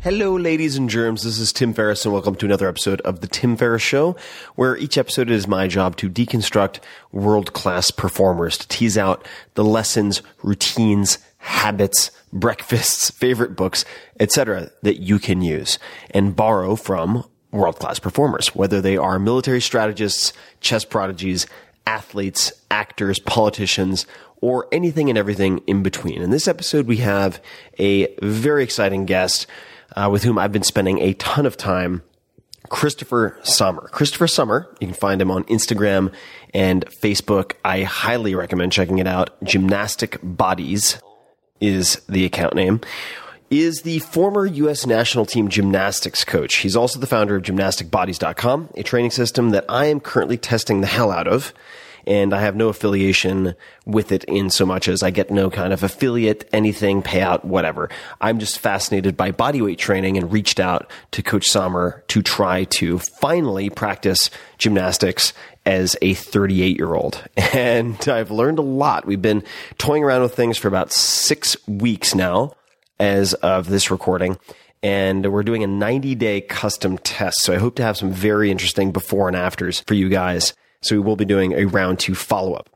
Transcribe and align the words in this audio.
Hello, 0.00 0.36
ladies 0.36 0.76
and 0.76 0.88
germs. 0.88 1.24
This 1.24 1.40
is 1.40 1.52
Tim 1.52 1.74
Ferriss, 1.74 2.04
and 2.04 2.14
welcome 2.14 2.36
to 2.36 2.46
another 2.46 2.68
episode 2.68 3.00
of 3.00 3.20
The 3.20 3.26
Tim 3.26 3.56
Ferriss 3.56 3.82
Show, 3.82 4.14
where 4.54 4.76
each 4.76 4.96
episode 4.96 5.28
is 5.28 5.48
my 5.48 5.66
job 5.66 5.96
to 5.96 6.08
deconstruct 6.08 6.78
world 7.10 7.52
class 7.52 7.90
performers, 7.90 8.56
to 8.58 8.68
tease 8.68 8.96
out 8.96 9.26
the 9.54 9.64
lessons, 9.64 10.22
routines, 10.44 11.18
habits, 11.38 12.12
breakfasts, 12.32 13.10
favorite 13.10 13.56
books, 13.56 13.84
etc., 14.20 14.70
that 14.82 15.00
you 15.00 15.18
can 15.18 15.42
use 15.42 15.80
and 16.12 16.36
borrow 16.36 16.76
from 16.76 17.24
world 17.50 17.80
class 17.80 17.98
performers, 17.98 18.54
whether 18.54 18.80
they 18.80 18.96
are 18.96 19.18
military 19.18 19.60
strategists, 19.60 20.32
chess 20.60 20.84
prodigies, 20.84 21.44
athletes, 21.88 22.52
actors, 22.70 23.18
politicians, 23.18 24.06
or 24.40 24.68
anything 24.70 25.08
and 25.08 25.18
everything 25.18 25.58
in 25.66 25.82
between. 25.82 26.22
In 26.22 26.30
this 26.30 26.46
episode, 26.46 26.86
we 26.86 26.98
have 26.98 27.42
a 27.80 28.14
very 28.22 28.62
exciting 28.62 29.06
guest 29.06 29.48
uh, 29.96 30.08
with 30.10 30.22
whom 30.22 30.38
I've 30.38 30.52
been 30.52 30.62
spending 30.62 30.98
a 31.00 31.14
ton 31.14 31.46
of 31.46 31.56
time. 31.56 32.02
Christopher 32.68 33.38
Sommer. 33.42 33.88
Christopher 33.92 34.26
Sommer, 34.26 34.68
you 34.80 34.88
can 34.88 34.94
find 34.94 35.22
him 35.22 35.30
on 35.30 35.44
Instagram 35.44 36.12
and 36.52 36.84
Facebook. 36.86 37.52
I 37.64 37.82
highly 37.82 38.34
recommend 38.34 38.72
checking 38.72 38.98
it 38.98 39.06
out. 39.06 39.42
Gymnastic 39.42 40.18
Bodies 40.22 41.00
is 41.60 42.02
the 42.08 42.24
account 42.24 42.54
name. 42.54 42.80
Is 43.50 43.80
the 43.80 44.00
former 44.00 44.44
U.S. 44.44 44.86
national 44.86 45.24
team 45.24 45.48
gymnastics 45.48 46.22
coach. 46.22 46.56
He's 46.56 46.76
also 46.76 46.98
the 46.98 47.06
founder 47.06 47.36
of 47.36 47.44
gymnasticbodies.com, 47.44 48.68
a 48.74 48.82
training 48.82 49.12
system 49.12 49.50
that 49.50 49.64
I 49.70 49.86
am 49.86 50.00
currently 50.00 50.36
testing 50.36 50.82
the 50.82 50.86
hell 50.86 51.10
out 51.10 51.26
of 51.26 51.54
and 52.08 52.32
I 52.32 52.40
have 52.40 52.56
no 52.56 52.68
affiliation 52.68 53.54
with 53.84 54.12
it 54.12 54.24
in 54.24 54.48
so 54.48 54.64
much 54.64 54.88
as 54.88 55.02
I 55.02 55.10
get 55.10 55.30
no 55.30 55.50
kind 55.50 55.74
of 55.74 55.82
affiliate, 55.82 56.48
anything, 56.54 57.02
payout, 57.02 57.44
whatever. 57.44 57.90
I'm 58.18 58.38
just 58.38 58.58
fascinated 58.58 59.14
by 59.14 59.30
bodyweight 59.30 59.76
training 59.76 60.16
and 60.16 60.32
reached 60.32 60.58
out 60.58 60.90
to 61.12 61.22
Coach 61.22 61.46
Sommer 61.46 62.02
to 62.08 62.22
try 62.22 62.64
to 62.64 62.98
finally 62.98 63.68
practice 63.68 64.30
gymnastics 64.56 65.34
as 65.66 65.96
a 66.00 66.14
38 66.14 66.76
year 66.76 66.94
old. 66.94 67.22
And 67.58 68.08
I've 68.08 68.30
learned 68.30 68.58
a 68.58 68.62
lot. 68.62 69.04
We've 69.04 69.20
been 69.20 69.42
toying 69.78 70.04
around 70.04 70.22
with 70.22 70.34
things 70.34 70.58
for 70.58 70.68
about 70.68 70.92
six 70.92 71.56
weeks 71.66 72.14
now 72.14 72.54
as 73.00 73.34
of 73.34 73.68
this 73.68 73.90
recording 73.90 74.38
and 74.82 75.32
we're 75.32 75.42
doing 75.42 75.64
a 75.64 75.66
90 75.66 76.14
day 76.14 76.40
custom 76.40 76.98
test. 76.98 77.42
So 77.42 77.52
I 77.52 77.58
hope 77.58 77.74
to 77.76 77.82
have 77.82 77.96
some 77.96 78.12
very 78.12 78.50
interesting 78.50 78.92
before 78.92 79.28
and 79.28 79.36
afters 79.36 79.80
for 79.80 79.94
you 79.94 80.08
guys. 80.08 80.54
So 80.80 80.96
we 80.96 81.00
will 81.00 81.16
be 81.16 81.24
doing 81.24 81.52
a 81.52 81.64
round 81.64 81.98
two 81.98 82.14
follow 82.14 82.54
up. 82.54 82.68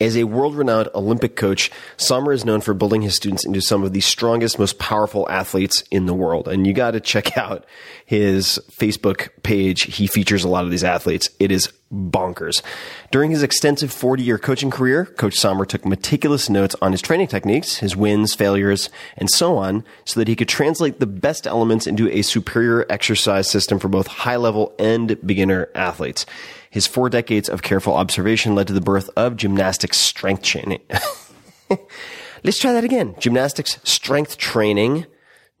As 0.00 0.16
a 0.16 0.24
world 0.24 0.54
renowned 0.54 0.88
Olympic 0.94 1.34
coach, 1.34 1.72
Sommer 1.96 2.32
is 2.32 2.44
known 2.44 2.60
for 2.60 2.72
building 2.72 3.02
his 3.02 3.16
students 3.16 3.44
into 3.44 3.60
some 3.60 3.82
of 3.82 3.92
the 3.92 4.00
strongest, 4.00 4.56
most 4.56 4.78
powerful 4.78 5.28
athletes 5.28 5.82
in 5.90 6.06
the 6.06 6.14
world. 6.14 6.46
And 6.46 6.64
you 6.64 6.72
got 6.72 6.92
to 6.92 7.00
check 7.00 7.36
out 7.36 7.64
his 8.06 8.60
Facebook 8.70 9.30
page. 9.42 9.96
He 9.96 10.06
features 10.06 10.44
a 10.44 10.48
lot 10.48 10.64
of 10.64 10.70
these 10.70 10.84
athletes. 10.84 11.28
It 11.40 11.50
is 11.50 11.72
bonkers. 11.92 12.62
During 13.10 13.32
his 13.32 13.42
extensive 13.42 13.90
40 13.90 14.22
year 14.22 14.38
coaching 14.38 14.70
career, 14.70 15.04
Coach 15.04 15.34
Sommer 15.34 15.64
took 15.64 15.84
meticulous 15.84 16.48
notes 16.48 16.76
on 16.80 16.92
his 16.92 17.02
training 17.02 17.26
techniques, 17.26 17.78
his 17.78 17.96
wins, 17.96 18.34
failures, 18.34 18.90
and 19.16 19.28
so 19.28 19.56
on, 19.56 19.84
so 20.04 20.20
that 20.20 20.28
he 20.28 20.36
could 20.36 20.48
translate 20.48 21.00
the 21.00 21.06
best 21.06 21.44
elements 21.46 21.88
into 21.88 22.08
a 22.10 22.22
superior 22.22 22.86
exercise 22.88 23.50
system 23.50 23.80
for 23.80 23.88
both 23.88 24.06
high 24.06 24.36
level 24.36 24.74
and 24.78 25.18
beginner 25.26 25.70
athletes. 25.74 26.24
His 26.70 26.86
four 26.86 27.08
decades 27.08 27.48
of 27.48 27.62
careful 27.62 27.94
observation 27.94 28.54
led 28.54 28.66
to 28.66 28.72
the 28.72 28.80
birth 28.80 29.10
of 29.16 29.36
gymnastics 29.36 29.98
strength 29.98 30.42
training. 30.42 30.80
Let's 32.44 32.58
try 32.58 32.72
that 32.72 32.84
again. 32.84 33.14
Gymnastics 33.18 33.78
strength 33.84 34.38
training, 34.38 35.06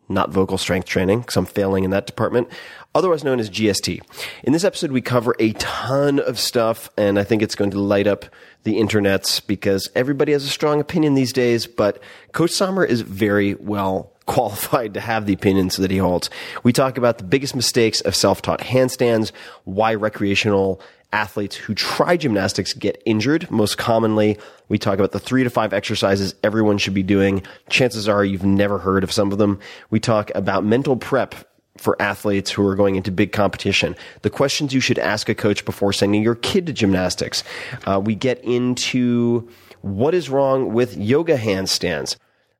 not 0.08 0.30
vocal 0.30 0.58
strength 0.58 0.86
training, 0.86 1.20
because 1.20 1.36
I'm 1.36 1.46
failing 1.46 1.84
in 1.84 1.90
that 1.90 2.06
department, 2.06 2.48
otherwise 2.94 3.24
known 3.24 3.40
as 3.40 3.50
GST. 3.50 4.00
In 4.44 4.52
this 4.52 4.64
episode, 4.64 4.92
we 4.92 5.00
cover 5.00 5.34
a 5.38 5.52
ton 5.54 6.20
of 6.20 6.38
stuff, 6.38 6.90
and 6.96 7.18
I 7.18 7.24
think 7.24 7.42
it's 7.42 7.54
going 7.54 7.70
to 7.72 7.80
light 7.80 8.06
up 8.06 8.26
the 8.64 8.74
internets 8.74 9.44
because 9.44 9.88
everybody 9.94 10.32
has 10.32 10.44
a 10.44 10.48
strong 10.48 10.80
opinion 10.80 11.14
these 11.14 11.32
days, 11.32 11.66
but 11.66 12.02
Coach 12.32 12.50
Sommer 12.50 12.84
is 12.84 13.00
very 13.00 13.54
well 13.54 14.12
qualified 14.26 14.92
to 14.92 15.00
have 15.00 15.24
the 15.24 15.32
opinions 15.32 15.76
that 15.76 15.90
he 15.90 15.96
holds. 15.96 16.28
We 16.62 16.72
talk 16.72 16.98
about 16.98 17.16
the 17.16 17.24
biggest 17.24 17.56
mistakes 17.56 18.02
of 18.02 18.14
self-taught 18.14 18.60
handstands, 18.60 19.32
why 19.64 19.94
recreational 19.94 20.82
athletes 21.12 21.56
who 21.56 21.74
try 21.74 22.16
gymnastics 22.16 22.72
get 22.74 23.02
injured. 23.06 23.50
Most 23.50 23.78
commonly, 23.78 24.38
we 24.68 24.78
talk 24.78 24.98
about 24.98 25.12
the 25.12 25.18
three 25.18 25.44
to 25.44 25.50
five 25.50 25.72
exercises 25.72 26.34
everyone 26.42 26.78
should 26.78 26.94
be 26.94 27.02
doing. 27.02 27.42
Chances 27.70 28.08
are 28.08 28.24
you've 28.24 28.44
never 28.44 28.78
heard 28.78 29.04
of 29.04 29.12
some 29.12 29.32
of 29.32 29.38
them. 29.38 29.58
We 29.90 30.00
talk 30.00 30.30
about 30.34 30.64
mental 30.64 30.96
prep 30.96 31.34
for 31.78 32.00
athletes 32.02 32.50
who 32.50 32.66
are 32.66 32.74
going 32.74 32.96
into 32.96 33.10
big 33.10 33.32
competition. 33.32 33.96
The 34.22 34.30
questions 34.30 34.74
you 34.74 34.80
should 34.80 34.98
ask 34.98 35.28
a 35.28 35.34
coach 35.34 35.64
before 35.64 35.92
sending 35.92 36.22
your 36.22 36.34
kid 36.34 36.66
to 36.66 36.72
gymnastics. 36.72 37.44
Uh, 37.86 38.00
we 38.04 38.14
get 38.14 38.42
into 38.44 39.48
what 39.80 40.14
is 40.14 40.28
wrong 40.28 40.72
with 40.72 40.96
yoga 40.96 41.38
handstands. 41.38 42.16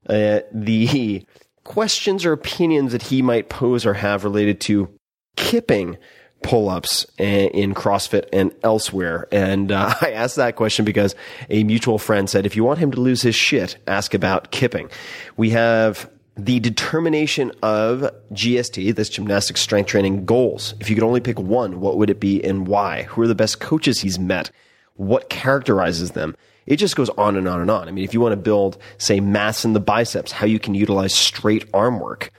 Uh, 0.09 0.41
the 0.53 1.27
questions 1.65 2.25
or 2.25 2.33
opinions 2.33 2.93
that 2.93 3.03
he 3.03 3.21
might 3.21 3.49
pose 3.49 3.85
or 3.85 3.95
have 3.95 4.25
related 4.25 4.61
to 4.63 4.89
kipping 5.37 5.99
pull-ups 6.43 7.07
in 7.19 7.75
CrossFit 7.75 8.29
and 8.33 8.53
elsewhere. 8.63 9.27
And 9.33 9.73
uh, 9.73 9.95
I 10.01 10.13
asked 10.13 10.37
that 10.37 10.57
question 10.57 10.85
because 10.85 11.15
a 11.51 11.65
mutual 11.65 11.99
friend 11.99 12.29
said, 12.29 12.47
if 12.47 12.57
you 12.57 12.65
want 12.65 12.79
him 12.79 12.91
to 12.93 13.01
lose 13.01 13.23
his 13.23 13.35
shit, 13.35 13.77
ask 13.87 14.15
about 14.15 14.51
kipping. 14.51 14.91
We 15.37 15.51
have 15.51 16.11
the 16.37 16.61
determination 16.61 17.51
of 17.63 18.11
GST, 18.33 18.95
this 18.95 19.09
gymnastic 19.09 19.57
strength 19.57 19.89
training 19.89 20.25
goals. 20.25 20.75
If 20.79 20.89
you 20.89 20.95
could 20.95 21.05
only 21.05 21.21
pick 21.21 21.39
one, 21.39 21.81
what 21.81 21.99
would 21.99 22.11
it 22.11 22.21
be 22.21 22.43
and 22.45 22.67
why? 22.69 23.03
Who 23.05 23.23
are 23.23 23.27
the 23.27 23.35
best 23.35 23.59
coaches 23.59 24.01
he's 24.01 24.19
met? 24.19 24.53
What 24.95 25.29
characterizes 25.29 26.13
them? 26.13 26.37
It 26.67 26.77
just 26.77 26.97
goes 26.97 27.09
on 27.11 27.37
and 27.37 27.49
on 27.49 27.61
and 27.61 27.71
on. 27.71 27.89
I 27.89 27.91
mean, 27.91 28.05
if 28.05 28.15
you 28.15 28.21
want 28.21 28.33
to 28.33 28.37
build, 28.37 28.79
say, 28.99 29.21
mass 29.21 29.65
in 29.65 29.73
the 29.73 29.81
biceps, 29.81 30.31
how 30.31 30.47
you 30.47 30.59
can 30.61 30.75
utilize 30.75 31.15
straight 31.15 31.65
arm 31.75 31.99
work 31.99 32.31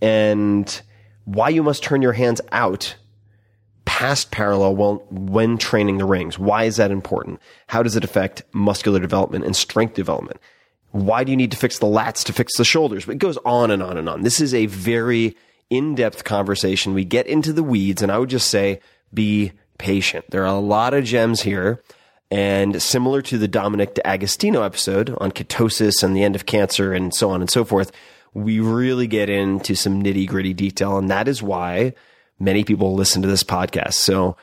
and 0.00 0.82
why 1.24 1.48
you 1.50 1.62
must 1.62 1.82
turn 1.82 2.00
your 2.00 2.12
hands 2.12 2.40
out 2.52 2.94
past 3.84 4.30
parallel 4.30 4.76
when, 4.76 4.96
when 5.10 5.58
training 5.58 5.98
the 5.98 6.04
rings. 6.04 6.38
Why 6.38 6.64
is 6.64 6.76
that 6.76 6.90
important? 6.90 7.40
How 7.66 7.82
does 7.82 7.96
it 7.96 8.04
affect 8.04 8.42
muscular 8.52 9.00
development 9.00 9.44
and 9.44 9.56
strength 9.56 9.94
development? 9.94 10.40
Why 10.90 11.24
do 11.24 11.30
you 11.30 11.36
need 11.36 11.50
to 11.52 11.56
fix 11.56 11.78
the 11.78 11.86
lats 11.86 12.24
to 12.24 12.32
fix 12.32 12.56
the 12.56 12.64
shoulders? 12.64 13.08
It 13.08 13.18
goes 13.18 13.38
on 13.44 13.70
and 13.70 13.82
on 13.82 13.96
and 13.96 14.08
on. 14.08 14.22
This 14.22 14.40
is 14.40 14.54
a 14.54 14.66
very 14.66 15.36
in-depth 15.70 16.24
conversation. 16.24 16.94
We 16.94 17.04
get 17.04 17.26
into 17.26 17.52
the 17.52 17.62
weeds 17.62 18.02
and 18.02 18.12
I 18.12 18.18
would 18.18 18.28
just 18.28 18.50
say 18.50 18.80
be 19.12 19.52
patient. 19.78 20.26
There 20.30 20.42
are 20.42 20.54
a 20.54 20.60
lot 20.60 20.94
of 20.94 21.04
gems 21.04 21.42
here. 21.42 21.82
And 22.30 22.80
similar 22.80 23.20
to 23.22 23.36
the 23.36 23.48
Dominic 23.48 23.94
D'Agostino 23.94 24.62
episode 24.62 25.14
on 25.18 25.32
ketosis 25.32 26.02
and 26.02 26.16
the 26.16 26.24
end 26.24 26.34
of 26.34 26.46
cancer 26.46 26.92
and 26.92 27.12
so 27.14 27.30
on 27.30 27.40
and 27.42 27.50
so 27.50 27.64
forth, 27.64 27.92
we 28.32 28.58
really 28.58 29.06
get 29.06 29.28
into 29.28 29.74
some 29.74 30.02
nitty 30.02 30.26
gritty 30.26 30.54
detail. 30.54 30.96
And 30.96 31.10
that 31.10 31.28
is 31.28 31.42
why 31.42 31.92
many 32.38 32.64
people 32.64 32.94
listen 32.94 33.22
to 33.22 33.28
this 33.28 33.42
podcast. 33.42 33.94
So 33.94 34.36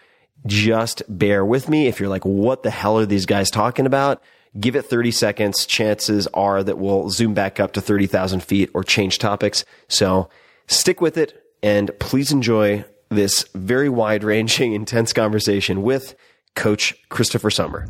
just 0.46 1.04
bear 1.08 1.46
with 1.46 1.70
me. 1.70 1.88
If 1.88 2.00
you're 2.00 2.10
like, 2.10 2.26
what 2.26 2.64
the 2.64 2.70
hell 2.70 2.98
are 2.98 3.06
these 3.06 3.26
guys 3.26 3.50
talking 3.50 3.86
about? 3.86 4.22
Give 4.60 4.76
it 4.76 4.86
30 4.86 5.12
seconds. 5.12 5.66
Chances 5.66 6.28
are 6.34 6.64
that 6.64 6.78
we'll 6.78 7.10
zoom 7.10 7.34
back 7.34 7.60
up 7.60 7.74
to 7.74 7.82
30,000 7.82 8.42
feet 8.42 8.70
or 8.74 8.84
change 8.84 9.20
topics. 9.20 9.64
So 9.88 10.30
stick 10.68 11.02
with 11.02 11.18
it 11.18 11.44
and 11.62 11.92
please 12.00 12.32
enjoy 12.32 12.86
this 13.10 13.46
very 13.54 13.90
wide 13.90 14.24
ranging, 14.24 14.74
intense 14.74 15.14
conversation 15.14 15.82
with 15.82 16.16
Coach 16.56 16.96
Christopher 17.10 17.52
Sommer. 17.52 17.88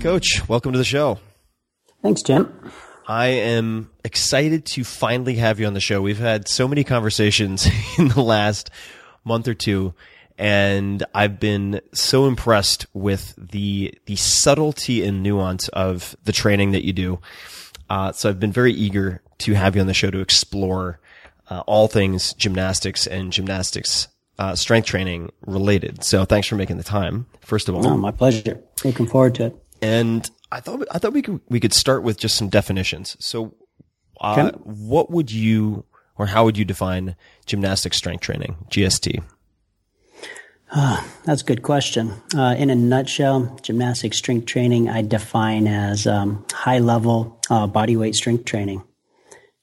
Coach, 0.00 0.48
welcome 0.48 0.72
to 0.72 0.78
the 0.78 0.84
show. 0.84 1.18
Thanks, 2.02 2.22
Tim. 2.22 2.70
I 3.08 3.28
am 3.28 3.90
excited 4.04 4.66
to 4.66 4.84
finally 4.84 5.36
have 5.36 5.58
you 5.58 5.66
on 5.66 5.72
the 5.72 5.80
show. 5.80 6.02
We've 6.02 6.18
had 6.18 6.46
so 6.46 6.68
many 6.68 6.84
conversations 6.84 7.66
in 7.98 8.08
the 8.08 8.20
last 8.20 8.70
month 9.24 9.48
or 9.48 9.54
two, 9.54 9.94
and 10.36 11.02
I've 11.14 11.40
been 11.40 11.80
so 11.94 12.26
impressed 12.26 12.86
with 12.92 13.34
the 13.38 13.94
the 14.04 14.16
subtlety 14.16 15.02
and 15.02 15.22
nuance 15.22 15.68
of 15.68 16.14
the 16.24 16.32
training 16.32 16.72
that 16.72 16.84
you 16.84 16.92
do. 16.92 17.18
Uh, 17.88 18.12
so 18.12 18.28
I've 18.28 18.38
been 18.38 18.52
very 18.52 18.74
eager 18.74 19.22
to 19.38 19.54
have 19.54 19.74
you 19.74 19.80
on 19.80 19.86
the 19.86 19.94
show 19.94 20.10
to 20.10 20.20
explore 20.20 21.00
uh, 21.48 21.62
all 21.66 21.88
things 21.88 22.34
gymnastics 22.34 23.06
and 23.06 23.32
gymnastics 23.32 24.08
uh, 24.38 24.54
strength 24.54 24.84
training 24.84 25.32
related. 25.46 26.04
So 26.04 26.26
thanks 26.26 26.46
for 26.46 26.56
making 26.56 26.76
the 26.76 26.84
time. 26.84 27.24
First 27.40 27.70
of 27.70 27.74
all, 27.74 27.86
oh, 27.86 27.96
my 27.96 28.10
pleasure. 28.10 28.62
Looking 28.84 29.06
forward 29.06 29.34
to 29.36 29.46
it. 29.46 29.56
And 29.80 30.30
I 30.50 30.60
thought 30.60 30.86
I 30.90 30.98
thought 30.98 31.12
we 31.12 31.22
could 31.22 31.40
we 31.48 31.60
could 31.60 31.72
start 31.72 32.02
with 32.02 32.18
just 32.18 32.36
some 32.36 32.48
definitions. 32.48 33.16
So, 33.20 33.54
uh, 34.20 34.52
what 34.52 35.10
would 35.10 35.30
you 35.30 35.84
or 36.16 36.26
how 36.26 36.44
would 36.44 36.56
you 36.58 36.64
define 36.64 37.16
gymnastic 37.46 37.94
strength 37.94 38.22
training 38.22 38.56
(GST)? 38.70 39.22
Uh, 40.70 41.02
that's 41.24 41.40
a 41.40 41.44
good 41.44 41.62
question. 41.62 42.12
Uh, 42.36 42.54
in 42.58 42.68
a 42.68 42.74
nutshell, 42.74 43.58
gymnastic 43.62 44.12
strength 44.12 44.46
training 44.46 44.90
I 44.90 45.00
define 45.00 45.66
as 45.66 46.06
um, 46.06 46.44
high 46.52 46.78
level 46.78 47.40
uh, 47.48 47.66
body 47.66 47.96
weight 47.96 48.14
strength 48.14 48.44
training. 48.44 48.82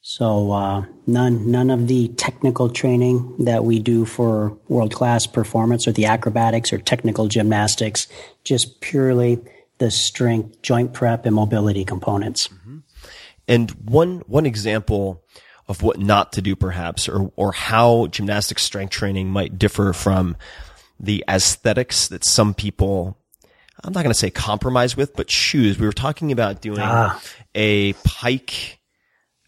So 0.02 0.52
uh, 0.52 0.86
none 1.08 1.50
none 1.50 1.72
of 1.72 1.88
the 1.88 2.10
technical 2.10 2.70
training 2.70 3.36
that 3.46 3.64
we 3.66 3.80
do 3.80 4.06
for 4.06 4.56
world 4.68 4.94
class 4.94 5.26
performance 5.26 5.88
or 5.88 5.92
the 5.92 6.06
acrobatics 6.06 6.72
or 6.72 6.78
technical 6.78 7.28
gymnastics, 7.28 8.08
just 8.44 8.82
purely 8.82 9.40
the 9.78 9.92
strength, 9.92 10.62
joint 10.62 10.94
prep, 10.94 11.26
and 11.26 11.36
mobility 11.36 11.86
components. 11.86 12.48
Mm-hmm. 12.48 12.78
And 13.48 13.72
one 13.72 14.24
one 14.28 14.46
example 14.46 15.24
of 15.68 15.82
what 15.82 16.00
not 16.00 16.34
to 16.34 16.42
do, 16.42 16.56
perhaps, 16.56 17.08
or 17.08 17.32
or 17.36 17.52
how 17.52 18.08
gymnastic 18.08 18.60
strength 18.60 18.92
training 18.92 19.30
might 19.30 19.60
differ 19.60 19.94
from 19.94 20.36
the 21.00 21.24
aesthetics 21.28 22.08
that 22.08 22.24
some 22.24 22.54
people 22.54 23.18
I'm 23.84 23.94
not 23.94 24.02
going 24.02 24.12
to 24.12 24.18
say 24.18 24.32
compromise 24.32 24.98
with, 24.98 25.16
but 25.16 25.28
choose. 25.28 25.78
We 25.78 25.86
were 25.86 25.94
talking 25.94 26.32
about 26.32 26.62
doing 26.62 26.80
ah. 26.82 27.22
a 27.54 27.94
pike 28.04 28.80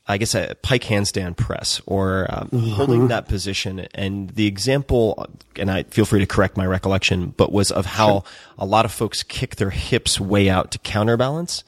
I 0.07 0.17
guess 0.17 0.35
a 0.35 0.55
pike 0.61 0.83
handstand 0.83 1.35
press 1.35 1.81
or 1.85 2.27
um, 2.29 2.49
mm-hmm. 2.49 2.69
holding 2.69 3.07
that 3.09 3.27
position. 3.27 3.87
And 3.93 4.29
the 4.29 4.47
example, 4.47 5.27
and 5.57 5.69
I 5.69 5.83
feel 5.83 6.05
free 6.05 6.19
to 6.21 6.25
correct 6.25 6.55
my 6.55 6.65
recollection, 6.65 7.33
but 7.35 7.51
was 7.51 7.71
of 7.71 7.85
how 7.85 8.07
sure. 8.07 8.23
a 8.59 8.65
lot 8.65 8.85
of 8.85 8.91
folks 8.91 9.21
kick 9.23 9.57
their 9.57 9.69
hips 9.69 10.19
way 10.19 10.49
out 10.49 10.71
to 10.71 10.79
counterbalance. 10.79 11.63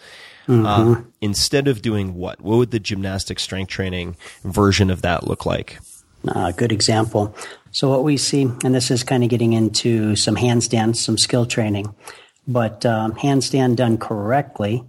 Mm-hmm. 0.48 0.66
Uh, 0.66 1.02
instead 1.22 1.68
of 1.68 1.82
doing 1.82 2.16
what? 2.16 2.42
What 2.42 2.58
would 2.58 2.72
the 2.72 2.80
gymnastic 2.80 3.40
strength 3.40 3.70
training 3.70 4.16
version 4.44 4.90
of 4.90 5.04
that 5.04 5.28
look 5.28 5.46
like? 5.46 5.78
Uh, 6.28 6.52
good 6.52 6.72
example. 6.72 7.36
So 7.72 7.90
what 7.90 8.04
we 8.04 8.18
see, 8.18 8.44
and 8.64 8.74
this 8.74 8.90
is 8.90 9.04
kind 9.04 9.24
of 9.24 9.30
getting 9.30 9.54
into 9.54 10.16
some 10.16 10.36
handstands, 10.36 10.96
some 10.96 11.20
skill 11.20 11.46
training, 11.46 11.94
but 12.48 12.84
um, 12.86 13.14
handstand 13.14 13.76
done 13.76 14.00
correctly 14.00 14.84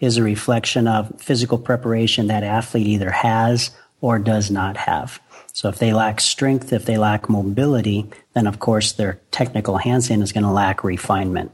is 0.00 0.16
a 0.16 0.22
reflection 0.22 0.86
of 0.88 1.20
physical 1.20 1.58
preparation 1.58 2.26
that 2.26 2.42
athlete 2.42 2.86
either 2.86 3.10
has 3.10 3.70
or 4.00 4.18
does 4.18 4.50
not 4.50 4.76
have. 4.76 5.20
So 5.52 5.68
if 5.68 5.78
they 5.78 5.92
lack 5.92 6.20
strength, 6.20 6.72
if 6.72 6.84
they 6.84 6.98
lack 6.98 7.28
mobility, 7.28 8.06
then 8.34 8.46
of 8.46 8.58
course 8.58 8.92
their 8.92 9.20
technical 9.30 9.78
handstand 9.78 10.22
is 10.22 10.32
going 10.32 10.44
to 10.44 10.50
lack 10.50 10.82
refinement. 10.82 11.52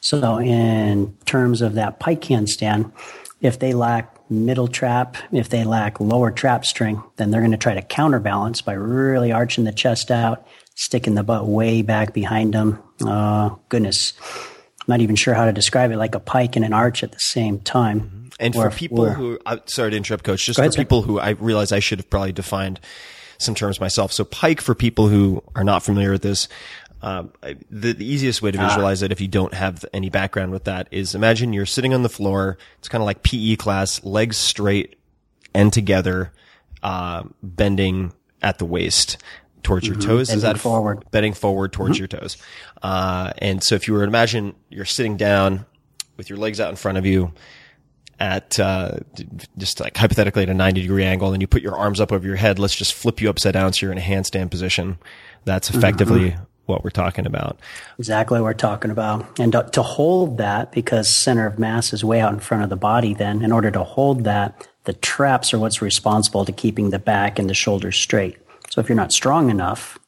So 0.00 0.38
in 0.38 1.16
terms 1.24 1.62
of 1.62 1.74
that 1.74 2.00
pike 2.00 2.22
handstand, 2.22 2.92
if 3.40 3.58
they 3.58 3.72
lack 3.72 4.16
middle 4.30 4.68
trap, 4.68 5.16
if 5.32 5.48
they 5.48 5.64
lack 5.64 6.00
lower 6.00 6.30
trap 6.30 6.64
strength, 6.64 7.04
then 7.16 7.30
they're 7.30 7.40
going 7.40 7.52
to 7.52 7.56
try 7.56 7.74
to 7.74 7.82
counterbalance 7.82 8.60
by 8.60 8.72
really 8.72 9.32
arching 9.32 9.64
the 9.64 9.72
chest 9.72 10.10
out, 10.10 10.46
sticking 10.74 11.14
the 11.14 11.22
butt 11.22 11.46
way 11.46 11.82
back 11.82 12.12
behind 12.12 12.54
them. 12.54 12.82
Uh, 13.04 13.50
goodness. 13.68 14.14
Not 14.86 15.00
even 15.00 15.16
sure 15.16 15.34
how 15.34 15.44
to 15.46 15.52
describe 15.52 15.90
it, 15.90 15.96
like 15.96 16.14
a 16.14 16.20
pike 16.20 16.56
and 16.56 16.64
an 16.64 16.72
arch 16.72 17.02
at 17.02 17.12
the 17.12 17.18
same 17.18 17.60
time. 17.60 18.00
Mm-hmm. 18.00 18.26
And 18.38 18.54
for 18.54 18.70
people 18.70 19.10
who, 19.10 19.38
uh, 19.46 19.58
sorry 19.66 19.92
to 19.92 19.96
interrupt, 19.96 20.24
coach, 20.24 20.44
just 20.44 20.60
for 20.60 20.70
people 20.70 21.02
who 21.02 21.18
I 21.18 21.30
realize 21.30 21.72
I 21.72 21.80
should 21.80 21.98
have 21.98 22.10
probably 22.10 22.32
defined 22.32 22.80
some 23.38 23.54
terms 23.54 23.80
myself. 23.80 24.12
So 24.12 24.24
pike 24.24 24.60
for 24.60 24.74
people 24.74 25.08
who 25.08 25.42
are 25.54 25.64
not 25.64 25.82
familiar 25.82 26.12
with 26.12 26.22
this, 26.22 26.48
um, 27.02 27.32
the, 27.70 27.92
the, 27.92 28.04
easiest 28.04 28.42
way 28.42 28.50
to 28.50 28.58
ah. 28.58 28.68
visualize 28.68 29.02
ah. 29.02 29.06
it 29.06 29.12
if 29.12 29.20
you 29.20 29.28
don't 29.28 29.54
have 29.54 29.84
any 29.92 30.10
background 30.10 30.52
with 30.52 30.64
that 30.64 30.88
is 30.90 31.14
imagine 31.14 31.52
you're 31.52 31.66
sitting 31.66 31.94
on 31.94 32.02
the 32.02 32.08
floor. 32.08 32.58
It's 32.78 32.88
kind 32.88 33.02
of 33.02 33.06
like 33.06 33.22
PE 33.22 33.56
class, 33.56 34.02
legs 34.04 34.36
straight 34.36 34.98
and 35.54 35.72
together, 35.72 36.32
uh, 36.82 37.24
bending 37.42 38.12
at 38.42 38.58
the 38.58 38.64
waist 38.64 39.18
towards 39.66 39.88
mm-hmm. 39.88 40.00
your 40.00 40.08
toes. 40.08 40.28
Bending 40.28 40.36
is 40.36 40.42
that 40.42 40.58
forward? 40.58 41.04
Bending 41.10 41.34
forward 41.34 41.72
towards 41.72 41.94
mm-hmm. 41.94 42.02
your 42.02 42.08
toes. 42.08 42.36
Uh, 42.82 43.32
and 43.38 43.62
so 43.62 43.74
if 43.74 43.88
you 43.88 43.94
were 43.94 44.00
to 44.00 44.06
imagine 44.06 44.54
you're 44.70 44.84
sitting 44.84 45.16
down 45.16 45.66
with 46.16 46.30
your 46.30 46.38
legs 46.38 46.60
out 46.60 46.70
in 46.70 46.76
front 46.76 46.98
of 46.98 47.04
you 47.04 47.32
at, 48.20 48.58
uh, 48.60 48.98
just 49.58 49.80
like 49.80 49.96
hypothetically 49.96 50.44
at 50.44 50.48
a 50.48 50.54
90 50.54 50.82
degree 50.82 51.04
angle 51.04 51.32
and 51.32 51.42
you 51.42 51.48
put 51.48 51.62
your 51.62 51.76
arms 51.76 52.00
up 52.00 52.12
over 52.12 52.24
your 52.24 52.36
head, 52.36 52.60
let's 52.60 52.76
just 52.76 52.94
flip 52.94 53.20
you 53.20 53.28
upside 53.28 53.54
down 53.54 53.72
so 53.72 53.86
you're 53.86 53.92
in 53.92 53.98
a 53.98 54.00
handstand 54.00 54.50
position. 54.50 54.98
That's 55.44 55.68
mm-hmm. 55.68 55.78
effectively 55.78 56.30
mm-hmm. 56.30 56.42
what 56.66 56.84
we're 56.84 56.90
talking 56.90 57.26
about. 57.26 57.58
Exactly 57.98 58.38
what 58.38 58.44
we're 58.44 58.54
talking 58.54 58.92
about. 58.92 59.40
And 59.40 59.50
to, 59.50 59.68
to 59.72 59.82
hold 59.82 60.38
that, 60.38 60.70
because 60.70 61.08
center 61.08 61.46
of 61.46 61.58
mass 61.58 61.92
is 61.92 62.04
way 62.04 62.20
out 62.20 62.32
in 62.32 62.38
front 62.38 62.62
of 62.62 62.70
the 62.70 62.76
body, 62.76 63.14
then 63.14 63.42
in 63.42 63.50
order 63.50 63.72
to 63.72 63.82
hold 63.82 64.22
that, 64.24 64.68
the 64.84 64.92
traps 64.92 65.52
are 65.52 65.58
what's 65.58 65.82
responsible 65.82 66.44
to 66.44 66.52
keeping 66.52 66.90
the 66.90 67.00
back 67.00 67.40
and 67.40 67.50
the 67.50 67.54
shoulders 67.54 67.96
straight. 67.96 68.38
So 68.76 68.80
if 68.82 68.90
you're 68.90 68.96
not 68.96 69.10
strong 69.10 69.48
enough, 69.48 69.98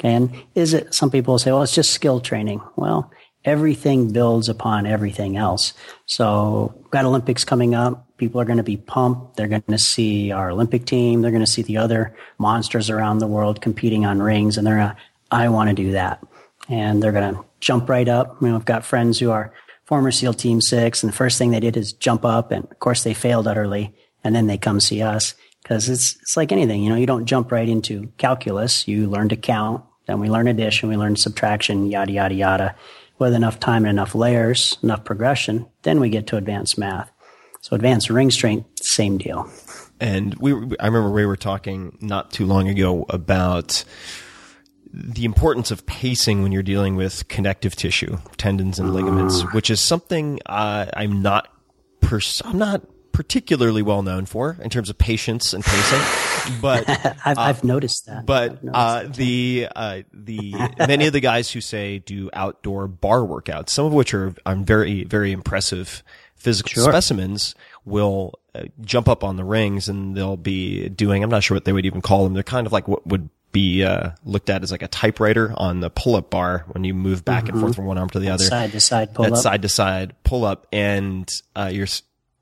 And 0.00 0.30
is 0.54 0.74
it, 0.74 0.94
some 0.94 1.10
people 1.10 1.40
say, 1.40 1.50
well, 1.50 1.64
it's 1.64 1.74
just 1.74 1.90
skill 1.90 2.20
training. 2.20 2.60
Well, 2.76 3.10
everything 3.44 4.12
builds 4.12 4.48
upon 4.48 4.86
everything 4.86 5.36
else. 5.36 5.74
So 6.06 6.72
we've 6.76 6.90
got 6.90 7.04
Olympics 7.04 7.44
coming 7.44 7.74
up. 7.74 8.06
People 8.18 8.40
are 8.40 8.44
going 8.44 8.58
to 8.58 8.62
be 8.62 8.76
pumped. 8.76 9.36
They're 9.36 9.48
going 9.48 9.62
to 9.68 9.78
see 9.78 10.30
our 10.30 10.50
Olympic 10.50 10.84
team. 10.86 11.20
They're 11.20 11.32
going 11.32 11.44
to 11.44 11.50
see 11.50 11.62
the 11.62 11.78
other 11.78 12.16
monsters 12.38 12.90
around 12.90 13.18
the 13.18 13.26
world 13.26 13.60
competing 13.60 14.06
on 14.06 14.22
rings 14.22 14.56
and 14.56 14.64
they're 14.64 14.76
going 14.76 14.90
to, 14.90 14.96
I 15.32 15.48
want 15.48 15.70
to 15.70 15.74
do 15.74 15.90
that. 15.92 16.24
And 16.68 17.02
they're 17.02 17.10
going 17.10 17.34
to 17.34 17.44
jump 17.58 17.88
right 17.88 18.08
up. 18.08 18.40
You 18.40 18.50
know, 18.50 18.56
I've 18.56 18.64
got 18.64 18.84
friends 18.84 19.18
who 19.18 19.32
are 19.32 19.52
former 19.84 20.12
SEAL 20.12 20.34
Team 20.34 20.60
Six 20.60 21.02
and 21.02 21.12
the 21.12 21.16
first 21.16 21.38
thing 21.38 21.50
they 21.50 21.58
did 21.58 21.76
is 21.76 21.92
jump 21.92 22.24
up. 22.24 22.52
And 22.52 22.70
of 22.70 22.78
course 22.78 23.02
they 23.02 23.14
failed 23.14 23.48
utterly. 23.48 23.92
And 24.22 24.32
then 24.32 24.46
they 24.46 24.58
come 24.58 24.78
see 24.78 25.02
us 25.02 25.34
because 25.62 25.88
it's, 25.88 26.16
it's 26.16 26.36
like 26.36 26.52
anything, 26.52 26.82
you 26.82 26.90
know, 26.90 26.96
you 26.96 27.06
don't 27.06 27.26
jump 27.26 27.52
right 27.52 27.68
into 27.68 28.10
calculus. 28.18 28.86
You 28.88 29.08
learn 29.08 29.28
to 29.30 29.36
count. 29.36 29.84
Then 30.06 30.18
we 30.18 30.28
learn 30.28 30.48
addition. 30.48 30.88
We 30.88 30.96
learn 30.96 31.16
subtraction, 31.16 31.86
yada, 31.86 32.12
yada, 32.12 32.34
yada 32.34 32.74
with 33.22 33.34
enough 33.34 33.60
time 33.60 33.84
and 33.84 33.90
enough 33.90 34.14
layers, 34.14 34.76
enough 34.82 35.04
progression, 35.04 35.66
then 35.82 36.00
we 36.00 36.10
get 36.10 36.26
to 36.26 36.36
advanced 36.36 36.76
math. 36.76 37.10
So 37.60 37.76
advanced 37.76 38.10
ring 38.10 38.32
strength, 38.32 38.82
same 38.82 39.16
deal. 39.16 39.48
And 40.00 40.34
we, 40.34 40.52
I 40.52 40.86
remember 40.86 41.10
we 41.10 41.24
were 41.24 41.36
talking 41.36 41.96
not 42.00 42.32
too 42.32 42.44
long 42.44 42.68
ago 42.68 43.06
about 43.08 43.84
the 44.92 45.24
importance 45.24 45.70
of 45.70 45.86
pacing 45.86 46.42
when 46.42 46.50
you're 46.50 46.64
dealing 46.64 46.96
with 46.96 47.28
connective 47.28 47.76
tissue, 47.76 48.18
tendons 48.36 48.80
and 48.80 48.92
ligaments, 48.92 49.42
which 49.52 49.70
is 49.70 49.80
something 49.80 50.40
uh, 50.46 50.86
I'm 50.94 51.22
not 51.22 51.48
pers- 52.00 52.42
I'm 52.44 52.58
not 52.58 52.82
particularly 53.12 53.82
well 53.82 54.02
known 54.02 54.26
for 54.26 54.56
in 54.60 54.70
terms 54.70 54.90
of 54.90 54.98
patience 54.98 55.52
and 55.52 55.64
pacing. 55.64 56.60
But 56.60 56.88
I've, 57.24 57.38
uh, 57.38 57.40
I've, 57.40 57.64
noticed 57.64 58.06
that. 58.06 58.26
But 58.26 58.62
noticed 58.62 58.74
uh, 58.74 59.02
that. 59.02 59.14
the 59.14 59.68
uh, 59.74 60.02
the 60.12 60.54
many 60.78 61.06
of 61.06 61.12
the 61.12 61.20
guys 61.20 61.50
who 61.50 61.60
say 61.60 61.98
do 61.98 62.30
outdoor 62.32 62.88
bar 62.88 63.20
workouts, 63.20 63.70
some 63.70 63.86
of 63.86 63.92
which 63.92 64.14
are 64.14 64.34
I'm 64.44 64.64
very 64.64 65.04
very 65.04 65.32
impressive 65.32 66.02
physical 66.34 66.70
sure. 66.70 66.84
specimens, 66.92 67.54
will 67.84 68.38
uh, 68.54 68.64
jump 68.80 69.08
up 69.08 69.22
on 69.22 69.36
the 69.36 69.44
rings 69.44 69.88
and 69.88 70.16
they'll 70.16 70.36
be 70.36 70.88
doing. 70.88 71.22
I'm 71.22 71.30
not 71.30 71.44
sure 71.44 71.54
what 71.54 71.64
they 71.64 71.72
would 71.72 71.86
even 71.86 72.02
call 72.02 72.24
them. 72.24 72.34
They're 72.34 72.42
kind 72.42 72.66
of 72.66 72.72
like 72.72 72.88
what 72.88 73.06
would 73.06 73.28
be 73.52 73.84
uh, 73.84 74.10
looked 74.24 74.50
at 74.50 74.62
as 74.62 74.72
like 74.72 74.82
a 74.82 74.88
typewriter 74.88 75.52
on 75.56 75.80
the 75.80 75.90
pull-up 75.90 76.30
bar 76.30 76.64
when 76.68 76.84
you 76.84 76.94
move 76.94 77.24
back 77.24 77.44
mm-hmm. 77.44 77.52
and 77.52 77.60
forth 77.60 77.76
from 77.76 77.84
one 77.84 77.98
arm 77.98 78.08
to 78.10 78.18
the 78.18 78.30
other. 78.30 78.44
Side 78.44 78.72
to 78.72 78.80
side 78.80 79.14
pull 79.14 79.26
up. 79.26 79.36
Side 79.36 79.62
to 79.62 79.68
side 79.68 80.14
pull 80.24 80.44
up, 80.44 80.66
and 80.72 81.28
uh, 81.54 81.70
you're 81.72 81.86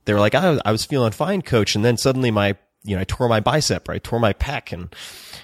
they 0.04 0.12
were 0.12 0.20
like, 0.20 0.34
I 0.34 0.50
was, 0.50 0.60
I 0.64 0.72
was 0.72 0.84
feeling 0.84 1.12
fine, 1.12 1.42
coach. 1.42 1.74
And 1.74 1.84
then 1.84 1.96
suddenly 1.96 2.30
my, 2.30 2.56
you 2.84 2.96
know, 2.96 3.00
I 3.02 3.04
tore 3.04 3.28
my 3.28 3.40
bicep 3.40 3.88
or 3.88 3.92
I 3.92 3.98
tore 3.98 4.20
my 4.20 4.32
pec 4.32 4.72
and 4.72 4.94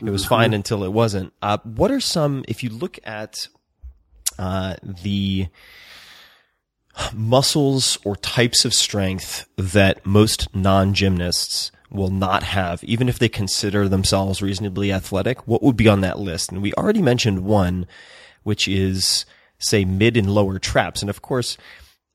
it 0.00 0.10
was 0.10 0.22
mm-hmm. 0.22 0.28
fine 0.30 0.54
until 0.54 0.84
it 0.84 0.92
wasn't. 0.92 1.32
Uh, 1.42 1.58
what 1.64 1.90
are 1.90 2.00
some, 2.00 2.44
if 2.48 2.62
you 2.62 2.70
look 2.70 2.98
at, 3.04 3.48
uh, 4.38 4.76
the 4.82 5.48
muscles 7.14 7.98
or 8.04 8.16
types 8.16 8.64
of 8.64 8.72
strength 8.72 9.46
that 9.56 10.04
most 10.06 10.54
non-gymnasts 10.54 11.70
will 11.90 12.10
not 12.10 12.42
have, 12.42 12.82
even 12.84 13.08
if 13.08 13.18
they 13.18 13.28
consider 13.28 13.88
themselves 13.88 14.42
reasonably 14.42 14.92
athletic, 14.92 15.46
what 15.46 15.62
would 15.62 15.76
be 15.76 15.88
on 15.88 16.00
that 16.00 16.18
list? 16.18 16.50
And 16.50 16.62
we 16.62 16.72
already 16.74 17.02
mentioned 17.02 17.44
one, 17.44 17.86
which 18.42 18.66
is, 18.66 19.24
say, 19.58 19.84
mid 19.84 20.16
and 20.16 20.30
lower 20.30 20.58
traps. 20.58 21.00
And 21.02 21.10
of 21.10 21.22
course, 21.22 21.56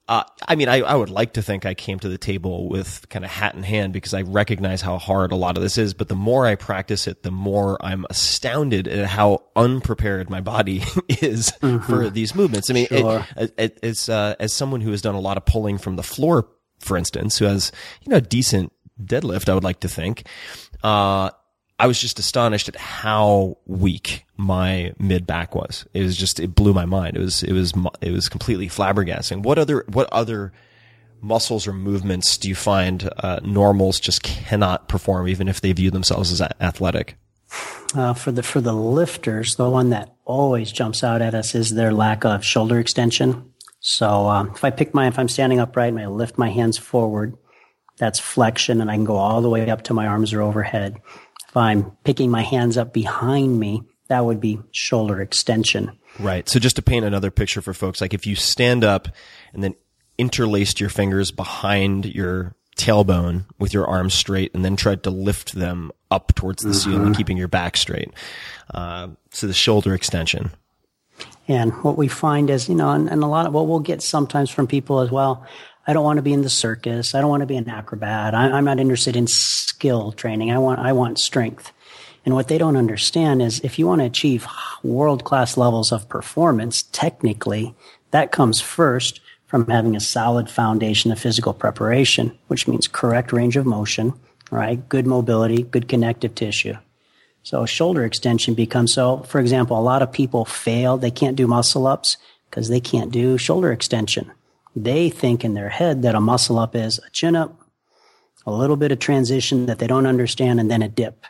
uh, 0.07 0.23
I 0.45 0.55
mean, 0.55 0.67
I, 0.67 0.81
I 0.81 0.95
would 0.95 1.09
like 1.09 1.33
to 1.33 1.41
think 1.41 1.65
I 1.65 1.73
came 1.73 1.99
to 1.99 2.09
the 2.09 2.17
table 2.17 2.67
with 2.67 3.07
kind 3.09 3.23
of 3.23 3.31
hat 3.31 3.55
in 3.55 3.63
hand 3.63 3.93
because 3.93 4.13
I 4.13 4.23
recognize 4.23 4.81
how 4.81 4.97
hard 4.97 5.31
a 5.31 5.35
lot 5.35 5.57
of 5.57 5.63
this 5.63 5.77
is. 5.77 5.93
But 5.93 6.09
the 6.09 6.15
more 6.15 6.45
I 6.45 6.55
practice 6.55 7.07
it, 7.07 7.23
the 7.23 7.31
more 7.31 7.77
I'm 7.81 8.05
astounded 8.09 8.87
at 8.87 9.05
how 9.05 9.43
unprepared 9.55 10.29
my 10.29 10.41
body 10.41 10.79
is 11.07 11.51
mm-hmm. 11.61 11.85
for 11.85 12.09
these 12.09 12.35
movements. 12.35 12.69
I 12.69 12.73
mean, 12.73 12.87
sure. 12.87 13.25
it, 13.37 13.53
it, 13.57 13.79
as 13.83 14.09
uh, 14.09 14.35
as 14.39 14.53
someone 14.53 14.81
who 14.81 14.91
has 14.91 15.01
done 15.01 15.15
a 15.15 15.19
lot 15.19 15.37
of 15.37 15.45
pulling 15.45 15.77
from 15.77 15.95
the 15.95 16.03
floor, 16.03 16.47
for 16.79 16.97
instance, 16.97 17.37
who 17.37 17.45
has 17.45 17.71
you 18.01 18.09
know 18.09 18.17
a 18.17 18.21
decent 18.21 18.73
deadlift, 19.01 19.49
I 19.49 19.53
would 19.53 19.63
like 19.63 19.81
to 19.81 19.89
think. 19.89 20.27
Uh, 20.83 21.29
I 21.81 21.87
was 21.87 21.99
just 21.99 22.19
astonished 22.19 22.69
at 22.69 22.75
how 22.75 23.57
weak 23.65 24.23
my 24.37 24.93
mid 24.99 25.25
back 25.25 25.55
was. 25.55 25.83
It 25.95 26.03
was 26.03 26.15
just, 26.15 26.39
it 26.39 26.53
blew 26.53 26.75
my 26.75 26.85
mind. 26.85 27.17
It 27.17 27.21
was, 27.21 27.41
it 27.41 27.53
was, 27.53 27.73
it 28.01 28.11
was 28.11 28.29
completely 28.29 28.69
flabbergasting. 28.69 29.41
What 29.41 29.57
other, 29.57 29.83
what 29.87 30.07
other 30.13 30.53
muscles 31.21 31.65
or 31.65 31.73
movements 31.73 32.37
do 32.37 32.49
you 32.49 32.53
find, 32.53 33.09
uh, 33.17 33.39
normals 33.43 33.99
just 33.99 34.21
cannot 34.21 34.89
perform 34.89 35.27
even 35.27 35.47
if 35.47 35.61
they 35.61 35.73
view 35.73 35.89
themselves 35.89 36.31
as 36.31 36.39
athletic? 36.61 37.15
Uh, 37.95 38.13
for 38.13 38.31
the, 38.31 38.43
for 38.43 38.61
the 38.61 38.73
lifters, 38.73 39.55
the 39.55 39.67
one 39.67 39.89
that 39.89 40.13
always 40.23 40.71
jumps 40.71 41.03
out 41.03 41.23
at 41.23 41.33
us 41.33 41.55
is 41.55 41.73
their 41.73 41.91
lack 41.91 42.23
of 42.25 42.45
shoulder 42.45 42.77
extension. 42.77 43.53
So, 43.79 44.27
um, 44.27 44.51
if 44.53 44.63
I 44.63 44.69
pick 44.69 44.93
my, 44.93 45.07
if 45.07 45.17
I'm 45.17 45.27
standing 45.27 45.59
upright 45.59 45.93
and 45.93 45.99
I 45.99 46.05
lift 46.05 46.37
my 46.37 46.51
hands 46.51 46.77
forward, 46.77 47.35
that's 47.97 48.19
flexion 48.19 48.81
and 48.81 48.91
I 48.91 48.93
can 48.93 49.03
go 49.03 49.15
all 49.15 49.41
the 49.41 49.49
way 49.49 49.67
up 49.67 49.81
to 49.85 49.95
my 49.95 50.05
arms 50.05 50.31
are 50.31 50.43
overhead 50.43 50.97
if 51.51 51.57
I'm 51.57 51.91
picking 52.05 52.31
my 52.31 52.43
hands 52.43 52.77
up 52.77 52.93
behind 52.93 53.59
me, 53.59 53.83
that 54.07 54.23
would 54.23 54.39
be 54.39 54.61
shoulder 54.71 55.19
extension. 55.19 55.91
Right. 56.17 56.47
So 56.47 56.59
just 56.59 56.77
to 56.77 56.81
paint 56.81 57.03
another 57.03 57.29
picture 57.29 57.61
for 57.61 57.73
folks, 57.73 57.99
like 57.99 58.13
if 58.13 58.25
you 58.25 58.37
stand 58.37 58.85
up 58.85 59.09
and 59.53 59.61
then 59.61 59.75
interlaced 60.17 60.79
your 60.79 60.89
fingers 60.89 61.29
behind 61.29 62.05
your 62.05 62.55
tailbone 62.77 63.43
with 63.59 63.73
your 63.73 63.85
arms 63.85 64.13
straight 64.13 64.55
and 64.55 64.63
then 64.63 64.77
tried 64.77 65.03
to 65.03 65.09
lift 65.09 65.53
them 65.53 65.91
up 66.09 66.33
towards 66.35 66.63
the 66.63 66.69
mm-hmm. 66.69 66.91
ceiling, 66.91 67.13
keeping 67.13 67.35
your 67.35 67.49
back 67.49 67.75
straight. 67.75 68.11
Uh, 68.73 69.09
so 69.31 69.45
the 69.45 69.53
shoulder 69.53 69.93
extension. 69.93 70.51
And 71.49 71.73
what 71.83 71.97
we 71.97 72.07
find 72.07 72.49
is, 72.49 72.69
you 72.69 72.75
know, 72.75 72.91
and, 72.91 73.09
and 73.09 73.23
a 73.23 73.27
lot 73.27 73.45
of 73.45 73.51
what 73.51 73.67
we'll 73.67 73.79
get 73.79 74.01
sometimes 74.01 74.49
from 74.49 74.67
people 74.67 75.01
as 75.01 75.11
well, 75.11 75.45
I 75.87 75.93
don't 75.93 76.03
want 76.03 76.17
to 76.17 76.23
be 76.23 76.33
in 76.33 76.43
the 76.43 76.49
circus. 76.49 77.15
I 77.15 77.21
don't 77.21 77.29
want 77.29 77.41
to 77.41 77.47
be 77.47 77.57
an 77.57 77.69
acrobat. 77.69 78.35
I, 78.35 78.57
am 78.57 78.65
not 78.65 78.79
interested 78.79 79.15
in 79.15 79.27
skill 79.27 80.11
training. 80.11 80.51
I 80.51 80.59
want, 80.59 80.79
I 80.79 80.93
want 80.93 81.19
strength. 81.19 81.71
And 82.23 82.35
what 82.35 82.47
they 82.47 82.57
don't 82.57 82.77
understand 82.77 83.41
is 83.41 83.59
if 83.61 83.79
you 83.79 83.87
want 83.87 84.01
to 84.01 84.05
achieve 84.05 84.47
world 84.83 85.23
class 85.23 85.57
levels 85.57 85.91
of 85.91 86.07
performance, 86.07 86.83
technically, 86.83 87.73
that 88.11 88.31
comes 88.31 88.61
first 88.61 89.21
from 89.47 89.67
having 89.67 89.95
a 89.95 89.99
solid 89.99 90.49
foundation 90.49 91.11
of 91.11 91.19
physical 91.19 91.53
preparation, 91.53 92.37
which 92.47 92.67
means 92.67 92.87
correct 92.87 93.33
range 93.33 93.57
of 93.57 93.65
motion, 93.65 94.13
right? 94.51 94.87
Good 94.87 95.07
mobility, 95.07 95.63
good 95.63 95.89
connective 95.89 96.35
tissue. 96.35 96.75
So 97.43 97.65
shoulder 97.65 98.05
extension 98.05 98.53
becomes 98.53 98.93
so, 98.93 99.23
for 99.23 99.39
example, 99.39 99.77
a 99.77 99.81
lot 99.81 100.03
of 100.03 100.11
people 100.11 100.45
fail. 100.45 100.97
They 100.97 101.09
can't 101.11 101.35
do 101.35 101.47
muscle 101.47 101.87
ups 101.87 102.17
because 102.49 102.69
they 102.69 102.79
can't 102.79 103.11
do 103.11 103.37
shoulder 103.37 103.71
extension. 103.71 104.31
They 104.75 105.09
think 105.09 105.43
in 105.43 105.53
their 105.53 105.69
head 105.69 106.01
that 106.03 106.15
a 106.15 106.21
muscle 106.21 106.59
up 106.59 106.75
is 106.75 106.99
a 106.99 107.09
chin 107.11 107.35
up, 107.35 107.59
a 108.45 108.51
little 108.51 108.77
bit 108.77 108.91
of 108.91 108.99
transition 108.99 109.65
that 109.65 109.79
they 109.79 109.87
don't 109.87 110.07
understand, 110.07 110.59
and 110.59 110.71
then 110.71 110.81
a 110.81 110.89
dip. 110.89 111.25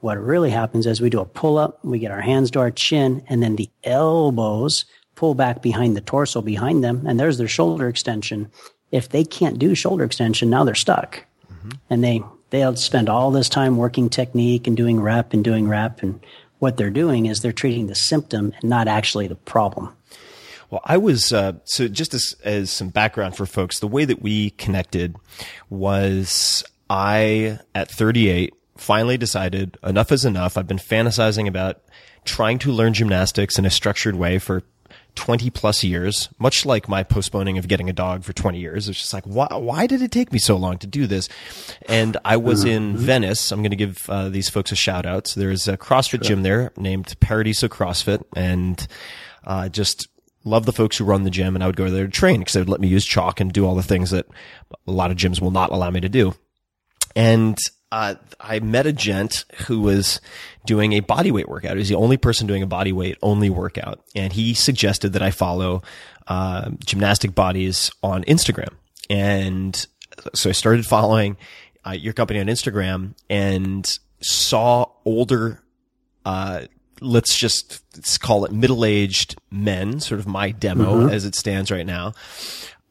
What 0.00 0.18
really 0.18 0.50
happens 0.50 0.86
is 0.86 1.00
we 1.00 1.10
do 1.10 1.20
a 1.20 1.26
pull 1.26 1.58
up, 1.58 1.84
we 1.84 1.98
get 1.98 2.10
our 2.10 2.22
hands 2.22 2.50
to 2.52 2.60
our 2.60 2.70
chin, 2.70 3.22
and 3.28 3.42
then 3.42 3.56
the 3.56 3.68
elbows 3.84 4.86
pull 5.14 5.34
back 5.34 5.60
behind 5.60 5.94
the 5.94 6.00
torso 6.00 6.40
behind 6.40 6.82
them, 6.82 7.04
and 7.06 7.20
there's 7.20 7.36
their 7.36 7.48
shoulder 7.48 7.86
extension. 7.88 8.50
If 8.90 9.10
they 9.10 9.24
can't 9.24 9.58
do 9.58 9.74
shoulder 9.74 10.04
extension, 10.04 10.48
now 10.48 10.64
they're 10.64 10.74
stuck. 10.74 11.26
Mm-hmm. 11.52 11.70
And 11.90 12.02
they, 12.02 12.22
they'll 12.48 12.76
spend 12.76 13.10
all 13.10 13.30
this 13.30 13.50
time 13.50 13.76
working 13.76 14.08
technique 14.08 14.66
and 14.66 14.76
doing 14.76 15.00
rep 15.00 15.34
and 15.34 15.44
doing 15.44 15.68
rep. 15.68 16.02
And 16.02 16.24
what 16.58 16.78
they're 16.78 16.88
doing 16.90 17.26
is 17.26 17.40
they're 17.40 17.52
treating 17.52 17.86
the 17.86 17.94
symptom 17.94 18.54
and 18.60 18.70
not 18.70 18.88
actually 18.88 19.26
the 19.26 19.34
problem. 19.34 19.94
Well, 20.70 20.82
I 20.84 20.96
was 20.96 21.32
uh, 21.32 21.54
so 21.64 21.88
just 21.88 22.14
as 22.14 22.36
as 22.44 22.70
some 22.70 22.90
background 22.90 23.36
for 23.36 23.44
folks, 23.44 23.80
the 23.80 23.88
way 23.88 24.04
that 24.04 24.22
we 24.22 24.50
connected 24.50 25.16
was 25.68 26.64
I 26.88 27.58
at 27.74 27.90
38 27.90 28.54
finally 28.76 29.18
decided 29.18 29.76
enough 29.82 30.10
is 30.12 30.24
enough. 30.24 30.56
I've 30.56 30.68
been 30.68 30.78
fantasizing 30.78 31.46
about 31.46 31.82
trying 32.24 32.58
to 32.60 32.72
learn 32.72 32.94
gymnastics 32.94 33.58
in 33.58 33.64
a 33.64 33.70
structured 33.70 34.16
way 34.16 34.38
for 34.38 34.62
20 35.16 35.50
plus 35.50 35.82
years, 35.84 36.28
much 36.38 36.64
like 36.64 36.88
my 36.88 37.02
postponing 37.02 37.58
of 37.58 37.68
getting 37.68 37.90
a 37.90 37.92
dog 37.92 38.24
for 38.24 38.32
20 38.32 38.58
years. 38.58 38.88
It's 38.88 38.98
just 38.98 39.12
like, 39.12 39.24
why, 39.24 39.48
why 39.50 39.86
did 39.86 40.02
it 40.02 40.10
take 40.10 40.32
me 40.32 40.38
so 40.38 40.56
long 40.56 40.78
to 40.78 40.86
do 40.86 41.06
this? 41.06 41.28
And 41.88 42.16
I 42.24 42.36
was 42.36 42.64
in 42.64 42.94
mm-hmm. 42.94 43.04
Venice. 43.04 43.50
I'm 43.50 43.60
going 43.60 43.70
to 43.70 43.76
give 43.76 44.08
uh, 44.08 44.28
these 44.28 44.48
folks 44.48 44.72
a 44.72 44.76
shout 44.76 45.06
out. 45.06 45.26
So 45.26 45.40
there's 45.40 45.68
a 45.68 45.76
CrossFit 45.76 46.10
sure. 46.10 46.18
gym 46.20 46.42
there 46.42 46.72
named 46.76 47.14
Paradiso 47.20 47.68
CrossFit 47.68 48.22
and 48.34 48.86
uh, 49.44 49.68
just 49.68 50.08
love 50.44 50.66
the 50.66 50.72
folks 50.72 50.96
who 50.96 51.04
run 51.04 51.24
the 51.24 51.30
gym 51.30 51.54
and 51.54 51.62
I 51.62 51.66
would 51.66 51.76
go 51.76 51.90
there 51.90 52.06
to 52.06 52.10
train 52.10 52.40
because 52.40 52.54
they 52.54 52.60
would 52.60 52.68
let 52.68 52.80
me 52.80 52.88
use 52.88 53.04
chalk 53.04 53.40
and 53.40 53.52
do 53.52 53.66
all 53.66 53.74
the 53.74 53.82
things 53.82 54.10
that 54.10 54.26
a 54.86 54.90
lot 54.90 55.10
of 55.10 55.16
gyms 55.16 55.40
will 55.40 55.50
not 55.50 55.70
allow 55.70 55.90
me 55.90 56.00
to 56.00 56.08
do. 56.08 56.34
And 57.14 57.58
uh, 57.92 58.14
I 58.40 58.60
met 58.60 58.86
a 58.86 58.92
gent 58.92 59.44
who 59.66 59.80
was 59.80 60.20
doing 60.64 60.92
a 60.92 61.00
body 61.00 61.30
weight 61.30 61.48
workout. 61.48 61.72
He 61.72 61.78
was 61.78 61.88
the 61.88 61.96
only 61.96 62.16
person 62.16 62.46
doing 62.46 62.62
a 62.62 62.66
body 62.66 62.92
weight 62.92 63.18
only 63.22 63.50
workout. 63.50 64.00
And 64.14 64.32
he 64.32 64.54
suggested 64.54 65.12
that 65.12 65.22
I 65.22 65.30
follow 65.30 65.82
uh, 66.28 66.70
gymnastic 66.84 67.34
bodies 67.34 67.90
on 68.02 68.22
Instagram. 68.24 68.74
And 69.08 69.86
so 70.34 70.50
I 70.50 70.52
started 70.52 70.86
following 70.86 71.36
uh, 71.84 71.92
your 71.92 72.12
company 72.12 72.38
on 72.40 72.46
Instagram 72.46 73.14
and 73.28 73.98
saw 74.20 74.86
older 75.04 75.62
uh, 76.24 76.62
let's 77.00 77.36
just 77.36 77.82
let's 77.96 78.18
call 78.18 78.44
it 78.44 78.52
middle-aged 78.52 79.36
men, 79.50 80.00
sort 80.00 80.20
of 80.20 80.26
my 80.26 80.50
demo 80.50 81.08
as 81.08 81.24
it 81.24 81.34
stands 81.34 81.70
right 81.70 81.86
now, 81.86 82.14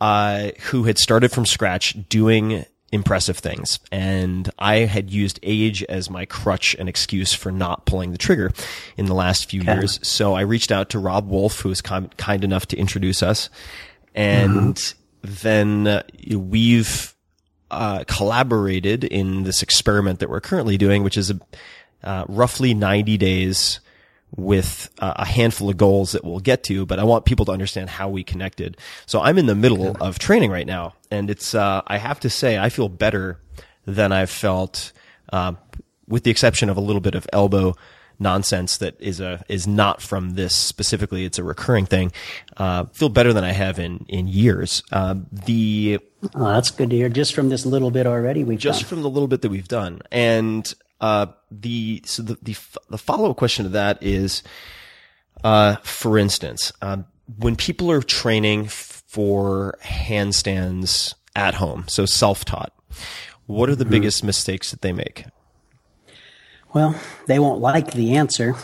uh, 0.02 0.52
who 0.70 0.84
had 0.84 0.98
started 0.98 1.32
from 1.32 1.46
scratch 1.46 1.96
doing 2.10 2.66
impressive 2.92 3.38
things. 3.38 3.80
And 3.92 4.50
I 4.58 4.78
had 4.78 5.12
used 5.12 5.40
age 5.44 5.84
as 5.84 6.10
my 6.10 6.26
crutch 6.26 6.76
and 6.80 6.90
excuse 6.90 7.34
for 7.34 7.52
not 7.52 7.86
pulling 7.86 8.12
the 8.12 8.18
trigger 8.18 8.52
in 8.98 9.06
the 9.06 9.14
last 9.14 9.50
few 9.50 9.62
years. 9.62 10.00
So 10.08 10.34
I 10.34 10.42
reached 10.42 10.72
out 10.72 10.90
to 10.92 11.00
Robb 11.00 11.30
Wolf, 11.30 11.60
who 11.60 11.70
was 11.70 11.82
kind, 11.82 12.16
kind 12.18 12.44
enough 12.44 12.66
to 12.68 12.78
introduce 12.78 13.22
us. 13.22 13.50
And 14.16 14.78
then 15.22 15.88
uh, 15.88 16.04
we've 16.32 17.14
uh, 17.70 18.04
collaborated 18.08 19.04
in 19.04 19.44
this 19.44 19.62
experiment 19.62 20.20
that 20.20 20.30
we're 20.30 20.42
currently 20.42 20.78
doing, 20.78 21.04
which 21.04 21.18
is 21.18 21.30
a, 21.32 21.40
uh, 22.04 22.26
roughly 22.28 22.74
90 22.74 23.18
days 23.18 23.80
with 24.36 24.90
uh, 25.00 25.14
a 25.18 25.26
handful 25.26 25.70
of 25.70 25.78
goals 25.78 26.12
that 26.12 26.24
we'll 26.24 26.40
get 26.40 26.64
to, 26.66 26.86
but 26.86 27.00
I 27.00 27.04
want 27.04 27.26
people 27.26 27.46
to 27.46 27.52
understand 27.52 27.90
how 27.90 28.10
we 28.10 28.24
connected. 28.24 28.78
So 29.06 29.22
I'm 29.22 29.38
in 29.38 29.48
the 29.48 29.56
middle 29.56 29.98
of 30.00 30.20
training 30.20 30.52
right 30.52 30.68
now, 30.68 30.94
and 31.10 31.30
it's 31.30 31.56
uh, 31.56 31.82
I 31.88 31.98
have 31.98 32.20
to 32.22 32.30
say 32.30 32.58
I 32.58 32.70
feel 32.70 32.90
better 32.90 33.40
than 33.86 34.12
I've 34.12 34.30
felt, 34.30 34.92
uh, 35.34 35.54
with 36.08 36.24
the 36.24 36.32
exception 36.32 36.70
of 36.70 36.78
a 36.78 36.82
little 36.82 37.02
bit 37.02 37.16
of 37.16 37.28
elbow 37.34 37.76
nonsense 38.22 38.78
that 38.78 39.00
is 39.00 39.20
a 39.22 39.44
is 39.48 39.66
not 39.66 40.02
from 40.02 40.32
this 40.32 40.54
specifically. 40.54 41.26
It's 41.26 41.40
a 41.40 41.44
recurring 41.44 41.86
thing. 41.86 42.12
Uh, 42.58 42.86
feel 42.86 43.10
better 43.10 43.34
than 43.34 43.44
I 43.44 43.52
have 43.52 43.80
in 43.80 44.06
in 44.08 44.28
years. 44.28 44.84
Uh, 44.92 45.16
the 45.32 46.00
Oh, 46.36 46.50
that's 46.50 46.70
good 46.70 46.90
to 46.90 46.96
hear. 46.98 47.08
Just 47.08 47.34
from 47.34 47.48
this 47.48 47.66
little 47.66 47.92
bit 47.92 48.06
already, 48.06 48.44
we've 48.44 48.60
just 48.60 48.82
done. 48.82 48.90
from 48.90 49.02
the 49.04 49.10
little 49.10 49.28
bit 49.30 49.42
that 49.42 49.50
we've 49.50 49.68
done. 49.70 50.02
And 50.12 50.72
uh, 51.02 51.28
the 51.52 52.02
so 52.06 52.24
the 52.24 52.38
the, 52.42 52.58
the 52.90 52.98
follow 52.98 53.32
up 53.32 53.38
question 53.38 53.64
to 53.64 53.70
that 53.70 54.02
is, 54.02 54.44
uh, 55.44 55.76
for 55.78 56.18
instance, 56.18 56.72
um, 56.82 57.06
when 57.38 57.56
people 57.56 57.92
are 57.92 58.02
training 58.02 58.68
for 58.68 59.78
handstands 59.84 61.14
at 61.36 61.56
home, 61.56 61.86
so 61.88 62.06
self 62.06 62.46
taught, 62.46 62.74
what 63.46 63.70
are 63.70 63.76
the 63.76 63.86
biggest 63.86 64.24
mistakes 64.24 64.72
that 64.72 64.82
they 64.82 64.92
make? 64.92 65.26
Well, 66.74 66.96
they 67.28 67.40
won't 67.40 67.62
like 67.62 67.94
the 67.94 68.16
answer. 68.16 68.56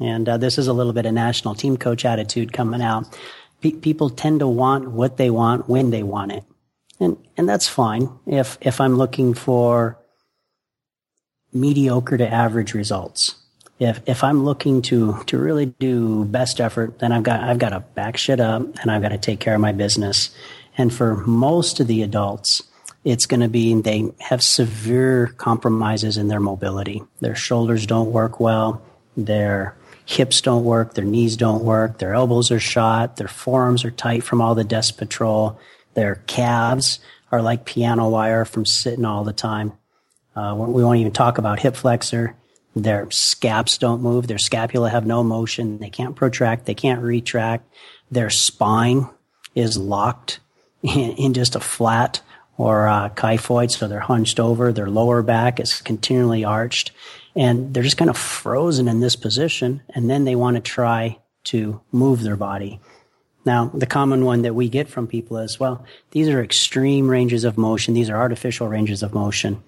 And 0.00 0.28
uh, 0.28 0.36
this 0.36 0.58
is 0.58 0.66
a 0.66 0.72
little 0.72 0.92
bit 0.92 1.06
of 1.06 1.14
national 1.14 1.54
team 1.54 1.76
coach 1.76 2.04
attitude 2.04 2.52
coming 2.52 2.82
out. 2.82 3.18
Pe- 3.60 3.72
people 3.72 4.10
tend 4.10 4.40
to 4.40 4.48
want 4.48 4.90
what 4.90 5.16
they 5.16 5.30
want 5.30 5.68
when 5.68 5.90
they 5.90 6.02
want 6.02 6.32
it. 6.32 6.44
And, 7.00 7.16
and 7.36 7.48
that's 7.48 7.68
fine. 7.68 8.10
If, 8.26 8.58
if 8.60 8.80
I'm 8.80 8.96
looking 8.96 9.34
for 9.34 9.98
mediocre 11.54 12.18
to 12.18 12.28
average 12.28 12.74
results, 12.74 13.36
if, 13.78 14.00
if 14.06 14.22
I'm 14.22 14.44
looking 14.44 14.82
to, 14.82 15.22
to 15.26 15.38
really 15.38 15.66
do 15.66 16.24
best 16.24 16.60
effort, 16.60 16.98
then 16.98 17.12
I've 17.12 17.22
got, 17.22 17.40
I've 17.40 17.58
got 17.58 17.70
to 17.70 17.80
back 17.80 18.16
shit 18.16 18.40
up 18.40 18.62
and 18.80 18.90
I've 18.90 19.02
got 19.02 19.08
to 19.08 19.18
take 19.18 19.40
care 19.40 19.54
of 19.54 19.60
my 19.60 19.72
business. 19.72 20.34
And 20.76 20.92
for 20.92 21.16
most 21.16 21.80
of 21.80 21.86
the 21.86 22.02
adults, 22.02 22.62
it's 23.04 23.26
going 23.26 23.40
to 23.40 23.48
be 23.48 23.80
they 23.80 24.10
have 24.18 24.42
severe 24.42 25.28
compromises 25.36 26.16
in 26.16 26.28
their 26.28 26.40
mobility. 26.40 27.02
Their 27.20 27.34
shoulders 27.34 27.86
don't 27.86 28.12
work 28.12 28.40
well. 28.40 28.82
Their 29.16 29.76
hips 30.06 30.40
don't 30.40 30.64
work. 30.64 30.94
Their 30.94 31.04
knees 31.04 31.36
don't 31.36 31.64
work. 31.64 31.98
Their 31.98 32.14
elbows 32.14 32.50
are 32.50 32.60
shot. 32.60 33.16
Their 33.16 33.28
forearms 33.28 33.84
are 33.84 33.90
tight 33.90 34.22
from 34.22 34.40
all 34.40 34.54
the 34.54 34.64
desk 34.64 34.96
patrol. 34.96 35.58
Their 35.94 36.16
calves 36.26 36.98
are 37.30 37.42
like 37.42 37.64
piano 37.64 38.08
wire 38.08 38.44
from 38.44 38.66
sitting 38.66 39.04
all 39.04 39.24
the 39.24 39.32
time. 39.32 39.72
Uh, 40.36 40.54
we 40.56 40.82
won't 40.82 40.98
even 40.98 41.12
talk 41.12 41.38
about 41.38 41.60
hip 41.60 41.76
flexor. 41.76 42.36
Their 42.76 43.08
scaps 43.10 43.78
don't 43.78 44.02
move. 44.02 44.26
Their 44.26 44.38
scapula 44.38 44.90
have 44.90 45.06
no 45.06 45.22
motion. 45.22 45.78
They 45.78 45.90
can't 45.90 46.16
protract. 46.16 46.66
They 46.66 46.74
can't 46.74 47.02
retract. 47.02 47.72
Their 48.10 48.30
spine 48.30 49.08
is 49.54 49.76
locked 49.78 50.40
in, 50.82 51.12
in 51.12 51.34
just 51.34 51.54
a 51.54 51.60
flat 51.60 52.20
or 52.56 52.88
uh, 52.88 53.10
kyphoid, 53.10 53.70
so 53.70 53.88
they're 53.88 54.00
hunched 54.00 54.38
over. 54.40 54.72
Their 54.72 54.90
lower 54.90 55.22
back 55.22 55.60
is 55.60 55.80
continually 55.80 56.44
arched, 56.44 56.92
and 57.34 57.72
they're 57.72 57.82
just 57.82 57.96
kind 57.96 58.10
of 58.10 58.16
frozen 58.16 58.88
in 58.88 59.00
this 59.00 59.16
position. 59.16 59.82
And 59.90 60.10
then 60.10 60.24
they 60.24 60.36
want 60.36 60.56
to 60.56 60.60
try 60.60 61.18
to 61.44 61.80
move 61.92 62.22
their 62.22 62.36
body. 62.36 62.80
Now, 63.44 63.66
the 63.74 63.86
common 63.86 64.24
one 64.24 64.42
that 64.42 64.54
we 64.54 64.68
get 64.68 64.88
from 64.88 65.06
people 65.06 65.36
is, 65.38 65.60
well, 65.60 65.84
these 66.12 66.28
are 66.28 66.42
extreme 66.42 67.08
ranges 67.08 67.44
of 67.44 67.58
motion. 67.58 67.92
These 67.92 68.08
are 68.08 68.16
artificial 68.16 68.68
ranges 68.68 69.02
of 69.02 69.12
motion. 69.12 69.62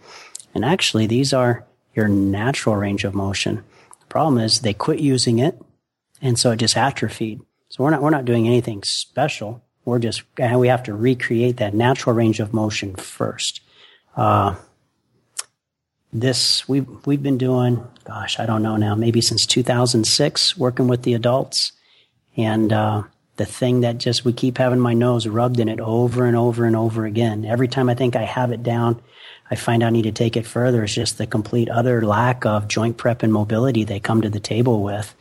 And 0.57 0.65
actually, 0.65 1.07
these 1.07 1.35
are 1.35 1.67
your 1.95 2.09
natural 2.09 2.77
range 2.77 3.05
of 3.05 3.15
motion. 3.15 3.57
The 4.01 4.07
problem 4.09 4.39
is 4.39 4.61
they 4.61 4.73
quit 4.73 5.01
using 5.01 5.39
it, 5.39 5.61
and 6.23 6.39
so 6.39 6.51
it 6.53 6.57
just 6.57 6.79
atrophied. 6.79 7.43
So 7.69 7.85
we're 7.85 7.91
not, 7.91 8.01
we're 8.01 8.09
not 8.09 8.25
doing 8.25 8.47
anything 8.47 8.83
special. 8.83 9.63
We're 9.85 9.99
just, 9.99 10.23
we 10.39 10.69
have 10.69 10.83
to 10.85 10.95
recreate 10.95 11.59
that 11.59 11.75
natural 11.75 12.17
range 12.17 12.41
of 12.41 12.55
motion 12.55 12.95
first. 12.95 13.61
Uh, 14.17 14.55
this, 16.11 16.67
we've, 16.67 16.89
we've 17.05 17.23
been 17.23 17.37
doing, 17.37 17.87
gosh, 18.05 18.41
I 18.41 18.47
don't 18.47 18.63
know 18.63 18.79
now, 18.79 18.95
maybe 18.95 19.21
since 19.21 19.45
2006, 19.45 20.57
working 20.57 20.89
with 20.89 21.03
the 21.03 21.13
adults. 21.13 21.73
And, 22.35 22.73
uh, 22.73 23.03
the 23.37 23.45
thing 23.45 23.83
that 23.83 23.99
just 23.99 24.25
we 24.25 24.33
keep 24.33 24.57
having 24.57 24.81
my 24.81 24.95
nose 24.95 25.27
rubbed 25.27 25.61
in 25.61 25.69
it 25.69 25.81
over 25.81 26.25
and 26.25 26.35
over 26.35 26.65
and 26.65 26.75
over 26.75 27.05
again. 27.05 27.45
Every 27.45 27.69
time 27.69 27.91
I 27.91 27.95
think 27.95 28.17
I 28.17 28.23
have 28.23 28.51
it 28.51 28.63
down, 28.63 29.03
I 29.51 29.55
find 29.55 29.83
I 29.83 29.91
need 29.91 30.03
to 30.03 30.13
take 30.13 30.37
it 30.37 30.47
further. 30.47 30.85
It's 30.85 30.95
just 30.95 31.19
the 31.19 31.27
complete 31.27 31.69
other 31.69 32.03
lack 32.03 32.45
of 32.45 32.69
joint 32.69 32.97
prep 32.97 33.23
and 33.23 33.33
mobility 33.33 33.85
they 33.85 34.01
come 34.01 34.23
to 34.23 34.31
the 34.31 34.41
table 34.41 34.83
with. 34.83 35.15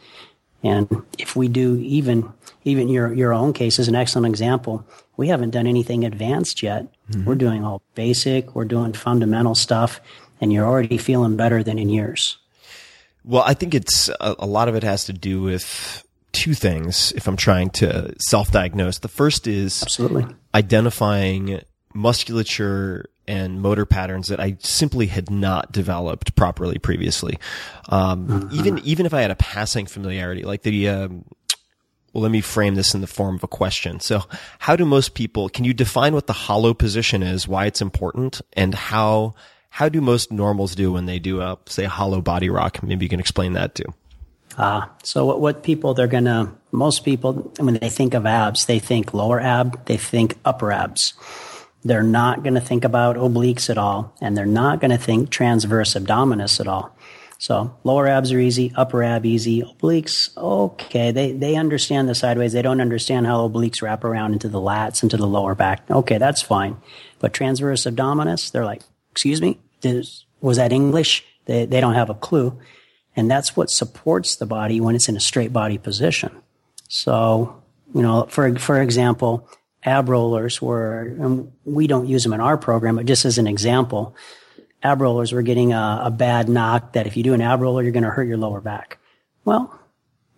And 0.63 1.03
if 1.19 1.35
we 1.35 1.47
do 1.47 1.77
even, 1.77 2.33
even 2.63 2.89
your, 2.89 3.13
your 3.13 3.33
own 3.33 3.53
case 3.53 3.77
is 3.77 3.87
an 3.87 3.95
excellent 3.95 4.27
example. 4.27 4.85
We 5.15 5.27
haven't 5.27 5.51
done 5.51 5.67
anything 5.67 6.03
advanced 6.03 6.63
yet. 6.63 6.87
Mm-hmm. 7.11 7.25
We're 7.25 7.35
doing 7.35 7.63
all 7.63 7.83
basic. 7.93 8.55
We're 8.55 8.65
doing 8.65 8.93
fundamental 8.93 9.53
stuff 9.53 10.01
and 10.41 10.51
you're 10.51 10.65
already 10.65 10.97
feeling 10.97 11.35
better 11.35 11.63
than 11.63 11.77
in 11.77 11.89
years. 11.89 12.37
Well, 13.23 13.43
I 13.45 13.53
think 13.53 13.73
it's 13.73 14.09
a, 14.09 14.35
a 14.39 14.45
lot 14.45 14.67
of 14.67 14.75
it 14.75 14.83
has 14.83 15.05
to 15.05 15.13
do 15.13 15.41
with 15.41 16.03
two 16.31 16.53
things 16.53 17.13
if 17.15 17.27
I'm 17.27 17.37
trying 17.37 17.69
to 17.71 18.13
self 18.19 18.51
diagnose. 18.51 18.99
The 18.99 19.07
first 19.07 19.47
is 19.47 19.81
Absolutely. 19.83 20.25
identifying 20.53 21.61
musculature 21.93 23.09
and 23.27 23.61
motor 23.61 23.85
patterns 23.85 24.27
that 24.27 24.39
I 24.39 24.57
simply 24.59 25.07
had 25.07 25.29
not 25.29 25.71
developed 25.71 26.35
properly 26.35 26.77
previously. 26.77 27.37
Um, 27.89 28.49
even, 28.53 28.79
even 28.79 29.05
if 29.05 29.13
I 29.13 29.21
had 29.21 29.31
a 29.31 29.35
passing 29.35 29.85
familiarity, 29.85 30.43
like 30.43 30.63
the, 30.63 30.89
um, 30.89 31.25
well, 32.13 32.21
let 32.21 32.31
me 32.31 32.41
frame 32.41 32.75
this 32.75 32.93
in 32.93 33.01
the 33.01 33.07
form 33.07 33.35
of 33.35 33.43
a 33.43 33.47
question. 33.47 33.99
So 33.99 34.23
how 34.59 34.75
do 34.75 34.85
most 34.85 35.15
people, 35.15 35.49
can 35.49 35.65
you 35.65 35.73
define 35.73 36.13
what 36.13 36.27
the 36.27 36.33
hollow 36.33 36.73
position 36.73 37.23
is, 37.23 37.47
why 37.47 37.65
it's 37.65 37.81
important 37.81 38.41
and 38.53 38.73
how, 38.73 39.33
how 39.69 39.89
do 39.89 39.99
most 39.99 40.31
normals 40.31 40.75
do 40.75 40.93
when 40.93 41.05
they 41.05 41.19
do 41.19 41.41
a, 41.41 41.57
say, 41.65 41.83
a 41.83 41.89
hollow 41.89 42.21
body 42.21 42.49
rock? 42.49 42.81
Maybe 42.81 43.05
you 43.05 43.09
can 43.09 43.19
explain 43.19 43.53
that 43.53 43.75
too. 43.75 43.93
Uh, 44.57 44.85
so 45.03 45.25
what, 45.25 45.41
what 45.41 45.63
people 45.63 45.93
they're 45.93 46.07
gonna, 46.07 46.55
most 46.71 47.03
people, 47.03 47.51
when 47.59 47.73
they 47.73 47.89
think 47.89 48.13
of 48.13 48.25
abs, 48.25 48.65
they 48.67 48.79
think 48.79 49.13
lower 49.13 49.41
ab, 49.41 49.85
they 49.85 49.97
think 49.97 50.37
upper 50.45 50.71
abs. 50.71 51.13
They're 51.85 52.03
not 52.03 52.43
gonna 52.43 52.59
think 52.59 52.83
about 52.83 53.15
obliques 53.15 53.69
at 53.69 53.77
all, 53.77 54.13
and 54.19 54.35
they're 54.35 54.45
not 54.45 54.81
gonna 54.81 54.97
think 54.97 55.29
transverse 55.29 55.93
abdominis 55.93 56.59
at 56.59 56.67
all. 56.67 56.97
So 57.37 57.75
lower 57.83 58.07
abs 58.07 58.31
are 58.31 58.39
easy, 58.39 58.71
upper 58.75 59.03
ab 59.03 59.25
easy, 59.25 59.61
obliques, 59.61 60.35
okay, 60.35 61.11
they, 61.11 61.31
they 61.31 61.55
understand 61.55 62.09
the 62.09 62.15
sideways. 62.15 62.53
They 62.53 62.61
don't 62.61 62.81
understand 62.81 63.27
how 63.27 63.47
obliques 63.47 63.81
wrap 63.81 64.03
around 64.03 64.33
into 64.33 64.47
the 64.47 64.59
lats, 64.59 65.03
into 65.03 65.17
the 65.17 65.27
lower 65.27 65.53
back. 65.53 65.89
Okay, 65.91 66.17
that's 66.17 66.41
fine. 66.41 66.77
But 67.19 67.33
transverse 67.33 67.85
abdominis, 67.85 68.51
they're 68.51 68.65
like, 68.65 68.81
excuse 69.11 69.41
me, 69.41 69.59
Is- 69.83 70.25
was 70.41 70.57
that 70.57 70.71
English? 70.71 71.23
They, 71.45 71.65
they 71.65 71.81
don't 71.81 71.93
have 71.93 72.09
a 72.09 72.15
clue. 72.15 72.59
And 73.15 73.29
that's 73.29 73.55
what 73.55 73.69
supports 73.69 74.35
the 74.35 74.45
body 74.45 74.81
when 74.81 74.95
it's 74.95 75.07
in 75.07 75.15
a 75.15 75.21
straight 75.21 75.53
body 75.53 75.77
position. 75.77 76.31
So, 76.87 77.61
you 77.93 78.01
know, 78.01 78.27
for, 78.29 78.57
for 78.57 78.81
example, 78.81 79.47
ab 79.85 80.09
rollers 80.09 80.61
were, 80.61 81.01
and 81.01 81.51
we 81.63 81.87
don't 81.87 82.07
use 82.07 82.23
them 82.23 82.33
in 82.33 82.41
our 82.41 82.57
program, 82.57 82.95
but 82.95 83.05
just 83.05 83.23
as 83.23 83.37
an 83.37 83.47
example, 83.47 84.15
ab 84.83 85.01
rollers 85.01 85.31
were 85.31 85.43
getting 85.43 85.73
a, 85.73 86.01
a 86.05 86.11
bad 86.11 86.49
knock 86.49 86.93
that 86.93 87.07
if 87.07 87.15
you 87.15 87.23
do 87.23 87.33
an 87.33 87.41
ab 87.41 87.61
roller, 87.61 87.83
you're 87.83 87.91
going 87.91 88.03
to 88.03 88.09
hurt 88.09 88.27
your 88.27 88.37
lower 88.37 88.61
back. 88.61 88.97
Well, 89.45 89.79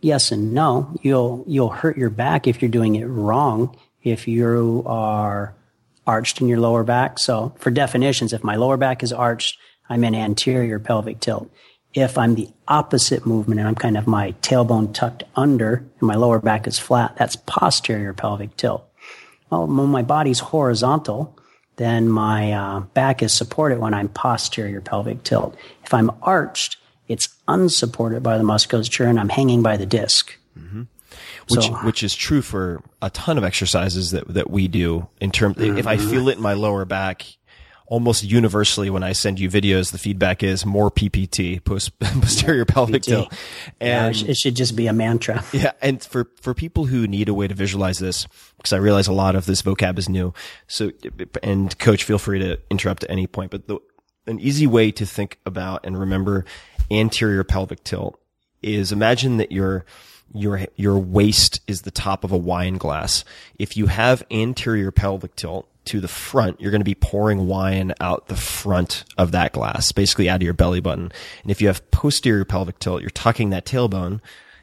yes 0.02 0.32
and 0.32 0.54
no. 0.54 0.96
You'll, 1.02 1.46
you'll 1.48 1.70
hurt 1.70 1.98
your 1.98 2.10
back 2.10 2.46
if 2.46 2.62
you're 2.62 2.70
doing 2.70 2.96
it 2.96 3.06
wrong. 3.06 3.76
If 4.04 4.28
you 4.28 4.84
are 4.86 5.56
arched 6.06 6.40
in 6.40 6.48
your 6.48 6.60
lower 6.60 6.84
back. 6.84 7.20
So 7.20 7.54
for 7.60 7.70
definitions, 7.70 8.32
if 8.32 8.44
my 8.44 8.56
lower 8.56 8.78
back 8.78 9.04
is 9.04 9.12
arched, 9.12 9.60
I'm 9.90 10.04
in 10.04 10.16
anterior 10.16 10.80
pelvic 10.80 11.20
tilt. 11.20 11.52
If 11.94 12.18
I'm 12.18 12.36
the 12.36 12.50
opposite 12.68 13.26
movement 13.26 13.60
and 13.60 13.68
I'm 13.68 13.76
kind 13.76 13.98
of 13.98 14.08
my 14.08 14.34
tailbone 14.42 14.94
tucked 14.94 15.24
under 15.36 15.86
and 16.00 16.02
my 16.02 16.16
lower 16.16 16.40
back 16.40 16.68
is 16.68 16.80
flat, 16.80 17.16
that's 17.18 17.36
posterior 17.36 18.14
pelvic 18.14 18.56
tilt. 18.56 18.87
Well, 19.50 19.68
when 19.68 19.90
my 19.90 20.02
body's 20.04 20.40
horizontal, 20.40 21.38
then 21.78 22.10
my 22.10 22.52
uh, 22.52 22.80
back 22.94 23.22
is 23.24 23.32
supported 23.34 23.80
when 23.80 23.94
I'm 23.94 24.10
posterior 24.10 24.82
pelvic 24.82 25.24
tilt. 25.24 25.56
If 25.86 25.94
I'm 25.94 26.12
arched 26.22 26.78
It's 27.08 27.30
unsupported 27.48 28.22
by 28.22 28.38
the 28.38 28.44
musculature 28.44 29.06
and 29.06 29.18
I'm 29.18 29.30
hanging 29.30 29.64
by 29.64 29.78
the 29.78 29.86
disk. 29.86 30.36
which 31.50 31.64
So- 31.66 31.74
which 31.88 32.04
is 32.04 32.14
true 32.16 32.42
for 32.42 32.82
a 33.02 33.10
ton 33.10 33.38
of 33.38 33.44
exercises 33.46 34.12
that 34.12 34.28
that 34.34 34.50
we 34.50 34.68
do 34.68 35.08
in 35.22 35.32
terms 35.32 35.56
if 35.58 35.88
I 35.88 35.96
Mm-hmm. 35.96 36.10
feel 36.10 36.28
it 36.30 36.36
in 36.38 36.44
my 36.44 36.54
lower 36.54 36.84
back 36.84 37.26
almost 37.88 38.24
universally 38.24 38.90
when 38.90 39.02
I 39.02 39.14
send 39.14 39.40
you 39.40 39.50
videos 39.50 39.92
the 39.92 39.98
feedback 39.98 40.44
is 40.44 40.66
more 40.66 40.92
PPT 40.92 41.64
post, 41.64 41.98
posterior 42.00 42.66
pelvic 42.66 43.04
tilt 43.04 43.32
Yeah, 43.82 44.08
and 44.08 44.16
it 44.16 44.30
it 44.30 44.38
should 44.38 44.56
just 44.56 44.76
be 44.76 44.88
a 44.88 44.94
mantra. 44.94 45.44
yeah, 45.54 45.72
and 45.82 46.04
for 46.04 46.30
for 46.42 46.54
people 46.54 46.86
who 46.86 47.08
need 47.08 47.30
a 47.30 47.34
way 47.34 47.48
to 47.48 47.56
visualize 47.56 47.98
this, 47.98 48.28
because 48.58 48.74
I 48.74 48.78
realize 48.78 49.08
a 49.08 49.14
lot 49.14 49.36
of 49.36 49.46
this 49.46 49.62
vocab 49.62 49.98
is 49.98 50.08
new. 50.08 50.34
So, 50.68 50.92
and 51.42 51.78
coach, 51.80 52.04
feel 52.04 52.20
free 52.20 52.40
to 52.40 52.60
interrupt 52.70 53.04
at 53.04 53.10
any 53.10 53.26
point. 53.26 53.52
But 53.52 53.68
the, 53.68 53.80
an 54.28 54.40
easy 54.40 54.68
way 54.68 54.92
to 54.92 55.06
think 55.06 55.40
about 55.46 55.86
and 55.86 55.98
remember 55.98 56.46
anterior 56.92 57.44
pelvic 57.44 57.84
tilt 57.84 58.20
is 58.62 58.92
imagine 58.92 59.38
that 59.38 59.52
your 59.52 59.86
your 60.34 60.66
your 60.76 60.98
waist 60.98 61.62
is 61.68 61.82
the 61.82 61.92
top 61.92 62.24
of 62.24 62.32
a 62.32 62.38
wine 62.38 62.78
glass. 62.78 63.24
If 63.58 63.78
you 63.78 63.88
have 63.88 64.24
anterior 64.30 64.92
pelvic 64.92 65.36
tilt 65.36 65.70
to 65.88 66.00
the 66.00 66.08
front, 66.08 66.62
you're 66.62 66.72
going 66.72 66.82
to 66.82 66.86
be 66.86 66.96
pouring 66.96 67.48
wine 67.48 67.94
out 68.00 68.28
the 68.28 68.36
front 68.36 69.04
of 69.18 69.32
that 69.32 69.54
glass, 69.54 69.92
basically 69.92 70.30
out 70.30 70.38
of 70.38 70.44
your 70.44 70.54
belly 70.54 70.80
button. 70.80 71.12
And 71.42 71.52
if 71.52 71.62
you 71.62 71.68
have 71.68 71.90
posterior 71.92 72.46
pelvic 72.46 72.80
tilt, 72.80 73.02
you're 73.02 73.10
tucking 73.10 73.50
that 73.50 73.66
tailbone, 73.66 74.22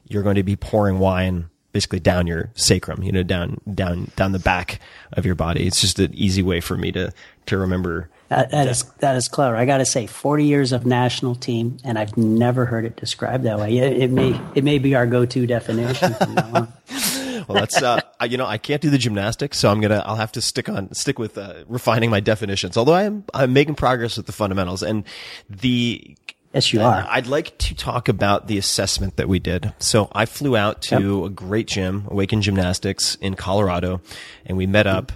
you're 0.09 0.23
going 0.23 0.37
to 0.37 0.43
be 0.43 0.57
pouring 0.57 0.99
wine 0.99 1.51
basically 1.73 1.99
down 1.99 2.27
your 2.27 2.51
sacrum, 2.55 3.03
you 3.03 3.11
know, 3.11 3.25
down, 3.25 3.61
down, 3.75 4.11
down 4.15 4.33
the 4.33 4.39
back 4.39 4.79
of 5.13 5.27
your 5.27 5.35
body. 5.35 5.67
It's 5.67 5.81
just 5.81 5.99
an 5.99 6.15
easy 6.15 6.43
way 6.43 6.61
for 6.61 6.77
me 6.77 6.93
to, 6.93 7.13
to 7.47 7.59
remember. 7.59 8.09
That, 8.29 8.51
that 8.53 8.69
is 8.69 8.85
that 9.01 9.17
is 9.17 9.29
clever. 9.29 9.55
I 9.55 9.67
got 9.67 9.79
to 9.79 9.85
say, 9.85 10.07
forty 10.07 10.45
years 10.45 10.73
of 10.73 10.87
national 10.87 11.35
team, 11.35 11.77
and 11.85 11.99
I've 11.99 12.17
never 12.17 12.65
heard 12.65 12.87
it 12.87 12.97
described 12.97 13.45
that 13.45 13.59
way. 13.59 13.77
It, 13.77 14.05
it 14.05 14.11
may 14.11 14.41
it 14.55 14.65
may 14.65 14.79
be 14.79 14.95
our 14.95 15.07
go-to 15.07 15.47
definition 15.47 16.15
from 16.15 16.35
now 16.35 16.51
on. 16.55 16.73
Well, 17.49 17.59
that's, 17.59 17.83
uh, 17.83 18.01
you 18.29 18.37
know, 18.37 18.47
I 18.47 18.59
can't 18.59 18.81
do 18.83 18.91
the 18.91 18.99
gymnastics, 18.99 19.59
so 19.59 19.71
I'm 19.71 19.81
going 19.81 19.91
to, 19.91 20.07
I'll 20.07 20.17
have 20.17 20.33
to 20.33 20.41
stick 20.41 20.69
on, 20.69 20.93
stick 20.95 21.19
with, 21.19 21.39
uh, 21.39 21.65
refining 21.67 22.11
my 22.11 22.21
definitions. 22.21 22.77
Although 22.77 22.95
I 22.95 23.05
am, 23.05 23.25
I'm 23.33 23.53
making 23.53 23.75
progress 23.75 24.17
with 24.17 24.27
the 24.27 24.33
fundamentals 24.33 24.83
and 24.83 25.05
the, 25.49 26.17
Yes, 26.55 26.73
you 26.73 26.83
are. 26.83 27.05
I'd 27.11 27.27
like 27.27 27.59
to 27.59 27.75
talk 27.75 28.09
about 28.09 28.47
the 28.47 28.59
assessment 28.59 29.17
that 29.17 29.29
we 29.29 29.41
did. 29.41 29.75
So 29.81 30.09
I 30.13 30.25
flew 30.25 30.57
out 30.57 30.83
to 30.83 31.25
a 31.25 31.31
great 31.31 31.67
gym, 31.67 32.07
Awaken 32.09 32.43
Gymnastics 32.43 33.17
in 33.17 33.35
Colorado, 33.35 34.01
and 34.47 34.57
we 34.57 34.65
met 34.65 34.87
up. 34.87 35.11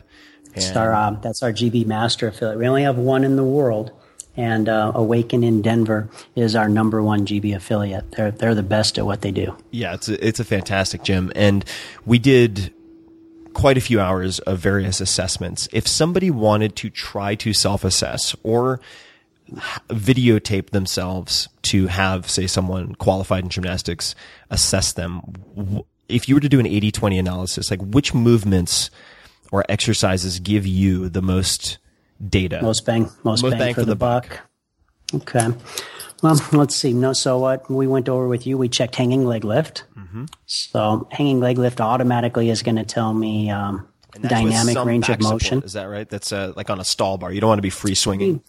It's 0.55 0.75
our, 0.75 0.93
um, 0.93 1.21
that's 1.23 1.45
our 1.45 1.53
GB 1.53 1.87
Master 1.87 2.27
affiliate. 2.27 2.59
We 2.59 2.67
only 2.67 2.83
have 2.83 2.99
one 2.99 3.23
in 3.23 3.37
the 3.37 3.45
world, 3.45 3.93
and 4.39 4.69
uh, 4.69 4.93
Awaken 4.95 5.43
in 5.43 5.61
Denver 5.63 6.09
is 6.37 6.55
our 6.55 6.69
number 6.69 7.03
one 7.03 7.27
GB 7.27 7.55
affiliate. 7.55 8.13
They're 8.13 8.31
they're 8.31 8.55
the 8.55 8.63
best 8.63 8.97
at 8.97 9.05
what 9.05 9.21
they 9.21 9.33
do. 9.33 9.55
Yeah, 9.73 9.95
it's 9.95 10.09
a, 10.09 10.27
it's 10.27 10.41
a 10.41 10.45
fantastic 10.45 11.03
gym, 11.03 11.33
and 11.35 11.65
we 12.07 12.21
did 12.21 12.73
quite 13.53 13.77
a 13.77 13.81
few 13.81 14.01
hours 14.01 14.39
of 14.41 14.61
various 14.61 15.01
assessments. 15.01 15.69
If 15.73 15.89
somebody 15.89 16.31
wanted 16.31 16.77
to 16.77 16.89
try 16.91 17.35
to 17.35 17.53
self-assess 17.53 18.37
or 18.45 18.81
videotape 19.89 20.71
themselves 20.71 21.49
to 21.63 21.89
have, 21.89 22.31
say, 22.31 22.47
someone 22.47 22.95
qualified 22.95 23.43
in 23.43 23.51
gymnastics 23.51 24.15
assess 24.51 24.93
them, 24.93 25.83
if 26.09 26.29
you 26.29 26.37
were 26.37 26.41
to 26.41 26.49
do 26.49 26.61
an 26.61 26.67
80-20 26.67 27.19
analysis, 27.19 27.71
like 27.71 27.81
which 27.81 28.15
movements 28.15 28.91
or 29.51 29.65
exercises 29.69 30.39
give 30.39 30.65
you 30.65 31.09
the 31.09 31.23
most 31.23 31.79
data? 32.27 32.61
Most 32.63 32.85
bang, 32.87 33.11
most, 33.25 33.43
bang, 33.43 33.75
for, 33.75 33.85
the, 33.85 33.97
buck. 33.97 34.41
Okay. 35.15 35.49
Well, 36.23 36.41
let's 36.53 36.75
see. 36.75 36.93
No, 36.93 37.13
so 37.13 37.39
what 37.39 37.71
we 37.71 37.87
went 37.87 38.09
over 38.09 38.27
with 38.27 38.47
you, 38.47 38.59
we 38.59 38.69
checked 38.69 38.97
hanging 38.97 39.25
leg 39.25 39.45
lift. 39.45 39.85
Mm-hmm. 39.97 40.25
So 40.47 41.09
hanging 41.11 41.41
leg 41.41 41.59
lift 41.59 41.81
automatically 41.81 42.51
is 42.51 42.63
going 42.63 42.77
to 42.77 42.85
tell 42.85 43.15
me 43.15 43.51
um, 43.51 43.89
And 44.15 44.25
that's 44.25 44.43
with 44.43 44.53
dynamic 44.53 44.85
range 44.85 45.09
of 45.09 45.19
back 45.19 45.23
support, 45.23 45.35
motion. 45.35 45.63
Is 45.63 45.75
that 45.75 45.85
right? 45.85 46.09
That's 46.09 46.33
uh, 46.33 46.53
like 46.57 46.71
on 46.71 46.81
a 46.81 46.85
stall 46.85 47.19
bar. 47.19 47.33
You 47.33 47.41
don't 47.41 47.49
want 47.49 47.59
to 47.59 47.63
be 47.63 47.71
free 47.71 47.95
swinging. 47.95 48.43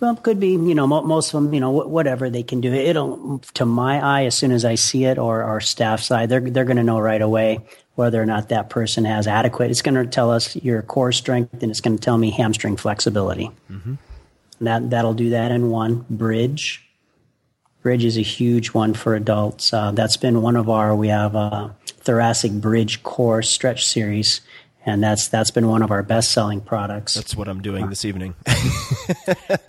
Well, 0.00 0.14
could 0.14 0.38
be, 0.38 0.50
you 0.50 0.74
know, 0.76 0.86
mo- 0.86 1.02
most 1.02 1.34
of 1.34 1.42
them, 1.42 1.52
you 1.52 1.58
know, 1.58 1.80
wh- 1.80 1.90
whatever 1.90 2.30
they 2.30 2.44
can 2.44 2.60
do. 2.60 2.72
It'll, 2.72 3.40
to 3.54 3.66
my 3.66 4.00
eye, 4.00 4.24
as 4.26 4.34
soon 4.36 4.52
as 4.52 4.64
I 4.64 4.76
see 4.76 5.04
it 5.04 5.18
or 5.18 5.42
our 5.42 5.60
staff 5.60 6.00
side, 6.00 6.28
they're, 6.28 6.40
they're 6.40 6.64
going 6.64 6.76
to 6.76 6.84
know 6.84 7.00
right 7.00 7.20
away 7.20 7.66
whether 7.98 8.22
or 8.22 8.26
not 8.26 8.48
that 8.50 8.70
person 8.70 9.04
has 9.04 9.26
adequate. 9.26 9.72
It's 9.72 9.82
going 9.82 9.96
to 9.96 10.06
tell 10.06 10.30
us 10.30 10.54
your 10.54 10.82
core 10.82 11.10
strength 11.10 11.60
and 11.60 11.68
it's 11.68 11.80
going 11.80 11.96
to 11.96 12.00
tell 12.00 12.16
me 12.16 12.30
hamstring 12.30 12.76
flexibility. 12.76 13.50
That, 14.60 14.90
that'll 14.90 15.14
do 15.14 15.30
that 15.30 15.50
in 15.50 15.68
one. 15.70 16.06
Bridge. 16.08 16.88
Bridge 17.82 18.04
is 18.04 18.16
a 18.16 18.22
huge 18.22 18.68
one 18.68 18.94
for 18.94 19.16
adults. 19.16 19.72
Uh, 19.72 19.90
that's 19.90 20.16
been 20.16 20.42
one 20.42 20.54
of 20.54 20.70
our, 20.70 20.94
we 20.94 21.08
have 21.08 21.34
a 21.34 21.74
thoracic 21.86 22.52
bridge 22.52 23.02
core 23.02 23.42
stretch 23.42 23.84
series. 23.84 24.42
And 24.86 25.02
that's, 25.02 25.26
that's 25.26 25.50
been 25.50 25.66
one 25.66 25.82
of 25.82 25.90
our 25.90 26.04
best 26.04 26.30
selling 26.30 26.60
products. 26.60 27.14
That's 27.14 27.34
what 27.34 27.48
I'm 27.48 27.60
doing 27.60 27.88
this 27.90 28.04
evening. 28.04 28.36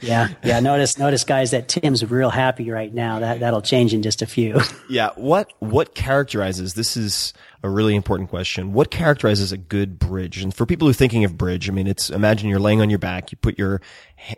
Yeah, 0.02 0.30
yeah. 0.44 0.60
Notice, 0.60 0.98
notice, 0.98 1.24
guys, 1.24 1.52
that 1.52 1.68
Tim's 1.68 2.04
real 2.10 2.30
happy 2.30 2.72
right 2.72 2.94
now. 2.94 3.20
That 3.20 3.40
that'll 3.42 3.62
change 3.62 3.94
in 3.94 4.02
just 4.02 4.22
a 4.22 4.26
few. 4.26 4.60
Yeah. 4.90 5.12
What 5.16 5.54
what 5.60 5.94
characterizes 5.94 6.74
this 6.74 6.98
is 6.98 7.34
a 7.62 7.70
really 7.70 7.96
important 7.96 8.30
question. 8.30 8.72
What 8.74 8.90
characterizes 8.92 9.52
a 9.52 9.58
good 9.58 10.00
bridge? 10.00 10.42
And 10.42 10.54
for 10.54 10.66
people 10.66 10.88
who 10.88 10.92
are 10.92 10.94
thinking 10.94 11.26
of 11.26 11.38
bridge, 11.38 11.70
I 11.70 11.74
mean, 11.74 11.88
it's 11.88 12.10
imagine 12.10 12.50
you're 12.50 12.60
laying 12.60 12.82
on 12.82 12.90
your 12.90 13.00
back, 13.00 13.32
you 13.32 13.38
put 13.38 13.58
your 13.60 13.82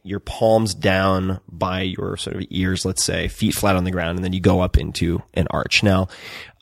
your 0.04 0.20
palms 0.20 0.74
down 0.74 1.40
by 1.48 1.82
your 1.82 2.18
sort 2.18 2.36
of 2.38 2.44
ears, 2.50 2.86
let's 2.86 3.04
say, 3.04 3.28
feet 3.28 3.54
flat 3.56 3.76
on 3.76 3.84
the 3.84 3.92
ground, 3.92 4.18
and 4.18 4.26
then 4.26 4.34
you 4.34 4.40
go 4.40 4.62
up 4.62 4.78
into 4.78 5.22
an 5.34 5.48
arch. 5.52 5.84
Now, 5.84 6.08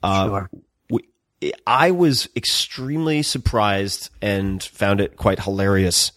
uh, 0.04 0.26
Sure. 0.28 0.50
we- 0.90 1.54
I 1.68 1.92
was 1.92 2.28
extremely 2.36 3.24
surprised 3.24 4.10
and 4.22 4.62
found 4.62 5.00
it 5.02 5.16
quite 5.18 5.44
hilarious 5.44 6.12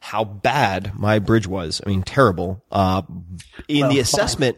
how 0.00 0.24
bad 0.24 0.92
my 0.94 1.18
bridge 1.18 1.46
was. 1.46 1.80
I 1.84 1.88
mean, 1.88 2.02
terrible. 2.02 2.62
Uh, 2.70 3.02
in 3.66 3.80
Well, 3.80 3.90
the 3.90 3.98
assessment, 4.00 4.56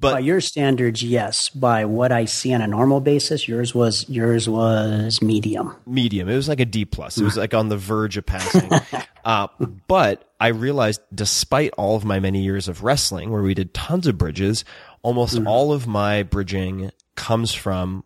but 0.00 0.14
By 0.14 0.18
your 0.20 0.40
standards, 0.40 1.02
yes. 1.02 1.50
By 1.50 1.84
what 1.84 2.10
I 2.10 2.24
see 2.24 2.54
on 2.54 2.62
a 2.62 2.66
normal 2.66 3.00
basis, 3.00 3.46
yours 3.46 3.74
was 3.74 4.08
yours 4.08 4.48
was 4.48 5.20
medium. 5.20 5.76
medium. 5.86 6.30
It 6.30 6.36
was 6.36 6.48
like 6.48 6.60
a 6.60 6.64
D 6.64 6.86
plus. 6.86 7.18
It 7.18 7.24
was 7.24 7.36
like 7.36 7.52
on 7.52 7.68
the 7.68 7.76
verge 7.76 8.16
of 8.16 8.24
passing. 8.24 8.70
uh, 9.26 9.48
but 9.88 10.32
I 10.40 10.48
realized, 10.48 11.02
despite 11.14 11.72
all 11.76 11.96
of 11.96 12.04
my 12.06 12.18
many 12.18 12.42
years 12.42 12.66
of 12.66 12.82
wrestling, 12.82 13.30
where 13.30 13.42
we 13.42 13.52
did 13.52 13.74
tons 13.74 14.06
of 14.06 14.16
bridges, 14.16 14.64
almost 15.02 15.38
all 15.46 15.70
of 15.70 15.86
my 15.86 16.22
bridging 16.22 16.92
comes 17.14 17.52
from 17.52 18.04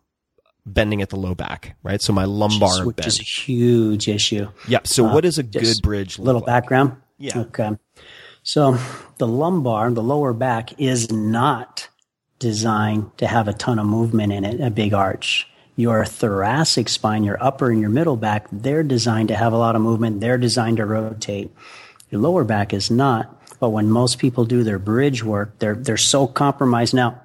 bending 0.65 1.01
at 1.01 1.09
the 1.09 1.15
low 1.15 1.33
back, 1.33 1.77
right? 1.81 2.01
So 2.01 2.11
my 2.11 2.25
lumbar 2.25 2.85
which 2.85 2.97
bend. 2.97 3.07
is 3.07 3.19
a 3.21 3.23
huge 3.23 4.09
issue. 4.09 4.49
yeah. 4.67 4.79
So 4.83 5.05
what 5.05 5.23
is 5.23 5.37
a 5.37 5.43
good 5.43 5.81
bridge? 5.81 6.19
Little 6.19 6.41
like? 6.41 6.47
background. 6.47 6.97
Yeah. 7.17 7.39
Okay. 7.39 7.71
So 8.43 8.77
the 9.17 9.27
lumbar, 9.27 9.91
the 9.91 10.03
lower 10.03 10.33
back, 10.33 10.79
is 10.79 11.11
not 11.11 11.87
designed 12.39 13.17
to 13.17 13.27
have 13.27 13.47
a 13.47 13.53
ton 13.53 13.79
of 13.79 13.85
movement 13.85 14.33
in 14.33 14.43
it, 14.43 14.59
a 14.61 14.69
big 14.69 14.93
arch. 14.93 15.47
Your 15.77 16.05
thoracic 16.05 16.87
spine, 16.87 17.23
your 17.23 17.41
upper 17.43 17.69
and 17.69 17.81
your 17.81 17.89
middle 17.89 18.15
back, 18.15 18.47
they're 18.51 18.83
designed 18.83 19.27
to 19.29 19.35
have 19.35 19.51
a 19.51 19.57
lot 19.57 19.75
of 19.75 19.81
movement. 19.81 20.21
They're 20.21 20.37
designed 20.37 20.77
to 20.77 20.85
rotate. 20.85 21.51
Your 22.09 22.21
lower 22.21 22.43
back 22.43 22.73
is 22.73 22.89
not. 22.89 23.41
But 23.59 23.69
when 23.69 23.89
most 23.89 24.19
people 24.19 24.45
do 24.45 24.63
their 24.63 24.79
bridge 24.79 25.23
work, 25.23 25.59
they're 25.59 25.75
they're 25.75 25.97
so 25.97 26.27
compromised 26.27 26.93
now. 26.93 27.21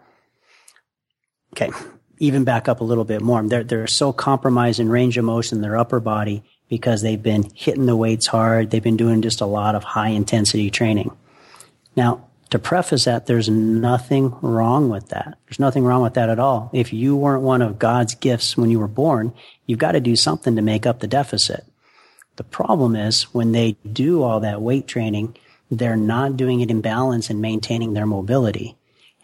Okay, 1.54 1.70
even 2.18 2.44
back 2.44 2.68
up 2.68 2.80
a 2.80 2.84
little 2.84 3.04
bit 3.04 3.20
more. 3.20 3.42
They're 3.42 3.64
they're 3.64 3.86
so 3.86 4.12
compromised 4.12 4.80
in 4.80 4.88
range 4.88 5.18
of 5.18 5.24
motion 5.24 5.60
their 5.60 5.76
upper 5.76 6.00
body 6.00 6.42
because 6.68 7.02
they've 7.02 7.22
been 7.22 7.50
hitting 7.54 7.86
the 7.86 7.96
weights 7.96 8.28
hard. 8.28 8.70
They've 8.70 8.82
been 8.82 8.96
doing 8.96 9.22
just 9.22 9.40
a 9.40 9.46
lot 9.46 9.74
of 9.74 9.82
high 9.82 10.10
intensity 10.10 10.70
training. 10.70 11.10
Now, 11.96 12.26
to 12.50 12.58
preface 12.58 13.04
that, 13.04 13.26
there's 13.26 13.48
nothing 13.48 14.34
wrong 14.42 14.88
with 14.88 15.08
that. 15.10 15.38
There's 15.46 15.60
nothing 15.60 15.84
wrong 15.84 16.02
with 16.02 16.14
that 16.14 16.28
at 16.28 16.40
all. 16.40 16.70
If 16.72 16.92
you 16.92 17.16
weren't 17.16 17.42
one 17.42 17.62
of 17.62 17.78
God's 17.78 18.14
gifts 18.14 18.56
when 18.56 18.70
you 18.70 18.80
were 18.80 18.88
born, 18.88 19.32
you've 19.66 19.78
got 19.78 19.92
to 19.92 20.00
do 20.00 20.16
something 20.16 20.56
to 20.56 20.62
make 20.62 20.84
up 20.84 20.98
the 20.98 21.06
deficit. 21.06 21.64
The 22.36 22.44
problem 22.44 22.96
is 22.96 23.24
when 23.34 23.52
they 23.52 23.76
do 23.90 24.22
all 24.22 24.40
that 24.40 24.62
weight 24.62 24.88
training, 24.88 25.36
they're 25.70 25.96
not 25.96 26.36
doing 26.36 26.60
it 26.60 26.70
in 26.70 26.80
balance 26.80 27.30
and 27.30 27.40
maintaining 27.40 27.92
their 27.92 28.06
mobility. 28.06 28.76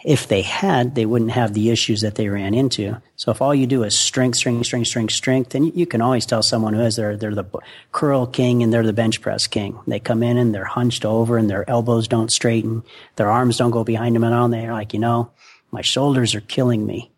If 0.07 0.29
they 0.29 0.43
had, 0.43 0.95
they 0.95 1.05
wouldn't 1.05 1.33
have 1.33 1.53
the 1.53 1.71
issues 1.71 2.03
that 2.03 2.15
they 2.15 2.29
ran 2.29 2.55
into. 2.55 3.03
So 3.17 3.33
if 3.33 3.43
all 3.43 3.53
you 3.53 3.67
do 3.67 3.83
is 3.83 3.99
strength, 3.99 4.37
strength, 4.39 4.65
strength, 4.65 4.87
strength, 4.87 5.13
strength, 5.13 5.51
then 5.51 5.65
you- 5.75 5.85
can 5.85 6.01
always 6.01 6.25
tell 6.25 6.45
someone 6.45 6.75
who 6.75 6.83
is 6.83 6.95
they're, 6.95 7.17
they're 7.17 7.35
the 7.35 7.45
curl 7.91 8.25
king 8.25 8.63
and 8.63 8.73
they're 8.73 8.87
the 8.87 8.93
bench 8.93 9.21
press 9.21 9.49
king. 9.49 9.81
They 9.85 9.99
come 9.99 10.23
in 10.23 10.37
and 10.39 10.55
they're 10.55 10.65
hunched 10.65 11.05
over 11.05 11.37
and 11.37 11.51
their 11.51 11.69
elbows 11.69 12.07
don't 12.07 12.31
straighten. 12.31 12.85
Their 13.17 13.29
arms 13.29 13.57
don't 13.57 13.73
go 13.73 13.83
behind 13.83 14.15
them 14.15 14.23
at 14.23 14.33
all. 14.33 14.45
And 14.45 14.55
they're 14.55 14.73
like, 14.73 14.95
you 14.95 15.01
know, 15.01 15.33
my 15.73 15.83
shoulders 15.83 16.37
are 16.37 16.41
killing 16.41 16.87
me. 16.87 17.11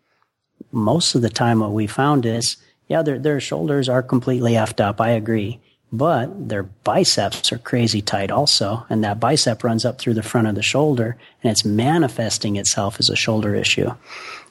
Most 0.71 1.13
of 1.13 1.21
the 1.21 1.29
time 1.29 1.59
what 1.59 1.71
we 1.71 1.85
found 1.85 2.25
is, 2.25 2.57
yeah, 2.87 3.03
their, 3.03 3.19
their 3.19 3.39
shoulders 3.39 3.87
are 3.87 4.01
completely 4.01 4.53
effed 4.53 4.83
up. 4.83 4.99
I 4.99 5.09
agree. 5.11 5.61
But 5.91 6.49
their 6.49 6.63
biceps 6.63 7.51
are 7.51 7.57
crazy 7.57 8.01
tight 8.01 8.29
also. 8.31 8.85
And 8.89 9.03
that 9.03 9.19
bicep 9.19 9.63
runs 9.63 9.85
up 9.85 9.97
through 9.99 10.13
the 10.13 10.23
front 10.23 10.47
of 10.47 10.55
the 10.55 10.61
shoulder 10.61 11.17
and 11.41 11.51
it's 11.51 11.65
manifesting 11.65 12.57
itself 12.57 12.97
as 12.99 13.09
a 13.09 13.15
shoulder 13.15 13.55
issue. 13.55 13.91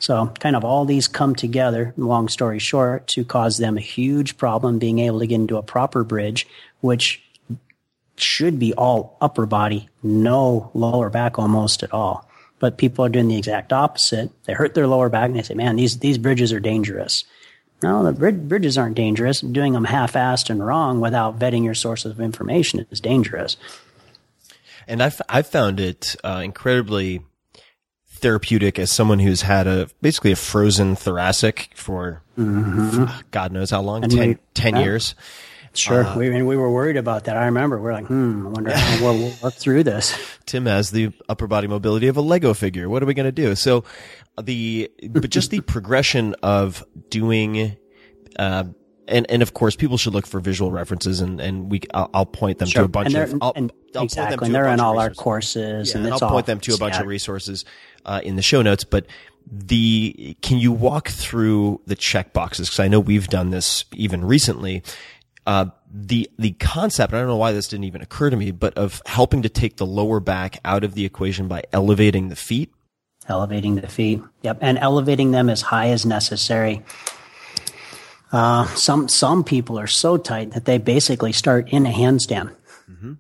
So 0.01 0.33
kind 0.40 0.57
of 0.57 0.64
all 0.64 0.85
these 0.85 1.07
come 1.07 1.35
together, 1.35 1.94
long 1.96 2.29
story 2.29 2.59
short, 2.59 3.07
to 3.09 3.24
cause 3.24 3.59
them 3.59 3.77
a 3.77 3.83
huge 3.83 4.37
problem 4.37 4.79
being 4.79 4.98
able 4.98 5.20
to 5.20 5.27
get 5.27 5.37
into 5.37 5.57
a 5.57 5.62
proper 5.62 6.03
bridge, 6.03 6.46
which 6.81 7.22
should 8.16 8.59
be 8.59 8.74
all 8.74 9.16
upper 9.20 9.46
body, 9.46 9.88
no 10.03 10.70
lower 10.74 11.09
back 11.09 11.38
almost 11.38 11.85
at 11.85 11.92
all. 11.92 12.29
But 12.59 12.79
people 12.79 13.05
are 13.05 13.09
doing 13.09 13.29
the 13.29 13.38
exact 13.38 13.72
opposite. 13.72 14.31
They 14.44 14.53
hurt 14.53 14.74
their 14.74 14.88
lower 14.88 15.09
back 15.09 15.27
and 15.27 15.37
they 15.37 15.42
say, 15.42 15.55
man, 15.55 15.77
these, 15.77 15.98
these 15.98 16.18
bridges 16.18 16.53
are 16.53 16.59
dangerous. 16.59 17.24
No, 17.83 18.03
the 18.03 18.33
bridges 18.33 18.77
aren't 18.77 18.97
dangerous. 18.97 19.41
Doing 19.41 19.73
them 19.73 19.85
half-assed 19.85 20.51
and 20.51 20.64
wrong 20.64 21.01
without 21.01 21.38
vetting 21.38 21.64
your 21.64 21.75
sources 21.75 22.11
of 22.11 22.21
information 22.21 22.85
is 22.91 23.01
dangerous. 23.01 23.57
And 24.88 25.03
I've, 25.03 25.21
I've 25.29 25.47
found 25.47 25.79
it 25.79 26.17
uh, 26.25 26.41
incredibly 26.43 27.23
therapeutic 28.19 28.79
as 28.79 28.91
someone 28.91 29.21
who's 29.21 29.43
had 29.43 29.67
a 29.67 29.88
basically 30.03 30.33
a 30.33 30.37
frozen 30.37 30.97
thoracic 30.97 31.71
for 31.75 32.23
mm-hmm. 32.37 33.05
God 33.31 33.53
knows 33.53 33.71
how 33.71 33.81
long, 33.81 34.03
10, 34.03 34.29
we, 34.29 34.38
10 34.55 34.75
yeah. 34.75 34.83
years. 34.83 35.14
Sure. 35.79 36.05
Uh, 36.05 36.19
we, 36.19 36.43
we 36.43 36.57
were 36.57 36.71
worried 36.71 36.97
about 36.97 37.25
that. 37.25 37.37
I 37.37 37.47
remember 37.47 37.81
we're 37.81 37.93
like, 37.93 38.07
hmm, 38.07 38.47
I 38.47 38.51
wonder 38.51 38.77
how 38.77 39.05
we'll, 39.05 39.19
we'll 39.19 39.33
work 39.43 39.55
through 39.55 39.85
this. 39.85 40.17
Tim 40.47 40.67
has 40.67 40.91
the 40.91 41.12
upper 41.29 41.47
body 41.47 41.67
mobility 41.67 42.09
of 42.09 42.17
a 42.17 42.21
Lego 42.21 42.55
figure. 42.55 42.88
What 42.88 43.03
are 43.03 43.07
we 43.07 43.14
going 43.14 43.27
to 43.27 43.33
do? 43.33 43.55
So 43.55 43.85
the, 44.41 44.91
but 45.09 45.31
just 45.31 45.51
the 45.51 45.61
progression 45.67 46.35
of 46.43 46.85
doing, 47.11 47.77
uh, 48.38 48.64
and, 49.07 49.31
and 49.31 49.43
of 49.43 49.55
course, 49.55 49.77
people 49.77 49.97
should 49.97 50.14
look 50.14 50.27
for 50.27 50.41
visual 50.41 50.71
references, 50.71 51.21
and, 51.21 51.41
and 51.41 51.71
we 51.71 51.81
I'll, 51.95 52.11
I'll 52.12 52.27
point 52.27 52.59
them 52.59 52.69
sure. 52.69 52.83
to 52.83 52.85
a 52.85 52.88
bunch 52.88 53.14
of 53.14 53.38
I'll, 53.41 53.53
and, 53.57 53.73
I'll 53.97 54.05
exactly. 54.05 54.47
and 54.47 54.55
they're 54.55 54.69
in 54.69 54.81
all 54.81 54.99
our 54.99 55.11
courses, 55.11 55.91
yeah, 55.91 55.97
and, 55.97 56.07
and 56.07 56.12
I'll 56.12 56.29
point 56.29 56.47
them 56.47 56.61
to 56.61 56.75
a 56.75 56.79
bunch 56.79 56.99
of 56.99 57.07
resources 57.07 57.64
uh, 58.05 58.21
in 58.23 58.37
the 58.37 58.43
show 58.43 58.61
notes. 58.61 58.85
But 58.85 59.07
the 59.51 60.37
can 60.43 60.59
you 60.59 60.73
walk 60.73 61.09
through 61.09 61.81
the 61.87 61.97
check 61.97 62.33
boxes? 62.33 62.69
Because 62.69 62.81
I 62.81 62.88
know 62.88 63.01
we've 63.01 63.29
done 63.29 63.51
this 63.51 63.85
even 63.95 64.25
recently. 64.25 64.83
Uh, 65.49 65.71
the 65.91 66.31
the 66.39 66.51
concept, 66.53 67.15
I 67.15 67.19
don't 67.19 67.27
know 67.27 67.39
why 67.39 67.53
this 67.53 67.69
didn't 67.69 67.85
even 67.85 68.03
occur 68.03 68.29
to 68.29 68.37
me, 68.37 68.51
but 68.51 68.77
of 68.77 69.01
helping 69.07 69.41
to 69.41 69.49
take 69.49 69.79
the 69.79 69.87
lower 69.87 70.21
back 70.21 70.61
out 70.63 70.85
of 70.85 70.93
the 70.93 71.07
equation 71.07 71.49
by 71.49 71.63
elevating 71.73 72.29
the 72.29 72.37
feet. 72.37 72.71
Elevating 73.31 73.77
the 73.77 73.89
feet, 73.89 74.21
yep, 74.43 74.59
and 74.61 74.77
elevating 74.77 75.31
them 75.31 75.49
as 75.49 75.63
high 75.63 75.89
as 75.89 76.05
necessary. 76.05 76.83
Uh, 78.31 78.67
some 78.75 79.09
some 79.09 79.43
people 79.43 79.79
are 79.79 79.87
so 79.87 80.19
tight 80.19 80.51
that 80.51 80.67
they 80.67 80.77
basically 80.77 81.33
start 81.33 81.71
in 81.71 81.87
a 81.87 81.91
handstand, 81.91 82.55
mm-hmm. 82.87 83.15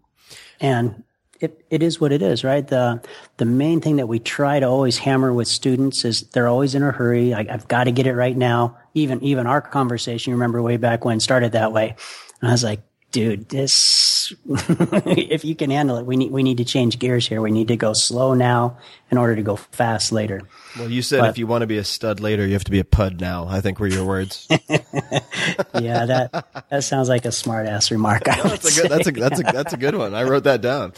and 0.60 1.04
it, 1.40 1.64
it 1.70 1.82
is 1.82 2.00
what 2.00 2.12
it 2.12 2.22
is, 2.22 2.42
right? 2.42 2.66
The 2.66 3.00
the 3.36 3.44
main 3.44 3.80
thing 3.80 3.96
that 3.96 4.06
we 4.06 4.18
try 4.18 4.58
to 4.60 4.66
always 4.66 4.98
hammer 4.98 5.32
with 5.32 5.48
students 5.48 6.04
is 6.04 6.22
they're 6.30 6.48
always 6.48 6.74
in 6.74 6.82
a 6.82 6.90
hurry. 6.90 7.32
I, 7.32 7.44
have 7.44 7.68
got 7.68 7.84
to 7.84 7.92
get 7.92 8.06
it 8.06 8.14
right 8.14 8.36
now. 8.36 8.76
Even 8.94 9.22
even 9.22 9.46
our 9.46 9.60
conversation, 9.60 10.30
you 10.30 10.36
remember 10.36 10.60
way 10.60 10.76
back 10.76 11.04
when 11.04 11.20
started 11.20 11.52
that 11.52 11.72
way. 11.72 11.94
And 12.40 12.48
I 12.48 12.52
was 12.52 12.64
like, 12.64 12.80
dude, 13.12 13.48
this 13.48 14.32
if 14.48 15.44
you 15.44 15.54
can 15.54 15.70
handle 15.70 15.96
it, 15.96 16.06
we 16.06 16.16
need 16.16 16.30
we 16.30 16.42
need 16.42 16.58
to 16.58 16.64
change 16.64 16.98
gears 16.98 17.26
here. 17.26 17.40
We 17.40 17.50
need 17.50 17.68
to 17.68 17.76
go 17.76 17.92
slow 17.92 18.34
now 18.34 18.78
in 19.10 19.18
order 19.18 19.36
to 19.36 19.42
go 19.42 19.56
fast 19.56 20.12
later. 20.12 20.42
Well, 20.78 20.90
you 20.90 21.02
said 21.02 21.20
but, 21.20 21.30
if 21.30 21.38
you 21.38 21.46
want 21.46 21.62
to 21.62 21.66
be 21.66 21.78
a 21.78 21.84
stud 21.84 22.20
later, 22.20 22.46
you 22.46 22.52
have 22.52 22.64
to 22.64 22.70
be 22.70 22.80
a 22.80 22.84
pud 22.84 23.20
now. 23.20 23.46
I 23.48 23.60
think 23.60 23.78
were 23.80 23.86
your 23.86 24.04
words. 24.04 24.46
yeah, 24.50 26.06
that 26.06 26.66
that 26.70 26.84
sounds 26.84 27.08
like 27.08 27.24
a 27.24 27.32
smart 27.32 27.66
ass 27.66 27.90
remark. 27.90 28.22
No, 28.38 28.44
that's, 28.44 28.78
a 28.78 28.82
good, 28.82 28.90
that's 28.90 29.08
a 29.08 29.12
that's 29.12 29.40
a 29.40 29.42
that's 29.42 29.72
a 29.72 29.76
good 29.76 29.96
one. 29.96 30.14
I 30.14 30.22
wrote 30.22 30.44
that 30.44 30.60
down. 30.60 30.92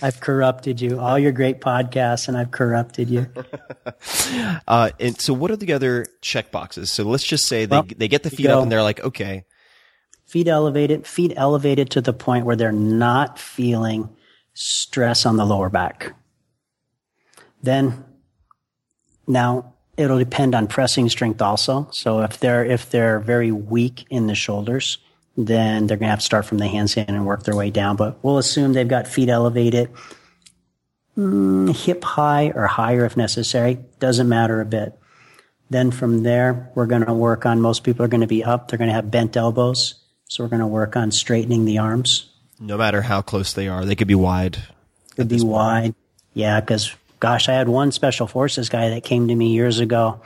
I've 0.00 0.20
corrupted 0.20 0.80
you. 0.80 1.00
All 1.00 1.18
your 1.18 1.32
great 1.32 1.60
podcasts, 1.60 2.28
and 2.28 2.36
I've 2.36 2.52
corrupted 2.52 3.10
you. 3.10 3.26
Uh, 4.68 4.90
and 5.00 5.20
so, 5.20 5.34
what 5.34 5.50
are 5.50 5.56
the 5.56 5.72
other 5.72 6.06
check 6.20 6.52
boxes? 6.52 6.92
So 6.92 7.04
let's 7.04 7.24
just 7.24 7.46
say 7.46 7.64
they 7.64 7.76
well, 7.76 7.86
they 7.96 8.08
get 8.08 8.22
the 8.22 8.30
feet 8.30 8.46
up 8.46 8.62
and 8.62 8.70
they're 8.70 8.82
like, 8.82 9.00
okay, 9.00 9.44
feet 10.26 10.48
elevated, 10.48 11.06
feet 11.06 11.32
elevated 11.36 11.90
to 11.90 12.00
the 12.00 12.12
point 12.12 12.46
where 12.46 12.56
they're 12.56 12.72
not 12.72 13.38
feeling 13.38 14.08
stress 14.54 15.26
on 15.26 15.36
the 15.36 15.44
lower 15.44 15.68
back. 15.68 16.14
Then, 17.62 18.04
now 19.26 19.74
it'll 19.96 20.18
depend 20.18 20.54
on 20.54 20.66
pressing 20.66 21.08
strength 21.08 21.40
also. 21.40 21.88
So 21.90 22.22
if 22.22 22.38
they're 22.40 22.64
if 22.64 22.90
they're 22.90 23.20
very 23.20 23.52
weak 23.52 24.06
in 24.10 24.26
the 24.26 24.34
shoulders, 24.34 24.98
then 25.36 25.86
they're 25.86 25.96
going 25.96 26.08
to 26.08 26.10
have 26.10 26.20
to 26.20 26.24
start 26.24 26.46
from 26.46 26.58
the 26.58 26.66
handstand 26.66 27.08
and 27.08 27.26
work 27.26 27.44
their 27.44 27.56
way 27.56 27.70
down. 27.70 27.96
But 27.96 28.22
we'll 28.22 28.38
assume 28.38 28.72
they've 28.72 28.86
got 28.86 29.08
feet 29.08 29.28
elevated, 29.28 29.90
mm, 31.16 31.74
hip 31.74 32.04
high 32.04 32.52
or 32.54 32.66
higher 32.66 33.04
if 33.04 33.16
necessary. 33.16 33.78
Doesn't 33.98 34.28
matter 34.28 34.60
a 34.60 34.66
bit. 34.66 34.98
Then 35.70 35.90
from 35.90 36.22
there, 36.22 36.70
we're 36.74 36.86
going 36.86 37.04
to 37.04 37.14
work 37.14 37.46
on 37.46 37.60
most 37.60 37.84
people 37.84 38.04
are 38.04 38.08
going 38.08 38.20
to 38.20 38.26
be 38.26 38.44
up. 38.44 38.68
They're 38.68 38.78
going 38.78 38.88
to 38.90 38.94
have 38.94 39.10
bent 39.10 39.36
elbows. 39.36 40.03
So 40.28 40.42
we're 40.42 40.50
going 40.50 40.60
to 40.60 40.66
work 40.66 40.96
on 40.96 41.12
straightening 41.12 41.64
the 41.64 41.78
arms. 41.78 42.30
No 42.58 42.76
matter 42.76 43.02
how 43.02 43.22
close 43.22 43.52
they 43.52 43.68
are, 43.68 43.84
they 43.84 43.94
could 43.94 44.08
be 44.08 44.14
wide. 44.14 44.58
Could 45.16 45.28
be 45.28 45.42
wide. 45.42 45.94
Yeah, 46.32 46.60
because 46.60 46.94
gosh, 47.20 47.48
I 47.48 47.52
had 47.52 47.68
one 47.68 47.92
special 47.92 48.26
forces 48.26 48.68
guy 48.68 48.90
that 48.90 49.04
came 49.04 49.28
to 49.28 49.34
me 49.34 49.52
years 49.52 49.80
ago. 49.80 50.22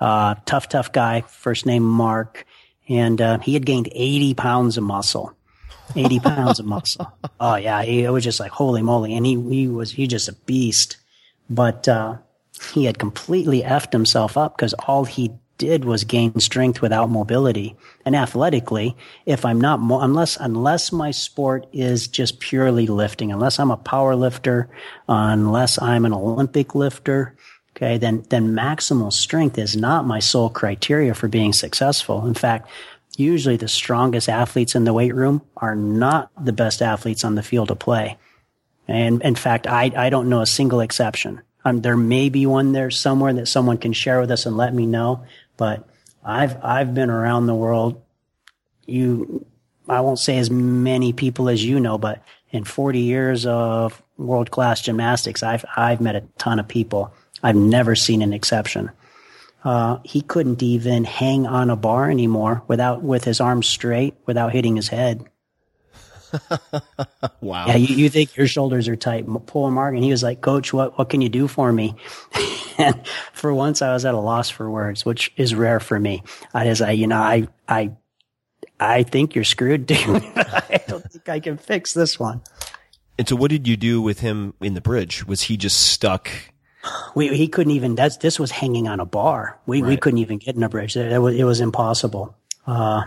Uh, 0.00 0.34
tough, 0.46 0.68
tough 0.68 0.92
guy. 0.92 1.20
First 1.22 1.66
name 1.66 1.84
Mark 1.84 2.46
and 2.88 3.20
uh, 3.20 3.38
he 3.38 3.54
had 3.54 3.64
gained 3.64 3.88
80 3.92 4.34
pounds 4.34 4.76
of 4.76 4.84
muscle. 4.84 5.34
80 5.96 6.20
pounds 6.20 6.60
of 6.60 6.66
muscle. 6.66 7.12
Oh 7.40 7.56
yeah, 7.56 7.82
he, 7.82 8.04
it 8.04 8.10
was 8.10 8.24
just 8.24 8.40
like 8.40 8.50
holy 8.50 8.82
moly, 8.82 9.14
and 9.16 9.26
he 9.26 9.40
he 9.48 9.68
was 9.68 9.92
he 9.92 10.06
just 10.06 10.28
a 10.28 10.32
beast, 10.32 10.96
but 11.50 11.88
uh, 11.88 12.16
he 12.72 12.84
had 12.84 12.98
completely 12.98 13.62
effed 13.62 13.92
himself 13.92 14.36
up 14.36 14.56
because 14.56 14.74
all 14.74 15.04
he 15.04 15.32
did 15.58 15.84
was 15.84 16.04
gain 16.04 16.38
strength 16.40 16.82
without 16.82 17.10
mobility. 17.10 17.76
And 18.04 18.16
athletically, 18.16 18.96
if 19.26 19.44
I'm 19.44 19.60
not 19.60 19.80
mo- 19.80 20.00
unless 20.00 20.36
unless 20.36 20.92
my 20.92 21.10
sport 21.10 21.66
is 21.72 22.08
just 22.08 22.40
purely 22.40 22.86
lifting, 22.86 23.32
unless 23.32 23.60
I'm 23.60 23.70
a 23.70 23.76
power 23.76 24.16
lifter, 24.16 24.68
unless 25.08 25.80
I'm 25.80 26.04
an 26.04 26.12
Olympic 26.12 26.74
lifter, 26.74 27.36
okay, 27.76 27.98
then, 27.98 28.24
then 28.28 28.54
maximal 28.54 29.12
strength 29.12 29.58
is 29.58 29.76
not 29.76 30.06
my 30.06 30.18
sole 30.18 30.50
criteria 30.50 31.14
for 31.14 31.28
being 31.28 31.52
successful. 31.52 32.26
In 32.26 32.34
fact, 32.34 32.68
usually 33.16 33.56
the 33.56 33.68
strongest 33.68 34.28
athletes 34.28 34.74
in 34.74 34.84
the 34.84 34.92
weight 34.92 35.14
room 35.14 35.42
are 35.56 35.76
not 35.76 36.30
the 36.42 36.52
best 36.52 36.82
athletes 36.82 37.24
on 37.24 37.34
the 37.34 37.42
field 37.42 37.70
of 37.70 37.78
play. 37.78 38.18
And 38.88 39.22
in 39.22 39.34
fact, 39.34 39.66
I, 39.66 39.92
I 39.96 40.10
don't 40.10 40.28
know 40.28 40.40
a 40.40 40.46
single 40.46 40.80
exception. 40.80 41.40
Um, 41.64 41.80
there 41.80 41.96
may 41.96 42.28
be 42.28 42.46
one 42.46 42.72
there 42.72 42.90
somewhere 42.90 43.32
that 43.34 43.46
someone 43.46 43.78
can 43.78 43.92
share 43.92 44.20
with 44.20 44.30
us 44.30 44.46
and 44.46 44.56
let 44.56 44.74
me 44.74 44.86
know, 44.86 45.24
but 45.56 45.88
I've, 46.24 46.56
I've 46.62 46.94
been 46.94 47.10
around 47.10 47.46
the 47.46 47.54
world. 47.54 48.00
You, 48.86 49.46
I 49.88 50.00
won't 50.00 50.18
say 50.18 50.38
as 50.38 50.50
many 50.50 51.12
people 51.12 51.48
as 51.48 51.64
you 51.64 51.80
know, 51.80 51.98
but 51.98 52.22
in 52.50 52.64
40 52.64 53.00
years 53.00 53.46
of 53.46 54.02
world 54.16 54.50
class 54.50 54.80
gymnastics, 54.80 55.42
I've, 55.42 55.64
I've 55.76 56.00
met 56.00 56.16
a 56.16 56.24
ton 56.38 56.58
of 56.58 56.68
people 56.68 57.12
I've 57.42 57.56
never 57.56 57.94
seen 57.94 58.22
an 58.22 58.32
exception. 58.32 58.90
Uh, 59.64 59.98
he 60.04 60.22
couldn't 60.22 60.62
even 60.62 61.04
hang 61.04 61.46
on 61.46 61.70
a 61.70 61.76
bar 61.76 62.10
anymore 62.10 62.62
without 62.66 63.02
with 63.02 63.24
his 63.24 63.40
arms 63.40 63.66
straight 63.66 64.14
without 64.26 64.52
hitting 64.52 64.76
his 64.76 64.88
head. 64.88 65.24
wow. 67.40 67.66
Yeah, 67.66 67.76
you, 67.76 67.96
you, 67.96 68.08
think 68.08 68.36
your 68.36 68.46
shoulders 68.46 68.88
are 68.88 68.96
tight. 68.96 69.26
Pull 69.46 69.68
him, 69.68 69.78
and 69.78 70.02
he 70.02 70.10
was 70.10 70.22
like, 70.22 70.40
"Coach, 70.40 70.72
what 70.72 70.98
what 70.98 71.10
can 71.10 71.20
you 71.20 71.28
do 71.28 71.48
for 71.48 71.72
me?" 71.72 71.94
and 72.78 73.06
for 73.32 73.52
once, 73.52 73.82
I 73.82 73.92
was 73.92 74.04
at 74.04 74.14
a 74.14 74.18
loss 74.18 74.50
for 74.50 74.70
words, 74.70 75.04
which 75.04 75.32
is 75.36 75.54
rare 75.54 75.80
for 75.80 75.98
me. 75.98 76.22
I 76.54 76.64
just, 76.64 76.82
I, 76.82 76.92
you 76.92 77.06
know, 77.06 77.18
I 77.18 77.48
I 77.68 77.92
I 78.80 79.02
think 79.02 79.34
you're 79.34 79.44
screwed, 79.44 79.86
dude. 79.86 79.98
I 79.98 80.80
don't 80.88 81.10
think 81.10 81.28
I 81.28 81.40
can 81.40 81.56
fix 81.58 81.92
this 81.92 82.18
one. 82.18 82.42
And 83.18 83.28
so, 83.28 83.36
what 83.36 83.50
did 83.50 83.68
you 83.68 83.76
do 83.76 84.00
with 84.00 84.20
him 84.20 84.54
in 84.60 84.74
the 84.74 84.80
bridge? 84.80 85.26
Was 85.26 85.42
he 85.42 85.56
just 85.56 85.80
stuck 85.80 86.30
we, 87.14 87.28
he 87.28 87.48
couldn't 87.48 87.72
even, 87.72 87.94
that's, 87.94 88.16
this 88.18 88.40
was 88.40 88.50
hanging 88.50 88.88
on 88.88 89.00
a 89.00 89.04
bar. 89.04 89.58
We, 89.66 89.82
right. 89.82 89.88
we 89.88 89.96
couldn't 89.96 90.18
even 90.18 90.38
get 90.38 90.56
in 90.56 90.62
a 90.62 90.68
bridge. 90.68 90.96
It, 90.96 91.12
it, 91.12 91.18
was, 91.18 91.34
it 91.36 91.44
was 91.44 91.60
impossible. 91.60 92.36
Uh, 92.66 93.04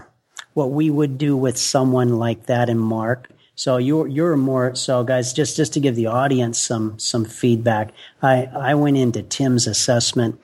what 0.55 0.71
we 0.71 0.89
would 0.89 1.17
do 1.17 1.37
with 1.37 1.57
someone 1.57 2.17
like 2.17 2.47
that 2.47 2.69
and 2.69 2.79
Mark. 2.79 3.29
So 3.55 3.77
you're, 3.77 4.07
you're 4.07 4.37
more, 4.37 4.73
so 4.73 5.03
guys, 5.03 5.33
just, 5.33 5.55
just 5.55 5.73
to 5.73 5.79
give 5.79 5.95
the 5.95 6.07
audience 6.07 6.59
some, 6.59 6.97
some 6.97 7.25
feedback. 7.25 7.93
I, 8.21 8.45
I 8.45 8.73
went 8.75 8.97
into 8.97 9.21
Tim's 9.21 9.67
assessment 9.67 10.39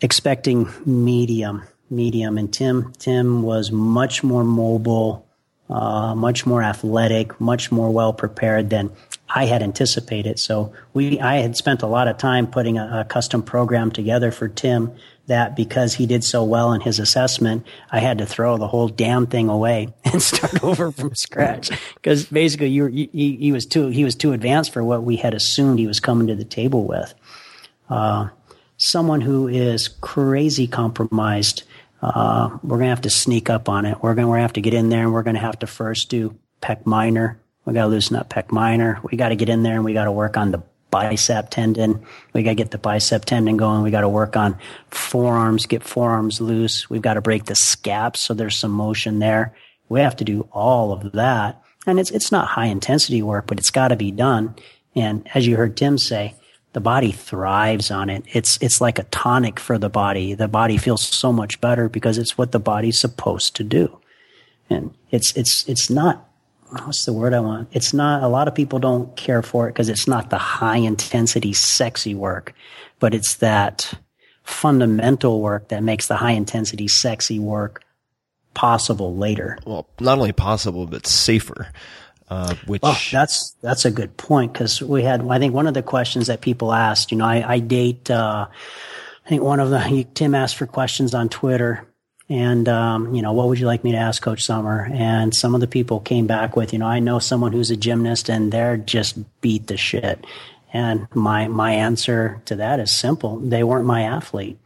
expecting 0.00 0.68
medium, 0.86 1.64
medium. 1.90 2.38
And 2.38 2.52
Tim, 2.52 2.92
Tim 2.98 3.42
was 3.42 3.72
much 3.72 4.22
more 4.22 4.44
mobile, 4.44 5.26
uh, 5.68 6.14
much 6.14 6.46
more 6.46 6.62
athletic, 6.62 7.40
much 7.40 7.72
more 7.72 7.90
well 7.90 8.12
prepared 8.12 8.70
than 8.70 8.90
I 9.28 9.46
had 9.46 9.64
anticipated. 9.64 10.38
So 10.38 10.72
we, 10.94 11.18
I 11.18 11.38
had 11.38 11.56
spent 11.56 11.82
a 11.82 11.88
lot 11.88 12.06
of 12.06 12.18
time 12.18 12.46
putting 12.46 12.78
a, 12.78 13.00
a, 13.00 13.04
custom 13.04 13.42
program 13.42 13.90
together 13.90 14.30
for 14.30 14.48
Tim 14.48 14.92
that 15.28 15.56
because 15.56 15.94
he 15.94 16.06
did 16.06 16.24
so 16.24 16.44
well 16.44 16.72
in 16.72 16.80
his 16.80 16.98
assessment, 16.98 17.66
I 17.90 18.00
had 18.00 18.18
to 18.18 18.26
throw 18.26 18.58
the 18.58 18.66
whole 18.66 18.88
damn 18.88 19.26
thing 19.26 19.48
away 19.48 19.94
and 20.04 20.20
start 20.20 20.62
over 20.64 20.90
from 20.92 21.14
scratch. 21.14 21.70
Because 21.94 22.26
basically, 22.26 22.68
you, 22.68 22.86
he, 22.86 23.36
he 23.36 23.52
was 23.52 23.64
too 23.64 23.88
he 23.88 24.04
was 24.04 24.14
too 24.14 24.32
advanced 24.32 24.72
for 24.72 24.84
what 24.84 25.02
we 25.02 25.16
had 25.16 25.34
assumed 25.34 25.78
he 25.78 25.86
was 25.86 26.00
coming 26.00 26.26
to 26.26 26.34
the 26.34 26.44
table 26.44 26.84
with. 26.84 27.14
Uh, 27.88 28.28
someone 28.76 29.20
who 29.20 29.48
is 29.48 29.88
crazy 29.88 30.66
compromised, 30.66 31.62
uh, 32.02 32.58
we're 32.62 32.78
gonna 32.78 32.90
have 32.90 33.00
to 33.02 33.10
sneak 33.10 33.48
up 33.48 33.68
on 33.68 33.86
it. 33.86 34.02
We're 34.02 34.14
gonna, 34.14 34.28
we're 34.28 34.36
gonna 34.36 34.42
have 34.42 34.52
to 34.54 34.60
get 34.60 34.74
in 34.74 34.88
there, 34.88 35.04
and 35.04 35.12
we're 35.12 35.22
gonna 35.22 35.38
have 35.38 35.58
to 35.60 35.66
first 35.66 36.10
do 36.10 36.36
pec 36.60 36.84
minor. 36.86 37.40
We 37.64 37.74
got 37.74 37.82
to 37.82 37.88
loosen 37.88 38.16
up 38.16 38.30
pec 38.30 38.50
minor. 38.50 38.98
We 39.02 39.18
got 39.18 39.28
to 39.28 39.36
get 39.36 39.50
in 39.50 39.62
there, 39.62 39.74
and 39.74 39.84
we 39.84 39.92
got 39.92 40.04
to 40.04 40.12
work 40.12 40.38
on 40.38 40.52
the 40.52 40.62
bicep 40.90 41.50
tendon. 41.50 42.04
We 42.32 42.42
got 42.42 42.50
to 42.50 42.54
get 42.54 42.70
the 42.70 42.78
bicep 42.78 43.24
tendon 43.24 43.56
going. 43.56 43.82
We 43.82 43.90
got 43.90 44.02
to 44.02 44.08
work 44.08 44.36
on 44.36 44.58
forearms, 44.90 45.66
get 45.66 45.82
forearms 45.82 46.40
loose. 46.40 46.88
We've 46.88 47.02
got 47.02 47.14
to 47.14 47.20
break 47.20 47.44
the 47.44 47.54
scaps 47.54 48.20
so 48.20 48.34
there's 48.34 48.58
some 48.58 48.72
motion 48.72 49.18
there. 49.18 49.54
We 49.88 50.00
have 50.00 50.16
to 50.16 50.24
do 50.24 50.48
all 50.52 50.92
of 50.92 51.12
that. 51.12 51.62
And 51.86 51.98
it's, 51.98 52.10
it's 52.10 52.32
not 52.32 52.48
high 52.48 52.66
intensity 52.66 53.22
work, 53.22 53.46
but 53.46 53.58
it's 53.58 53.70
got 53.70 53.88
to 53.88 53.96
be 53.96 54.10
done. 54.10 54.54
And 54.94 55.28
as 55.34 55.46
you 55.46 55.56
heard 55.56 55.76
Tim 55.76 55.96
say, 55.96 56.34
the 56.74 56.80
body 56.80 57.12
thrives 57.12 57.90
on 57.90 58.10
it. 58.10 58.24
It's, 58.32 58.58
it's 58.60 58.80
like 58.80 58.98
a 58.98 59.04
tonic 59.04 59.58
for 59.58 59.78
the 59.78 59.88
body. 59.88 60.34
The 60.34 60.48
body 60.48 60.76
feels 60.76 61.02
so 61.02 61.32
much 61.32 61.60
better 61.60 61.88
because 61.88 62.18
it's 62.18 62.36
what 62.36 62.52
the 62.52 62.60
body's 62.60 62.98
supposed 62.98 63.56
to 63.56 63.64
do. 63.64 63.98
And 64.68 64.94
it's, 65.10 65.34
it's, 65.36 65.66
it's 65.68 65.88
not 65.88 66.27
what's 66.70 67.04
the 67.04 67.12
word 67.12 67.34
I 67.34 67.40
want? 67.40 67.68
It's 67.72 67.92
not, 67.92 68.22
a 68.22 68.28
lot 68.28 68.48
of 68.48 68.54
people 68.54 68.78
don't 68.78 69.14
care 69.16 69.42
for 69.42 69.68
it 69.68 69.72
because 69.72 69.88
it's 69.88 70.06
not 70.06 70.30
the 70.30 70.38
high 70.38 70.76
intensity, 70.76 71.52
sexy 71.52 72.14
work, 72.14 72.54
but 72.98 73.14
it's 73.14 73.36
that 73.36 73.94
fundamental 74.42 75.40
work 75.40 75.68
that 75.68 75.82
makes 75.82 76.08
the 76.08 76.16
high 76.16 76.32
intensity, 76.32 76.88
sexy 76.88 77.38
work 77.38 77.82
possible 78.54 79.14
later. 79.14 79.58
Well, 79.64 79.86
not 80.00 80.18
only 80.18 80.32
possible, 80.32 80.86
but 80.86 81.06
safer. 81.06 81.68
Uh, 82.30 82.54
which 82.66 82.82
oh, 82.84 83.00
that's 83.10 83.56
that's 83.62 83.86
a 83.86 83.90
good 83.90 84.14
point 84.18 84.52
because 84.52 84.82
we 84.82 85.02
had 85.02 85.26
I 85.26 85.38
think 85.38 85.54
one 85.54 85.66
of 85.66 85.72
the 85.72 85.82
questions 85.82 86.26
that 86.26 86.42
people 86.42 86.74
asked. 86.74 87.10
You 87.10 87.16
know, 87.16 87.24
I, 87.24 87.54
I 87.54 87.58
date. 87.58 88.10
Uh, 88.10 88.48
I 89.24 89.28
think 89.28 89.42
one 89.42 89.60
of 89.60 89.70
the 89.70 90.06
Tim 90.12 90.34
asked 90.34 90.56
for 90.56 90.66
questions 90.66 91.14
on 91.14 91.30
Twitter, 91.30 91.87
and 92.28 92.68
um, 92.68 93.14
you 93.14 93.22
know 93.22 93.32
what 93.32 93.48
would 93.48 93.58
you 93.58 93.66
like 93.66 93.84
me 93.84 93.92
to 93.92 93.98
ask 93.98 94.22
coach 94.22 94.44
Sommer? 94.44 94.88
And 94.92 95.34
some 95.34 95.54
of 95.54 95.60
the 95.60 95.66
people 95.66 96.00
came 96.00 96.26
back 96.26 96.56
with 96.56 96.72
you 96.72 96.78
know 96.78 96.86
i 96.86 96.98
know 96.98 97.18
someone 97.18 97.52
who's 97.52 97.70
a 97.70 97.76
gymnast 97.76 98.28
and 98.28 98.52
they're 98.52 98.76
just 98.76 99.18
beat 99.40 99.66
the 99.66 99.76
shit. 99.76 100.24
And 100.72 101.08
my 101.14 101.48
my 101.48 101.72
answer 101.72 102.42
to 102.46 102.56
that 102.56 102.80
is 102.80 102.92
simple. 102.92 103.38
They 103.38 103.62
weren't 103.62 103.86
my 103.86 104.02
athlete. 104.02 104.58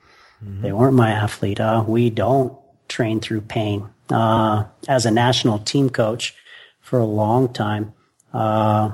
Mm-hmm. 0.44 0.62
they 0.62 0.72
weren't 0.72 0.96
my 0.96 1.10
athlete. 1.10 1.60
Uh, 1.60 1.84
we 1.86 2.10
don't 2.10 2.56
train 2.88 3.20
through 3.20 3.42
pain. 3.42 3.88
Uh, 4.10 4.64
as 4.88 5.06
a 5.06 5.10
national 5.10 5.60
team 5.60 5.88
coach 5.88 6.34
for 6.80 6.98
a 6.98 7.04
long 7.04 7.50
time 7.50 7.94
uh, 8.32 8.92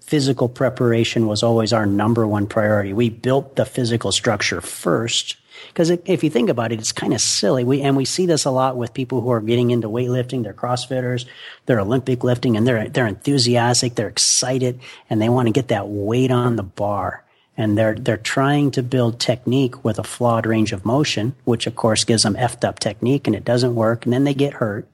physical 0.00 0.48
preparation 0.48 1.26
was 1.26 1.42
always 1.42 1.72
our 1.72 1.86
number 1.86 2.26
one 2.26 2.46
priority. 2.46 2.92
We 2.92 3.10
built 3.10 3.56
the 3.56 3.64
physical 3.64 4.12
structure 4.12 4.60
first 4.60 5.36
because 5.68 5.90
if 5.90 6.24
you 6.24 6.30
think 6.30 6.48
about 6.48 6.72
it, 6.72 6.78
it's 6.78 6.92
kind 6.92 7.12
of 7.12 7.20
silly. 7.20 7.64
We 7.64 7.82
and 7.82 7.96
we 7.96 8.04
see 8.04 8.26
this 8.26 8.44
a 8.44 8.50
lot 8.50 8.76
with 8.76 8.94
people 8.94 9.20
who 9.20 9.30
are 9.30 9.40
getting 9.40 9.70
into 9.70 9.88
weightlifting. 9.88 10.42
They're 10.42 10.52
CrossFitters, 10.52 11.26
they're 11.66 11.80
Olympic 11.80 12.24
lifting, 12.24 12.56
and 12.56 12.66
they're 12.66 12.88
they're 12.88 13.06
enthusiastic, 13.06 13.94
they're 13.94 14.08
excited, 14.08 14.80
and 15.08 15.20
they 15.20 15.28
want 15.28 15.46
to 15.46 15.52
get 15.52 15.68
that 15.68 15.88
weight 15.88 16.30
on 16.30 16.56
the 16.56 16.62
bar. 16.62 17.24
And 17.56 17.76
they're 17.76 17.94
they're 17.94 18.16
trying 18.16 18.70
to 18.72 18.82
build 18.82 19.20
technique 19.20 19.84
with 19.84 19.98
a 19.98 20.04
flawed 20.04 20.46
range 20.46 20.72
of 20.72 20.84
motion, 20.84 21.34
which 21.44 21.66
of 21.66 21.76
course 21.76 22.04
gives 22.04 22.22
them 22.22 22.34
effed 22.34 22.66
up 22.66 22.78
technique, 22.78 23.26
and 23.26 23.36
it 23.36 23.44
doesn't 23.44 23.74
work, 23.74 24.04
and 24.04 24.12
then 24.12 24.24
they 24.24 24.34
get 24.34 24.54
hurt. 24.54 24.88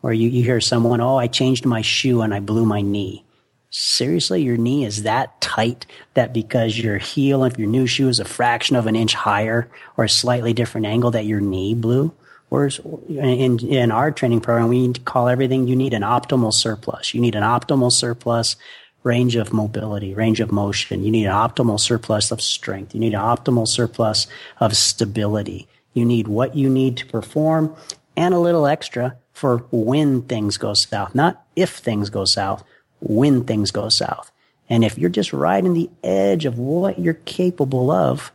Or 0.00 0.12
you, 0.12 0.28
you 0.28 0.44
hear 0.44 0.60
someone, 0.60 1.00
oh, 1.00 1.16
I 1.16 1.26
changed 1.26 1.66
my 1.66 1.82
shoe 1.82 2.20
and 2.22 2.32
I 2.32 2.38
blew 2.38 2.64
my 2.64 2.82
knee 2.82 3.24
seriously, 3.70 4.42
your 4.42 4.56
knee 4.56 4.84
is 4.84 5.02
that 5.02 5.40
tight 5.40 5.86
that 6.14 6.32
because 6.32 6.78
your 6.78 6.98
heel 6.98 7.44
of 7.44 7.58
your 7.58 7.68
new 7.68 7.86
shoe 7.86 8.08
is 8.08 8.20
a 8.20 8.24
fraction 8.24 8.76
of 8.76 8.86
an 8.86 8.96
inch 8.96 9.14
higher 9.14 9.68
or 9.96 10.04
a 10.04 10.08
slightly 10.08 10.52
different 10.52 10.86
angle 10.86 11.10
that 11.12 11.26
your 11.26 11.40
knee 11.40 11.74
blew? 11.74 12.12
Whereas 12.48 12.80
in, 13.08 13.58
in 13.66 13.90
our 13.90 14.10
training 14.10 14.40
program, 14.40 14.68
we 14.68 14.92
call 14.94 15.28
everything 15.28 15.68
you 15.68 15.76
need 15.76 15.92
an 15.92 16.02
optimal 16.02 16.52
surplus. 16.52 17.12
You 17.12 17.20
need 17.20 17.34
an 17.34 17.42
optimal 17.42 17.92
surplus 17.92 18.56
range 19.02 19.36
of 19.36 19.52
mobility, 19.52 20.14
range 20.14 20.40
of 20.40 20.50
motion. 20.50 21.04
You 21.04 21.10
need 21.10 21.26
an 21.26 21.32
optimal 21.32 21.78
surplus 21.78 22.30
of 22.30 22.40
strength. 22.40 22.94
You 22.94 23.00
need 23.00 23.14
an 23.14 23.20
optimal 23.20 23.68
surplus 23.68 24.26
of 24.60 24.76
stability. 24.76 25.68
You 25.92 26.04
need 26.04 26.28
what 26.28 26.56
you 26.56 26.68
need 26.70 26.96
to 26.98 27.06
perform 27.06 27.74
and 28.16 28.34
a 28.34 28.38
little 28.38 28.66
extra 28.66 29.16
for 29.32 29.58
when 29.70 30.22
things 30.22 30.56
go 30.56 30.74
south, 30.74 31.14
not 31.14 31.44
if 31.54 31.76
things 31.76 32.10
go 32.10 32.24
south, 32.24 32.64
when 33.00 33.44
things 33.44 33.70
go 33.70 33.88
south. 33.88 34.30
And 34.68 34.84
if 34.84 34.98
you're 34.98 35.10
just 35.10 35.32
riding 35.32 35.74
the 35.74 35.90
edge 36.02 36.44
of 36.44 36.58
what 36.58 36.98
you're 36.98 37.14
capable 37.14 37.90
of, 37.90 38.32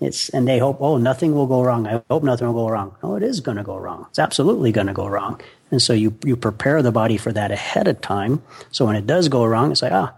it's, 0.00 0.28
and 0.30 0.46
they 0.46 0.58
hope, 0.58 0.78
oh, 0.80 0.98
nothing 0.98 1.34
will 1.34 1.46
go 1.46 1.62
wrong. 1.62 1.86
I 1.86 2.02
hope 2.10 2.22
nothing 2.22 2.46
will 2.46 2.54
go 2.54 2.68
wrong. 2.68 2.96
Oh, 3.02 3.16
it 3.16 3.22
is 3.22 3.40
going 3.40 3.56
to 3.56 3.62
go 3.62 3.76
wrong. 3.76 4.06
It's 4.10 4.18
absolutely 4.18 4.72
going 4.72 4.88
to 4.88 4.92
go 4.92 5.06
wrong. 5.06 5.40
And 5.70 5.80
so 5.80 5.92
you, 5.92 6.16
you 6.24 6.36
prepare 6.36 6.82
the 6.82 6.92
body 6.92 7.16
for 7.16 7.32
that 7.32 7.50
ahead 7.50 7.88
of 7.88 8.00
time. 8.00 8.42
So 8.70 8.84
when 8.84 8.96
it 8.96 9.06
does 9.06 9.28
go 9.28 9.44
wrong, 9.44 9.72
it's 9.72 9.82
like, 9.82 9.92
ah, 9.92 10.14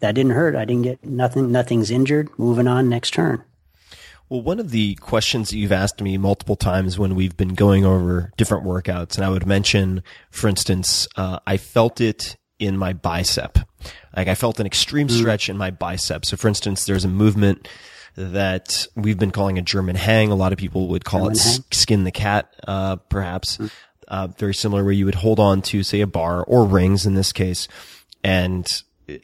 that 0.00 0.14
didn't 0.14 0.32
hurt. 0.32 0.56
I 0.56 0.64
didn't 0.64 0.82
get 0.82 1.04
nothing, 1.04 1.52
nothing's 1.52 1.90
injured. 1.90 2.30
Moving 2.38 2.66
on 2.66 2.88
next 2.88 3.12
turn. 3.12 3.44
Well, 4.28 4.42
one 4.42 4.60
of 4.60 4.70
the 4.70 4.94
questions 4.96 5.50
that 5.50 5.56
you've 5.56 5.72
asked 5.72 6.00
me 6.00 6.16
multiple 6.16 6.56
times 6.56 6.98
when 6.98 7.16
we've 7.16 7.36
been 7.36 7.54
going 7.54 7.84
over 7.84 8.32
different 8.36 8.64
workouts, 8.64 9.16
and 9.16 9.24
I 9.24 9.28
would 9.28 9.44
mention, 9.44 10.04
for 10.30 10.46
instance, 10.46 11.08
uh, 11.16 11.40
I 11.46 11.56
felt 11.56 12.00
it 12.00 12.36
in 12.60 12.76
my 12.76 12.92
bicep. 12.92 13.58
Like 14.16 14.28
I 14.28 14.34
felt 14.34 14.60
an 14.60 14.66
extreme 14.66 15.08
mm. 15.08 15.18
stretch 15.18 15.48
in 15.48 15.56
my 15.56 15.70
bicep. 15.70 16.24
So 16.24 16.36
for 16.36 16.46
instance, 16.46 16.84
there's 16.84 17.04
a 17.04 17.08
movement 17.08 17.66
that 18.16 18.86
we've 18.94 19.18
been 19.18 19.30
calling 19.30 19.58
a 19.58 19.62
German 19.62 19.96
hang. 19.96 20.30
A 20.30 20.34
lot 20.34 20.52
of 20.52 20.58
people 20.58 20.88
would 20.88 21.04
call 21.04 21.20
German 21.20 21.36
it 21.36 21.42
hang? 21.42 21.64
skin 21.72 22.04
the 22.04 22.10
cat, 22.10 22.54
uh, 22.68 22.96
perhaps. 22.96 23.56
Mm. 23.56 23.70
Uh, 24.08 24.26
very 24.38 24.54
similar 24.54 24.82
where 24.82 24.92
you 24.92 25.04
would 25.04 25.14
hold 25.14 25.38
on 25.38 25.62
to, 25.62 25.84
say, 25.84 26.00
a 26.00 26.06
bar 26.06 26.42
or 26.42 26.64
rings 26.64 27.06
in 27.06 27.14
this 27.14 27.32
case. 27.32 27.68
And 28.24 28.66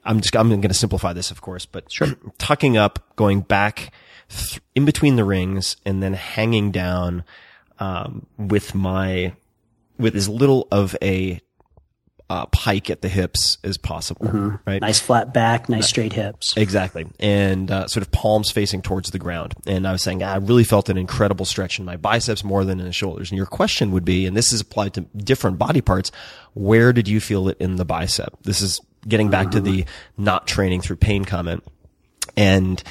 I'm 0.05 0.20
just, 0.20 0.37
I'm 0.37 0.49
going 0.49 0.62
to 0.62 0.75
simplify 0.75 1.12
this, 1.12 1.33
of 1.33 1.40
course, 1.40 1.66
but 1.66 1.90
sure. 1.90 2.09
tucking 2.38 2.77
up, 2.77 3.16
going 3.16 3.40
back 3.40 3.92
th- 4.29 4.61
in 4.77 4.85
between 4.85 5.16
the 5.16 5.25
rings 5.25 5.77
and 5.85 6.03
then 6.03 6.14
hanging 6.14 6.70
down, 6.70 7.25
um, 7.81 8.27
with 8.38 8.77
my, 8.77 9.35
with 9.99 10.14
as 10.14 10.29
little 10.29 10.68
of 10.70 10.96
a 11.03 11.40
uh, 12.28 12.46
pike 12.46 12.90
at 12.90 13.02
the 13.02 13.08
hips 13.08 13.58
as 13.62 13.78
possible, 13.78 14.26
mm-hmm. 14.26 14.56
right? 14.66 14.80
Nice 14.80 14.98
flat 14.98 15.32
back, 15.32 15.68
nice 15.68 15.86
straight 15.86 16.12
hips. 16.12 16.56
Exactly. 16.56 17.06
And 17.20 17.70
uh, 17.70 17.86
sort 17.86 18.04
of 18.04 18.10
palms 18.10 18.50
facing 18.50 18.82
towards 18.82 19.10
the 19.10 19.18
ground. 19.18 19.54
And 19.66 19.86
I 19.86 19.92
was 19.92 20.02
saying, 20.02 20.22
I 20.22 20.36
really 20.36 20.64
felt 20.64 20.88
an 20.88 20.98
incredible 20.98 21.44
stretch 21.44 21.78
in 21.78 21.84
my 21.84 21.96
biceps 21.96 22.42
more 22.42 22.64
than 22.64 22.80
in 22.80 22.86
the 22.86 22.92
shoulders. 22.92 23.30
And 23.30 23.36
your 23.36 23.46
question 23.46 23.92
would 23.92 24.04
be, 24.04 24.26
and 24.26 24.36
this 24.36 24.52
is 24.52 24.60
applied 24.60 24.94
to 24.94 25.02
different 25.02 25.58
body 25.58 25.80
parts, 25.80 26.10
where 26.54 26.92
did 26.92 27.06
you 27.06 27.20
feel 27.20 27.48
it 27.48 27.58
in 27.60 27.76
the 27.76 27.84
bicep? 27.84 28.34
This 28.42 28.60
is 28.60 28.80
getting 29.06 29.30
back 29.30 29.48
mm-hmm. 29.48 29.64
to 29.64 29.70
the 29.72 29.84
not 30.16 30.48
training 30.48 30.80
through 30.80 30.96
pain 30.96 31.24
comment. 31.24 31.62
And 32.36 32.82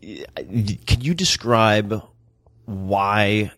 can 0.00 1.00
you 1.00 1.14
describe 1.14 2.02
why 2.66 3.50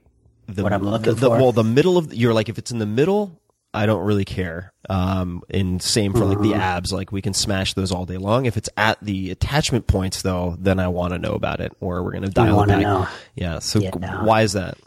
the, 0.46 0.62
what 0.62 0.72
I'm 0.72 0.84
looking 0.84 1.14
the, 1.14 1.28
for? 1.28 1.36
well, 1.36 1.52
the 1.52 1.64
middle 1.64 1.98
of, 1.98 2.14
you're 2.14 2.32
like, 2.32 2.48
if 2.48 2.56
it's 2.56 2.70
in 2.70 2.78
the 2.78 2.86
middle, 2.86 3.38
I 3.74 3.86
don't 3.86 4.04
really 4.04 4.24
care. 4.24 4.72
Um, 4.88 5.42
and 5.50 5.82
same 5.82 6.14
for 6.14 6.24
like 6.24 6.38
the 6.38 6.52
mm-hmm. 6.52 6.60
abs, 6.60 6.92
like 6.92 7.12
we 7.12 7.20
can 7.20 7.34
smash 7.34 7.74
those 7.74 7.92
all 7.92 8.06
day 8.06 8.16
long. 8.16 8.46
If 8.46 8.56
it's 8.56 8.70
at 8.76 8.98
the 9.02 9.30
attachment 9.30 9.86
points 9.86 10.22
though, 10.22 10.56
then 10.58 10.80
I 10.80 10.88
want 10.88 11.12
to 11.12 11.18
know 11.18 11.32
about 11.32 11.60
it 11.60 11.72
or 11.80 12.02
we're 12.02 12.12
going 12.12 12.24
to 12.24 12.30
dial 12.30 12.62
it 12.62 12.68
back. 12.68 12.80
Know. 12.80 13.06
Yeah. 13.34 13.58
So 13.58 13.80
why 13.80 14.42
is 14.42 14.54
that? 14.54 14.78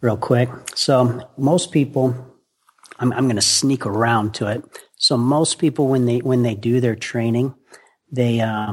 Real 0.00 0.16
quick. 0.16 0.50
So 0.74 1.30
most 1.38 1.70
people, 1.70 2.14
I'm, 2.98 3.12
I'm 3.12 3.24
going 3.24 3.36
to 3.36 3.42
sneak 3.42 3.86
around 3.86 4.34
to 4.34 4.48
it. 4.48 4.64
So 4.96 5.16
most 5.16 5.58
people, 5.58 5.86
when 5.86 6.06
they, 6.06 6.18
when 6.18 6.42
they 6.42 6.54
do 6.54 6.80
their 6.80 6.96
training, 6.96 7.54
they, 8.10 8.40
uh, 8.40 8.72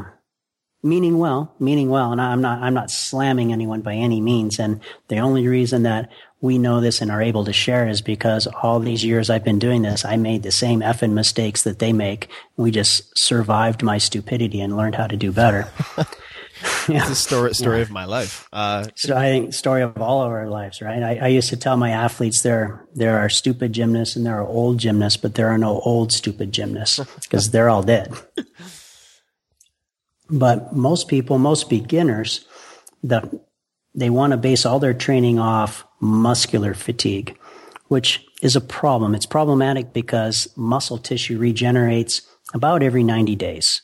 meaning 0.83 1.19
well, 1.19 1.53
meaning 1.59 1.89
well, 1.89 2.11
and 2.11 2.19
I'm 2.19 2.41
not, 2.41 2.61
I'm 2.61 2.73
not 2.73 2.89
slamming 2.89 3.53
anyone 3.53 3.81
by 3.81 3.93
any 3.93 4.19
means. 4.21 4.59
And 4.59 4.81
the 5.07 5.19
only 5.19 5.47
reason 5.47 5.83
that 5.83 6.09
we 6.41 6.57
know 6.57 6.81
this 6.81 7.01
and 7.01 7.11
are 7.11 7.21
able 7.21 7.45
to 7.45 7.53
share 7.53 7.87
is 7.87 8.01
because 8.01 8.47
all 8.47 8.79
these 8.79 9.05
years 9.05 9.29
I've 9.29 9.43
been 9.43 9.59
doing 9.59 9.83
this, 9.83 10.03
I 10.03 10.17
made 10.17 10.41
the 10.43 10.51
same 10.51 10.81
effing 10.81 11.13
mistakes 11.13 11.61
that 11.63 11.79
they 11.79 11.93
make. 11.93 12.27
We 12.57 12.71
just 12.71 13.17
survived 13.17 13.83
my 13.83 13.99
stupidity 13.99 14.59
and 14.59 14.75
learned 14.75 14.95
how 14.95 15.07
to 15.07 15.15
do 15.15 15.31
better. 15.31 15.71
yeah. 16.87 17.01
It's 17.01 17.09
a 17.09 17.15
story, 17.15 17.53
story 17.53 17.77
yeah. 17.77 17.83
of 17.83 17.91
my 17.91 18.05
life. 18.05 18.47
Uh, 18.53 18.85
so 18.95 19.15
I 19.15 19.29
think 19.29 19.53
story 19.53 19.81
of 19.81 19.99
all 19.99 20.23
of 20.23 20.31
our 20.31 20.47
lives, 20.47 20.81
right? 20.81 21.01
I, 21.01 21.15
I, 21.17 21.27
used 21.27 21.49
to 21.49 21.57
tell 21.57 21.75
my 21.75 21.89
athletes 21.89 22.41
there, 22.41 22.85
there 22.93 23.17
are 23.17 23.29
stupid 23.29 23.73
gymnasts 23.73 24.15
and 24.15 24.25
there 24.25 24.39
are 24.39 24.45
old 24.45 24.77
gymnasts, 24.77 25.17
but 25.17 25.35
there 25.35 25.47
are 25.47 25.57
no 25.57 25.79
old 25.79 26.11
stupid 26.11 26.51
gymnasts 26.51 26.99
because 27.21 27.49
they're 27.49 27.69
all 27.69 27.81
dead. 27.83 28.13
But 30.29 30.73
most 30.73 31.07
people, 31.07 31.39
most 31.39 31.69
beginners, 31.69 32.45
the 33.03 33.41
they 33.93 34.09
want 34.09 34.31
to 34.31 34.37
base 34.37 34.65
all 34.65 34.79
their 34.79 34.93
training 34.93 35.37
off 35.37 35.85
muscular 36.01 36.73
fatigue, 36.73 37.37
which 37.87 38.25
is 38.41 38.55
a 38.55 38.61
problem. 38.61 39.15
It's 39.15 39.25
problematic 39.25 39.93
because 39.93 40.49
muscle 40.57 40.97
tissue 40.97 41.37
regenerates 41.37 42.21
about 42.53 42.83
every 42.83 43.03
90 43.03 43.35
days. 43.35 43.81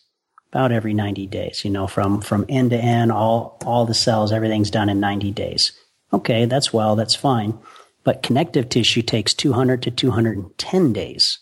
About 0.51 0.71
every 0.71 0.93
90 0.93 1.27
days, 1.27 1.65
you 1.65 1.69
know, 1.69 1.87
from, 1.87 2.21
from 2.21 2.45
end 2.47 2.69
to 2.69 2.77
end, 2.77 3.11
all, 3.11 3.59
all 3.65 3.85
the 3.85 3.93
cells, 3.93 4.31
everything's 4.31 4.71
done 4.71 4.87
in 4.87 4.99
90 4.99 5.31
days. 5.31 5.73
Okay, 6.13 6.45
that's 6.45 6.71
well, 6.71 6.95
that's 6.95 7.15
fine. 7.15 7.59
But 8.05 8.23
connective 8.23 8.69
tissue 8.69 9.01
takes 9.01 9.33
200 9.33 9.83
to 9.83 9.91
210 9.91 10.93
days. 10.93 11.39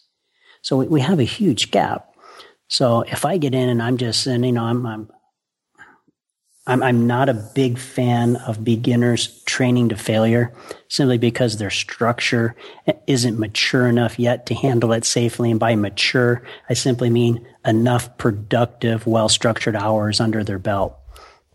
So 0.64 0.78
we, 0.78 1.02
have 1.02 1.20
a 1.20 1.24
huge 1.24 1.70
gap. 1.70 2.10
So 2.68 3.02
if 3.04 3.24
I 3.24 3.38
get 3.38 3.54
in 3.54 3.70
and 3.70 3.84
I'm 3.84 3.98
just, 3.98 4.26
and 4.26 4.44
you 4.44 4.52
know, 4.52 4.64
I'm, 4.64 4.84
I'm, 4.84 5.10
I'm, 6.68 6.82
I'm 6.82 7.06
not 7.06 7.30
a 7.30 7.34
big 7.34 7.78
fan 7.78 8.38
of 8.38 8.64
beginners 8.64 9.42
training 9.44 9.90
to 9.90 9.96
failure 9.96 10.52
simply 10.88 11.20
because 11.20 11.58
their 11.58 11.70
structure 11.70 12.56
isn't 13.06 13.38
mature 13.38 13.88
enough 13.88 14.18
yet 14.18 14.48
to 14.48 14.56
handle 14.56 14.92
it 14.94 15.06
safely. 15.06 15.52
And 15.52 15.60
by 15.60 15.76
mature, 15.76 16.42
I 16.68 16.74
simply 16.74 17.12
mean 17.12 17.46
enough 17.64 18.18
productive, 18.18 19.06
well 19.06 19.30
structured 19.30 19.76
hours 19.76 20.20
under 20.20 20.44
their 20.44 20.58
belt. 20.58 20.98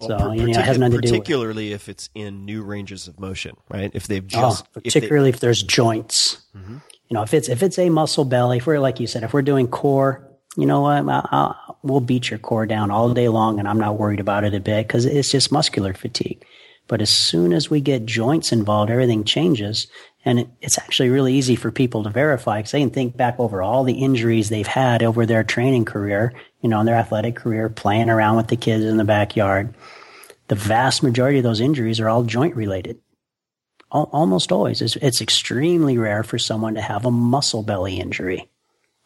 Well, 0.00 0.18
so, 0.18 0.32
you 0.32 0.44
know, 0.44 0.58
it 0.58 0.64
has 0.64 0.78
nothing 0.78 1.00
to 1.00 1.08
do 1.08 1.08
Particularly 1.08 1.72
if 1.72 1.88
it's 1.88 2.08
in 2.14 2.46
new 2.46 2.62
ranges 2.62 3.08
of 3.08 3.18
motion, 3.20 3.56
right? 3.68 3.90
If 3.92 4.06
they've 4.06 4.24
oh, 4.24 4.28
just. 4.28 4.64
Oh, 4.64 4.80
particularly 4.80 5.28
if, 5.28 5.34
they, 5.34 5.36
if 5.36 5.40
there's 5.40 5.62
joints. 5.62 6.40
Mm-hmm. 6.56 6.78
You 7.08 7.14
know, 7.14 7.22
if 7.22 7.34
it's, 7.34 7.48
if 7.48 7.62
it's 7.62 7.78
a 7.78 7.90
muscle 7.90 8.24
belly, 8.24 8.58
if 8.58 8.66
we're, 8.66 8.78
like 8.78 9.00
you 9.00 9.08
said, 9.08 9.24
if 9.24 9.32
we're 9.32 9.42
doing 9.42 9.66
core, 9.66 10.30
you 10.56 10.66
know 10.66 10.82
what? 10.82 11.06
I'll, 11.08 11.28
I'll, 11.30 11.69
we'll 11.82 12.00
beat 12.00 12.30
your 12.30 12.38
core 12.38 12.66
down 12.66 12.90
all 12.90 13.12
day 13.14 13.28
long 13.28 13.58
and 13.58 13.68
I'm 13.68 13.78
not 13.78 13.98
worried 13.98 14.20
about 14.20 14.44
it 14.44 14.54
a 14.54 14.60
bit 14.60 14.86
because 14.86 15.04
it's 15.06 15.30
just 15.30 15.52
muscular 15.52 15.94
fatigue. 15.94 16.44
But 16.88 17.00
as 17.00 17.10
soon 17.10 17.52
as 17.52 17.70
we 17.70 17.80
get 17.80 18.04
joints 18.04 18.50
involved, 18.50 18.90
everything 18.90 19.22
changes. 19.24 19.86
And 20.24 20.40
it, 20.40 20.48
it's 20.60 20.78
actually 20.78 21.08
really 21.08 21.34
easy 21.34 21.54
for 21.54 21.70
people 21.70 22.02
to 22.02 22.10
verify 22.10 22.58
because 22.58 22.72
they 22.72 22.80
can 22.80 22.90
think 22.90 23.16
back 23.16 23.38
over 23.38 23.62
all 23.62 23.84
the 23.84 24.02
injuries 24.02 24.48
they've 24.48 24.66
had 24.66 25.02
over 25.02 25.24
their 25.24 25.44
training 25.44 25.84
career, 25.84 26.34
you 26.60 26.68
know, 26.68 26.80
in 26.80 26.86
their 26.86 26.96
athletic 26.96 27.36
career, 27.36 27.68
playing 27.68 28.10
around 28.10 28.36
with 28.36 28.48
the 28.48 28.56
kids 28.56 28.84
in 28.84 28.96
the 28.96 29.04
backyard. 29.04 29.74
The 30.48 30.56
vast 30.56 31.02
majority 31.02 31.38
of 31.38 31.44
those 31.44 31.60
injuries 31.60 32.00
are 32.00 32.08
all 32.08 32.24
joint 32.24 32.56
related. 32.56 32.98
almost 33.92 34.52
always. 34.52 34.82
It's 34.82 35.20
extremely 35.20 35.96
rare 35.96 36.24
for 36.24 36.38
someone 36.38 36.74
to 36.74 36.80
have 36.80 37.04
a 37.04 37.10
muscle 37.10 37.62
belly 37.62 38.00
injury. 38.00 38.50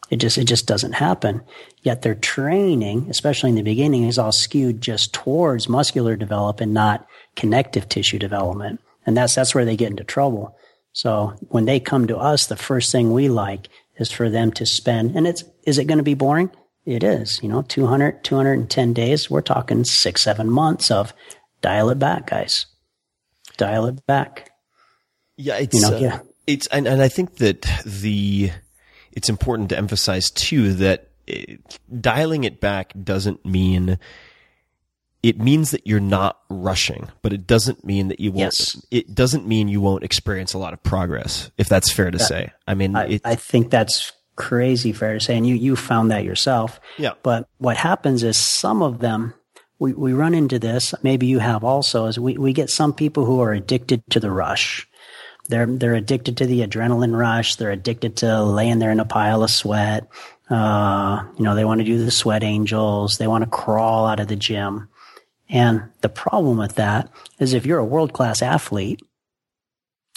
It 0.09 0.17
just, 0.17 0.37
it 0.37 0.45
just 0.45 0.67
doesn't 0.67 0.93
happen. 0.93 1.41
Yet 1.81 2.01
their 2.01 2.15
training, 2.15 3.07
especially 3.09 3.49
in 3.49 3.55
the 3.55 3.63
beginning, 3.63 4.03
is 4.03 4.19
all 4.19 4.31
skewed 4.31 4.81
just 4.81 5.13
towards 5.13 5.67
muscular 5.67 6.15
development, 6.15 6.71
not 6.71 7.07
connective 7.35 7.89
tissue 7.89 8.19
development. 8.19 8.79
And 9.05 9.17
that's, 9.17 9.35
that's 9.35 9.55
where 9.55 9.65
they 9.65 9.75
get 9.75 9.89
into 9.89 10.03
trouble. 10.03 10.55
So 10.93 11.33
when 11.49 11.65
they 11.65 11.79
come 11.79 12.07
to 12.07 12.17
us, 12.17 12.45
the 12.45 12.55
first 12.55 12.91
thing 12.91 13.11
we 13.11 13.29
like 13.29 13.67
is 13.97 14.11
for 14.11 14.29
them 14.29 14.51
to 14.53 14.65
spend, 14.65 15.15
and 15.15 15.27
it's, 15.27 15.43
is 15.65 15.77
it 15.77 15.85
going 15.85 15.97
to 15.97 16.03
be 16.03 16.13
boring? 16.13 16.51
It 16.85 17.03
is, 17.03 17.41
you 17.41 17.49
know, 17.49 17.63
200, 17.63 18.23
210 18.23 18.93
days. 18.93 19.29
We're 19.29 19.41
talking 19.41 19.83
six, 19.83 20.21
seven 20.21 20.49
months 20.49 20.91
of 20.91 21.13
dial 21.61 21.89
it 21.89 21.97
back, 21.97 22.27
guys. 22.27 22.67
Dial 23.57 23.87
it 23.87 24.05
back. 24.05 24.51
Yeah. 25.35 25.57
It's, 25.57 25.73
you 25.73 25.81
know, 25.81 25.97
uh, 25.97 25.99
yeah. 25.99 26.19
It's, 26.45 26.67
and, 26.67 26.87
and 26.87 27.01
I 27.01 27.07
think 27.07 27.37
that 27.37 27.63
the, 27.83 28.51
it's 29.15 29.29
important 29.29 29.69
to 29.69 29.77
emphasize 29.77 30.29
too 30.29 30.73
that 30.73 31.09
it, 31.25 31.79
dialing 31.99 32.43
it 32.43 32.59
back 32.59 32.93
doesn't 33.01 33.45
mean 33.45 33.97
it 35.25 35.39
means 35.39 35.71
that 35.71 35.87
you're 35.87 35.99
not 35.99 36.39
rushing, 36.49 37.09
but 37.23 37.33
it 37.33 37.47
doesn't 37.47 37.83
mean 37.83 38.09
that 38.09 38.19
you 38.19 38.31
won't. 38.31 38.41
Yes. 38.41 38.85
It 38.91 39.15
doesn't 39.15 39.47
mean 39.47 39.67
you 39.67 39.81
won't 39.81 40.03
experience 40.03 40.53
a 40.53 40.59
lot 40.59 40.71
of 40.71 40.83
progress, 40.83 41.49
if 41.57 41.67
that's 41.67 41.91
fair 41.91 42.11
to 42.11 42.19
that, 42.19 42.23
say. 42.23 42.51
I 42.67 42.75
mean, 42.75 42.95
I, 42.95 43.19
I, 43.25 43.33
think 43.33 43.71
that's 43.71 44.11
crazy 44.35 44.93
fair 44.93 45.15
to 45.15 45.19
say, 45.19 45.35
and 45.35 45.47
you 45.47 45.55
you 45.55 45.75
found 45.75 46.11
that 46.11 46.25
yourself. 46.25 46.79
Yeah. 46.99 47.13
But 47.23 47.49
what 47.57 47.75
happens 47.75 48.21
is 48.21 48.37
some 48.37 48.83
of 48.83 48.99
them. 48.99 49.33
We, 49.79 49.91
we 49.91 50.13
run 50.13 50.33
into 50.33 50.57
this, 50.57 50.93
maybe 51.03 51.25
you 51.25 51.39
have 51.39 51.65
also, 51.65 52.05
is 52.05 52.17
we, 52.17 52.37
we 52.37 52.53
get 52.53 52.69
some 52.69 52.93
people 52.93 53.25
who 53.25 53.41
are 53.41 53.51
addicted 53.51 54.03
to 54.11 54.21
the 54.21 54.31
rush. 54.31 54.87
They're 55.47 55.65
they're 55.65 55.95
addicted 55.95 56.37
to 56.37 56.45
the 56.45 56.61
adrenaline 56.61 57.17
rush. 57.17 57.55
They're 57.55 57.71
addicted 57.71 58.17
to 58.17 58.43
laying 58.43 58.79
there 58.79 58.91
in 58.91 58.99
a 58.99 59.05
pile 59.05 59.43
of 59.43 59.51
sweat. 59.51 60.07
Uh, 60.49 61.23
you 61.37 61.43
know, 61.43 61.55
they 61.55 61.65
want 61.65 61.79
to 61.79 61.85
do 61.85 62.03
the 62.03 62.11
sweat 62.11 62.43
angels. 62.43 63.17
They 63.17 63.27
want 63.27 63.43
to 63.43 63.49
crawl 63.49 64.05
out 64.05 64.19
of 64.19 64.27
the 64.27 64.35
gym. 64.35 64.89
And 65.49 65.83
the 66.01 66.09
problem 66.09 66.57
with 66.57 66.75
that 66.75 67.11
is 67.39 67.53
if 67.53 67.65
you're 67.65 67.79
a 67.79 67.85
world 67.85 68.13
class 68.13 68.41
athlete, 68.41 69.01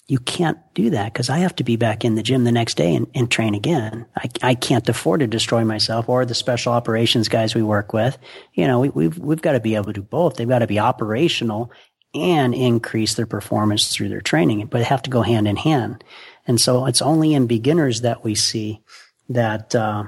you 0.06 0.18
can't 0.18 0.58
do 0.72 0.90
that 0.90 1.12
because 1.12 1.28
I 1.28 1.38
have 1.38 1.54
to 1.56 1.64
be 1.64 1.76
back 1.76 2.02
in 2.02 2.14
the 2.14 2.22
gym 2.22 2.44
the 2.44 2.52
next 2.52 2.78
day 2.78 2.94
and, 2.94 3.06
and 3.14 3.30
train 3.30 3.54
again. 3.54 4.06
I, 4.16 4.28
I 4.42 4.54
can't 4.54 4.88
afford 4.88 5.20
to 5.20 5.26
destroy 5.26 5.64
myself 5.64 6.08
or 6.08 6.24
the 6.24 6.34
special 6.34 6.72
operations 6.72 7.28
guys 7.28 7.54
we 7.54 7.62
work 7.62 7.92
with. 7.92 8.16
You 8.54 8.66
know, 8.66 8.80
we, 8.80 8.88
we've, 8.88 9.18
we've 9.18 9.42
got 9.42 9.52
to 9.52 9.60
be 9.60 9.74
able 9.74 9.86
to 9.86 9.92
do 9.92 10.02
both. 10.02 10.36
They've 10.36 10.48
got 10.48 10.60
to 10.60 10.66
be 10.66 10.78
operational 10.78 11.70
and 12.14 12.54
increase 12.54 13.14
their 13.14 13.26
performance 13.26 13.88
through 13.88 14.08
their 14.08 14.20
training, 14.20 14.66
but 14.66 14.82
have 14.82 15.02
to 15.02 15.10
go 15.10 15.22
hand 15.22 15.46
in 15.46 15.56
hand. 15.56 16.02
And 16.46 16.60
so 16.60 16.86
it's 16.86 17.02
only 17.02 17.34
in 17.34 17.46
beginners 17.46 18.00
that 18.00 18.24
we 18.24 18.34
see 18.34 18.80
that 19.28 19.74
uh, 19.74 20.04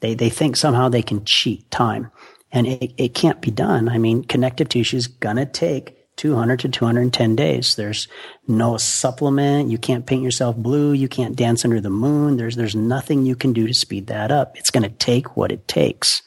they 0.00 0.14
they 0.14 0.30
think 0.30 0.56
somehow 0.56 0.88
they 0.88 1.02
can 1.02 1.24
cheat 1.24 1.70
time, 1.70 2.10
and 2.50 2.66
it, 2.66 2.92
it 2.96 3.14
can't 3.14 3.40
be 3.42 3.50
done. 3.50 3.88
I 3.88 3.98
mean, 3.98 4.24
connective 4.24 4.68
tissue 4.68 4.96
is 4.96 5.06
gonna 5.06 5.44
take 5.44 5.96
200 6.16 6.60
to 6.60 6.68
210 6.68 7.36
days. 7.36 7.76
There's 7.76 8.08
no 8.48 8.76
supplement. 8.78 9.70
You 9.70 9.78
can't 9.78 10.06
paint 10.06 10.22
yourself 10.22 10.56
blue. 10.56 10.92
You 10.92 11.08
can't 11.08 11.36
dance 11.36 11.64
under 11.64 11.80
the 11.80 11.90
moon. 11.90 12.36
There's 12.36 12.56
there's 12.56 12.74
nothing 12.74 13.26
you 13.26 13.36
can 13.36 13.52
do 13.52 13.66
to 13.66 13.74
speed 13.74 14.06
that 14.06 14.30
up. 14.30 14.56
It's 14.56 14.70
going 14.70 14.82
to 14.82 14.88
take 14.88 15.36
what 15.36 15.52
it 15.52 15.68
takes. 15.68 16.22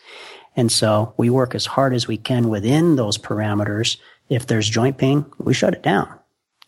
And 0.56 0.72
so 0.72 1.14
we 1.18 1.30
work 1.30 1.56
as 1.56 1.66
hard 1.66 1.94
as 1.94 2.08
we 2.08 2.18
can 2.18 2.50
within 2.50 2.96
those 2.96 3.18
parameters 3.18 3.98
if 4.30 4.48
there's 4.48 4.70
joint 4.70 4.98
pain, 4.98 5.26
we 5.38 5.54
shut 5.54 5.74
it 5.74 5.84
down. 5.84 6.08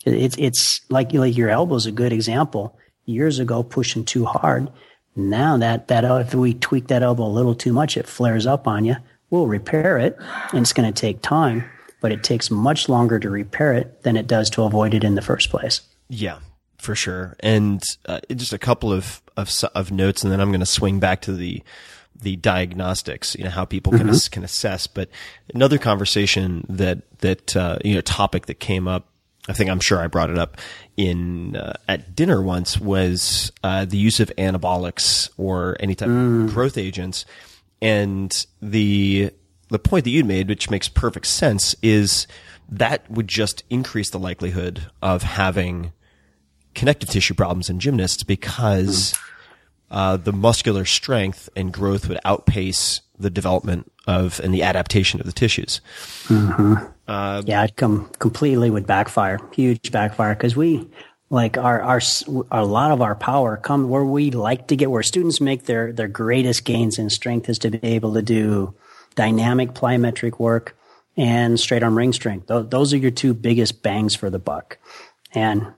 It's, 0.06 0.36
it's 0.38 0.82
like, 0.90 1.14
like 1.14 1.38
your 1.38 1.50
elbow 1.50 1.76
is 1.76 1.86
a 1.86 1.92
good 1.92 2.12
example. 2.12 2.78
Years 3.06 3.40
ago, 3.40 3.64
pushing 3.64 4.04
too 4.04 4.26
hard. 4.26 4.70
Now 5.16 5.58
that, 5.58 5.88
that, 5.90 6.04
if 6.04 6.34
we 6.34 6.54
tweak 6.54 6.88
that 6.88 7.04
elbow 7.04 7.26
a 7.26 7.28
little 7.28 7.56
too 7.56 7.74
much, 7.74 7.98
it 7.98 8.08
flares 8.08 8.48
up 8.48 8.68
on 8.68 8.86
you. 8.86 8.96
We'll 9.30 9.48
repair 9.48 9.98
it 9.98 10.18
and 10.52 10.62
it's 10.62 10.74
going 10.74 10.92
to 10.92 11.00
take 11.00 11.22
time, 11.22 11.64
but 12.02 12.12
it 12.12 12.24
takes 12.24 12.50
much 12.50 12.90
longer 12.90 13.20
to 13.20 13.30
repair 13.30 13.74
it 13.74 14.04
than 14.04 14.18
it 14.18 14.28
does 14.28 14.50
to 14.52 14.64
avoid 14.64 14.94
it 14.94 15.04
in 15.04 15.16
the 15.16 15.22
first 15.22 15.50
place. 15.50 15.82
Yeah, 16.10 16.40
for 16.78 16.96
sure. 16.96 17.36
And 17.40 17.82
uh, 18.06 18.22
just 18.36 18.54
a 18.54 18.58
couple 18.58 18.92
of, 18.92 19.22
of, 19.38 19.52
of 19.76 19.92
notes 19.92 20.24
and 20.24 20.32
then 20.32 20.42
I'm 20.42 20.50
going 20.50 20.62
to 20.62 20.66
swing 20.66 21.00
back 21.00 21.22
to 21.22 21.34
the, 21.34 21.62
the 22.22 22.36
diagnostics, 22.38 23.36
you 23.36 23.44
know, 23.44 23.50
how 23.50 23.66
people 23.66 23.92
can, 23.92 24.08
mm-hmm. 24.08 24.32
can 24.32 24.44
assess. 24.44 24.88
But 24.88 25.10
another 25.54 25.78
conversation 25.78 26.66
that, 26.70 27.00
that, 27.20 27.56
uh, 27.56 27.80
you 27.84 27.96
know, 27.96 28.02
topic 28.02 28.46
that 28.46 28.60
came 28.60 28.88
up, 28.88 29.08
I 29.50 29.54
think 29.54 29.70
I'm 29.70 29.80
sure 29.80 30.00
I 30.00 30.08
brought 30.08 30.30
it 30.30 30.38
up 30.38 30.58
in, 30.98 31.56
uh, 31.56 31.74
at 31.88 32.16
dinner 32.16 32.42
once 32.42 32.80
was, 32.80 33.52
uh, 33.64 33.86
the 33.86 33.98
use 33.98 34.20
of 34.20 34.32
anabolics 34.38 35.30
or 35.38 35.76
any 35.80 35.96
type 35.96 36.10
mm. 36.10 36.46
of 36.46 36.54
growth 36.54 36.78
agents. 36.78 37.26
And 37.82 38.46
the, 38.62 39.32
the 39.70 39.80
point 39.80 40.04
that 40.04 40.12
you 40.12 40.24
made, 40.24 40.48
which 40.48 40.70
makes 40.70 40.88
perfect 40.88 41.26
sense, 41.26 41.76
is 41.82 42.28
that 42.70 43.10
would 43.10 43.28
just 43.28 43.64
increase 43.70 44.12
the 44.12 44.20
likelihood 44.20 44.92
of 45.02 45.24
having 45.24 45.92
connective 46.76 47.10
tissue 47.10 47.34
problems 47.34 47.70
in 47.70 47.80
gymnasts 47.80 48.24
because 48.24 49.14
mm 49.14 49.28
uh, 49.92 50.18
the 50.18 50.34
muscular 50.34 50.86
strength 50.86 51.50
and 51.56 51.72
growth 51.72 52.08
would 52.08 52.20
outpace 52.26 53.02
the 53.20 53.30
development 53.30 53.92
of 54.08 54.40
and 54.40 54.54
the 54.54 54.64
adaptation 54.64 55.20
of 55.20 55.28
the 55.28 55.32
tissues. 55.32 55.82
Mm-hmm. 56.28 56.76
Uh, 57.08 57.44
yeah, 57.46 57.64
it 57.66 57.76
come 57.76 58.10
completely 58.18 58.70
would 58.70 58.88
backfire, 58.88 59.38
huge 59.54 59.92
backfire, 59.92 60.34
because 60.34 60.56
we 60.56 60.90
like 61.30 61.58
our, 61.58 61.82
our 61.82 62.02
a 62.52 62.66
lot 62.66 62.92
of 62.92 63.02
our 63.02 63.16
power 63.16 63.58
come 63.58 63.90
where 63.90 64.04
we 64.04 64.32
like 64.32 64.68
to 64.68 64.76
get 64.76 64.90
where 64.90 65.04
students 65.04 65.40
make 65.40 65.66
their 65.66 65.92
their 65.92 66.08
greatest 66.08 66.66
gains 66.66 66.98
in 66.98 67.10
strength 67.10 67.50
is 67.50 67.60
to 67.60 67.70
be 67.70 67.86
able 67.88 68.14
to 68.14 68.22
do 68.22 68.74
dynamic 69.16 69.74
plyometric 69.74 70.40
work 70.40 70.78
and 71.18 71.60
straight 71.60 71.84
arm 71.84 71.98
ring 71.98 72.14
strength. 72.14 72.48
Those 72.48 72.94
are 72.94 72.98
your 72.98 73.12
two 73.12 73.34
biggest 73.34 73.84
bangs 73.84 74.16
for 74.16 74.30
the 74.30 74.40
buck. 74.40 74.78
And 75.34 75.74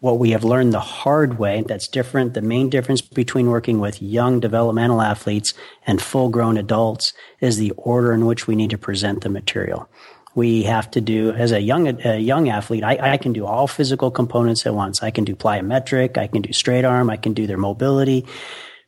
what 0.00 0.18
we 0.18 0.30
have 0.30 0.44
learned 0.44 0.72
the 0.72 0.80
hard 0.80 1.38
way 1.38 1.62
that's 1.66 1.86
different. 1.86 2.34
The 2.34 2.42
main 2.42 2.70
difference 2.70 3.02
between 3.02 3.50
working 3.50 3.80
with 3.80 4.02
young 4.02 4.40
developmental 4.40 5.02
athletes 5.02 5.54
and 5.86 6.00
full 6.00 6.30
grown 6.30 6.56
adults 6.56 7.12
is 7.40 7.58
the 7.58 7.72
order 7.72 8.12
in 8.12 8.24
which 8.26 8.46
we 8.46 8.56
need 8.56 8.70
to 8.70 8.78
present 8.78 9.20
the 9.20 9.28
material. 9.28 9.88
We 10.34 10.62
have 10.62 10.90
to 10.92 11.00
do, 11.00 11.32
as 11.32 11.52
a 11.52 11.60
young, 11.60 11.88
a 12.04 12.18
young 12.18 12.48
athlete, 12.48 12.84
I, 12.84 13.12
I 13.12 13.16
can 13.18 13.32
do 13.32 13.44
all 13.44 13.66
physical 13.66 14.10
components 14.10 14.64
at 14.64 14.74
once. 14.74 15.02
I 15.02 15.10
can 15.10 15.24
do 15.24 15.34
plyometric. 15.34 16.16
I 16.16 16.28
can 16.28 16.40
do 16.40 16.52
straight 16.52 16.84
arm. 16.84 17.10
I 17.10 17.16
can 17.16 17.34
do 17.34 17.46
their 17.46 17.58
mobility, 17.58 18.26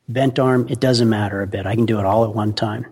bent 0.07 0.39
arm. 0.39 0.67
It 0.69 0.79
doesn't 0.79 1.09
matter 1.09 1.41
a 1.41 1.47
bit. 1.47 1.65
I 1.65 1.75
can 1.75 1.85
do 1.85 1.99
it 1.99 2.05
all 2.05 2.23
at 2.23 2.33
one 2.33 2.53
time. 2.53 2.87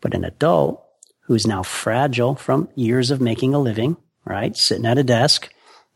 But 0.00 0.14
an 0.14 0.24
adult 0.24 0.84
who's 1.22 1.46
now 1.46 1.62
fragile 1.62 2.34
from 2.34 2.68
years 2.74 3.10
of 3.10 3.20
making 3.20 3.54
a 3.54 3.58
living, 3.58 3.96
right? 4.24 4.56
Sitting 4.56 4.86
at 4.86 4.98
a 4.98 5.04
desk, 5.04 5.48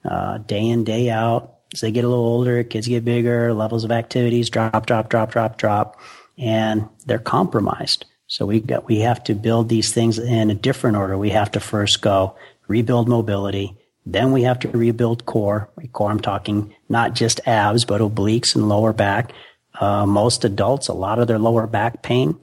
uh, 0.04 0.38
day 0.38 0.66
in, 0.68 0.84
day 0.84 1.10
out. 1.10 1.56
As 1.72 1.80
they 1.80 1.92
get 1.92 2.04
a 2.04 2.08
little 2.08 2.24
older, 2.24 2.64
kids 2.64 2.88
get 2.88 3.04
bigger, 3.04 3.54
levels 3.54 3.84
of 3.84 3.92
activities 3.92 4.50
drop, 4.50 4.86
drop, 4.86 5.08
drop, 5.08 5.30
drop, 5.30 5.56
drop, 5.56 6.00
and 6.36 6.88
they're 7.06 7.18
compromised. 7.18 8.06
So 8.26 8.46
we 8.46 8.60
got, 8.60 8.86
we 8.86 9.00
have 9.00 9.22
to 9.24 9.34
build 9.34 9.68
these 9.68 9.92
things 9.92 10.18
in 10.18 10.50
a 10.50 10.54
different 10.54 10.96
order. 10.96 11.18
We 11.18 11.30
have 11.30 11.50
to 11.52 11.60
first 11.60 12.00
go 12.00 12.36
rebuild 12.68 13.08
mobility. 13.08 13.76
Then 14.06 14.32
we 14.32 14.42
have 14.42 14.58
to 14.60 14.68
rebuild 14.68 15.26
core. 15.26 15.68
Core, 15.92 16.10
I'm 16.10 16.20
talking 16.20 16.74
not 16.88 17.14
just 17.14 17.40
abs, 17.46 17.84
but 17.84 18.00
obliques 18.00 18.54
and 18.54 18.68
lower 18.68 18.92
back. 18.92 19.32
Uh, 19.78 20.06
most 20.06 20.44
adults, 20.44 20.88
a 20.88 20.92
lot 20.92 21.18
of 21.18 21.28
their 21.28 21.38
lower 21.38 21.66
back 21.66 22.02
pain 22.02 22.38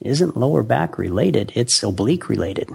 isn't 0.00 0.36
lower 0.36 0.62
back 0.62 0.98
related. 0.98 1.52
It's 1.54 1.82
oblique 1.82 2.28
related. 2.28 2.70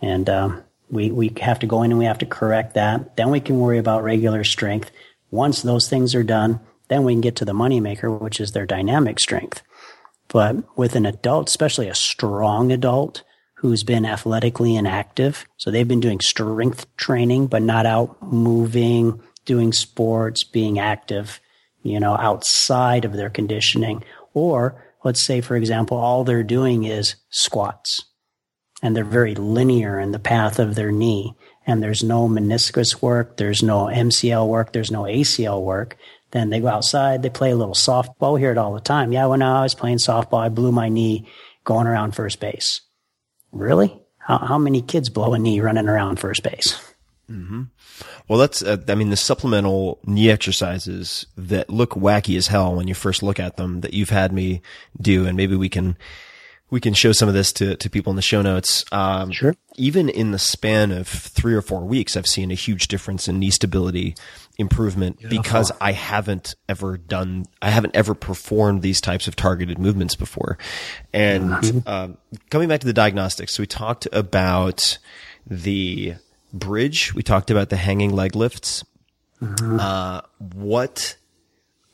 And, 0.00 0.28
um, 0.28 0.62
we, 0.90 1.10
we 1.10 1.32
have 1.40 1.58
to 1.60 1.66
go 1.66 1.82
in 1.82 1.90
and 1.90 1.98
we 1.98 2.06
have 2.06 2.18
to 2.18 2.26
correct 2.26 2.74
that. 2.74 3.16
Then 3.16 3.30
we 3.30 3.40
can 3.40 3.58
worry 3.58 3.78
about 3.78 4.02
regular 4.02 4.44
strength. 4.44 4.90
Once 5.30 5.62
those 5.62 5.88
things 5.88 6.14
are 6.14 6.22
done, 6.22 6.60
then 6.88 7.04
we 7.04 7.12
can 7.12 7.20
get 7.20 7.36
to 7.36 7.44
the 7.44 7.52
moneymaker, 7.52 8.20
which 8.20 8.40
is 8.40 8.52
their 8.52 8.66
dynamic 8.66 9.20
strength. 9.20 9.62
But 10.28 10.56
with 10.76 10.94
an 10.94 11.06
adult, 11.06 11.48
especially 11.48 11.88
a 11.88 11.94
strong 11.94 12.72
adult 12.72 13.22
who's 13.56 13.82
been 13.82 14.06
athletically 14.06 14.76
inactive, 14.76 15.46
so 15.56 15.70
they've 15.70 15.88
been 15.88 16.00
doing 16.00 16.20
strength 16.20 16.86
training, 16.96 17.48
but 17.48 17.62
not 17.62 17.86
out 17.86 18.22
moving, 18.22 19.20
doing 19.44 19.72
sports, 19.72 20.44
being 20.44 20.78
active, 20.78 21.40
you 21.82 21.98
know, 21.98 22.16
outside 22.16 23.04
of 23.04 23.14
their 23.14 23.30
conditioning. 23.30 24.04
Or 24.32 24.84
let's 25.02 25.20
say, 25.20 25.40
for 25.40 25.56
example, 25.56 25.96
all 25.96 26.24
they're 26.24 26.42
doing 26.42 26.84
is 26.84 27.16
squats 27.30 28.04
and 28.82 28.94
they're 28.94 29.04
very 29.04 29.34
linear 29.34 29.98
in 29.98 30.12
the 30.12 30.18
path 30.18 30.58
of 30.58 30.74
their 30.74 30.92
knee. 30.92 31.34
And 31.66 31.82
there's 31.82 32.02
no 32.02 32.28
meniscus 32.28 33.02
work, 33.02 33.36
there's 33.36 33.62
no 33.62 33.86
MCL 33.86 34.48
work, 34.48 34.72
there's 34.72 34.90
no 34.90 35.02
ACL 35.02 35.62
work. 35.62 35.96
Then 36.30 36.50
they 36.50 36.60
go 36.60 36.68
outside, 36.68 37.22
they 37.22 37.30
play 37.30 37.50
a 37.50 37.56
little 37.56 37.74
softball. 37.74 38.34
We 38.34 38.40
hear 38.40 38.52
it 38.52 38.58
all 38.58 38.74
the 38.74 38.80
time. 38.80 39.12
Yeah, 39.12 39.26
when 39.26 39.42
I 39.42 39.62
was 39.62 39.74
playing 39.74 39.98
softball, 39.98 40.40
I 40.40 40.48
blew 40.48 40.72
my 40.72 40.88
knee 40.88 41.26
going 41.64 41.86
around 41.86 42.14
first 42.14 42.40
base. 42.40 42.82
Really? 43.50 43.98
How, 44.18 44.38
how 44.38 44.58
many 44.58 44.82
kids 44.82 45.08
blow 45.08 45.34
a 45.34 45.38
knee 45.38 45.60
running 45.60 45.88
around 45.88 46.18
first 46.20 46.42
base? 46.42 46.78
Mm-hmm. 47.30 47.64
Well, 48.26 48.38
that's, 48.38 48.62
uh, 48.62 48.78
I 48.88 48.94
mean, 48.94 49.10
the 49.10 49.16
supplemental 49.16 50.00
knee 50.04 50.30
exercises 50.30 51.26
that 51.36 51.70
look 51.70 51.90
wacky 51.90 52.36
as 52.36 52.46
hell 52.46 52.74
when 52.74 52.88
you 52.88 52.94
first 52.94 53.22
look 53.22 53.40
at 53.40 53.56
them 53.56 53.80
that 53.80 53.94
you've 53.94 54.10
had 54.10 54.32
me 54.32 54.62
do, 55.00 55.26
and 55.26 55.36
maybe 55.36 55.56
we 55.56 55.68
can 55.68 55.96
we 56.70 56.80
can 56.80 56.94
show 56.94 57.12
some 57.12 57.28
of 57.28 57.34
this 57.34 57.52
to, 57.54 57.76
to 57.76 57.90
people 57.90 58.10
in 58.10 58.16
the 58.16 58.22
show 58.22 58.42
notes. 58.42 58.84
Um, 58.92 59.30
sure. 59.32 59.54
Even 59.76 60.08
in 60.08 60.32
the 60.32 60.38
span 60.38 60.92
of 60.92 61.08
three 61.08 61.54
or 61.54 61.62
four 61.62 61.80
weeks, 61.84 62.16
I've 62.16 62.26
seen 62.26 62.50
a 62.50 62.54
huge 62.54 62.88
difference 62.88 63.28
in 63.28 63.38
knee 63.38 63.50
stability 63.50 64.14
improvement 64.58 65.18
Beautiful. 65.18 65.42
because 65.42 65.72
I 65.80 65.92
haven't 65.92 66.56
ever 66.68 66.98
done, 66.98 67.46
I 67.62 67.70
haven't 67.70 67.96
ever 67.96 68.14
performed 68.14 68.82
these 68.82 69.00
types 69.00 69.28
of 69.28 69.36
targeted 69.36 69.78
movements 69.78 70.16
before. 70.16 70.58
And 71.12 71.50
mm-hmm. 71.50 71.88
um, 71.88 72.18
coming 72.50 72.68
back 72.68 72.80
to 72.80 72.86
the 72.86 72.92
diagnostics, 72.92 73.54
so 73.54 73.62
we 73.62 73.66
talked 73.66 74.08
about 74.12 74.98
the 75.46 76.14
bridge, 76.52 77.14
we 77.14 77.22
talked 77.22 77.50
about 77.50 77.70
the 77.70 77.76
hanging 77.76 78.10
leg 78.10 78.34
lifts. 78.34 78.84
Mm-hmm. 79.40 79.78
Uh, 79.80 80.22
what 80.54 81.16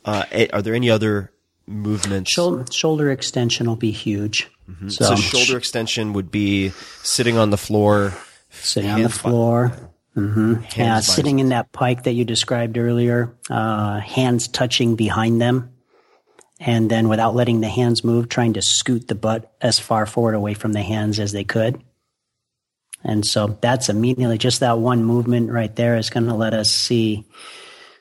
uh, 0.07 0.25
are 0.53 0.63
there 0.63 0.75
any 0.75 0.91
other 0.91 1.31
movements? 1.67 2.31
Shoulder, 2.31 2.65
shoulder 2.71 3.11
extension 3.11 3.67
will 3.67 3.77
be 3.77 3.91
huge. 3.91 4.51
Mm-hmm. 4.69 4.89
So, 4.89 5.05
so, 5.05 5.17
shoulder 5.17 5.59
extension 5.59 6.13
would 6.13 6.31
be 6.31 6.71
sitting 7.03 7.37
on 7.37 7.51
the 7.51 7.59
floor, 7.59 8.15
sitting 8.51 8.91
on 8.91 9.03
the 9.03 9.09
floor. 9.09 9.69
By, 10.15 10.21
mm-hmm. 10.21 10.55
Yeah, 10.77 11.01
sitting 11.01 11.39
in 11.39 11.51
that 11.51 11.73
pike 11.73 12.05
that 12.05 12.13
you 12.13 12.25
described 12.25 12.79
earlier, 12.79 13.35
uh, 13.51 14.01
hands 14.01 14.49
touching 14.49 14.97
behind 14.97 15.41
them, 15.41 15.75
and 16.59 16.91
then 16.91 17.09
without 17.09 17.35
letting 17.35 17.61
the 17.61 17.69
hands 17.69 18.05
move, 18.05 18.29
trying 18.29 18.55
to 18.55 18.63
scoot 18.63 19.09
the 19.09 19.15
butt 19.15 19.53
as 19.61 19.79
far 19.79 20.07
forward 20.07 20.35
away 20.35 20.55
from 20.55 20.73
the 20.73 20.83
hands 20.83 21.21
as 21.21 21.33
they 21.33 21.45
could. 21.45 21.83
And 23.05 23.27
so 23.27 23.59
that's 23.61 23.91
immediately 23.91 24.39
just 24.39 24.61
that 24.61 24.79
one 24.79 25.05
movement 25.05 25.51
right 25.51 25.75
there 25.77 25.97
is 25.97 26.09
going 26.09 26.27
to 26.27 26.35
let 26.35 26.55
us 26.55 26.71
see. 26.71 27.27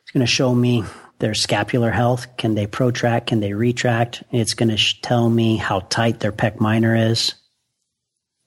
It's 0.02 0.12
going 0.12 0.26
to 0.26 0.32
show 0.32 0.56
me 0.56 0.86
their 1.24 1.34
scapular 1.34 1.90
health. 1.90 2.36
Can 2.36 2.54
they 2.54 2.68
protract? 2.68 3.28
Can 3.28 3.40
they 3.40 3.54
retract? 3.54 4.24
It's 4.30 4.54
going 4.54 4.68
to 4.68 4.76
sh- 4.76 5.00
tell 5.02 5.30
me 5.30 5.56
how 5.56 5.80
tight 5.80 6.20
their 6.20 6.34
pec 6.34 6.60
minor 6.60 6.98
is. 6.98 7.36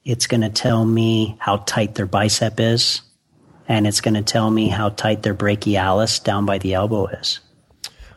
It's 0.04 0.26
going 0.26 0.42
to 0.42 0.50
tell 0.50 0.84
me 0.84 1.38
how 1.40 1.56
tight 1.56 1.94
their 1.94 2.04
bicep 2.04 2.60
is. 2.60 3.00
And 3.66 3.86
it's 3.86 4.02
going 4.02 4.12
to 4.12 4.22
tell 4.22 4.50
me 4.50 4.68
how 4.68 4.90
tight 4.90 5.22
their 5.22 5.34
brachialis 5.34 6.22
down 6.22 6.44
by 6.44 6.58
the 6.58 6.74
elbow 6.74 7.06
is. 7.06 7.40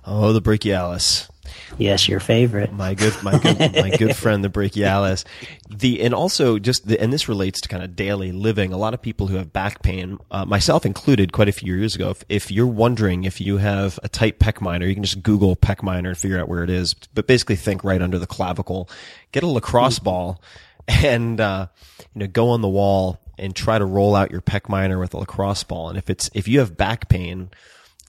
Oh, 0.05 0.33
the 0.33 0.41
brachialis. 0.41 1.29
Yes, 1.77 2.07
your 2.07 2.19
favorite. 2.19 2.73
My 2.73 2.93
good, 2.93 3.13
my 3.23 3.37
good, 3.37 3.59
my 3.73 3.89
good 3.97 4.15
friend, 4.15 4.43
the 4.43 4.49
brachialis. 4.49 5.25
The 5.69 6.01
and 6.01 6.13
also 6.13 6.59
just 6.59 6.87
the, 6.87 6.99
and 6.99 7.13
this 7.13 7.27
relates 7.27 7.61
to 7.61 7.69
kind 7.69 7.83
of 7.83 7.95
daily 7.95 8.31
living. 8.31 8.73
A 8.73 8.77
lot 8.77 8.93
of 8.93 9.01
people 9.01 9.27
who 9.27 9.37
have 9.37 9.53
back 9.53 9.81
pain, 9.81 10.17
uh, 10.31 10.45
myself 10.45 10.85
included, 10.85 11.31
quite 11.31 11.47
a 11.47 11.53
few 11.53 11.75
years 11.75 11.95
ago. 11.95 12.09
If, 12.09 12.23
if, 12.29 12.51
you're 12.51 12.67
wondering 12.67 13.23
if 13.23 13.39
you 13.39 13.57
have 13.57 13.99
a 14.03 14.09
tight 14.09 14.39
pec 14.39 14.61
minor, 14.61 14.85
you 14.85 14.93
can 14.93 15.03
just 15.03 15.23
Google 15.23 15.55
pec 15.55 15.83
minor 15.83 16.09
and 16.09 16.17
figure 16.17 16.39
out 16.39 16.49
where 16.49 16.63
it 16.63 16.69
is. 16.69 16.93
But 17.13 17.27
basically, 17.27 17.55
think 17.55 17.83
right 17.83 18.01
under 18.01 18.19
the 18.19 18.27
clavicle. 18.27 18.89
Get 19.31 19.43
a 19.43 19.47
lacrosse 19.47 19.99
mm. 19.99 20.03
ball 20.03 20.41
and 20.87 21.39
uh, 21.39 21.67
you 22.13 22.19
know 22.19 22.27
go 22.27 22.49
on 22.49 22.61
the 22.61 22.67
wall 22.67 23.19
and 23.37 23.55
try 23.55 23.77
to 23.77 23.85
roll 23.85 24.15
out 24.15 24.31
your 24.31 24.41
pec 24.41 24.67
minor 24.67 24.99
with 24.99 25.13
a 25.13 25.17
lacrosse 25.17 25.63
ball. 25.63 25.89
And 25.89 25.97
if 25.97 26.09
it's 26.09 26.29
if 26.33 26.47
you 26.47 26.59
have 26.59 26.75
back 26.75 27.09
pain 27.09 27.51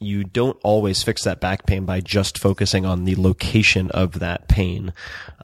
you 0.01 0.25
don't 0.25 0.59
always 0.63 1.03
fix 1.03 1.25
that 1.25 1.41
back 1.41 1.67
pain 1.67 1.85
by 1.85 2.01
just 2.01 2.39
focusing 2.39 2.87
on 2.87 3.05
the 3.05 3.15
location 3.17 3.91
of 3.91 4.19
that 4.21 4.49
pain. 4.49 4.95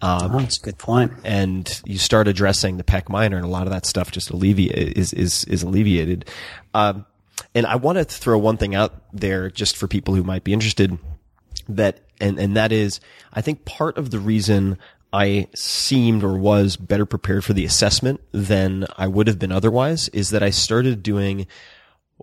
Um, 0.01 0.35
oh, 0.35 0.39
that's 0.41 0.59
a 0.59 0.63
good 0.63 0.79
point. 0.79 1.13
And 1.25 1.83
you 1.85 1.99
start 1.99 2.27
addressing 2.27 2.79
the 2.79 2.85
pec 2.85 3.11
minor, 3.11 3.37
and 3.37 3.45
a 3.45 3.51
lot 3.51 3.67
of 3.67 3.73
that 3.73 3.85
stuff 3.85 4.11
just 4.11 4.31
alleviate 4.31 4.97
is 4.97 5.13
is 5.13 5.45
is 5.45 5.63
alleviated. 5.63 6.25
Um, 6.73 7.05
and 7.55 7.67
I 7.67 7.77
want 7.77 7.99
to 7.99 8.05
throw 8.05 8.39
one 8.39 8.57
thing 8.57 8.75
out 8.75 8.95
there 9.13 9.51
just 9.51 9.77
for 9.77 9.87
people 9.87 10.15
who 10.15 10.23
might 10.23 10.43
be 10.43 10.55
interested. 10.55 10.99
That 11.69 12.01
and 12.19 12.39
and 12.39 12.57
that 12.57 12.73
is, 12.73 12.99
I 13.35 13.43
think 13.43 13.67
part 13.67 13.99
of 13.99 14.11
the 14.11 14.19
reason 14.19 14.79
I 15.13 15.49
seemed 15.55 16.25
or 16.25 16.37
was 16.39 16.77
better 16.77 17.05
prepared 17.05 17.45
for 17.45 17.53
the 17.53 17.67
assessment 17.67 18.21
than 18.33 18.87
I 18.97 19.07
would 19.07 19.27
have 19.27 19.39
been 19.39 19.53
otherwise 19.53 20.09
is 20.11 20.31
that 20.31 20.43
I 20.43 20.51
started 20.51 21.03
doing 21.03 21.47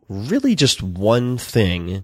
really 0.09 0.55
just 0.55 0.81
one 0.81 1.37
thing 1.37 2.03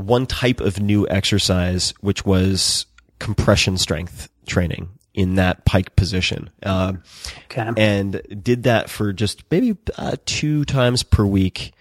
one 0.00 0.26
type 0.26 0.60
of 0.60 0.80
new 0.80 1.06
exercise, 1.08 1.94
which 2.00 2.24
was 2.24 2.86
compression 3.18 3.76
strength 3.76 4.28
training 4.46 4.88
in 5.14 5.34
that 5.34 5.64
pike 5.64 5.94
position. 5.96 6.50
Uh, 6.62 6.94
okay. 7.44 7.70
And 7.76 8.22
did 8.42 8.64
that 8.64 8.88
for 8.88 9.12
just 9.12 9.42
maybe 9.50 9.76
uh, 9.96 10.16
two 10.24 10.64
times 10.64 11.02
per 11.02 11.24
week 11.24 11.72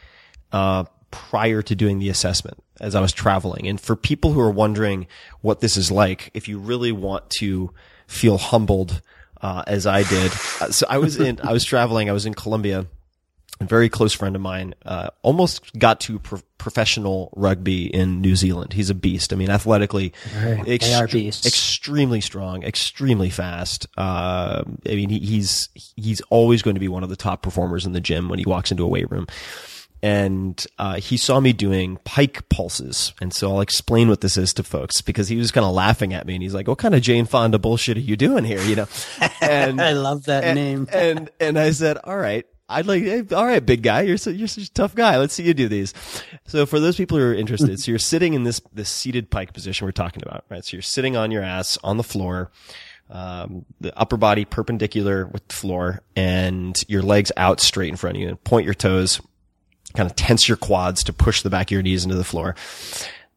uh, 0.52 0.86
prior 1.12 1.62
to 1.62 1.76
doing 1.76 2.00
the 2.00 2.10
assessment 2.10 2.62
as 2.80 2.96
I 2.96 3.02
was 3.02 3.12
traveling. 3.12 3.68
And 3.68 3.80
for 3.80 3.96
people 3.96 4.34
who 4.34 4.40
are 4.40 4.52
wondering 4.52 5.08
what 5.42 5.60
this 5.60 5.78
is 5.78 5.92
like, 5.92 6.32
if 6.34 6.48
you 6.48 6.60
really 6.60 6.92
want 6.92 7.30
to 7.32 7.72
feel 8.08 8.38
humbled 8.38 9.02
uh, 9.42 9.64
as 9.68 9.86
I 9.86 10.04
did, 10.04 10.32
uh, 10.62 10.72
so 10.72 10.86
I 10.90 10.98
was 10.98 11.20
in, 11.20 11.40
I 11.44 11.54
was 11.54 11.64
traveling, 11.64 12.10
I 12.10 12.14
was 12.14 12.26
in 12.26 12.34
Colombia 12.34 12.88
a 13.62 13.66
very 13.66 13.90
close 13.90 14.14
friend 14.14 14.36
of 14.36 14.42
mine, 14.42 14.74
uh, 14.86 15.10
almost 15.22 15.78
got 15.78 16.00
to 16.02 16.20
pro- 16.20 16.40
professional 16.58 17.32
rugby 17.36 17.94
in 17.94 18.22
New 18.22 18.36
Zealand. 18.36 18.74
He's 18.74 18.90
a 18.90 18.96
beast. 18.96 19.34
I 19.34 19.36
mean, 19.36 19.50
athletically, 19.50 20.14
ext- 20.66 21.46
extremely 21.46 22.22
strong, 22.22 22.64
extremely 22.64 23.30
fast. 23.30 23.88
Uh, 23.98 24.64
I 24.86 24.96
mean, 24.96 25.10
he, 25.10 25.20
he's, 25.20 25.70
he's 25.96 26.22
always 26.30 26.62
going 26.62 26.76
to 26.76 26.80
be 26.80 26.88
one 26.88 27.04
of 27.04 27.10
the 27.10 27.16
top 27.18 27.42
performers 27.42 27.86
in 27.86 27.92
the 27.94 28.02
gym 28.02 28.30
when 28.30 28.40
he 28.40 28.46
walks 28.46 28.72
into 28.72 28.84
a 28.84 28.88
weight 28.88 29.12
room. 29.12 29.28
And, 30.02 30.66
uh, 30.78 30.96
he 30.96 31.18
saw 31.18 31.42
me 31.42 31.52
doing 31.52 31.98
pike 32.06 32.48
pulses. 32.48 33.14
And 33.20 33.34
so 33.34 33.52
I'll 33.52 33.60
explain 33.60 34.08
what 34.08 34.22
this 34.22 34.38
is 34.38 34.54
to 34.54 34.64
folks 34.64 35.02
because 35.02 35.28
he 35.28 35.36
was 35.36 35.52
kind 35.52 35.66
of 35.66 35.74
laughing 35.74 36.14
at 36.14 36.26
me 36.26 36.36
and 36.36 36.42
he's 36.42 36.54
like, 36.54 36.70
what 36.70 36.78
kind 36.78 36.96
of 36.96 37.02
Jane 37.02 37.26
Fonda 37.26 37.60
bullshit 37.60 37.98
are 37.98 38.02
you 38.02 38.16
doing 38.16 38.46
here? 38.46 38.62
You 38.62 38.78
know? 38.78 38.88
And 39.42 39.82
I 39.82 39.94
love 39.94 40.26
that 40.26 40.44
and, 40.46 40.56
name. 40.56 40.88
and, 40.94 41.30
and 41.40 41.60
I 41.60 41.72
said, 41.72 41.98
all 42.04 42.18
right 42.18 42.46
I'd 42.70 42.86
like, 42.86 43.02
hey, 43.02 43.24
all 43.32 43.46
right, 43.46 43.66
big 43.66 43.82
guy, 43.82 44.02
you're 44.02 44.18
so, 44.18 44.30
you're 44.30 44.48
such 44.48 44.66
a 44.66 44.74
tough 44.74 44.94
guy. 44.94 45.18
Let's 45.18 45.34
see 45.34 45.44
you 45.44 45.56
do 45.56 45.68
these. 45.68 45.94
So 46.46 46.66
for 46.68 46.80
those 46.80 46.96
people 46.96 47.18
who 47.18 47.24
are 47.24 47.34
interested, 47.34 47.80
so 47.80 47.92
you're 47.92 48.00
sitting 48.00 48.36
in 48.36 48.44
this, 48.44 48.62
this 48.72 48.90
seated 48.90 49.32
pike 49.32 49.54
position 49.54 49.86
we're 49.86 49.92
talking 49.92 50.22
about, 50.24 50.46
right? 50.50 50.64
So 50.64 50.78
you're 50.78 50.84
sitting 50.84 51.18
on 51.18 51.32
your 51.32 51.42
ass 51.42 51.80
on 51.84 51.98
the 51.98 52.04
floor, 52.04 52.52
um, 53.10 53.66
the 53.82 53.98
upper 53.98 54.18
body 54.18 54.46
perpendicular 54.46 55.26
with 55.26 55.48
the 55.48 55.56
floor 55.56 56.02
and 56.16 56.78
your 56.88 57.02
legs 57.02 57.32
out 57.38 57.60
straight 57.60 57.90
in 57.90 57.96
front 57.96 58.18
of 58.18 58.22
you 58.22 58.30
and 58.30 58.44
point 58.44 58.66
your 58.66 58.76
toes, 58.76 59.20
kind 59.96 60.10
of 60.10 60.16
tense 60.16 60.48
your 60.48 60.58
quads 60.58 61.04
to 61.06 61.14
push 61.14 61.42
the 61.42 61.50
back 61.50 61.68
of 61.68 61.72
your 61.72 61.82
knees 61.82 62.04
into 62.04 62.16
the 62.16 62.24
floor. 62.24 62.56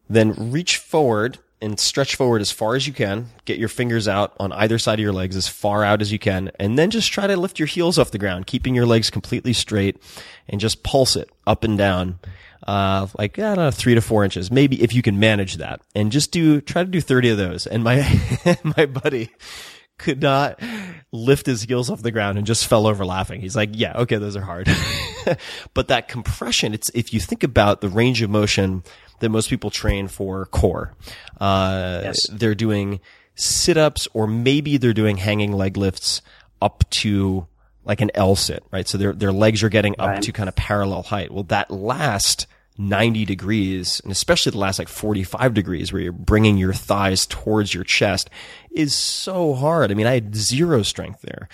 Then 0.07 0.51
reach 0.51 0.77
forward 0.77 1.39
and 1.63 1.79
stretch 1.79 2.15
forward 2.15 2.41
as 2.41 2.51
far 2.51 2.75
as 2.75 2.85
you 2.85 2.93
can. 2.93 3.27
Get 3.45 3.57
your 3.57 3.69
fingers 3.69 4.07
out 4.07 4.33
on 4.37 4.51
either 4.51 4.77
side 4.77 4.99
of 4.99 5.03
your 5.03 5.13
legs 5.13 5.35
as 5.35 5.47
far 5.47 5.83
out 5.83 6.01
as 6.01 6.11
you 6.11 6.19
can. 6.19 6.51
And 6.59 6.77
then 6.77 6.91
just 6.91 7.11
try 7.11 7.25
to 7.25 7.37
lift 7.37 7.57
your 7.57 7.67
heels 7.67 7.97
off 7.97 8.11
the 8.11 8.17
ground, 8.17 8.47
keeping 8.47 8.75
your 8.75 8.85
legs 8.85 9.09
completely 9.09 9.53
straight 9.53 9.97
and 10.49 10.59
just 10.59 10.83
pulse 10.83 11.15
it 11.15 11.29
up 11.47 11.63
and 11.63 11.77
down. 11.77 12.19
Uh, 12.67 13.07
like, 13.17 13.39
I 13.39 13.55
don't 13.55 13.65
know, 13.65 13.71
three 13.71 13.95
to 13.95 14.01
four 14.01 14.23
inches. 14.23 14.51
Maybe 14.51 14.81
if 14.83 14.93
you 14.93 15.01
can 15.01 15.19
manage 15.19 15.55
that 15.55 15.81
and 15.95 16.11
just 16.11 16.31
do, 16.31 16.61
try 16.61 16.83
to 16.83 16.89
do 16.89 17.01
30 17.01 17.29
of 17.29 17.37
those. 17.37 17.65
And 17.65 17.83
my, 17.83 18.21
my 18.77 18.85
buddy, 18.85 19.31
could 19.97 20.21
not 20.21 20.59
lift 21.11 21.45
his 21.45 21.63
heels 21.63 21.89
off 21.89 22.01
the 22.01 22.11
ground 22.11 22.37
and 22.37 22.45
just 22.45 22.67
fell 22.67 22.87
over 22.87 23.05
laughing. 23.05 23.41
He's 23.41 23.55
like, 23.55 23.69
yeah, 23.73 23.93
okay, 23.99 24.17
those 24.17 24.35
are 24.35 24.41
hard. 24.41 24.67
but 25.73 25.87
that 25.87 26.07
compression, 26.07 26.73
it's, 26.73 26.89
if 26.89 27.13
you 27.13 27.19
think 27.19 27.43
about 27.43 27.81
the 27.81 27.89
range 27.89 28.21
of 28.21 28.29
motion 28.29 28.83
that 29.23 29.29
most 29.29 29.49
people 29.49 29.69
train 29.71 30.07
for 30.07 30.45
core, 30.45 30.93
uh, 31.41 32.01
Yes. 32.03 32.27
they're 32.31 32.55
doing 32.55 32.99
sit 33.35 33.77
ups 33.77 34.07
or 34.13 34.27
maybe 34.27 34.77
they're 34.77 34.93
doing 34.93 35.17
hanging 35.17 35.51
leg 35.51 35.75
lifts 35.77 36.21
up 36.61 36.83
to 36.91 37.47
like 37.83 37.99
an 37.99 38.11
L 38.15 38.35
sit, 38.35 38.63
right? 38.71 38.87
So 38.87 38.97
their, 38.97 39.11
their 39.13 39.31
legs 39.33 39.63
are 39.63 39.69
getting 39.69 39.93
up 39.99 40.07
Right. 40.07 40.21
to 40.21 40.31
kind 40.31 40.47
of 40.47 40.55
parallel 40.55 41.01
height. 41.03 41.31
Well, 41.31 41.43
that 41.45 41.69
last 41.71 42.47
90 42.77 43.25
degrees, 43.25 43.99
and 44.03 44.11
especially 44.11 44.51
the 44.51 44.57
last 44.57 44.79
like 44.79 44.87
45 44.87 45.53
degrees 45.53 45.91
where 45.91 46.01
you're 46.01 46.11
bringing 46.11 46.57
your 46.57 46.73
thighs 46.73 47.25
towards 47.25 47.73
your 47.73 47.83
chest 47.83 48.29
is 48.71 48.93
so 48.95 49.53
hard. 49.53 49.91
I 49.91 49.95
mean, 49.95 50.07
I 50.07 50.13
had 50.13 50.35
zero 50.35 50.81
strength 50.81 51.21
there, 51.21 51.49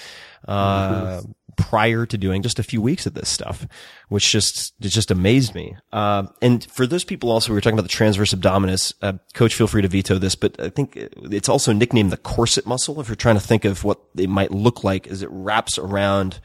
uh, 0.48 1.22
prior 1.58 2.06
to 2.06 2.18
doing 2.18 2.42
just 2.42 2.60
a 2.60 2.64
few 2.64 2.82
weeks 2.82 3.06
of 3.06 3.14
this 3.14 3.30
stuff, 3.30 3.68
which 4.08 4.32
just, 4.32 4.74
it 4.80 4.90
just 4.90 5.12
amazed 5.12 5.54
me. 5.54 5.76
Uh, 5.92 6.24
and 6.42 6.64
for 6.72 6.88
those 6.88 7.04
people 7.04 7.32
also, 7.32 7.52
we 7.52 7.56
were 7.56 7.62
talking 7.62 7.78
about 7.78 7.84
the 7.84 7.90
transverse 7.90 8.34
abdominis, 8.34 8.94
uh, 9.02 9.14
coach, 9.34 9.54
feel 9.56 9.68
free 9.68 9.82
to 9.82 9.88
veto 9.88 10.18
this, 10.18 10.36
but 10.36 10.60
I 10.60 10.70
think 10.70 10.96
it's 10.96 11.50
also 11.50 11.74
nicknamed 11.74 12.12
the 12.12 12.18
corset 12.18 12.66
muscle. 12.66 13.00
If 13.02 13.10
you're 13.10 13.16
trying 13.16 13.36
to 13.36 13.42
think 13.42 13.66
of 13.66 13.84
what 13.84 14.00
it 14.16 14.30
might 14.30 14.52
look 14.52 14.84
like 14.84 15.08
as 15.08 15.22
it 15.22 15.30
wraps 15.32 15.78
around 15.78 16.40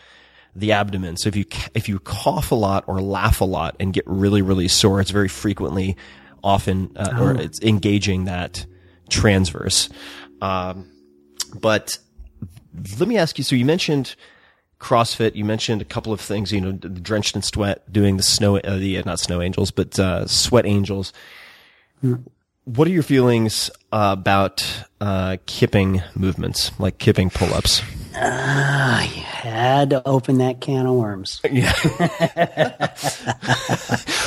the 0.57 0.73
abdomen. 0.73 1.17
So 1.17 1.29
if 1.29 1.37
you 1.37 1.45
if 1.75 1.89
you 1.89 1.99
cough 1.99 2.53
a 2.53 2.55
lot 2.55 2.85
or 2.87 3.01
laugh 3.01 3.41
a 3.41 3.45
lot 3.45 3.77
and 3.81 3.93
get 3.93 4.05
really 4.07 4.43
really 4.43 4.69
sore, 4.69 5.01
it's 5.01 5.11
very 5.11 5.29
frequently, 5.29 5.97
often, 6.43 6.93
uh, 6.97 7.19
or 7.21 7.35
it's 7.35 7.61
engaging 7.61 8.27
that 8.27 8.65
transverse. 9.09 9.89
Um, 10.41 10.91
but 11.61 11.99
let 12.99 13.09
me 13.09 13.17
ask 13.17 13.39
you. 13.39 13.45
So 13.45 13.57
you 13.57 13.65
mentioned 13.65 14.15
CrossFit. 14.81 15.35
You 15.35 15.45
mentioned 15.45 15.83
a 15.83 15.85
couple 15.85 16.13
of 16.13 16.21
things. 16.21 16.53
You 16.53 16.61
know, 16.61 16.73
drenched 16.73 17.37
in 17.37 17.43
sweat, 17.43 17.91
doing 17.93 18.17
the 18.17 18.23
snow, 18.23 18.59
uh, 18.59 18.77
the 18.77 19.03
not 19.05 19.21
snow 19.21 19.41
angels, 19.41 19.71
but 19.71 19.99
uh, 19.99 20.27
sweat 20.27 20.67
angels. 20.67 21.13
What 22.65 22.89
are 22.89 22.91
your 22.91 23.03
feelings 23.03 23.71
uh, 23.93 24.15
about 24.19 24.67
uh, 25.01 25.37
kipping 25.47 26.03
movements, 26.15 26.71
like 26.79 26.99
kipping 26.99 27.31
pull-ups? 27.31 27.83
Ah, 28.17 29.03
you 29.03 29.23
had 29.23 29.91
to 29.91 30.07
open 30.07 30.39
that 30.39 30.61
can 30.61 30.87
of 30.87 30.95
worms. 30.95 31.41
yeah. 31.51 31.73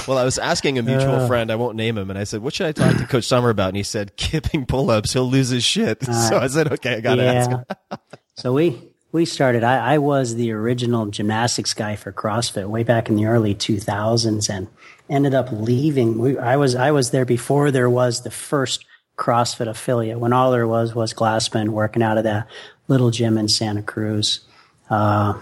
Well, 0.07 0.17
I 0.17 0.23
was 0.23 0.37
asking 0.37 0.77
a 0.77 0.83
mutual 0.83 1.27
friend, 1.27 1.51
I 1.51 1.55
won't 1.55 1.75
name 1.75 1.97
him, 1.97 2.09
and 2.09 2.17
I 2.17 2.23
said, 2.23 2.41
"What 2.41 2.53
should 2.53 2.67
I 2.67 2.71
talk 2.71 2.97
to 2.97 3.05
Coach 3.05 3.25
Sommer 3.25 3.49
about?" 3.49 3.69
And 3.69 3.77
he 3.77 3.83
said, 3.83 4.15
"Kipping 4.15 4.65
pull-ups. 4.65 5.13
He'll 5.13 5.29
lose 5.29 5.49
his 5.49 5.63
shit." 5.63 6.03
so 6.03 6.37
I 6.37 6.47
said, 6.47 6.71
"Okay, 6.73 6.95
I 6.95 6.99
gotta 7.01 7.23
ask 7.23 7.49
him." 7.49 7.65
so 8.37 8.53
we 8.53 8.81
we 9.11 9.25
started. 9.25 9.63
I, 9.63 9.93
I 9.93 9.97
was 9.97 10.35
the 10.35 10.51
original 10.51 11.07
gymnastics 11.07 11.73
guy 11.73 11.95
for 11.95 12.11
CrossFit 12.11 12.67
way 12.67 12.83
back 12.83 13.09
in 13.09 13.15
the 13.15 13.25
early 13.25 13.55
2000s, 13.55 14.49
and 14.49 14.67
ended 15.09 15.33
up 15.33 15.49
leaving. 15.51 16.19
We, 16.19 16.37
I 16.37 16.55
was 16.55 16.75
I 16.75 16.91
was 16.91 17.09
there 17.09 17.25
before 17.25 17.71
there 17.71 17.89
was 17.89 18.21
the 18.21 18.29
first 18.29 18.85
CrossFit 19.17 19.67
affiliate. 19.67 20.19
When 20.19 20.33
all 20.33 20.51
there 20.51 20.67
was 20.67 20.93
was 20.93 21.15
Glassman 21.15 21.69
working 21.69 22.03
out 22.03 22.19
of 22.19 22.25
that 22.25 22.47
little 22.87 23.09
gym 23.09 23.37
in 23.37 23.49
Santa 23.49 23.81
Cruz. 23.81 24.41
Uh, 24.89 25.39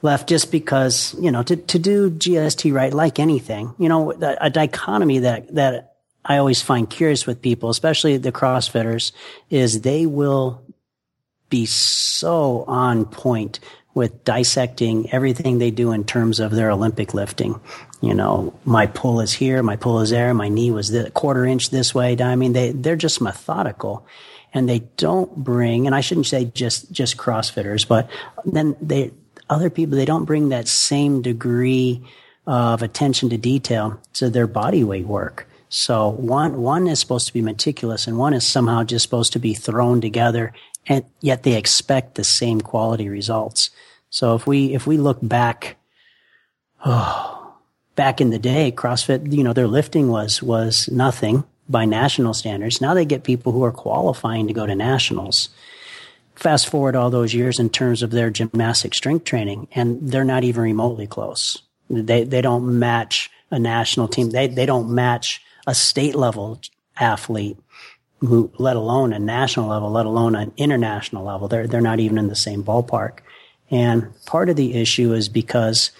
left 0.00 0.28
just 0.28 0.50
because 0.50 1.14
you 1.20 1.30
know 1.30 1.42
to 1.42 1.56
to 1.56 1.78
do 1.78 2.10
GST 2.10 2.72
right, 2.72 2.92
like 2.92 3.18
anything, 3.18 3.74
you 3.78 3.88
know, 3.88 4.12
a, 4.12 4.36
a 4.40 4.50
dichotomy 4.50 5.20
that 5.20 5.54
that 5.54 5.92
I 6.24 6.36
always 6.36 6.62
find 6.62 6.88
curious 6.88 7.26
with 7.26 7.42
people, 7.42 7.70
especially 7.70 8.16
the 8.16 8.32
CrossFitters, 8.32 9.12
is 9.50 9.80
they 9.80 10.06
will 10.06 10.61
be 11.52 11.66
so 11.66 12.64
on 12.66 13.04
point 13.04 13.60
with 13.94 14.24
dissecting 14.24 15.12
everything 15.12 15.58
they 15.58 15.70
do 15.70 15.92
in 15.92 16.02
terms 16.02 16.40
of 16.40 16.50
their 16.50 16.70
Olympic 16.70 17.12
lifting. 17.12 17.60
You 18.00 18.14
know, 18.14 18.58
my 18.64 18.86
pull 18.86 19.20
is 19.20 19.34
here, 19.34 19.62
my 19.62 19.76
pull 19.76 20.00
is 20.00 20.08
there, 20.08 20.32
my 20.32 20.48
knee 20.48 20.70
was 20.70 20.88
the 20.90 21.10
quarter 21.10 21.44
inch 21.44 21.68
this 21.68 21.94
way. 21.94 22.16
I 22.18 22.36
mean, 22.36 22.54
they, 22.54 22.72
they're 22.72 22.96
just 22.96 23.20
methodical 23.20 24.06
and 24.54 24.66
they 24.66 24.80
don't 24.96 25.36
bring, 25.36 25.86
and 25.86 25.94
I 25.94 26.00
shouldn't 26.00 26.26
say 26.26 26.46
just, 26.46 26.90
just 26.90 27.18
CrossFitters, 27.18 27.86
but 27.86 28.08
then 28.46 28.76
they, 28.80 29.12
other 29.50 29.68
people, 29.68 29.96
they 29.96 30.06
don't 30.06 30.24
bring 30.24 30.48
that 30.48 30.68
same 30.68 31.20
degree 31.20 32.02
of 32.46 32.82
attention 32.82 33.28
to 33.28 33.36
detail 33.36 34.00
to 34.14 34.30
their 34.30 34.46
body 34.46 34.84
weight 34.84 35.06
work. 35.06 35.46
So 35.68 36.08
one, 36.08 36.62
one 36.62 36.88
is 36.88 36.98
supposed 36.98 37.26
to 37.26 37.32
be 37.32 37.42
meticulous 37.42 38.06
and 38.06 38.18
one 38.18 38.32
is 38.32 38.46
somehow 38.46 38.84
just 38.84 39.02
supposed 39.02 39.34
to 39.34 39.38
be 39.38 39.54
thrown 39.54 40.00
together 40.00 40.54
and 40.86 41.04
yet 41.20 41.42
they 41.42 41.54
expect 41.56 42.14
the 42.14 42.24
same 42.24 42.60
quality 42.60 43.08
results. 43.08 43.70
So 44.10 44.34
if 44.34 44.46
we, 44.46 44.74
if 44.74 44.86
we 44.86 44.96
look 44.96 45.18
back, 45.22 45.76
oh, 46.84 47.54
back 47.94 48.20
in 48.20 48.30
the 48.30 48.38
day, 48.38 48.72
CrossFit, 48.72 49.32
you 49.32 49.44
know, 49.44 49.52
their 49.52 49.66
lifting 49.66 50.08
was, 50.08 50.42
was 50.42 50.88
nothing 50.90 51.44
by 51.68 51.84
national 51.84 52.34
standards. 52.34 52.80
Now 52.80 52.94
they 52.94 53.04
get 53.04 53.22
people 53.22 53.52
who 53.52 53.64
are 53.64 53.72
qualifying 53.72 54.46
to 54.48 54.54
go 54.54 54.66
to 54.66 54.74
nationals. 54.74 55.50
Fast 56.34 56.68
forward 56.68 56.96
all 56.96 57.10
those 57.10 57.34
years 57.34 57.58
in 57.58 57.68
terms 57.68 58.02
of 58.02 58.10
their 58.10 58.30
gymnastic 58.30 58.94
strength 58.94 59.24
training, 59.24 59.68
and 59.72 60.10
they're 60.10 60.24
not 60.24 60.44
even 60.44 60.62
remotely 60.62 61.06
close. 61.06 61.62
They, 61.90 62.24
they 62.24 62.40
don't 62.40 62.78
match 62.78 63.30
a 63.50 63.58
national 63.58 64.08
team. 64.08 64.30
They, 64.30 64.46
they 64.46 64.64
don't 64.64 64.90
match 64.90 65.42
a 65.66 65.74
state 65.74 66.14
level 66.14 66.60
athlete 66.96 67.58
who, 68.22 68.52
let 68.56 68.76
alone 68.76 69.12
a 69.12 69.18
national 69.18 69.68
level, 69.68 69.90
let 69.90 70.06
alone 70.06 70.36
an 70.36 70.52
international 70.56 71.24
level. 71.24 71.48
They're, 71.48 71.66
they're 71.66 71.80
not 71.80 71.98
even 71.98 72.18
in 72.18 72.28
the 72.28 72.36
same 72.36 72.62
ballpark. 72.62 73.18
And 73.70 74.12
part 74.26 74.48
of 74.48 74.56
the 74.56 74.74
issue 74.74 75.12
is 75.12 75.28
because 75.28 75.90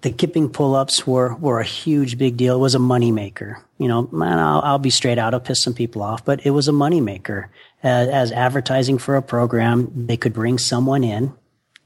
the 0.00 0.10
kipping 0.10 0.48
pull-ups 0.48 1.06
were, 1.06 1.34
were 1.36 1.60
a 1.60 1.64
huge 1.64 2.18
big 2.18 2.36
deal. 2.36 2.56
It 2.56 2.60
was 2.60 2.74
a 2.74 2.78
moneymaker. 2.78 3.62
You 3.78 3.88
know, 3.88 4.08
man, 4.10 4.38
I'll, 4.38 4.60
I'll 4.62 4.78
be 4.78 4.90
straight 4.90 5.18
out. 5.18 5.32
I'll 5.32 5.40
piss 5.40 5.62
some 5.62 5.74
people 5.74 6.02
off, 6.02 6.24
but 6.24 6.44
it 6.44 6.50
was 6.50 6.66
a 6.66 6.72
moneymaker. 6.72 7.48
As, 7.82 8.08
as 8.08 8.32
advertising 8.32 8.98
for 8.98 9.14
a 9.14 9.22
program, 9.22 10.06
they 10.06 10.16
could 10.16 10.34
bring 10.34 10.58
someone 10.58 11.04
in 11.04 11.32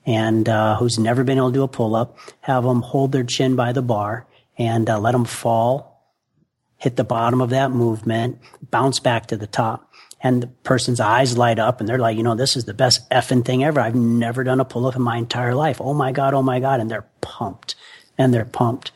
and, 0.07 0.49
uh, 0.49 0.77
who's 0.77 0.99
never 0.99 1.25
been 1.25 1.37
able 1.37 1.51
to 1.51 1.55
do 1.55 1.63
a 1.63 1.69
pull-up, 1.69 2.17
have 2.41 2.65
them 2.65 2.81
hold 2.81 3.13
their 3.13 3.25
chin 3.25 3.55
by 3.55 3.73
the 3.73 3.83
bar 3.83 4.27
and, 4.57 4.89
uh, 4.89 4.99
let 4.99 5.13
them 5.13 5.27
fall, 5.27 5.92
hit 6.83 6.97
the 6.97 7.05
bottom 7.05 7.41
of 7.41 7.51
that 7.51 7.71
movement, 7.71 8.41
bounce 8.73 8.99
back 8.99 9.27
to 9.27 9.37
the 9.37 9.47
top. 9.47 9.89
And 10.21 10.43
the 10.43 10.49
person's 10.49 10.99
eyes 10.99 11.39
light 11.39 11.61
up 11.61 11.79
and 11.79 11.89
they're 11.89 11.99
like, 11.99 12.17
you 12.17 12.25
know, 12.25 12.35
this 12.35 12.57
is 12.57 12.65
the 12.65 12.75
best 12.75 13.09
effing 13.11 13.45
thing 13.45 13.63
ever. 13.63 13.81
I've 13.81 13.95
never 13.95 14.43
done 14.43 14.59
a 14.59 14.65
pull 14.65 14.87
up 14.87 14.97
in 14.97 15.03
my 15.03 15.17
entire 15.17 15.55
life. 15.55 15.81
Oh 15.81 15.95
my 15.95 16.11
God. 16.11 16.35
Oh 16.35 16.43
my 16.43 16.59
God. 16.59 16.81
And 16.81 16.91
they're 16.91 17.07
pumped 17.21 17.77
and 18.19 18.35
they're 18.35 18.45
pumped. 18.45 18.91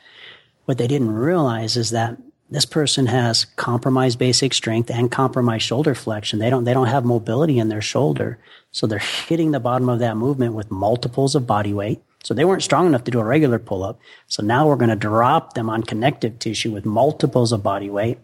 What 0.64 0.78
they 0.78 0.88
didn't 0.88 1.12
realize 1.12 1.76
is 1.76 1.90
that 1.90 2.16
this 2.50 2.64
person 2.64 3.06
has 3.06 3.44
compromised 3.44 4.18
basic 4.18 4.52
strength 4.52 4.90
and 4.90 5.10
compromised 5.10 5.64
shoulder 5.64 5.94
flexion. 5.94 6.40
They 6.40 6.50
don't, 6.50 6.64
they 6.64 6.74
don't 6.74 6.88
have 6.88 7.04
mobility 7.04 7.60
in 7.60 7.68
their 7.68 7.82
shoulder. 7.82 8.40
So 8.72 8.88
they're 8.88 8.98
hitting 8.98 9.52
the 9.52 9.60
bottom 9.60 9.88
of 9.88 10.00
that 10.00 10.16
movement 10.16 10.54
with 10.54 10.72
multiples 10.72 11.36
of 11.36 11.46
body 11.46 11.72
weight. 11.72 12.02
So 12.26 12.34
they 12.34 12.44
weren't 12.44 12.64
strong 12.64 12.88
enough 12.88 13.04
to 13.04 13.12
do 13.12 13.20
a 13.20 13.24
regular 13.24 13.60
pull 13.60 13.84
up. 13.84 14.00
So 14.26 14.42
now 14.42 14.66
we're 14.66 14.74
going 14.74 14.90
to 14.90 14.96
drop 14.96 15.52
them 15.52 15.70
on 15.70 15.84
connective 15.84 16.40
tissue 16.40 16.72
with 16.72 16.84
multiples 16.84 17.52
of 17.52 17.62
body 17.62 17.88
weight. 17.88 18.18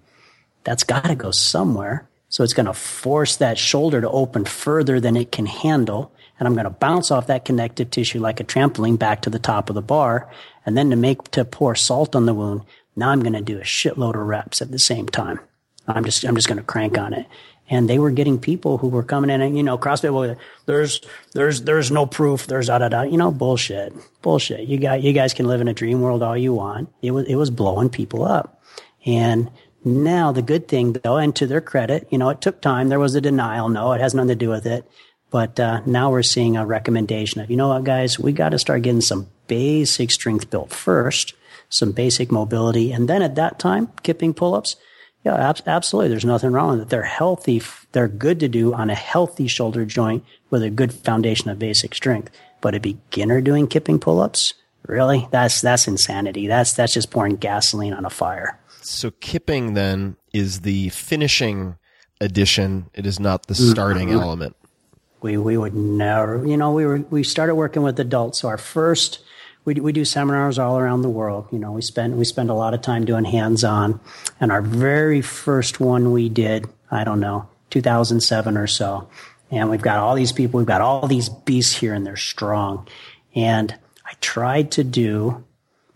That's 0.65 0.83
got 0.83 1.05
to 1.05 1.15
go 1.15 1.31
somewhere. 1.31 2.09
So 2.29 2.43
it's 2.43 2.53
going 2.53 2.67
to 2.67 2.73
force 2.73 3.37
that 3.37 3.59
shoulder 3.59 4.01
to 4.01 4.11
open 4.11 4.45
further 4.45 4.99
than 4.99 5.17
it 5.17 5.31
can 5.31 5.47
handle. 5.47 6.13
And 6.41 6.49
I'm 6.49 6.55
going 6.55 6.65
to 6.65 6.71
bounce 6.71 7.13
off 7.13 7.29
that 7.29 7.45
connective 7.45 7.91
tissue 7.91 8.19
like 8.19 8.41
a 8.41 8.45
trampoline 8.45 8.99
back 8.99 9.23
to 9.23 9.31
the 9.31 9.39
top 9.39 9.71
of 9.71 9.77
the 9.77 9.83
bar. 9.83 10.29
And 10.67 10.77
then 10.77 10.91
to 10.91 10.97
make, 10.97 11.23
to 11.31 11.45
pour 11.45 11.77
salt 11.77 12.17
on 12.17 12.27
the 12.27 12.35
wound, 12.35 12.63
now 12.97 13.11
I'm 13.11 13.21
going 13.21 13.35
to 13.35 13.41
do 13.41 13.59
a 13.59 13.63
shitload 13.63 14.17
of 14.17 14.27
reps 14.27 14.61
at 14.61 14.73
the 14.73 14.81
same 14.81 15.09
time. 15.09 15.39
I'm 15.87 16.05
just, 16.05 16.25
I'm 16.25 16.35
just 16.35 16.49
going 16.49 16.59
to 16.59 16.65
crank 16.65 16.99
on 16.99 17.13
it. 17.13 17.27
And 17.71 17.89
they 17.89 17.99
were 17.99 18.11
getting 18.11 18.39
people 18.39 18.79
who 18.79 18.89
were 18.89 19.03
coming 19.03 19.31
in 19.31 19.41
and, 19.41 19.57
you 19.57 19.63
know, 19.63 19.79
CrossFit, 19.79 20.13
well, 20.13 20.37
there's, 20.67 21.01
there's, 21.33 21.63
there's 21.63 21.91
no 21.91 22.05
proof. 22.05 22.47
There's 22.47 22.67
da, 22.67 22.79
da, 22.79 22.89
da, 22.89 23.03
you 23.03 23.17
know, 23.17 23.31
bullshit, 23.31 23.95
bullshit. 24.21 24.69
You 24.69 24.79
got, 24.79 25.03
you 25.03 25.13
guys 25.13 25.33
can 25.33 25.47
live 25.47 25.61
in 25.61 25.69
a 25.69 25.73
dream 25.73 26.03
world 26.03 26.23
all 26.23 26.37
you 26.37 26.53
want. 26.53 26.93
It 27.01 27.13
was, 27.13 27.27
it 27.27 27.37
was 27.37 27.51
blowing 27.51 27.89
people 27.89 28.25
up. 28.25 28.61
And 29.07 29.51
now 29.85 30.33
the 30.33 30.43
good 30.43 30.69
thing 30.69 30.93
though, 30.93 31.17
and 31.17 31.35
to 31.37 31.47
their 31.47 31.61
credit, 31.61 32.09
you 32.11 32.19
know, 32.19 32.29
it 32.29 32.41
took 32.41 32.61
time. 32.61 32.89
There 32.89 33.01
was 33.01 33.15
a 33.15 33.21
denial. 33.21 33.69
No, 33.69 33.93
it 33.93 34.01
has 34.01 34.15
nothing 34.15 34.29
to 34.29 34.35
do 34.35 34.51
with 34.51 34.67
it. 34.67 34.89
But 35.31 35.59
uh, 35.59 35.81
now 35.87 36.11
we're 36.11 36.23
seeing 36.23 36.57
a 36.57 36.67
recommendation 36.67 37.41
of, 37.41 37.51
you 37.51 37.57
know 37.57 37.69
what, 37.69 37.85
guys, 37.85 38.19
we 38.19 38.33
got 38.33 38.51
to 38.51 38.59
start 38.59 38.83
getting 38.83 39.01
some 39.01 39.29
basic 39.47 40.11
strength 40.11 40.51
built 40.51 40.71
first 40.71 41.35
some 41.73 41.93
basic 41.93 42.31
mobility. 42.31 42.93
And 42.93 43.09
then 43.09 43.23
at 43.23 43.35
that 43.37 43.59
time, 43.59 43.91
kipping 44.03 44.35
pull-ups, 44.35 44.77
yeah, 45.25 45.51
ab- 45.51 45.61
absolutely. 45.67 46.09
There's 46.11 46.25
nothing 46.25 46.53
wrong 46.53 46.71
with 46.73 46.81
it. 46.83 46.89
They're 46.91 47.03
healthy. 47.03 47.63
They're 47.93 48.09
good 48.09 48.41
to 48.41 48.49
do 48.49 48.75
on 48.75 48.91
a 48.91 48.95
healthy 48.95 49.47
shoulder 49.47 49.85
joint 49.85 50.25
with 50.51 50.63
a 50.63 50.71
good 50.71 50.93
foundation 50.93 51.49
of 51.51 51.59
basic 51.59 51.95
strength. 51.95 52.31
But 52.61 52.75
a 52.75 52.81
beginner 52.81 53.41
doing 53.41 53.67
kipping 53.67 53.99
pull-ups, 53.99 54.55
really? 54.87 55.29
That's, 55.31 55.61
that's 55.61 55.87
insanity. 55.89 56.47
That's, 56.47 56.73
that's 56.75 56.95
just 56.95 57.11
pouring 57.11 57.37
gasoline 57.37 57.93
on 57.93 58.05
a 58.05 58.11
fire. 58.11 58.59
So 58.83 59.11
kipping 59.21 59.75
then 59.75 60.17
is 60.33 60.61
the 60.63 60.89
finishing 60.91 61.77
addition. 62.21 62.87
It 62.95 63.07
is 63.07 63.19
not 63.21 63.47
the 63.47 63.55
starting 63.55 64.09
Mhm. 64.09 64.21
element. 64.21 64.57
we 65.21 65.37
we 65.37 65.57
would 65.57 65.73
never 65.75 66.45
you 66.45 66.57
know 66.57 66.73
we 66.73 66.85
were 66.85 66.99
we 67.11 67.23
started 67.23 67.55
working 67.55 67.83
with 67.83 67.97
adults 68.01 68.41
so 68.41 68.49
our 68.49 68.59
first 68.59 69.21
we, 69.65 69.75
we 69.75 69.93
do 69.93 70.05
seminars 70.05 70.59
all 70.59 70.79
around 70.79 71.03
the 71.03 71.09
world. 71.09 71.49
You 71.53 71.59
know 71.59 71.73
we 71.73 71.83
spend 71.83 72.17
we 72.17 72.25
spend 72.25 72.51
a 72.51 72.55
lot 72.55 72.75
of 72.75 72.83
time 72.83 73.05
doing 73.05 73.25
hands 73.25 73.65
on 73.65 74.01
and 74.41 74.51
our 74.51 74.63
very 74.63 75.23
first 75.23 75.81
one 75.81 76.13
we 76.13 76.29
did 76.29 76.67
i 76.91 77.05
don't 77.05 77.21
know 77.21 77.49
2007 77.71 78.57
or 78.57 78.67
so. 78.67 79.09
And 79.51 79.69
we've 79.69 79.83
got 79.83 79.99
all 79.99 80.15
these 80.15 80.33
people 80.33 80.59
we've 80.59 80.67
got 80.67 80.81
all 80.81 81.07
these 81.07 81.29
beasts 81.29 81.75
here 81.75 81.95
and 81.95 82.07
they're 82.07 82.17
strong. 82.17 82.89
And 83.35 83.77
i 84.05 84.13
tried 84.21 84.71
to 84.73 84.85
do 84.85 85.45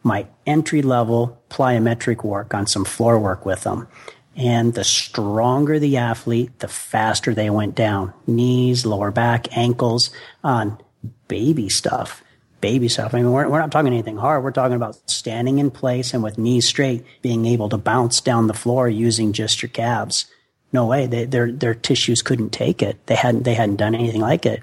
my 0.03 0.27
entry 0.47 0.83
level 0.83 1.43
plyometric 1.51 2.23
work 2.23 2.55
on 2.55 2.67
some 2.67 2.85
floor 2.85 3.19
work 3.19 3.45
with 3.45 3.63
them. 3.63 3.89
And 4.37 4.75
the 4.75 4.85
stronger 4.85 5.79
the 5.79 5.97
athlete, 5.97 6.59
the 6.59 6.69
faster 6.69 7.35
they 7.35 7.49
went 7.49 7.75
down. 7.75 8.13
Knees, 8.27 8.85
lower 8.85 9.11
back, 9.11 9.57
ankles 9.57 10.11
on 10.45 10.79
baby 11.27 11.69
stuff. 11.69 12.23
Baby 12.61 12.89
stuff. 12.89 13.15
I 13.15 13.19
mean, 13.19 13.31
we're, 13.31 13.49
we're 13.49 13.61
not 13.61 13.71
talking 13.71 13.93
anything 13.93 14.17
hard. 14.17 14.43
We're 14.43 14.51
talking 14.51 14.77
about 14.77 14.99
standing 15.11 15.59
in 15.59 15.71
place 15.71 16.15
and 16.15 16.23
with 16.23 16.39
knees 16.39 16.67
straight, 16.67 17.05
being 17.23 17.45
able 17.47 17.69
to 17.69 17.77
bounce 17.77 18.21
down 18.21 18.47
the 18.47 18.55
floor 18.55 18.89
using 18.89 19.33
just 19.33 19.63
your 19.63 19.69
calves. 19.69 20.27
No 20.73 20.87
way. 20.87 21.07
They, 21.07 21.25
their, 21.27 21.53
their 21.53 21.75
tissues 21.75 22.23
couldn't 22.23 22.51
take 22.51 22.83
it. 22.83 23.07
They 23.07 23.15
hadn't, 23.15 23.45
they 23.45 23.55
hadn't 23.55 23.77
done 23.77 23.95
anything 23.95 24.21
like 24.21 24.47
it. 24.47 24.63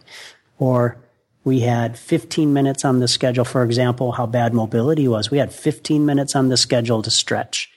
Or 0.58 0.98
we 1.44 1.62
had 1.62 1.98
15 1.98 2.54
minutes 2.54 2.86
on 2.86 3.00
the 3.00 3.08
schedule, 3.08 3.46
for 3.46 3.64
example, 3.64 4.14
how 4.14 4.26
bad 4.26 4.54
mobility 4.54 5.08
was. 5.08 5.30
We 5.30 5.38
had 5.38 5.54
15 5.54 6.06
minutes 6.06 6.36
on 6.36 6.50
the 6.50 6.58
schedule 6.58 7.02
to 7.02 7.12
stretch. 7.12 7.70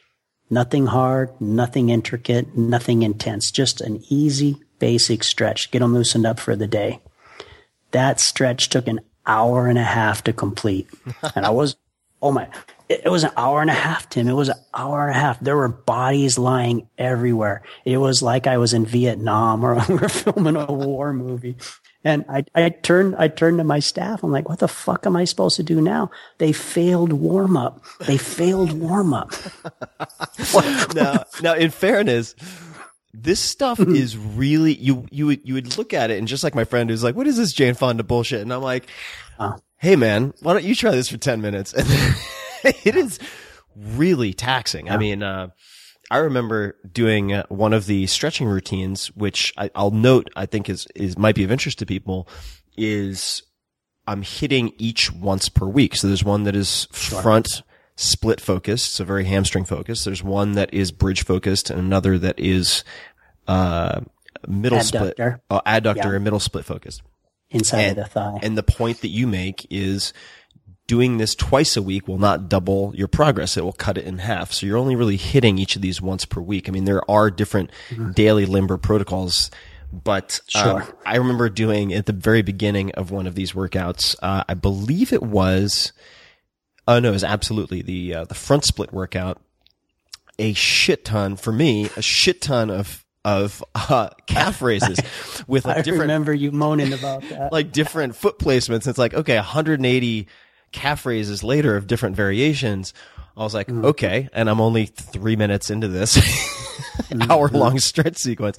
Nothing 0.49 0.87
hard, 0.87 1.31
nothing 1.41 1.89
intricate, 1.89 2.57
nothing 2.57 3.03
intense, 3.03 3.51
just 3.51 3.81
an 3.81 4.03
easy, 4.09 4.57
basic 4.79 5.25
stretch. 5.25 5.73
Get 5.73 5.81
them 5.81 5.95
loosened 5.95 6.27
up 6.27 6.39
for 6.39 6.55
the 6.55 6.69
day. 6.69 7.01
That 7.91 8.21
stretch 8.21 8.69
took 8.69 8.87
an 8.87 9.01
hour 9.27 9.66
and 9.66 9.79
a 9.79 9.85
half 9.85 10.24
to 10.24 10.33
complete. 10.33 10.89
and 11.35 11.45
I 11.47 11.51
was, 11.51 11.77
oh 12.22 12.33
my, 12.33 12.49
it, 12.89 13.03
it 13.05 13.09
was 13.09 13.24
an 13.24 13.33
hour 13.37 13.61
and 13.61 13.70
a 13.70 13.74
half, 13.74 14.09
Tim. 14.09 14.29
It 14.29 14.33
was 14.33 14.49
an 14.49 14.59
hour 14.74 15.09
and 15.09 15.16
a 15.16 15.20
half. 15.20 15.41
There 15.41 15.57
were 15.57 15.68
bodies 15.68 16.39
lying 16.39 16.89
everywhere. 16.99 17.62
It 17.85 17.99
was 17.99 18.22
like 18.22 18.47
I 18.47 18.59
was 18.59 18.72
in 18.72 18.87
Vietnam 18.87 19.64
or 19.64 19.74
we 19.89 19.97
were 19.97 20.09
filming 20.09 20.57
a 20.57 20.66
war 20.66 21.12
movie. 21.12 21.57
And 22.05 22.24
I, 22.29 22.45
I 22.55 22.68
turned, 22.68 23.16
I 23.16 23.27
turned 23.27 23.59
to 23.59 23.64
my 23.64 23.81
staff. 23.81 24.22
I'm 24.22 24.31
like, 24.31 24.49
what 24.49 24.61
the 24.61 24.68
fuck 24.68 25.07
am 25.07 25.16
I 25.16 25.24
supposed 25.24 25.57
to 25.57 25.64
do 25.64 25.81
now? 25.81 26.12
They 26.39 26.53
failed 26.53 27.12
warm 27.12 27.57
up. 27.57 27.85
They 28.07 28.16
failed 28.16 28.72
warm 28.72 29.12
up. 29.12 29.33
now, 30.95 31.24
now, 31.43 31.55
in 31.55 31.72
fairness, 31.72 32.37
this 33.23 33.41
stuff 33.41 33.81
is 33.81 34.17
really 34.17 34.75
you. 34.75 35.07
You 35.11 35.27
would 35.27 35.41
you 35.45 35.55
would 35.55 35.79
look 35.79 35.95
at 35.95 36.11
it 36.11 36.19
and 36.19 36.29
just 36.29 36.45
like 36.45 36.55
my 36.55 36.64
friend 36.64 36.91
who's 36.91 37.05
like, 37.05 37.14
"What 37.14 37.27
is 37.27 37.37
this 37.37 37.53
Jane 37.53 37.75
Fonda 37.75 38.05
bullshit?" 38.05 38.43
And 38.43 38.53
I'm 38.53 38.62
like, 38.62 38.89
"Hey, 39.79 39.97
man, 39.97 40.35
why 40.41 40.53
don't 40.53 40.64
you 40.64 40.75
try 40.75 40.91
this 40.93 41.09
for 41.09 41.19
ten 41.19 41.41
minutes?" 41.41 41.75
And 42.64 42.75
it 42.85 42.97
is 42.97 43.21
really 43.77 44.33
taxing. 44.33 44.91
I 44.91 44.97
mean, 44.97 45.23
uh, 45.23 45.49
I 46.11 46.19
remember 46.19 46.77
doing 46.91 47.33
uh, 47.33 47.45
one 47.49 47.73
of 47.73 47.87
the 47.87 48.07
stretching 48.07 48.47
routines, 48.47 49.09
which 49.09 49.53
I, 49.57 49.71
I'll 49.75 49.91
note, 49.91 50.31
I 50.35 50.47
think 50.47 50.69
is, 50.69 50.87
is 50.95 51.19
might 51.19 51.35
be 51.35 51.45
of 51.45 51.53
interest 51.53 51.79
to 51.81 51.87
people 51.87 52.29
is 52.77 53.43
I'm 54.07 54.23
hitting 54.23 54.73
each 54.79 55.12
once 55.12 55.49
per 55.49 55.67
week. 55.67 55.97
So 55.97 56.07
there's 56.07 56.25
one 56.25 56.45
that 56.45 56.55
is 56.55 56.87
front 56.93 57.62
split 57.97 58.40
focused. 58.40 58.94
So 58.94 59.05
very 59.05 59.24
hamstring 59.24 59.64
focused. 59.64 60.05
There's 60.05 60.22
one 60.22 60.53
that 60.53 60.72
is 60.72 60.92
bridge 60.92 61.24
focused 61.24 61.70
and 61.70 61.80
another 61.80 62.18
that 62.18 62.38
is, 62.38 62.84
uh, 63.49 64.01
middle 64.47 64.80
split, 64.80 65.16
Adductor. 65.16 65.40
uh, 65.51 65.61
adductor 65.62 65.97
Yeah. 65.97 66.14
and 66.14 66.24
middle 66.24 66.40
split 66.40 66.64
focused. 66.64 67.03
Inside 67.51 67.80
and, 67.80 67.99
of 67.99 68.05
the 68.05 68.11
thigh. 68.11 68.38
And 68.42 68.57
the 68.59 68.62
point 68.62 69.01
that 69.01 69.09
you 69.09 69.26
make 69.26 69.66
is 69.70 70.12
doing 70.86 71.16
this 71.18 71.34
twice 71.34 71.76
a 71.76 71.82
week 71.82 72.07
will 72.07 72.18
not 72.18 72.49
double 72.49 72.92
your 72.94 73.09
progress. 73.09 73.57
It 73.57 73.64
will 73.64 73.72
cut 73.72 73.99
it 73.99 74.05
in 74.05 74.18
half. 74.18 74.53
So 74.53 74.66
you're 74.66 74.76
only 74.76 74.94
really 74.94 75.16
hitting 75.16 75.59
each 75.59 75.74
of 75.74 75.82
these 75.82 76.01
once 76.01 76.24
per 76.24 76.40
week. 76.40 76.68
I 76.68 76.72
mean, 76.72 76.84
there 76.84 77.09
are 77.11 77.30
different 77.30 77.70
daily 78.14 78.47
limber 78.47 78.76
protocols, 78.76 79.51
but 79.92 80.40
um, 80.55 80.84
I 81.05 81.16
remember 81.16 81.49
doing 81.49 81.92
at 81.92 82.07
the 82.07 82.12
very 82.12 82.42
beginning 82.42 82.92
of 82.92 83.11
one 83.11 83.26
of 83.26 83.34
these 83.34 83.53
workouts, 83.53 84.14
uh, 84.22 84.44
I 84.49 84.55
believe 84.55 85.12
it 85.12 85.22
was, 85.22 85.92
oh 86.89 86.99
no, 86.99 87.11
it 87.11 87.12
was 87.12 87.24
absolutely 87.24 87.82
the, 87.82 88.14
uh, 88.14 88.24
the 88.24 88.34
front 88.34 88.64
split 88.64 88.93
workout. 88.93 89.41
A 90.39 90.53
shit 90.53 91.05
ton 91.05 91.37
for 91.37 91.53
me, 91.53 91.89
a 91.97 92.03
shit 92.03 92.41
ton 92.43 92.70
of, 92.70 93.05
of, 93.24 93.64
uh, 93.74 94.11
calf 94.26 94.61
raises 94.62 94.99
with 95.47 95.64
a 95.66 95.70
I 95.70 95.74
different, 95.76 96.03
remember 96.03 96.32
you 96.34 96.53
moaning 96.53 96.93
about 96.93 97.22
that. 97.30 97.53
like 97.53 97.72
different 97.72 98.14
foot 98.14 98.39
placements. 98.39 98.87
It's 98.87 98.99
like, 98.99 99.14
okay, 99.14 99.37
180 99.37 100.28
calf 100.72 101.07
raises 101.07 101.43
later 101.43 101.76
of 101.76 101.87
different 101.87 102.16
variations. 102.16 102.93
I 103.37 103.43
was 103.43 103.55
like, 103.55 103.68
okay. 103.70 104.28
And 104.32 104.49
I'm 104.49 104.61
only 104.61 104.87
three 104.87 105.37
minutes 105.37 105.70
into 105.70 105.89
this 105.89 106.18
hour 107.30 107.49
long 107.49 107.78
stretch 107.78 108.16
sequence. 108.16 108.59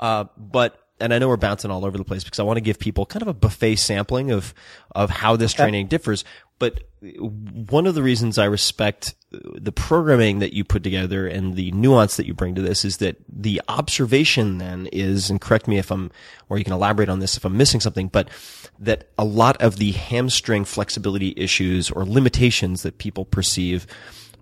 Uh, 0.00 0.24
but, 0.36 0.78
and 1.00 1.12
I 1.12 1.18
know 1.18 1.28
we're 1.28 1.36
bouncing 1.36 1.70
all 1.70 1.84
over 1.84 1.98
the 1.98 2.04
place 2.04 2.24
because 2.24 2.38
I 2.38 2.42
want 2.42 2.56
to 2.56 2.62
give 2.62 2.78
people 2.78 3.04
kind 3.04 3.22
of 3.22 3.28
a 3.28 3.34
buffet 3.34 3.76
sampling 3.76 4.30
of, 4.30 4.54
of 4.94 5.10
how 5.10 5.36
this 5.36 5.52
training 5.52 5.88
differs. 5.88 6.24
But 6.58 6.84
one 7.02 7.86
of 7.86 7.94
the 7.94 8.02
reasons 8.02 8.38
I 8.38 8.46
respect 8.46 9.14
the 9.30 9.72
programming 9.72 10.38
that 10.38 10.54
you 10.54 10.64
put 10.64 10.82
together 10.82 11.26
and 11.26 11.54
the 11.54 11.70
nuance 11.72 12.16
that 12.16 12.26
you 12.26 12.34
bring 12.34 12.54
to 12.54 12.62
this 12.62 12.84
is 12.84 12.98
that 12.98 13.16
the 13.28 13.60
observation 13.68 14.58
then 14.58 14.86
is, 14.92 15.28
and 15.28 15.40
correct 15.40 15.68
me 15.68 15.78
if 15.78 15.90
I'm, 15.90 16.10
or 16.48 16.58
you 16.58 16.64
can 16.64 16.72
elaborate 16.72 17.08
on 17.08 17.18
this 17.18 17.36
if 17.36 17.44
I'm 17.44 17.56
missing 17.56 17.80
something, 17.80 18.08
but 18.08 18.30
that 18.78 19.10
a 19.18 19.24
lot 19.24 19.60
of 19.60 19.76
the 19.76 19.92
hamstring 19.92 20.64
flexibility 20.64 21.34
issues 21.36 21.90
or 21.90 22.04
limitations 22.04 22.82
that 22.82 22.98
people 22.98 23.24
perceive 23.24 23.86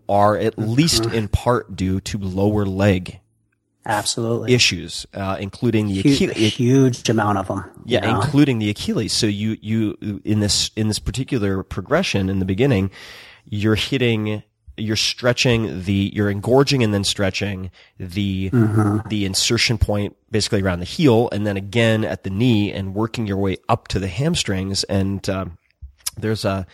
are 0.09 0.37
at 0.37 0.59
least 0.59 1.03
mm-hmm. 1.03 1.15
in 1.15 1.29
part 1.29 1.75
due 1.75 2.01
to 2.01 2.19
lower 2.19 2.67
leg 2.67 3.21
Absolutely. 3.87 4.55
issues, 4.55 5.07
uh, 5.14 5.37
including 5.39 5.89
the 5.89 6.01
Huge, 6.01 6.22
Achilles. 6.22 6.55
huge 6.55 7.09
amount 7.09 7.39
of 7.39 7.49
them. 7.49 7.64
Yeah, 7.85 8.09
including 8.09 8.59
the 8.59 8.70
Achilles. 8.70 9.12
So 9.12 9.26
you, 9.26 9.59
you, 9.61 10.20
in 10.24 10.41
this, 10.41 10.70
in 10.76 10.89
this 10.89 10.99
particular 10.99 11.62
progression 11.62 12.28
in 12.30 12.39
the 12.39 12.45
beginning, 12.45 12.91
you're 13.45 13.74
hitting, 13.74 14.43
you're 14.76 14.97
stretching 14.97 15.82
the, 15.85 16.11
you're 16.14 16.30
engorging 16.30 16.82
and 16.82 16.95
then 16.95 17.05
stretching 17.05 17.70
the, 17.99 18.51
the 19.09 19.24
insertion 19.24 19.76
point 19.78 20.16
basically 20.30 20.62
around 20.62 20.78
the 20.80 20.87
heel 20.87 21.28
and 21.30 21.47
then 21.47 21.57
again 21.57 22.05
at 22.05 22.22
the 22.22 22.30
knee 22.30 22.72
and 22.72 22.95
working 22.95 23.26
your 23.26 23.37
way 23.37 23.59
up 23.68 23.89
to 23.89 23.99
the 23.99 24.09
hamstrings. 24.09 24.82
And, 24.85 25.28
um, 25.28 25.59
there's 26.16 26.45
a, 26.45 26.66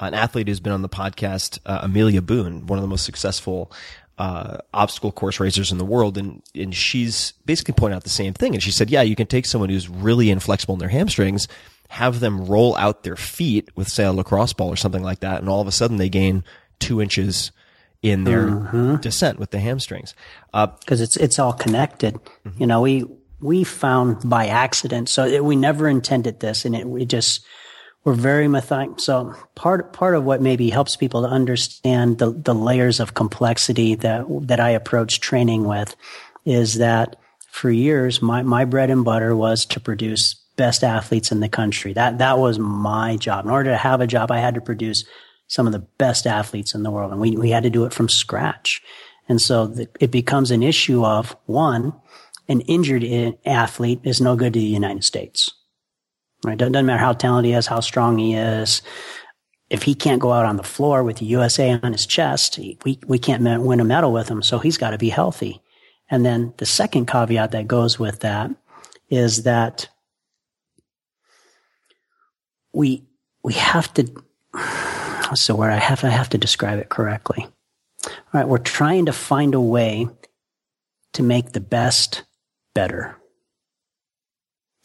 an 0.00 0.14
athlete 0.14 0.48
who's 0.48 0.60
been 0.60 0.72
on 0.72 0.82
the 0.82 0.88
podcast, 0.88 1.58
uh, 1.64 1.80
Amelia 1.82 2.22
Boone, 2.22 2.66
one 2.66 2.78
of 2.78 2.82
the 2.82 2.88
most 2.88 3.04
successful, 3.04 3.72
uh, 4.18 4.58
obstacle 4.72 5.12
course 5.12 5.40
racers 5.40 5.72
in 5.72 5.78
the 5.78 5.84
world. 5.84 6.18
And, 6.18 6.42
and 6.54 6.74
she's 6.74 7.32
basically 7.44 7.74
pointing 7.74 7.96
out 7.96 8.04
the 8.04 8.10
same 8.10 8.34
thing. 8.34 8.54
And 8.54 8.62
she 8.62 8.70
said, 8.70 8.90
yeah, 8.90 9.02
you 9.02 9.16
can 9.16 9.26
take 9.26 9.46
someone 9.46 9.70
who's 9.70 9.88
really 9.88 10.30
inflexible 10.30 10.74
in 10.74 10.78
their 10.78 10.88
hamstrings, 10.88 11.48
have 11.88 12.20
them 12.20 12.46
roll 12.46 12.76
out 12.76 13.02
their 13.02 13.16
feet 13.16 13.70
with 13.76 13.88
say 13.88 14.04
a 14.04 14.12
lacrosse 14.12 14.52
ball 14.52 14.68
or 14.68 14.76
something 14.76 15.02
like 15.02 15.20
that. 15.20 15.40
And 15.40 15.48
all 15.48 15.60
of 15.60 15.66
a 15.66 15.72
sudden 15.72 15.96
they 15.96 16.08
gain 16.08 16.44
two 16.78 17.00
inches 17.00 17.52
in 18.02 18.24
their 18.24 18.98
descent 19.00 19.38
with 19.38 19.50
the 19.52 19.60
hamstrings. 19.60 20.14
Uh, 20.52 20.66
because 20.66 21.00
it's 21.00 21.16
it's 21.16 21.38
all 21.38 21.52
connected. 21.52 22.14
Mm-hmm. 22.14 22.60
You 22.60 22.66
know, 22.66 22.80
we 22.80 23.04
we 23.40 23.64
found 23.64 24.28
by 24.28 24.48
accident, 24.48 25.08
so 25.08 25.24
it, 25.24 25.44
we 25.44 25.56
never 25.56 25.88
intended 25.88 26.40
this, 26.40 26.64
and 26.64 26.74
it 26.74 26.86
we 26.86 27.04
just 27.04 27.44
we're 28.04 28.14
very 28.14 28.48
methodical. 28.48 28.98
So 28.98 29.34
part 29.54 29.92
part 29.92 30.14
of 30.14 30.24
what 30.24 30.40
maybe 30.40 30.70
helps 30.70 30.96
people 30.96 31.22
to 31.22 31.28
understand 31.28 32.18
the 32.18 32.30
the 32.32 32.54
layers 32.54 33.00
of 33.00 33.14
complexity 33.14 33.94
that 33.96 34.26
that 34.48 34.60
I 34.60 34.70
approach 34.70 35.20
training 35.20 35.64
with 35.64 35.94
is 36.44 36.74
that 36.74 37.16
for 37.50 37.70
years 37.70 38.20
my 38.20 38.42
my 38.42 38.64
bread 38.64 38.90
and 38.90 39.04
butter 39.04 39.36
was 39.36 39.64
to 39.66 39.80
produce 39.80 40.34
best 40.56 40.82
athletes 40.82 41.32
in 41.32 41.40
the 41.40 41.48
country. 41.48 41.92
That 41.92 42.18
that 42.18 42.38
was 42.38 42.58
my 42.58 43.16
job. 43.16 43.44
In 43.44 43.50
order 43.50 43.70
to 43.70 43.76
have 43.76 44.00
a 44.00 44.06
job, 44.06 44.30
I 44.30 44.38
had 44.38 44.54
to 44.54 44.60
produce 44.60 45.04
some 45.46 45.66
of 45.66 45.72
the 45.72 45.86
best 45.98 46.26
athletes 46.26 46.74
in 46.74 46.82
the 46.82 46.90
world, 46.90 47.12
and 47.12 47.20
we 47.20 47.36
we 47.36 47.50
had 47.50 47.62
to 47.62 47.70
do 47.70 47.84
it 47.84 47.92
from 47.92 48.08
scratch. 48.08 48.82
And 49.28 49.40
so 49.40 49.68
the, 49.68 49.88
it 50.00 50.10
becomes 50.10 50.50
an 50.50 50.62
issue 50.62 51.04
of 51.04 51.36
one, 51.46 51.94
an 52.48 52.60
injured 52.62 53.04
athlete 53.46 54.00
is 54.02 54.20
no 54.20 54.34
good 54.34 54.52
to 54.54 54.58
the 54.58 54.64
United 54.64 55.04
States. 55.04 55.52
Right? 56.44 56.58
Doesn't, 56.58 56.72
doesn't 56.72 56.86
matter 56.86 56.98
how 56.98 57.12
talented 57.12 57.50
he 57.50 57.54
is, 57.54 57.66
how 57.66 57.80
strong 57.80 58.18
he 58.18 58.34
is. 58.34 58.82
if 59.70 59.84
he 59.84 59.94
can't 59.94 60.20
go 60.20 60.32
out 60.32 60.44
on 60.44 60.56
the 60.56 60.62
floor 60.62 61.02
with 61.02 61.16
the 61.16 61.24
USA 61.26 61.70
on 61.82 61.92
his 61.92 62.04
chest, 62.04 62.58
we, 62.84 62.98
we 63.06 63.18
can't 63.18 63.42
win 63.62 63.80
a 63.80 63.84
medal 63.84 64.12
with 64.12 64.28
him. 64.28 64.42
So 64.42 64.58
he's 64.58 64.76
got 64.76 64.90
to 64.90 64.98
be 64.98 65.08
healthy. 65.08 65.62
And 66.10 66.26
then 66.26 66.52
the 66.58 66.66
second 66.66 67.06
caveat 67.06 67.52
that 67.52 67.66
goes 67.66 67.98
with 67.98 68.20
that 68.20 68.50
is 69.08 69.44
that 69.44 69.88
we, 72.74 73.04
we 73.42 73.54
have 73.54 73.92
to, 73.94 74.06
so 75.34 75.54
where 75.54 75.70
I 75.70 75.76
have, 75.76 76.04
I 76.04 76.10
have 76.10 76.28
to 76.30 76.38
describe 76.38 76.78
it 76.78 76.90
correctly. 76.90 77.46
All 78.06 78.12
right. 78.34 78.48
We're 78.48 78.58
trying 78.58 79.06
to 79.06 79.12
find 79.12 79.54
a 79.54 79.60
way 79.60 80.08
to 81.14 81.22
make 81.22 81.52
the 81.52 81.60
best 81.60 82.24
better 82.74 83.16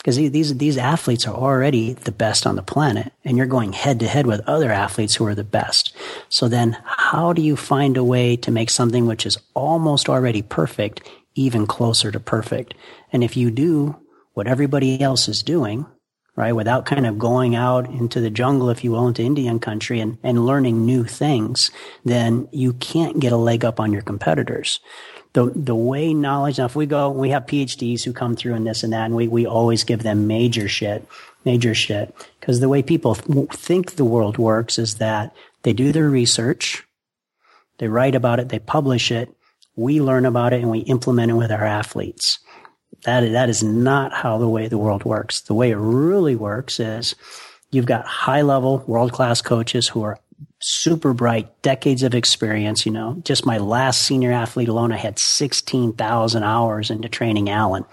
because 0.08 0.32
these 0.32 0.56
these 0.56 0.78
athletes 0.78 1.28
are 1.28 1.36
already 1.36 1.92
the 1.92 2.14
best 2.14 2.48
on 2.48 2.56
the 2.56 2.64
planet 2.64 3.12
and 3.26 3.36
you're 3.36 3.46
going 3.46 3.74
head 3.74 4.00
to 4.00 4.08
head 4.08 4.26
with 4.26 4.40
other 4.48 4.72
athletes 4.72 5.16
who 5.16 5.26
are 5.26 5.36
the 5.36 5.44
best. 5.44 5.94
So 6.30 6.48
then 6.48 6.78
how 6.86 7.34
do 7.34 7.42
you 7.42 7.58
find 7.58 7.98
a 7.98 8.06
way 8.06 8.38
to 8.38 8.50
make 8.50 8.70
something 8.70 9.06
which 9.06 9.26
is 9.26 9.38
almost 9.54 10.08
already 10.08 10.42
perfect 10.42 11.02
even 11.36 11.68
closer 11.68 12.10
to 12.10 12.22
perfect? 12.22 12.74
And 13.12 13.22
if 13.22 13.36
you 13.36 13.52
do 13.52 13.98
what 14.34 14.48
everybody 14.48 15.02
else 15.02 15.28
is 15.28 15.44
doing 15.44 15.86
right 16.38 16.54
without 16.54 16.86
kind 16.86 17.06
of 17.06 17.20
going 17.20 17.56
out 17.56 17.90
into 17.90 18.22
the 18.22 18.30
jungle 18.30 18.70
if 18.70 18.84
you 18.86 18.92
will 18.92 19.08
into 19.08 19.24
indian 19.24 19.60
country 19.60 20.00
and, 20.00 20.20
and 20.22 20.46
learning 20.46 20.86
new 20.86 21.04
things 21.04 21.72
then 22.06 22.48
you 22.52 22.74
can't 22.74 23.20
get 23.20 23.34
a 23.34 23.38
leg 23.38 23.66
up 23.66 23.80
on 23.80 23.92
your 23.92 24.04
competitors 24.04 24.80
the 25.38 25.52
the 25.56 25.76
way 25.76 26.16
knowledge. 26.16 26.58
Now, 26.58 26.66
if 26.66 26.76
we 26.76 26.88
go, 26.88 27.12
we 27.12 27.30
have 27.30 27.46
PhDs 27.46 28.04
who 28.04 28.12
come 28.12 28.36
through 28.36 28.56
in 28.56 28.64
this 28.64 28.84
and 28.84 28.92
that, 28.94 29.06
and 29.06 29.16
we 29.16 29.28
we 29.28 29.46
always 29.46 29.84
give 29.84 30.02
them 30.02 30.26
major 30.26 30.68
shit, 30.68 31.08
major 31.46 31.76
shit, 31.76 32.14
because 32.40 32.60
the 32.60 32.70
way 32.70 32.82
people 32.82 33.14
th- 33.14 33.50
think 33.50 33.92
the 33.92 34.06
world 34.06 34.40
works 34.40 34.80
is 34.80 34.96
that 34.96 35.36
they 35.62 35.74
do 35.74 35.92
their 35.92 36.10
research, 36.10 36.84
they 37.78 37.88
write 37.88 38.16
about 38.16 38.40
it, 38.40 38.50
they 38.50 38.58
publish 38.58 39.12
it, 39.12 39.30
we 39.76 40.02
learn 40.02 40.26
about 40.26 40.54
it, 40.54 40.62
and 40.62 40.72
we 40.72 40.80
implement 40.80 41.30
it 41.30 41.36
with 41.36 41.52
our 41.52 41.66
athletes. 41.66 42.40
That 43.04 43.22
that 43.32 43.48
is 43.48 43.62
not 43.62 44.14
how 44.14 44.40
the 44.40 44.50
way 44.50 44.68
the 44.68 44.80
world 44.80 45.06
works. 45.06 45.42
The 45.42 45.54
way 45.54 45.70
it 45.70 45.78
really 45.78 46.36
works 46.36 46.80
is 46.80 47.14
you've 47.70 47.86
got 47.86 48.08
high 48.08 48.42
level 48.42 48.84
world 48.88 49.12
class 49.12 49.40
coaches 49.44 49.88
who 49.88 50.02
are 50.02 50.18
super 50.60 51.14
bright, 51.14 51.62
decades 51.62 52.04
of 52.04 52.16
experience. 52.16 52.86
You 52.86 52.92
know, 52.92 53.22
just 53.24 53.46
my 53.46 53.58
last 53.58 54.02
senior 54.02 54.32
athlete 54.32 54.70
alone, 54.70 54.92
I 54.92 54.98
had 54.98 55.20
16,000 55.20 56.44
hours 56.44 56.90
into 56.90 57.10
training 57.10 57.50
Alan. 57.50 57.86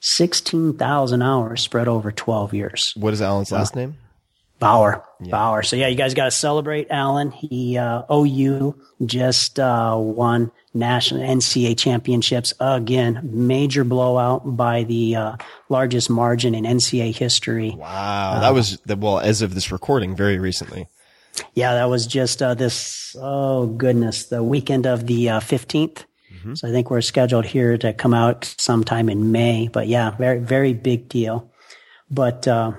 16,000 0.00 1.22
hours 1.22 1.62
spread 1.62 1.88
over 1.88 2.12
12 2.12 2.54
years. 2.54 2.92
What 2.96 3.12
is 3.12 3.22
Alan's 3.22 3.52
last 3.52 3.74
name? 3.74 3.96
Bauer. 4.58 5.04
Yeah. 5.20 5.30
Bauer. 5.30 5.62
So 5.62 5.76
yeah, 5.76 5.86
you 5.86 5.96
guys 5.96 6.14
got 6.14 6.24
to 6.24 6.30
celebrate 6.32 6.88
Alan. 6.90 7.30
He, 7.30 7.78
uh, 7.78 8.02
OU 8.12 8.74
just, 9.06 9.60
uh, 9.60 9.94
won 9.96 10.50
national 10.74 11.22
NCAA 11.22 11.78
championships 11.78 12.52
again. 12.58 13.20
Major 13.22 13.84
blowout 13.84 14.56
by 14.56 14.82
the, 14.82 15.14
uh, 15.14 15.36
largest 15.68 16.10
margin 16.10 16.54
in 16.56 16.64
NCAA 16.64 17.14
history. 17.14 17.74
Wow. 17.76 18.40
that 18.40 18.52
was 18.52 18.78
the, 18.86 18.96
well, 18.96 19.20
as 19.20 19.42
of 19.42 19.54
this 19.54 19.70
recording, 19.70 20.16
very 20.16 20.38
recently. 20.38 20.88
Yeah, 21.54 21.74
that 21.74 21.88
was 21.88 22.06
just 22.06 22.42
uh, 22.42 22.54
this. 22.54 23.16
Oh 23.20 23.66
goodness, 23.66 24.26
the 24.26 24.42
weekend 24.42 24.86
of 24.86 25.06
the 25.06 25.30
uh, 25.30 25.40
15th. 25.40 26.04
Mm-hmm. 26.34 26.54
So 26.54 26.68
I 26.68 26.70
think 26.70 26.90
we're 26.90 27.00
scheduled 27.00 27.46
here 27.46 27.76
to 27.78 27.92
come 27.92 28.14
out 28.14 28.54
sometime 28.58 29.08
in 29.08 29.32
May. 29.32 29.68
But 29.68 29.88
yeah, 29.88 30.10
very 30.16 30.38
very 30.38 30.72
big 30.74 31.08
deal. 31.08 31.52
But 32.10 32.46
uh, 32.46 32.72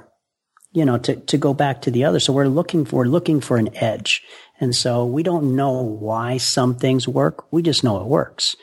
you 0.72 0.86
know, 0.86 0.98
to 1.00 1.16
to 1.16 1.38
go 1.38 1.54
back 1.54 1.82
to 1.84 1.92
the 1.92 2.06
other, 2.06 2.20
so 2.20 2.34
we're 2.34 2.48
looking 2.48 2.86
for 2.86 2.98
we're 2.98 3.06
looking 3.06 3.42
for 3.42 3.58
an 3.58 3.76
edge, 3.76 4.24
and 4.60 4.76
so 4.76 5.06
we 5.06 5.24
don't 5.24 5.56
know 5.56 5.82
why 5.82 6.38
some 6.38 6.76
things 6.76 7.08
work. 7.08 7.52
We 7.52 7.62
just 7.62 7.84
know 7.84 8.02
it 8.02 8.08
works. 8.08 8.56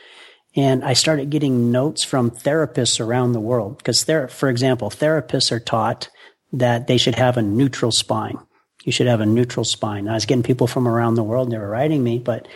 And 0.57 0.83
I 0.83 0.95
started 0.95 1.29
getting 1.29 1.71
notes 1.71 2.03
from 2.03 2.31
therapists 2.31 2.99
around 2.99 3.33
the 3.33 3.41
world 3.41 3.77
because, 3.77 4.05
there, 4.05 4.27
for 4.27 4.49
example, 4.49 4.89
therapists 4.89 5.53
are 5.53 5.61
taught 5.61 6.09
that 6.51 6.87
they 6.87 6.97
should 6.97 7.17
have 7.17 7.37
a 7.37 7.43
neutral 7.43 7.93
spine 7.93 8.39
you 8.87 8.93
should 8.93 9.09
have 9.09 9.21
a 9.21 9.27
neutral 9.27 9.65
spine. 9.65 10.09
I 10.09 10.15
was 10.15 10.25
getting 10.25 10.45
people 10.45 10.69
from 10.69 10.87
around 10.87 11.17
the 11.17 11.25
world, 11.25 11.49
and 11.49 11.53
they 11.53 11.59
were 11.59 11.69
writing 11.69 12.03
me, 12.03 12.19
but 12.21 12.47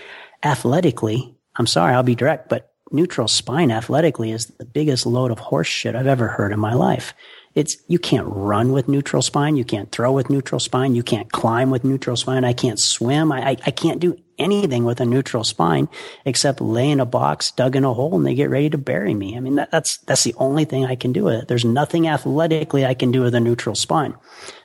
athletically, 0.42 1.34
I'm 1.56 1.66
sorry, 1.66 1.92
I'll 1.92 2.04
be 2.04 2.14
direct, 2.14 2.48
but 2.48 2.72
neutral 2.92 3.26
spine 3.26 3.72
athletically 3.72 4.30
is 4.30 4.46
the 4.46 4.64
biggest 4.64 5.06
load 5.06 5.32
of 5.32 5.40
horse 5.40 5.66
shit 5.66 5.96
I've 5.96 6.06
ever 6.06 6.28
heard 6.28 6.52
in 6.52 6.60
my 6.60 6.72
life. 6.72 7.14
It's, 7.56 7.76
you 7.88 7.98
can't 7.98 8.28
run 8.28 8.70
with 8.70 8.86
neutral 8.86 9.22
spine. 9.22 9.56
You 9.56 9.64
can't 9.64 9.90
throw 9.90 10.12
with 10.12 10.30
neutral 10.30 10.60
spine. 10.60 10.94
You 10.94 11.02
can't 11.02 11.32
climb 11.32 11.70
with 11.70 11.82
neutral 11.82 12.16
spine. 12.16 12.44
I 12.44 12.52
can't 12.52 12.78
swim. 12.78 13.32
I, 13.32 13.50
I, 13.50 13.56
I 13.66 13.70
can't 13.72 13.98
do 13.98 14.16
anything 14.38 14.84
with 14.84 15.00
a 15.00 15.04
neutral 15.04 15.42
spine 15.42 15.88
except 16.24 16.60
lay 16.60 16.88
in 16.88 17.00
a 17.00 17.04
box, 17.06 17.50
dug 17.50 17.74
in 17.74 17.84
a 17.84 17.92
hole, 17.92 18.14
and 18.14 18.24
they 18.24 18.36
get 18.36 18.50
ready 18.50 18.70
to 18.70 18.78
bury 18.78 19.14
me. 19.14 19.36
I 19.36 19.40
mean, 19.40 19.56
that, 19.56 19.72
that's, 19.72 19.98
that's 19.98 20.22
the 20.22 20.34
only 20.36 20.64
thing 20.64 20.84
I 20.86 20.94
can 20.94 21.12
do 21.12 21.24
with 21.24 21.42
it. 21.42 21.48
There's 21.48 21.64
nothing 21.64 22.06
athletically 22.06 22.86
I 22.86 22.94
can 22.94 23.10
do 23.10 23.22
with 23.22 23.34
a 23.34 23.40
neutral 23.40 23.74
spine. 23.74 24.14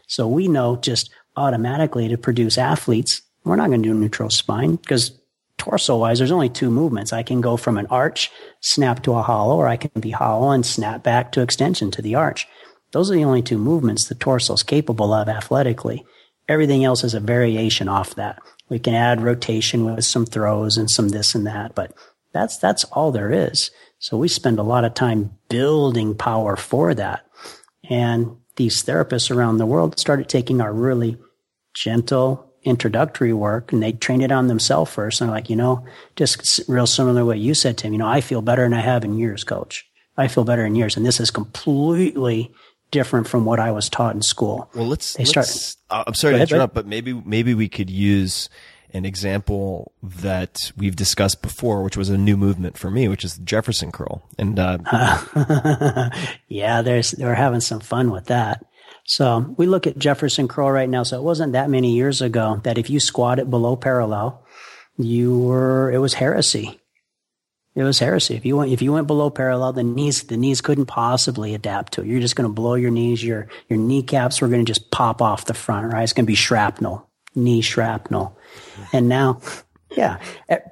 So 0.08 0.28
we 0.28 0.48
know 0.48 0.76
just 0.76 1.10
automatically 1.38 2.08
to 2.08 2.18
produce 2.18 2.58
athletes, 2.58 3.22
we're 3.44 3.56
not 3.56 3.70
going 3.70 3.84
to 3.84 3.90
do 3.90 3.94
neutral 3.94 4.30
spine 4.30 4.76
because 4.76 5.20
torso 5.58 5.98
wise, 5.98 6.18
there's 6.18 6.32
only 6.32 6.50
two 6.50 6.70
movements. 6.70 7.14
I 7.14 7.24
can 7.24 7.42
go 7.42 7.58
from 7.58 7.78
an 7.78 7.88
arch, 7.88 8.32
snap 8.60 9.04
to 9.04 9.14
a 9.14 9.22
hollow, 9.22 9.56
or 9.56 9.68
I 9.68 9.78
can 9.78 9.92
be 10.00 10.12
hollow 10.12 10.52
and 10.52 10.66
snap 10.66 11.04
back 11.04 11.32
to 11.34 11.42
extension 11.42 11.92
to 11.92 12.02
the 12.02 12.16
arch. 12.16 12.48
Those 12.92 13.12
are 13.12 13.16
the 13.16 13.26
only 13.26 13.42
two 13.42 13.58
movements 13.58 14.06
the 14.06 14.16
torso 14.16 14.54
is 14.54 14.64
capable 14.64 15.14
of 15.14 15.28
athletically. 15.28 16.06
Everything 16.48 16.84
else 16.84 17.04
is 17.04 17.14
a 17.14 17.20
variation 17.20 17.88
off 17.88 18.16
that. 18.16 18.42
We 18.70 18.80
can 18.80 18.94
add 18.94 19.22
rotation 19.22 19.86
with 19.86 20.06
some 20.06 20.26
throws 20.26 20.78
and 20.78 20.90
some 20.90 21.10
this 21.10 21.36
and 21.36 21.46
that, 21.46 21.76
but 21.76 21.94
that's, 22.34 22.58
that's 22.58 22.84
all 22.86 23.12
there 23.12 23.32
is. 23.32 23.72
So 24.00 24.18
we 24.18 24.28
spend 24.28 24.60
a 24.60 24.64
lot 24.64 24.86
of 24.86 24.94
time 24.94 25.38
building 25.50 26.16
power 26.16 26.56
for 26.56 26.94
that. 26.94 27.26
And 27.90 28.38
these 28.56 28.84
therapists 28.84 29.36
around 29.36 29.58
the 29.58 29.66
world 29.66 30.00
started 30.00 30.30
taking 30.30 30.62
our 30.62 30.74
really 30.74 31.18
gentle 31.74 32.52
introductory 32.64 33.34
work 33.34 33.72
and 33.72 33.82
they 33.82 33.92
trained 33.92 34.24
it 34.24 34.32
on 34.32 34.48
themselves 34.48 34.92
first. 34.92 35.22
And 35.22 35.30
they're 35.30 35.36
like, 35.36 35.50
you 35.50 35.56
know, 35.56 35.86
just 36.16 36.62
real 36.68 36.88
similar 36.88 37.22
to 37.22 37.26
what 37.26 37.38
you 37.38 37.54
said, 37.54 37.78
Tim, 37.78 37.94
you 37.94 38.00
know, 38.00 38.08
I 38.08 38.22
feel 38.22 38.42
better 38.42 38.64
than 38.64 38.74
I 38.74 38.82
have 38.82 39.04
in 39.04 39.18
years, 39.18 39.44
coach. 39.44 39.86
I 40.18 40.28
feel 40.28 40.44
better 40.44 40.66
in 40.66 40.76
years. 40.76 40.98
And 40.98 41.06
this 41.06 41.20
is 41.20 41.30
completely 41.30 42.52
different 42.92 43.28
from 43.28 43.46
what 43.46 43.60
I 43.60 43.72
was 43.72 43.90
taught 43.90 44.16
in 44.16 44.22
school. 44.22 44.70
Well, 44.74 44.88
let's, 44.88 45.14
they 45.14 45.26
start, 45.26 45.48
let's, 45.48 45.78
uh, 45.90 46.06
I'm 46.08 46.14
sorry 46.14 46.34
to 46.34 46.36
ahead, 46.38 46.52
interrupt, 46.52 46.74
but 46.74 46.88
maybe, 46.88 47.14
maybe 47.14 47.54
we 47.54 47.68
could 47.68 47.90
use 47.90 48.50
an 48.96 49.06
example 49.06 49.92
that 50.02 50.72
we've 50.78 50.96
discussed 50.96 51.42
before, 51.42 51.84
which 51.84 51.98
was 51.98 52.10
a 52.10 52.18
new 52.18 52.38
movement 52.38 52.78
for 52.78 52.90
me, 52.90 53.10
which 53.10 53.26
is 53.26 53.36
the 53.36 53.44
Jefferson 53.44 53.92
curl. 53.92 54.24
And, 54.40 54.58
uh, 54.58 54.78
yeah, 56.48 56.82
there's, 56.82 57.12
they're 57.12 57.36
having 57.36 57.60
some 57.60 57.82
fun 57.82 58.10
with 58.10 58.28
that. 58.28 58.66
So 59.04 59.54
we 59.58 59.68
look 59.68 59.86
at 59.86 60.00
Jefferson 60.00 60.48
curl 60.48 60.72
right 60.72 60.90
now. 60.90 61.04
So 61.04 61.18
it 61.18 61.24
wasn't 61.24 61.54
that 61.54 61.70
many 61.70 61.94
years 61.94 62.22
ago 62.22 62.62
that 62.64 62.78
if 62.78 62.90
you 62.90 63.02
squatted 63.02 63.50
below 63.50 63.76
parallel, 63.76 64.44
you 64.98 65.38
were, 65.40 65.92
it 65.92 65.98
was 65.98 66.14
heresy. 66.14 66.80
It 67.76 67.84
was 67.84 68.00
heresy. 68.00 68.36
If 68.36 68.46
you 68.46 68.56
went, 68.56 68.72
if 68.72 68.82
you 68.82 68.94
went 68.94 69.08
below 69.08 69.30
parallel, 69.30 69.74
the 69.74 69.84
knees, 69.84 70.24
the 70.24 70.38
knees 70.38 70.62
couldn't 70.62 70.86
possibly 70.86 71.54
adapt 71.54 71.94
to 71.94 72.02
it. 72.02 72.08
You're 72.08 72.22
just 72.22 72.38
going 72.38 72.50
to 72.50 72.54
blow 72.54 72.76
your 72.76 72.92
knees. 72.92 73.22
Your, 73.22 73.50
your 73.68 73.78
kneecaps 73.78 74.40
were 74.40 74.48
going 74.48 74.66
to 74.66 74.72
just 74.72 74.90
pop 74.92 75.22
off 75.22 75.46
the 75.46 75.54
front, 75.54 75.92
right? 75.92 76.04
It's 76.04 76.14
going 76.14 76.26
to 76.26 76.28
be 76.28 76.36
shrapnel, 76.36 77.05
knee 77.36 77.62
shrapnel. 77.62 78.38
And 78.94 79.10
now, 79.10 79.42
yeah, 79.92 80.20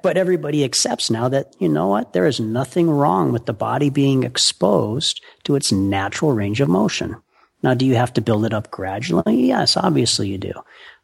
but 0.02 0.16
everybody 0.16 0.64
accepts 0.64 1.10
now 1.10 1.28
that, 1.28 1.54
you 1.58 1.68
know 1.68 1.88
what? 1.88 2.12
There 2.12 2.26
is 2.26 2.40
nothing 2.40 2.90
wrong 2.90 3.32
with 3.32 3.46
the 3.46 3.52
body 3.52 3.90
being 3.90 4.22
exposed 4.22 5.22
to 5.44 5.56
its 5.56 5.72
natural 5.72 6.32
range 6.32 6.60
of 6.60 6.68
motion. 6.68 7.16
Now, 7.62 7.74
do 7.74 7.86
you 7.86 7.94
have 7.94 8.12
to 8.14 8.20
build 8.20 8.44
it 8.44 8.52
up 8.52 8.70
gradually? 8.70 9.46
Yes, 9.46 9.76
obviously 9.76 10.28
you 10.28 10.38
do. 10.38 10.52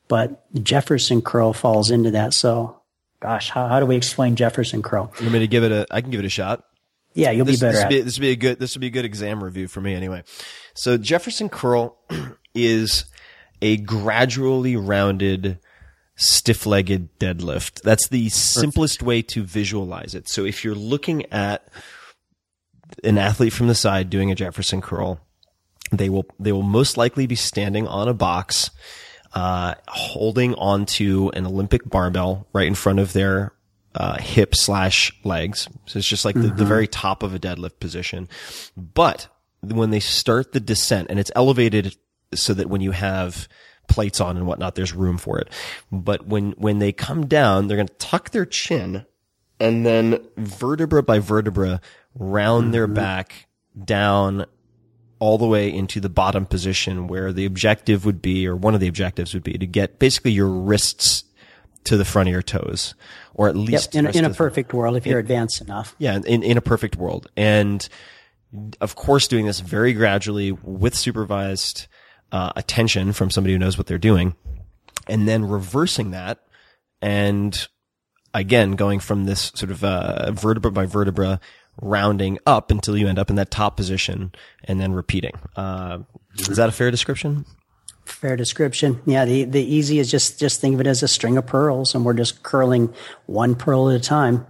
But 0.08 0.52
Jefferson 0.62 1.22
curl 1.22 1.52
falls 1.52 1.90
into 1.90 2.10
that. 2.10 2.34
So, 2.34 2.80
gosh, 3.20 3.48
how, 3.48 3.68
how 3.68 3.80
do 3.80 3.86
we 3.86 3.96
explain 3.96 4.36
Jefferson 4.36 4.82
curl? 4.82 5.12
You 5.18 5.26
want 5.26 5.34
me 5.34 5.38
to 5.38 5.46
give 5.46 5.64
it 5.64 5.72
a? 5.72 5.86
I 5.90 6.00
can 6.00 6.10
give 6.10 6.20
it 6.20 6.26
a 6.26 6.30
shot. 6.30 6.64
Yeah, 7.14 7.30
you'll 7.30 7.46
this, 7.46 7.60
be 7.60 7.66
better. 7.66 7.76
This 7.76 7.84
would 7.84 7.88
be, 7.88 8.00
this 8.02 8.18
would 8.18 8.22
be 8.22 8.30
a 8.30 8.36
good. 8.36 8.58
This 8.58 8.74
would 8.74 8.80
be 8.80 8.86
a 8.88 8.90
good 8.90 9.04
exam 9.04 9.42
review 9.42 9.68
for 9.68 9.80
me 9.80 9.94
anyway. 9.94 10.22
So 10.74 10.98
Jefferson 10.98 11.48
curl 11.48 11.96
is 12.54 13.04
a 13.62 13.76
gradually 13.76 14.76
rounded 14.76 15.58
stiff-legged 16.16 17.18
deadlift. 17.18 17.80
That's 17.82 18.08
the 18.08 18.28
simplest 18.28 19.02
way 19.02 19.22
to 19.22 19.42
visualize 19.42 20.14
it. 20.14 20.28
So 20.28 20.44
if 20.44 20.64
you're 20.64 20.74
looking 20.74 21.24
at 21.32 21.66
an 23.02 23.18
athlete 23.18 23.52
from 23.52 23.68
the 23.68 23.74
side 23.74 24.10
doing 24.10 24.30
a 24.30 24.34
Jefferson 24.34 24.80
curl, 24.80 25.20
they 25.90 26.08
will 26.08 26.26
they 26.38 26.52
will 26.52 26.62
most 26.62 26.96
likely 26.96 27.26
be 27.26 27.36
standing 27.36 27.86
on 27.86 28.08
a 28.08 28.14
box, 28.14 28.70
uh, 29.32 29.74
holding 29.88 30.54
onto 30.54 31.30
an 31.34 31.46
Olympic 31.46 31.88
barbell 31.88 32.46
right 32.52 32.66
in 32.66 32.74
front 32.74 32.98
of 32.98 33.12
their 33.12 33.52
uh, 33.94 34.18
hip 34.18 34.54
slash 34.54 35.12
legs. 35.24 35.68
So 35.86 35.98
it's 35.98 36.08
just 36.08 36.24
like 36.24 36.34
mm-hmm. 36.34 36.42
the, 36.42 36.48
the 36.48 36.54
mm-hmm. 36.62 36.68
very 36.68 36.86
top 36.86 37.22
of 37.22 37.34
a 37.34 37.38
deadlift 37.38 37.80
position. 37.80 38.28
But 38.76 39.28
when 39.62 39.90
they 39.90 40.00
start 40.00 40.52
the 40.52 40.60
descent, 40.60 41.08
and 41.10 41.18
it's 41.18 41.32
elevated 41.34 41.96
so 42.34 42.54
that 42.54 42.68
when 42.68 42.80
you 42.80 42.92
have 42.92 43.48
plates 43.88 44.20
on 44.20 44.36
and 44.36 44.46
whatnot, 44.46 44.74
there's 44.74 44.94
room 44.94 45.18
for 45.18 45.38
it. 45.38 45.48
But 45.90 46.26
when, 46.26 46.52
when 46.52 46.78
they 46.78 46.92
come 46.92 47.26
down, 47.26 47.66
they're 47.66 47.76
going 47.76 47.88
to 47.88 47.94
tuck 47.94 48.30
their 48.30 48.46
chin 48.46 49.04
and 49.58 49.84
then 49.84 50.26
vertebra 50.36 51.02
by 51.02 51.18
vertebra 51.18 51.80
round 52.14 52.72
their 52.72 52.86
mm-hmm. 52.86 52.94
back 52.94 53.46
down 53.84 54.46
all 55.18 55.36
the 55.36 55.46
way 55.46 55.72
into 55.72 56.00
the 56.00 56.08
bottom 56.08 56.46
position 56.46 57.06
where 57.06 57.32
the 57.32 57.44
objective 57.44 58.06
would 58.06 58.22
be, 58.22 58.46
or 58.46 58.56
one 58.56 58.74
of 58.74 58.80
the 58.80 58.88
objectives 58.88 59.34
would 59.34 59.44
be 59.44 59.58
to 59.58 59.66
get 59.66 59.98
basically 59.98 60.32
your 60.32 60.48
wrists 60.48 61.24
to 61.84 61.96
the 61.96 62.04
front 62.04 62.28
of 62.28 62.32
your 62.32 62.42
toes, 62.42 62.94
or 63.34 63.48
at 63.48 63.56
Yep, 63.56 63.66
least 63.68 63.94
in, 63.94 64.06
in 64.06 64.24
a 64.24 64.32
perfect 64.32 64.72
world, 64.72 64.96
if 64.96 65.06
you're 65.06 65.18
advanced 65.18 65.60
enough. 65.60 65.94
yeah, 65.98 66.18
in, 66.26 66.42
in 66.42 66.56
a 66.56 66.62
perfect 66.62 66.96
world. 66.96 67.30
And 67.36 67.86
of 68.80 68.96
course, 68.96 69.28
doing 69.28 69.46
this 69.46 69.60
very 69.60 69.92
gradually 69.92 70.52
with 70.52 70.94
supervised 70.94 71.86
uh, 72.32 72.52
attention 72.56 73.12
from 73.12 73.30
somebody 73.30 73.52
who 73.52 73.58
knows 73.58 73.76
what 73.76 73.86
they're 73.86 73.98
doing, 73.98 74.34
and 75.06 75.26
then 75.28 75.46
reversing 75.46 76.10
that 76.10 76.40
and 77.02 77.68
again 78.34 78.72
going 78.72 79.00
from 79.00 79.24
this 79.24 79.52
sort 79.54 79.70
of 79.70 79.82
uh, 79.82 80.30
vertebra 80.32 80.70
by 80.70 80.86
vertebra 80.86 81.40
rounding 81.80 82.38
up 82.46 82.70
until 82.70 82.96
you 82.96 83.08
end 83.08 83.18
up 83.18 83.30
in 83.30 83.36
that 83.36 83.50
top 83.50 83.76
position 83.76 84.32
and 84.64 84.80
then 84.80 84.92
repeating. 84.92 85.32
Uh, 85.56 85.98
is 86.36 86.56
that 86.56 86.68
a 86.68 86.72
fair 86.72 86.90
description? 86.90 87.46
Fair 88.04 88.36
description. 88.36 89.00
Yeah, 89.06 89.24
the, 89.24 89.44
the 89.44 89.62
easy 89.62 89.98
is 89.98 90.10
just, 90.10 90.38
just 90.38 90.60
think 90.60 90.74
of 90.74 90.80
it 90.80 90.86
as 90.86 91.02
a 91.02 91.08
string 91.08 91.38
of 91.38 91.46
pearls 91.46 91.94
and 91.94 92.04
we're 92.04 92.14
just 92.14 92.42
curling 92.42 92.92
one 93.26 93.54
pearl 93.54 93.88
at 93.88 93.96
a 93.96 94.00
time. 94.00 94.46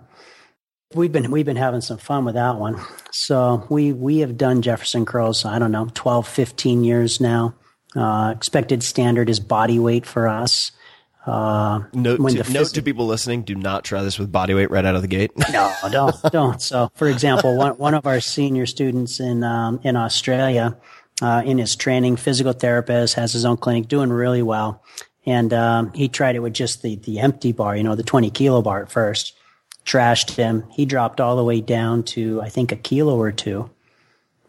We've 0.94 1.12
been, 1.12 1.30
we've 1.30 1.46
been 1.46 1.56
having 1.56 1.82
some 1.82 1.98
fun 1.98 2.24
with 2.24 2.34
that 2.34 2.56
one. 2.56 2.80
So 3.12 3.64
we, 3.68 3.92
we 3.92 4.18
have 4.18 4.36
done 4.36 4.60
Jefferson 4.60 5.06
curls, 5.06 5.44
I 5.44 5.60
don't 5.60 5.70
know, 5.70 5.88
12, 5.94 6.26
15 6.26 6.82
years 6.82 7.20
now. 7.20 7.54
Uh, 7.96 8.32
expected 8.36 8.82
standard 8.82 9.28
is 9.28 9.40
body 9.40 9.78
weight 9.78 10.06
for 10.06 10.28
us. 10.28 10.72
Uh, 11.26 11.82
Note, 11.92 12.16
to, 12.16 12.42
the 12.42 12.52
note 12.52 12.68
to 12.68 12.82
people 12.82 13.06
listening: 13.06 13.42
Do 13.42 13.54
not 13.54 13.84
try 13.84 14.02
this 14.02 14.18
with 14.18 14.32
body 14.32 14.54
weight 14.54 14.70
right 14.70 14.84
out 14.84 14.94
of 14.94 15.02
the 15.02 15.08
gate. 15.08 15.32
no, 15.52 15.72
don't, 15.90 16.16
don't. 16.32 16.62
So, 16.62 16.90
for 16.94 17.08
example, 17.08 17.56
one, 17.56 17.72
one 17.72 17.94
of 17.94 18.06
our 18.06 18.20
senior 18.20 18.64
students 18.64 19.20
in, 19.20 19.44
um, 19.44 19.80
in 19.82 19.96
Australia, 19.96 20.78
uh, 21.20 21.42
in 21.44 21.58
his 21.58 21.76
training, 21.76 22.16
physical 22.16 22.54
therapist, 22.54 23.14
has 23.14 23.34
his 23.34 23.44
own 23.44 23.58
clinic, 23.58 23.86
doing 23.86 24.10
really 24.10 24.42
well. 24.42 24.82
And, 25.26 25.52
um, 25.52 25.92
he 25.92 26.08
tried 26.08 26.36
it 26.36 26.40
with 26.40 26.54
just 26.54 26.80
the, 26.80 26.96
the 26.96 27.20
empty 27.20 27.52
bar, 27.52 27.76
you 27.76 27.82
know, 27.82 27.94
the 27.94 28.02
20 28.02 28.30
kilo 28.30 28.62
bar 28.62 28.82
at 28.82 28.90
first. 28.90 29.34
Trashed 29.84 30.36
him. 30.36 30.64
He 30.70 30.86
dropped 30.86 31.20
all 31.20 31.36
the 31.36 31.44
way 31.44 31.60
down 31.60 32.02
to, 32.04 32.40
I 32.40 32.48
think, 32.48 32.72
a 32.72 32.76
kilo 32.76 33.20
or 33.20 33.30
two 33.30 33.70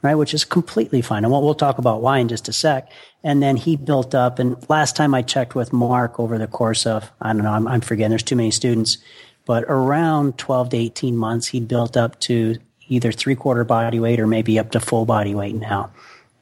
right? 0.01 0.15
Which 0.15 0.33
is 0.33 0.43
completely 0.43 1.01
fine. 1.01 1.23
And 1.23 1.31
we'll, 1.31 1.41
we'll 1.41 1.53
talk 1.53 1.77
about 1.77 2.01
why 2.01 2.19
in 2.19 2.27
just 2.27 2.47
a 2.47 2.53
sec. 2.53 2.91
And 3.23 3.41
then 3.41 3.57
he 3.57 3.75
built 3.75 4.15
up. 4.15 4.39
And 4.39 4.57
last 4.69 4.95
time 4.95 5.13
I 5.13 5.21
checked 5.21 5.55
with 5.55 5.71
Mark 5.71 6.19
over 6.19 6.37
the 6.37 6.47
course 6.47 6.85
of, 6.85 7.11
I 7.21 7.33
don't 7.33 7.43
know, 7.43 7.51
I'm, 7.51 7.67
I'm 7.67 7.81
forgetting, 7.81 8.09
there's 8.09 8.23
too 8.23 8.35
many 8.35 8.51
students, 8.51 8.97
but 9.45 9.63
around 9.67 10.37
12 10.37 10.69
to 10.69 10.77
18 10.77 11.15
months, 11.15 11.47
he 11.47 11.59
built 11.59 11.97
up 11.97 12.19
to 12.21 12.57
either 12.87 13.11
three 13.11 13.35
quarter 13.35 13.63
body 13.63 13.99
weight 13.99 14.19
or 14.19 14.27
maybe 14.27 14.59
up 14.59 14.71
to 14.71 14.79
full 14.79 15.05
body 15.05 15.35
weight 15.35 15.55
now. 15.55 15.91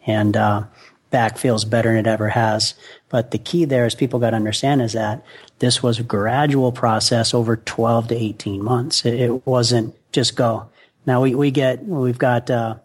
And, 0.05 0.35
uh, 0.35 0.63
back 1.09 1.37
feels 1.37 1.65
better 1.65 1.89
than 1.89 2.05
it 2.05 2.07
ever 2.07 2.29
has. 2.29 2.75
But 3.09 3.31
the 3.31 3.37
key 3.37 3.65
there 3.65 3.85
is 3.85 3.95
people 3.95 4.19
got 4.19 4.31
to 4.31 4.35
understand 4.35 4.81
is 4.81 4.93
that 4.93 5.23
this 5.59 5.81
was 5.81 5.99
a 5.99 6.03
gradual 6.03 6.71
process 6.71 7.33
over 7.33 7.57
12 7.57 8.09
to 8.09 8.15
18 8.15 8.63
months. 8.63 9.05
It, 9.05 9.15
it 9.15 9.47
wasn't 9.47 9.95
just 10.11 10.35
go. 10.35 10.69
Now 11.05 11.21
we, 11.21 11.33
we 11.35 11.51
get, 11.51 11.83
we've 11.83 12.17
got, 12.17 12.49
uh, 12.49 12.75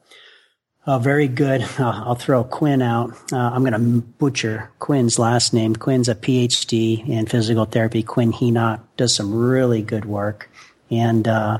a 0.86 0.98
very 0.98 1.28
good. 1.28 1.62
Uh, 1.78 2.02
I'll 2.06 2.14
throw 2.14 2.44
Quinn 2.44 2.82
out. 2.82 3.10
Uh, 3.32 3.36
I'm 3.36 3.62
going 3.62 3.72
to 3.72 3.78
butcher 4.18 4.70
Quinn's 4.78 5.18
last 5.18 5.52
name. 5.52 5.74
Quinn's 5.74 6.08
a 6.08 6.14
PhD 6.14 7.06
in 7.08 7.26
physical 7.26 7.64
therapy. 7.64 8.02
Quinn 8.02 8.32
Henoch 8.32 8.80
does 8.96 9.14
some 9.14 9.34
really 9.34 9.82
good 9.82 10.04
work. 10.04 10.48
And 10.90 11.26
uh, 11.26 11.58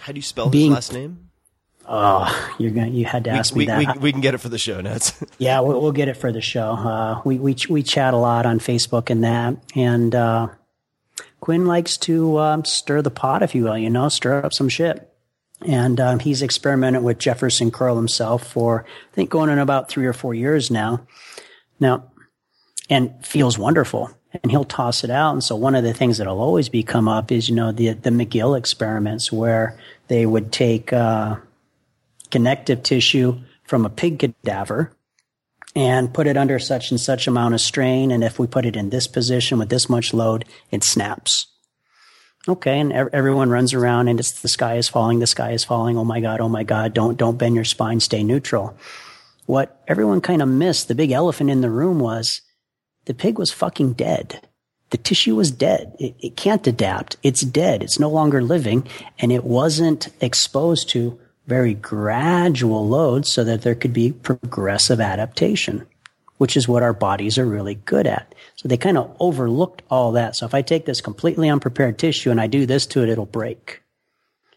How 0.00 0.12
do 0.12 0.18
you 0.18 0.22
spell 0.22 0.50
Being- 0.50 0.70
his 0.72 0.74
last 0.74 0.92
name? 0.92 1.28
oh, 1.88 2.54
you're 2.58 2.72
going. 2.72 2.92
You 2.94 3.04
had 3.06 3.24
to 3.24 3.30
ask 3.30 3.54
we, 3.54 3.66
me 3.66 3.76
we, 3.76 3.84
that. 3.86 3.96
we, 3.96 4.02
we 4.02 4.12
can 4.12 4.20
get 4.20 4.34
it 4.34 4.38
for 4.38 4.48
the 4.48 4.58
show 4.58 4.80
notes. 4.80 5.12
Yeah, 5.38 5.60
we'll, 5.60 5.80
we'll 5.80 5.92
get 5.92 6.08
it 6.08 6.16
for 6.16 6.32
the 6.32 6.40
show. 6.40 6.70
Uh, 6.72 7.22
we, 7.24 7.38
we, 7.38 7.54
ch- 7.54 7.68
we 7.68 7.82
chat 7.82 8.12
a 8.12 8.16
lot 8.18 8.44
on 8.46 8.58
Facebook 8.58 9.08
and 9.10 9.22
that. 9.24 9.56
And, 9.74 10.14
uh, 10.14 10.48
Quinn 11.40 11.66
likes 11.66 11.96
to, 11.98 12.38
um, 12.38 12.64
stir 12.64 13.02
the 13.02 13.10
pot, 13.10 13.42
if 13.42 13.54
you 13.54 13.64
will, 13.64 13.78
you 13.78 13.88
know, 13.90 14.08
stir 14.08 14.42
up 14.44 14.52
some 14.52 14.68
shit. 14.68 15.12
And, 15.64 15.98
um, 16.00 16.18
he's 16.18 16.42
experimented 16.42 17.02
with 17.02 17.18
Jefferson 17.18 17.70
curl 17.70 17.96
himself 17.96 18.46
for, 18.46 18.84
I 19.12 19.14
think 19.14 19.30
going 19.30 19.48
on 19.48 19.58
about 19.58 19.88
three 19.88 20.06
or 20.06 20.12
four 20.12 20.34
years 20.34 20.70
now. 20.70 21.06
Now, 21.80 22.10
and 22.90 23.24
feels 23.24 23.58
wonderful. 23.58 24.10
And 24.42 24.50
he'll 24.50 24.64
toss 24.64 25.02
it 25.02 25.10
out. 25.10 25.32
And 25.32 25.42
so 25.42 25.56
one 25.56 25.74
of 25.74 25.82
the 25.82 25.94
things 25.94 26.18
that'll 26.18 26.40
always 26.40 26.68
be 26.68 26.82
come 26.82 27.08
up 27.08 27.32
is, 27.32 27.48
you 27.48 27.54
know, 27.54 27.72
the, 27.72 27.94
the 27.94 28.10
McGill 28.10 28.58
experiments 28.58 29.32
where 29.32 29.78
they 30.08 30.26
would 30.26 30.52
take, 30.52 30.92
uh, 30.92 31.36
connective 32.30 32.82
tissue 32.82 33.38
from 33.64 33.86
a 33.86 33.90
pig 33.90 34.18
cadaver 34.18 34.92
and 35.74 36.12
put 36.12 36.26
it 36.26 36.36
under 36.36 36.58
such 36.58 36.90
and 36.90 37.00
such 37.00 37.26
amount 37.26 37.54
of 37.54 37.60
strain. 37.60 38.10
And 38.10 38.24
if 38.24 38.38
we 38.38 38.46
put 38.46 38.66
it 38.66 38.76
in 38.76 38.90
this 38.90 39.06
position 39.06 39.58
with 39.58 39.68
this 39.68 39.88
much 39.88 40.12
load, 40.12 40.44
it 40.70 40.82
snaps. 40.82 41.46
Okay. 42.48 42.78
And 42.78 42.92
everyone 42.92 43.50
runs 43.50 43.74
around 43.74 44.08
and 44.08 44.20
it's 44.20 44.40
the 44.40 44.48
sky 44.48 44.76
is 44.76 44.88
falling. 44.88 45.18
The 45.18 45.26
sky 45.26 45.50
is 45.52 45.64
falling. 45.64 45.98
Oh 45.98 46.04
my 46.04 46.20
God. 46.20 46.40
Oh 46.40 46.48
my 46.48 46.62
God. 46.62 46.94
Don't, 46.94 47.16
don't 47.16 47.38
bend 47.38 47.54
your 47.54 47.64
spine. 47.64 48.00
Stay 48.00 48.22
neutral. 48.22 48.76
What 49.46 49.82
everyone 49.88 50.20
kind 50.20 50.42
of 50.42 50.48
missed, 50.48 50.88
the 50.88 50.94
big 50.94 51.10
elephant 51.10 51.50
in 51.50 51.60
the 51.60 51.70
room 51.70 51.98
was 51.98 52.42
the 53.06 53.14
pig 53.14 53.38
was 53.38 53.52
fucking 53.52 53.94
dead. 53.94 54.46
The 54.90 54.98
tissue 54.98 55.34
was 55.34 55.50
dead. 55.50 55.96
It, 55.98 56.14
it 56.20 56.36
can't 56.36 56.66
adapt. 56.66 57.16
It's 57.22 57.40
dead. 57.40 57.82
It's 57.82 57.98
no 57.98 58.08
longer 58.08 58.42
living 58.42 58.86
and 59.18 59.32
it 59.32 59.44
wasn't 59.44 60.08
exposed 60.20 60.88
to 60.90 61.18
very 61.46 61.74
gradual 61.74 62.86
loads 62.86 63.30
so 63.30 63.44
that 63.44 63.62
there 63.62 63.74
could 63.74 63.92
be 63.92 64.12
progressive 64.12 65.00
adaptation, 65.00 65.86
which 66.38 66.56
is 66.56 66.68
what 66.68 66.82
our 66.82 66.92
bodies 66.92 67.38
are 67.38 67.46
really 67.46 67.74
good 67.74 68.06
at. 68.06 68.34
They 68.66 68.76
kind 68.76 68.98
of 68.98 69.14
overlooked 69.20 69.82
all 69.90 70.12
that. 70.12 70.36
So 70.36 70.46
if 70.46 70.54
I 70.54 70.62
take 70.62 70.86
this 70.86 71.00
completely 71.00 71.48
unprepared 71.48 71.98
tissue 71.98 72.30
and 72.30 72.40
I 72.40 72.46
do 72.46 72.66
this 72.66 72.86
to 72.86 73.02
it, 73.02 73.08
it'll 73.08 73.26
break. 73.26 73.82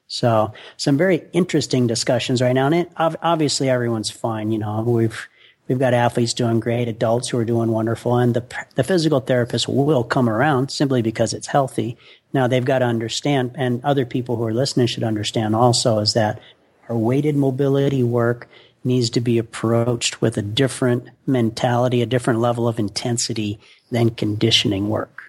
So 0.08 0.54
some 0.78 0.98
very 0.98 1.24
interesting 1.34 1.86
discussions 1.86 2.42
right 2.42 2.54
now. 2.54 2.66
And 2.66 2.76
it, 2.76 2.92
obviously 2.98 3.70
everyone's 3.70 4.10
fine. 4.10 4.52
You 4.52 4.58
know, 4.58 4.82
we've, 4.82 5.28
we've 5.68 5.78
got 5.78 5.94
athletes 5.94 6.34
doing 6.34 6.60
great, 6.60 6.88
adults 6.88 7.30
who 7.30 7.38
are 7.38 7.46
doing 7.46 7.70
wonderful, 7.70 8.18
and 8.18 8.34
the, 8.34 8.44
the 8.76 8.84
physical 8.84 9.20
therapist 9.20 9.68
will 9.68 10.04
come 10.04 10.28
around 10.28 10.72
simply 10.72 11.04
because 11.04 11.32
it's 11.32 11.48
healthy. 11.48 11.96
Now 12.34 12.48
they've 12.48 12.66
got 12.66 12.80
to 12.80 12.86
understand, 12.86 13.52
and 13.56 13.84
other 13.86 14.06
people 14.06 14.36
who 14.36 14.46
are 14.46 14.54
listening 14.54 14.88
should 14.88 15.04
understand 15.04 15.56
also 15.56 16.00
is 16.00 16.14
that 16.14 16.42
our 16.90 16.98
weighted 16.98 17.36
mobility 17.36 18.02
work 18.02 18.50
needs 18.84 19.12
to 19.12 19.22
be 19.22 19.38
approached 19.38 20.22
with 20.22 20.38
a 20.38 20.42
different 20.42 21.10
mentality, 21.28 22.02
a 22.02 22.08
different 22.08 22.40
level 22.40 22.68
of 22.68 22.80
intensity 22.80 23.60
than 23.92 24.12
conditioning 24.12 24.90
work 24.90 25.20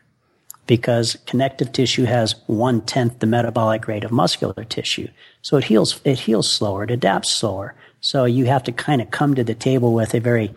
because 0.70 1.18
connective 1.26 1.72
tissue 1.72 2.04
has 2.04 2.36
one 2.46 2.80
tenth 2.80 3.18
the 3.18 3.26
metabolic 3.26 3.88
rate 3.88 4.04
of 4.04 4.12
muscular 4.12 4.62
tissue. 4.62 5.08
So 5.42 5.56
it 5.56 5.64
heals, 5.64 6.00
it 6.04 6.20
heals 6.20 6.48
slower, 6.48 6.84
it 6.84 6.92
adapts 6.92 7.32
slower. 7.32 7.74
So 8.00 8.24
you 8.24 8.46
have 8.46 8.62
to 8.62 8.72
kind 8.72 9.02
of 9.02 9.11
come 9.11 9.34
to 9.34 9.42
the 9.42 9.56
table 9.56 9.92
with 9.92 10.14
a 10.14 10.20
very 10.20 10.54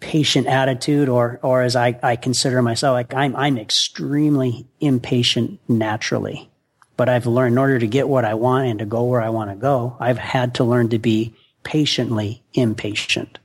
patient 0.00 0.48
attitude 0.48 1.08
or, 1.08 1.38
or 1.40 1.62
as 1.62 1.76
I, 1.76 1.98
I 2.02 2.16
consider 2.16 2.60
myself, 2.62 2.94
like 2.94 3.14
I'm, 3.14 3.36
I'm 3.36 3.58
extremely 3.58 4.66
impatient 4.80 5.60
naturally. 5.68 6.50
But 6.96 7.08
I've 7.08 7.26
learned 7.26 7.52
in 7.52 7.58
order 7.58 7.78
to 7.78 7.86
get 7.86 8.08
what 8.08 8.24
I 8.24 8.34
want 8.34 8.66
and 8.66 8.80
to 8.80 8.86
go 8.86 9.04
where 9.04 9.22
I 9.22 9.28
want 9.28 9.50
to 9.50 9.56
go, 9.56 9.96
I've 10.00 10.18
had 10.18 10.56
to 10.56 10.64
learn 10.64 10.88
to 10.88 10.98
be 10.98 11.32
patiently 11.62 12.42
impatient. 12.54 13.38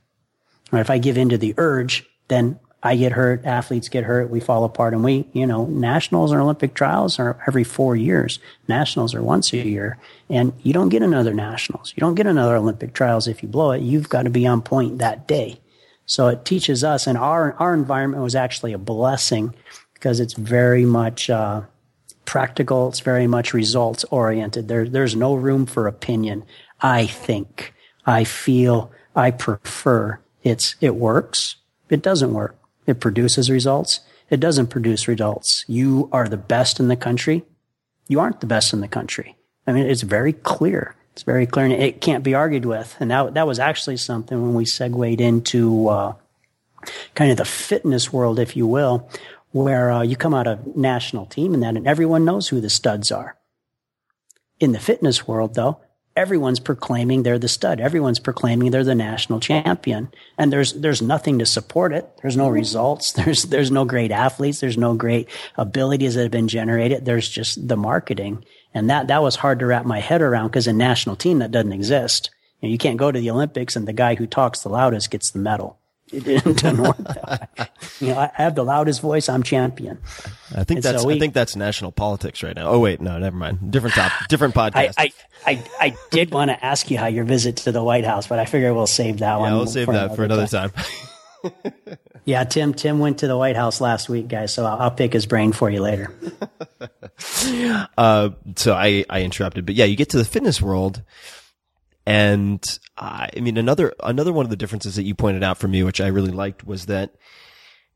Or 0.72 0.80
if 0.80 0.90
I 0.90 0.98
give 0.98 1.16
in 1.16 1.28
to 1.28 1.38
the 1.38 1.54
urge, 1.56 2.04
then 2.26 2.58
I 2.82 2.94
get 2.94 3.12
hurt, 3.12 3.44
athletes 3.44 3.88
get 3.88 4.04
hurt, 4.04 4.30
we 4.30 4.38
fall 4.38 4.64
apart. 4.64 4.94
And 4.94 5.02
we, 5.02 5.26
you 5.32 5.46
know, 5.46 5.66
nationals 5.66 6.32
or 6.32 6.40
Olympic 6.40 6.74
trials 6.74 7.18
are 7.18 7.42
every 7.46 7.64
four 7.64 7.96
years. 7.96 8.38
Nationals 8.68 9.14
are 9.14 9.22
once 9.22 9.52
a 9.52 9.56
year. 9.56 9.98
And 10.30 10.52
you 10.62 10.72
don't 10.72 10.88
get 10.88 11.02
another 11.02 11.34
nationals. 11.34 11.92
You 11.96 12.00
don't 12.00 12.14
get 12.14 12.28
another 12.28 12.56
Olympic 12.56 12.92
trials 12.92 13.26
if 13.26 13.42
you 13.42 13.48
blow 13.48 13.72
it. 13.72 13.82
You've 13.82 14.08
got 14.08 14.22
to 14.22 14.30
be 14.30 14.46
on 14.46 14.62
point 14.62 14.98
that 14.98 15.26
day. 15.26 15.60
So 16.06 16.28
it 16.28 16.44
teaches 16.44 16.84
us, 16.84 17.06
and 17.06 17.18
our, 17.18 17.54
our 17.54 17.74
environment 17.74 18.22
was 18.22 18.34
actually 18.34 18.72
a 18.72 18.78
blessing 18.78 19.54
because 19.94 20.20
it's 20.20 20.34
very 20.34 20.84
much, 20.84 21.28
uh, 21.28 21.62
practical. 22.24 22.88
It's 22.88 23.00
very 23.00 23.26
much 23.26 23.54
results 23.54 24.04
oriented. 24.04 24.68
There, 24.68 24.88
there's 24.88 25.16
no 25.16 25.34
room 25.34 25.66
for 25.66 25.86
opinion. 25.86 26.44
I 26.80 27.06
think, 27.06 27.74
I 28.06 28.24
feel, 28.24 28.92
I 29.16 29.32
prefer. 29.32 30.20
It's, 30.42 30.76
it 30.80 30.94
works. 30.94 31.56
It 31.90 32.02
doesn't 32.02 32.34
work. 32.34 32.57
It 32.88 33.00
produces 33.00 33.50
results. 33.50 34.00
It 34.30 34.40
doesn't 34.40 34.68
produce 34.68 35.06
results. 35.06 35.64
You 35.68 36.08
are 36.10 36.26
the 36.26 36.38
best 36.38 36.80
in 36.80 36.88
the 36.88 36.96
country. 36.96 37.44
You 38.08 38.18
aren't 38.18 38.40
the 38.40 38.46
best 38.46 38.72
in 38.72 38.80
the 38.80 38.88
country. 38.88 39.36
I 39.66 39.72
mean, 39.72 39.84
it's 39.86 40.02
very 40.02 40.32
clear. 40.32 40.96
It's 41.12 41.22
very 41.22 41.46
clear 41.46 41.66
and 41.66 41.74
it 41.74 42.00
can't 42.00 42.24
be 42.24 42.34
argued 42.34 42.64
with. 42.64 42.96
And 42.98 43.10
that, 43.10 43.34
that 43.34 43.46
was 43.46 43.58
actually 43.58 43.98
something 43.98 44.40
when 44.40 44.54
we 44.54 44.64
segued 44.64 45.20
into, 45.20 45.88
uh, 45.88 46.14
kind 47.14 47.30
of 47.30 47.36
the 47.36 47.44
fitness 47.44 48.10
world, 48.10 48.38
if 48.38 48.56
you 48.56 48.66
will, 48.66 49.10
where 49.50 49.90
uh, 49.90 50.02
you 50.02 50.16
come 50.16 50.32
out 50.32 50.46
of 50.46 50.74
national 50.74 51.26
team 51.26 51.52
and 51.52 51.62
that, 51.62 51.76
and 51.76 51.86
everyone 51.86 52.24
knows 52.24 52.48
who 52.48 52.60
the 52.60 52.70
studs 52.70 53.12
are. 53.12 53.36
In 54.60 54.72
the 54.72 54.80
fitness 54.80 55.28
world, 55.28 55.54
though, 55.54 55.80
everyone's 56.18 56.58
proclaiming 56.58 57.22
they're 57.22 57.38
the 57.38 57.48
stud. 57.48 57.80
Everyone's 57.80 58.18
proclaiming 58.18 58.72
they're 58.72 58.82
the 58.82 58.94
national 58.94 59.38
champion, 59.38 60.08
and 60.36 60.52
there's 60.52 60.72
there's 60.72 61.00
nothing 61.00 61.38
to 61.38 61.46
support 61.46 61.92
it. 61.92 62.10
There's 62.20 62.36
no 62.36 62.46
mm-hmm. 62.46 62.54
results. 62.54 63.12
There's 63.18 63.44
there's 63.44 63.70
no 63.70 63.84
great 63.84 64.10
athletes. 64.10 64.60
There's 64.60 64.76
no 64.76 64.94
great 64.94 65.28
abilities 65.56 66.16
that 66.16 66.22
have 66.22 66.30
been 66.32 66.48
generated. 66.48 67.04
There's 67.04 67.28
just 67.28 67.68
the 67.68 67.76
marketing, 67.76 68.44
and 68.74 68.90
that 68.90 69.06
that 69.06 69.22
was 69.22 69.36
hard 69.36 69.60
to 69.60 69.66
wrap 69.66 69.86
my 69.86 70.00
head 70.00 70.20
around 70.20 70.48
because 70.48 70.66
a 70.66 70.72
national 70.72 71.16
team 71.16 71.38
that 71.38 71.52
doesn't 71.52 71.72
exist. 71.72 72.30
You, 72.60 72.68
know, 72.68 72.72
you 72.72 72.78
can't 72.78 72.98
go 72.98 73.12
to 73.12 73.20
the 73.20 73.30
Olympics 73.30 73.76
and 73.76 73.86
the 73.86 73.92
guy 73.92 74.16
who 74.16 74.26
talks 74.26 74.60
the 74.60 74.68
loudest 74.68 75.10
gets 75.10 75.30
the 75.30 75.38
medal. 75.38 75.77
It 76.12 76.24
didn't 76.24 76.78
work 76.78 76.96
that 76.98 77.50
way. 77.58 77.66
You 78.00 78.08
know, 78.14 78.18
I 78.18 78.30
have 78.34 78.54
the 78.54 78.64
loudest 78.64 79.00
voice. 79.00 79.28
I'm 79.28 79.42
champion. 79.42 79.98
I 80.54 80.64
think 80.64 80.78
And 80.78 80.82
that's 80.82 81.02
so 81.02 81.08
we- 81.08 81.16
I 81.16 81.18
think 81.18 81.34
that's 81.34 81.54
national 81.56 81.92
politics 81.92 82.42
right 82.42 82.56
now. 82.56 82.68
Oh 82.68 82.78
wait, 82.80 83.00
no, 83.00 83.18
never 83.18 83.36
mind. 83.36 83.70
Different 83.70 83.94
top, 83.94 84.12
different 84.28 84.56
I, 84.56 84.70
podcast. 84.70 84.94
I, 84.96 85.12
I, 85.46 85.64
I 85.80 85.96
did 86.10 86.30
want 86.30 86.50
to 86.50 86.64
ask 86.64 86.90
you 86.90 86.98
how 86.98 87.06
your 87.06 87.24
visit 87.24 87.56
to 87.58 87.72
the 87.72 87.82
White 87.82 88.04
House, 88.04 88.26
but 88.26 88.38
I 88.38 88.44
figure 88.46 88.72
we'll 88.72 88.86
save 88.86 89.18
that 89.18 89.38
one. 89.38 89.52
we'll 89.52 89.66
save 89.66 89.88
that 89.88 90.16
for 90.16 90.24
another 90.24 90.46
time. 90.46 90.72
Yeah, 92.24 92.44
Tim. 92.44 92.74
Tim 92.74 92.98
went 92.98 93.18
to 93.20 93.26
the 93.26 93.38
White 93.38 93.56
House 93.56 93.80
last 93.80 94.10
week, 94.10 94.28
guys. 94.28 94.52
So 94.52 94.66
I'll, 94.66 94.78
I'll 94.78 94.90
pick 94.90 95.14
his 95.14 95.24
brain 95.24 95.52
for 95.52 95.70
you 95.70 95.80
later. 95.80 96.12
uh, 97.96 98.30
so 98.56 98.74
I, 98.74 99.04
I 99.08 99.22
interrupted, 99.22 99.64
but 99.64 99.74
yeah, 99.74 99.86
you 99.86 99.96
get 99.96 100.10
to 100.10 100.18
the 100.18 100.26
fitness 100.26 100.60
world, 100.60 101.02
and 102.08 102.78
I, 102.96 103.28
mean 103.38 103.58
another 103.58 103.92
another 104.02 104.32
one 104.32 104.46
of 104.46 104.50
the 104.50 104.56
differences 104.56 104.96
that 104.96 105.02
you 105.02 105.14
pointed 105.14 105.44
out 105.44 105.58
for 105.58 105.68
me, 105.68 105.82
which 105.82 106.00
I 106.00 106.06
really 106.06 106.30
liked, 106.30 106.66
was 106.66 106.86
that 106.86 107.14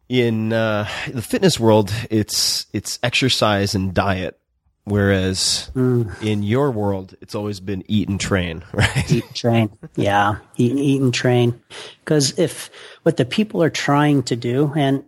in 0.07 0.53
uh, 0.53 0.87
the 1.09 1.23
fitness 1.23 1.59
world, 1.59 1.91
it's 2.11 2.67
it's 2.75 2.99
exercise 3.03 3.75
and 3.75 3.95
diet, 3.95 4.39
whereas 4.85 5.71
in 5.75 6.43
your 6.43 6.71
world, 6.71 7.15
it's 7.23 7.35
always 7.35 7.59
been 7.59 7.85
eat 7.89 8.11
and 8.11 8.21
train, 8.21 8.63
right? 8.75 9.11
Eat 9.11 9.25
and 9.25 9.35
train. 9.35 9.79
Yeah, 9.97 10.37
eat, 10.59 10.77
eat 10.77 11.01
and 11.01 11.15
train. 11.15 11.59
Because 12.05 12.39
if 12.39 12.71
what 13.05 13.17
the 13.17 13.25
people 13.25 13.63
are 13.63 13.71
trying 13.71 14.25
to 14.25 14.37
do, 14.37 14.75
and 14.77 15.05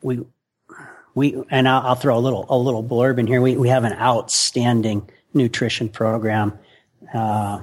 we, 0.00 0.24
we, 1.14 1.42
and 1.50 1.68
I'll, 1.68 1.88
I'll 1.88 1.94
throw 1.94 2.16
a 2.16 2.20
little 2.20 2.46
a 2.48 2.56
little 2.56 2.82
blurb 2.82 3.18
in 3.18 3.26
here. 3.26 3.42
We 3.42 3.54
we 3.58 3.68
have 3.68 3.84
an 3.84 3.92
outstanding 3.92 5.10
nutrition 5.34 5.90
program. 5.90 6.58
Uh, 7.12 7.60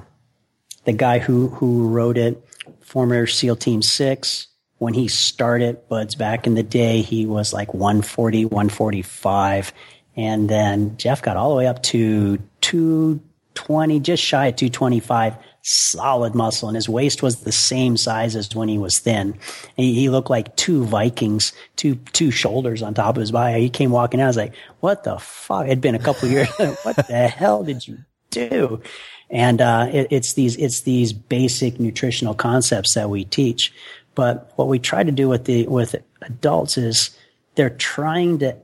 the 0.84 0.92
guy 0.92 1.18
who 1.18 1.48
who 1.48 1.88
wrote 1.88 2.18
it, 2.18 2.42
former 2.80 3.26
SEAL 3.26 3.56
Team 3.56 3.82
Six. 3.82 4.48
When 4.78 4.94
he 4.94 5.08
started 5.08 5.88
BUD/S 5.88 6.14
back 6.16 6.46
in 6.46 6.54
the 6.54 6.62
day, 6.62 7.00
he 7.00 7.26
was 7.26 7.52
like 7.52 7.72
140, 7.72 8.44
145. 8.46 9.72
And 10.16 10.48
then 10.48 10.96
Jeff 10.96 11.22
got 11.22 11.36
all 11.36 11.50
the 11.50 11.56
way 11.56 11.66
up 11.66 11.82
to 11.84 12.38
220, 12.60 14.00
just 14.00 14.22
shy 14.22 14.48
of 14.48 14.56
225, 14.56 15.36
solid 15.62 16.34
muscle. 16.34 16.68
And 16.68 16.76
his 16.76 16.88
waist 16.88 17.22
was 17.22 17.40
the 17.40 17.52
same 17.52 17.96
size 17.96 18.36
as 18.36 18.54
when 18.54 18.68
he 18.68 18.78
was 18.78 18.98
thin. 18.98 19.38
He, 19.76 19.94
he 19.94 20.08
looked 20.08 20.30
like 20.30 20.54
two 20.56 20.84
Vikings, 20.84 21.52
two, 21.76 21.94
two 22.12 22.30
shoulders 22.30 22.82
on 22.82 22.94
top 22.94 23.16
of 23.16 23.20
his 23.20 23.32
body. 23.32 23.60
He 23.60 23.70
came 23.70 23.90
walking 23.90 24.20
out. 24.20 24.24
I 24.24 24.28
was 24.28 24.36
like, 24.36 24.54
what 24.80 25.04
the 25.04 25.18
fuck? 25.18 25.66
It'd 25.66 25.80
been 25.80 25.94
a 25.94 26.00
couple 26.00 26.28
years. 26.28 26.48
what 26.82 26.96
the 27.08 27.28
hell 27.28 27.64
did 27.64 27.86
you 27.86 27.98
do? 28.34 28.82
And, 29.30 29.60
uh, 29.60 29.88
it, 29.92 30.08
it's 30.10 30.34
these, 30.34 30.56
it's 30.56 30.82
these 30.82 31.12
basic 31.12 31.80
nutritional 31.80 32.34
concepts 32.34 32.94
that 32.94 33.10
we 33.10 33.24
teach. 33.24 33.72
But 34.14 34.52
what 34.56 34.68
we 34.68 34.78
try 34.78 35.02
to 35.02 35.12
do 35.12 35.28
with 35.28 35.44
the, 35.44 35.66
with 35.66 35.96
adults 36.22 36.78
is 36.78 37.16
they're 37.54 37.70
trying 37.70 38.38
to 38.40 38.56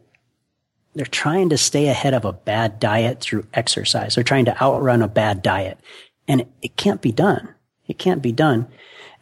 they're 0.94 1.06
trying 1.06 1.50
to 1.50 1.56
stay 1.56 1.86
ahead 1.86 2.14
of 2.14 2.24
a 2.24 2.32
bad 2.32 2.80
diet 2.80 3.20
through 3.20 3.46
exercise. 3.54 4.14
They're 4.16 4.24
trying 4.24 4.46
to 4.46 4.62
outrun 4.62 5.02
a 5.02 5.08
bad 5.08 5.40
diet. 5.40 5.78
And 6.26 6.40
it, 6.40 6.48
it 6.62 6.76
can't 6.76 7.00
be 7.00 7.12
done. 7.12 7.54
It 7.86 7.96
can't 7.96 8.20
be 8.20 8.32
done. 8.32 8.66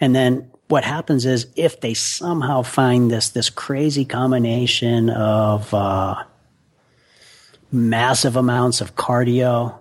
And 0.00 0.14
then 0.14 0.50
what 0.68 0.84
happens 0.84 1.26
is 1.26 1.46
if 1.56 1.80
they 1.80 1.92
somehow 1.92 2.62
find 2.62 3.10
this, 3.10 3.28
this 3.28 3.50
crazy 3.50 4.06
combination 4.06 5.10
of, 5.10 5.72
uh, 5.74 6.24
massive 7.70 8.36
amounts 8.36 8.80
of 8.80 8.96
cardio 8.96 9.77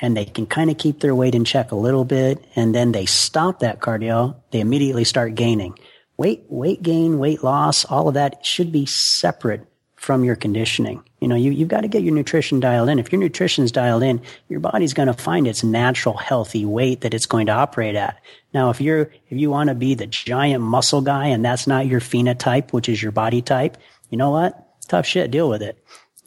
and 0.00 0.16
they 0.16 0.24
can 0.24 0.46
kind 0.46 0.70
of 0.70 0.78
keep 0.78 1.00
their 1.00 1.14
weight 1.14 1.34
in 1.34 1.44
check 1.44 1.72
a 1.72 1.76
little 1.76 2.04
bit 2.04 2.44
and 2.56 2.74
then 2.74 2.92
they 2.92 3.06
stop 3.06 3.60
that 3.60 3.80
cardio, 3.80 4.36
they 4.50 4.60
immediately 4.60 5.04
start 5.04 5.34
gaining. 5.34 5.78
Weight, 6.16 6.44
weight 6.48 6.82
gain, 6.82 7.18
weight 7.18 7.42
loss, 7.42 7.84
all 7.84 8.08
of 8.08 8.14
that 8.14 8.44
should 8.44 8.72
be 8.72 8.86
separate 8.86 9.66
from 9.96 10.24
your 10.24 10.36
conditioning. 10.36 11.02
You 11.20 11.28
know, 11.28 11.36
you, 11.36 11.50
you've 11.50 11.68
got 11.68 11.82
to 11.82 11.88
get 11.88 12.02
your 12.02 12.14
nutrition 12.14 12.58
dialed 12.58 12.88
in. 12.88 12.98
If 12.98 13.12
your 13.12 13.20
nutrition's 13.20 13.70
dialed 13.70 14.02
in, 14.02 14.22
your 14.48 14.60
body's 14.60 14.94
going 14.94 15.08
to 15.08 15.12
find 15.12 15.46
its 15.46 15.62
natural 15.62 16.16
healthy 16.16 16.64
weight 16.64 17.02
that 17.02 17.12
it's 17.12 17.26
going 17.26 17.46
to 17.46 17.52
operate 17.52 17.96
at. 17.96 18.18
Now, 18.54 18.70
if 18.70 18.80
you're, 18.80 19.10
if 19.28 19.38
you 19.38 19.50
want 19.50 19.68
to 19.68 19.74
be 19.74 19.94
the 19.94 20.06
giant 20.06 20.62
muscle 20.62 21.02
guy 21.02 21.26
and 21.26 21.44
that's 21.44 21.66
not 21.66 21.86
your 21.86 22.00
phenotype, 22.00 22.72
which 22.72 22.88
is 22.88 23.02
your 23.02 23.12
body 23.12 23.42
type, 23.42 23.76
you 24.08 24.16
know 24.16 24.30
what? 24.30 24.66
Tough 24.88 25.04
shit. 25.04 25.30
Deal 25.30 25.50
with 25.50 25.62
it. 25.62 25.78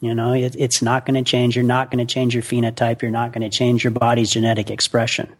You 0.04 0.14
know, 0.14 0.34
it, 0.34 0.54
it's 0.58 0.82
not 0.82 1.06
going 1.06 1.22
to 1.22 1.28
change. 1.28 1.56
You're 1.56 1.64
not 1.64 1.90
going 1.90 2.06
to 2.06 2.12
change 2.12 2.34
your 2.34 2.42
phenotype. 2.42 3.00
You're 3.00 3.10
not 3.10 3.32
going 3.32 3.48
to 3.48 3.56
change 3.56 3.82
your 3.82 3.90
body's 3.90 4.30
genetic 4.30 4.70
expression. 4.70 5.32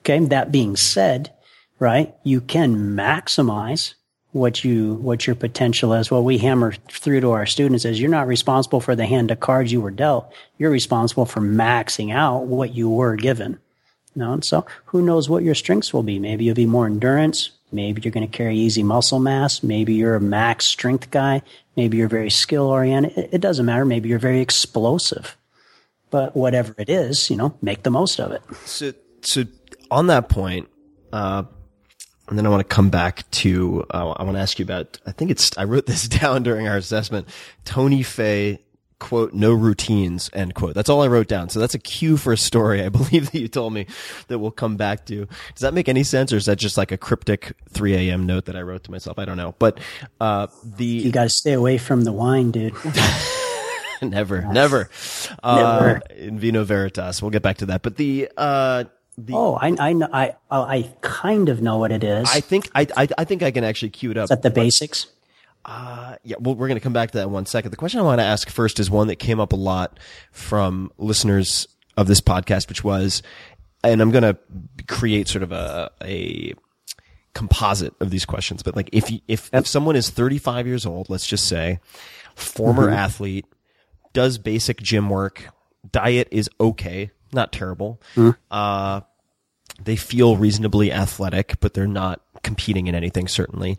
Okay. 0.00 0.18
That 0.18 0.50
being 0.50 0.76
said, 0.76 1.32
right, 1.78 2.14
you 2.24 2.40
can 2.40 2.96
maximize 2.96 3.94
what 4.32 4.64
you, 4.64 4.94
what 4.94 5.26
your 5.26 5.36
potential 5.36 5.92
is. 5.92 6.10
What 6.10 6.24
we 6.24 6.38
hammer 6.38 6.72
through 6.90 7.20
to 7.20 7.30
our 7.30 7.46
students 7.46 7.84
is 7.84 8.00
you're 8.00 8.10
not 8.10 8.26
responsible 8.26 8.80
for 8.80 8.96
the 8.96 9.06
hand 9.06 9.30
of 9.30 9.40
cards 9.40 9.70
you 9.70 9.80
were 9.80 9.90
dealt. 9.90 10.32
You're 10.58 10.70
responsible 10.70 11.26
for 11.26 11.40
maxing 11.40 12.12
out 12.12 12.46
what 12.46 12.74
you 12.74 12.90
were 12.90 13.16
given. 13.16 13.58
Know, 14.16 14.32
and 14.32 14.44
so 14.44 14.66
who 14.86 15.02
knows 15.02 15.28
what 15.28 15.44
your 15.44 15.54
strengths 15.54 15.94
will 15.94 16.02
be? 16.02 16.18
Maybe 16.18 16.44
you'll 16.44 16.56
be 16.56 16.66
more 16.66 16.86
endurance. 16.86 17.52
Maybe 17.70 18.02
you're 18.02 18.10
going 18.10 18.28
to 18.28 18.36
carry 18.36 18.56
easy 18.56 18.82
muscle 18.82 19.20
mass. 19.20 19.62
Maybe 19.62 19.94
you're 19.94 20.16
a 20.16 20.20
max 20.20 20.66
strength 20.66 21.12
guy. 21.12 21.42
Maybe 21.80 21.96
you're 21.96 22.08
very 22.08 22.28
skill 22.28 22.66
oriented. 22.66 23.16
It, 23.16 23.30
it 23.32 23.40
doesn't 23.40 23.64
matter. 23.64 23.86
Maybe 23.86 24.10
you're 24.10 24.18
very 24.18 24.42
explosive. 24.42 25.38
But 26.10 26.36
whatever 26.36 26.74
it 26.76 26.90
is, 26.90 27.30
you 27.30 27.36
know, 27.36 27.56
make 27.62 27.84
the 27.84 27.90
most 27.90 28.20
of 28.20 28.32
it. 28.32 28.42
So, 28.66 28.92
so 29.22 29.44
on 29.90 30.08
that 30.08 30.28
point, 30.28 30.68
uh, 31.10 31.44
and 32.28 32.36
then 32.36 32.44
I 32.44 32.50
want 32.50 32.60
to 32.60 32.74
come 32.74 32.90
back 32.90 33.30
to, 33.30 33.86
uh, 33.94 34.10
I 34.10 34.24
want 34.24 34.36
to 34.36 34.42
ask 34.42 34.58
you 34.58 34.62
about, 34.62 35.00
I 35.06 35.12
think 35.12 35.30
it's, 35.30 35.56
I 35.56 35.64
wrote 35.64 35.86
this 35.86 36.06
down 36.20 36.42
during 36.42 36.68
our 36.68 36.76
assessment. 36.76 37.28
Tony 37.64 38.02
Fay, 38.02 38.60
quote, 39.00 39.32
no 39.34 39.52
routines, 39.52 40.30
end 40.32 40.54
quote. 40.54 40.74
That's 40.74 40.88
all 40.88 41.02
I 41.02 41.08
wrote 41.08 41.26
down. 41.26 41.48
So 41.48 41.58
that's 41.58 41.74
a 41.74 41.78
cue 41.78 42.16
for 42.16 42.32
a 42.32 42.36
story 42.36 42.84
I 42.84 42.88
believe 43.00 43.32
that 43.32 43.38
you 43.40 43.48
told 43.48 43.72
me 43.72 43.86
that 44.28 44.38
we'll 44.38 44.52
come 44.52 44.76
back 44.76 45.06
to. 45.06 45.26
Does 45.26 45.60
that 45.62 45.74
make 45.74 45.88
any 45.88 46.04
sense 46.04 46.32
or 46.32 46.36
is 46.36 46.46
that 46.46 46.56
just 46.56 46.76
like 46.76 46.92
a 46.92 46.96
cryptic 46.96 47.56
3 47.70 47.94
a.m. 47.94 48.26
note 48.26 48.44
that 48.44 48.54
I 48.54 48.62
wrote 48.62 48.84
to 48.84 48.92
myself? 48.92 49.18
I 49.18 49.24
don't 49.24 49.36
know. 49.36 49.56
But, 49.58 49.80
uh, 50.20 50.46
the, 50.64 50.84
You 50.84 51.10
got 51.10 51.24
to 51.24 51.30
stay 51.30 51.54
away 51.54 51.78
from 51.78 52.04
the 52.04 52.12
wine, 52.12 52.52
dude. 52.52 52.74
never, 54.02 54.42
never, 54.42 54.88
uh, 55.42 55.98
in 56.16 56.38
vino 56.38 56.62
veritas. 56.62 57.20
We'll 57.20 57.32
get 57.32 57.42
back 57.42 57.58
to 57.58 57.66
that. 57.66 57.82
But 57.82 57.96
the, 57.96 58.28
uh, 58.36 58.84
the, 59.18 59.32
Oh, 59.34 59.54
I, 59.54 59.74
I, 59.78 59.92
know, 59.92 60.08
I, 60.12 60.34
I 60.50 60.90
kind 61.00 61.48
of 61.48 61.60
know 61.60 61.78
what 61.78 61.90
it 61.90 62.04
is. 62.04 62.28
I 62.32 62.40
think, 62.40 62.70
I, 62.74 62.86
I, 62.96 63.08
I 63.18 63.24
think 63.24 63.42
I 63.42 63.50
can 63.50 63.64
actually 63.64 63.90
cue 63.90 64.12
it 64.12 64.16
up. 64.16 64.24
is 64.24 64.28
that 64.30 64.42
the 64.42 64.50
basics? 64.50 65.06
Uh, 65.64 66.16
yeah, 66.24 66.36
well, 66.40 66.54
we're 66.54 66.68
going 66.68 66.78
to 66.78 66.82
come 66.82 66.92
back 66.92 67.10
to 67.10 67.18
that 67.18 67.24
in 67.24 67.32
one 67.32 67.46
second. 67.46 67.70
The 67.70 67.76
question 67.76 68.00
I 68.00 68.02
want 68.02 68.20
to 68.20 68.24
ask 68.24 68.48
first 68.48 68.80
is 68.80 68.90
one 68.90 69.08
that 69.08 69.16
came 69.16 69.40
up 69.40 69.52
a 69.52 69.56
lot 69.56 69.98
from 70.32 70.90
listeners 70.98 71.68
of 71.96 72.06
this 72.06 72.20
podcast, 72.20 72.68
which 72.68 72.82
was, 72.82 73.22
and 73.84 74.00
I'm 74.00 74.10
going 74.10 74.22
to 74.22 74.38
create 74.88 75.28
sort 75.28 75.42
of 75.42 75.52
a, 75.52 75.90
a 76.02 76.54
composite 77.34 77.94
of 78.00 78.10
these 78.10 78.24
questions, 78.24 78.62
but 78.62 78.74
like 78.74 78.88
if, 78.92 79.10
you, 79.10 79.20
if, 79.28 79.50
if 79.52 79.66
someone 79.66 79.96
is 79.96 80.08
35 80.10 80.66
years 80.66 80.86
old, 80.86 81.10
let's 81.10 81.26
just 81.26 81.46
say, 81.46 81.78
former 82.34 82.88
athlete, 82.90 83.46
does 84.12 84.38
basic 84.38 84.80
gym 84.80 85.10
work, 85.10 85.44
diet 85.92 86.28
is 86.30 86.48
okay, 86.58 87.10
not 87.32 87.52
terrible, 87.52 88.00
uh, 88.50 89.02
they 89.82 89.96
feel 89.96 90.36
reasonably 90.36 90.92
athletic, 90.92 91.60
but 91.60 91.74
they're 91.74 91.86
not 91.86 92.20
competing 92.42 92.86
in 92.86 92.94
anything, 92.94 93.28
certainly. 93.28 93.78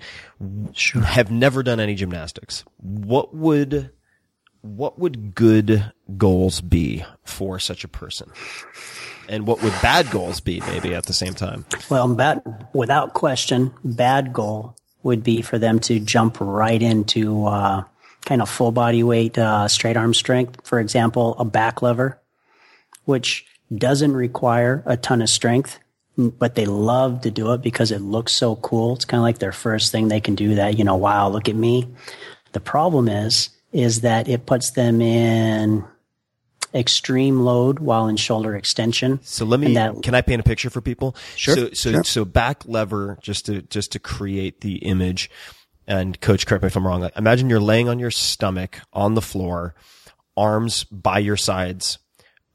Sure. 0.73 1.01
Have 1.01 1.31
never 1.31 1.63
done 1.63 1.79
any 1.79 1.95
gymnastics. 1.95 2.63
What 2.77 3.35
would, 3.35 3.91
what 4.61 4.99
would 4.99 5.35
good 5.35 5.91
goals 6.17 6.61
be 6.61 7.03
for 7.23 7.59
such 7.59 7.83
a 7.83 7.87
person? 7.87 8.31
And 9.29 9.47
what 9.47 9.61
would 9.63 9.73
bad 9.81 10.09
goals 10.11 10.39
be 10.41 10.61
maybe 10.67 10.93
at 10.93 11.05
the 11.05 11.13
same 11.13 11.33
time? 11.33 11.65
Well, 11.89 12.13
bad, 12.13 12.67
without 12.73 13.13
question, 13.13 13.73
bad 13.83 14.33
goal 14.33 14.75
would 15.03 15.23
be 15.23 15.41
for 15.41 15.57
them 15.57 15.79
to 15.79 15.99
jump 15.99 16.37
right 16.39 16.81
into 16.81 17.45
uh, 17.45 17.83
kind 18.25 18.41
of 18.41 18.49
full 18.49 18.71
body 18.71 19.03
weight 19.03 19.37
uh, 19.37 19.67
straight 19.67 19.97
arm 19.97 20.13
strength. 20.13 20.65
For 20.65 20.79
example, 20.79 21.35
a 21.39 21.45
back 21.45 21.81
lever, 21.81 22.19
which 23.05 23.45
doesn't 23.73 24.13
require 24.13 24.83
a 24.85 24.97
ton 24.97 25.21
of 25.21 25.29
strength, 25.29 25.79
but 26.29 26.55
they 26.55 26.65
love 26.65 27.21
to 27.21 27.31
do 27.31 27.53
it 27.53 27.61
because 27.61 27.91
it 27.91 28.01
looks 28.01 28.33
so 28.33 28.55
cool. 28.57 28.95
It's 28.95 29.05
kind 29.05 29.19
of 29.19 29.23
like 29.23 29.39
their 29.39 29.51
first 29.51 29.91
thing 29.91 30.07
they 30.07 30.21
can 30.21 30.35
do 30.35 30.55
that, 30.55 30.77
you 30.77 30.83
know, 30.83 30.95
wow, 30.95 31.29
look 31.29 31.49
at 31.49 31.55
me. 31.55 31.87
The 32.53 32.59
problem 32.59 33.07
is, 33.07 33.49
is 33.71 34.01
that 34.01 34.27
it 34.27 34.45
puts 34.45 34.71
them 34.71 35.01
in 35.01 35.85
extreme 36.73 37.41
load 37.41 37.79
while 37.79 38.07
in 38.07 38.17
shoulder 38.17 38.55
extension. 38.55 39.19
So 39.23 39.45
let 39.45 39.59
me, 39.59 39.73
that, 39.73 40.03
can 40.03 40.15
I 40.15 40.21
paint 40.21 40.39
a 40.39 40.43
picture 40.43 40.69
for 40.69 40.81
people? 40.81 41.15
Sure. 41.35 41.55
So, 41.55 41.69
so, 41.73 41.91
sure. 41.91 42.03
so 42.03 42.25
back 42.25 42.65
lever, 42.65 43.17
just 43.21 43.45
to, 43.47 43.61
just 43.63 43.91
to 43.93 43.99
create 43.99 44.61
the 44.61 44.75
image 44.77 45.29
and 45.87 46.19
coach, 46.21 46.45
correct 46.45 46.63
me 46.63 46.67
if 46.67 46.75
I'm 46.75 46.87
wrong. 46.87 47.09
Imagine 47.15 47.49
you're 47.49 47.59
laying 47.59 47.89
on 47.89 47.99
your 47.99 48.11
stomach 48.11 48.79
on 48.93 49.15
the 49.15 49.21
floor, 49.21 49.75
arms 50.37 50.83
by 50.85 51.19
your 51.19 51.37
sides. 51.37 51.97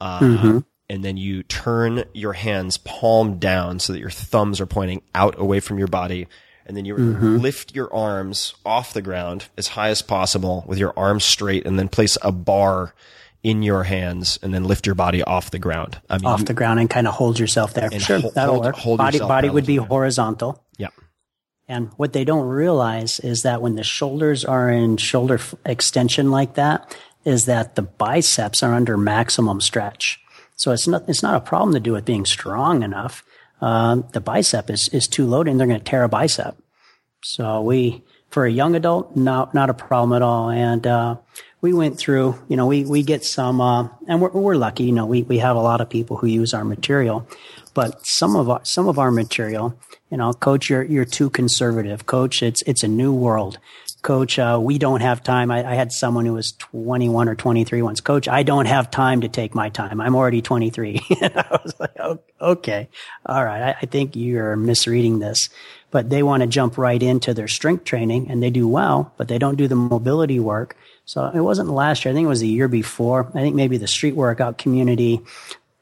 Uh, 0.00 0.20
mm-hmm. 0.20 0.58
And 0.88 1.04
then 1.04 1.16
you 1.16 1.42
turn 1.42 2.04
your 2.12 2.32
hands 2.32 2.78
palm 2.78 3.38
down 3.38 3.78
so 3.78 3.92
that 3.92 3.98
your 3.98 4.10
thumbs 4.10 4.60
are 4.60 4.66
pointing 4.66 5.02
out 5.14 5.38
away 5.38 5.60
from 5.60 5.78
your 5.78 5.88
body. 5.88 6.28
And 6.64 6.76
then 6.76 6.84
you 6.84 6.96
mm-hmm. 6.96 7.36
lift 7.36 7.74
your 7.76 7.92
arms 7.94 8.54
off 8.64 8.92
the 8.92 9.02
ground 9.02 9.46
as 9.56 9.68
high 9.68 9.90
as 9.90 10.02
possible 10.02 10.64
with 10.66 10.78
your 10.78 10.92
arms 10.96 11.24
straight 11.24 11.64
and 11.64 11.78
then 11.78 11.88
place 11.88 12.18
a 12.22 12.32
bar 12.32 12.92
in 13.44 13.62
your 13.62 13.84
hands 13.84 14.40
and 14.42 14.52
then 14.52 14.64
lift 14.64 14.86
your 14.86 14.96
body 14.96 15.22
off 15.22 15.52
the 15.52 15.60
ground. 15.60 16.00
I 16.10 16.18
mean, 16.18 16.26
off 16.26 16.44
the 16.44 16.54
ground 16.54 16.80
and 16.80 16.90
kind 16.90 17.06
of 17.06 17.14
hold 17.14 17.38
yourself 17.38 17.74
there. 17.74 17.88
Sure, 18.00 18.18
hold, 18.20 18.34
that'll 18.34 18.60
work. 18.60 18.74
Hold 18.74 18.98
body 18.98 19.20
body 19.20 19.48
would 19.48 19.66
be 19.66 19.76
horizontal. 19.76 20.64
Yeah. 20.78 20.88
And 21.68 21.90
what 21.96 22.12
they 22.12 22.24
don't 22.24 22.46
realize 22.46 23.20
is 23.20 23.42
that 23.42 23.62
when 23.62 23.76
the 23.76 23.84
shoulders 23.84 24.44
are 24.44 24.68
in 24.68 24.96
shoulder 24.96 25.34
f- 25.34 25.54
extension 25.64 26.32
like 26.32 26.54
that, 26.54 26.96
is 27.24 27.46
that 27.46 27.74
the 27.74 27.82
biceps 27.82 28.62
are 28.62 28.74
under 28.74 28.96
maximum 28.96 29.60
stretch. 29.60 30.20
So 30.56 30.72
it's 30.72 30.88
not 30.88 31.08
it's 31.08 31.22
not 31.22 31.34
a 31.34 31.40
problem 31.40 31.74
to 31.74 31.80
do 31.80 31.92
with 31.92 32.04
being 32.04 32.26
strong 32.26 32.82
enough. 32.82 33.22
Um, 33.60 34.06
the 34.12 34.20
bicep 34.20 34.70
is 34.70 34.88
is 34.88 35.06
too 35.08 35.26
loaded, 35.26 35.50
and 35.50 35.60
they're 35.60 35.66
going 35.66 35.80
to 35.80 35.84
tear 35.84 36.02
a 36.02 36.08
bicep. 36.08 36.56
So 37.22 37.60
we 37.62 38.02
for 38.30 38.44
a 38.44 38.50
young 38.50 38.74
adult, 38.74 39.16
not 39.16 39.54
not 39.54 39.70
a 39.70 39.74
problem 39.74 40.12
at 40.14 40.22
all. 40.22 40.50
And 40.50 40.86
uh, 40.86 41.16
we 41.60 41.72
went 41.72 41.98
through, 41.98 42.40
you 42.48 42.56
know, 42.56 42.66
we, 42.66 42.84
we 42.84 43.02
get 43.02 43.24
some, 43.24 43.60
uh, 43.60 43.88
and 44.06 44.20
we're, 44.20 44.30
we're 44.30 44.54
lucky, 44.54 44.84
you 44.84 44.92
know, 44.92 45.06
we, 45.06 45.22
we 45.22 45.38
have 45.38 45.56
a 45.56 45.60
lot 45.60 45.80
of 45.80 45.88
people 45.88 46.16
who 46.16 46.26
use 46.26 46.54
our 46.54 46.64
material, 46.64 47.26
but 47.74 48.06
some 48.06 48.36
of 48.36 48.48
our, 48.48 48.60
some 48.62 48.86
of 48.88 48.98
our 48.98 49.10
material, 49.10 49.76
you 50.10 50.16
know, 50.16 50.32
coach, 50.32 50.70
you're, 50.70 50.84
you're 50.84 51.04
too 51.04 51.30
conservative. 51.30 52.06
Coach, 52.06 52.42
it's, 52.42 52.62
it's 52.62 52.84
a 52.84 52.88
new 52.88 53.12
world. 53.12 53.58
Coach, 54.06 54.38
uh, 54.38 54.58
we 54.62 54.78
don't 54.78 55.00
have 55.00 55.22
time. 55.22 55.50
I, 55.50 55.68
I, 55.68 55.74
had 55.74 55.90
someone 55.90 56.26
who 56.26 56.34
was 56.34 56.52
21 56.52 57.28
or 57.28 57.34
23 57.34 57.82
once. 57.82 58.00
Coach, 58.00 58.28
I 58.28 58.44
don't 58.44 58.66
have 58.66 58.88
time 58.88 59.22
to 59.22 59.28
take 59.28 59.52
my 59.52 59.68
time. 59.68 60.00
I'm 60.00 60.14
already 60.14 60.40
23. 60.40 61.00
I 61.22 61.58
was 61.64 61.74
like, 61.80 61.96
okay, 62.40 62.88
all 63.26 63.44
right. 63.44 63.62
I, 63.62 63.76
I 63.82 63.86
think 63.86 64.14
you're 64.14 64.54
misreading 64.54 65.18
this 65.18 65.50
but 65.90 66.10
they 66.10 66.22
want 66.22 66.42
to 66.42 66.46
jump 66.46 66.76
right 66.76 67.02
into 67.02 67.32
their 67.32 67.48
strength 67.48 67.84
training 67.84 68.30
and 68.30 68.42
they 68.42 68.50
do 68.50 68.68
well, 68.68 69.14
but 69.16 69.28
they 69.28 69.38
don't 69.38 69.56
do 69.56 69.66
the 69.66 69.74
mobility 69.74 70.38
work. 70.38 70.76
So 71.06 71.30
it 71.34 71.40
wasn't 71.40 71.70
last 71.70 72.04
year. 72.04 72.12
I 72.12 72.14
think 72.14 72.26
it 72.26 72.28
was 72.28 72.40
the 72.40 72.48
year 72.48 72.68
before. 72.68 73.30
I 73.34 73.40
think 73.40 73.56
maybe 73.56 73.78
the 73.78 73.86
street 73.86 74.14
workout 74.14 74.58
community, 74.58 75.20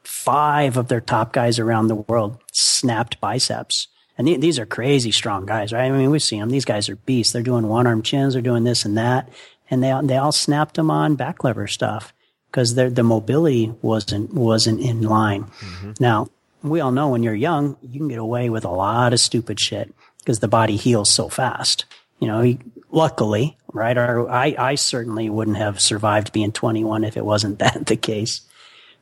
five 0.05 0.77
of 0.77 0.87
their 0.87 1.01
top 1.01 1.33
guys 1.33 1.59
around 1.59 1.89
the 1.89 1.95
world 1.97 2.41
snapped 2.53 3.21
biceps. 3.21 3.89
And 4.17 4.29
these 4.29 4.59
are 4.59 4.67
crazy 4.67 5.11
strong 5.11 5.45
guys, 5.45 5.73
right? 5.73 5.91
I 5.91 5.91
mean, 5.91 6.11
we've 6.11 6.23
seen 6.23 6.41
them. 6.41 6.51
These 6.51 6.65
guys 6.65 6.89
are 6.89 6.97
beasts. 6.97 7.33
They're 7.33 7.43
doing 7.43 7.67
one 7.67 7.87
arm 7.87 8.03
chins. 8.03 8.35
They're 8.35 8.43
doing 8.43 8.65
this 8.65 8.85
and 8.85 8.97
that. 8.97 9.29
And 9.71 9.83
they, 9.83 9.93
they 10.05 10.17
all 10.17 10.31
snapped 10.31 10.77
them 10.77 10.91
on 10.91 11.17
back 11.17 11.43
lever 11.43 11.67
stuff 11.67 12.13
because 12.51 12.75
the 12.75 13.03
mobility 13.03 13.75
wasn't, 13.83 14.33
wasn't 14.33 14.81
in 14.81 15.03
line. 15.03 15.45
Mm-hmm. 15.45 15.93
Now, 15.99 16.29
we 16.63 16.81
all 16.81 16.93
know 16.93 17.09
when 17.09 17.23
you're 17.23 17.35
young, 17.35 17.77
you 17.83 17.99
can 17.99 18.09
get 18.09 18.19
away 18.19 18.51
with 18.51 18.65
a 18.65 18.71
lot 18.71 19.13
of 19.13 19.21
stupid 19.21 19.59
shit 19.59 19.93
because 20.21 20.39
the 20.39 20.49
body 20.49 20.77
heals 20.77 21.11
so 21.11 21.29
fast. 21.29 21.85
You 22.21 22.29
know, 22.29 22.57
luckily, 22.91 23.59
right? 23.73 23.99
Or 23.99 24.31
I, 24.31 24.55
I 24.57 24.75
certainly 24.77 25.29
wouldn't 25.29 25.57
have 25.57 25.81
survived 25.81 26.33
being 26.33 26.53
21 26.53 27.05
if 27.05 27.17
it 27.17 27.25
wasn't 27.25 27.59
that 27.61 27.87
the 27.87 27.97
case. 27.97 28.43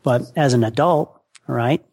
But 0.02 0.32
as 0.34 0.54
an 0.54 0.64
adult, 0.64 1.14
right? 1.46 1.84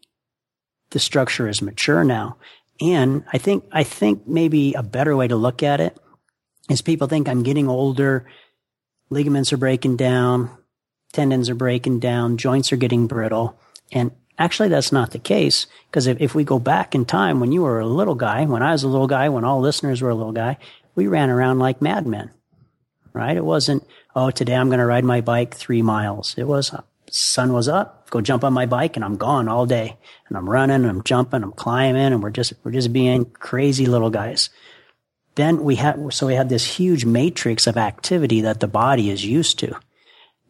The 0.90 0.98
structure 0.98 1.48
is 1.48 1.62
mature 1.62 2.02
now. 2.02 2.36
And 2.80 3.24
I 3.32 3.38
think, 3.38 3.64
I 3.70 3.84
think 3.84 4.26
maybe 4.26 4.74
a 4.74 4.82
better 4.82 5.16
way 5.16 5.28
to 5.28 5.36
look 5.36 5.62
at 5.62 5.80
it 5.80 5.98
is 6.68 6.82
people 6.82 7.08
think 7.08 7.28
I'm 7.28 7.42
getting 7.42 7.68
older. 7.68 8.26
Ligaments 9.10 9.52
are 9.52 9.58
breaking 9.58 9.96
down. 9.96 10.50
Tendons 11.12 11.50
are 11.50 11.54
breaking 11.54 12.00
down. 12.00 12.36
Joints 12.36 12.72
are 12.72 12.76
getting 12.76 13.06
brittle. 13.06 13.58
And 13.92 14.12
Actually, 14.40 14.70
that's 14.70 14.90
not 14.90 15.10
the 15.10 15.18
case 15.18 15.66
because 15.90 16.06
if, 16.06 16.18
if 16.18 16.34
we 16.34 16.44
go 16.44 16.58
back 16.58 16.94
in 16.94 17.04
time 17.04 17.40
when 17.40 17.52
you 17.52 17.60
were 17.60 17.78
a 17.78 17.86
little 17.86 18.14
guy, 18.14 18.46
when 18.46 18.62
I 18.62 18.72
was 18.72 18.82
a 18.82 18.88
little 18.88 19.06
guy, 19.06 19.28
when 19.28 19.44
all 19.44 19.60
listeners 19.60 20.00
were 20.00 20.08
a 20.08 20.14
little 20.14 20.32
guy, 20.32 20.56
we 20.94 21.06
ran 21.06 21.28
around 21.28 21.58
like 21.58 21.82
madmen, 21.82 22.30
right? 23.12 23.36
It 23.36 23.44
wasn't, 23.44 23.86
oh, 24.16 24.30
today 24.30 24.54
I'm 24.54 24.70
going 24.70 24.78
to 24.78 24.86
ride 24.86 25.04
my 25.04 25.20
bike 25.20 25.54
three 25.54 25.82
miles. 25.82 26.34
It 26.38 26.44
was, 26.44 26.74
sun 27.10 27.52
was 27.52 27.68
up, 27.68 28.10
go 28.10 28.20
jump 28.20 28.44
on 28.44 28.52
my 28.52 28.66
bike 28.66 28.96
and 28.96 29.04
I'm 29.04 29.16
gone 29.16 29.48
all 29.48 29.66
day. 29.66 29.96
And 30.28 30.36
I'm 30.36 30.48
running, 30.48 30.84
I'm 30.84 31.02
jumping, 31.02 31.42
I'm 31.42 31.52
climbing, 31.52 32.12
and 32.12 32.22
we're 32.22 32.30
just, 32.30 32.52
we're 32.64 32.72
just 32.72 32.92
being 32.92 33.24
crazy 33.26 33.86
little 33.86 34.10
guys. 34.10 34.50
Then 35.34 35.62
we 35.62 35.76
had, 35.76 36.12
so 36.12 36.26
we 36.26 36.34
had 36.34 36.48
this 36.48 36.76
huge 36.76 37.04
matrix 37.04 37.66
of 37.66 37.76
activity 37.76 38.40
that 38.42 38.60
the 38.60 38.68
body 38.68 39.10
is 39.10 39.24
used 39.24 39.58
to. 39.60 39.76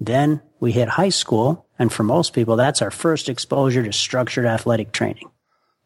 Then 0.00 0.40
we 0.58 0.72
hit 0.72 0.88
high 0.88 1.10
school. 1.10 1.66
And 1.78 1.92
for 1.92 2.02
most 2.02 2.32
people, 2.32 2.56
that's 2.56 2.82
our 2.82 2.90
first 2.90 3.28
exposure 3.28 3.82
to 3.82 3.92
structured 3.92 4.46
athletic 4.46 4.92
training. 4.92 5.30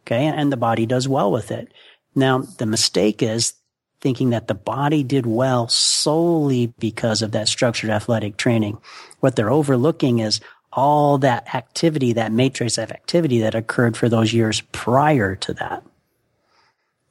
Okay. 0.02 0.26
And 0.26 0.52
the 0.52 0.56
body 0.56 0.86
does 0.86 1.08
well 1.08 1.32
with 1.32 1.50
it. 1.50 1.72
Now, 2.14 2.38
the 2.38 2.66
mistake 2.66 3.22
is 3.22 3.54
thinking 4.00 4.30
that 4.30 4.48
the 4.48 4.54
body 4.54 5.02
did 5.02 5.24
well 5.24 5.66
solely 5.66 6.66
because 6.78 7.22
of 7.22 7.32
that 7.32 7.48
structured 7.48 7.90
athletic 7.90 8.36
training. 8.36 8.76
What 9.20 9.34
they're 9.34 9.50
overlooking 9.50 10.18
is 10.18 10.40
all 10.74 11.18
that 11.18 11.54
activity, 11.54 12.12
that 12.12 12.32
matrix 12.32 12.78
of 12.78 12.90
activity 12.90 13.40
that 13.40 13.54
occurred 13.54 13.96
for 13.96 14.08
those 14.08 14.32
years 14.32 14.60
prior 14.72 15.36
to 15.36 15.54
that. 15.54 15.84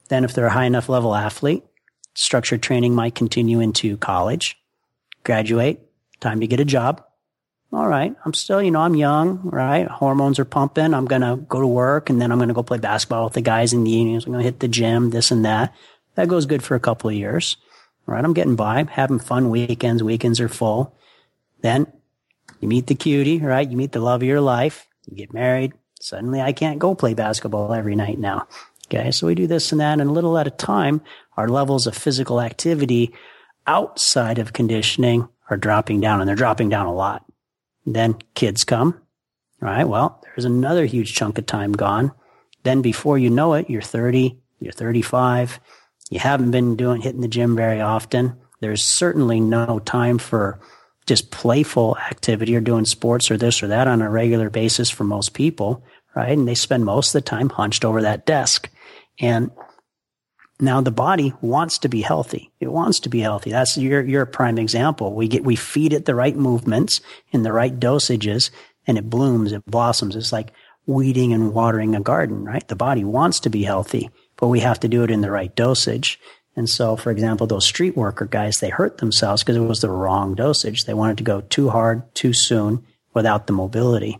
Then 0.08 0.24
if 0.24 0.34
they're 0.34 0.46
a 0.46 0.50
high 0.50 0.66
enough 0.66 0.88
level 0.88 1.14
athlete, 1.14 1.64
structured 2.14 2.62
training 2.62 2.94
might 2.94 3.14
continue 3.14 3.60
into 3.60 3.96
college, 3.96 4.58
graduate, 5.24 5.80
time 6.20 6.40
to 6.40 6.46
get 6.46 6.60
a 6.60 6.64
job. 6.64 7.02
All 7.72 7.88
right. 7.88 8.14
I'm 8.24 8.34
still, 8.34 8.62
you 8.62 8.70
know, 8.70 8.82
I'm 8.82 8.94
young, 8.94 9.40
right? 9.42 9.88
Hormones 9.88 10.38
are 10.38 10.44
pumping. 10.44 10.94
I'm 10.94 11.06
going 11.06 11.22
to 11.22 11.36
go 11.48 11.60
to 11.60 11.66
work 11.66 12.08
and 12.08 12.20
then 12.20 12.30
I'm 12.30 12.38
going 12.38 12.48
to 12.48 12.54
go 12.54 12.62
play 12.62 12.78
basketball 12.78 13.24
with 13.24 13.32
the 13.32 13.40
guys 13.40 13.72
in 13.72 13.82
the 13.82 13.90
evenings. 13.90 14.26
I'm 14.26 14.32
going 14.32 14.44
to 14.44 14.48
hit 14.48 14.60
the 14.60 14.68
gym, 14.68 15.10
this 15.10 15.32
and 15.32 15.44
that. 15.44 15.74
That 16.14 16.28
goes 16.28 16.46
good 16.46 16.62
for 16.62 16.76
a 16.76 16.80
couple 16.80 17.10
of 17.10 17.16
years. 17.16 17.56
Right. 18.06 18.22
I'm 18.22 18.34
getting 18.34 18.54
by, 18.54 18.84
having 18.88 19.18
fun 19.18 19.50
weekends. 19.50 20.02
Weekends 20.02 20.38
are 20.38 20.48
full. 20.48 20.94
Then 21.62 21.86
you 22.64 22.68
meet 22.68 22.86
the 22.86 22.94
cutie, 22.94 23.40
right? 23.40 23.70
You 23.70 23.76
meet 23.76 23.92
the 23.92 24.00
love 24.00 24.22
of 24.22 24.26
your 24.26 24.40
life. 24.40 24.88
You 25.04 25.18
get 25.18 25.34
married. 25.34 25.74
Suddenly 26.00 26.40
I 26.40 26.54
can't 26.54 26.78
go 26.78 26.94
play 26.94 27.12
basketball 27.12 27.74
every 27.74 27.94
night 27.94 28.18
now. 28.18 28.48
Okay. 28.86 29.10
So 29.10 29.26
we 29.26 29.34
do 29.34 29.46
this 29.46 29.70
and 29.70 29.82
that 29.82 30.00
and 30.00 30.08
a 30.08 30.12
little 30.12 30.38
at 30.38 30.46
a 30.46 30.50
time, 30.50 31.02
our 31.36 31.46
levels 31.46 31.86
of 31.86 31.94
physical 31.94 32.40
activity 32.40 33.12
outside 33.66 34.38
of 34.38 34.54
conditioning 34.54 35.28
are 35.50 35.58
dropping 35.58 36.00
down 36.00 36.20
and 36.20 36.28
they're 36.28 36.34
dropping 36.34 36.70
down 36.70 36.86
a 36.86 36.94
lot. 36.94 37.22
Then 37.84 38.16
kids 38.34 38.64
come. 38.64 38.98
Right. 39.60 39.84
Well, 39.84 40.22
there's 40.24 40.46
another 40.46 40.86
huge 40.86 41.14
chunk 41.14 41.36
of 41.36 41.44
time 41.44 41.72
gone. 41.72 42.12
Then 42.62 42.80
before 42.80 43.18
you 43.18 43.28
know 43.28 43.52
it, 43.52 43.68
you're 43.68 43.82
30, 43.82 44.38
you're 44.60 44.72
35. 44.72 45.60
You 46.08 46.18
haven't 46.18 46.50
been 46.50 46.76
doing 46.76 47.02
hitting 47.02 47.20
the 47.20 47.28
gym 47.28 47.56
very 47.56 47.82
often. 47.82 48.38
There's 48.60 48.82
certainly 48.82 49.38
no 49.38 49.80
time 49.80 50.16
for 50.16 50.60
just 51.06 51.30
playful 51.30 51.96
activity 51.98 52.56
or 52.56 52.60
doing 52.60 52.84
sports 52.84 53.30
or 53.30 53.36
this 53.36 53.62
or 53.62 53.68
that 53.68 53.88
on 53.88 54.02
a 54.02 54.10
regular 54.10 54.50
basis 54.50 54.90
for 54.90 55.04
most 55.04 55.34
people, 55.34 55.84
right? 56.14 56.36
And 56.36 56.48
they 56.48 56.54
spend 56.54 56.84
most 56.84 57.14
of 57.14 57.22
the 57.22 57.28
time 57.28 57.50
hunched 57.50 57.84
over 57.84 58.02
that 58.02 58.26
desk. 58.26 58.70
And 59.20 59.50
now 60.60 60.80
the 60.80 60.90
body 60.90 61.32
wants 61.40 61.78
to 61.78 61.88
be 61.88 62.00
healthy. 62.00 62.52
It 62.60 62.72
wants 62.72 63.00
to 63.00 63.08
be 63.08 63.20
healthy. 63.20 63.50
That's 63.50 63.76
your, 63.76 64.02
your 64.02 64.24
prime 64.24 64.58
example. 64.58 65.12
We 65.12 65.28
get, 65.28 65.44
we 65.44 65.56
feed 65.56 65.92
it 65.92 66.04
the 66.04 66.14
right 66.14 66.36
movements 66.36 67.00
in 67.32 67.42
the 67.42 67.52
right 67.52 67.78
dosages 67.78 68.50
and 68.86 68.96
it 68.96 69.10
blooms, 69.10 69.52
it 69.52 69.64
blossoms. 69.66 70.16
It's 70.16 70.32
like 70.32 70.52
weeding 70.86 71.32
and 71.32 71.52
watering 71.52 71.94
a 71.94 72.00
garden, 72.00 72.44
right? 72.44 72.66
The 72.66 72.76
body 72.76 73.04
wants 73.04 73.40
to 73.40 73.50
be 73.50 73.64
healthy, 73.64 74.10
but 74.36 74.48
we 74.48 74.60
have 74.60 74.80
to 74.80 74.88
do 74.88 75.02
it 75.02 75.10
in 75.10 75.22
the 75.22 75.30
right 75.30 75.54
dosage. 75.54 76.20
And 76.56 76.70
so, 76.70 76.96
for 76.96 77.10
example, 77.10 77.46
those 77.46 77.64
street 77.66 77.96
worker 77.96 78.26
guys, 78.26 78.58
they 78.58 78.68
hurt 78.70 78.98
themselves 78.98 79.42
because 79.42 79.56
it 79.56 79.60
was 79.60 79.80
the 79.80 79.90
wrong 79.90 80.34
dosage. 80.34 80.84
They 80.84 80.94
wanted 80.94 81.18
to 81.18 81.24
go 81.24 81.40
too 81.42 81.68
hard, 81.70 82.14
too 82.14 82.32
soon 82.32 82.84
without 83.12 83.46
the 83.46 83.52
mobility. 83.52 84.18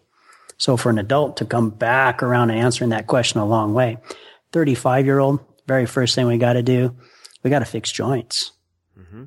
So 0.56 0.76
for 0.76 0.90
an 0.90 0.98
adult 0.98 1.36
to 1.38 1.44
come 1.44 1.70
back 1.70 2.22
around 2.22 2.50
and 2.50 2.58
answering 2.58 2.90
that 2.90 3.06
question 3.06 3.40
a 3.40 3.46
long 3.46 3.72
way, 3.74 3.98
35 4.52 5.04
year 5.06 5.18
old, 5.18 5.40
very 5.66 5.86
first 5.86 6.14
thing 6.14 6.26
we 6.26 6.38
got 6.38 6.54
to 6.54 6.62
do, 6.62 6.96
we 7.42 7.50
got 7.50 7.60
to 7.60 7.64
fix 7.64 7.90
joints. 7.92 8.52
Mm-hmm. 8.98 9.24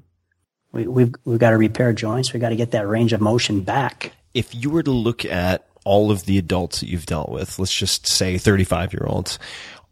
We, 0.72 0.88
we've 0.88 1.14
we've 1.26 1.40
got 1.40 1.52
to 1.52 1.58
repair 1.58 1.94
joints. 1.94 2.34
We 2.34 2.40
got 2.40 2.50
to 2.50 2.56
get 2.56 2.72
that 2.72 2.88
range 2.88 3.14
of 3.14 3.22
motion 3.22 3.62
back. 3.62 4.14
If 4.34 4.54
you 4.54 4.70
were 4.70 4.84
to 4.84 4.92
look 4.92 5.26
at 5.26 5.66
all 5.86 6.12
of 6.12 6.26
the 6.26 6.38
adults 6.38 6.82
that 6.82 6.90
you've 6.90 7.06
dealt 7.06 7.30
with, 7.30 7.58
let's 7.60 7.74
just 7.74 8.08
say 8.08 8.38
35 8.38 8.94
year 8.94 9.06
olds, 9.08 9.40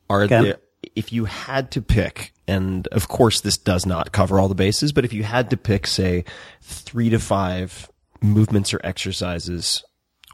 Are 0.10 0.24
Okay. 0.24 0.42
there, 0.42 0.58
if 0.96 1.12
you 1.14 1.26
had 1.26 1.72
to 1.72 1.82
pick, 1.82 2.34
and 2.48 2.88
of 2.88 3.08
course 3.08 3.42
this 3.42 3.58
does 3.58 3.86
not 3.86 4.12
cover 4.12 4.40
all 4.40 4.48
the 4.48 4.56
bases, 4.56 4.92
but 4.94 5.06
if 5.06 5.14
you 5.14 5.24
had 5.24 5.50
to 5.50 5.58
pick, 5.58 5.88
say, 5.88 6.24
three 6.62 7.10
to 7.10 7.20
five 7.20 7.90
movements 8.22 8.74
or 8.74 8.80
exercises 8.84 9.84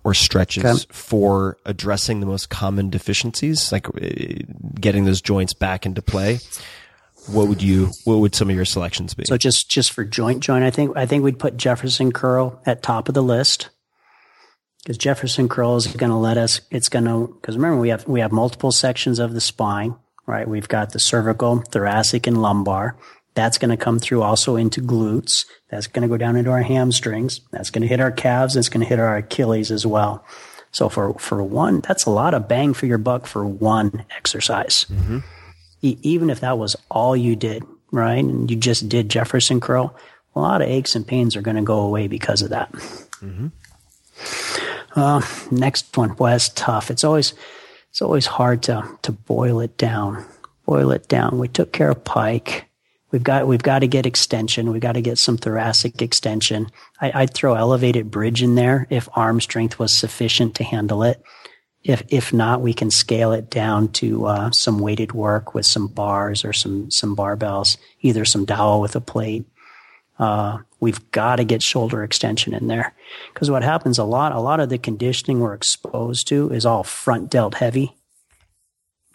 or 0.04 0.14
stretches 0.14 0.64
Okay. 0.66 0.86
for 0.90 1.58
addressing 1.66 2.20
the 2.20 2.26
most 2.26 2.50
common 2.50 2.90
deficiencies, 2.90 3.72
like 3.72 3.88
uh, 3.88 3.92
getting 4.80 5.06
those 5.06 5.22
joints 5.22 5.54
back 5.54 5.86
into 5.86 6.02
play, 6.02 6.40
what 7.28 7.48
would 7.48 7.62
you, 7.62 7.90
what 8.06 8.16
would 8.18 8.34
some 8.34 8.50
of 8.50 8.56
your 8.56 8.66
selections 8.66 9.14
be? 9.14 9.26
So 9.26 9.38
just 9.38 9.70
just 9.70 9.92
for 9.92 10.04
joint 10.04 10.42
joint, 10.42 10.64
I 10.64 10.72
think 10.72 10.98
I 10.98 11.06
think 11.06 11.24
we'd 11.24 11.38
put 11.38 11.56
Jefferson 11.56 12.12
curl 12.12 12.60
at 12.66 12.82
top 12.82 13.08
of 13.10 13.14
the 13.14 13.22
list 13.22 13.70
because 14.84 14.98
Jefferson 14.98 15.48
curl 15.48 15.76
is 15.76 15.86
going 15.86 16.10
to 16.10 16.16
let 16.18 16.38
us. 16.38 16.62
It's 16.72 16.90
going 16.90 17.06
to 17.06 17.36
because 17.40 17.56
remember 17.56 17.78
we 17.80 17.90
have 17.90 18.08
we 18.08 18.22
have 18.22 18.32
multiple 18.32 18.72
sections 18.72 19.20
of 19.20 19.34
the 19.34 19.42
spine, 19.42 19.96
right? 20.32 20.48
We've 20.48 20.68
got 20.68 20.94
the 20.94 21.00
cervical, 21.00 21.58
thoracic, 21.60 22.26
and 22.26 22.42
lumbar. 22.42 22.96
That's 23.34 23.58
going 23.58 23.72
to 23.72 23.78
come 23.78 24.00
through 24.00 24.22
also 24.24 24.56
into 24.56 24.82
glutes. 24.82 25.46
That's 25.70 25.88
going 25.88 26.04
to 26.04 26.08
go 26.08 26.18
down 26.18 26.38
into 26.38 26.50
our 26.52 26.62
hamstrings. 26.64 27.42
That's 27.52 27.70
going 27.70 27.82
to 27.82 27.88
hit 27.88 28.00
our 28.00 28.12
calves. 28.12 28.56
It's 28.56 28.70
going 28.70 28.82
to 28.82 28.88
hit 28.90 29.00
our 29.00 29.18
Achilles 29.18 29.72
as 29.72 29.86
well. 29.86 30.26
So 30.72 30.88
for 30.88 31.14
for 31.16 31.44
one, 31.44 31.82
that's 31.82 32.06
a 32.06 32.10
lot 32.10 32.34
of 32.34 32.48
bang 32.48 32.74
for 32.74 32.86
your 32.86 32.98
buck 32.98 33.26
for 33.28 33.46
one 33.46 34.06
exercise 34.16 34.86
e- 35.82 35.98
even 36.02 36.30
if 36.30 36.40
that 36.40 36.58
was 36.58 36.78
all 36.90 37.16
you 37.16 37.36
did, 37.36 37.64
right? 37.92 38.24
And 38.24 38.50
you 38.50 38.56
just 38.56 38.88
did 38.88 39.10
Jefferson 39.10 39.60
curl, 39.60 39.94
a 40.34 40.40
lot 40.40 40.62
of 40.62 40.70
aches 40.70 40.96
and 40.96 41.06
pains 41.06 41.36
are 41.36 41.42
going 41.42 41.58
to 41.58 41.62
go 41.62 41.80
away 41.82 42.08
because 42.08 42.42
of 42.42 42.52
that. 42.52 42.74
Uh, 44.96 45.22
next 45.52 45.96
one, 45.98 46.14
boy, 46.14 46.30
that's 46.32 46.50
tough. 46.50 46.90
It's 46.92 47.04
always, 47.04 47.34
it's 47.92 48.02
always 48.02 48.26
hard 48.26 48.64
to, 48.64 48.98
to 49.02 49.12
boil 49.12 49.60
it 49.60 49.78
down. 49.78 50.26
Boil 50.66 50.92
it 50.92 51.10
down. 51.10 51.38
We 51.38 51.50
took 51.50 51.74
care 51.74 51.92
of 51.92 52.04
Pike. 52.06 52.70
We've 53.12 53.22
got, 53.22 53.48
we've 53.48 53.62
got 53.62 53.80
to 53.80 53.88
get 53.88 54.06
extension. 54.06 54.72
We've 54.72 54.82
got 54.82 54.94
to 54.94 55.02
get 55.02 55.18
some 55.18 55.36
thoracic 55.36 56.02
extension. 56.02 56.72
I, 57.02 57.12
I'd 57.14 57.34
throw 57.34 57.56
elevated 57.56 58.10
bridge 58.10 58.42
in 58.42 58.56
there 58.56 58.88
if 58.90 59.10
arm 59.14 59.42
strength 59.42 59.78
was 59.78 59.94
sufficient 59.94 60.56
to 60.56 60.64
handle 60.64 61.04
it. 61.04 61.22
If 61.84 62.04
if 62.10 62.32
not, 62.32 62.62
we 62.62 62.74
can 62.74 62.92
scale 62.92 63.34
it 63.34 63.50
down 63.50 63.90
to 63.94 64.26
uh, 64.28 64.52
some 64.52 64.80
weighted 64.80 65.14
work 65.14 65.54
with 65.54 65.66
some 65.66 65.88
bars 65.88 66.46
or 66.46 66.54
some 66.54 66.92
some 66.92 67.16
barbells, 67.16 67.78
either 68.02 68.24
some 68.24 68.46
dowel 68.46 68.82
with 68.82 68.96
a 68.96 69.02
plate. 69.02 69.46
Uh, 70.22 70.60
we've 70.80 71.10
got 71.10 71.38
to 71.38 71.44
get 71.44 71.64
shoulder 71.64 72.04
extension 72.04 72.54
in 72.54 72.68
there 72.68 72.94
because 73.34 73.50
what 73.50 73.64
happens 73.64 73.98
a 73.98 74.04
lot, 74.04 74.32
a 74.32 74.40
lot 74.40 74.60
of 74.60 74.70
the 74.70 74.78
conditioning 74.78 75.40
we're 75.40 75.56
exposed 75.56 76.28
to 76.28 76.48
is 76.52 76.64
all 76.64 76.84
front 76.84 77.32
delt 77.32 77.56
heavy, 77.56 77.98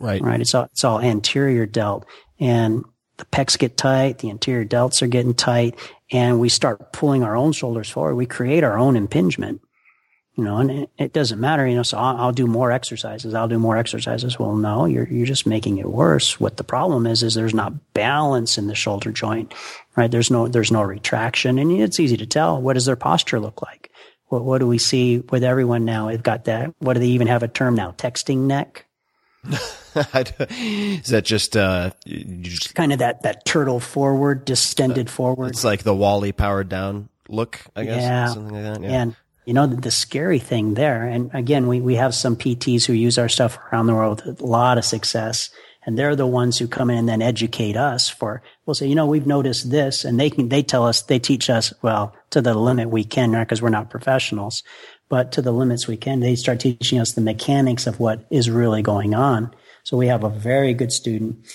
right. 0.00 0.20
right? 0.20 0.40
It's 0.40 0.52
all 0.52 0.64
it's 0.64 0.82
all 0.82 1.00
anterior 1.00 1.64
delt, 1.64 2.04
and 2.40 2.84
the 3.18 3.24
pecs 3.26 3.56
get 3.56 3.76
tight, 3.76 4.18
the 4.18 4.30
anterior 4.30 4.64
delts 4.64 5.00
are 5.00 5.06
getting 5.06 5.32
tight, 5.32 5.78
and 6.10 6.40
we 6.40 6.48
start 6.48 6.92
pulling 6.92 7.22
our 7.22 7.36
own 7.36 7.52
shoulders 7.52 7.88
forward. 7.88 8.16
We 8.16 8.26
create 8.26 8.64
our 8.64 8.76
own 8.76 8.96
impingement 8.96 9.60
you 10.36 10.44
know, 10.44 10.58
and 10.58 10.70
it, 10.70 10.90
it 10.98 11.12
doesn't 11.14 11.40
matter, 11.40 11.66
you 11.66 11.76
know, 11.76 11.82
so 11.82 11.96
I'll, 11.96 12.16
I'll 12.18 12.32
do 12.32 12.46
more 12.46 12.70
exercises. 12.70 13.32
I'll 13.32 13.48
do 13.48 13.58
more 13.58 13.78
exercises. 13.78 14.38
Well, 14.38 14.54
no, 14.54 14.84
you're, 14.84 15.08
you're 15.08 15.26
just 15.26 15.46
making 15.46 15.78
it 15.78 15.86
worse. 15.86 16.38
What 16.38 16.58
the 16.58 16.64
problem 16.64 17.06
is, 17.06 17.22
is 17.22 17.34
there's 17.34 17.54
not 17.54 17.94
balance 17.94 18.58
in 18.58 18.66
the 18.66 18.74
shoulder 18.74 19.10
joint, 19.10 19.54
right? 19.96 20.10
There's 20.10 20.30
no, 20.30 20.46
there's 20.46 20.70
no 20.70 20.82
retraction 20.82 21.58
and 21.58 21.72
it's 21.72 21.98
easy 21.98 22.18
to 22.18 22.26
tell. 22.26 22.60
What 22.60 22.74
does 22.74 22.84
their 22.84 22.96
posture 22.96 23.40
look 23.40 23.62
like? 23.62 23.90
What, 24.26 24.44
what 24.44 24.58
do 24.58 24.66
we 24.66 24.76
see 24.76 25.20
with 25.20 25.42
everyone 25.42 25.86
now? 25.86 26.08
They've 26.08 26.22
got 26.22 26.44
that. 26.44 26.74
What 26.80 26.94
do 26.94 27.00
they 27.00 27.08
even 27.08 27.28
have 27.28 27.42
a 27.42 27.48
term 27.48 27.74
now? 27.74 27.92
Texting 27.92 28.40
neck? 28.40 28.84
Is 29.46 31.08
that 31.08 31.22
just, 31.24 31.56
uh, 31.56 31.92
just, 32.06 32.74
Kind 32.74 32.92
of 32.92 32.98
that, 32.98 33.22
that 33.22 33.46
turtle 33.46 33.80
forward, 33.80 34.44
distended 34.44 35.08
forward. 35.08 35.48
it's 35.48 35.64
like 35.64 35.82
the 35.82 35.94
WALL-E 35.94 36.32
powered 36.32 36.68
down 36.68 37.08
look, 37.28 37.60
I 37.74 37.84
guess? 37.84 38.02
Yeah. 38.02 38.26
Something 38.26 38.54
like 38.54 38.74
that. 38.74 38.82
Yeah. 38.82 39.02
And 39.02 39.16
you 39.46 39.54
know, 39.54 39.66
the, 39.66 39.76
the 39.76 39.90
scary 39.90 40.38
thing 40.38 40.74
there, 40.74 41.04
and 41.04 41.30
again, 41.32 41.68
we, 41.68 41.80
we 41.80 41.94
have 41.94 42.14
some 42.14 42.36
PTs 42.36 42.84
who 42.84 42.92
use 42.92 43.16
our 43.16 43.28
stuff 43.28 43.58
around 43.72 43.86
the 43.86 43.94
world 43.94 44.22
with 44.26 44.40
a 44.40 44.46
lot 44.46 44.76
of 44.76 44.84
success. 44.84 45.50
And 45.86 45.96
they're 45.96 46.16
the 46.16 46.26
ones 46.26 46.58
who 46.58 46.66
come 46.66 46.90
in 46.90 46.98
and 46.98 47.08
then 47.08 47.22
educate 47.22 47.76
us 47.76 48.08
for, 48.08 48.42
we'll 48.66 48.74
say, 48.74 48.88
you 48.88 48.96
know, 48.96 49.06
we've 49.06 49.26
noticed 49.26 49.70
this 49.70 50.04
and 50.04 50.18
they 50.18 50.30
can, 50.30 50.48
they 50.48 50.64
tell 50.64 50.84
us, 50.84 51.02
they 51.02 51.20
teach 51.20 51.48
us, 51.48 51.72
well, 51.80 52.12
to 52.30 52.42
the 52.42 52.54
limit 52.54 52.90
we 52.90 53.04
can, 53.04 53.30
not 53.30 53.46
because 53.46 53.62
we're 53.62 53.68
not 53.68 53.88
professionals, 53.88 54.64
but 55.08 55.30
to 55.30 55.42
the 55.42 55.52
limits 55.52 55.86
we 55.86 55.96
can, 55.96 56.18
they 56.18 56.34
start 56.34 56.58
teaching 56.58 56.98
us 56.98 57.12
the 57.12 57.20
mechanics 57.20 57.86
of 57.86 58.00
what 58.00 58.26
is 58.30 58.50
really 58.50 58.82
going 58.82 59.14
on. 59.14 59.54
So 59.84 59.96
we 59.96 60.08
have 60.08 60.24
a 60.24 60.28
very 60.28 60.74
good 60.74 60.90
student 60.90 61.46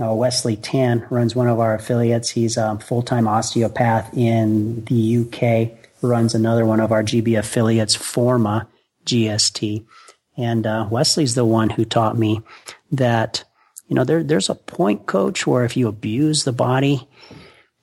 uh, 0.00 0.14
Wesley 0.14 0.56
Tan 0.56 1.06
runs 1.10 1.36
one 1.36 1.48
of 1.48 1.60
our 1.60 1.74
affiliates. 1.74 2.30
He's 2.30 2.56
a 2.56 2.78
full-time 2.78 3.28
osteopath 3.28 4.16
in 4.16 4.84
the 4.86 5.18
UK. 5.18 5.81
Runs 6.02 6.34
another 6.34 6.66
one 6.66 6.80
of 6.80 6.92
our 6.92 7.02
GB 7.02 7.38
affiliates, 7.38 7.94
Forma 7.94 8.68
GST. 9.06 9.86
And 10.36 10.66
uh, 10.66 10.88
Wesley's 10.90 11.34
the 11.34 11.44
one 11.44 11.70
who 11.70 11.84
taught 11.84 12.18
me 12.18 12.42
that 12.90 13.44
you 13.86 13.94
know 13.94 14.04
there 14.04 14.22
there's 14.22 14.50
a 14.50 14.54
point, 14.54 15.06
coach, 15.06 15.46
where 15.46 15.64
if 15.64 15.76
you 15.76 15.88
abuse 15.88 16.44
the 16.44 16.52
body, 16.52 17.08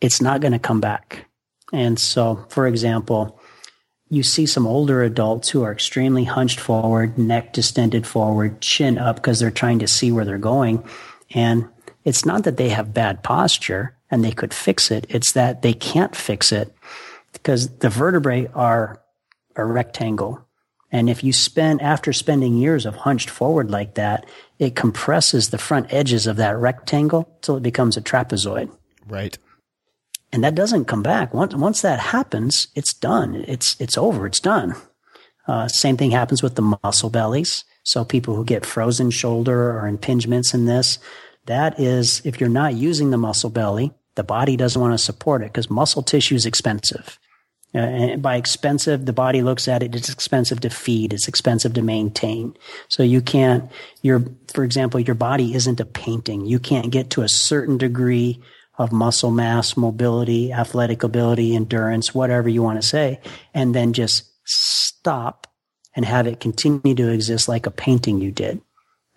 it's 0.01 0.21
not 0.21 0.41
going 0.41 0.53
to 0.53 0.59
come 0.59 0.81
back. 0.81 1.25
And 1.71 1.99
so, 1.99 2.45
for 2.49 2.67
example, 2.67 3.39
you 4.09 4.23
see 4.23 4.47
some 4.47 4.65
older 4.65 5.03
adults 5.03 5.49
who 5.49 5.63
are 5.63 5.71
extremely 5.71 6.23
hunched 6.23 6.59
forward, 6.59 7.17
neck 7.17 7.53
distended 7.53 8.07
forward, 8.07 8.59
chin 8.59 8.97
up 8.97 9.17
because 9.17 9.39
they're 9.39 9.51
trying 9.51 9.79
to 9.79 9.87
see 9.87 10.11
where 10.11 10.25
they're 10.25 10.39
going. 10.39 10.83
And 11.31 11.69
it's 12.03 12.25
not 12.25 12.43
that 12.43 12.57
they 12.57 12.69
have 12.69 12.93
bad 12.93 13.23
posture 13.23 13.95
and 14.09 14.25
they 14.25 14.31
could 14.31 14.53
fix 14.53 14.89
it. 14.89 15.05
It's 15.09 15.33
that 15.33 15.61
they 15.61 15.73
can't 15.73 16.15
fix 16.15 16.51
it 16.51 16.73
because 17.33 17.77
the 17.77 17.89
vertebrae 17.89 18.47
are 18.53 19.01
a 19.55 19.65
rectangle. 19.65 20.45
And 20.91 21.09
if 21.09 21.23
you 21.23 21.33
spend, 21.33 21.81
after 21.81 22.11
spending 22.11 22.57
years 22.57 22.85
of 22.85 22.95
hunched 22.95 23.29
forward 23.29 23.69
like 23.69 23.95
that, 23.95 24.25
it 24.57 24.75
compresses 24.75 25.49
the 25.49 25.57
front 25.57 25.93
edges 25.93 26.25
of 26.25 26.37
that 26.37 26.57
rectangle 26.57 27.37
till 27.41 27.57
it 27.57 27.63
becomes 27.63 27.95
a 27.95 28.01
trapezoid. 28.01 28.71
Right. 29.07 29.37
And 30.31 30.43
that 30.43 30.55
doesn't 30.55 30.85
come 30.85 31.03
back. 31.03 31.33
Once, 31.33 31.55
once 31.55 31.81
that 31.81 31.99
happens, 31.99 32.67
it's 32.75 32.93
done. 32.93 33.43
It's, 33.47 33.75
it's 33.79 33.97
over. 33.97 34.25
It's 34.25 34.39
done. 34.39 34.75
Uh, 35.47 35.67
same 35.67 35.97
thing 35.97 36.11
happens 36.11 36.43
with 36.43 36.55
the 36.55 36.77
muscle 36.83 37.09
bellies. 37.09 37.65
So 37.83 38.05
people 38.05 38.35
who 38.35 38.45
get 38.45 38.65
frozen 38.65 39.09
shoulder 39.09 39.77
or 39.77 39.91
impingements 39.91 40.53
in 40.53 40.65
this, 40.65 40.99
that 41.45 41.79
is, 41.79 42.21
if 42.23 42.39
you're 42.39 42.49
not 42.49 42.75
using 42.75 43.09
the 43.09 43.17
muscle 43.17 43.49
belly, 43.49 43.91
the 44.19 44.23
body 44.23 44.57
doesn't 44.57 44.81
want 44.81 44.93
to 44.93 44.97
support 44.97 45.41
it 45.41 45.45
because 45.45 45.69
muscle 45.69 46.03
tissue 46.03 46.35
is 46.35 46.45
expensive. 46.45 47.17
Uh, 47.73 47.77
and 47.77 48.21
by 48.21 48.35
expensive, 48.35 49.05
the 49.05 49.13
body 49.13 49.41
looks 49.41 49.65
at 49.69 49.81
it, 49.81 49.95
it's 49.95 50.09
expensive 50.09 50.59
to 50.59 50.69
feed, 50.69 51.13
it's 51.13 51.29
expensive 51.29 51.73
to 51.73 51.81
maintain. 51.81 52.53
So 52.89 53.01
you 53.01 53.21
can't, 53.21 53.71
your, 54.01 54.25
for 54.53 54.65
example, 54.65 54.99
your 54.99 55.15
body 55.15 55.53
isn't 55.53 55.79
a 55.79 55.85
painting. 55.85 56.45
You 56.45 56.59
can't 56.59 56.91
get 56.91 57.11
to 57.11 57.21
a 57.21 57.29
certain 57.29 57.77
degree 57.77 58.43
of 58.77 58.91
muscle 58.91 59.31
mass, 59.31 59.77
mobility, 59.77 60.51
athletic 60.51 61.01
ability, 61.03 61.55
endurance, 61.55 62.13
whatever 62.13 62.49
you 62.49 62.61
want 62.61 62.81
to 62.81 62.85
say, 62.85 63.21
and 63.53 63.73
then 63.73 63.93
just 63.93 64.29
stop 64.43 65.47
and 65.95 66.03
have 66.03 66.27
it 66.27 66.41
continue 66.41 66.93
to 66.93 67.09
exist 67.09 67.47
like 67.47 67.65
a 67.65 67.71
painting 67.71 68.19
you 68.19 68.33
did, 68.33 68.59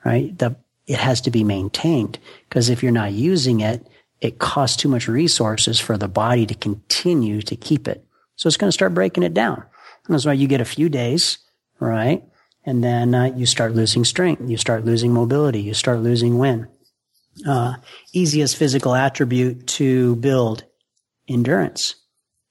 right? 0.04 0.38
The, 0.38 0.54
it 0.86 0.98
has 0.98 1.22
to 1.22 1.32
be 1.32 1.42
maintained 1.42 2.20
because 2.48 2.68
if 2.68 2.84
you're 2.84 2.92
not 2.92 3.10
using 3.10 3.58
it, 3.62 3.84
it 4.23 4.39
costs 4.39 4.77
too 4.77 4.89
much 4.89 5.09
resources 5.09 5.81
for 5.81 5.99
the 5.99 6.07
body 6.07 6.47
to 6.47 6.55
continue 6.55 7.43
to 7.43 7.57
keep 7.57 7.89
it. 7.89 8.07
So 8.36 8.47
it's 8.47 8.57
going 8.57 8.69
to 8.69 8.73
start 8.73 8.94
breaking 8.94 9.24
it 9.24 9.35
down. 9.35 9.65
And 10.07 10.15
that's 10.15 10.24
why 10.24 10.32
you 10.32 10.47
get 10.47 10.61
a 10.61 10.65
few 10.65 10.89
days, 10.89 11.39
right? 11.81 12.23
And 12.65 12.85
then 12.85 13.15
uh, 13.16 13.32
you 13.36 13.47
start 13.47 13.74
losing 13.74 14.05
strength. 14.05 14.49
You 14.49 14.57
start 14.57 14.85
losing 14.85 15.12
mobility. 15.12 15.61
You 15.61 15.74
start 15.74 15.99
losing 15.99 16.39
wind. 16.39 16.69
Uh, 17.47 17.74
easiest 18.12 18.57
physical 18.57 18.94
attribute 18.94 19.66
to 19.66 20.15
build 20.16 20.65
endurance. 21.28 21.97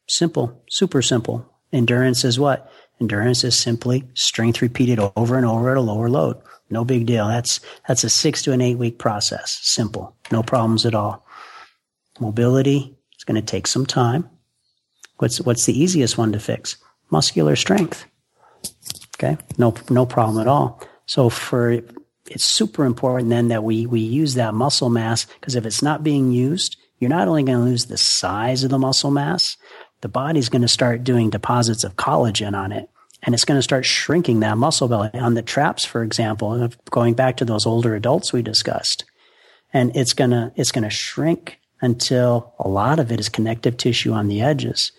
Simple, 0.09 0.61
super 0.69 1.01
simple. 1.01 1.49
Endurance 1.71 2.25
is 2.25 2.37
what? 2.37 2.69
Endurance 2.99 3.45
is 3.45 3.57
simply 3.57 4.03
strength 4.13 4.61
repeated 4.61 4.99
over 5.15 5.37
and 5.37 5.45
over 5.45 5.71
at 5.71 5.77
a 5.77 5.81
lower 5.81 6.09
load. 6.09 6.41
No 6.69 6.83
big 6.83 7.05
deal. 7.05 7.29
That's, 7.29 7.61
that's 7.87 8.03
a 8.03 8.09
six 8.09 8.43
to 8.43 8.51
an 8.51 8.59
eight 8.59 8.77
week 8.77 8.97
process. 8.97 9.59
Simple. 9.61 10.17
No 10.31 10.43
problems 10.43 10.85
at 10.85 10.95
all. 10.95 11.25
Mobility 12.19 12.97
is 13.17 13.23
going 13.23 13.39
to 13.39 13.45
take 13.45 13.67
some 13.67 13.85
time. 13.85 14.29
What's, 15.17 15.39
what's 15.41 15.65
the 15.65 15.79
easiest 15.79 16.17
one 16.17 16.31
to 16.33 16.39
fix? 16.39 16.77
Muscular 17.09 17.55
strength. 17.55 18.05
Okay. 19.15 19.37
No, 19.57 19.73
no 19.89 20.05
problem 20.05 20.39
at 20.39 20.47
all. 20.47 20.81
So 21.05 21.29
for, 21.29 21.79
it's 22.29 22.43
super 22.43 22.85
important 22.85 23.29
then 23.29 23.49
that 23.49 23.63
we, 23.63 23.85
we 23.85 23.99
use 23.99 24.35
that 24.35 24.53
muscle 24.53 24.89
mass 24.89 25.25
because 25.25 25.55
if 25.55 25.65
it's 25.65 25.81
not 25.83 26.03
being 26.03 26.31
used, 26.31 26.77
you're 26.99 27.09
not 27.09 27.27
only 27.27 27.43
going 27.43 27.57
to 27.57 27.63
lose 27.65 27.85
the 27.85 27.97
size 27.97 28.63
of 28.63 28.69
the 28.69 28.79
muscle 28.79 29.11
mass, 29.11 29.57
the 30.01 30.09
body's 30.09 30.49
going 30.49 30.61
to 30.61 30.67
start 30.67 31.03
doing 31.03 31.29
deposits 31.29 31.83
of 31.83 31.95
collagen 31.95 32.55
on 32.55 32.71
it. 32.71 32.89
and 33.23 33.35
it's 33.35 33.45
going 33.45 33.57
to 33.57 33.63
start 33.63 33.85
shrinking 33.85 34.39
that 34.39 34.57
muscle 34.57 34.87
belly 34.87 35.09
on 35.13 35.35
the 35.35 35.41
traps, 35.41 35.85
for 35.85 36.03
example, 36.03 36.69
going 36.89 37.13
back 37.13 37.37
to 37.37 37.45
those 37.45 37.65
older 37.65 37.95
adults 37.95 38.33
we 38.33 38.41
discussed. 38.41 39.05
And 39.73 39.95
it's 39.95 40.13
going 40.13 40.31
to, 40.31 40.51
it's 40.55 40.71
going 40.71 40.83
to 40.83 40.89
shrink 40.89 41.59
until 41.81 42.53
a 42.59 42.67
lot 42.67 42.99
of 42.99 43.11
it 43.11 43.19
is 43.19 43.29
connective 43.29 43.75
tissue 43.77 44.13
on 44.13 44.27
the 44.27 44.41
edges. 44.41 44.91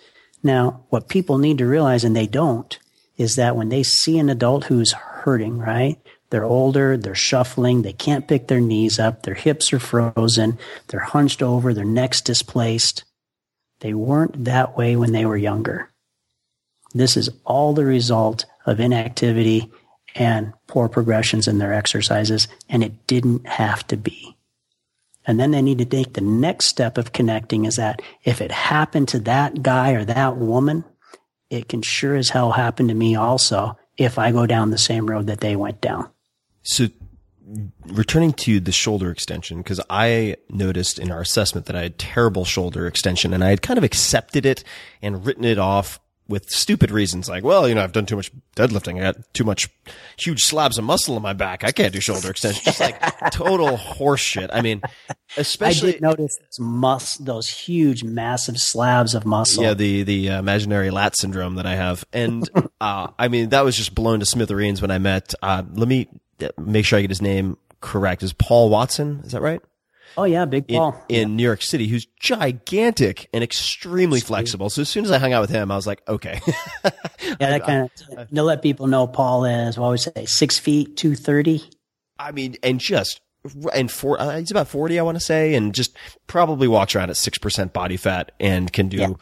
Now, 0.42 0.84
what 0.88 1.09
people 1.09 1.38
need 1.38 1.59
to 1.59 1.66
realize, 1.66 2.04
and 2.04 2.16
they 2.16 2.26
don't, 2.26 2.76
is 3.16 3.36
that 3.36 3.56
when 3.56 3.68
they 3.68 3.82
see 3.82 4.18
an 4.18 4.28
adult 4.28 4.64
who's 4.64 4.92
hurting, 4.92 5.59
right? 5.59 5.98
They're 6.30 6.44
older, 6.44 6.96
they're 6.96 7.14
shuffling, 7.14 7.82
they 7.82 7.92
can't 7.92 8.26
pick 8.26 8.48
their 8.48 8.60
knees 8.60 8.98
up, 8.98 9.22
their 9.22 9.34
hips 9.34 9.72
are 9.72 9.78
frozen, 9.78 10.59
they're 10.88 11.00
hunched 11.00 11.42
over, 11.42 11.72
their 11.72 11.84
neck's 11.84 12.20
displaced. 12.20 13.04
They 13.80 13.94
weren't 13.94 14.44
that 14.44 14.76
way 14.76 14.96
when 14.96 15.12
they 15.12 15.26
were 15.26 15.36
younger. 15.36 15.90
This 16.94 17.16
is 17.16 17.30
all 17.44 17.74
the 17.74 17.84
result 17.84 18.46
of 18.66 18.80
inactivity 18.80 19.70
and 20.14 20.52
poor 20.66 20.88
progressions 20.88 21.46
in 21.46 21.59
their 21.59 21.72
exercises, 21.72 22.48
and 22.68 22.82
it 22.82 23.06
didn't 23.06 23.46
have 23.46 23.86
to 23.88 23.96
be. 23.96 24.36
And 25.27 25.39
then 25.39 25.53
they 25.53 25.62
need 25.62 25.78
to 25.78 25.85
take 25.85 26.15
the 26.15 26.20
next 26.20 26.66
step 26.66 26.99
of 26.99 27.12
connecting 27.12 27.65
is 27.65 27.77
that 27.77 28.03
if 28.24 28.40
it 28.40 28.51
happened 28.51 29.09
to 29.09 29.20
that 29.20 29.62
guy 29.62 29.93
or 29.93 30.05
that 30.05 30.36
woman, 30.36 30.85
it 31.51 31.69
can 31.69 31.82
sure 31.82 32.16
as 32.16 32.31
hell 32.31 32.53
happen 32.53 32.89
to 32.89 32.94
me 32.94 33.15
also 33.15 33.78
if 33.97 34.19
I 34.19 34.32
go 34.32 34.47
down 34.47 34.70
the 34.70 34.78
same 34.78 35.09
road 35.09 35.27
that 35.28 35.40
they 35.40 35.55
went 35.55 35.81
down. 35.81 36.09
So 36.62 36.89
returning 37.86 38.32
to 38.32 38.61
the 38.61 38.73
shoulder 38.73 39.11
extension, 39.11 39.59
because 39.59 39.81
I 39.90 40.36
noticed 40.49 40.99
in 40.99 41.11
our 41.11 41.20
assessment 41.20 41.66
that 41.66 41.77
I 41.77 41.82
had 41.82 41.99
terrible 41.99 42.44
shoulder 42.44 42.86
extension 42.86 43.35
and 43.35 43.44
I 43.44 43.51
had 43.51 43.62
kind 43.62 43.78
of 43.78 43.85
accepted 43.85 44.47
it 44.47 44.65
and 45.03 45.27
written 45.27 45.44
it 45.44 45.59
off 45.59 46.01
with 46.28 46.49
stupid 46.51 46.90
reasons 46.90 47.28
like, 47.28 47.44
well, 47.44 47.69
you 47.69 47.74
know, 47.74 47.82
I've 47.82 47.93
done 47.93 48.07
too 48.07 48.16
much 48.16 48.31
deadlifting. 48.57 48.99
I 48.99 49.12
got 49.12 49.35
too 49.35 49.44
much 49.44 49.69
huge 50.16 50.43
slabs 50.43 50.78
of 50.78 50.85
muscle 50.85 51.16
in 51.16 51.23
my 51.23 51.32
back. 51.32 51.65
I 51.65 51.73
can't 51.73 51.93
do 51.93 52.01
shoulder 52.01 52.31
extension. 52.31 52.62
Just 52.65 52.81
like 52.81 52.99
total 53.32 53.77
horseshit. 53.77 54.49
I 54.53 54.62
mean, 54.62 54.81
especially 55.36 55.90
I 55.90 55.93
did 55.93 56.03
notice 56.03 56.39
those 56.39 56.59
mus- 56.59 57.16
those 57.19 57.49
huge, 57.49 58.05
massive 58.05 58.59
slabs 58.59 59.15
of 59.15 59.27
muscle. 59.27 59.62
Yeah, 59.62 59.74
the 59.74 60.03
the 60.05 60.31
uh, 60.31 60.39
imaginary 60.39 60.90
lat 60.90 61.16
syndrome 61.16 61.57
that 61.57 61.66
I 61.66 61.74
have, 61.74 62.05
and 62.12 62.49
uh, 62.81 63.09
I 63.19 63.28
mean 63.28 63.51
that 63.51 63.65
was 63.65 63.77
just 63.77 63.94
blown 63.94 64.20
to 64.20 64.27
smithereens 64.27 64.81
when 64.81 64.90
I 64.90 64.99
met. 64.99 65.35
Uh, 65.43 65.62
let 65.74 65.89
me 65.89 66.09
make 66.57 66.86
sure 66.86 66.99
I 66.99 67.03
get 67.03 67.11
his 67.11 67.23
name 67.23 67.57
correct. 67.81 68.23
Is 68.23 68.32
Paul 68.32 68.70
Watson? 68.70 69.20
Is 69.24 69.32
that 69.32 69.43
right? 69.43 69.61
Oh 70.16 70.24
yeah, 70.24 70.44
Big 70.44 70.68
Paul 70.68 71.02
in, 71.09 71.30
in 71.30 71.36
New 71.36 71.43
York 71.43 71.62
City, 71.62 71.86
who's 71.86 72.06
gigantic 72.20 73.28
and 73.32 73.43
extremely 73.43 74.20
Sweet. 74.20 74.26
flexible. 74.26 74.70
So 74.70 74.82
as 74.82 74.89
soon 74.89 75.05
as 75.05 75.10
I 75.10 75.18
hung 75.18 75.32
out 75.32 75.40
with 75.40 75.51
him, 75.51 75.70
I 75.70 75.76
was 75.76 75.86
like, 75.86 76.02
okay. 76.06 76.40
yeah, 76.84 76.90
that 77.39 77.64
kind 77.64 77.90
of 78.16 78.30
to 78.30 78.43
let 78.43 78.62
people 78.62 78.86
know 78.86 79.06
Paul 79.06 79.44
is. 79.44 79.78
What 79.78 79.86
I 79.86 79.90
would 79.90 80.01
say, 80.01 80.26
six 80.26 80.59
feet, 80.59 80.97
two 80.97 81.14
thirty. 81.14 81.62
I 82.18 82.32
mean, 82.32 82.56
and 82.62 82.78
just 82.78 83.20
and 83.74 83.90
for 83.90 84.20
uh, 84.20 84.39
he's 84.39 84.51
about 84.51 84.68
forty, 84.68 84.98
I 84.98 85.02
want 85.02 85.16
to 85.16 85.24
say, 85.24 85.55
and 85.55 85.74
just 85.74 85.97
probably 86.26 86.68
walks 86.68 86.94
around 86.94 87.10
at 87.10 87.16
six 87.16 87.39
percent 87.39 87.72
body 87.72 87.97
fat 87.97 88.32
and 88.39 88.72
can 88.72 88.89
do 88.89 88.98
yeah, 88.98 89.12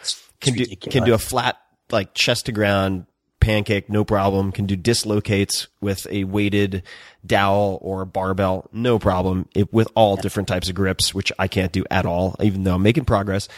can 0.41 0.55
do 0.55 0.67
can 0.77 1.05
do 1.05 1.15
a 1.15 1.19
flat 1.19 1.57
like 1.91 2.15
chest 2.15 2.47
to 2.47 2.53
ground 2.53 3.07
pancake, 3.41 3.89
no 3.89 4.05
problem. 4.05 4.53
Can 4.53 4.67
do 4.67 4.77
dislocates 4.77 5.69
with 5.81 6.07
a 6.11 6.25
weighted 6.25 6.83
dowel 7.27 7.79
or 7.83 8.05
barbell, 8.05 8.69
no 8.73 8.99
problem. 8.99 9.49
It, 9.55 9.73
with 9.73 9.89
all 9.95 10.17
different 10.17 10.49
types 10.49 10.69
of 10.69 10.75
grips, 10.75 11.15
which 11.15 11.33
I 11.39 11.49
can't 11.49 11.73
do 11.73 11.85
at 11.91 12.07
all, 12.07 12.37
even 12.41 12.65
though 12.65 12.75
I'm 12.75 12.83
making 12.83 13.05
progress. 13.05 13.49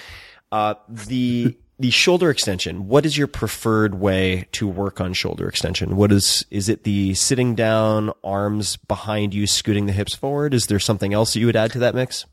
Uh, 0.51 0.75
the 0.89 1.57
the 1.79 1.91
shoulder 1.91 2.31
extension. 2.31 2.87
What 2.87 3.05
is 3.05 3.19
your 3.19 3.27
preferred 3.27 3.97
way 3.97 4.47
to 4.53 4.69
work 4.69 5.01
on 5.01 5.13
shoulder 5.13 5.49
extension? 5.49 5.97
What 5.97 6.13
is 6.13 6.47
is 6.51 6.69
it 6.69 6.85
the 6.85 7.15
sitting 7.15 7.55
down, 7.55 8.13
arms 8.23 8.77
behind 8.77 9.35
you, 9.35 9.47
scooting 9.47 9.87
the 9.87 9.93
hips 9.93 10.15
forward? 10.15 10.55
Is 10.55 10.67
there 10.67 10.79
something 10.79 11.13
else 11.13 11.33
that 11.33 11.41
you 11.41 11.47
would 11.47 11.57
add 11.57 11.73
to 11.73 11.79
that 11.81 11.95
mix? 11.95 12.25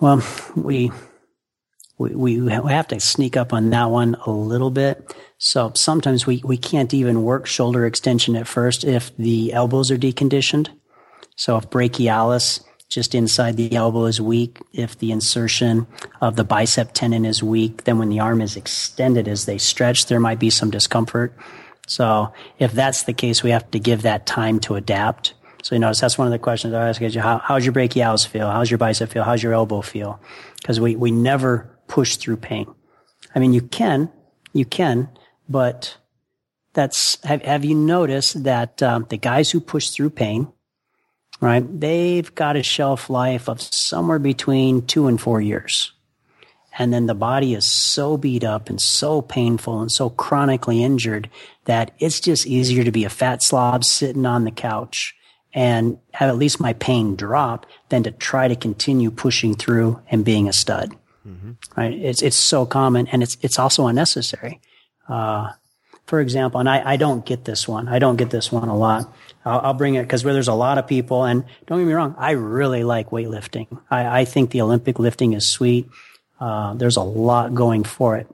Well, 0.00 0.22
we 0.56 0.90
we, 1.98 2.40
we 2.40 2.50
have 2.52 2.88
to 2.88 3.00
sneak 3.00 3.36
up 3.36 3.52
on 3.52 3.70
that 3.70 3.90
one 3.90 4.14
a 4.26 4.30
little 4.30 4.70
bit. 4.70 5.14
So 5.38 5.72
sometimes 5.74 6.26
we, 6.26 6.40
we 6.44 6.56
can't 6.56 6.94
even 6.94 7.24
work 7.24 7.46
shoulder 7.46 7.84
extension 7.86 8.36
at 8.36 8.46
first 8.46 8.84
if 8.84 9.14
the 9.16 9.52
elbows 9.52 9.90
are 9.90 9.98
deconditioned. 9.98 10.68
So 11.36 11.56
if 11.56 11.68
brachialis 11.70 12.62
just 12.88 13.14
inside 13.14 13.56
the 13.56 13.74
elbow 13.74 14.06
is 14.06 14.20
weak, 14.20 14.60
if 14.72 14.98
the 14.98 15.12
insertion 15.12 15.86
of 16.20 16.36
the 16.36 16.44
bicep 16.44 16.92
tendon 16.94 17.24
is 17.24 17.42
weak, 17.42 17.84
then 17.84 17.98
when 17.98 18.08
the 18.08 18.20
arm 18.20 18.40
is 18.40 18.56
extended 18.56 19.28
as 19.28 19.44
they 19.44 19.58
stretch, 19.58 20.06
there 20.06 20.20
might 20.20 20.38
be 20.38 20.50
some 20.50 20.70
discomfort. 20.70 21.36
So 21.86 22.32
if 22.58 22.72
that's 22.72 23.02
the 23.02 23.12
case, 23.12 23.42
we 23.42 23.50
have 23.50 23.70
to 23.72 23.78
give 23.78 24.02
that 24.02 24.26
time 24.26 24.60
to 24.60 24.76
adapt. 24.76 25.34
So 25.62 25.74
you 25.74 25.80
notice 25.80 26.00
that's 26.00 26.16
one 26.16 26.28
of 26.28 26.32
the 26.32 26.38
questions 26.38 26.72
I 26.74 26.88
ask 26.88 27.00
you. 27.00 27.20
How, 27.20 27.38
how's 27.38 27.64
your 27.64 27.74
brachialis 27.74 28.26
feel? 28.26 28.50
How's 28.50 28.70
your 28.70 28.78
bicep 28.78 29.10
feel? 29.10 29.24
How's 29.24 29.42
your 29.42 29.52
elbow 29.52 29.80
feel? 29.80 30.20
Because 30.60 30.80
we, 30.80 30.96
we 30.96 31.10
never 31.10 31.77
push 31.88 32.16
through 32.16 32.36
pain. 32.36 32.72
I 33.34 33.38
mean, 33.38 33.52
you 33.52 33.62
can, 33.62 34.10
you 34.52 34.64
can, 34.64 35.08
but 35.48 35.96
that's, 36.74 37.22
have, 37.24 37.42
have 37.42 37.64
you 37.64 37.74
noticed 37.74 38.44
that 38.44 38.82
um, 38.82 39.06
the 39.08 39.16
guys 39.16 39.50
who 39.50 39.60
push 39.60 39.90
through 39.90 40.10
pain, 40.10 40.52
right, 41.40 41.80
they've 41.80 42.32
got 42.34 42.56
a 42.56 42.62
shelf 42.62 43.10
life 43.10 43.48
of 43.48 43.60
somewhere 43.60 44.18
between 44.18 44.86
two 44.86 45.06
and 45.06 45.20
four 45.20 45.40
years. 45.40 45.92
And 46.78 46.92
then 46.92 47.06
the 47.06 47.14
body 47.14 47.54
is 47.54 47.64
so 47.64 48.16
beat 48.16 48.44
up 48.44 48.70
and 48.70 48.80
so 48.80 49.20
painful 49.20 49.80
and 49.80 49.90
so 49.90 50.10
chronically 50.10 50.84
injured 50.84 51.28
that 51.64 51.90
it's 51.98 52.20
just 52.20 52.46
easier 52.46 52.84
to 52.84 52.92
be 52.92 53.04
a 53.04 53.10
fat 53.10 53.42
slob 53.42 53.84
sitting 53.84 54.26
on 54.26 54.44
the 54.44 54.52
couch 54.52 55.16
and 55.52 55.98
have 56.12 56.28
at 56.28 56.36
least 56.36 56.60
my 56.60 56.74
pain 56.74 57.16
drop 57.16 57.66
than 57.88 58.04
to 58.04 58.12
try 58.12 58.46
to 58.46 58.54
continue 58.54 59.10
pushing 59.10 59.54
through 59.54 60.00
and 60.08 60.24
being 60.24 60.48
a 60.48 60.52
stud. 60.52 60.94
Mm-hmm. 61.28 61.52
Right? 61.76 61.92
It's 61.92 62.22
it's 62.22 62.36
so 62.36 62.66
common, 62.66 63.06
and 63.08 63.22
it's 63.22 63.36
it's 63.42 63.58
also 63.58 63.86
unnecessary. 63.86 64.60
Uh, 65.08 65.50
for 66.06 66.20
example, 66.20 66.58
and 66.58 66.68
I, 66.70 66.92
I 66.92 66.96
don't 66.96 67.24
get 67.24 67.44
this 67.44 67.68
one. 67.68 67.86
I 67.86 67.98
don't 67.98 68.16
get 68.16 68.30
this 68.30 68.50
one 68.50 68.68
a 68.68 68.76
lot. 68.76 69.12
I'll, 69.44 69.60
I'll 69.60 69.74
bring 69.74 69.94
it 69.94 70.02
because 70.02 70.24
where 70.24 70.32
there's 70.32 70.48
a 70.48 70.54
lot 70.54 70.78
of 70.78 70.86
people, 70.86 71.24
and 71.24 71.44
don't 71.66 71.78
get 71.78 71.86
me 71.86 71.92
wrong, 71.92 72.14
I 72.16 72.30
really 72.30 72.82
like 72.82 73.10
weightlifting. 73.10 73.66
I, 73.90 74.20
I 74.20 74.24
think 74.24 74.50
the 74.50 74.62
Olympic 74.62 74.98
lifting 74.98 75.34
is 75.34 75.46
sweet. 75.46 75.86
Uh, 76.40 76.72
there's 76.74 76.96
a 76.96 77.02
lot 77.02 77.54
going 77.54 77.84
for 77.84 78.16
it. 78.16 78.26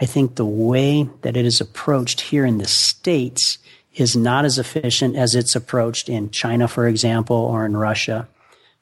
I 0.00 0.06
think 0.06 0.36
the 0.36 0.46
way 0.46 1.10
that 1.20 1.36
it 1.36 1.44
is 1.44 1.60
approached 1.60 2.22
here 2.22 2.46
in 2.46 2.56
the 2.56 2.66
States 2.66 3.58
is 3.94 4.16
not 4.16 4.46
as 4.46 4.58
efficient 4.58 5.14
as 5.16 5.34
it's 5.34 5.54
approached 5.54 6.08
in 6.08 6.30
China, 6.30 6.68
for 6.68 6.86
example, 6.86 7.36
or 7.36 7.66
in 7.66 7.76
Russia. 7.76 8.28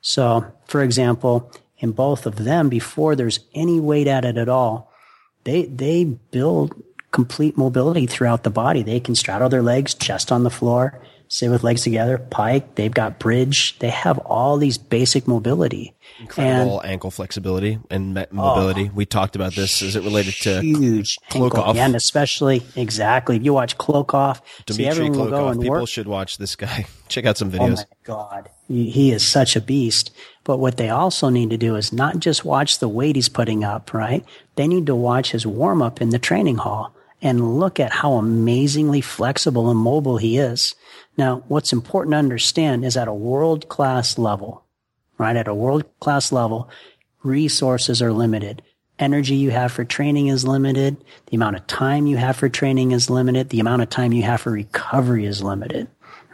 So, 0.00 0.44
for 0.66 0.82
example, 0.82 1.50
in 1.78 1.92
both 1.92 2.26
of 2.26 2.36
them 2.36 2.68
before 2.68 3.16
there's 3.16 3.40
any 3.54 3.80
weight 3.80 4.08
added 4.08 4.38
at 4.38 4.48
all. 4.48 4.92
They, 5.44 5.64
they 5.64 6.04
build 6.04 6.74
complete 7.10 7.56
mobility 7.56 8.06
throughout 8.06 8.42
the 8.42 8.50
body. 8.50 8.82
They 8.82 9.00
can 9.00 9.14
straddle 9.14 9.48
their 9.48 9.62
legs, 9.62 9.94
chest 9.94 10.30
on 10.30 10.42
the 10.42 10.50
floor, 10.50 11.00
sit 11.28 11.50
with 11.50 11.62
legs 11.62 11.82
together, 11.82 12.18
pike. 12.18 12.74
They've 12.74 12.92
got 12.92 13.18
bridge. 13.18 13.78
They 13.78 13.90
have 13.90 14.18
all 14.18 14.56
these 14.56 14.78
basic 14.78 15.28
mobility. 15.28 15.94
Incredible 16.20 16.80
and, 16.80 16.90
ankle 16.90 17.10
flexibility 17.10 17.78
and 17.90 18.18
oh, 18.18 18.26
mobility. 18.32 18.88
Oh, 18.90 18.94
we 18.94 19.06
talked 19.06 19.36
about 19.36 19.54
this. 19.54 19.82
Is 19.82 19.94
it 19.94 20.02
related 20.02 20.34
to 20.42 20.60
huge 20.60 21.18
Klokov? 21.30 21.76
and 21.76 21.94
especially 21.94 22.62
exactly 22.74 23.36
if 23.36 23.44
you 23.44 23.52
watch 23.52 23.78
Klokov, 23.78 24.40
Dmitry 24.66 25.06
see 25.06 25.10
Klokov. 25.10 25.16
Will 25.16 25.30
go 25.30 25.48
and 25.48 25.60
People 25.60 25.80
work. 25.80 25.88
should 25.88 26.08
watch 26.08 26.38
this 26.38 26.56
guy. 26.56 26.86
Check 27.08 27.24
out 27.24 27.38
some 27.38 27.48
oh, 27.48 27.58
videos. 27.58 27.78
Oh 27.78 27.84
my 27.90 27.96
god, 28.02 28.50
he 28.68 29.12
is 29.12 29.26
such 29.26 29.54
a 29.54 29.60
beast. 29.60 30.10
But 30.48 30.60
what 30.60 30.78
they 30.78 30.88
also 30.88 31.28
need 31.28 31.50
to 31.50 31.58
do 31.58 31.76
is 31.76 31.92
not 31.92 32.20
just 32.20 32.42
watch 32.42 32.78
the 32.78 32.88
weight 32.88 33.16
he's 33.16 33.28
putting 33.28 33.64
up, 33.64 33.92
right? 33.92 34.24
They 34.54 34.66
need 34.66 34.86
to 34.86 34.94
watch 34.94 35.32
his 35.32 35.46
warm 35.46 35.82
up 35.82 36.00
in 36.00 36.08
the 36.08 36.18
training 36.18 36.56
hall 36.56 36.96
and 37.20 37.58
look 37.60 37.78
at 37.78 37.92
how 37.92 38.14
amazingly 38.14 39.02
flexible 39.02 39.68
and 39.68 39.78
mobile 39.78 40.16
he 40.16 40.38
is. 40.38 40.74
Now, 41.18 41.44
what's 41.48 41.74
important 41.74 42.14
to 42.14 42.18
understand 42.18 42.86
is 42.86 42.96
at 42.96 43.08
a 43.08 43.12
world 43.12 43.68
class 43.68 44.16
level, 44.16 44.64
right? 45.18 45.36
At 45.36 45.48
a 45.48 45.54
world 45.54 45.84
class 46.00 46.32
level, 46.32 46.70
resources 47.22 48.00
are 48.00 48.14
limited. 48.14 48.62
Energy 48.98 49.34
you 49.34 49.50
have 49.50 49.70
for 49.70 49.84
training 49.84 50.28
is 50.28 50.46
limited. 50.46 50.96
The 51.26 51.36
amount 51.36 51.56
of 51.56 51.66
time 51.66 52.06
you 52.06 52.16
have 52.16 52.36
for 52.36 52.48
training 52.48 52.92
is 52.92 53.10
limited. 53.10 53.50
The 53.50 53.60
amount 53.60 53.82
of 53.82 53.90
time 53.90 54.14
you 54.14 54.22
have 54.22 54.40
for 54.40 54.50
recovery 54.50 55.26
is 55.26 55.42
limited, 55.42 55.88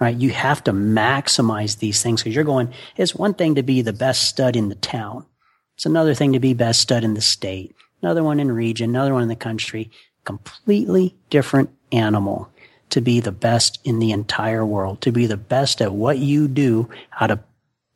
right? 0.05 0.17
You 0.17 0.31
have 0.31 0.63
to 0.65 0.73
maximize 0.73 1.79
these 1.79 2.03
things 2.03 2.23
because 2.23 2.35
you're 2.35 2.45
going, 2.45 2.73
it's 2.97 3.15
one 3.15 3.35
thing 3.35 3.57
to 3.57 3.63
be 3.63 3.83
the 3.83 3.93
best 3.93 4.29
stud 4.29 4.55
in 4.55 4.69
the 4.69 4.75
town. 4.77 5.27
It's 5.75 5.87
another 5.87 6.15
thing 6.15 6.35
to 6.35 6.41
be 6.41 6.55
best 6.55 6.81
stud 6.81 7.03
in 7.03 7.15
the 7.15 7.21
state, 7.21 7.75
another 8.03 8.23
one 8.23 8.39
in 8.39 8.53
region, 8.53 8.91
another 8.91 9.15
one 9.15 9.23
in 9.23 9.29
the 9.29 9.37
country. 9.37 9.91
Completely 10.25 11.17
different 11.31 11.71
animal 11.91 12.49
to 12.91 13.01
be 13.01 13.21
the 13.21 13.33
best 13.33 13.79
in 13.85 13.99
the 13.99 14.13
entire 14.13 14.65
world, 14.65 15.01
to 15.01 15.11
be 15.11 15.27
the 15.27 15.37
best 15.37 15.83
at 15.83 15.93
what 15.93 16.19
you 16.19 16.49
do 16.49 16.89
out 17.21 17.31
of 17.31 17.41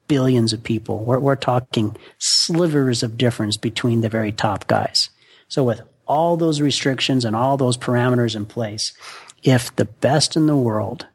billions 0.08 0.52
of 0.52 0.62
people. 0.62 1.04
We're, 1.04 1.18
we're 1.20 1.36
talking 1.36 1.96
slivers 2.18 3.02
of 3.02 3.16
difference 3.18 3.56
between 3.56 4.00
the 4.00 4.08
very 4.08 4.32
top 4.32 4.66
guys. 4.66 5.10
So 5.48 5.62
with 5.62 5.82
all 6.06 6.36
those 6.36 6.60
restrictions 6.60 7.24
and 7.24 7.36
all 7.36 7.56
those 7.56 7.76
parameters 7.76 8.34
in 8.34 8.46
place, 8.46 8.92
If 9.42 9.74
the 9.76 9.84
best 9.84 10.36
in 10.36 10.46
the 10.46 10.56
world 10.56 11.06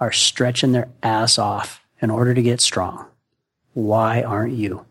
are 0.00 0.10
stretching 0.12 0.72
their 0.72 0.88
ass 1.02 1.38
off 1.38 1.80
in 2.00 2.10
order 2.10 2.32
to 2.34 2.42
get 2.42 2.60
strong, 2.60 3.06
why 3.74 4.22
aren't 4.22 4.54
you? 4.54 4.86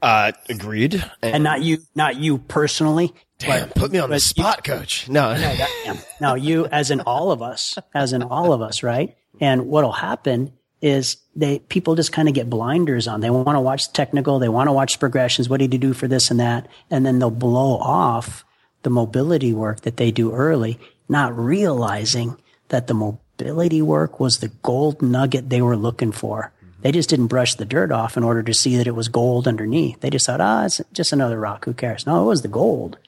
Uh, 0.00 0.32
agreed. 0.48 0.94
And, 1.22 1.34
And 1.36 1.44
not 1.44 1.62
you, 1.62 1.78
not 1.94 2.16
you 2.16 2.38
personally. 2.38 3.14
damn, 3.38 3.68
but- 3.68 3.76
put 3.76 3.92
me 3.92 3.98
on 3.98 4.08
the 4.10 4.14
but 4.14 4.22
you- 4.36 4.42
spot, 4.44 4.64
coach. 4.64 5.08
No, 5.08 5.32
No, 5.34 5.38
that-. 5.38 6.06
Now 6.20 6.34
you, 6.34 6.66
as 6.66 6.90
in 6.90 7.00
all 7.02 7.30
of 7.30 7.40
us, 7.42 7.78
as 7.94 8.12
in 8.12 8.22
all 8.22 8.52
of 8.52 8.60
us, 8.62 8.82
right? 8.82 9.16
And 9.40 9.66
what'll 9.68 9.92
happen 9.92 10.52
is 10.80 11.18
they 11.36 11.60
people 11.60 11.94
just 11.94 12.10
kind 12.12 12.26
of 12.28 12.34
get 12.34 12.50
blinders 12.50 13.06
on. 13.06 13.20
They 13.20 13.30
want 13.30 13.54
to 13.54 13.60
watch 13.60 13.92
technical, 13.92 14.40
they 14.40 14.48
want 14.48 14.66
to 14.68 14.72
watch 14.72 14.98
progressions. 14.98 15.48
What 15.48 15.60
did 15.60 15.72
you 15.72 15.78
do 15.78 15.92
for 15.92 16.08
this 16.08 16.30
and 16.32 16.40
that? 16.40 16.66
And 16.90 17.06
then 17.06 17.20
they'll 17.20 17.30
blow 17.30 17.76
off 17.78 18.44
the 18.82 18.90
mobility 18.90 19.52
work 19.52 19.82
that 19.82 19.96
they 19.96 20.10
do 20.10 20.32
early, 20.32 20.80
not 21.08 21.36
realizing 21.38 22.36
that 22.70 22.88
the 22.88 22.94
mobility 23.42 23.82
work 23.82 24.20
was 24.20 24.38
the 24.38 24.48
gold 24.48 25.02
nugget 25.02 25.50
they 25.50 25.62
were 25.62 25.76
looking 25.76 26.12
for. 26.12 26.52
They 26.82 26.92
just 26.92 27.08
didn't 27.10 27.28
brush 27.28 27.54
the 27.54 27.64
dirt 27.64 27.92
off 27.92 28.16
in 28.16 28.24
order 28.24 28.42
to 28.42 28.54
see 28.54 28.76
that 28.76 28.86
it 28.86 28.94
was 28.94 29.08
gold 29.08 29.46
underneath. 29.46 30.00
They 30.00 30.10
just 30.10 30.26
thought, 30.26 30.40
ah, 30.40 30.64
it's 30.64 30.80
just 30.92 31.12
another 31.12 31.38
rock. 31.38 31.64
Who 31.64 31.74
cares? 31.74 32.06
No, 32.06 32.22
it 32.22 32.26
was 32.26 32.42
the 32.42 32.48
gold. 32.48 32.98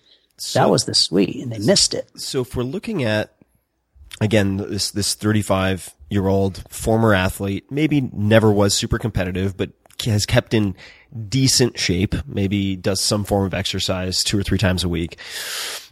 that 0.54 0.70
was 0.70 0.84
the 0.84 0.94
sweet, 0.94 1.42
and 1.42 1.52
they 1.52 1.58
missed 1.58 1.94
it. 1.94 2.08
so 2.16 2.40
if 2.40 2.56
we're 2.56 2.62
looking 2.62 3.02
at 3.04 3.34
again 4.20 4.58
this 4.58 4.92
this 4.92 5.14
35 5.14 5.92
year 6.08 6.28
old 6.28 6.62
former 6.70 7.12
athlete 7.14 7.70
maybe 7.70 8.00
never 8.12 8.52
was 8.52 8.72
super 8.72 8.96
competitive 8.96 9.56
but 9.56 9.70
has 10.04 10.24
kept 10.24 10.54
in 10.54 10.76
decent 11.28 11.76
shape 11.78 12.14
maybe 12.24 12.76
does 12.76 13.00
some 13.00 13.24
form 13.24 13.44
of 13.44 13.52
exercise 13.52 14.22
two 14.22 14.38
or 14.38 14.44
three 14.44 14.58
times 14.58 14.84
a 14.84 14.88
week 14.88 15.18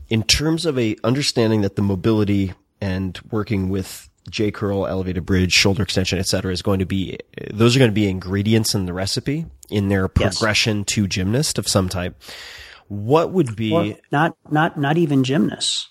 in 0.08 0.22
terms 0.22 0.66
of 0.66 0.78
a 0.78 0.94
understanding 1.02 1.62
that 1.62 1.74
the 1.74 1.82
mobility 1.82 2.52
and 2.80 3.18
working 3.30 3.68
with 3.70 4.08
J 4.30 4.50
curl, 4.50 4.86
elevated 4.86 5.26
bridge, 5.26 5.52
shoulder 5.52 5.82
extension, 5.82 6.18
et 6.18 6.26
cetera, 6.26 6.52
is 6.52 6.62
going 6.62 6.78
to 6.78 6.86
be 6.86 7.18
those 7.52 7.74
are 7.74 7.78
going 7.78 7.90
to 7.90 7.94
be 7.94 8.08
ingredients 8.08 8.74
in 8.74 8.86
the 8.86 8.92
recipe 8.92 9.46
in 9.70 9.88
their 9.88 10.08
Yes. 10.18 10.36
progression 10.38 10.84
to 10.84 11.06
gymnast 11.08 11.58
of 11.58 11.66
some 11.66 11.88
type. 11.88 12.20
What 12.88 13.32
would 13.32 13.56
be 13.56 13.96
not 14.10 14.36
not 14.50 14.78
not 14.78 14.96
even 14.98 15.24
gymnasts. 15.24 15.88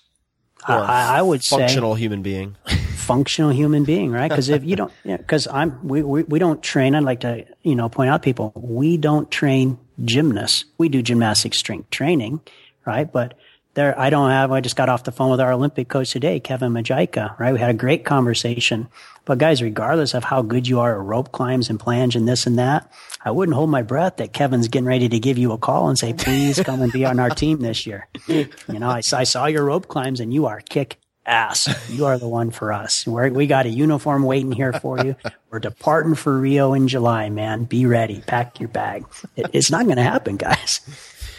I, 0.64 1.18
I 1.18 1.22
would 1.22 1.42
say 1.42 1.56
functional 1.58 1.94
human 1.96 2.22
being? 2.22 2.56
functional 2.94 3.50
human 3.50 3.82
being, 3.82 4.12
right? 4.12 4.28
Because 4.28 4.48
if 4.48 4.62
you 4.64 4.76
don't, 4.76 4.92
because 5.04 5.48
I'm 5.48 5.86
we, 5.86 6.02
we 6.02 6.22
we 6.22 6.38
don't 6.38 6.62
train. 6.62 6.94
I'd 6.94 7.02
like 7.02 7.20
to 7.20 7.44
you 7.62 7.74
know 7.74 7.88
point 7.88 8.10
out 8.10 8.22
people 8.22 8.52
we 8.54 8.96
don't 8.96 9.28
train 9.30 9.78
gymnasts. 10.04 10.64
We 10.78 10.88
do 10.88 11.02
gymnastic 11.02 11.54
strength 11.54 11.90
training, 11.90 12.40
right? 12.86 13.10
But 13.12 13.34
there, 13.74 13.98
I 13.98 14.10
don't 14.10 14.30
have. 14.30 14.52
I 14.52 14.60
just 14.60 14.76
got 14.76 14.88
off 14.88 15.04
the 15.04 15.12
phone 15.12 15.30
with 15.30 15.40
our 15.40 15.52
Olympic 15.52 15.88
coach 15.88 16.10
today, 16.10 16.40
Kevin 16.40 16.72
Mazeika, 16.72 17.38
right? 17.38 17.52
We 17.52 17.58
had 17.58 17.70
a 17.70 17.74
great 17.74 18.04
conversation. 18.04 18.88
But 19.24 19.38
guys, 19.38 19.62
regardless 19.62 20.14
of 20.14 20.24
how 20.24 20.42
good 20.42 20.66
you 20.66 20.80
are 20.80 21.00
at 21.00 21.06
rope 21.06 21.32
climbs 21.32 21.70
and 21.70 21.78
planche 21.78 22.16
and 22.16 22.28
this 22.28 22.46
and 22.46 22.58
that, 22.58 22.90
I 23.24 23.30
wouldn't 23.30 23.54
hold 23.54 23.70
my 23.70 23.82
breath 23.82 24.16
that 24.16 24.32
Kevin's 24.32 24.68
getting 24.68 24.86
ready 24.86 25.08
to 25.08 25.18
give 25.18 25.38
you 25.38 25.52
a 25.52 25.58
call 25.58 25.88
and 25.88 25.98
say, 25.98 26.12
please 26.12 26.60
come 26.60 26.82
and 26.82 26.92
be 26.92 27.04
on 27.04 27.20
our 27.20 27.30
team 27.30 27.60
this 27.60 27.86
year. 27.86 28.08
You 28.26 28.48
know, 28.68 28.88
I, 28.88 29.02
I 29.12 29.22
saw 29.22 29.46
your 29.46 29.64
rope 29.64 29.88
climbs 29.88 30.20
and 30.20 30.34
you 30.34 30.46
are 30.46 30.60
kick 30.60 30.98
ass. 31.24 31.68
You 31.88 32.06
are 32.06 32.18
the 32.18 32.26
one 32.26 32.50
for 32.50 32.72
us. 32.72 33.06
We're, 33.06 33.30
we 33.30 33.46
got 33.46 33.64
a 33.64 33.68
uniform 33.68 34.24
waiting 34.24 34.50
here 34.50 34.72
for 34.72 35.04
you. 35.04 35.14
We're 35.50 35.60
departing 35.60 36.16
for 36.16 36.36
Rio 36.36 36.74
in 36.74 36.88
July, 36.88 37.30
man. 37.30 37.62
Be 37.64 37.86
ready. 37.86 38.22
Pack 38.26 38.58
your 38.58 38.68
bag. 38.68 39.04
It, 39.36 39.46
it's 39.52 39.70
not 39.70 39.84
going 39.84 39.98
to 39.98 40.02
happen, 40.02 40.36
guys. 40.36 40.80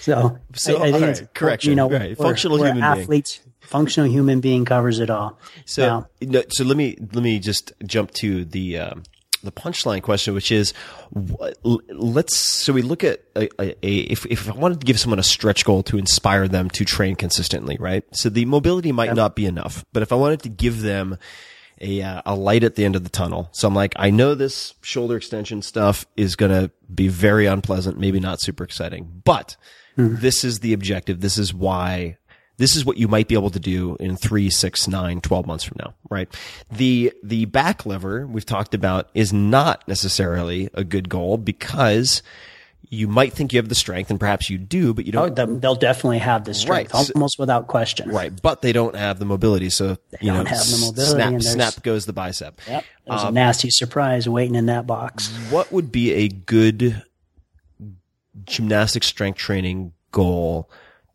So, 0.03 0.37
So, 0.53 0.77
I, 0.77 0.87
I 0.87 0.91
think 0.91 1.01
right, 1.01 1.09
it's- 1.11 1.27
correction, 1.33 1.69
You 1.71 1.75
know, 1.77 1.89
right. 1.89 2.01
we're- 2.01 2.15
Functional 2.15 2.59
we're 2.59 2.73
human 2.73 2.81
being. 2.93 3.01
athletes. 3.03 3.39
Functional 3.61 4.09
human 4.09 4.41
being 4.41 4.65
covers 4.65 4.99
it 4.99 5.09
all. 5.09 5.39
So, 5.65 5.81
Now, 5.87 6.07
no, 6.21 6.43
so 6.49 6.63
let 6.65 6.75
me 6.75 6.97
let 7.13 7.23
me 7.23 7.39
just 7.39 7.71
jump 7.85 8.11
to 8.15 8.43
the 8.43 8.77
um, 8.79 9.03
the 9.41 9.51
punchline 9.53 10.01
question, 10.01 10.33
which 10.33 10.51
is, 10.51 10.73
what, 11.11 11.57
let's 11.63 12.35
so 12.37 12.73
we 12.73 12.81
look 12.81 13.03
at 13.05 13.21
a, 13.37 13.49
a, 13.61 13.75
a 13.85 13.97
if 14.11 14.25
if 14.25 14.49
I 14.49 14.53
wanted 14.53 14.81
to 14.81 14.85
give 14.85 14.99
someone 14.99 15.19
a 15.19 15.23
stretch 15.23 15.63
goal 15.63 15.81
to 15.83 15.97
inspire 15.97 16.47
them 16.49 16.69
to 16.71 16.83
train 16.85 17.15
consistently, 17.15 17.77
right? 17.79 18.03
So 18.13 18.29
the 18.29 18.43
mobility 18.45 18.91
might 18.91 19.13
not 19.15 19.35
be 19.35 19.45
enough, 19.45 19.85
but 19.93 20.03
if 20.03 20.11
I 20.11 20.15
wanted 20.15 20.41
to 20.43 20.49
give 20.49 20.81
them 20.81 21.17
a 21.81 22.01
uh, 22.01 22.21
a 22.25 22.35
light 22.35 22.63
at 22.65 22.75
the 22.75 22.83
end 22.85 22.95
of 22.97 23.03
the 23.05 23.09
tunnel, 23.09 23.47
so 23.53 23.67
I'm 23.69 23.73
like, 23.73 23.93
I 23.95 24.09
know 24.11 24.35
this 24.35 24.73
shoulder 24.81 25.15
extension 25.15 25.61
stuff 25.61 26.05
is 26.17 26.35
gonna 26.35 26.69
be 26.93 27.07
very 27.07 27.45
unpleasant, 27.45 27.97
maybe 27.97 28.19
not 28.19 28.41
super 28.41 28.63
exciting, 28.65 29.21
but 29.23 29.55
this 29.97 30.43
is 30.43 30.59
the 30.59 30.73
objective. 30.73 31.21
This 31.21 31.37
is 31.37 31.53
why 31.53 32.17
this 32.57 32.75
is 32.75 32.85
what 32.85 32.97
you 32.97 33.07
might 33.07 33.27
be 33.27 33.35
able 33.35 33.49
to 33.49 33.59
do 33.59 33.97
in 33.99 34.15
three, 34.15 34.49
six, 34.49 34.87
nine, 34.87 35.21
12 35.21 35.47
months 35.47 35.63
from 35.63 35.77
now, 35.83 35.95
right? 36.09 36.29
The, 36.71 37.11
the 37.23 37.45
back 37.45 37.85
lever 37.85 38.27
we've 38.27 38.45
talked 38.45 38.75
about 38.75 39.09
is 39.15 39.33
not 39.33 39.87
necessarily 39.87 40.69
a 40.75 40.83
good 40.83 41.09
goal 41.09 41.37
because 41.37 42.21
you 42.89 43.07
might 43.07 43.33
think 43.33 43.53
you 43.53 43.57
have 43.57 43.69
the 43.69 43.75
strength 43.75 44.11
and 44.11 44.19
perhaps 44.19 44.51
you 44.51 44.59
do, 44.59 44.93
but 44.93 45.05
you 45.05 45.13
oh, 45.17 45.29
don't. 45.29 45.35
they'll 45.35 45.59
they'll 45.59 45.75
definitely 45.75 46.19
have 46.19 46.43
the 46.45 46.53
strength, 46.53 46.93
Right. 46.93 47.11
Almost 47.15 47.39
without 47.39 47.67
question. 47.67 48.09
Right, 48.09 48.31
but 48.41 48.61
they 48.61 48.71
don't 48.71 48.95
have 48.95 49.17
the 49.17 49.25
mobility, 49.25 49.69
so 49.71 49.97
you 50.21 50.31
don't 50.31 50.43
know, 50.43 50.49
have 50.49 50.59
the 50.59 50.77
mobility, 50.85 51.39
snap, 51.39 51.73
snap 51.73 51.83
goes 51.83 52.05
the 52.05 52.13
bicep. 52.13 52.59
Yep. 52.67 52.83
There's 53.07 53.21
Um, 53.21 53.27
a 53.29 53.31
nasty 53.31 53.71
surprise 53.71 54.29
waiting 54.29 54.55
in 54.55 54.67
that 54.67 54.85
box. 54.85 55.29
What 55.49 55.71
would 55.71 55.91
be 55.91 56.13
a 56.13 56.27
good 56.27 57.01
gymnastic 58.45 59.03
strength 59.03 59.37
training 59.37 59.93
goal 60.11 60.69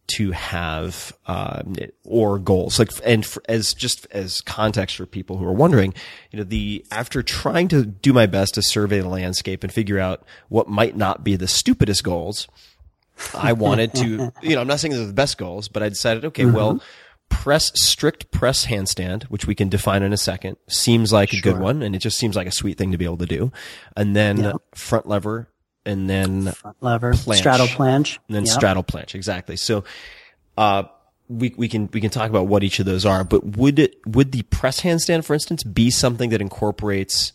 to 0.09 0.33
have, 0.33 1.13
um, 1.27 1.75
or 2.05 2.39
goals? 2.39 2.79
Like, 2.79 2.91
and 3.05 3.25
for, 3.25 3.43
as 3.49 3.75
just 3.75 4.07
as 4.11 4.41
context 4.41 4.97
for 4.97 5.07
people 5.07 5.37
who 5.37 5.45
are 5.45 5.53
wondering, 5.53 5.95
you 6.31 6.39
know, 6.39 6.45
the 6.45 6.85
after 6.91 7.23
trying 7.23 7.69
to 7.69 7.85
do 7.85 8.13
my 8.13 8.27
best 8.27 8.55
to 8.55 8.63
survey 8.63 9.01
the 9.01 9.09
landscape 9.09 9.63
and 9.63 9.73
figure 9.73 9.99
out 9.99 10.25
what 10.49 10.69
might 10.69 10.97
not 10.97 11.25
be 11.25 11.37
the 11.37 11.49
stupidest 11.49 12.05
goals, 12.05 12.49
I 13.35 13.53
wanted 13.53 13.95
to, 13.95 14.33
you 14.43 14.55
know, 14.55 14.61
I'm 14.61 14.67
not 14.67 14.81
saying 14.81 14.95
they're 14.95 15.07
the 15.07 15.13
best 15.13 15.39
goals, 15.39 15.69
but 15.69 15.83
I 15.83 15.89
decided, 15.89 16.25
okay, 16.27 16.45
well, 16.47 16.81
press 17.29 17.71
strict 17.75 18.31
press 18.31 18.67
handstand, 18.67 19.25
which 19.25 19.47
we 19.47 19.55
can 19.55 19.69
define 19.69 20.03
in 20.03 20.13
a 20.13 20.17
second, 20.17 20.57
seems 20.69 21.13
like 21.13 21.33
a 21.33 21.41
good 21.41 21.59
one, 21.59 21.83
and 21.83 21.95
it 21.95 21.99
just 21.99 22.19
seems 22.19 22.37
like 22.37 22.47
a 22.47 22.53
sweet 22.53 22.79
thing 22.79 22.93
to 22.93 22.99
be 22.99 23.05
able 23.05 23.19
to 23.19 23.27
do. 23.27 23.53
And 23.97 24.17
then 24.17 24.53
front 24.75 25.07
lever, 25.07 25.49
and 25.89 26.09
then 26.09 26.53
Lever, 26.81 27.15
planche. 27.15 27.37
straddle 27.37 27.67
planche. 27.67 28.19
and 28.29 28.37
then 28.37 28.45
Yep. 28.45 28.55
straddle 28.55 28.85
planche. 28.85 29.15
Exactly. 29.15 29.57
So, 29.57 29.85
uh, 30.57 30.85
we, 31.29 31.53
we 31.57 31.69
can, 31.69 31.91
we 31.93 32.01
can 32.01 32.11
talk 32.11 32.31
about 32.31 32.47
what 32.47 32.63
each 32.65 32.79
of 32.79 32.87
those 32.87 33.05
are, 33.05 33.23
but 33.25 33.45
would 33.57 33.79
it, 33.79 33.97
would 34.07 34.33
the 34.33 34.43
press 34.45 34.81
handstand, 34.81 35.25
for 35.25 35.35
instance, 35.35 35.63
be 35.63 35.91
something 35.91 36.31
that 36.31 36.41
incorporates 36.41 37.33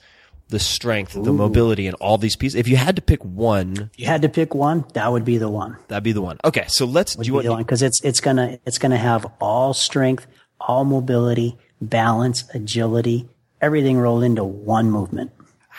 the 0.49 0.57
strength, 0.59 1.13
the 1.13 1.31
mobility, 1.31 1.85
and 1.87 1.95
all 1.97 2.17
these 2.17 2.35
pieces? 2.35 2.55
If 2.55 2.67
you 2.67 2.75
had 2.75 2.95
to 2.95 3.01
pick 3.03 3.23
one, 3.23 3.89
If 3.93 3.99
you 3.99 4.05
had 4.07 4.21
to 4.23 4.29
pick 4.29 4.55
one, 4.55 4.85
that 4.93 5.11
would 5.11 5.23
be 5.25 5.37
the 5.37 5.49
one. 5.49 5.77
that'd 5.89 6.03
be 6.03 6.11
the 6.11 6.21
one. 6.23 6.37
Okay. 6.43 6.65
So 6.67 6.85
let's, 6.85 7.15
do 7.15 7.25
you 7.25 7.33
want, 7.33 7.59
because 7.59 7.81
it's 7.83 8.01
it's 8.03 8.19
gonna 8.19 8.57
it's 8.65 8.77
gonna 8.79 8.97
have 8.97 9.25
all 9.39 9.73
strength, 9.73 10.25
all 10.59 10.85
mobility, 10.85 11.57
balance, 11.81 12.43
agility, 12.53 13.29
everything 13.61 13.97
rolled 13.97 14.23
into 14.23 14.43
one 14.43 14.89
movement. 14.91 15.31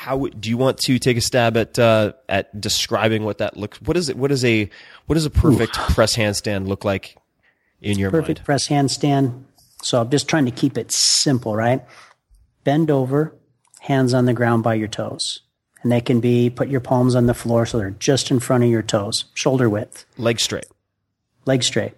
How 0.05 0.27
do 0.27 0.51
you 0.51 0.59
want 0.59 0.77
to 0.79 0.99
take 0.99 1.17
a 1.17 1.21
stab 1.23 1.57
at 1.57 1.79
uh, 1.79 2.13
at 2.29 2.61
describing 2.61 3.25
what 3.25 3.39
that 3.39 3.57
looks? 3.57 3.81
What 3.81 3.97
is 3.97 4.09
it? 4.11 4.17
What 4.19 4.31
is 4.31 4.45
a 4.45 4.69
what 5.07 5.15
does 5.15 5.25
a 5.25 5.31
perfect 5.31 5.75
press 5.95 6.15
handstand 6.17 6.67
look 6.69 6.85
like 6.85 7.17
in 7.81 7.99
your 7.99 8.11
Perfect 8.11 8.41
mind? 8.41 8.45
press 8.47 8.69
handstand. 8.69 9.45
So 9.83 10.01
I'm 10.01 10.11
just 10.11 10.29
trying 10.29 10.45
to 10.45 10.51
keep 10.51 10.77
it 10.79 10.91
simple, 10.93 11.57
right? 11.57 11.83
Bend 12.65 12.91
over, 12.91 13.35
hands 13.81 14.13
on 14.15 14.27
the 14.27 14.33
ground 14.33 14.63
by 14.63 14.75
your 14.75 14.89
toes. 14.89 15.41
And 15.83 15.93
they 15.93 16.01
can 16.01 16.21
be 16.21 16.49
put 16.49 16.69
your 16.69 16.81
palms 16.81 17.15
on 17.15 17.27
the 17.27 17.35
floor 17.35 17.67
so 17.67 17.77
they're 17.79 17.91
just 17.91 18.31
in 18.31 18.41
front 18.41 18.65
of 18.65 18.71
your 18.71 18.83
toes, 18.83 19.27
shoulder 19.35 19.69
width, 19.69 20.07
Leg 20.17 20.41
straight. 20.41 20.67
leg 21.45 21.63
straight. 21.63 21.93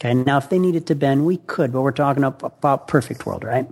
Okay. 0.00 0.12
Now, 0.12 0.36
if 0.38 0.50
they 0.50 0.58
needed 0.58 0.86
to 0.88 0.94
bend, 0.94 1.24
we 1.24 1.38
could, 1.38 1.72
but 1.72 1.80
we're 1.82 1.92
talking 1.92 2.24
about 2.24 2.86
perfect 2.88 3.24
world, 3.24 3.44
right? 3.44 3.66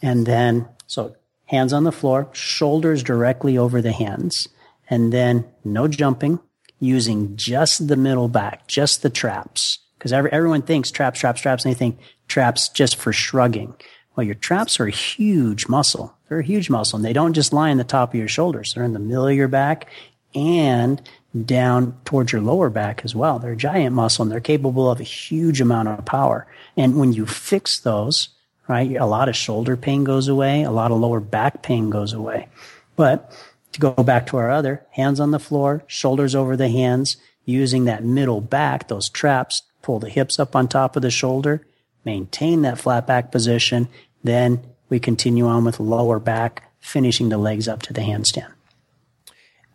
And 0.00 0.24
then, 0.24 0.66
so 0.86 1.14
hands 1.46 1.72
on 1.72 1.84
the 1.84 1.92
floor, 1.92 2.28
shoulders 2.32 3.02
directly 3.02 3.56
over 3.56 3.80
the 3.80 3.92
hands, 3.92 4.48
and 4.88 5.12
then 5.12 5.44
no 5.64 5.88
jumping, 5.88 6.40
using 6.78 7.36
just 7.36 7.88
the 7.88 7.96
middle 7.96 8.28
back, 8.28 8.66
just 8.66 9.02
the 9.02 9.10
traps. 9.10 9.78
Because 9.98 10.12
every, 10.12 10.30
everyone 10.32 10.62
thinks 10.62 10.90
traps, 10.90 11.18
traps, 11.18 11.40
traps, 11.40 11.64
and 11.64 11.74
they 11.74 11.78
think 11.78 11.98
traps 12.28 12.68
just 12.68 12.96
for 12.96 13.12
shrugging. 13.12 13.74
Well, 14.14 14.24
your 14.24 14.34
traps 14.34 14.78
are 14.78 14.86
a 14.86 14.90
huge 14.90 15.68
muscle. 15.68 16.14
They're 16.28 16.40
a 16.40 16.44
huge 16.44 16.70
muscle, 16.70 16.96
and 16.96 17.04
they 17.04 17.12
don't 17.12 17.34
just 17.34 17.52
lie 17.52 17.70
in 17.70 17.78
the 17.78 17.84
top 17.84 18.10
of 18.10 18.18
your 18.18 18.28
shoulders. 18.28 18.74
They're 18.74 18.84
in 18.84 18.92
the 18.92 18.98
middle 18.98 19.26
of 19.26 19.34
your 19.34 19.48
back 19.48 19.88
and 20.34 21.00
down 21.44 21.98
towards 22.04 22.32
your 22.32 22.40
lower 22.40 22.70
back 22.70 23.02
as 23.04 23.14
well. 23.14 23.38
They're 23.38 23.52
a 23.52 23.56
giant 23.56 23.94
muscle 23.94 24.22
and 24.22 24.30
they're 24.30 24.40
capable 24.40 24.90
of 24.90 25.00
a 25.00 25.04
huge 25.04 25.60
amount 25.60 25.88
of 25.88 26.04
power. 26.04 26.46
And 26.76 26.98
when 26.98 27.12
you 27.12 27.26
fix 27.26 27.80
those, 27.80 28.28
right, 28.68 28.96
a 28.96 29.06
lot 29.06 29.28
of 29.28 29.36
shoulder 29.36 29.76
pain 29.76 30.04
goes 30.04 30.28
away, 30.28 30.62
a 30.62 30.70
lot 30.70 30.90
of 30.90 30.98
lower 30.98 31.20
back 31.20 31.62
pain 31.62 31.90
goes 31.90 32.12
away. 32.12 32.48
But 32.96 33.32
to 33.72 33.80
go 33.80 33.92
back 33.92 34.26
to 34.28 34.36
our 34.36 34.50
other, 34.50 34.84
hands 34.90 35.20
on 35.20 35.30
the 35.30 35.38
floor, 35.38 35.84
shoulders 35.86 36.34
over 36.34 36.56
the 36.56 36.68
hands, 36.68 37.16
using 37.44 37.84
that 37.84 38.04
middle 38.04 38.40
back, 38.40 38.88
those 38.88 39.08
traps, 39.08 39.62
pull 39.82 39.98
the 39.98 40.08
hips 40.08 40.38
up 40.38 40.56
on 40.56 40.66
top 40.66 40.96
of 40.96 41.02
the 41.02 41.10
shoulder, 41.10 41.64
maintain 42.04 42.62
that 42.62 42.78
flat 42.78 43.06
back 43.06 43.30
position. 43.30 43.88
Then 44.24 44.62
we 44.88 44.98
continue 44.98 45.46
on 45.46 45.64
with 45.64 45.78
lower 45.78 46.18
back, 46.18 46.72
finishing 46.80 47.28
the 47.28 47.38
legs 47.38 47.68
up 47.68 47.82
to 47.82 47.92
the 47.92 48.00
handstand. 48.00 48.52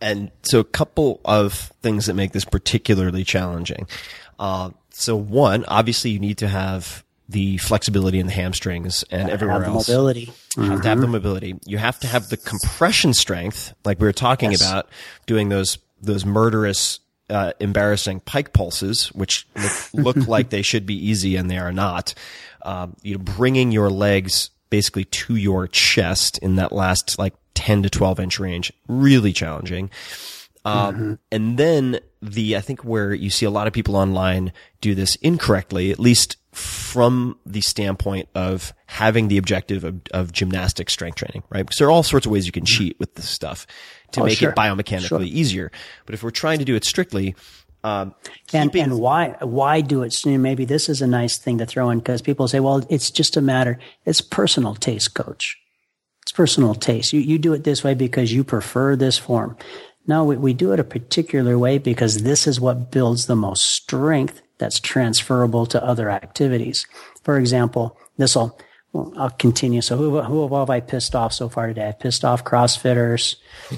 And 0.01 0.31
so 0.41 0.59
a 0.59 0.63
couple 0.65 1.21
of 1.23 1.53
things 1.81 2.07
that 2.07 2.15
make 2.15 2.31
this 2.31 2.43
particularly 2.43 3.23
challenging. 3.23 3.87
Uh, 4.39 4.71
so 4.89 5.15
one, 5.15 5.63
obviously 5.65 6.09
you 6.09 6.19
need 6.19 6.39
to 6.39 6.47
have 6.47 7.03
the 7.31 7.57
flexibility 7.57 8.19
in 8.19 8.25
the 8.27 8.31
hamstrings 8.33 9.03
and 9.11 9.23
Gotta 9.23 9.33
everywhere 9.33 9.55
have 9.63 9.65
the 9.65 9.77
else. 9.77 9.87
mobility. 9.87 10.31
You 10.57 10.63
have 10.63 10.81
to 10.81 10.87
have 10.89 11.01
the 11.01 11.07
mobility. 11.07 11.55
You 11.65 11.77
have 11.77 11.99
to 12.01 12.07
have 12.07 12.29
the 12.29 12.37
compression 12.37 13.13
strength, 13.13 13.73
like 13.85 13.99
we 13.99 14.05
were 14.05 14.13
talking 14.13 14.51
Yes. 14.51 14.61
about, 14.61 14.89
doing 15.25 15.49
those 15.49 15.77
those 16.01 16.25
murderous, 16.25 16.99
uh, 17.29 17.53
embarrassing 17.59 18.19
pike 18.21 18.53
pulses, 18.53 19.07
which 19.13 19.47
look, 19.55 20.15
look 20.17 20.27
like 20.27 20.49
they 20.49 20.61
should 20.63 20.85
be 20.85 20.95
easy 20.95 21.35
and 21.35 21.49
they 21.49 21.57
are 21.57 21.71
not. 21.71 22.13
Um, 22.63 22.95
you 23.03 23.13
know, 23.17 23.19
bringing 23.23 23.71
your 23.71 23.89
legs 23.89 24.49
basically 24.69 25.05
to 25.05 25.35
your 25.35 25.67
chest 25.67 26.37
in 26.39 26.55
that 26.57 26.71
last 26.71 27.17
like 27.19 27.33
ten 27.53 27.83
to 27.83 27.89
twelve 27.89 28.19
inch 28.19 28.39
range, 28.39 28.71
really 28.87 29.31
challenging. 29.33 29.89
Um, 30.63 31.17
and 31.31 31.57
then 31.57 31.99
the, 32.21 32.55
I 32.55 32.61
think 32.61 32.81
where 32.85 33.13
you 33.15 33.31
see 33.31 33.47
a 33.47 33.49
lot 33.49 33.65
of 33.65 33.73
people 33.73 33.95
online 33.95 34.51
do 34.79 34.93
this 34.93 35.15
incorrectly, 35.15 35.89
at 35.91 35.99
least 35.99 36.37
from 36.51 37.37
the 37.45 37.61
standpoint 37.61 38.27
of 38.35 38.73
having 38.87 39.27
the 39.29 39.37
objective 39.37 39.83
of, 39.83 40.01
of 40.13 40.31
gymnastic 40.33 40.89
strength 40.89 41.15
training, 41.15 41.43
right? 41.49 41.61
Because 41.65 41.77
there 41.77 41.87
are 41.87 41.91
all 41.91 42.03
sorts 42.03 42.25
of 42.25 42.31
ways 42.31 42.45
you 42.45 42.51
can 42.51 42.65
cheat 42.65 42.99
with 42.99 43.15
this 43.15 43.29
stuff 43.29 43.65
to 44.11 44.21
Oh, 44.21 44.25
make 44.25 44.37
sure. 44.37 44.49
it 44.49 44.55
biomechanically 44.55 45.07
Sure. 45.07 45.21
easier. 45.21 45.71
But 46.05 46.13
if 46.15 46.23
we're 46.23 46.31
trying 46.31 46.59
to 46.59 46.65
do 46.65 46.75
it 46.75 46.83
strictly, 46.83 47.35
um, 47.83 48.13
And, 48.53 48.75
and 48.75 48.99
why 48.99 49.37
why 49.39 49.81
do 49.81 50.03
it? 50.03 50.13
So 50.13 50.37
maybe 50.37 50.65
this 50.65 50.87
is 50.89 51.01
a 51.01 51.07
nice 51.07 51.37
thing 51.37 51.57
to 51.59 51.65
throw 51.65 51.89
in 51.89 51.99
because 51.99 52.21
people 52.21 52.47
say, 52.47 52.59
well, 52.59 52.85
it's 52.89 53.09
just 53.09 53.37
a 53.37 53.41
matter. 53.41 53.79
It's 54.05 54.21
personal 54.21 54.75
taste, 54.75 55.13
coach. 55.15 55.57
It's 56.21 56.31
personal 56.31 56.75
taste. 56.75 57.11
You 57.13 57.21
you 57.21 57.39
do 57.39 57.53
it 57.53 57.63
this 57.63 57.83
way 57.83 57.93
because 57.95 58.31
you 58.33 58.43
prefer 58.43 58.95
this 58.95 59.17
form. 59.17 59.57
No, 60.05 60.25
we, 60.25 60.35
we 60.37 60.53
do 60.53 60.73
it 60.73 60.79
a 60.79 60.83
particular 60.83 61.57
way 61.57 61.77
because 61.79 62.23
this 62.23 62.45
is 62.45 62.59
what 62.59 62.91
builds 62.91 63.25
the 63.25 63.35
most 63.35 63.63
strength 63.65 64.41
that's 64.61 64.79
transferable 64.79 65.65
to 65.65 65.83
other 65.83 66.09
activities. 66.09 66.85
For 67.23 67.37
example, 67.37 67.97
this 68.17 68.35
will. 68.35 68.57
Well, 68.93 69.13
I'll 69.17 69.29
continue. 69.29 69.79
So 69.81 69.95
who, 69.95 70.21
who 70.21 70.53
have 70.57 70.69
I 70.69 70.81
pissed 70.81 71.15
off 71.15 71.31
so 71.33 71.47
far 71.47 71.67
today? 71.67 71.87
I've 71.87 71.99
pissed 71.99 72.25
off 72.25 72.43
CrossFitters. 72.43 73.37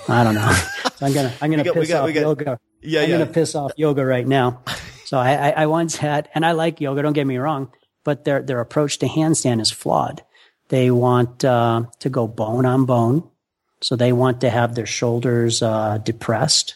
I 0.10 0.24
don't 0.24 0.34
know. 0.34 0.52
so 0.96 1.06
I'm 1.06 1.14
gonna 1.14 1.32
I'm 1.42 1.52
gonna 1.52 1.62
We 1.64 1.66
got- 1.66 1.76
we 1.76 1.82
piss 1.82 1.90
got- 1.90 2.04
off 2.10 2.14
got- 2.14 2.22
yoga. 2.22 2.60
Yeah, 2.82 3.02
I'm 3.02 3.10
yeah. 3.10 3.18
gonna 3.20 3.32
piss 3.32 3.56
off 3.56 3.72
yoga 3.78 4.04
right 4.06 4.28
now. 4.28 4.62
So 5.06 5.18
I, 5.20 5.34
I, 5.34 5.50
I 5.64 5.66
once 5.68 5.96
had, 5.98 6.30
and 6.36 6.44
I 6.46 6.52
like 6.54 6.82
yoga. 6.82 7.02
Don't 7.04 7.14
get 7.14 7.28
me 7.28 7.38
wrong, 7.38 7.72
but 8.04 8.26
their 8.26 8.42
their 8.42 8.60
approach 8.60 8.98
to 9.00 9.06
handstand 9.06 9.62
is 9.62 9.72
flawed. 9.72 10.24
They 10.70 10.90
want 10.92 11.46
uh, 11.46 11.84
to 12.00 12.10
go 12.10 12.28
bone 12.28 12.66
on 12.66 12.86
bone, 12.86 13.30
so 13.82 13.96
they 13.96 14.12
want 14.14 14.42
to 14.42 14.50
have 14.50 14.74
their 14.74 14.88
shoulders 14.88 15.62
uh, 15.62 16.00
depressed, 16.00 16.76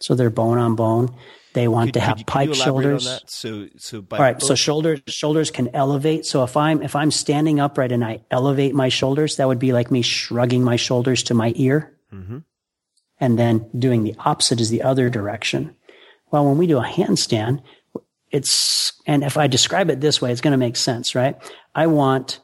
so 0.00 0.14
they're 0.14 0.30
bone 0.30 0.56
on 0.58 0.74
bone. 0.76 1.14
They 1.56 1.68
want 1.68 1.88
could- 1.88 1.94
to 1.94 2.00
have 2.00 2.18
could 2.18 2.26
pike 2.26 2.54
shoulders. 2.54 3.08
So, 3.28 3.68
so 3.78 4.02
by 4.02 4.18
All 4.18 4.22
right, 4.22 4.42
so 4.42 4.54
shoulders 4.54 5.00
shoulders 5.08 5.50
can 5.50 5.74
elevate. 5.74 6.26
So 6.26 6.44
if 6.44 6.54
I'm 6.54 6.82
if 6.82 6.94
I'm 6.94 7.10
standing 7.10 7.60
upright 7.60 7.92
and 7.92 8.04
I 8.04 8.20
elevate 8.30 8.74
my 8.74 8.90
shoulders, 8.90 9.36
that 9.36 9.48
would 9.48 9.58
be 9.58 9.72
like 9.72 9.90
me 9.90 10.02
shrugging 10.02 10.62
my 10.62 10.76
shoulders 10.76 11.22
to 11.24 11.34
my 11.34 11.54
ear, 11.56 11.96
and 13.18 13.38
then 13.38 13.70
doing 13.78 14.04
the 14.04 14.14
opposite 14.18 14.60
is 14.60 14.68
the 14.68 14.82
other 14.82 15.08
direction. 15.08 15.74
Well, 16.30 16.44
when 16.44 16.58
we 16.58 16.66
do 16.66 16.76
a 16.76 16.84
handstand, 16.84 17.62
it's 18.30 18.92
and 19.06 19.24
if 19.24 19.38
I 19.38 19.46
describe 19.46 19.88
it 19.88 20.02
this 20.02 20.20
way, 20.20 20.32
it's 20.32 20.42
going 20.42 20.52
to 20.52 20.58
make 20.58 20.76
sense, 20.76 21.14
right? 21.14 21.36
I 21.74 21.86
want 21.86 22.40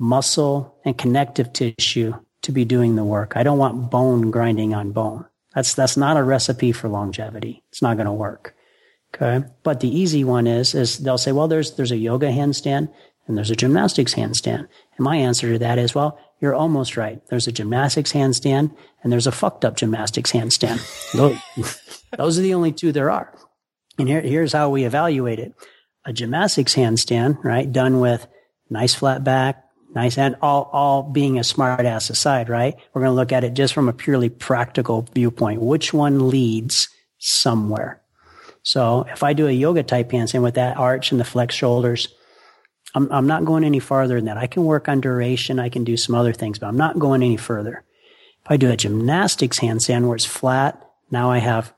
muscle 0.00 0.76
and 0.84 0.98
connective 0.98 1.52
tissue 1.52 2.14
to 2.42 2.50
be 2.50 2.64
doing 2.64 2.96
the 2.96 3.04
work. 3.04 3.36
I 3.36 3.44
don't 3.44 3.58
want 3.58 3.88
bone 3.88 4.32
grinding 4.32 4.74
on 4.74 4.90
bone. 4.90 5.26
That's 5.56 5.74
that's 5.74 5.96
not 5.96 6.16
a 6.18 6.22
recipe 6.22 6.70
for 6.70 6.88
longevity. 6.88 7.64
It's 7.70 7.82
not 7.82 7.96
going 7.96 8.06
to 8.06 8.12
work. 8.12 8.54
Okay. 9.14 9.46
But 9.62 9.80
the 9.80 9.88
easy 9.88 10.22
one 10.22 10.46
is, 10.46 10.74
is 10.74 10.98
they'll 10.98 11.18
say, 11.18 11.32
well, 11.32 11.48
there's, 11.48 11.74
there's 11.76 11.92
a 11.92 11.96
yoga 11.96 12.28
handstand 12.28 12.92
and 13.26 13.36
there's 13.36 13.50
a 13.50 13.56
gymnastics 13.56 14.14
handstand. 14.14 14.68
And 14.96 15.00
my 15.00 15.16
answer 15.16 15.52
to 15.52 15.58
that 15.60 15.78
is, 15.78 15.94
well, 15.94 16.18
you're 16.40 16.54
almost 16.54 16.96
right. 16.96 17.20
There's 17.28 17.46
a 17.46 17.52
gymnastics 17.52 18.12
handstand 18.12 18.76
and 19.02 19.10
there's 19.10 19.26
a 19.26 19.32
fucked 19.32 19.64
up 19.64 19.76
gymnastics 19.76 20.32
handstand. 20.32 20.80
those, 22.16 22.38
are 22.38 22.42
the 22.42 22.54
only 22.54 22.72
two 22.72 22.92
there 22.92 23.10
are. 23.10 23.32
And 23.98 24.08
here, 24.08 24.20
here's 24.20 24.52
how 24.52 24.68
we 24.68 24.84
evaluate 24.84 25.38
it. 25.38 25.54
A 26.04 26.12
gymnastics 26.12 26.74
handstand, 26.74 27.42
right? 27.42 27.70
Done 27.70 28.00
with 28.00 28.28
nice 28.68 28.94
flat 28.94 29.24
back, 29.24 29.64
nice 29.94 30.18
and 30.18 30.36
all, 30.42 30.68
all 30.72 31.02
being 31.02 31.38
a 31.38 31.44
smart 31.44 31.84
ass 31.84 32.10
aside, 32.10 32.48
right? 32.48 32.74
We're 32.92 33.02
going 33.02 33.12
to 33.12 33.16
look 33.16 33.32
at 33.32 33.44
it 33.44 33.54
just 33.54 33.74
from 33.74 33.88
a 33.88 33.92
purely 33.92 34.28
practical 34.28 35.08
viewpoint. 35.14 35.62
Which 35.62 35.92
one 35.92 36.28
leads 36.28 36.88
somewhere? 37.18 38.02
So 38.62 39.06
if 39.12 39.22
I 39.22 39.32
do 39.32 39.46
a 39.46 39.52
yoga 39.52 39.82
type 39.82 40.10
handstand 40.10 40.42
with 40.42 40.54
that 40.54 40.76
arch 40.76 41.12
and 41.12 41.20
the 41.20 41.24
flex 41.24 41.54
shoulders, 41.54 42.08
I'm, 42.94 43.10
I'm 43.12 43.26
not 43.26 43.44
going 43.44 43.62
any 43.62 43.78
farther 43.78 44.16
than 44.16 44.24
that. 44.24 44.38
I 44.38 44.46
can 44.46 44.64
work 44.64 44.88
on 44.88 45.00
duration. 45.00 45.60
I 45.60 45.68
can 45.68 45.84
do 45.84 45.96
some 45.96 46.14
other 46.14 46.32
things, 46.32 46.58
but 46.58 46.66
I'm 46.66 46.76
not 46.76 46.98
going 46.98 47.22
any 47.22 47.36
further. 47.36 47.84
If 48.44 48.50
I 48.50 48.56
do 48.56 48.70
a 48.70 48.76
gymnastics 48.76 49.60
handstand 49.60 50.06
where 50.06 50.16
it's 50.16 50.24
flat, 50.24 50.82
now 51.10 51.30
I 51.30 51.38
have 51.38 51.72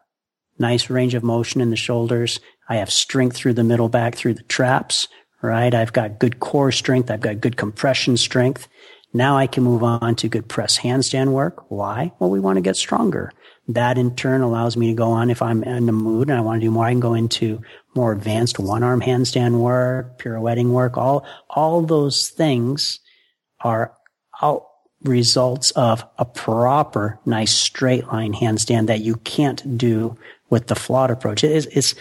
nice 0.59 0.91
range 0.91 1.15
of 1.15 1.23
motion 1.23 1.61
in 1.61 1.71
the 1.71 1.77
shoulders. 1.77 2.41
I 2.69 2.77
have 2.77 2.91
strength 2.91 3.37
through 3.37 3.55
the 3.55 3.65
middle 3.65 3.89
back, 3.89 4.15
through 4.15 4.35
the 4.35 4.43
traps, 4.45 5.09
right? 5.43 5.74
I've 5.74 5.93
got 5.93 6.19
good 6.19 6.40
core 6.40 6.73
strength. 6.73 7.10
I've 7.10 7.20
got 7.20 7.40
good 7.40 7.56
compression 7.56 8.16
strength. 8.16 8.69
Now 9.12 9.36
I 9.36 9.47
can 9.47 9.65
move 9.65 9.82
on 9.82 10.16
to 10.16 10.28
good 10.28 10.48
press 10.48 10.78
handstand 10.78 11.32
work. 11.32 11.70
Why? 11.70 12.12
Well, 12.19 12.31
we 12.31 12.40
want 12.40 12.56
to 12.56 12.62
get 12.62 12.77
stronger. 12.77 13.32
That 13.69 13.98
in 13.98 14.16
turn 14.16 14.40
allows 14.40 14.77
me 14.77 14.89
to 14.89 14.94
go 14.94 15.10
on 15.10 15.31
if 15.31 15.43
I'm 15.43 15.62
in 15.62 15.86
the 15.86 15.93
mood 15.93 16.28
and 16.28 16.39
I 16.39 16.43
want 16.43 16.60
to 16.60 16.66
do 16.66 16.70
more. 16.70 16.86
I 16.86 16.90
can 16.90 17.01
go 17.01 17.15
into 17.15 17.62
more 17.94 18.12
advanced 18.12 18.59
one 18.59 18.82
arm 18.82 19.01
handstand 19.01 19.59
work, 19.59 20.19
pirouetting 20.19 20.73
work. 20.73 20.97
All, 20.97 21.27
all 21.51 21.82
those 21.82 22.28
things 22.28 23.01
are 23.60 23.94
out 24.43 24.66
results 25.02 25.70
of 25.73 26.05
a 26.19 26.24
proper, 26.24 27.19
nice 27.24 27.52
straight 27.52 28.06
line 28.09 28.32
handstand 28.32 28.86
that 28.89 29.01
you 29.01 29.16
can't 29.16 29.78
do 29.78 30.16
with 30.51 30.66
the 30.66 30.74
flawed 30.74 31.10
approach. 31.10 31.44
It 31.44 31.52
is, 31.52 31.66
it's, 31.66 31.94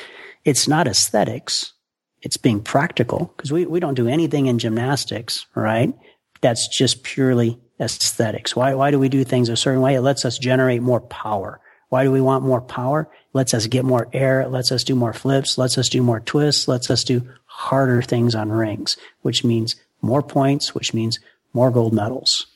it's 0.44 0.68
not 0.68 0.88
aesthetics. 0.88 1.74
It's 2.22 2.38
being 2.38 2.62
practical 2.62 3.32
because 3.36 3.52
we, 3.52 3.66
we 3.66 3.80
don't 3.80 3.94
do 3.94 4.08
anything 4.08 4.48
in 4.48 4.60
gymnastics, 4.60 5.46
right? 5.56 5.94
That's 6.42 6.68
just 6.68 7.04
purely 7.04 7.60
aesthetics. 7.80 8.56
Why, 8.56 8.74
why 8.74 8.92
do 8.92 9.00
we 9.00 9.10
do 9.10 9.24
things 9.24 9.50
a 9.50 9.56
certain 9.56 9.82
way? 9.82 9.96
It 9.96 10.02
lets 10.02 10.26
us 10.26 10.38
generate 10.38 10.82
more 10.82 11.02
power. 11.02 11.60
Why 11.90 12.04
do 12.04 12.12
we 12.12 12.22
want 12.22 12.44
more 12.44 12.62
power? 12.62 13.02
It 13.12 13.36
lets 13.38 13.54
us 13.54 13.68
get 13.68 13.86
more 13.86 14.08
air. 14.14 14.42
It 14.42 14.50
lets 14.50 14.72
us 14.72 14.84
do 14.84 14.96
more 14.96 15.14
flips, 15.14 15.58
lets 15.58 15.78
us 15.78 15.90
do 15.90 16.02
more 16.02 16.20
twists, 16.20 16.68
lets 16.68 16.90
us 16.90 17.04
do 17.04 17.28
harder 17.46 18.02
things 18.02 18.36
on 18.36 18.52
rings, 18.52 18.98
which 19.22 19.44
means 19.44 19.76
more 20.02 20.22
points, 20.22 20.76
which 20.76 20.94
means 20.94 21.20
more 21.54 21.72
gold 21.72 21.94
medals. 21.94 22.48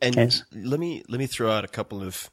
And 0.00 0.16
Yes. 0.16 0.42
let 0.54 0.80
me 0.80 1.04
let 1.08 1.18
me 1.18 1.26
throw 1.26 1.50
out 1.50 1.64
a 1.64 1.68
couple 1.68 2.02
of 2.02 2.30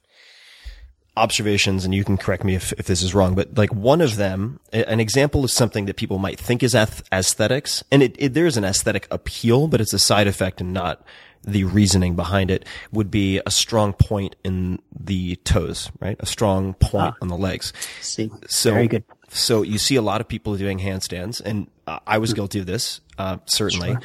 observations, 1.17 1.85
and 1.85 1.93
you 1.93 2.03
can 2.03 2.17
correct 2.17 2.43
me 2.43 2.55
if, 2.55 2.71
if 2.73 2.87
this 2.87 3.01
is 3.01 3.13
wrong. 3.15 3.35
But 3.35 3.57
like 3.57 3.73
one 3.73 4.01
of 4.01 4.15
them, 4.15 4.59
an 4.73 4.99
example 4.99 5.43
of 5.43 5.51
something 5.51 5.85
that 5.85 5.95
people 5.95 6.17
might 6.17 6.39
think 6.39 6.63
is 6.63 6.75
aesthetics, 6.75 7.83
and 7.91 8.03
it, 8.03 8.15
it 8.19 8.33
there 8.33 8.45
is 8.45 8.57
an 8.57 8.63
aesthetic 8.65 9.07
appeal, 9.11 9.67
but 9.67 9.81
it's 9.81 9.93
a 9.93 9.99
side 9.99 10.27
effect 10.27 10.61
and 10.61 10.73
not 10.73 11.03
the 11.43 11.63
reasoning 11.63 12.15
behind 12.15 12.49
it. 12.51 12.65
Would 12.91 13.11
be 13.11 13.41
a 13.45 13.51
strong 13.51 13.93
point 13.93 14.35
in 14.43 14.79
the 14.97 15.35
toes, 15.37 15.91
right? 15.99 16.17
A 16.19 16.25
strong 16.25 16.73
point 16.73 17.15
on 17.21 17.27
the 17.27 17.37
legs. 17.37 17.71
See, 18.01 18.31
So 18.47 18.71
very 18.73 18.87
good. 18.87 19.03
So 19.29 19.63
you 19.63 19.77
see 19.77 19.95
a 19.95 20.01
lot 20.01 20.21
of 20.21 20.27
people 20.27 20.55
doing 20.55 20.79
handstands, 20.79 21.41
and 21.41 21.67
I 21.87 22.17
was 22.19 22.33
guilty 22.33 22.59
of 22.59 22.65
this, 22.65 23.01
uh, 23.17 23.37
certainly. 23.45 23.97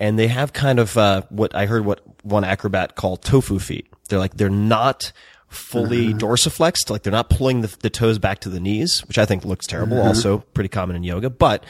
And 0.00 0.18
they 0.18 0.28
have 0.28 0.52
kind 0.52 0.78
of 0.78 0.96
uh, 0.96 1.22
what 1.30 1.54
I 1.54 1.66
heard 1.66 1.84
what 1.84 2.00
one 2.24 2.44
acrobat 2.44 2.94
called 2.94 3.22
tofu 3.22 3.58
feet. 3.58 3.86
They're 4.08 4.18
like 4.18 4.36
they're 4.36 4.48
not 4.48 5.12
fully 5.48 6.08
uh-huh. 6.08 6.18
dorsiflexed, 6.18 6.90
like 6.90 7.02
they're 7.02 7.10
not 7.10 7.30
pulling 7.30 7.62
the, 7.62 7.74
the 7.80 7.90
toes 7.90 8.18
back 8.18 8.40
to 8.40 8.48
the 8.48 8.60
knees, 8.60 9.00
which 9.06 9.18
I 9.18 9.24
think 9.24 9.44
looks 9.44 9.66
terrible. 9.66 9.96
Mm-hmm. 9.96 10.08
Also 10.08 10.38
pretty 10.54 10.68
common 10.68 10.96
in 10.96 11.02
yoga, 11.02 11.30
but 11.30 11.64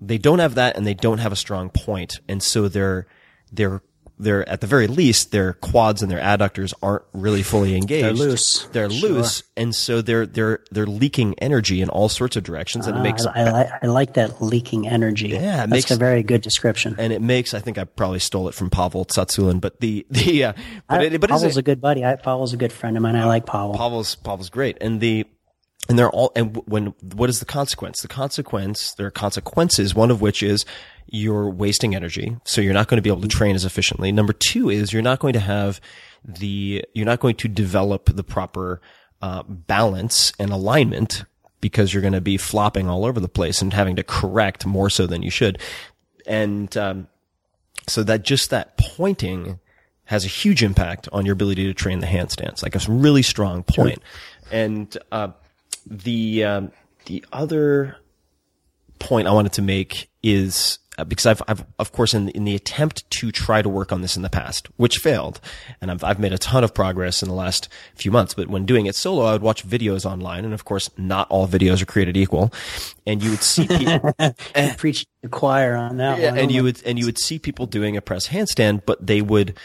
they 0.00 0.18
don't 0.18 0.38
have 0.38 0.54
that, 0.54 0.76
and 0.76 0.86
they 0.86 0.94
don't 0.94 1.18
have 1.18 1.32
a 1.32 1.36
strong 1.36 1.70
point, 1.70 2.20
and 2.28 2.42
so 2.42 2.68
they're 2.68 3.06
they're 3.52 3.82
they're 4.18 4.48
at 4.48 4.60
the 4.60 4.66
very 4.66 4.86
least 4.86 5.30
their 5.32 5.52
quads 5.54 6.02
and 6.02 6.10
their 6.10 6.18
adductors 6.20 6.72
aren't 6.82 7.04
really 7.12 7.42
fully 7.42 7.76
engaged. 7.76 8.04
They're 8.04 8.12
loose. 8.12 8.66
They're 8.72 8.90
Sure. 8.90 9.08
loose, 9.10 9.42
and 9.56 9.74
so 9.74 10.02
they're 10.02 10.26
they're 10.26 10.60
they're 10.70 10.86
leaking 10.86 11.38
energy 11.38 11.80
in 11.80 11.88
all 11.88 12.08
sorts 12.08 12.36
of 12.36 12.42
directions, 12.42 12.86
and 12.86 12.96
it 12.96 13.00
Ah, 13.00 13.02
makes 13.02 13.26
I, 13.26 13.32
I, 13.40 13.50
like, 13.50 13.68
I 13.82 13.86
like 13.86 14.14
that 14.14 14.42
leaking 14.42 14.88
energy. 14.88 15.28
Yeah, 15.28 15.38
it 15.38 15.56
that's 15.58 15.70
makes- 15.70 15.90
a 15.92 15.96
very 15.96 16.22
good 16.22 16.42
description. 16.42 16.96
and 16.98 17.12
it 17.12 17.22
makes 17.22 17.54
I 17.54 17.60
think 17.60 17.78
I 17.78 17.84
probably 17.84 18.18
stole 18.18 18.48
it 18.48 18.54
from 18.54 18.70
Pavel 18.70 19.04
Tsatsouline, 19.04 19.60
but 19.60 19.80
the 19.80 20.06
the 20.10 20.44
uh, 20.44 20.52
but 20.88 21.00
I, 21.00 21.04
it, 21.04 21.20
but 21.20 21.30
Pavel's 21.30 21.56
a, 21.56 21.60
a 21.60 21.62
good 21.62 21.80
buddy. 21.80 22.04
I, 22.04 22.16
Pavel's 22.16 22.52
a 22.52 22.56
good 22.56 22.72
friend 22.72 22.96
of 22.96 23.02
mine. 23.02 23.16
I 23.16 23.24
like 23.24 23.46
Pavel. 23.46 23.74
Pavel's 23.76 24.14
Pavel's 24.16 24.50
great, 24.50 24.76
and 24.80 25.00
the 25.00 25.24
and 25.88 25.98
they're 25.98 26.10
all 26.10 26.32
and 26.36 26.56
when 26.66 26.86
what 27.14 27.30
is 27.30 27.38
the 27.40 27.46
consequence? 27.46 28.00
The 28.02 28.08
consequence 28.08 28.92
there 28.94 29.06
are 29.06 29.10
consequences. 29.10 29.94
One 29.94 30.10
of 30.10 30.20
which 30.20 30.42
is 30.42 30.66
you're 31.10 31.48
wasting 31.48 31.94
energy. 31.94 32.36
So 32.44 32.60
you're 32.60 32.74
not 32.74 32.88
going 32.88 32.98
to 32.98 33.02
be 33.02 33.10
able 33.10 33.22
to 33.22 33.28
train 33.28 33.56
as 33.56 33.64
efficiently. 33.64 34.12
Number 34.12 34.32
two 34.32 34.68
is 34.68 34.92
you're 34.92 35.02
not 35.02 35.20
going 35.20 35.32
to 35.32 35.40
have 35.40 35.80
the, 36.24 36.84
you're 36.94 37.06
not 37.06 37.20
going 37.20 37.36
to 37.36 37.48
develop 37.48 38.10
the 38.14 38.24
proper, 38.24 38.80
uh, 39.22 39.42
balance 39.44 40.32
and 40.38 40.50
alignment 40.50 41.24
because 41.60 41.92
you're 41.92 42.02
going 42.02 42.12
to 42.12 42.20
be 42.20 42.36
flopping 42.36 42.88
all 42.88 43.04
over 43.04 43.20
the 43.20 43.28
place 43.28 43.62
and 43.62 43.72
having 43.72 43.96
to 43.96 44.02
correct 44.02 44.66
more 44.66 44.90
so 44.90 45.06
than 45.06 45.22
you 45.22 45.30
should. 45.30 45.58
And, 46.26 46.76
um, 46.76 47.08
so 47.86 48.02
that 48.02 48.22
just 48.22 48.50
that 48.50 48.76
pointing 48.76 49.58
has 50.04 50.24
a 50.24 50.28
huge 50.28 50.62
impact 50.62 51.08
on 51.10 51.24
your 51.24 51.32
ability 51.32 51.64
to 51.64 51.74
train 51.74 52.00
the 52.00 52.06
handstands, 52.06 52.62
like 52.62 52.74
a 52.74 52.80
really 52.92 53.22
strong 53.22 53.62
point. 53.62 54.02
And, 54.52 54.96
uh, 55.10 55.28
the, 55.86 56.44
um, 56.44 56.72
the 57.06 57.24
other 57.32 57.96
point 58.98 59.26
I 59.26 59.32
wanted 59.32 59.54
to 59.54 59.62
make 59.62 60.10
is 60.22 60.78
Uh, 60.98 61.04
because 61.04 61.26
I've, 61.26 61.40
I've, 61.46 61.64
of 61.78 61.92
course, 61.92 62.12
in, 62.12 62.28
in 62.30 62.42
the 62.44 62.56
attempt 62.56 63.08
to 63.10 63.30
try 63.30 63.62
to 63.62 63.68
work 63.68 63.92
on 63.92 64.02
this 64.02 64.16
in 64.16 64.22
the 64.22 64.28
past, 64.28 64.68
which 64.76 64.98
failed, 64.98 65.40
and 65.80 65.92
I've, 65.92 66.02
I've 66.02 66.18
made 66.18 66.32
a 66.32 66.38
ton 66.38 66.64
of 66.64 66.74
progress 66.74 67.22
in 67.22 67.28
the 67.28 67.36
last 67.36 67.68
few 67.94 68.10
months, 68.10 68.34
but 68.34 68.48
when 68.48 68.66
doing 68.66 68.86
it 68.86 68.96
solo, 68.96 69.24
I 69.24 69.32
would 69.32 69.42
watch 69.42 69.64
videos 69.64 70.04
online, 70.04 70.44
and 70.44 70.52
of 70.52 70.64
course, 70.64 70.90
not 70.98 71.30
all 71.30 71.46
videos 71.46 71.80
are 71.80 71.86
created 71.86 72.16
equal, 72.16 72.52
and 73.06 73.22
you 73.22 73.30
would 73.30 73.44
see 73.44 73.68
people, 73.68 74.12
preach 74.76 75.06
the 75.22 75.28
choir 75.28 75.76
on 75.76 75.98
that 75.98 76.18
yeah, 76.18 76.30
one. 76.30 76.38
and 76.40 76.50
you 76.50 76.64
would, 76.64 76.82
and 76.84 76.98
you 76.98 77.06
would 77.06 77.18
see 77.18 77.38
people 77.38 77.66
doing 77.66 77.96
a 77.96 78.00
press 78.00 78.26
handstand, 78.26 78.82
but 78.84 79.06
they 79.06 79.22
would, 79.22 79.56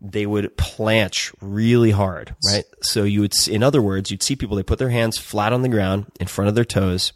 they 0.00 0.24
would 0.24 0.56
planche 0.56 1.30
really 1.42 1.90
hard, 1.90 2.34
right? 2.46 2.64
So 2.80 3.04
you 3.04 3.20
would, 3.20 3.34
in 3.46 3.62
other 3.62 3.82
words, 3.82 4.10
you'd 4.10 4.22
see 4.22 4.34
people, 4.34 4.56
they 4.56 4.62
put 4.62 4.78
their 4.78 4.88
hands 4.88 5.18
flat 5.18 5.52
on 5.52 5.60
the 5.60 5.68
ground 5.68 6.06
in 6.18 6.26
front 6.26 6.48
of 6.48 6.54
their 6.54 6.64
toes, 6.64 7.12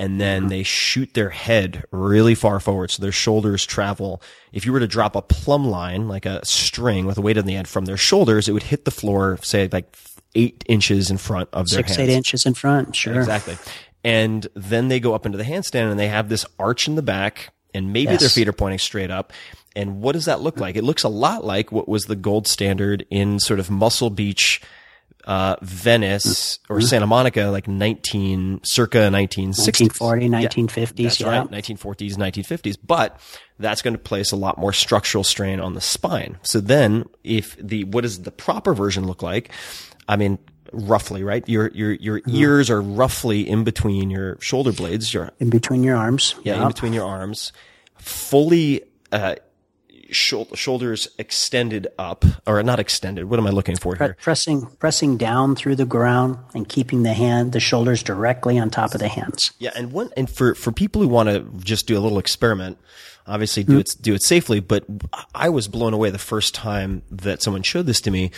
and 0.00 0.20
then 0.20 0.46
they 0.48 0.62
shoot 0.62 1.12
their 1.14 1.28
head 1.28 1.84
really 1.92 2.34
far 2.34 2.58
forward. 2.58 2.90
So 2.90 3.02
their 3.02 3.12
shoulders 3.12 3.66
travel. 3.66 4.22
If 4.50 4.64
you 4.64 4.72
were 4.72 4.80
to 4.80 4.88
drop 4.88 5.14
a 5.14 5.20
plumb 5.22 5.66
line, 5.68 6.08
like 6.08 6.24
a 6.24 6.44
string 6.44 7.04
with 7.04 7.18
a 7.18 7.20
weight 7.20 7.36
on 7.36 7.44
the 7.44 7.54
end 7.54 7.68
from 7.68 7.84
their 7.84 7.98
shoulders, 7.98 8.48
it 8.48 8.52
would 8.52 8.62
hit 8.64 8.86
the 8.86 8.90
floor, 8.90 9.38
say 9.42 9.68
like 9.70 9.94
eight 10.34 10.64
inches 10.66 11.10
in 11.10 11.18
front 11.18 11.50
of 11.52 11.68
their 11.68 11.80
Six, 11.80 11.96
hands. 11.96 12.00
eight 12.08 12.14
inches 12.14 12.46
in 12.46 12.54
front. 12.54 12.96
Sure. 12.96 13.14
Exactly. 13.20 13.56
And 14.02 14.46
then 14.54 14.88
they 14.88 15.00
go 15.00 15.14
up 15.14 15.26
into 15.26 15.36
the 15.36 15.44
handstand 15.44 15.90
and 15.90 16.00
they 16.00 16.08
have 16.08 16.30
this 16.30 16.46
arch 16.58 16.88
in 16.88 16.94
the 16.94 17.02
back 17.02 17.52
and 17.74 17.92
maybe 17.92 18.12
Yes. 18.12 18.20
their 18.20 18.28
feet 18.30 18.48
are 18.48 18.52
pointing 18.54 18.78
straight 18.78 19.10
up. 19.10 19.32
And 19.76 20.00
what 20.00 20.12
does 20.12 20.24
that 20.24 20.40
look 20.40 20.58
like? 20.58 20.76
It 20.76 20.82
looks 20.82 21.02
a 21.04 21.08
lot 21.08 21.44
like 21.44 21.70
what 21.70 21.88
was 21.88 22.04
the 22.06 22.16
gold 22.16 22.48
standard 22.48 23.04
in 23.10 23.38
sort 23.38 23.60
of 23.60 23.70
Muscle 23.70 24.10
Beach, 24.10 24.60
uh, 25.26 25.56
Venice 25.62 26.58
or 26.68 26.80
Santa 26.80 27.06
Monica, 27.06 27.44
like 27.46 27.68
19, 27.68 28.60
circa 28.64 28.98
1960s. 28.98 30.00
1940, 30.00 30.26
Yeah, 30.26 30.40
That's 31.08 31.20
yeah. 31.20 31.28
right. 31.40 31.50
1940s, 31.50 32.14
1950s. 32.16 32.76
But 32.84 33.20
that's 33.58 33.82
going 33.82 33.94
to 33.94 33.98
place 33.98 34.32
a 34.32 34.36
lot 34.36 34.58
more 34.58 34.72
structural 34.72 35.22
strain 35.24 35.60
on 35.60 35.74
the 35.74 35.80
spine. 35.80 36.38
So 36.42 36.60
then 36.60 37.04
if 37.24 37.56
the, 37.56 37.84
what 37.84 38.02
does 38.02 38.22
the 38.22 38.30
proper 38.32 38.74
version 38.74 39.06
look 39.06 39.22
like? 39.22 39.50
I 40.08 40.16
mean, 40.16 40.38
roughly, 40.72 41.22
right? 41.24 41.46
Your, 41.48 41.68
your, 41.72 41.92
your 41.92 42.20
Mm-hmm. 42.20 42.36
ears 42.36 42.70
are 42.70 42.80
roughly 42.80 43.48
in 43.48 43.64
between 43.64 44.10
your 44.10 44.38
shoulder 44.40 44.72
blades. 44.72 45.12
Your, 45.12 45.30
In 45.40 45.50
between 45.50 45.82
your 45.82 45.96
arms. 45.96 46.34
yeah, 46.44 46.60
in 46.62 46.68
between 46.68 46.92
your 46.92 47.06
arms, 47.06 47.52
fully, 47.96 48.82
uh, 49.12 49.36
shoulders 50.12 51.08
extended 51.18 51.88
up, 51.98 52.24
or 52.46 52.62
not 52.62 52.80
extended. 52.80 53.24
What 53.26 53.38
am 53.38 53.46
I 53.46 53.50
looking 53.50 53.76
for 53.76 53.96
here? 53.96 54.16
pressing 54.20 54.66
pressing 54.78 55.16
down 55.16 55.56
through 55.56 55.76
the 55.76 55.84
ground 55.84 56.38
and 56.54 56.68
keeping 56.68 57.02
the 57.02 57.12
hand 57.12 57.52
the 57.52 57.60
shoulders 57.60 58.02
directly 58.02 58.58
on 58.58 58.70
top 58.70 58.94
of 58.94 59.00
the 59.00 59.08
hands. 59.08 59.52
Yeah, 59.58 59.70
and 59.74 59.92
one 59.92 60.10
and 60.16 60.28
for 60.28 60.54
for 60.54 60.72
people 60.72 61.02
who 61.02 61.08
want 61.08 61.28
to 61.28 61.40
just 61.64 61.86
do 61.86 61.98
a 61.98 62.00
little 62.00 62.18
experiment, 62.18 62.78
obviously 63.26 63.64
do 63.64 63.74
hmm. 63.74 63.80
it 63.80 63.90
do 64.00 64.14
it 64.14 64.22
safely. 64.22 64.60
But 64.60 64.84
I 65.34 65.48
was 65.48 65.68
blown 65.68 65.94
away 65.94 66.10
the 66.10 66.18
first 66.18 66.54
time 66.54 67.02
that 67.10 67.42
someone 67.42 67.62
showed 67.62 67.86
this 67.86 68.00
to 68.02 68.10
me. 68.10 68.30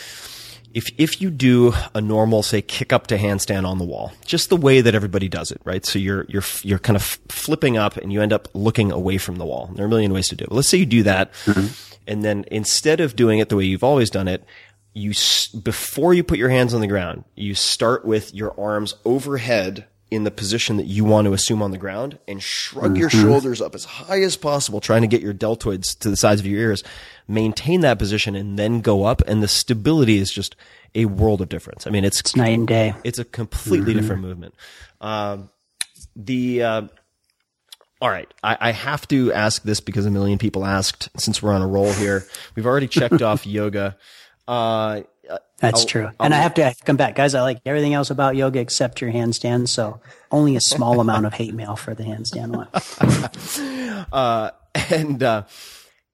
If 0.73 0.91
if 0.97 1.21
you 1.21 1.29
do 1.29 1.73
a 1.93 2.01
normal, 2.01 2.41
say, 2.41 2.61
kick 2.61 2.91
up 2.91 3.07
to 3.07 3.17
handstand 3.17 3.67
on 3.67 3.77
the 3.77 3.85
wall, 3.85 4.11
just 4.25 4.49
the 4.49 4.57
way 4.57 4.81
that 4.81 4.95
everybody 4.95 5.29
does 5.29 5.51
it, 5.51 5.61
right? 5.63 5.85
So 5.85 5.99
you're 5.99 6.25
you're 6.27 6.43
you're 6.63 6.79
kind 6.79 6.95
of 6.97 7.03
flipping 7.03 7.77
up, 7.77 7.97
and 7.97 8.11
you 8.11 8.21
end 8.21 8.33
up 8.33 8.47
looking 8.53 8.91
away 8.91 9.17
from 9.17 9.35
the 9.35 9.45
wall. 9.45 9.71
There 9.75 9.83
are 9.83 9.87
a 9.87 9.89
million 9.89 10.13
ways 10.13 10.29
to 10.29 10.35
do 10.35 10.45
it. 10.45 10.51
Let's 10.51 10.67
say 10.67 10.77
you 10.77 10.85
do 10.85 11.03
that, 11.03 11.31
mm-hmm. 11.45 11.67
and 12.07 12.23
then 12.23 12.45
instead 12.49 12.99
of 12.99 13.15
doing 13.15 13.39
it 13.39 13.49
the 13.49 13.55
way 13.55 13.65
you've 13.65 13.83
always 13.83 14.09
done 14.09 14.27
it, 14.27 14.43
you 14.93 15.13
before 15.63 16.13
you 16.13 16.23
put 16.23 16.37
your 16.37 16.49
hands 16.49 16.73
on 16.73 16.81
the 16.81 16.87
ground, 16.87 17.23
you 17.35 17.53
start 17.53 18.05
with 18.05 18.33
your 18.33 18.59
arms 18.59 18.95
overhead 19.05 19.85
in 20.13 20.23
the 20.23 20.31
position 20.31 20.77
that 20.77 20.85
you 20.85 21.03
want 21.03 21.25
to 21.25 21.33
assume 21.33 21.61
on 21.61 21.71
the 21.71 21.77
ground 21.77 22.19
and 22.27 22.41
shrug 22.41 22.97
your 22.97 23.09
mm-hmm. 23.09 23.21
shoulders 23.21 23.61
up 23.61 23.73
as 23.73 23.85
high 23.85 24.21
as 24.21 24.37
possible, 24.37 24.79
trying 24.79 25.01
to 25.01 25.07
get 25.07 25.21
your 25.21 25.33
deltoids 25.33 25.97
to 25.97 26.09
the 26.09 26.15
sides 26.15 26.39
of 26.39 26.45
your 26.45 26.59
ears. 26.59 26.83
Maintain 27.27 27.81
that 27.81 27.97
position 27.99 28.35
and 28.35 28.57
then 28.59 28.81
go 28.81 29.03
up. 29.05 29.21
And 29.27 29.41
the 29.41 29.47
stability 29.47 30.17
is 30.17 30.31
just 30.31 30.55
a 30.95 31.05
world 31.05 31.41
of 31.41 31.49
difference. 31.49 31.87
I 31.87 31.89
mean, 31.89 32.03
it's, 32.05 32.19
It's 32.19 32.35
night 32.35 32.57
and 32.57 32.67
day. 32.67 32.93
it's 33.03 33.19
a 33.19 33.25
completely 33.25 33.93
different 33.93 34.21
movement. 34.21 34.53
Um, 35.01 35.49
the, 36.15 36.63
uh, 36.63 36.81
all 38.01 38.09
right. 38.09 38.31
I, 38.43 38.57
I 38.59 38.71
have 38.71 39.07
to 39.07 39.31
ask 39.33 39.63
this 39.63 39.79
because 39.79 40.05
a 40.05 40.11
million 40.11 40.37
people 40.37 40.65
asked 40.65 41.09
since 41.17 41.41
we're 41.41 41.53
on 41.53 41.61
a 41.61 41.67
roll 41.67 41.91
here. 41.93 42.25
We've 42.55 42.65
already 42.65 42.87
checked 42.87 43.21
off 43.21 43.47
yoga. 43.47 43.97
Uh, 44.47 45.01
That's 45.59 45.81
I'll- 45.81 45.85
true. 45.87 46.09
and 46.19 46.33
I 46.33 46.37
have 46.41 46.53
to 46.55 46.75
come 46.83 46.97
back, 46.97 47.15
guys. 47.15 47.33
I 47.33 47.41
like 47.41 47.61
everything 47.65 47.93
else 47.93 48.09
about 48.09 48.35
yoga 48.35 48.59
except 48.59 48.99
your 49.01 49.11
handstand. 49.11 49.69
So 49.69 50.01
only 50.31 50.55
a 50.57 50.61
small 50.61 50.99
amount 50.99 51.25
of 51.25 51.33
hate 51.33 51.53
mail 51.53 51.75
for 51.77 51.95
the 51.95 52.03
handstand 52.03 52.49
one. 52.49 54.07
uh, 54.11 54.51
and 54.89 55.23
uh, 55.23 55.43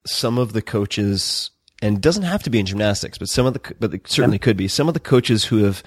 some 0.09 0.37
of 0.37 0.53
the 0.53 0.61
coaches, 0.61 1.51
and 1.81 2.01
doesn't 2.01 2.23
have 2.23 2.43
to 2.43 2.49
be 2.49 2.59
in 2.59 2.65
gymnastics, 2.65 3.17
but 3.17 3.29
some 3.29 3.45
of 3.45 3.53
the, 3.53 3.75
but 3.79 3.93
it 3.93 4.07
certainly 4.07 4.39
could 4.39 4.57
be 4.57 4.67
some 4.67 4.87
of 4.87 4.93
the 4.93 4.99
coaches 4.99 5.45
who 5.45 5.63
have 5.63 5.83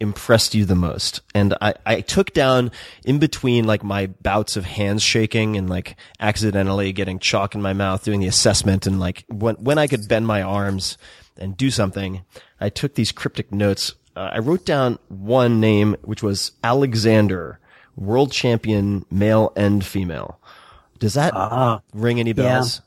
impressed 0.00 0.54
you 0.54 0.64
the 0.64 0.74
most. 0.74 1.20
And 1.34 1.54
I, 1.60 1.74
I 1.86 2.00
took 2.00 2.32
down 2.32 2.72
in 3.04 3.18
between 3.18 3.64
like 3.64 3.84
my 3.84 4.06
bouts 4.06 4.56
of 4.56 4.64
hands 4.64 5.02
shaking 5.02 5.56
and 5.56 5.70
like 5.70 5.96
accidentally 6.20 6.92
getting 6.92 7.18
chalk 7.18 7.54
in 7.54 7.62
my 7.62 7.72
mouth, 7.72 8.04
doing 8.04 8.20
the 8.20 8.26
assessment, 8.26 8.86
and 8.86 9.00
like 9.00 9.24
when 9.28 9.54
when 9.56 9.78
I 9.78 9.86
could 9.86 10.08
bend 10.08 10.26
my 10.26 10.42
arms 10.42 10.98
and 11.38 11.56
do 11.56 11.70
something, 11.70 12.22
I 12.60 12.68
took 12.68 12.94
these 12.94 13.12
cryptic 13.12 13.52
notes. 13.52 13.94
Uh, 14.14 14.30
I 14.34 14.38
wrote 14.40 14.66
down 14.66 14.98
one 15.08 15.60
name, 15.60 15.96
which 16.02 16.22
was 16.22 16.52
Alexander, 16.62 17.58
world 17.96 18.30
champion, 18.30 19.06
male 19.10 19.52
and 19.56 19.84
female. 19.84 20.38
Does 20.98 21.14
that 21.14 21.32
ring 21.94 22.20
any 22.20 22.32
bells? 22.32 22.80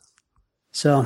So, 0.75 1.05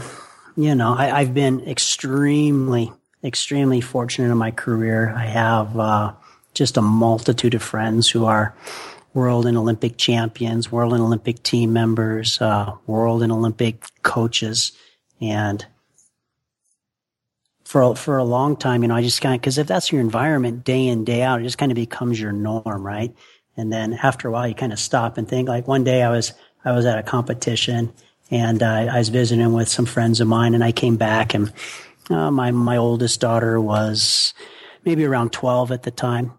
you 0.58 0.74
know, 0.74 0.96
I, 0.96 1.20
I've 1.20 1.36
been 1.36 1.62
extremely, 1.68 2.92
extremely 3.24 3.82
fortunate 3.82 4.32
in 4.32 4.38
my 4.40 4.50
career. 4.50 5.14
I 5.16 5.28
have 5.28 5.78
uh, 5.78 6.14
just 6.56 6.76
a 6.76 6.82
multitude 6.82 7.54
of 7.54 7.62
friends 7.62 8.10
who 8.10 8.26
are 8.26 8.56
world 9.14 9.46
and 9.46 9.56
Olympic 9.56 9.96
champions, 9.96 10.72
world 10.72 10.94
and 10.94 11.04
Olympic 11.04 11.44
team 11.44 11.72
members, 11.72 12.42
uh, 12.42 12.78
world 12.88 13.22
and 13.22 13.32
Olympic 13.32 13.86
coaches, 14.02 14.72
and 15.22 15.64
for 17.64 17.96
for 17.96 18.18
a 18.18 18.24
long 18.24 18.58
time, 18.58 18.82
you 18.82 18.88
know, 18.88 18.96
I 18.96 19.04
just 19.04 19.22
kind 19.22 19.36
of 19.36 19.42
because 19.42 19.60
if 19.60 19.68
that's 19.68 19.92
your 19.92 20.02
environment 20.02 20.64
day 20.64 20.88
in 20.88 21.06
day 21.06 21.22
out, 21.22 21.42
it 21.42 21.44
just 21.44 21.60
kind 21.60 21.72
of 21.72 21.76
becomes 21.76 22.20
your 22.20 22.32
norm, 22.32 22.84
right? 22.84 23.16
And 23.56 23.72
then 23.72 23.94
after 23.94 24.30
a 24.30 24.32
while, 24.32 24.48
you 24.48 24.56
kind 24.56 24.74
of 24.74 24.80
stop 24.80 25.20
and 25.20 25.30
think. 25.30 25.48
Like 25.48 25.68
one 25.68 25.84
day, 25.84 26.02
I 26.02 26.10
was 26.10 26.34
I 26.66 26.72
was 26.72 26.88
at 26.88 26.98
a 26.98 27.04
competition 27.04 27.94
and 28.32 28.62
uh, 28.62 28.88
I 28.92 28.98
was 28.98 29.10
visiting 29.10 29.54
with 29.54 29.68
some 29.68 29.86
friends 29.86 30.22
of 30.22 30.28
mine, 30.28 30.54
and 30.54 30.64
I 30.64 30.72
came 30.72 30.98
back, 30.98 31.34
and 31.34 31.52
uh, 32.10 32.32
my 32.32 32.52
my 32.52 32.78
oldest 32.78 33.20
daughter 33.20 33.60
was 33.60 34.34
maybe 34.86 35.06
around 35.06 35.32
twelve 35.32 35.72
at 35.72 35.84
the 35.84 35.92
time, 35.92 36.34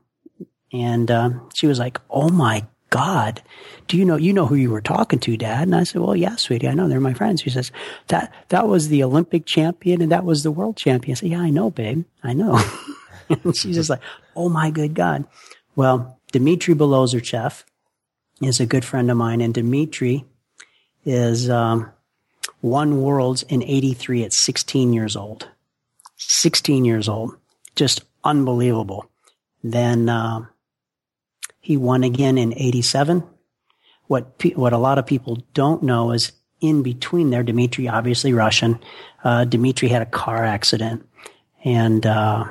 and 0.72 1.10
um, 1.10 1.48
she 1.54 1.66
was 1.66 1.78
like, 1.78 2.00
"Oh 2.08 2.28
my 2.28 2.66
God, 2.90 3.42
do 3.88 3.96
you 3.96 4.04
know 4.04 4.16
you 4.16 4.32
know 4.32 4.46
who 4.46 4.54
you 4.54 4.70
were 4.70 4.80
talking 4.80 5.18
to, 5.20 5.36
Dad?" 5.36 5.62
And 5.62 5.74
I 5.74 5.84
said, 5.84 6.00
"Well, 6.00 6.16
yeah, 6.16 6.36
sweetie, 6.36 6.68
I 6.68 6.74
know 6.74 6.88
they're 6.88 7.00
my 7.00 7.14
friends." 7.14 7.42
She 7.42 7.50
says, 7.50 7.72
"That 8.08 8.32
that 8.48 8.68
was 8.68 8.88
the 8.88 9.02
Olympic 9.02 9.46
champion, 9.46 10.00
and 10.00 10.12
that 10.12 10.24
was 10.24 10.42
the 10.42 10.52
world 10.52 10.76
champion." 10.76 11.12
I 11.12 11.18
said, 11.18 11.30
"Yeah, 11.30 11.40
I 11.40 11.50
know, 11.50 11.70
babe, 11.70 12.04
I 12.22 12.32
know." 12.34 12.60
and 13.28 13.56
she's 13.56 13.76
just 13.76 13.90
like, 13.90 14.02
"Oh 14.36 14.48
my 14.48 14.70
good 14.70 14.94
God!" 14.94 15.24
Well, 15.74 16.18
Dmitry 16.32 16.74
Bilozerchev 16.74 17.64
is 18.40 18.60
a 18.60 18.66
good 18.66 18.84
friend 18.84 19.10
of 19.10 19.16
mine, 19.16 19.40
and 19.40 19.54
Dmitry 19.54 20.24
is 21.04 21.48
um, 21.48 21.90
won 22.62 23.02
worlds 23.02 23.42
in 23.44 23.62
'83 23.62 24.24
at 24.24 24.32
16 24.32 24.92
years 24.92 25.16
old. 25.16 25.48
16 26.16 26.84
years 26.84 27.08
old, 27.08 27.36
just 27.76 28.02
unbelievable. 28.24 29.10
Then 29.64 30.08
uh, 30.08 30.46
he 31.60 31.76
won 31.76 32.04
again 32.04 32.38
in 32.38 32.52
'87. 32.56 33.22
What 34.06 34.38
pe- 34.38 34.54
what 34.54 34.72
a 34.72 34.78
lot 34.78 34.98
of 34.98 35.06
people 35.06 35.42
don't 35.54 35.82
know 35.82 36.10
is 36.12 36.32
in 36.60 36.82
between 36.82 37.30
there, 37.30 37.42
Dmitry, 37.42 37.88
obviously 37.88 38.32
Russian. 38.32 38.78
Uh, 39.24 39.44
Dmitry 39.44 39.88
had 39.88 40.02
a 40.02 40.06
car 40.06 40.44
accident 40.44 41.06
and 41.64 42.04
uh, 42.06 42.44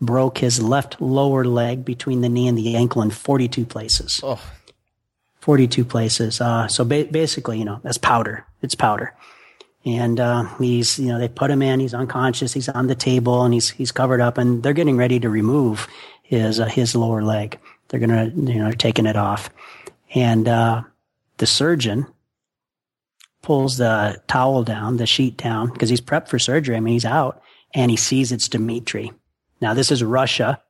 broke 0.00 0.38
his 0.38 0.60
left 0.60 1.00
lower 1.00 1.44
leg 1.44 1.84
between 1.84 2.20
the 2.20 2.28
knee 2.28 2.48
and 2.48 2.58
the 2.58 2.76
ankle 2.76 3.02
in 3.02 3.10
42 3.10 3.64
places. 3.64 4.20
Oh. 4.22 4.40
42 5.46 5.84
places. 5.84 6.40
Uh, 6.40 6.66
so 6.66 6.84
ba- 6.84 7.06
basically, 7.08 7.60
you 7.60 7.64
know, 7.64 7.78
that's 7.84 7.98
powder. 7.98 8.44
It's 8.62 8.74
powder. 8.74 9.14
And, 9.84 10.18
uh, 10.18 10.42
he's, 10.58 10.98
you 10.98 11.06
know, 11.06 11.20
they 11.20 11.28
put 11.28 11.52
him 11.52 11.62
in, 11.62 11.78
he's 11.78 11.94
unconscious, 11.94 12.52
he's 12.52 12.68
on 12.68 12.88
the 12.88 12.96
table 12.96 13.44
and 13.44 13.54
he's, 13.54 13.70
he's 13.70 13.92
covered 13.92 14.20
up 14.20 14.38
and 14.38 14.64
they're 14.64 14.72
getting 14.72 14.96
ready 14.96 15.20
to 15.20 15.30
remove 15.30 15.86
his, 16.24 16.58
uh, 16.58 16.66
his 16.66 16.96
lower 16.96 17.22
leg. 17.22 17.60
They're 17.86 18.00
to, 18.00 18.32
you 18.34 18.58
know, 18.58 18.72
taking 18.72 19.06
it 19.06 19.14
off. 19.14 19.48
And, 20.16 20.48
uh, 20.48 20.82
the 21.36 21.46
surgeon 21.46 22.08
pulls 23.42 23.76
the 23.76 24.20
towel 24.26 24.64
down, 24.64 24.96
the 24.96 25.06
sheet 25.06 25.36
down, 25.36 25.72
because 25.72 25.90
he's 25.90 26.00
prepped 26.00 26.26
for 26.26 26.40
surgery. 26.40 26.74
I 26.74 26.80
mean, 26.80 26.94
he's 26.94 27.04
out 27.04 27.40
and 27.72 27.88
he 27.88 27.96
sees 27.96 28.32
it's 28.32 28.48
Dimitri. 28.48 29.12
Now, 29.60 29.74
this 29.74 29.92
is 29.92 30.02
Russia, 30.02 30.60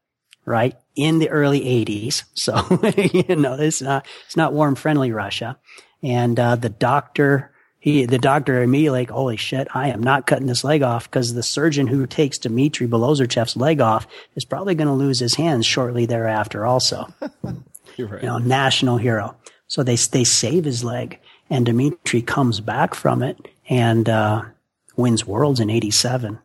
right? 0.44 0.76
In 0.96 1.18
the 1.18 1.28
early 1.28 1.60
80s. 1.60 2.24
So, 2.34 2.54
you 3.28 3.36
know, 3.36 3.54
it's 3.54 3.82
not, 3.82 4.06
it's 4.24 4.36
not 4.36 4.52
warm, 4.52 4.74
friendly 4.74 5.12
Russia. 5.12 5.58
And, 6.02 6.40
uh, 6.40 6.56
the 6.56 6.70
doctor, 6.70 7.52
he, 7.78 8.06
the 8.06 8.18
doctor 8.18 8.62
immediately 8.62 9.00
like, 9.00 9.10
holy 9.10 9.36
shit, 9.36 9.68
I 9.74 9.88
am 9.90 10.02
not 10.02 10.26
cutting 10.26 10.46
this 10.46 10.64
leg 10.64 10.82
off 10.82 11.10
because 11.10 11.34
the 11.34 11.42
surgeon 11.42 11.86
who 11.86 12.06
takes 12.06 12.38
Dmitry 12.38 12.88
Bilozerchev's 12.88 13.56
leg 13.56 13.80
off 13.80 14.06
is 14.34 14.44
probably 14.44 14.74
going 14.74 14.88
to 14.88 14.94
lose 14.94 15.18
his 15.18 15.34
hands 15.34 15.66
shortly 15.66 16.06
thereafter 16.06 16.64
also. 16.64 17.12
You're 17.96 18.08
right. 18.08 18.22
You 18.22 18.28
know, 18.28 18.38
national 18.38 18.96
hero. 18.96 19.36
So 19.68 19.82
they, 19.82 19.96
they 19.96 20.24
save 20.24 20.64
his 20.64 20.82
leg 20.82 21.18
and 21.50 21.66
Dmitry 21.66 22.22
comes 22.22 22.60
back 22.60 22.94
from 22.94 23.22
it 23.22 23.48
and, 23.68 24.08
uh, 24.08 24.42
wins 24.96 25.26
worlds 25.26 25.60
in 25.60 25.70
87. 25.70 26.38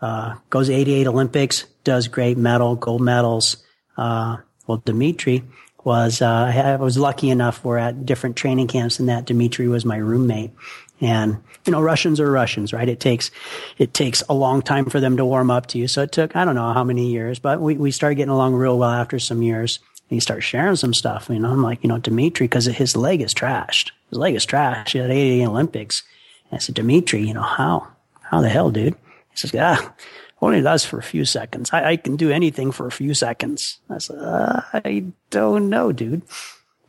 Uh, 0.00 0.36
goes 0.50 0.70
88 0.70 1.06
Olympics, 1.06 1.64
does 1.84 2.08
great 2.08 2.38
medal, 2.38 2.76
gold 2.76 3.00
medals. 3.00 3.64
Uh, 3.98 4.38
well, 4.66 4.80
Dmitry 4.84 5.44
was, 5.84 6.22
uh, 6.22 6.52
I 6.54 6.76
was 6.76 6.96
lucky 6.96 7.30
enough 7.30 7.64
we're 7.64 7.78
at 7.78 8.06
different 8.06 8.36
training 8.36 8.68
camps 8.68 8.98
and 8.98 9.08
that 9.08 9.24
Dmitry 9.24 9.68
was 9.68 9.84
my 9.84 9.96
roommate. 9.96 10.52
And, 11.00 11.38
you 11.64 11.72
know, 11.72 11.80
Russians 11.80 12.18
are 12.20 12.30
Russians, 12.30 12.72
right? 12.72 12.88
It 12.88 13.00
takes, 13.00 13.30
it 13.78 13.94
takes 13.94 14.22
a 14.28 14.34
long 14.34 14.62
time 14.62 14.86
for 14.86 15.00
them 15.00 15.16
to 15.16 15.24
warm 15.24 15.50
up 15.50 15.66
to 15.66 15.78
you. 15.78 15.86
So 15.88 16.02
it 16.02 16.12
took, 16.12 16.34
I 16.34 16.44
don't 16.44 16.56
know 16.56 16.72
how 16.72 16.84
many 16.84 17.10
years, 17.10 17.38
but 17.38 17.60
we, 17.60 17.74
we 17.74 17.90
started 17.90 18.16
getting 18.16 18.32
along 18.32 18.54
real 18.54 18.78
well 18.78 18.90
after 18.90 19.18
some 19.18 19.42
years. 19.42 19.78
And 20.10 20.16
he 20.16 20.20
starts 20.20 20.44
sharing 20.44 20.76
some 20.76 20.94
stuff. 20.94 21.28
You 21.30 21.38
know, 21.38 21.50
I'm 21.50 21.62
like, 21.62 21.82
you 21.82 21.88
know, 21.88 21.98
Dmitry, 21.98 22.48
because 22.48 22.66
his 22.66 22.96
leg 22.96 23.20
is 23.20 23.32
trashed. 23.32 23.90
His 24.10 24.18
leg 24.18 24.34
is 24.34 24.46
trashed. 24.46 24.90
He 24.90 24.98
had 24.98 25.10
88 25.10 25.46
Olympics. 25.46 26.02
And 26.50 26.58
I 26.58 26.60
said, 26.60 26.74
Dmitry, 26.74 27.26
you 27.26 27.34
know, 27.34 27.42
how? 27.42 27.88
How 28.22 28.40
the 28.40 28.48
hell, 28.48 28.70
dude? 28.70 28.94
He 29.30 29.36
says, 29.36 29.54
ah, 29.54 29.94
only 30.40 30.62
lasts 30.62 30.86
for 30.86 30.98
a 30.98 31.02
few 31.02 31.24
seconds. 31.24 31.70
I, 31.72 31.90
I 31.90 31.96
can 31.96 32.16
do 32.16 32.30
anything 32.30 32.72
for 32.72 32.86
a 32.86 32.92
few 32.92 33.14
seconds. 33.14 33.78
I 33.90 33.98
said, 33.98 34.18
uh, 34.18 34.62
I 34.72 35.04
don't 35.30 35.68
know, 35.68 35.92
dude. 35.92 36.22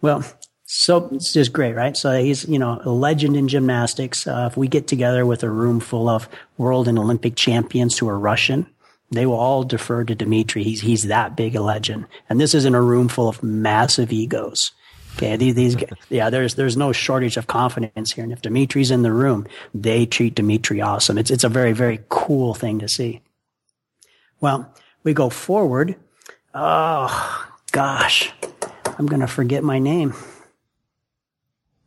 Well, 0.01 0.23
so 0.65 1.09
it's 1.11 1.33
just 1.33 1.51
great, 1.51 1.73
right? 1.73 1.97
So 1.97 2.21
he's, 2.21 2.47
you 2.47 2.59
know, 2.59 2.79
a 2.83 2.91
legend 2.91 3.35
in 3.35 3.47
gymnastics. 3.47 4.27
Uh, 4.27 4.49
if 4.51 4.55
we 4.55 4.67
get 4.67 4.87
together 4.87 5.25
with 5.25 5.43
a 5.43 5.49
room 5.49 5.79
full 5.79 6.07
of 6.07 6.29
world 6.57 6.87
and 6.87 6.99
Olympic 6.99 7.35
champions 7.35 7.97
who 7.97 8.07
are 8.07 8.19
Russian, 8.19 8.67
they 9.11 9.25
will 9.25 9.39
all 9.39 9.63
defer 9.63 10.03
to 10.03 10.13
Dmitry. 10.13 10.63
He's, 10.63 10.81
he's 10.81 11.03
that 11.03 11.35
big 11.35 11.55
a 11.55 11.61
legend. 11.61 12.05
And 12.29 12.39
this 12.39 12.53
is 12.53 12.65
in 12.65 12.75
a 12.75 12.81
room 12.81 13.07
full 13.07 13.27
of 13.27 13.41
massive 13.41 14.13
egos. 14.13 14.71
Okay. 15.15 15.35
These, 15.37 15.55
these, 15.55 15.75
yeah, 16.09 16.29
there's, 16.29 16.53
there's 16.53 16.77
no 16.77 16.91
shortage 16.91 17.35
of 17.35 17.47
confidence 17.47 18.11
here. 18.11 18.23
And 18.23 18.31
if 18.31 18.43
Dmitry's 18.43 18.91
in 18.91 19.01
the 19.01 19.11
room, 19.11 19.47
they 19.73 20.05
treat 20.05 20.35
Dmitry 20.35 20.81
awesome. 20.81 21.17
It's, 21.17 21.31
it's 21.31 21.43
a 21.43 21.49
very, 21.49 21.73
very 21.73 21.99
cool 22.09 22.53
thing 22.53 22.77
to 22.77 22.87
see. 22.87 23.21
Well, 24.41 24.73
we 25.03 25.13
go 25.13 25.29
forward. 25.29 25.95
Oh, 26.53 27.47
gosh. 27.71 28.31
I'm 28.97 29.05
going 29.05 29.21
to 29.21 29.27
forget 29.27 29.63
my 29.63 29.79
name. 29.79 30.13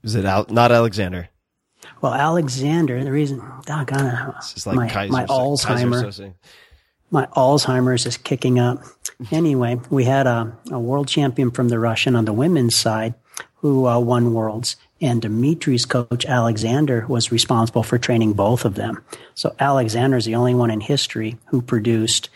Is 0.03 0.15
it 0.15 0.25
out? 0.25 0.51
Not 0.51 0.73
Alexander. 0.73 1.29
Well, 2.01 2.15
Alexander, 2.15 3.03
the 3.05 3.13
reason, 3.13 3.43
doggone 3.65 4.35
It's 4.39 4.55
just 4.55 4.67
like 4.67 4.77
my, 4.77 4.89
Kaiser, 4.89 5.13
my 5.13 5.25
Alzheimer, 5.27 6.35
my 7.11 7.27
Alzheimer's 7.27 8.07
is 8.07 8.17
kicking 8.17 8.59
up. 8.59 8.83
Anyway, 9.31 9.81
we 9.91 10.05
had 10.05 10.27
a, 10.27 10.57
a 10.71 10.81
world 10.81 11.09
champion 11.09 11.51
from 11.51 11.69
the 11.69 11.79
Russian 11.79 12.17
on 12.17 12.25
the 12.25 12.33
women's 12.33 12.75
side 12.75 13.15
who 13.57 13.87
uh, 13.87 13.99
won 13.99 14.35
worlds. 14.35 14.77
And 15.03 15.21
Dimitri's 15.21 15.85
coach, 15.85 16.25
Alexander, 16.25 17.05
was 17.09 17.33
responsible 17.33 17.83
for 17.83 17.99
training 17.99 18.35
both 18.35 18.65
of 18.65 18.77
them. 18.77 19.03
So 19.35 19.55
Alexander 19.59 20.17
is 20.17 20.25
the 20.25 20.37
only 20.37 20.55
one 20.55 20.71
in 20.71 20.81
history 20.81 21.37
who 21.47 21.61
produced 21.61 22.31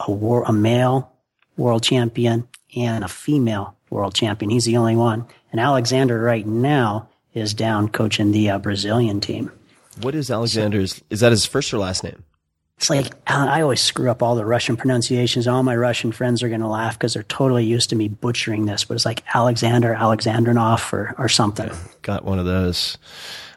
a, 0.00 0.10
war, 0.10 0.42
a 0.44 0.52
male 0.52 1.12
world 1.58 1.82
champion 1.82 2.48
and 2.74 3.04
a 3.04 3.08
female 3.08 3.76
world 3.90 4.14
champion. 4.14 4.50
He's 4.50 4.64
the 4.64 4.78
only 4.78 4.96
one. 4.96 5.26
And 5.52 5.60
Alexander 5.60 6.18
right 6.18 6.46
now 6.46 7.10
is 7.34 7.52
down 7.52 7.90
coaching 7.90 8.32
the 8.32 8.48
uh, 8.48 8.58
Brazilian 8.58 9.20
team. 9.20 9.52
What 10.00 10.14
is 10.14 10.30
Alexander's? 10.30 11.02
Is 11.10 11.20
that 11.20 11.30
his 11.30 11.44
first 11.44 11.74
or 11.74 11.78
last 11.78 12.02
name? 12.02 12.24
It's 12.82 12.90
like 12.90 13.12
I 13.28 13.62
always 13.62 13.80
screw 13.80 14.10
up 14.10 14.24
all 14.24 14.34
the 14.34 14.44
Russian 14.44 14.76
pronunciations. 14.76 15.46
All 15.46 15.62
my 15.62 15.76
Russian 15.76 16.10
friends 16.10 16.42
are 16.42 16.48
going 16.48 16.62
to 16.62 16.66
laugh 16.66 16.98
because 16.98 17.14
they're 17.14 17.22
totally 17.22 17.64
used 17.64 17.90
to 17.90 17.96
me 17.96 18.08
butchering 18.08 18.66
this. 18.66 18.84
But 18.84 18.94
it's 18.94 19.04
like 19.04 19.22
Alexander 19.32 19.94
Alexandrinov 19.94 20.92
or 20.92 21.14
or 21.16 21.28
something. 21.28 21.70
Got 22.02 22.24
one 22.24 22.40
of 22.40 22.44
those. 22.44 22.98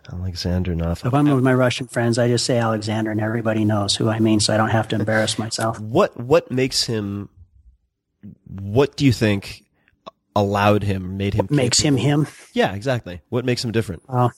Alexandrinov. 0.10 1.04
If 1.04 1.12
I'm 1.12 1.28
with 1.28 1.44
my 1.44 1.56
Russian 1.56 1.88
friends, 1.88 2.20
I 2.20 2.28
just 2.28 2.46
say 2.46 2.60
Alexander, 2.60 3.10
and 3.10 3.20
everybody 3.20 3.66
knows 3.66 3.96
who 3.96 4.10
I 4.10 4.20
mean, 4.20 4.40
so 4.40 4.54
I 4.54 4.58
don't 4.58 4.70
have 4.70 4.88
to 4.90 4.96
embarrass 4.96 5.40
myself. 5.40 5.80
What 5.80 6.16
what 6.20 6.52
makes 6.52 6.84
him? 6.84 7.30
What 8.48 8.96
do 8.96 9.06
you 9.06 9.12
think 9.12 9.66
allowed 10.36 10.84
him, 10.84 11.18
made 11.18 11.34
him? 11.34 11.48
Makes 11.50 11.80
him 11.80 11.98
him. 11.98 12.28
Yeah, 12.54 12.76
exactly. 12.76 13.22
What 13.30 13.44
makes 13.44 13.66
him 13.66 13.72
different? 13.72 14.04
Uh, 14.08 14.30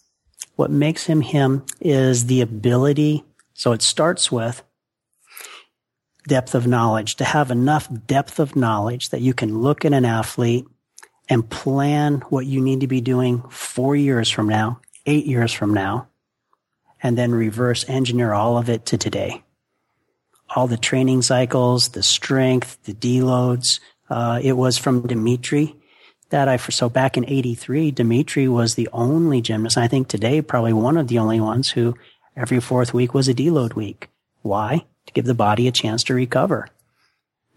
what 0.56 0.72
makes 0.72 1.08
him 1.08 1.20
him 1.20 1.66
is 1.82 2.28
the 2.28 2.40
ability. 2.40 3.26
So 3.54 3.74
it 3.74 3.82
starts 3.82 4.32
with 4.32 4.64
depth 6.28 6.54
of 6.54 6.68
knowledge, 6.68 7.16
to 7.16 7.24
have 7.24 7.50
enough 7.50 7.88
depth 8.06 8.40
of 8.40 8.56
knowledge 8.56 9.10
that 9.10 9.22
you 9.22 9.34
can 9.34 9.60
look 9.60 9.86
at 9.86 9.94
an 9.94 10.06
athlete 10.06 10.66
and 11.30 11.50
plan 11.50 12.22
what 12.30 12.46
you 12.46 12.62
need 12.62 12.82
to 12.82 12.88
be 12.88 13.02
doing 13.02 13.42
four 13.50 13.96
years 13.96 14.30
from 14.30 14.48
now, 14.48 14.80
eight 15.06 15.26
years 15.26 15.52
from 15.52 15.74
now, 15.74 16.08
and 17.02 17.18
then 17.18 17.32
reverse 17.32 17.88
engineer 17.88 18.34
all 18.34 18.58
of 18.58 18.70
it 18.70 18.86
to 18.86 18.98
today. 18.98 19.44
All 20.56 20.68
the 20.68 20.78
training 20.78 21.22
cycles, 21.24 21.90
the 21.90 22.04
strength, 22.04 22.78
the 22.84 22.94
deloads. 22.94 23.80
Uh, 24.10 24.40
it 24.42 24.54
was 24.54 24.78
from 24.78 25.06
Dimitri 25.06 25.76
that 26.30 26.48
I, 26.48 26.58
so 26.58 26.90
back 26.90 27.18
in 27.18 27.26
83, 27.28 27.92
Dimitri 27.92 28.48
was 28.48 28.76
the 28.76 28.90
only 28.94 29.42
gymnast. 29.42 29.78
I 29.78 29.88
think 29.88 30.08
today 30.08 30.42
probably 30.42 30.74
one 30.74 30.98
of 30.98 31.08
the 31.08 31.20
only 31.20 31.40
ones 31.40 31.72
who 31.72 31.96
every 32.36 32.60
fourth 32.60 32.94
week 32.94 33.14
was 33.14 33.28
a 33.28 33.34
deload 33.34 33.76
week. 33.76 34.10
Why? 34.42 34.86
To 35.08 35.14
give 35.14 35.26
the 35.26 35.34
body 35.34 35.68
a 35.68 35.72
chance 35.72 36.04
to 36.06 36.14
recover. 36.14 36.70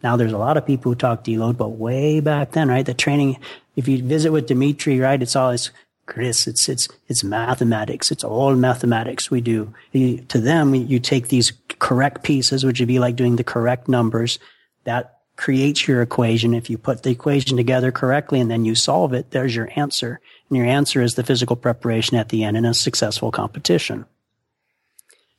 Now 0.03 0.17
there's 0.17 0.33
a 0.33 0.39
lot 0.39 0.57
of 0.57 0.67
people 0.67 0.93
who 0.93 0.97
talk 0.97 1.25
deload, 1.25 1.57
but 1.57 1.71
way 1.71 2.21
back 2.21 2.53
then, 2.53 2.69
right? 2.69 2.87
The 2.87 2.95
training, 2.95 3.39
if 3.77 3.87
you 3.87 4.03
visit 4.03 4.33
with 4.33 4.47
Dimitri, 4.47 4.99
right? 4.99 5.21
It's 5.21 5.37
all, 5.37 5.51
it's, 5.51 5.71
Chris, 6.07 6.47
it's, 6.47 6.69
it's, 6.69 6.89
it's 7.09 7.23
mathematics. 7.23 8.11
It's 8.11 8.25
all 8.25 8.55
mathematics 8.57 9.31
we 9.31 9.41
do. 9.41 9.73
You, 9.93 10.19
to 10.29 10.39
them, 10.39 10.75
you 10.75 10.99
take 10.99 11.29
these 11.29 11.53
correct 11.79 12.23
pieces, 12.23 12.65
which 12.65 12.81
would 12.81 12.89
be 12.89 12.99
like 12.99 13.17
doing 13.17 13.37
the 13.37 13.45
correct 13.45 13.89
numbers. 13.89 14.39
That 14.85 15.19
creates 15.37 15.89
your 15.89 16.03
equation. 16.03 16.53
If 16.53 16.69
you 16.69 16.77
put 16.79 17.03
the 17.03 17.11
equation 17.11 17.57
together 17.57 17.91
correctly 17.91 18.41
and 18.41 18.51
then 18.51 18.65
you 18.65 18.75
solve 18.75 19.15
it, 19.15 19.31
there's 19.31 19.57
your 19.57 19.71
answer. 19.77 20.21
And 20.49 20.57
your 20.57 20.67
answer 20.67 21.01
is 21.01 21.15
the 21.15 21.25
physical 21.25 21.57
preparation 21.57 22.17
at 22.17 22.29
the 22.29 22.45
end 22.45 22.57
in 22.57 22.65
a 22.65 22.75
successful 22.75 23.31
competition. 23.31 24.05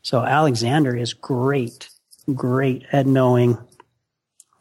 So 0.02 0.24
Alexander 0.24 0.96
is 0.98 1.14
great, 1.14 1.91
great 2.34 2.86
at 2.92 3.06
knowing 3.06 3.58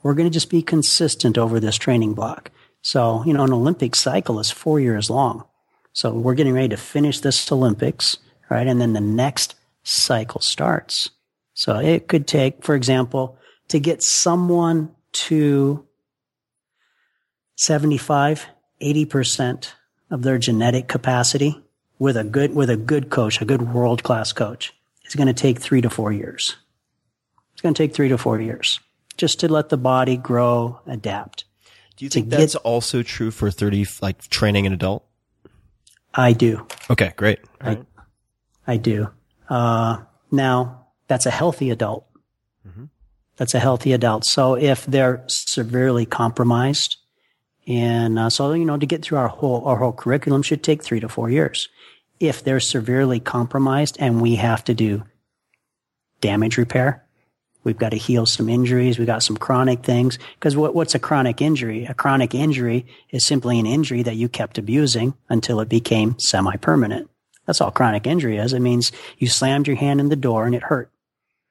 we're 0.03 0.15
going 0.15 0.29
to 0.29 0.33
just 0.33 0.51
be 0.51 0.63
consistent 0.63 1.37
over 1.37 1.61
this 1.61 1.77
training 1.77 2.15
block. 2.15 2.51
So, 2.83 3.23
you 3.25 3.33
know, 3.33 3.45
an 3.45 3.53
Olympic 3.53 3.95
cycle 3.95 4.41
is 4.41 4.51
four 4.51 4.81
years 4.81 5.11
long. 5.11 5.45
So 5.93 6.13
we're 6.13 6.35
getting 6.35 6.55
ready 6.55 6.69
to 6.69 6.77
finish 6.77 7.21
this 7.21 7.51
Olympics, 7.53 8.17
right? 8.49 8.67
And 8.67 8.81
then 8.81 8.93
the 8.93 9.01
next 9.01 9.57
cycle 9.83 10.41
starts. 10.41 11.11
So 11.53 11.79
it 11.79 12.09
could 12.09 12.27
take, 12.27 12.65
for 12.65 12.75
example, 12.75 13.39
to 13.69 13.79
get 13.79 14.03
someone 14.03 14.95
to 15.13 15.87
75, 17.57 18.47
80% 18.81 19.73
of 20.11 20.23
their 20.23 20.39
genetic 20.39 20.89
capacity 20.89 21.63
with 21.99 22.17
a 22.17 22.25
good, 22.25 22.55
with 22.55 22.71
a 22.71 22.77
good 22.77 23.11
coach, 23.11 23.41
a 23.41 23.45
good 23.45 23.75
world 23.75 24.03
class 24.03 24.33
coach. 24.33 24.73
It's 25.05 25.15
going 25.15 25.27
to 25.27 25.35
take 25.35 25.59
three 25.59 25.83
to 25.83 25.91
four 25.91 26.13
years. 26.13 26.57
It's 27.61 27.63
going 27.63 27.75
to 27.75 27.83
take 27.83 27.93
three 27.93 28.09
to 28.09 28.17
four 28.17 28.41
years 28.41 28.81
just 29.19 29.41
to 29.41 29.49
let 29.49 29.69
the 29.69 29.77
body 29.77 30.17
grow, 30.17 30.81
adapt. 30.87 31.45
Do 31.99 32.07
you 32.07 32.09
think 32.09 32.31
get- 32.31 32.39
that's 32.39 32.55
also 32.55 33.03
true 33.03 33.31
for 33.31 33.51
thirty, 33.51 33.87
like 34.01 34.23
training 34.31 34.65
an 34.67 34.73
adult? 34.73 35.05
I 36.15 36.33
do. 36.33 36.67
Okay, 36.89 37.13
great. 37.19 37.41
I, 37.61 37.83
I 38.67 38.79
do. 38.79 39.11
Uh, 39.51 39.99
now 40.31 40.87
that's 41.07 41.27
a 41.27 41.31
healthy 41.31 41.69
adult. 41.69 42.07
That's 43.37 43.53
a 43.53 43.59
healthy 43.59 43.93
adult. 43.93 44.25
So 44.25 44.55
if 44.55 44.87
they're 44.87 45.23
severely 45.27 46.07
compromised 46.07 46.97
And 47.67 48.19
uh, 48.19 48.31
so, 48.31 48.53
you 48.55 48.65
know, 48.65 48.79
to 48.79 48.87
get 48.87 49.03
through 49.03 49.19
our 49.19 49.29
whole, 49.29 49.63
our 49.67 49.77
whole 49.77 49.93
curriculum 49.93 50.41
should 50.43 50.63
take 50.63 50.83
three 50.83 51.01
to 51.01 51.11
four 51.11 51.29
years. 51.29 51.69
If 52.21 52.43
they're 52.43 52.59
severely 52.61 53.21
compromised 53.21 53.99
and 54.01 54.23
we 54.23 54.37
have 54.37 54.65
to 54.65 54.73
do 54.75 55.05
damage 56.23 56.57
repair, 56.57 57.05
we've 57.65 57.79
got 57.79 57.91
to 57.91 57.97
heal 57.97 58.27
some 58.27 58.49
injuries. 58.49 58.99
We 58.99 59.05
got 59.05 59.23
some 59.23 59.37
chronic 59.37 59.83
things. 59.83 60.19
Cause 60.41 60.57
what, 60.57 60.75
what's 60.75 60.95
a 60.95 60.99
chronic 60.99 61.41
injury? 61.41 61.85
A 61.87 61.95
chronic 61.95 62.35
injury 62.35 62.87
is 63.11 63.25
simply 63.25 63.59
an 63.59 63.67
injury 63.67 64.03
that 64.03 64.17
you 64.17 64.29
kept 64.29 64.59
abusing 64.59 65.15
until 65.29 65.61
it 65.61 65.69
became 65.69 66.19
semi-permanent. 66.19 67.11
That's 67.47 67.61
all 67.61 67.71
chronic 67.71 68.07
injury 68.07 68.39
is. 68.39 68.53
It 68.53 68.61
means 68.61 68.93
you 69.19 69.29
slammed 69.29 69.67
your 69.67 69.77
hand 69.77 70.01
in 70.01 70.09
the 70.09 70.17
door 70.17 70.47
and 70.47 70.55
it 70.55 70.63
hurt. 70.63 70.91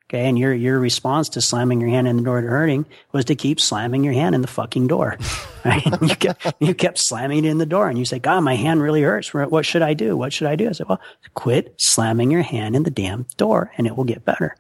Okay. 0.09 0.27
And 0.27 0.39
your, 0.39 0.51
your 0.51 0.79
response 0.79 1.29
to 1.29 1.41
slamming 1.41 1.79
your 1.79 1.91
hand 1.91 2.07
in 2.07 2.17
the 2.17 2.23
door 2.23 2.41
to 2.41 2.47
hurting 2.47 2.87
was 3.11 3.25
to 3.25 3.35
keep 3.35 3.61
slamming 3.61 4.03
your 4.03 4.13
hand 4.13 4.33
in 4.33 4.41
the 4.41 4.47
fucking 4.47 4.87
door. 4.87 5.17
Right? 5.65 5.85
you 6.01 6.15
kept, 6.15 6.53
you 6.61 6.73
kept 6.73 6.97
slamming 6.97 7.43
it 7.43 7.49
in 7.49 7.57
the 7.57 7.65
door 7.65 7.89
and 7.89 7.99
you 7.99 8.05
say, 8.05 8.17
God, 8.17 8.39
my 8.45 8.55
hand 8.55 8.81
really 8.81 9.01
hurts. 9.01 9.33
What 9.33 9.65
should 9.65 9.81
I 9.81 9.93
do? 9.93 10.15
What 10.15 10.31
should 10.31 10.47
I 10.47 10.55
do? 10.55 10.69
I 10.69 10.71
said, 10.71 10.87
well, 10.87 11.01
quit 11.33 11.73
slamming 11.75 12.31
your 12.31 12.43
hand 12.43 12.77
in 12.77 12.83
the 12.83 12.89
damn 12.89 13.27
door 13.35 13.69
and 13.77 13.85
it 13.85 13.97
will 13.97 14.05
get 14.05 14.23
better. 14.23 14.55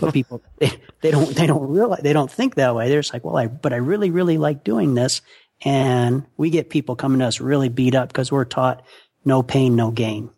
But 0.00 0.14
people, 0.14 0.42
they, 0.58 0.70
they 1.00 1.10
don't, 1.10 1.34
they 1.34 1.48
don't 1.48 1.68
realize, 1.68 2.02
they 2.04 2.12
don't 2.12 2.30
think 2.30 2.54
that 2.54 2.76
way. 2.76 2.88
They're 2.88 3.00
just 3.00 3.12
like, 3.12 3.24
well, 3.24 3.36
I, 3.36 3.48
but 3.48 3.72
I 3.72 3.78
really, 3.78 4.12
really 4.12 4.38
like 4.38 4.62
doing 4.62 4.94
this. 4.94 5.22
And 5.64 6.24
we 6.36 6.50
get 6.50 6.70
people 6.70 6.94
coming 6.94 7.18
to 7.18 7.26
us 7.26 7.40
really 7.40 7.68
beat 7.68 7.96
up 7.96 8.10
because 8.10 8.30
we're 8.30 8.44
taught 8.44 8.84
no 9.24 9.42
pain, 9.42 9.74
no 9.74 9.90
gain. 9.90 10.30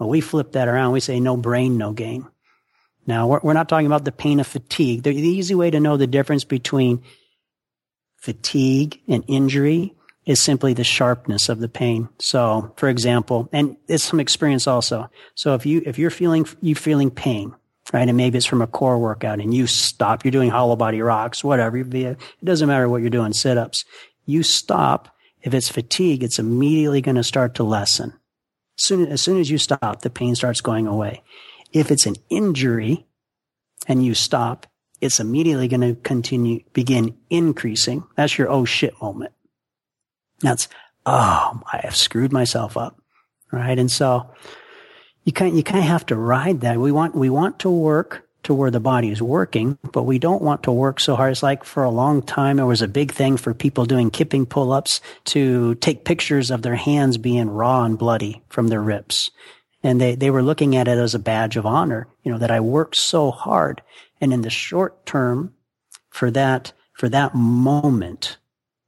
Well, 0.00 0.08
we 0.08 0.20
flip 0.20 0.52
that 0.52 0.66
around. 0.66 0.90
We 0.90 0.98
say 0.98 1.20
no 1.20 1.36
brain, 1.36 1.78
no 1.78 1.92
gain. 1.92 2.26
Now, 3.06 3.26
we're, 3.26 3.40
we're 3.42 3.52
not 3.52 3.68
talking 3.68 3.86
about 3.86 4.04
the 4.04 4.12
pain 4.12 4.40
of 4.40 4.46
fatigue. 4.46 5.02
The, 5.02 5.12
the 5.12 5.28
easy 5.28 5.54
way 5.54 5.70
to 5.70 5.80
know 5.80 5.96
the 5.96 6.06
difference 6.06 6.44
between 6.44 7.02
fatigue 8.16 9.00
and 9.08 9.24
injury 9.28 9.94
is 10.24 10.40
simply 10.40 10.74
the 10.74 10.84
sharpness 10.84 11.48
of 11.48 11.60
the 11.60 11.68
pain. 11.68 12.08
So, 12.18 12.72
for 12.76 12.88
example, 12.88 13.48
and 13.52 13.76
it's 13.86 14.02
some 14.02 14.18
experience 14.18 14.66
also. 14.66 15.08
So 15.36 15.54
if 15.54 15.64
you, 15.64 15.82
if 15.86 15.98
you're 15.98 16.10
feeling, 16.10 16.46
you 16.60 16.74
feeling 16.74 17.12
pain, 17.12 17.54
right? 17.92 18.08
And 18.08 18.16
maybe 18.16 18.36
it's 18.36 18.46
from 18.46 18.62
a 18.62 18.66
core 18.66 18.98
workout 18.98 19.40
and 19.40 19.54
you 19.54 19.68
stop, 19.68 20.24
you're 20.24 20.32
doing 20.32 20.50
hollow 20.50 20.74
body 20.74 21.00
rocks, 21.00 21.44
whatever. 21.44 21.76
It 21.76 22.18
doesn't 22.42 22.66
matter 22.66 22.88
what 22.88 23.02
you're 23.02 23.10
doing, 23.10 23.32
sit 23.32 23.56
ups. 23.56 23.84
You 24.24 24.42
stop. 24.42 25.08
If 25.42 25.54
it's 25.54 25.68
fatigue, 25.68 26.24
it's 26.24 26.40
immediately 26.40 27.00
going 27.00 27.14
to 27.14 27.22
start 27.22 27.54
to 27.54 27.62
lessen. 27.62 28.12
Soon, 28.74 29.06
as 29.06 29.22
soon 29.22 29.38
as 29.38 29.48
you 29.48 29.58
stop, 29.58 30.02
the 30.02 30.10
pain 30.10 30.34
starts 30.34 30.60
going 30.60 30.88
away. 30.88 31.22
If 31.72 31.90
it's 31.90 32.06
an 32.06 32.16
injury 32.28 33.06
and 33.86 34.04
you 34.04 34.14
stop, 34.14 34.66
it's 35.00 35.20
immediately 35.20 35.68
going 35.68 35.82
to 35.82 35.94
continue, 36.00 36.62
begin 36.72 37.16
increasing. 37.28 38.04
That's 38.16 38.38
your 38.38 38.50
oh 38.50 38.64
shit 38.64 39.00
moment. 39.00 39.32
That's, 40.40 40.68
oh, 41.04 41.60
I 41.72 41.80
have 41.82 41.96
screwed 41.96 42.32
myself 42.32 42.76
up. 42.76 42.98
Right. 43.52 43.78
And 43.78 43.90
so 43.90 44.30
you 45.24 45.32
kind, 45.32 45.56
you 45.56 45.62
kind 45.62 45.78
of 45.78 45.88
have 45.88 46.06
to 46.06 46.16
ride 46.16 46.62
that. 46.62 46.78
We 46.78 46.92
want, 46.92 47.14
we 47.14 47.30
want 47.30 47.58
to 47.60 47.70
work 47.70 48.26
to 48.42 48.54
where 48.54 48.70
the 48.70 48.80
body 48.80 49.10
is 49.10 49.20
working, 49.20 49.76
but 49.92 50.04
we 50.04 50.18
don't 50.18 50.42
want 50.42 50.62
to 50.62 50.72
work 50.72 51.00
so 51.00 51.16
hard. 51.16 51.32
It's 51.32 51.42
like 51.42 51.64
for 51.64 51.82
a 51.82 51.90
long 51.90 52.22
time, 52.22 52.60
it 52.60 52.64
was 52.64 52.80
a 52.80 52.88
big 52.88 53.12
thing 53.12 53.36
for 53.36 53.52
people 53.52 53.86
doing 53.86 54.10
kipping 54.10 54.46
pull-ups 54.46 55.00
to 55.26 55.74
take 55.76 56.04
pictures 56.04 56.50
of 56.50 56.62
their 56.62 56.76
hands 56.76 57.18
being 57.18 57.50
raw 57.50 57.84
and 57.84 57.98
bloody 57.98 58.42
from 58.48 58.68
their 58.68 58.80
rips. 58.80 59.30
And 59.86 60.00
they, 60.00 60.14
they 60.14 60.30
were 60.30 60.42
looking 60.42 60.76
at 60.76 60.88
it 60.88 60.98
as 60.98 61.14
a 61.14 61.18
badge 61.18 61.56
of 61.56 61.66
honor, 61.66 62.08
you 62.22 62.32
know, 62.32 62.38
that 62.38 62.50
I 62.50 62.60
worked 62.60 62.96
so 62.96 63.30
hard. 63.30 63.82
And 64.20 64.32
in 64.32 64.42
the 64.42 64.50
short 64.50 65.06
term, 65.06 65.54
for 66.10 66.30
that, 66.32 66.72
for 66.92 67.08
that 67.08 67.34
moment, 67.34 68.38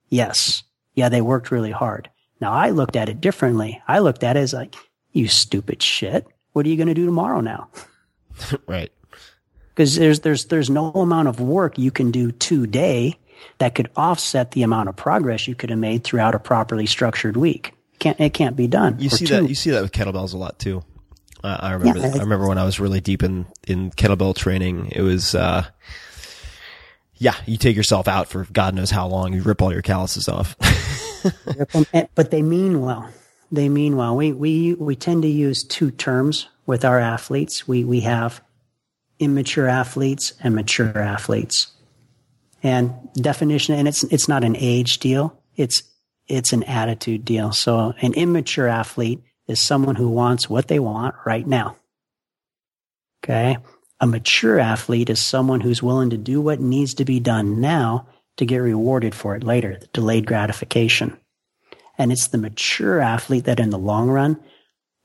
yes, 0.09 0.65
yeah, 0.95 1.09
they 1.09 1.21
worked 1.21 1.51
really 1.51 1.71
hard. 1.71 2.11
Now 2.41 2.53
I 2.53 2.71
looked 2.71 2.97
at 2.97 3.09
it 3.09 3.21
differently. 3.21 3.83
I 3.87 4.01
looked 4.01 4.25
at 4.25 4.37
it 4.37 4.41
as 4.41 4.53
like, 4.53 4.75
you 5.13 5.29
stupid 5.29 5.83
shit. 5.83 6.27
What 6.53 6.67
are 6.67 6.69
you 6.69 6.77
going 6.77 6.89
to 6.89 6.95
do 6.95 7.07
tomorrow 7.07 7.41
now? 7.41 7.69
right 8.67 8.91
because 9.79 9.95
there's 9.95 10.21
there's 10.21 10.47
there's 10.47 10.69
no 10.69 10.91
amount 10.91 11.29
of 11.29 11.39
work 11.39 11.79
you 11.79 11.93
can 11.93 12.11
do 12.11 12.33
today 12.33 13.17
that 13.59 13.77
could 13.77 13.89
offset 13.95 14.51
the 14.51 14.65
amount 14.65 14.89
of 14.89 14.97
progress 14.97 15.47
you 15.47 15.55
could 15.55 15.71
have 15.71 15.79
made 15.79 16.03
throughout 16.03 16.35
a 16.35 16.41
properly 16.41 16.85
structured 16.85 17.37
week. 17.37 17.75
Can't 17.99 18.19
it 18.21 18.35
can't 18.35 18.57
be 18.57 18.67
done. 18.67 18.97
You 18.99 19.11
see 19.11 19.27
two. 19.27 19.41
that 19.41 19.49
you 19.49 19.55
see 19.55 19.71
that 19.71 19.83
with 19.83 19.93
kettlebells 19.93 20.35
a 20.35 20.37
lot 20.37 20.59
too. 20.59 20.85
Uh, 21.43 21.57
I 21.61 21.73
remember 21.73 22.01
yeah, 22.01 22.13
I 22.15 22.19
remember 22.19 22.49
when 22.49 22.59
I 22.59 22.65
was 22.65 22.81
really 22.81 23.01
deep 23.01 23.23
in 23.23 23.47
in 23.67 23.91
kettlebell 23.91 24.35
training. 24.37 24.93
It 24.93 25.03
was. 25.03 25.35
Uh, 25.35 25.65
yeah, 27.21 27.35
you 27.47 27.57
take 27.57 27.75
yourself 27.75 28.07
out 28.07 28.29
for 28.29 28.47
God 28.53 28.75
knows 28.75 28.93
how 28.93 29.09
long. 29.09 29.33
You 29.33 29.43
rip 29.43 29.61
all 29.61 29.73
your 29.73 29.83
calluses 29.83 30.29
off. 30.29 30.57
but 32.15 32.31
they 32.31 32.43
mean 32.43 32.81
well. 32.81 33.11
They 33.51 33.69
mean 33.69 33.97
well. 33.97 34.15
We 34.15 34.33
we 34.33 34.75
we 34.75 34.95
tend 34.95 35.23
to 35.23 35.29
use 35.29 35.65
two 35.65 35.91
terms 35.91 36.49
with 36.67 36.85
our 36.85 37.01
athletes. 37.01 37.67
We 37.67 37.83
we 37.83 38.01
have 38.01 38.41
immature 39.19 39.69
athletes 39.69 40.33
and 40.41 40.55
mature 40.55 40.99
athletes. 40.99 41.73
And 42.63 42.93
definition, 43.15 43.75
and 43.75 43.87
it's, 43.87 44.05
it's 44.05 44.29
not 44.29 44.45
an 44.45 44.57
age 44.57 44.99
deal. 44.99 45.41
It's, 45.57 45.83
it's 46.29 46.53
an 46.53 46.63
attitude 46.65 47.25
deal. 47.25 47.53
So 47.53 47.95
an 48.01 48.15
immature 48.15 48.69
athlete 48.69 49.23
is 49.47 49.61
someone 49.61 49.97
who 49.97 50.09
wants 50.09 50.49
what 50.49 50.69
they 50.69 50.79
want 50.79 51.15
right 51.25 51.47
now. 51.47 51.77
Okay. 53.25 53.57
A 54.01 54.07
mature 54.07 54.61
athlete 54.61 55.11
is 55.11 55.21
someone 55.21 55.61
who's 55.61 55.83
willing 55.83 56.11
to 56.11 56.17
do 56.17 56.41
what 56.41 56.61
needs 56.61 56.95
to 56.95 57.05
be 57.05 57.19
done 57.19 57.61
now 57.61 58.07
to 58.37 58.47
get 58.47 58.59
rewarded 58.59 59.15
for 59.15 59.35
it 59.35 59.43
later, 59.43 59.77
the 59.81 59.89
delayed 59.89 60.27
gratification. 60.27 61.19
And 61.97 62.13
it's 62.13 62.29
the 62.29 62.39
mature 62.39 63.01
athlete 63.01 63.45
that 63.45 63.59
in 63.59 63.71
the 63.71 63.79
long 63.79 64.09
run 64.09 64.41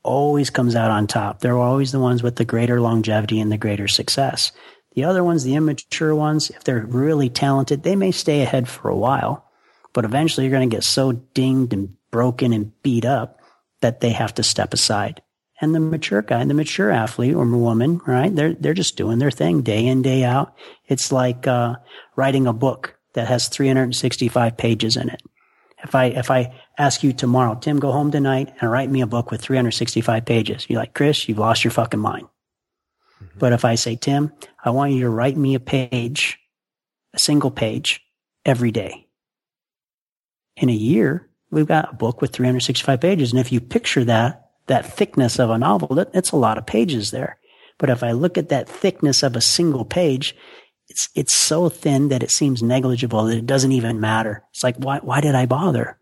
always 0.04 0.50
comes 0.50 0.76
out 0.76 0.92
on 0.92 1.08
top. 1.08 1.40
They're 1.40 1.58
always 1.58 1.90
the 1.90 1.98
ones 1.98 2.22
with 2.22 2.36
the 2.36 2.44
greater 2.44 2.80
longevity 2.80 3.40
and 3.40 3.50
the 3.50 3.58
greater 3.58 3.88
success. 3.88 4.52
The 4.94 5.04
other 5.04 5.24
ones, 5.24 5.42
the 5.42 5.56
immature 5.56 6.14
ones, 6.14 6.50
if 6.50 6.62
they're 6.62 6.86
really 6.86 7.28
talented, 7.28 7.82
they 7.82 7.96
may 7.96 8.12
stay 8.12 8.42
ahead 8.42 8.68
for 8.68 8.88
a 8.88 8.96
while, 8.96 9.50
but 9.94 10.04
eventually 10.04 10.44
you're 10.44 10.56
going 10.56 10.68
to 10.68 10.76
get 10.76 10.84
so 10.84 11.12
dinged 11.12 11.72
and 11.72 11.96
broken 12.10 12.52
and 12.52 12.70
beat 12.82 13.06
up 13.06 13.40
that 13.80 14.00
they 14.00 14.10
have 14.10 14.34
to 14.34 14.42
step 14.42 14.74
aside. 14.74 15.22
And 15.60 15.74
the 15.74 15.80
mature 15.80 16.20
guy, 16.20 16.44
the 16.44 16.52
mature 16.52 16.90
athlete 16.90 17.34
or 17.34 17.46
woman, 17.46 18.00
right? 18.06 18.34
They're, 18.34 18.54
they're 18.54 18.74
just 18.74 18.96
doing 18.96 19.18
their 19.18 19.30
thing 19.30 19.62
day 19.62 19.86
in, 19.86 20.02
day 20.02 20.24
out. 20.24 20.54
It's 20.86 21.12
like, 21.12 21.46
uh, 21.46 21.76
writing 22.16 22.46
a 22.46 22.52
book 22.52 22.98
that 23.14 23.28
has 23.28 23.48
365 23.48 24.56
pages 24.56 24.96
in 24.96 25.08
it. 25.08 25.22
If 25.82 25.94
I, 25.94 26.06
if 26.06 26.30
I 26.30 26.60
ask 26.76 27.02
you 27.02 27.12
tomorrow, 27.12 27.54
Tim, 27.54 27.78
go 27.78 27.92
home 27.92 28.10
tonight 28.10 28.52
and 28.60 28.70
write 28.70 28.90
me 28.90 29.00
a 29.00 29.06
book 29.06 29.30
with 29.30 29.42
365 29.42 30.24
pages. 30.24 30.66
You're 30.68 30.80
like, 30.80 30.94
Chris, 30.94 31.28
you've 31.28 31.38
lost 31.38 31.62
your 31.62 31.70
fucking 31.70 32.00
mind. 32.00 32.26
Mm-hmm. 33.22 33.38
But 33.38 33.52
if 33.52 33.64
I 33.64 33.76
say, 33.76 33.94
Tim, 33.94 34.32
I 34.64 34.70
want 34.70 34.92
you 34.92 35.00
to 35.00 35.10
write 35.10 35.36
me 35.36 35.54
a 35.54 35.60
page, 35.60 36.38
a 37.12 37.18
single 37.18 37.50
page 37.50 38.00
every 38.44 38.72
day. 38.72 39.03
In 40.56 40.68
a 40.68 40.72
year, 40.72 41.28
we've 41.50 41.66
got 41.66 41.92
a 41.92 41.96
book 41.96 42.20
with 42.20 42.32
365 42.32 43.00
pages. 43.00 43.32
And 43.32 43.40
if 43.40 43.52
you 43.52 43.60
picture 43.60 44.04
that, 44.04 44.50
that 44.66 44.86
thickness 44.86 45.38
of 45.38 45.50
a 45.50 45.58
novel, 45.58 45.96
that, 45.96 46.10
it's 46.14 46.32
a 46.32 46.36
lot 46.36 46.58
of 46.58 46.66
pages 46.66 47.10
there. 47.10 47.38
But 47.78 47.90
if 47.90 48.02
I 48.02 48.12
look 48.12 48.38
at 48.38 48.50
that 48.50 48.68
thickness 48.68 49.22
of 49.22 49.34
a 49.34 49.40
single 49.40 49.84
page, 49.84 50.36
it's, 50.88 51.08
it's 51.14 51.34
so 51.34 51.68
thin 51.68 52.08
that 52.08 52.22
it 52.22 52.30
seems 52.30 52.62
negligible 52.62 53.24
that 53.24 53.38
it 53.38 53.46
doesn't 53.46 53.72
even 53.72 54.00
matter. 54.00 54.44
It's 54.50 54.62
like, 54.62 54.76
why, 54.76 54.98
why 54.98 55.20
did 55.20 55.34
I 55.34 55.46
bother? 55.46 55.98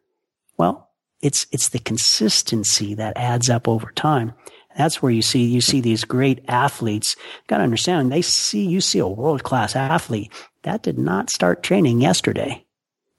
Well, 0.59 0.91
it's, 1.21 1.47
it's 1.51 1.69
the 1.69 1.79
consistency 1.79 2.95
that 2.95 3.17
adds 3.17 3.49
up 3.49 3.69
over 3.69 3.91
time. 3.93 4.35
That's 4.77 5.03
where 5.03 5.13
you 5.13 5.23
see, 5.23 5.45
you 5.45 5.61
see 5.61 5.81
these 5.81 6.05
great 6.05 6.45
athletes. 6.49 7.17
Got 7.47 7.59
to 7.59 7.65
understand, 7.65 8.11
they 8.11 8.23
see, 8.23 8.67
you 8.67 8.81
see 8.81 8.99
a 8.99 9.07
world 9.07 9.43
class 9.43 9.77
athlete 9.77 10.33
that 10.63 10.83
did 10.83 10.99
not 10.99 11.31
start 11.31 11.63
training 11.63 12.01
yesterday. 12.01 12.65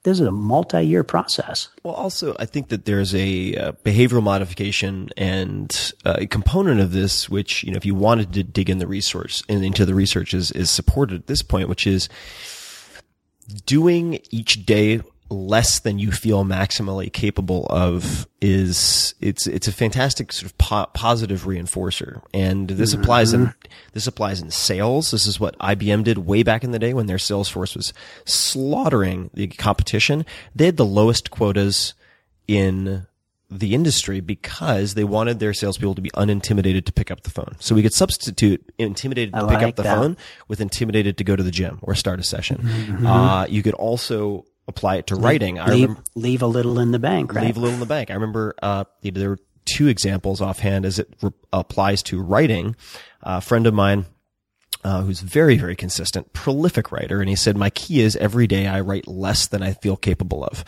This 0.04 0.20
is 0.20 0.26
a 0.26 0.32
multi-year 0.32 1.02
process. 1.02 1.68
Well, 1.82 1.94
also, 1.94 2.36
I 2.38 2.44
think 2.44 2.68
that 2.68 2.84
there's 2.84 3.14
a 3.14 3.56
uh, 3.56 3.72
behavioral 3.84 4.22
modification 4.22 5.08
and 5.16 5.92
uh, 6.04 6.16
a 6.18 6.26
component 6.26 6.80
of 6.80 6.92
this, 6.92 7.30
which, 7.30 7.64
you 7.64 7.72
know, 7.72 7.78
if 7.78 7.86
you 7.86 7.94
wanted 7.94 8.34
to 8.34 8.44
dig 8.44 8.68
in 8.68 8.78
the 8.78 8.86
resource 8.86 9.42
and 9.48 9.64
into 9.64 9.86
the 9.86 9.94
research 9.94 10.34
is, 10.34 10.52
is 10.52 10.70
supported 10.70 11.20
at 11.20 11.26
this 11.26 11.40
point, 11.40 11.70
which 11.70 11.86
is 11.86 12.10
doing 13.64 14.20
each 14.30 14.66
day 14.66 15.00
less 15.30 15.78
than 15.80 15.98
you 15.98 16.12
feel 16.12 16.44
maximally 16.44 17.12
capable 17.12 17.66
of 17.70 18.28
is 18.40 19.14
it's 19.20 19.46
it's 19.46 19.66
a 19.66 19.72
fantastic 19.72 20.32
sort 20.32 20.50
of 20.50 20.58
po- 20.58 20.86
positive 20.92 21.44
reinforcer 21.44 22.22
and 22.34 22.68
this 22.68 22.92
mm-hmm. 22.92 23.02
applies 23.02 23.32
in 23.32 23.54
this 23.92 24.06
applies 24.06 24.42
in 24.42 24.50
sales 24.50 25.10
this 25.10 25.26
is 25.26 25.40
what 25.40 25.58
IBM 25.58 26.04
did 26.04 26.18
way 26.18 26.42
back 26.42 26.62
in 26.62 26.72
the 26.72 26.78
day 26.78 26.92
when 26.92 27.06
their 27.06 27.18
sales 27.18 27.48
force 27.48 27.74
was 27.74 27.94
slaughtering 28.26 29.30
the 29.32 29.46
competition 29.46 30.26
they 30.54 30.66
had 30.66 30.76
the 30.76 30.84
lowest 30.84 31.30
quotas 31.30 31.94
in 32.46 33.06
the 33.50 33.74
industry 33.74 34.20
because 34.20 34.94
they 34.94 35.04
wanted 35.04 35.38
their 35.38 35.54
salespeople 35.54 35.94
to 35.94 36.02
be 36.02 36.10
unintimidated 36.10 36.84
to 36.86 36.92
pick 36.92 37.10
up 37.10 37.22
the 37.22 37.30
phone. 37.30 37.54
So 37.60 37.74
we 37.74 37.82
could 37.82 37.92
substitute 37.92 38.72
intimidated 38.78 39.32
to 39.34 39.40
I 39.40 39.48
pick 39.48 39.58
like 39.58 39.62
up 39.68 39.76
the 39.76 39.82
that. 39.84 39.96
phone 39.96 40.16
with 40.48 40.60
intimidated 40.60 41.18
to 41.18 41.24
go 41.24 41.36
to 41.36 41.42
the 41.42 41.50
gym 41.50 41.78
or 41.82 41.94
start 41.94 42.18
a 42.18 42.24
session. 42.24 42.58
Mm-hmm. 42.58 43.06
Uh, 43.06 43.46
you 43.46 43.62
could 43.62 43.74
also 43.74 44.44
apply 44.68 44.96
it 44.96 45.06
to 45.08 45.16
writing. 45.16 45.58
I 45.58 45.70
leave, 45.70 45.82
remember, 45.82 46.02
leave 46.14 46.42
a 46.42 46.46
little 46.46 46.78
in 46.78 46.90
the 46.90 46.98
bank, 46.98 47.34
right? 47.34 47.44
leave 47.44 47.56
a 47.56 47.60
little 47.60 47.74
in 47.74 47.80
the 47.80 47.86
bank. 47.86 48.10
I 48.10 48.14
remember 48.14 48.54
uh, 48.62 48.84
there 49.02 49.30
were 49.30 49.38
two 49.64 49.88
examples 49.88 50.40
offhand 50.40 50.84
as 50.84 50.98
it 50.98 51.08
re- 51.22 51.30
applies 51.52 52.02
to 52.04 52.20
writing. 52.20 52.76
a 53.22 53.40
friend 53.40 53.66
of 53.66 53.74
mine 53.74 54.06
uh, 54.84 55.02
who's 55.02 55.20
very, 55.20 55.56
very 55.56 55.74
consistent, 55.74 56.32
prolific 56.32 56.92
writer, 56.92 57.20
and 57.20 57.28
he 57.28 57.36
said, 57.36 57.56
"My 57.56 57.70
key 57.70 58.00
is 58.00 58.16
every 58.16 58.46
day 58.46 58.66
I 58.66 58.80
write 58.80 59.08
less 59.08 59.46
than 59.46 59.62
I 59.62 59.72
feel 59.72 59.96
capable 59.96 60.44
of." 60.44 60.64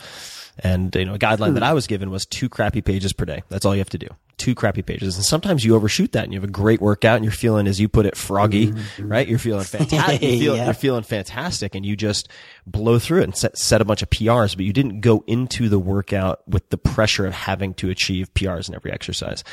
And 0.59 0.93
you 0.95 1.05
know, 1.05 1.13
a 1.15 1.19
guideline 1.19 1.53
that 1.53 1.63
I 1.63 1.73
was 1.73 1.87
given 1.87 2.09
was 2.09 2.25
two 2.25 2.49
crappy 2.49 2.81
pages 2.81 3.13
per 3.13 3.25
day. 3.25 3.43
That's 3.49 3.65
all 3.65 3.75
you 3.75 3.79
have 3.79 3.89
to 3.91 3.97
do. 3.97 4.07
Two 4.37 4.53
crappy 4.53 4.83
pages. 4.83 5.15
And 5.15 5.25
sometimes 5.25 5.65
you 5.65 5.75
overshoot 5.75 6.11
that 6.11 6.23
and 6.23 6.33
you 6.33 6.39
have 6.39 6.47
a 6.47 6.51
great 6.51 6.79
workout 6.79 7.15
and 7.15 7.25
you're 7.25 7.31
feeling, 7.31 7.65
as 7.67 7.79
you 7.79 7.89
put 7.89 8.05
it, 8.05 8.15
froggy, 8.15 8.71
right? 8.99 9.27
You're 9.27 9.39
feeling 9.39 9.63
fantastic. 9.63 10.21
You 10.21 10.39
feel, 10.39 10.55
Yeah. 10.55 10.65
You're 10.65 10.73
feeling 10.75 11.03
fantastic 11.03 11.73
and 11.73 11.83
you 11.85 11.95
just 11.95 12.29
blow 12.67 12.99
through 12.99 13.21
it 13.21 13.23
and 13.23 13.35
set, 13.35 13.57
set 13.57 13.81
a 13.81 13.85
bunch 13.85 14.03
of 14.03 14.09
PRs, 14.11 14.55
but 14.55 14.63
you 14.65 14.73
didn't 14.73 15.01
go 15.01 15.23
into 15.25 15.69
the 15.69 15.79
workout 15.79 16.47
with 16.47 16.69
the 16.69 16.77
pressure 16.77 17.25
of 17.25 17.33
having 17.33 17.73
to 17.75 17.89
achieve 17.89 18.31
PRs 18.35 18.69
in 18.69 18.75
every 18.75 18.91
exercise. 18.91 19.43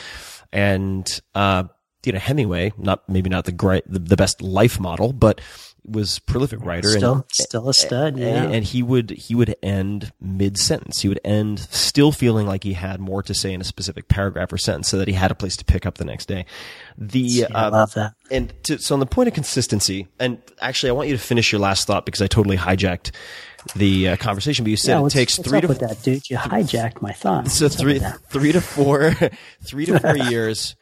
And, 0.52 1.08
uh, 1.34 1.64
you 2.04 2.12
know, 2.12 2.18
Hemingway, 2.18 2.74
not, 2.76 3.08
maybe 3.08 3.30
not 3.30 3.46
the 3.46 3.52
great, 3.52 3.84
the, 3.90 3.98
the 3.98 4.16
best 4.16 4.42
life 4.42 4.78
model, 4.78 5.14
but 5.14 5.40
was 5.86 6.18
prolific 6.18 6.64
writer. 6.64 6.88
Still, 6.88 7.12
and, 7.14 7.24
still 7.32 7.68
a 7.68 7.74
stud. 7.74 8.18
Yeah. 8.18 8.44
and, 8.44 8.54
and 8.54 8.64
he 8.64 8.82
would 8.82 9.10
he 9.10 9.34
would 9.34 9.54
end 9.62 10.12
mid 10.20 10.58
sentence. 10.58 11.02
He 11.02 11.08
would 11.08 11.20
end 11.24 11.60
still 11.60 12.12
feeling 12.12 12.46
like 12.46 12.64
he 12.64 12.72
had 12.72 13.00
more 13.00 13.22
to 13.22 13.34
say 13.34 13.52
in 13.52 13.60
a 13.60 13.64
specific 13.64 14.08
paragraph 14.08 14.52
or 14.52 14.58
sentence, 14.58 14.88
so 14.88 14.98
that 14.98 15.08
he 15.08 15.14
had 15.14 15.30
a 15.30 15.34
place 15.34 15.56
to 15.58 15.64
pick 15.64 15.86
up 15.86 15.98
the 15.98 16.04
next 16.04 16.26
day. 16.26 16.46
The 16.96 17.20
Yeah, 17.20 17.46
I 17.54 17.66
uh, 17.66 17.70
love 17.70 17.94
that. 17.94 18.14
and 18.30 18.52
to, 18.64 18.78
so 18.78 18.94
on 18.94 19.00
the 19.00 19.06
point 19.06 19.28
of 19.28 19.34
consistency, 19.34 20.08
and 20.18 20.38
actually, 20.60 20.90
I 20.90 20.92
want 20.92 21.08
you 21.08 21.16
to 21.16 21.22
finish 21.22 21.52
your 21.52 21.60
last 21.60 21.86
thought 21.86 22.06
because 22.06 22.22
I 22.22 22.26
totally 22.26 22.56
hijacked 22.56 23.10
the 23.74 24.10
uh, 24.10 24.16
conversation. 24.16 24.64
But 24.64 24.70
you 24.70 24.76
said 24.76 24.98
yeah, 24.98 25.06
it 25.06 25.10
takes 25.10 25.38
three 25.38 25.60
to 25.60 25.66
that, 25.68 26.02
dude? 26.02 26.28
You 26.28 26.36
hijacked 26.36 27.02
my 27.02 27.12
thought. 27.12 27.48
so 27.50 27.66
What's 27.66 27.76
three 27.76 28.00
three 28.28 28.52
to 28.52 28.60
four 28.60 29.14
three 29.62 29.86
to 29.86 29.98
four 29.98 30.16
years 30.30 30.76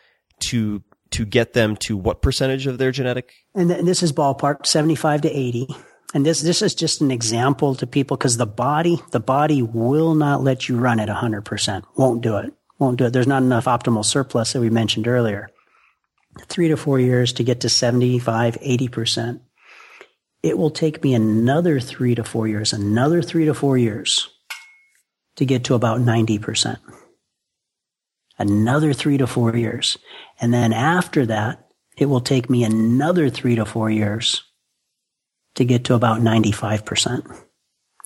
to 0.48 0.82
to 1.12 1.24
get 1.24 1.52
them 1.52 1.76
to 1.76 1.96
what 1.96 2.22
percentage 2.22 2.66
of 2.66 2.78
their 2.78 2.90
genetic 2.90 3.32
And 3.54 3.70
th- 3.70 3.84
this 3.84 4.02
is 4.02 4.12
ballpark 4.12 4.66
75 4.66 5.22
to 5.22 5.30
80. 5.30 5.68
And 6.14 6.26
this, 6.26 6.42
this 6.42 6.60
is 6.60 6.74
just 6.74 7.00
an 7.00 7.10
example 7.10 7.74
to 7.76 7.86
people 7.86 8.16
because 8.16 8.36
the 8.36 8.46
body, 8.46 8.98
the 9.12 9.20
body 9.20 9.62
will 9.62 10.14
not 10.14 10.42
let 10.42 10.68
you 10.68 10.76
run 10.76 11.00
at 11.00 11.08
100%. 11.08 11.82
Won't 11.96 12.22
do 12.22 12.36
it. 12.36 12.52
Won't 12.78 12.98
do 12.98 13.06
it. 13.06 13.12
There's 13.12 13.26
not 13.26 13.42
enough 13.42 13.64
optimal 13.64 14.04
surplus 14.04 14.52
that 14.52 14.60
we 14.60 14.68
mentioned 14.68 15.08
earlier. 15.08 15.48
Three 16.48 16.68
to 16.68 16.76
four 16.76 16.98
years 16.98 17.32
to 17.34 17.44
get 17.44 17.60
to 17.60 17.68
75, 17.68 18.58
80%. 18.60 19.40
It 20.42 20.58
will 20.58 20.70
take 20.70 21.02
me 21.02 21.14
another 21.14 21.78
three 21.78 22.14
to 22.14 22.24
four 22.24 22.48
years, 22.48 22.72
another 22.72 23.22
three 23.22 23.44
to 23.44 23.54
four 23.54 23.78
years 23.78 24.28
to 25.36 25.44
get 25.44 25.64
to 25.64 25.74
about 25.74 26.00
90%. 26.00 26.78
Another 28.42 28.92
three 28.92 29.18
to 29.18 29.26
four 29.26 29.56
years. 29.56 29.98
And 30.40 30.52
then 30.52 30.72
after 30.72 31.26
that, 31.26 31.68
it 31.96 32.06
will 32.06 32.20
take 32.20 32.50
me 32.50 32.64
another 32.64 33.30
three 33.30 33.54
to 33.54 33.64
four 33.64 33.90
years 33.90 34.42
to 35.54 35.64
get 35.64 35.84
to 35.84 35.94
about 35.94 36.20
95%. 36.20 37.42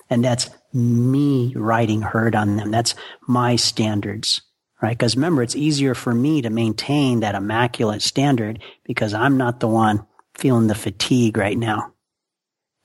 And 0.09 0.23
that's 0.23 0.49
me 0.73 1.53
riding 1.55 2.01
herd 2.01 2.35
on 2.35 2.55
them. 2.55 2.71
That's 2.71 2.95
my 3.27 3.55
standards, 3.55 4.41
right? 4.81 4.97
Because 4.97 5.15
remember, 5.15 5.41
it's 5.41 5.55
easier 5.55 5.95
for 5.95 6.13
me 6.13 6.41
to 6.41 6.49
maintain 6.49 7.21
that 7.21 7.35
immaculate 7.35 8.01
standard 8.01 8.61
because 8.85 9.13
I'm 9.13 9.37
not 9.37 9.59
the 9.59 9.67
one 9.67 10.05
feeling 10.35 10.67
the 10.67 10.75
fatigue 10.75 11.37
right 11.37 11.57
now. 11.57 11.93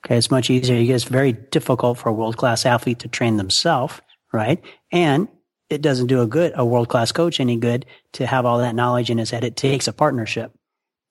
Okay. 0.05 0.17
It's 0.17 0.31
much 0.31 0.51
easier. 0.51 0.95
It's 0.95 1.05
very 1.05 1.33
difficult 1.33 1.99
for 1.99 2.09
a 2.09 2.13
world 2.13 2.37
class 2.37 2.67
athlete 2.67 3.01
to 3.01 3.09
train 3.09 3.37
themselves, 3.37 4.01
right? 4.33 4.61
And 4.91 5.29
it 5.73 5.83
doesn't 5.83 6.07
do 6.07 6.21
a 6.21 6.27
good, 6.27 6.53
a 6.55 6.65
world 6.65 6.89
class 6.89 7.13
coach 7.13 7.41
any 7.41 7.57
good 7.57 7.87
to 8.13 8.27
have 8.27 8.47
all 8.47 8.59
that 8.59 8.75
knowledge 8.75 9.11
in 9.11 9.19
his 9.19 9.31
head. 9.31 9.45
It 9.45 9.57
takes 9.57 9.89
a 9.89 9.93
partnership, 9.93 10.53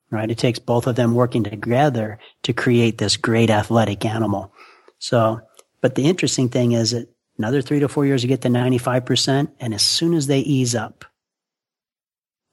right? 0.10 0.30
It 0.30 0.38
takes 0.38 0.60
both 0.60 0.88
of 0.88 0.96
them 0.96 1.16
working 1.16 1.44
together 1.44 2.20
to 2.44 2.54
create 2.54 2.98
this 2.98 3.18
great 3.18 3.50
athletic 3.50 4.06
animal. 4.06 4.54
So, 5.00 5.42
but 5.82 5.96
the 5.96 6.06
interesting 6.06 6.48
thing 6.48 6.74
is 6.74 6.92
that 6.92 7.10
another 7.38 7.62
three 7.62 7.80
to 7.80 7.88
four 7.88 8.06
years 8.06 8.22
to 8.22 8.28
get 8.28 8.42
to 8.42 8.50
95%. 8.50 9.52
And 9.60 9.74
as 9.74 9.84
soon 9.84 10.14
as 10.14 10.28
they 10.28 10.40
ease 10.40 10.76
up, 10.76 11.06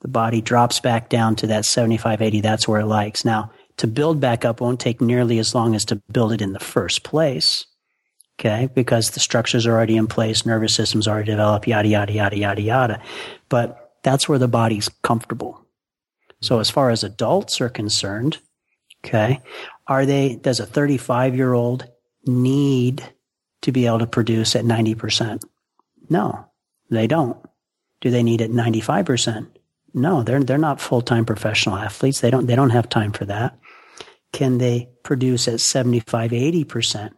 the 0.00 0.08
body 0.08 0.40
drops 0.40 0.80
back 0.80 1.08
down 1.08 1.36
to 1.36 1.48
that 1.48 1.64
75, 1.64 2.22
80. 2.22 2.40
That's 2.40 2.66
where 2.66 2.80
it 2.80 2.86
likes. 2.86 3.24
Now, 3.24 3.50
to 3.78 3.86
build 3.86 4.20
back 4.20 4.44
up 4.44 4.60
won't 4.60 4.80
take 4.80 5.00
nearly 5.00 5.38
as 5.38 5.54
long 5.54 5.74
as 5.74 5.84
to 5.86 5.96
build 6.10 6.32
it 6.32 6.40
in 6.40 6.52
the 6.52 6.60
first 6.60 7.02
place. 7.02 7.66
Okay. 8.38 8.68
Because 8.74 9.10
the 9.10 9.20
structures 9.20 9.66
are 9.66 9.72
already 9.72 9.96
in 9.96 10.06
place, 10.06 10.46
nervous 10.46 10.74
system's 10.74 11.08
already 11.08 11.32
developed, 11.32 11.66
yada, 11.66 11.88
yada, 11.88 12.12
yada, 12.12 12.36
yada, 12.36 12.62
yada. 12.62 13.02
But 13.48 13.94
that's 14.02 14.28
where 14.28 14.38
the 14.38 14.48
body's 14.48 14.88
comfortable. 15.02 15.64
So 16.40 16.60
as 16.60 16.70
far 16.70 16.90
as 16.90 17.02
adults 17.02 17.60
are 17.60 17.68
concerned, 17.68 18.38
okay, 19.04 19.40
are 19.88 20.06
they, 20.06 20.36
does 20.36 20.60
a 20.60 20.66
35 20.66 21.34
year 21.34 21.52
old 21.52 21.88
need 22.26 23.02
to 23.62 23.72
be 23.72 23.86
able 23.86 23.98
to 23.98 24.06
produce 24.06 24.54
at 24.54 24.64
90%? 24.64 25.42
No, 26.08 26.46
they 26.90 27.06
don't. 27.06 27.36
Do 28.00 28.10
they 28.10 28.22
need 28.22 28.40
it 28.40 28.52
95%? 28.52 29.48
No, 29.94 30.22
they're, 30.22 30.44
they're 30.44 30.58
not 30.58 30.80
full-time 30.80 31.24
professional 31.24 31.76
athletes. 31.76 32.20
They 32.20 32.30
don't, 32.30 32.46
they 32.46 32.54
don't 32.54 32.70
have 32.70 32.88
time 32.88 33.10
for 33.10 33.24
that. 33.24 33.58
Can 34.32 34.58
they 34.58 34.90
produce 35.02 35.48
at 35.48 35.60
75, 35.60 36.30
80%? 36.30 37.10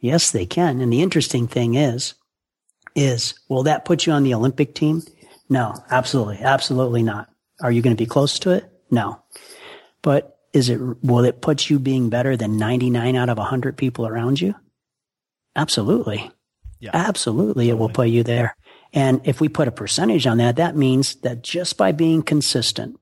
Yes, 0.00 0.30
they 0.30 0.46
can. 0.46 0.80
And 0.80 0.92
the 0.92 1.02
interesting 1.02 1.48
thing 1.48 1.74
is, 1.74 2.14
is 2.94 3.34
will 3.48 3.64
that 3.64 3.84
put 3.84 4.06
you 4.06 4.12
on 4.12 4.22
the 4.22 4.34
Olympic 4.34 4.74
team? 4.74 5.02
No, 5.48 5.74
absolutely. 5.90 6.38
Absolutely 6.38 7.02
not. 7.02 7.28
Are 7.62 7.70
you 7.70 7.82
going 7.82 7.96
to 7.96 8.02
be 8.02 8.08
close 8.08 8.38
to 8.40 8.50
it? 8.50 8.70
No. 8.90 9.22
But 10.02 10.38
is 10.52 10.68
it, 10.68 10.78
will 11.02 11.24
it 11.24 11.40
put 11.40 11.68
you 11.68 11.78
being 11.78 12.08
better 12.08 12.36
than 12.36 12.56
99 12.56 13.16
out 13.16 13.28
of 13.28 13.38
100 13.38 13.76
people 13.76 14.06
around 14.06 14.40
you? 14.40 14.54
Absolutely. 15.54 16.30
Yeah. 16.80 16.90
Absolutely. 16.92 17.70
It 17.70 17.78
will 17.78 17.88
put 17.88 18.08
you 18.08 18.22
there. 18.22 18.56
And 18.92 19.20
if 19.24 19.40
we 19.40 19.48
put 19.48 19.68
a 19.68 19.72
percentage 19.72 20.26
on 20.26 20.38
that, 20.38 20.56
that 20.56 20.76
means 20.76 21.16
that 21.16 21.42
just 21.42 21.76
by 21.76 21.92
being 21.92 22.22
consistent, 22.22 22.98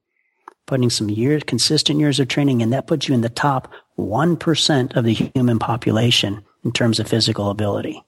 putting 0.67 0.91
some 0.91 1.11
years, 1.11 1.43
consistent 1.47 2.01
years 2.01 2.21
of 2.21 2.29
training, 2.29 2.63
and 2.63 2.73
that 2.73 2.87
puts 2.87 3.09
you 3.09 3.15
in 3.15 3.21
the 3.21 3.29
top 3.29 3.73
1% 3.99 4.97
of 4.97 5.05
the 5.05 5.13
human 5.13 5.59
population 5.59 6.45
in 6.65 6.73
terms 6.73 6.99
of 6.99 7.09
physical 7.09 7.51
ability. 7.51 8.03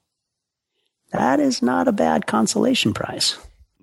That 1.11 1.39
is 1.39 1.61
not 1.61 1.87
a 1.87 1.91
bad 1.93 2.25
consolation 2.27 2.93
prize. 2.93 3.37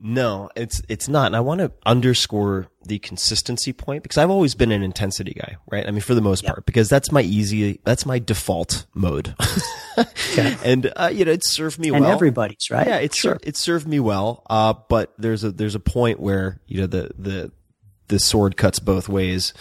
No, 0.06 0.50
it's 0.54 0.82
it's 0.88 1.08
not. 1.08 1.26
And 1.28 1.36
I 1.36 1.40
want 1.40 1.60
to 1.60 1.72
underscore 1.86 2.66
the 2.84 2.98
consistency 2.98 3.72
point 3.72 4.02
because 4.02 4.18
I've 4.18 4.28
always 4.28 4.54
been 4.54 4.70
an 4.70 4.82
intensity 4.82 5.32
guy, 5.32 5.56
right? 5.72 5.86
I 5.86 5.90
mean, 5.92 6.02
for 6.02 6.14
the 6.14 6.20
most 6.20 6.44
part, 6.44 6.66
because 6.66 6.90
that's 6.90 7.10
my 7.10 7.22
easy, 7.22 7.80
that's 7.84 8.04
my 8.04 8.18
default 8.18 8.84
mode. 8.94 9.34
And 10.64 10.92
uh, 10.96 11.10
you 11.12 11.24
know, 11.24 11.30
it 11.30 11.46
served 11.46 11.78
me 11.78 11.88
And 11.90 12.00
well. 12.00 12.10
everybody's, 12.10 12.68
right? 12.68 12.86
Yeah, 12.86 12.96
it 12.96 13.14
Sure. 13.14 13.38
it 13.44 13.56
served 13.56 13.86
me 13.86 14.00
well. 14.00 14.42
Uh, 14.50 14.74
but 14.88 15.14
there's 15.16 15.44
a 15.44 15.52
there's 15.52 15.76
a 15.76 15.80
point 15.80 16.18
where 16.18 16.60
you 16.66 16.80
know 16.80 16.88
the 16.88 17.10
the 17.16 17.52
the 18.08 18.18
sword 18.18 18.56
cuts 18.56 18.80
both 18.80 19.08
ways. 19.08 19.54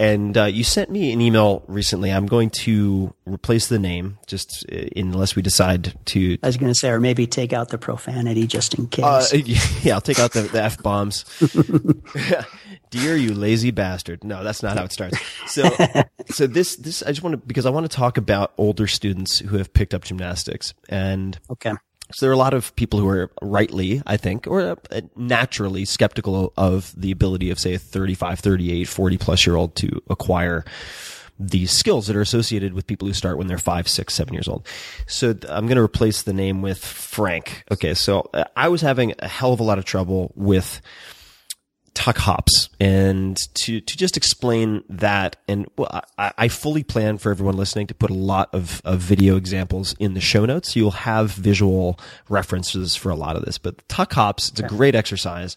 And 0.00 0.38
uh, 0.38 0.44
you 0.44 0.62
sent 0.62 0.90
me 0.90 1.12
an 1.12 1.20
email 1.20 1.64
recently. 1.66 2.12
I'm 2.12 2.26
going 2.26 2.50
to 2.50 3.12
replace 3.26 3.66
the 3.66 3.80
name, 3.80 4.18
just 4.26 4.64
uh, 4.70 4.84
unless 4.94 5.34
we 5.34 5.42
decide 5.42 5.94
to 6.06 6.38
I 6.42 6.46
was 6.46 6.56
going 6.56 6.72
to 6.72 6.78
say, 6.78 6.90
or 6.90 7.00
maybe 7.00 7.26
take 7.26 7.52
out 7.52 7.70
the 7.70 7.78
profanity 7.78 8.46
just 8.46 8.74
in 8.74 8.86
case. 8.86 9.04
uh, 9.04 9.36
yeah, 9.82 9.94
I'll 9.94 10.00
take 10.00 10.20
out 10.20 10.32
the, 10.32 10.42
the 10.42 10.62
f 10.62 10.80
bombs. 10.82 11.24
Dear 12.90 13.16
you 13.16 13.34
lazy 13.34 13.72
bastard. 13.72 14.22
No, 14.22 14.44
that's 14.44 14.62
not 14.62 14.78
how 14.78 14.84
it 14.84 14.92
starts. 14.92 15.18
So, 15.46 15.68
so 16.26 16.46
this, 16.46 16.76
this, 16.76 17.02
I 17.02 17.08
just 17.08 17.22
want 17.22 17.32
to, 17.32 17.36
because 17.38 17.66
I 17.66 17.70
want 17.70 17.90
to 17.90 17.94
talk 17.94 18.16
about 18.18 18.52
older 18.56 18.86
students 18.86 19.40
who 19.40 19.58
have 19.58 19.72
picked 19.72 19.94
up 19.94 20.04
gymnastics. 20.04 20.74
And 20.88 21.38
okay. 21.50 21.72
So 22.12 22.24
there 22.24 22.30
are 22.30 22.34
a 22.34 22.38
lot 22.38 22.54
of 22.54 22.74
people 22.76 22.98
who 23.00 23.08
are 23.08 23.30
rightly, 23.42 24.02
I 24.06 24.16
think, 24.16 24.46
or 24.46 24.60
uh, 24.90 25.00
naturally 25.14 25.84
skeptical 25.84 26.52
of 26.56 26.92
the 26.96 27.10
ability 27.10 27.50
of, 27.50 27.58
say, 27.58 27.74
a 27.74 27.78
35, 27.78 28.38
38, 28.40 28.88
40 28.88 29.18
plus 29.18 29.46
year 29.46 29.56
old 29.56 29.74
to 29.76 30.02
acquire 30.08 30.64
these 31.38 31.70
skills 31.70 32.06
that 32.06 32.16
are 32.16 32.20
associated 32.20 32.72
with 32.72 32.86
people 32.86 33.06
who 33.06 33.14
start 33.14 33.38
when 33.38 33.46
they're 33.46 33.58
five, 33.58 33.88
six, 33.88 34.14
seven 34.14 34.34
years 34.34 34.48
old. 34.48 34.66
So 35.06 35.30
I'm 35.48 35.66
going 35.66 35.76
to 35.76 35.82
replace 35.82 36.22
the 36.22 36.32
name 36.32 36.62
with 36.62 36.84
Frank. 36.84 37.64
Okay. 37.70 37.94
So 37.94 38.28
uh, 38.34 38.44
I 38.56 38.68
was 38.68 38.80
having 38.80 39.14
a 39.20 39.28
hell 39.28 39.52
of 39.52 39.60
a 39.60 39.62
lot 39.62 39.78
of 39.78 39.84
trouble 39.84 40.32
with 40.34 40.80
tuck 41.98 42.18
hops. 42.18 42.68
And 42.78 43.36
to 43.54 43.80
to 43.80 43.96
just 43.96 44.16
explain 44.16 44.84
that 44.88 45.34
and 45.48 45.66
well, 45.76 46.02
I, 46.16 46.32
I 46.38 46.48
fully 46.48 46.84
plan 46.84 47.18
for 47.18 47.32
everyone 47.32 47.56
listening 47.56 47.88
to 47.88 47.94
put 47.94 48.10
a 48.10 48.14
lot 48.14 48.50
of, 48.54 48.80
of 48.84 49.00
video 49.00 49.34
examples 49.34 49.96
in 49.98 50.14
the 50.14 50.20
show 50.20 50.46
notes. 50.46 50.76
You'll 50.76 50.92
have 50.92 51.32
visual 51.32 51.98
references 52.28 52.94
for 52.94 53.10
a 53.10 53.16
lot 53.16 53.34
of 53.34 53.44
this 53.44 53.58
but 53.58 53.86
tuck 53.88 54.12
hops 54.12 54.48
it's 54.48 54.60
a 54.60 54.68
great 54.68 54.94
exercise. 54.94 55.56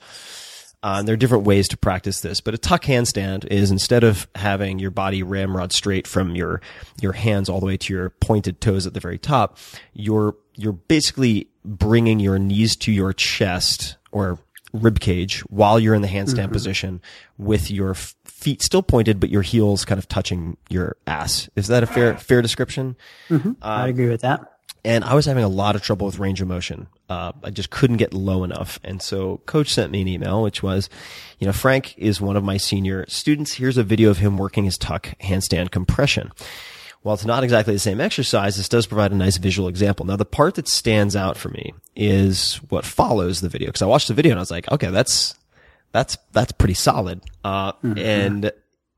Uh, 0.84 0.95
and 0.97 1.07
there 1.07 1.13
are 1.13 1.18
different 1.18 1.43
ways 1.43 1.68
to 1.68 1.77
practice 1.77 2.22
this, 2.22 2.41
but 2.41 2.55
a 2.55 2.57
tuck 2.57 2.85
handstand 2.85 3.45
is 3.45 3.69
instead 3.69 4.03
of 4.03 4.27
having 4.34 4.80
your 4.80 4.89
body 4.89 5.22
ramrod 5.22 5.72
straight 5.72 6.07
from 6.07 6.35
your 6.35 6.59
your 6.99 7.13
hands 7.13 7.49
all 7.49 7.59
the 7.59 7.68
way 7.68 7.77
to 7.77 7.93
your 7.93 8.09
pointed 8.09 8.59
toes 8.59 8.88
at 8.88 8.95
the 8.95 8.99
very 8.99 9.19
top, 9.19 9.59
your 9.93 10.35
you're 10.55 10.73
basically 10.73 11.49
bringing 11.63 12.19
your 12.19 12.39
knees 12.39 12.76
to 12.76 12.91
your 12.91 13.13
chest 13.13 13.97
or 14.11 14.39
rib 14.73 14.99
cage 14.99 15.41
while 15.49 15.80
you're 15.80 15.95
in 15.95 16.02
the 16.02 16.07
handstand 16.07 16.48
Mhm. 16.49 16.53
position 16.53 17.02
with 17.38 17.69
your 17.69 17.91
f- 17.91 18.15
feet 18.26 18.61
still 18.61 18.81
pointed, 18.84 19.19
but 19.19 19.30
your 19.30 19.41
heels 19.41 19.85
kind 19.85 19.99
of 19.99 20.07
touching 20.07 20.57
your 20.69 20.95
ass. 21.07 21.49
Is 21.56 21.68
that 21.68 21.84
a 21.84 21.88
fair 21.88 22.18
fair 22.18 22.41
description? 22.41 22.95
Mhm. 23.30 23.56
I 23.61 23.88
agree 23.88 24.10
with 24.10 24.22
that. 24.22 24.41
And 24.84 25.03
I 25.03 25.14
was 25.14 25.27
having 25.27 25.43
a 25.43 25.48
lot 25.48 25.76
of 25.76 25.84
trouble 25.84 26.07
with 26.07 26.18
range 26.18 26.41
of 26.41 26.48
motion. 26.48 26.88
Uh, 27.07 27.34
I 27.43 27.52
just 27.52 27.69
couldn't 27.69 27.98
get 27.98 28.15
low 28.15 28.43
enough. 28.43 28.80
And 28.84 28.99
so 28.99 29.41
coach 29.45 29.72
sent 29.72 29.91
me 29.91 30.02
an 30.02 30.07
email, 30.07 30.41
which 30.41 30.64
was, 30.64 30.89
you 31.38 31.45
know, 31.45 31.53
Frank 31.53 31.93
is 31.98 32.19
one 32.19 32.35
of 32.35 32.43
my 32.43 32.57
senior 32.57 33.06
students. 33.07 33.53
Here's 33.53 33.77
a 33.77 33.84
video 33.84 34.10
of 34.10 34.18
him 34.18 34.38
working 34.39 34.64
his 34.64 34.80
tuck 34.80 35.10
handstand 35.22 35.69
compression. 35.69 36.31
While 37.02 37.15
it's 37.15 37.26
not 37.26 37.44
exactly 37.44 37.73
the 37.73 37.80
same 37.80 37.99
exercise, 37.99 38.57
this 38.57 38.69
does 38.69 38.86
provide 38.86 39.11
a 39.11 39.15
nice 39.15 39.38
visual 39.38 39.68
example. 39.68 40.06
Now, 40.06 40.18
the 40.18 40.26
part 40.26 40.56
that 40.56 40.68
stands 40.68 41.15
out 41.15 41.36
for 41.36 41.49
me 41.49 41.73
is 41.95 42.57
what 42.69 42.86
follows 42.86 43.41
the 43.41 43.49
video. 43.49 43.72
Cause 43.72 43.82
I 43.82 43.88
watched 43.88 44.07
the 44.07 44.14
video 44.14 44.32
and 44.32 44.40
I 44.40 44.41
was 44.41 44.52
like, 44.52 44.72
okay, 44.72 44.91
that's, 44.91 45.34
that's, 45.91 46.18
that's 46.32 46.52
pretty 46.52 46.76
solid. 46.76 47.22
Uh, 47.44 47.72
and 47.82 48.52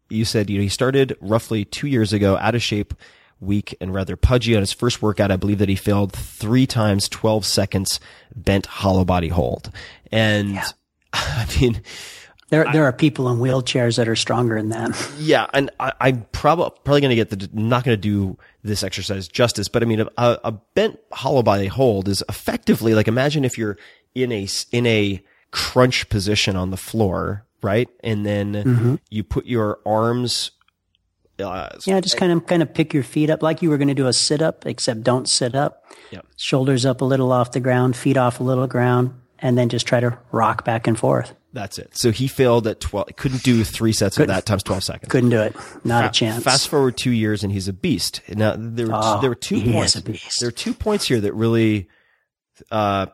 you 0.10 0.26
said, 0.26 0.50
you 0.50 0.58
know, 0.58 0.64
he 0.64 0.70
started 0.70 1.18
roughly 1.22 1.64
two 1.64 1.88
years 1.88 2.12
ago 2.12 2.38
out 2.38 2.56
of 2.56 2.62
shape, 2.62 2.94
weak 3.40 3.76
and 3.80 3.94
rather 3.94 4.16
pudgy 4.16 4.56
on 4.56 4.62
his 4.62 4.74
first 4.74 5.02
workout. 5.02 5.32
I 5.32 5.38
believe 5.38 5.60
that 5.60 5.70
he 5.70 5.76
failed 5.76 6.14
three 6.14 6.68
times 6.68 7.08
12 7.10 7.46
seconds 7.46 8.00
bent 8.36 8.66
hollow 8.66 9.06
body 9.06 9.30
hold. 9.30 9.72
And 10.12 10.60
I 11.14 11.48
mean, 11.60 11.82
There, 12.54 12.72
there 12.72 12.84
are 12.86 12.94
people 12.94 13.30
in 13.30 13.40
wheelchairs 13.40 13.98
that 13.98 14.08
are 14.08 14.16
stronger 14.16 14.58
than 14.62 14.70
that. 14.70 15.12
yeah, 15.18 15.48
and 15.56 15.72
I, 15.80 15.92
I'm 16.00 16.28
probably 16.34 16.70
probably 16.84 17.02
going 17.02 17.10
to 17.10 17.16
get 17.16 17.32
the 17.32 17.50
not 17.52 17.84
going 17.84 17.98
to 17.98 18.02
do 18.02 18.38
this 18.64 18.84
exercise 18.84 19.28
justice, 19.28 19.68
but 19.70 19.82
I 19.82 19.88
mean, 19.88 20.02
a, 20.02 20.08
a 20.44 20.52
bent 20.52 21.00
hollow 21.12 21.42
body 21.42 21.66
hold 21.66 22.08
is 22.08 22.24
effectively 22.30 22.94
like 22.94 23.08
imagine 23.08 23.44
if 23.44 23.58
you're 23.58 23.78
in 24.14 24.32
a 24.32 24.48
in 24.72 24.86
a 24.86 25.24
crunch 25.50 26.10
position 26.10 26.56
on 26.56 26.70
the 26.70 26.78
floor, 26.78 27.44
right, 27.64 27.90
and 28.04 28.24
then 28.24 28.54
Mhm. 28.54 29.00
you 29.10 29.24
put 29.24 29.48
your 29.48 29.80
arms. 29.86 30.52
Uh, 31.40 31.70
Yeah, 31.88 32.00
just 32.00 32.18
kind 32.18 32.32
of 32.32 32.46
kind 32.46 32.62
of 32.62 32.72
pick 32.76 32.94
your 32.94 33.02
feet 33.02 33.32
up 33.32 33.42
like 33.42 33.64
you 33.64 33.70
were 33.72 33.78
going 33.80 33.88
to 33.88 33.96
do 33.96 34.06
a 34.06 34.14
sit 34.14 34.44
up, 34.44 34.68
except 34.68 35.02
don't 35.02 35.28
sit 35.28 35.56
up. 35.56 35.84
Yep. 36.12 36.28
Shoulders 36.38 36.86
up 36.86 37.02
a 37.02 37.06
little 37.06 37.32
off 37.32 37.52
the 37.52 37.60
ground, 37.60 37.96
feet 37.96 38.18
off 38.18 38.40
a 38.40 38.44
little 38.44 38.68
ground, 38.68 39.12
and 39.40 39.58
then 39.58 39.70
just 39.70 39.88
try 39.88 40.00
to 40.00 40.18
rock 40.32 40.64
back 40.64 40.86
and 40.86 40.98
forth. 41.00 41.34
That's 41.54 41.78
it. 41.78 41.96
So 41.96 42.12
he 42.12 42.28
failed 42.28 42.66
at 42.66 42.80
twelve. 42.80 43.10
Couldn't 43.16 43.44
do 43.44 43.64
three 43.64 43.94
sets 43.94 44.18
of 44.18 44.28
that 44.28 44.46
times 44.46 44.64
twelve 44.64 44.84
seconds. 44.84 45.12
Couldn't 45.12 45.30
do 45.30 45.40
it. 45.40 45.56
Not 45.86 46.06
a 46.06 46.10
chance. 46.10 46.44
Fast 46.44 46.68
forward 46.68 46.98
two 46.98 47.12
years 47.12 47.44
and 47.44 47.54
he's 47.54 47.68
a 47.68 47.74
beast. 47.74 48.22
Now 48.28 48.56
there 48.58 48.88
were 48.88 48.94
Oh, 48.96 49.22
there 49.22 49.30
were 49.30 49.36
two 49.36 49.56
he 49.60 49.70
is 49.70 49.76
points. 49.76 49.96
a 49.96 50.02
beast. 50.02 50.40
There 50.40 50.50
are 50.50 50.52
two 50.52 50.74
points 50.74 51.08
here 51.08 51.22
that 51.22 51.34
really 51.36 51.88
uh, 52.72 53.06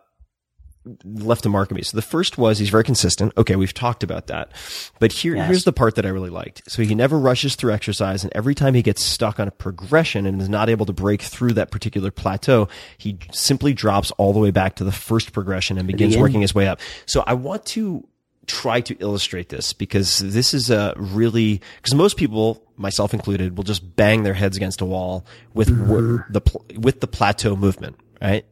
left 1.03 1.45
a 1.45 1.49
mark 1.49 1.69
on 1.71 1.75
me. 1.75 1.81
So 1.83 1.97
the 1.97 2.01
first 2.01 2.37
was 2.37 2.57
he's 2.59 2.69
very 2.69 2.85
consistent. 2.85 3.33
Okay, 3.37 3.55
we've 3.57 3.73
talked 3.73 4.03
about 4.03 4.27
that, 4.27 4.51
but 4.99 5.11
here 5.11 5.35
Yes. 5.35 5.47
here's 5.47 5.63
the 5.65 5.73
part 5.73 5.95
that 5.95 6.05
I 6.05 6.09
really 6.09 6.29
liked. 6.29 6.61
So 6.71 6.81
he 6.81 6.95
never 6.95 7.19
rushes 7.19 7.55
through 7.55 7.73
exercise, 7.73 8.23
and 8.23 8.31
every 8.33 8.55
time 8.55 8.73
he 8.73 8.81
gets 8.81 9.03
stuck 9.03 9.39
on 9.39 9.47
a 9.47 9.51
progression 9.51 10.25
and 10.25 10.41
is 10.41 10.47
not 10.49 10.69
able 10.69 10.85
to 10.85 10.93
break 10.93 11.21
through 11.21 11.53
that 11.53 11.71
particular 11.71 12.09
plateau, 12.11 12.69
he 12.97 13.17
simply 13.33 13.73
drops 13.73 14.11
all 14.11 14.31
the 14.31 14.39
way 14.39 14.51
back 14.51 14.75
to 14.77 14.83
the 14.85 14.91
first 14.93 15.33
progression 15.33 15.77
and 15.77 15.85
begins 15.87 16.15
working 16.15 16.39
his 16.41 16.55
way 16.55 16.67
up. 16.67 16.79
So 17.05 17.23
I 17.27 17.33
want 17.33 17.65
to 17.67 18.07
try 18.49 18.81
to 18.81 18.93
illustrate 18.99 19.49
this 19.49 19.71
because 19.73 20.17
this 20.19 20.53
is 20.53 20.69
a 20.69 20.93
really 20.97 21.61
because 21.77 21.93
most 21.95 22.17
people 22.17 22.61
myself 22.77 23.13
included 23.13 23.55
will 23.55 23.63
just 23.63 23.95
bang 23.95 24.23
their 24.23 24.33
heads 24.33 24.57
against 24.57 24.81
a 24.81 24.85
wall 24.85 25.25
with 25.53 25.69
w- 25.87 26.23
the 26.29 26.41
with 26.79 26.99
the 26.99 27.07
plateau 27.07 27.55
movement 27.55 27.95
right 28.21 28.45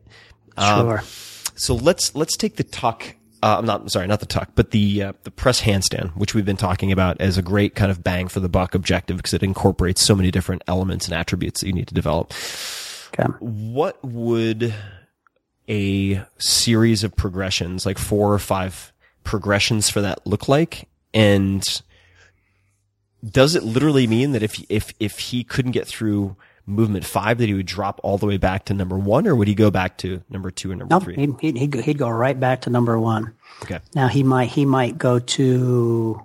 Um, 0.58 0.88
Sure. 0.88 1.02
so 1.56 1.76
let's 1.76 2.14
let's 2.16 2.38
take 2.38 2.56
the 2.58 2.64
tuck 2.64 3.16
uh, 3.44 3.58
I'm 3.60 3.66
not 3.66 3.90
sorry 3.92 4.08
not 4.08 4.20
the 4.20 4.26
tuck 4.26 4.50
but 4.56 4.72
the 4.72 5.04
uh, 5.04 5.14
the 5.24 5.32
press 5.32 5.62
handstand 5.62 6.12
which 6.16 6.34
we've 6.34 6.46
been 6.46 6.58
talking 6.58 6.92
about 6.92 7.20
as 7.22 7.38
a 7.38 7.42
great 7.42 7.74
kind 7.76 7.92
of 7.92 8.04
bang 8.04 8.28
for 8.28 8.40
the 8.40 8.50
buck 8.50 8.76
objective 8.76 9.18
because 9.18 9.34
it 9.34 9.44
incorporates 9.44 10.02
so 10.02 10.16
many 10.16 10.30
different 10.32 10.62
elements 10.68 11.06
and 11.08 11.14
attributes 11.16 11.62
that 11.62 11.68
you 11.68 11.74
need 11.74 11.88
to 11.88 11.94
develop 11.96 12.32
Okay. 13.14 13.24
what 13.40 14.04
would 14.04 14.74
a 15.70 16.22
series 16.38 17.04
of 17.04 17.16
progressions, 17.16 17.86
like 17.86 17.98
four 17.98 18.34
or 18.34 18.40
five 18.40 18.94
progressions 19.28 19.90
for 19.90 20.02
that 20.02 20.26
look 20.26 20.48
like? 20.48 20.88
And 21.14 21.64
does 23.30 23.56
it 23.56 23.64
literally 23.64 24.08
mean 24.08 24.32
that 24.32 24.42
if, 24.42 24.64
if, 24.70 24.94
if 25.00 25.20
he 25.20 25.44
couldn't 25.44 25.74
get 25.74 25.88
through 25.88 26.36
movement 26.66 27.06
five, 27.06 27.38
that 27.38 27.48
he 27.48 27.54
would 27.54 27.66
drop 27.66 28.00
all 28.04 28.18
the 28.18 28.26
way 28.26 28.38
back 28.38 28.66
to 28.66 28.74
number 28.74 28.98
one, 28.98 29.28
or 29.28 29.36
would 29.36 29.48
he 29.48 29.56
go 29.56 29.70
back 29.72 29.98
to 30.00 30.22
number 30.30 30.52
two 30.52 30.72
or 30.72 30.76
number 30.76 30.94
Nope. 30.94 31.04
three? 31.04 31.16
He'd, 31.16 31.36
he'd, 31.42 31.58
he'd, 31.58 31.72
go, 31.72 31.82
he'd 31.82 31.98
go 31.98 32.10
right 32.10 32.40
back 32.40 32.62
to 32.62 32.70
number 32.70 33.00
one. 33.00 33.34
Okay. 33.64 33.80
Now 33.96 34.08
he 34.08 34.24
might 34.24 34.50
he 34.50 34.66
might 34.66 34.98
go 34.98 35.20
to 35.20 36.22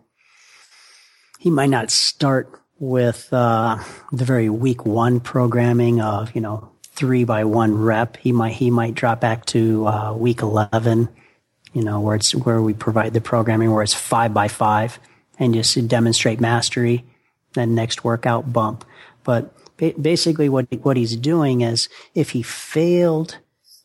he 1.38 1.50
might 1.50 1.70
not 1.70 1.90
start 1.90 2.60
with 2.78 3.32
uh, 3.32 3.78
the 4.12 4.24
very 4.24 4.48
week 4.48 4.84
one 4.84 5.20
programming 5.20 6.00
of 6.00 6.34
you 6.34 6.40
know 6.40 6.68
three 6.94 7.24
by 7.24 7.44
one 7.44 7.74
rep. 7.80 8.16
He 8.16 8.32
might 8.32 8.54
he 8.54 8.70
might 8.70 8.94
drop 8.94 9.20
back 9.20 9.44
to 9.46 9.86
uh, 9.86 10.12
week 10.14 10.42
eleven, 10.42 11.08
you 11.72 11.82
know 11.82 12.00
where 12.00 12.16
it's 12.16 12.34
where 12.34 12.60
we 12.62 12.74
provide 12.74 13.14
the 13.14 13.20
programming 13.20 13.72
where 13.72 13.82
it's 13.82 13.94
five 13.94 14.34
by 14.34 14.48
five 14.48 14.98
and 15.38 15.54
just 15.54 15.88
demonstrate 15.88 16.40
mastery. 16.40 17.04
Then 17.54 17.74
next 17.74 18.02
workout 18.02 18.52
bump, 18.52 18.84
but 19.24 19.54
basically 20.00 20.48
what 20.48 20.66
what 20.82 20.96
he's 20.96 21.16
doing 21.16 21.60
is 21.60 21.88
if 22.14 22.30
he 22.30 22.42
failed 22.42 23.38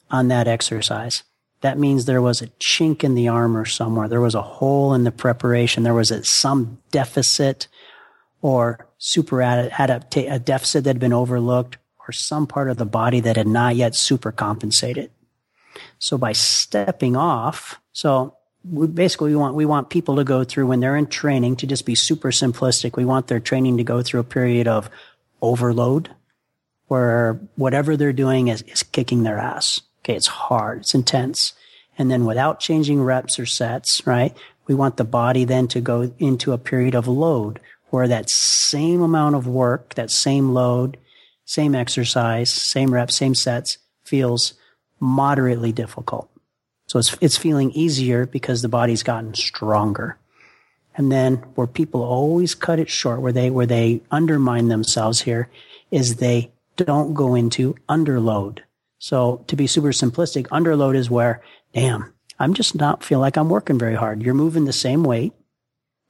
on 0.10 0.28
that 0.30 0.48
exercise. 0.48 1.24
That 1.62 1.80
means 1.80 2.06
there 2.06 2.22
was 2.22 2.42
a 2.42 2.48
chink 2.60 3.04
in 3.04 3.16
the 3.16 3.28
armor 3.28 3.66
somewhere. 3.66 4.08
There 4.08 4.22
was 4.22 4.36
a 4.36 4.42
hole 4.44 4.94
in 4.94 5.04
the 5.04 5.12
preparation. 5.12 5.84
There 5.84 5.94
was 5.94 6.12
a, 6.12 6.24
some 6.24 6.78
deficit 6.92 7.68
or 8.42 8.88
super 9.00 9.42
ad- 9.42 9.72
adapta- 9.72 10.32
a 10.32 10.40
deficit 10.40 10.84
that 10.84 10.92
had 10.92 11.00
been 11.00 11.14
overlooked 11.14 11.78
or 12.08 12.12
some 12.12 12.46
part 12.46 12.70
of 12.70 12.78
the 12.78 12.86
body 12.86 13.20
that 13.22 13.38
had 13.38 13.48
not 13.48 13.76
yet 13.76 13.96
super 13.96 14.32
compensated. 14.32 15.10
So 16.00 16.18
by 16.18 16.34
stepping 16.34 17.16
off, 17.16 17.80
so 17.94 18.36
we 18.70 18.88
basically 18.88 19.32
we 19.32 19.36
want 19.36 19.56
we 19.56 19.66
want 19.66 19.90
people 19.90 20.18
to 20.18 20.24
go 20.24 20.44
through 20.44 20.68
when 20.68 20.80
they're 20.80 20.96
in 20.96 21.08
training 21.08 21.56
to 21.58 21.68
just 21.68 21.86
be 21.86 21.96
super 21.96 22.30
simplistic. 22.32 22.96
We 22.96 23.06
want 23.06 23.28
their 23.28 23.40
training 23.40 23.78
to 23.78 23.84
go 23.84 24.02
through 24.02 24.20
a 24.22 24.26
period 24.26 24.68
of 24.68 24.90
overload 25.42 26.10
where 26.88 27.40
whatever 27.56 27.98
they're 27.98 28.14
doing 28.14 28.48
is, 28.48 28.62
is 28.64 28.84
kicking 28.84 29.24
their 29.24 29.38
ass. 29.38 29.82
Okay, 30.00 30.16
it's 30.16 30.28
hard, 30.28 30.82
it's 30.82 30.96
intense. 30.96 31.54
And 31.98 32.10
then 32.10 32.26
without 32.26 32.60
changing 32.60 33.02
reps 33.02 33.40
or 33.40 33.46
sets, 33.46 34.06
right? 34.06 34.36
We 34.68 34.76
want 34.76 34.98
the 34.98 35.04
body 35.04 35.44
then 35.46 35.68
to 35.70 35.82
go 35.82 36.14
into 36.20 36.54
a 36.54 36.58
period 36.58 36.96
of 36.96 37.08
load 37.08 37.60
where 37.90 38.08
that 38.08 38.30
same 38.30 39.02
amount 39.02 39.36
of 39.36 39.48
work, 39.48 39.96
that 39.96 40.12
same 40.12 40.54
load, 40.54 40.98
same 41.46 41.74
exercise, 41.74 42.52
same 42.52 42.94
reps, 42.94 43.16
same 43.16 43.34
sets 43.36 43.78
feels 44.04 44.54
moderately 45.00 45.72
difficult. 45.72 46.30
So 46.88 47.00
it's, 47.00 47.16
it's 47.20 47.38
feeling 47.38 47.72
easier 47.72 48.26
because 48.26 48.62
the 48.62 48.70
body's 48.70 49.04
gotten 49.04 49.34
stronger. 49.34 50.18
And 50.96 51.12
then 51.12 51.36
where 51.56 51.68
people 51.68 52.02
always 52.02 52.56
cut 52.56 52.80
it 52.80 52.90
short, 52.90 53.22
where 53.22 53.34
they, 53.34 53.50
where 53.50 53.66
they 53.66 54.02
undermine 54.10 54.70
themselves 54.70 55.22
here 55.22 55.50
is 55.92 56.16
they 56.16 56.52
don't 56.76 57.14
go 57.14 57.36
into 57.36 57.76
underload. 57.88 58.60
So 59.00 59.44
to 59.48 59.56
be 59.56 59.68
super 59.68 59.90
simplistic, 59.90 60.48
underload 60.48 60.96
is 60.96 61.10
where, 61.10 61.42
damn, 61.74 62.14
I'm 62.40 62.54
just 62.54 62.74
not 62.74 63.04
feel 63.04 63.20
like 63.20 63.38
I'm 63.38 63.50
working 63.50 63.78
very 63.78 63.96
hard. 63.96 64.24
You're 64.24 64.34
moving 64.34 64.66
the 64.66 64.74
same 64.74 65.04
weight. 65.04 65.34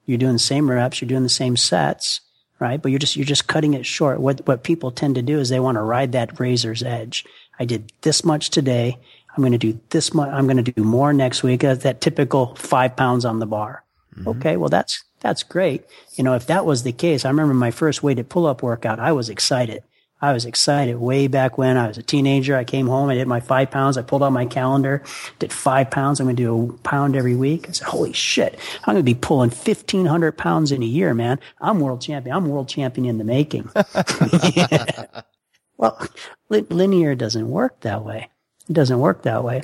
You're 0.06 0.18
doing 0.18 0.34
the 0.34 0.38
same 0.38 0.70
reps. 0.70 1.00
You're 1.00 1.08
doing 1.08 1.22
the 1.22 1.28
same 1.28 1.56
sets, 1.56 2.20
right? 2.58 2.80
But 2.80 2.90
you're 2.90 2.98
just, 2.98 3.16
you're 3.16 3.26
just 3.26 3.46
cutting 3.46 3.74
it 3.74 3.84
short. 3.84 4.20
What, 4.20 4.46
what 4.46 4.62
people 4.62 4.90
tend 4.90 5.16
to 5.16 5.22
do 5.22 5.38
is 5.38 5.48
they 5.48 5.60
want 5.60 5.76
to 5.76 5.82
ride 5.82 6.12
that 6.12 6.40
razor's 6.40 6.82
edge. 6.82 7.26
I 7.58 7.64
did 7.64 7.92
this 8.02 8.24
much 8.24 8.50
today. 8.50 8.98
I'm 9.30 9.42
going 9.42 9.52
to 9.52 9.58
do 9.58 9.78
this 9.90 10.14
much. 10.14 10.30
I'm 10.30 10.46
going 10.46 10.62
to 10.62 10.72
do 10.72 10.82
more 10.82 11.12
next 11.12 11.42
week. 11.42 11.60
That's 11.60 11.82
that 11.84 12.00
typical 12.00 12.54
five 12.56 12.96
pounds 12.96 13.24
on 13.24 13.38
the 13.38 13.46
bar. 13.46 13.84
Mm-hmm. 14.16 14.28
Okay. 14.28 14.56
Well, 14.56 14.68
that's, 14.68 15.04
that's 15.20 15.42
great. 15.42 15.84
You 16.14 16.24
know, 16.24 16.34
if 16.34 16.46
that 16.46 16.66
was 16.66 16.82
the 16.82 16.92
case, 16.92 17.24
I 17.24 17.30
remember 17.30 17.54
my 17.54 17.70
first 17.70 18.02
weighted 18.02 18.28
pull 18.28 18.46
up 18.46 18.62
workout. 18.62 18.98
I 18.98 19.12
was 19.12 19.28
excited. 19.28 19.82
I 20.20 20.32
was 20.32 20.44
excited 20.44 20.96
way 20.96 21.28
back 21.28 21.58
when 21.58 21.76
I 21.76 21.86
was 21.86 21.96
a 21.96 22.02
teenager. 22.02 22.56
I 22.56 22.64
came 22.64 22.88
home. 22.88 23.08
I 23.08 23.14
did 23.14 23.28
my 23.28 23.38
five 23.38 23.70
pounds. 23.70 23.96
I 23.96 24.02
pulled 24.02 24.24
out 24.24 24.32
my 24.32 24.46
calendar, 24.46 25.04
did 25.38 25.52
five 25.52 25.90
pounds. 25.90 26.18
I'm 26.18 26.26
going 26.26 26.34
to 26.34 26.42
do 26.42 26.74
a 26.74 26.78
pound 26.78 27.14
every 27.14 27.36
week. 27.36 27.68
I 27.68 27.72
said, 27.72 27.86
holy 27.86 28.12
shit. 28.12 28.58
I'm 28.80 28.94
going 28.94 28.96
to 28.96 29.02
be 29.04 29.14
pulling 29.14 29.50
1500 29.50 30.32
pounds 30.32 30.72
in 30.72 30.82
a 30.82 30.86
year, 30.86 31.14
man. 31.14 31.38
I'm 31.60 31.78
world 31.78 32.00
champion. 32.00 32.34
I'm 32.34 32.48
world 32.48 32.68
champion 32.68 33.06
in 33.06 33.18
the 33.18 33.24
making. 33.24 33.70
Yeah. 34.56 35.06
Well, 35.78 36.06
li- 36.50 36.66
linear 36.68 37.14
doesn't 37.14 37.48
work 37.48 37.80
that 37.80 38.04
way. 38.04 38.28
It 38.68 38.74
doesn't 38.74 38.98
work 38.98 39.22
that 39.22 39.42
way. 39.42 39.62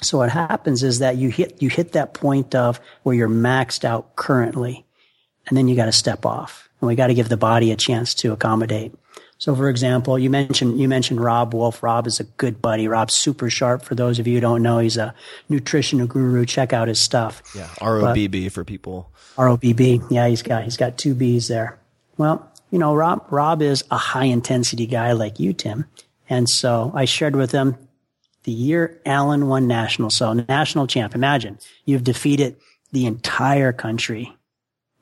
So 0.00 0.16
what 0.18 0.30
happens 0.30 0.82
is 0.82 1.00
that 1.00 1.16
you 1.16 1.28
hit, 1.28 1.60
you 1.60 1.68
hit 1.68 1.92
that 1.92 2.14
point 2.14 2.54
of 2.54 2.80
where 3.02 3.14
you're 3.14 3.28
maxed 3.28 3.84
out 3.84 4.16
currently, 4.16 4.86
and 5.46 5.58
then 5.58 5.68
you 5.68 5.76
got 5.76 5.86
to 5.86 5.92
step 5.92 6.24
off 6.24 6.70
and 6.80 6.88
we 6.88 6.94
got 6.94 7.08
to 7.08 7.14
give 7.14 7.28
the 7.28 7.36
body 7.36 7.70
a 7.70 7.76
chance 7.76 8.14
to 8.14 8.32
accommodate. 8.32 8.94
So, 9.38 9.54
for 9.54 9.70
example, 9.70 10.18
you 10.18 10.28
mentioned 10.28 10.78
you 10.78 10.86
mentioned 10.86 11.20
Robb 11.20 11.54
Wolf. 11.54 11.82
Robb 11.82 12.06
is 12.06 12.20
a 12.20 12.24
good 12.24 12.60
buddy. 12.60 12.88
Robb's 12.88 13.14
super 13.14 13.48
sharp. 13.48 13.82
For 13.82 13.94
those 13.94 14.18
of 14.18 14.26
you 14.26 14.34
who 14.34 14.40
don't 14.40 14.62
know, 14.62 14.78
he's 14.78 14.98
a 14.98 15.14
nutrition 15.48 16.04
guru. 16.06 16.44
Check 16.44 16.74
out 16.74 16.88
his 16.88 17.00
stuff. 17.00 17.42
Yeah, 17.54 17.68
R 17.80 18.00
O 18.02 18.12
B 18.12 18.26
B 18.26 18.50
for 18.50 18.64
people. 18.64 19.10
R 19.38 19.48
O 19.48 19.56
B 19.56 19.72
B. 19.72 20.02
Yeah, 20.10 20.28
he's 20.28 20.42
got 20.42 20.64
he's 20.64 20.76
got 20.76 20.98
two 20.98 21.14
B's 21.14 21.48
there. 21.48 21.78
Well, 22.18 22.49
you 22.70 22.78
know, 22.78 22.94
Rob, 22.94 23.26
Robb 23.30 23.62
is 23.62 23.84
a 23.90 23.96
high 23.96 24.24
intensity 24.24 24.86
guy 24.86 25.12
like 25.12 25.40
you, 25.40 25.52
Tim, 25.52 25.86
and 26.28 26.48
so 26.48 26.92
I 26.94 27.04
shared 27.04 27.36
with 27.36 27.52
him 27.52 27.76
the 28.44 28.52
year 28.52 29.00
Alan 29.04 29.48
won 29.48 29.66
national. 29.66 30.10
So 30.10 30.32
national 30.32 30.86
champ. 30.86 31.14
Imagine 31.14 31.58
you've 31.84 32.04
defeated 32.04 32.56
the 32.92 33.06
entire 33.06 33.72
country, 33.72 34.34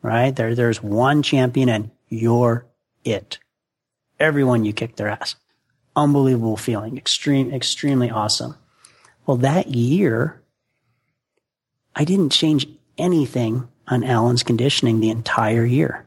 right? 0.02 0.34
There, 0.34 0.54
there's 0.54 0.82
one 0.82 1.22
champion 1.22 1.68
and 1.68 1.90
you're 2.08 2.66
it 3.04 3.38
everyone 4.18 4.64
you 4.64 4.72
kicked 4.72 4.96
their 4.96 5.08
ass. 5.08 5.36
Unbelievable 5.96 6.56
feeling. 6.56 6.96
Extreme, 6.96 7.52
extremely 7.52 8.10
awesome. 8.10 8.56
Well, 9.26 9.36
that 9.38 9.68
year, 9.68 10.42
I 11.94 12.04
didn't 12.04 12.30
change 12.30 12.66
anything 12.96 13.68
on 13.86 14.04
Alan's 14.04 14.42
conditioning 14.42 15.00
the 15.00 15.10
entire 15.10 15.64
year. 15.64 16.06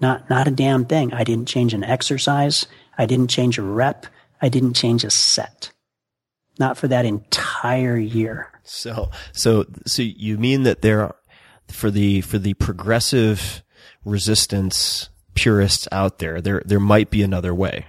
Not, 0.00 0.28
not 0.28 0.48
a 0.48 0.50
damn 0.50 0.84
thing. 0.84 1.12
I 1.14 1.24
didn't 1.24 1.46
change 1.46 1.72
an 1.72 1.84
exercise. 1.84 2.66
I 2.98 3.06
didn't 3.06 3.30
change 3.30 3.58
a 3.58 3.62
rep. 3.62 4.06
I 4.42 4.48
didn't 4.48 4.74
change 4.74 5.04
a 5.04 5.10
set. 5.10 5.72
Not 6.58 6.76
for 6.76 6.88
that 6.88 7.04
entire 7.04 7.96
year. 7.96 8.50
So, 8.64 9.10
so, 9.32 9.66
so 9.86 10.02
you 10.02 10.36
mean 10.38 10.64
that 10.64 10.82
there 10.82 11.00
are, 11.02 11.16
for 11.68 11.90
the, 11.90 12.20
for 12.20 12.38
the 12.38 12.54
progressive 12.54 13.62
resistance 14.04 15.08
purists 15.34 15.88
out 15.90 16.18
there. 16.18 16.40
There, 16.40 16.62
there 16.64 16.80
might 16.80 17.10
be 17.10 17.22
another 17.22 17.54
way. 17.54 17.86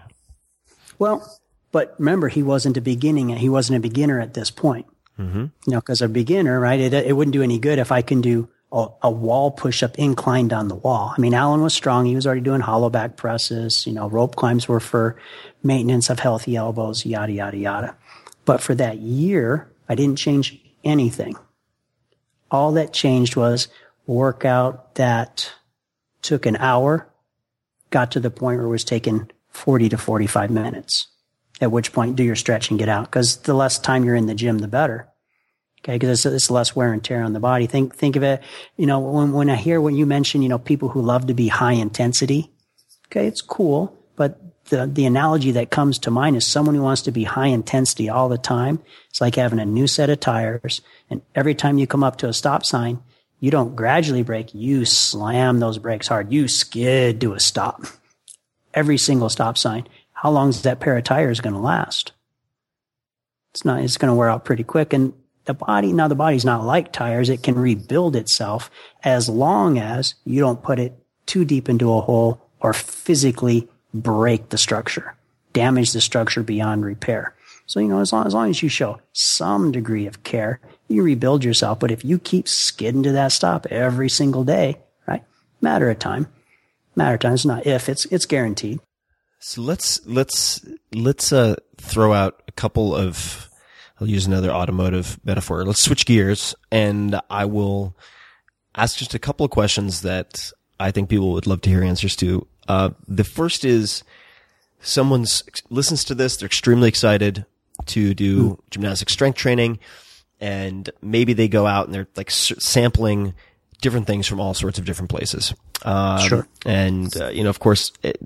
Well, 0.97 1.39
but 1.71 1.95
remember, 1.99 2.29
he 2.29 2.41
wasn't 2.41 2.77
a 2.77 2.81
beginning. 2.81 3.31
And 3.31 3.39
he 3.39 3.49
wasn't 3.49 3.77
a 3.77 3.81
beginner 3.81 4.19
at 4.21 4.33
this 4.33 4.49
point. 4.49 4.85
Mm-hmm. 5.19 5.39
You 5.39 5.51
know, 5.67 5.79
because 5.79 6.01
a 6.01 6.09
beginner, 6.09 6.59
right? 6.59 6.79
It, 6.79 6.93
it 6.93 7.13
wouldn't 7.13 7.33
do 7.33 7.43
any 7.43 7.59
good 7.59 7.79
if 7.79 7.91
I 7.91 8.01
can 8.01 8.21
do 8.21 8.49
a, 8.75 8.87
a 9.03 9.09
wall 9.11 9.51
push 9.51 9.81
up 9.81 9.97
inclined 9.97 10.51
on 10.51 10.67
the 10.67 10.75
wall. 10.75 11.13
I 11.17 11.21
mean, 11.21 11.33
Alan 11.33 11.61
was 11.61 11.73
strong. 11.73 12.05
He 12.05 12.15
was 12.15 12.27
already 12.27 12.41
doing 12.41 12.59
hollow 12.59 12.89
back 12.89 13.15
presses. 13.15 13.87
You 13.87 13.93
know, 13.93 14.09
rope 14.09 14.35
climbs 14.35 14.67
were 14.67 14.81
for 14.81 15.15
maintenance 15.63 16.09
of 16.09 16.19
healthy 16.19 16.55
elbows, 16.55 17.05
yada, 17.05 17.31
yada, 17.31 17.57
yada. 17.57 17.95
But 18.43 18.61
for 18.61 18.75
that 18.75 18.97
year, 18.97 19.71
I 19.87 19.95
didn't 19.95 20.17
change 20.17 20.59
anything. 20.83 21.35
All 22.51 22.73
that 22.73 22.93
changed 22.93 23.35
was 23.35 23.69
workout 24.05 24.95
that 24.95 25.51
took 26.21 26.45
an 26.45 26.57
hour 26.57 27.07
got 27.91 28.11
to 28.11 28.19
the 28.19 28.29
point 28.29 28.57
where 28.57 28.67
it 28.67 28.71
was 28.71 28.83
taking 28.83 29.31
40 29.49 29.89
to 29.89 29.97
45 29.97 30.51
minutes. 30.51 31.07
At 31.61 31.71
which 31.71 31.93
point, 31.93 32.17
do 32.17 32.23
your 32.23 32.35
stretch 32.35 32.69
and 32.69 32.77
get 32.77 32.89
out. 32.89 33.05
Because 33.05 33.37
the 33.37 33.53
less 33.53 33.79
time 33.79 34.03
you're 34.03 34.15
in 34.15 34.25
the 34.25 34.35
gym, 34.35 34.57
the 34.57 34.67
better. 34.67 35.07
Okay, 35.85 35.93
because 35.93 36.25
it's, 36.25 36.33
it's, 36.33 36.49
less 36.49 36.75
wear 36.75 36.91
and 36.93 37.03
tear 37.03 37.21
on 37.21 37.33
the 37.33 37.39
body. 37.39 37.67
Think 37.67 37.95
think 37.95 38.15
of 38.15 38.23
it. 38.23 38.41
You 38.75 38.87
know, 38.87 38.99
when 38.99 39.33
when 39.33 39.51
I 39.51 39.55
hear 39.55 39.79
when 39.79 39.95
you 39.95 40.07
mention, 40.07 40.41
you 40.41 40.49
know, 40.49 40.57
people 40.57 40.89
who 40.89 41.01
love 41.01 41.27
to 41.27 41.35
be 41.35 41.47
high 41.47 41.73
intensity. 41.73 42.49
Okay, 43.07 43.27
it's 43.27 43.41
cool, 43.41 43.95
but 44.15 44.39
the 44.69 44.87
the 44.87 45.05
analogy 45.05 45.51
that 45.51 45.69
comes 45.69 45.99
to 45.99 46.09
mind 46.09 46.37
is 46.37 46.47
someone 46.47 46.73
who 46.73 46.81
wants 46.81 47.03
to 47.03 47.11
be 47.11 47.23
high 47.23 47.47
intensity 47.47 48.09
all 48.09 48.29
the 48.29 48.37
time. 48.39 48.81
It's 49.11 49.21
like 49.21 49.35
having 49.35 49.59
a 49.59 49.65
new 49.65 49.85
set 49.85 50.09
of 50.09 50.19
tires, 50.19 50.81
and 51.11 51.21
every 51.35 51.53
time 51.53 51.77
you 51.77 51.85
come 51.85 52.03
up 52.03 52.17
to 52.17 52.29
a 52.29 52.33
stop 52.33 52.65
sign, 52.65 53.03
you 53.39 53.51
don't 53.51 53.75
gradually 53.75 54.23
brake, 54.23 54.55
you 54.55 54.85
slam 54.85 55.59
those 55.59 55.77
brakes 55.77 56.07
hard. 56.07 56.33
You 56.33 56.47
skid 56.47 57.21
to 57.21 57.33
a 57.33 57.39
stop. 57.39 57.85
Every 58.73 58.97
single 58.97 59.29
stop 59.29 59.55
sign. 59.55 59.87
How 60.13 60.31
long 60.31 60.49
is 60.49 60.63
that 60.63 60.79
pair 60.79 60.97
of 60.97 61.03
tires 61.03 61.41
going 61.41 61.53
to 61.53 61.59
last? 61.59 62.11
It's 63.53 63.63
not, 63.63 63.81
it's 63.83 63.97
going 63.97 64.09
to 64.09 64.15
wear 64.15 64.29
out 64.29 64.45
pretty 64.45 64.63
quick. 64.63 64.91
And 64.91 65.13
the 65.45 65.53
body, 65.53 65.93
now 65.93 66.07
the 66.07 66.15
body's 66.15 66.45
not 66.45 66.65
like 66.65 66.91
tires. 66.91 67.29
It 67.29 67.43
can 67.43 67.55
rebuild 67.55 68.15
itself 68.15 68.69
as 69.03 69.29
long 69.29 69.79
as 69.79 70.15
you 70.25 70.39
don't 70.39 70.63
put 70.63 70.79
it 70.79 70.93
too 71.25 71.45
deep 71.45 71.69
into 71.69 71.93
a 71.93 72.01
hole 72.01 72.41
or 72.59 72.73
physically 72.73 73.67
break 73.93 74.49
the 74.49 74.57
structure, 74.57 75.15
damage 75.53 75.93
the 75.93 76.01
structure 76.01 76.43
beyond 76.43 76.85
repair. 76.85 77.35
So, 77.67 77.79
you 77.79 77.87
know, 77.87 77.99
as 77.99 78.13
long, 78.13 78.27
as 78.27 78.33
long 78.33 78.49
as 78.49 78.61
you 78.61 78.69
show 78.69 78.99
some 79.13 79.71
degree 79.71 80.05
of 80.05 80.23
care, 80.23 80.59
you 80.87 81.01
rebuild 81.01 81.43
yourself. 81.43 81.79
But 81.79 81.91
if 81.91 82.05
you 82.05 82.19
keep 82.19 82.47
skidding 82.47 83.03
to 83.03 83.11
that 83.13 83.31
stop 83.31 83.65
every 83.67 84.09
single 84.09 84.43
day, 84.43 84.79
right? 85.07 85.23
Matter 85.61 85.89
of 85.89 85.97
time. 85.97 86.27
Matter 86.95 87.15
of 87.15 87.21
time. 87.21 87.33
It's 87.33 87.45
not 87.45 87.65
if, 87.65 87.89
it's, 87.89 88.05
it's 88.05 88.25
guaranteed. 88.25 88.79
So 89.39 89.61
let's, 89.61 90.05
let's, 90.05 90.65
let's, 90.93 91.31
uh, 91.31 91.55
throw 91.77 92.13
out 92.13 92.41
a 92.47 92.51
couple 92.51 92.95
of, 92.95 93.49
I'll 93.99 94.07
use 94.07 94.25
another 94.25 94.51
automotive 94.51 95.19
metaphor. 95.23 95.63
Let's 95.65 95.81
switch 95.81 96.05
gears 96.05 96.55
and 96.71 97.19
I 97.29 97.45
will 97.45 97.95
ask 98.75 98.97
just 98.97 99.13
a 99.13 99.19
couple 99.19 99.45
of 99.45 99.51
questions 99.51 100.01
that 100.01 100.51
I 100.79 100.91
think 100.91 101.09
people 101.09 101.31
would 101.33 101.47
love 101.47 101.61
to 101.61 101.69
hear 101.69 101.83
answers 101.83 102.15
to. 102.17 102.45
Uh, 102.67 102.89
the 103.07 103.23
first 103.23 103.63
is 103.63 104.03
someone 104.81 105.25
listens 105.69 106.03
to 106.05 106.15
this. 106.15 106.37
They're 106.37 106.47
extremely 106.47 106.89
excited 106.89 107.45
to 107.87 108.13
do 108.13 108.49
mm. 108.49 108.59
gymnastic 108.69 109.09
strength 109.09 109.37
training 109.37 109.79
and 110.39 110.89
maybe 111.01 111.33
they 111.33 111.47
go 111.47 111.65
out 111.65 111.85
and 111.85 111.95
they're 111.95 112.07
like 112.15 112.31
sampling 112.31 113.33
different 113.81 114.07
things 114.07 114.27
from 114.27 114.39
all 114.39 114.53
sorts 114.53 114.77
of 114.77 114.85
different 114.85 115.09
places. 115.09 115.53
Um, 115.83 116.19
sure. 116.19 116.47
And, 116.65 117.15
uh, 117.19 117.29
you 117.29 117.43
know, 117.43 117.49
of 117.49 117.59
course, 117.59 117.91
it, 118.03 118.17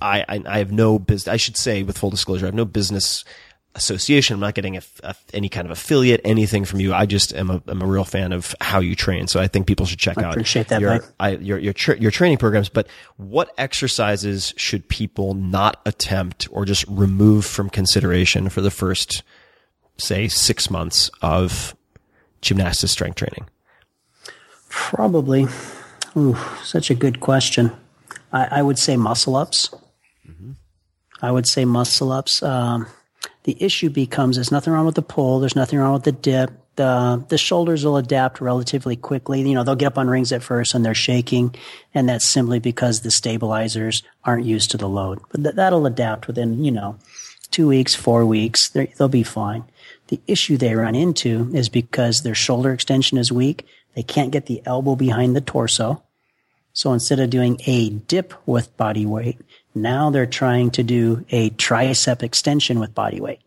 I, 0.00 0.24
I, 0.28 0.42
I, 0.46 0.58
have 0.58 0.72
no 0.72 0.98
business, 0.98 1.32
I 1.32 1.36
should 1.36 1.56
say 1.56 1.82
with 1.82 1.98
full 1.98 2.10
disclosure, 2.10 2.46
I 2.46 2.48
have 2.48 2.54
no 2.54 2.64
business 2.64 3.24
association. 3.74 4.34
I'm 4.34 4.40
not 4.40 4.54
getting 4.54 4.76
a, 4.76 4.82
a, 5.02 5.14
any 5.32 5.48
kind 5.48 5.66
of 5.66 5.70
affiliate, 5.70 6.20
anything 6.24 6.64
from 6.64 6.80
you. 6.80 6.92
I 6.92 7.06
just 7.06 7.32
am 7.34 7.50
a, 7.50 7.62
I'm 7.66 7.80
a 7.80 7.86
real 7.86 8.04
fan 8.04 8.32
of 8.32 8.54
how 8.60 8.80
you 8.80 8.94
train. 8.94 9.28
So 9.28 9.40
I 9.40 9.48
think 9.48 9.66
people 9.66 9.86
should 9.86 9.98
check 9.98 10.18
I 10.18 10.24
out 10.24 10.32
appreciate 10.32 10.68
that, 10.68 10.80
your, 10.80 11.00
I, 11.18 11.30
your, 11.36 11.58
your, 11.58 11.72
tra- 11.72 11.98
your 11.98 12.10
training 12.10 12.38
programs. 12.38 12.68
But 12.68 12.86
what 13.16 13.52
exercises 13.56 14.52
should 14.56 14.88
people 14.88 15.34
not 15.34 15.80
attempt 15.86 16.48
or 16.50 16.64
just 16.64 16.84
remove 16.86 17.46
from 17.46 17.70
consideration 17.70 18.48
for 18.48 18.60
the 18.60 18.70
first, 18.70 19.22
say, 19.96 20.28
six 20.28 20.70
months 20.70 21.10
of 21.22 21.74
gymnastics 22.42 22.92
strength 22.92 23.16
training? 23.16 23.48
Probably. 24.68 25.46
Ooh, 26.16 26.36
such 26.62 26.90
a 26.90 26.94
good 26.94 27.20
question. 27.20 27.72
I, 28.32 28.58
I 28.58 28.62
would 28.62 28.78
say 28.78 28.96
muscle 28.96 29.36
ups. 29.36 29.70
Mm-hmm. 30.28 30.52
I 31.22 31.30
would 31.30 31.46
say 31.46 31.64
muscle 31.64 32.12
ups. 32.12 32.42
Um, 32.42 32.86
the 33.44 33.56
issue 33.62 33.90
becomes 33.90 34.36
there's 34.36 34.52
nothing 34.52 34.72
wrong 34.72 34.86
with 34.86 34.94
the 34.94 35.02
pull, 35.02 35.40
there's 35.40 35.56
nothing 35.56 35.78
wrong 35.78 35.94
with 35.94 36.04
the 36.04 36.12
dip. 36.12 36.50
The, 36.74 37.22
the 37.28 37.36
shoulders 37.36 37.84
will 37.84 37.98
adapt 37.98 38.40
relatively 38.40 38.96
quickly. 38.96 39.46
You 39.46 39.54
know, 39.54 39.62
they'll 39.62 39.74
get 39.74 39.88
up 39.88 39.98
on 39.98 40.08
rings 40.08 40.32
at 40.32 40.42
first 40.42 40.74
and 40.74 40.82
they're 40.82 40.94
shaking, 40.94 41.54
and 41.92 42.08
that's 42.08 42.26
simply 42.26 42.60
because 42.60 43.00
the 43.00 43.10
stabilizers 43.10 44.02
aren't 44.24 44.46
used 44.46 44.70
to 44.70 44.78
the 44.78 44.88
load. 44.88 45.20
But 45.30 45.42
th- 45.42 45.56
that'll 45.56 45.84
adapt 45.84 46.26
within, 46.26 46.64
you 46.64 46.70
know, 46.70 46.96
two 47.50 47.68
weeks, 47.68 47.94
four 47.94 48.24
weeks. 48.24 48.70
They'll 48.70 49.08
be 49.08 49.22
fine. 49.22 49.64
The 50.08 50.20
issue 50.26 50.56
they 50.56 50.74
run 50.74 50.94
into 50.94 51.50
is 51.52 51.68
because 51.68 52.22
their 52.22 52.34
shoulder 52.34 52.72
extension 52.72 53.18
is 53.18 53.30
weak. 53.30 53.66
They 53.94 54.02
can't 54.02 54.32
get 54.32 54.46
the 54.46 54.62
elbow 54.64 54.96
behind 54.96 55.36
the 55.36 55.42
torso. 55.42 56.02
So 56.72 56.92
instead 56.92 57.20
of 57.20 57.30
doing 57.30 57.60
a 57.66 57.90
dip 57.90 58.32
with 58.46 58.74
body 58.76 59.04
weight, 59.04 59.38
now 59.74 60.10
they're 60.10 60.26
trying 60.26 60.70
to 60.72 60.82
do 60.82 61.24
a 61.30 61.50
tricep 61.50 62.22
extension 62.22 62.78
with 62.78 62.94
body 62.94 63.20
weight. 63.20 63.40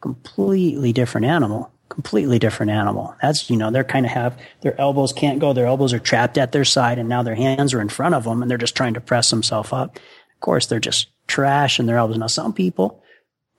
Completely 0.00 0.92
different 0.92 1.26
animal. 1.26 1.72
Completely 1.88 2.38
different 2.38 2.70
animal. 2.70 3.14
That's, 3.22 3.48
you 3.48 3.56
know, 3.56 3.70
they're 3.70 3.84
kind 3.84 4.04
of 4.04 4.12
have, 4.12 4.38
their 4.60 4.78
elbows 4.80 5.12
can't 5.12 5.38
go. 5.38 5.52
Their 5.52 5.66
elbows 5.66 5.92
are 5.92 5.98
trapped 5.98 6.38
at 6.38 6.52
their 6.52 6.64
side 6.64 6.98
and 6.98 7.08
now 7.08 7.22
their 7.22 7.34
hands 7.34 7.72
are 7.72 7.80
in 7.80 7.88
front 7.88 8.14
of 8.14 8.24
them 8.24 8.42
and 8.42 8.50
they're 8.50 8.58
just 8.58 8.76
trying 8.76 8.94
to 8.94 9.00
press 9.00 9.30
themselves 9.30 9.72
up. 9.72 9.96
Of 9.96 10.40
course, 10.40 10.66
they're 10.66 10.80
just 10.80 11.08
trash 11.26 11.80
in 11.80 11.86
their 11.86 11.96
elbows. 11.96 12.18
Now, 12.18 12.26
some 12.26 12.52
people, 12.52 13.02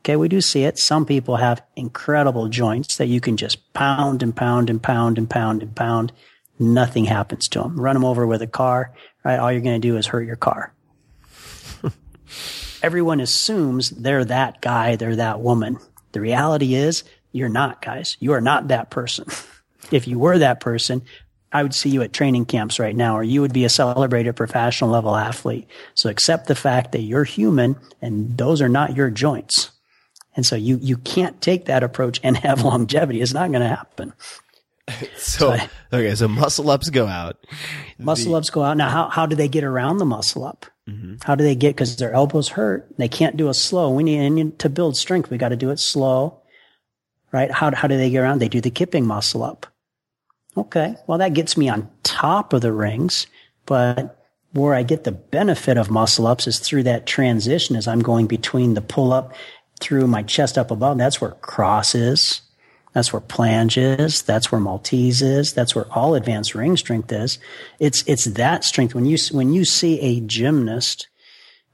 okay, 0.02 0.16
we 0.16 0.28
do 0.28 0.42
see 0.42 0.64
it. 0.64 0.78
Some 0.78 1.06
people 1.06 1.38
have 1.38 1.64
incredible 1.76 2.50
joints 2.50 2.98
that 2.98 3.08
you 3.08 3.20
can 3.20 3.36
just 3.36 3.74
pound 3.74 4.22
and 4.22 4.36
pound 4.36 4.70
and 4.70 4.82
pound 4.82 5.18
and 5.18 5.30
pound 5.30 5.62
and 5.62 5.76
pound. 5.76 6.12
Nothing 6.60 7.06
happens 7.06 7.48
to 7.50 7.60
them. 7.60 7.80
Run 7.80 7.96
them 7.96 8.06
over 8.06 8.28
with 8.28 8.42
a 8.42 8.48
car, 8.48 8.94
right? 9.24 9.40
All 9.40 9.52
you're 9.52 9.62
going 9.62 9.82
to 9.82 9.88
do 9.88 9.98
is 9.98 10.08
hurt 10.08 10.28
your 10.28 10.36
car 10.36 10.74
everyone 12.82 13.20
assumes 13.20 13.90
they're 13.90 14.26
that 14.26 14.62
guy, 14.62 14.96
they're 14.96 15.18
that 15.18 15.42
woman. 15.42 15.80
The 16.12 16.22
reality 16.22 16.76
is 16.76 17.04
you're 17.32 17.50
not, 17.50 17.82
guys. 17.82 18.18
You 18.20 18.34
are 18.34 18.42
not 18.42 18.70
that 18.70 18.90
person. 18.90 19.26
if 19.92 20.08
you 20.08 20.20
were 20.20 20.38
that 20.40 20.60
person, 20.60 21.04
I 21.52 21.64
would 21.64 21.74
see 21.74 21.90
you 21.90 22.02
at 22.04 22.14
training 22.14 22.46
camps 22.46 22.80
right 22.80 22.96
now, 22.96 23.18
or 23.18 23.24
you 23.24 23.42
would 23.42 23.54
be 23.54 23.66
a 23.66 23.70
celebrated 23.70 24.36
professional 24.36 24.92
level 24.92 25.16
athlete. 25.16 25.68
So 25.96 26.10
accept 26.10 26.48
the 26.48 26.56
fact 26.56 26.92
that 26.92 27.02
you're 27.02 27.24
human 27.24 27.76
and 28.02 28.38
those 28.38 28.62
are 28.62 28.70
not 28.70 28.96
your 28.96 29.10
joints. 29.10 29.72
And 30.36 30.46
so 30.46 30.56
you, 30.56 30.78
you 30.82 30.98
can't 30.98 31.42
take 31.42 31.66
that 31.66 31.84
approach 31.84 32.20
and 32.24 32.38
have 32.46 32.64
longevity. 32.64 33.22
It's 33.22 33.34
not 33.34 33.50
going 33.52 33.62
to 33.62 33.68
happen. 33.68 34.14
So, 35.18 35.56
okay, 35.94 36.16
so 36.16 36.28
muscle 36.28 36.72
ups 36.72 36.90
go 36.90 37.06
out. 37.06 37.38
Muscle 38.00 38.32
the, 38.32 38.40
ups 38.40 38.50
go 38.50 38.64
out. 38.64 38.76
Now, 38.76 38.90
how, 38.90 39.08
how 39.08 39.28
do 39.28 39.36
they 39.36 39.48
get 39.48 39.64
around 39.64 39.98
the 39.98 40.06
muscle 40.06 40.44
up? 40.44 40.66
Mm-hmm. 40.90 41.16
How 41.24 41.36
do 41.36 41.44
they 41.44 41.56
get? 41.56 41.76
Because 41.76 41.96
their 41.96 42.14
elbows 42.14 42.50
hurt. 42.50 42.88
They 42.98 43.08
can't 43.08 43.38
do 43.38 43.50
a 43.50 43.54
slow. 43.54 43.92
We 43.92 44.04
need 44.04 44.60
to 44.60 44.70
build 44.70 44.98
strength. 44.98 45.30
We 45.30 45.38
got 45.38 45.50
to 45.50 45.56
do 45.56 45.70
it 45.70 45.80
slow, 45.80 46.42
right? 47.32 47.52
How 47.52 47.74
how 47.76 47.88
do 47.88 47.98
they 47.98 48.10
get 48.10 48.20
around? 48.20 48.40
They 48.40 48.50
do 48.50 48.62
the 48.62 48.72
kipping 48.72 49.06
muscle 49.06 49.44
up. 49.44 49.68
Okay, 50.58 50.96
well 51.08 51.20
that 51.20 51.34
gets 51.34 51.56
me 51.56 51.70
on 51.70 51.90
top 52.04 52.54
of 52.54 52.62
the 52.62 52.74
rings, 52.74 53.28
but 53.66 54.18
where 54.54 54.74
I 54.74 54.84
get 54.84 55.04
the 55.04 55.12
benefit 55.12 55.78
of 55.78 55.92
muscle 55.92 56.26
ups 56.26 56.48
is 56.48 56.60
through 56.60 56.84
that 56.84 57.06
transition 57.06 57.76
as 57.76 57.88
I'm 57.88 58.02
going 58.02 58.26
between 58.26 58.74
the 58.74 58.82
pull 58.82 59.14
up 59.14 59.36
through 59.80 60.08
my 60.08 60.24
chest 60.24 60.58
up 60.58 60.72
above. 60.72 60.98
That's 60.98 61.22
where 61.22 61.32
cross 61.32 61.94
is. 61.94 62.42
That's 62.94 63.14
where 63.14 63.22
planche 63.22 64.00
is. 64.00 64.22
That's 64.24 64.52
where 64.52 64.60
Maltese 64.60 65.22
is. 65.22 65.54
That's 65.54 65.76
where 65.76 65.86
all 65.92 66.16
advanced 66.16 66.56
ring 66.56 66.76
strength 66.76 67.12
is. 67.12 67.38
It's, 67.80 68.04
it's 68.08 68.26
that 68.26 68.64
strength. 68.64 68.96
When 68.96 69.06
you, 69.06 69.18
when 69.32 69.54
you 69.54 69.64
see 69.64 70.00
a 70.00 70.20
gymnast, 70.22 71.08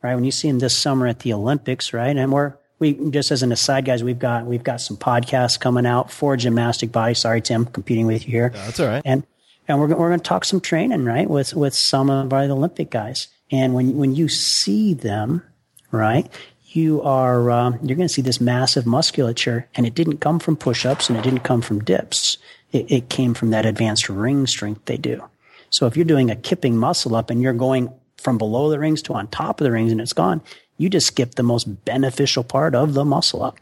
right? 0.01 0.15
When 0.15 0.25
you 0.25 0.31
see 0.31 0.49
him 0.49 0.59
this 0.59 0.77
summer 0.77 1.07
at 1.07 1.19
the 1.19 1.33
Olympics, 1.33 1.93
right? 1.93 2.15
And 2.15 2.31
we're, 2.31 2.55
we, 2.79 2.93
just 3.09 3.31
as 3.31 3.43
an 3.43 3.51
aside, 3.51 3.85
guys, 3.85 4.03
we've 4.03 4.19
got, 4.19 4.45
we've 4.45 4.63
got 4.63 4.81
some 4.81 4.97
podcasts 4.97 5.59
coming 5.59 5.85
out 5.85 6.11
for 6.11 6.35
gymnastic 6.35 6.91
body. 6.91 7.13
Sorry, 7.13 7.41
Tim, 7.41 7.65
competing 7.65 8.05
with 8.07 8.25
you 8.25 8.31
here. 8.31 8.49
that's 8.49 8.79
all 8.79 8.87
right. 8.87 9.01
And, 9.05 9.25
and 9.67 9.79
we're, 9.79 9.87
we're 9.87 10.09
going 10.09 10.19
to 10.19 10.23
talk 10.23 10.43
some 10.45 10.59
training, 10.59 11.05
right? 11.05 11.29
With, 11.29 11.53
with 11.53 11.73
some 11.73 12.09
of 12.09 12.33
our 12.33 12.43
Olympic 12.43 12.89
guys. 12.91 13.29
And 13.51 13.73
when, 13.73 13.95
when 13.95 14.15
you 14.15 14.27
see 14.27 14.93
them, 14.93 15.43
right? 15.91 16.27
You 16.75 17.01
are 17.01 17.49
um, 17.51 17.79
you're 17.83 17.95
going 17.95 18.07
to 18.07 18.13
see 18.13 18.21
this 18.21 18.41
massive 18.41 18.85
musculature, 18.85 19.67
and 19.75 19.85
it 19.85 19.95
didn't 19.95 20.17
come 20.17 20.39
from 20.39 20.55
push-ups 20.57 21.09
and 21.09 21.17
it 21.17 21.23
didn't 21.23 21.39
come 21.43 21.61
from 21.61 21.79
dips. 21.83 22.37
It, 22.71 22.91
it 22.91 23.09
came 23.09 23.33
from 23.33 23.51
that 23.51 23.65
advanced 23.65 24.09
ring 24.09 24.45
strength 24.47 24.85
they 24.85 24.97
do. 24.97 25.23
So 25.69 25.85
if 25.87 25.95
you're 25.95 26.05
doing 26.05 26.29
a 26.29 26.35
kipping 26.35 26.77
muscle 26.77 27.15
up 27.15 27.29
and 27.29 27.41
you're 27.41 27.53
going 27.53 27.91
from 28.17 28.37
below 28.37 28.69
the 28.69 28.79
rings 28.79 29.01
to 29.03 29.13
on 29.13 29.27
top 29.27 29.59
of 29.61 29.65
the 29.65 29.71
rings 29.71 29.91
and 29.91 30.01
it's 30.01 30.13
gone, 30.13 30.41
you 30.77 30.89
just 30.89 31.07
skip 31.07 31.35
the 31.35 31.43
most 31.43 31.85
beneficial 31.85 32.43
part 32.43 32.75
of 32.75 32.93
the 32.93 33.05
muscle 33.05 33.43
up. 33.43 33.57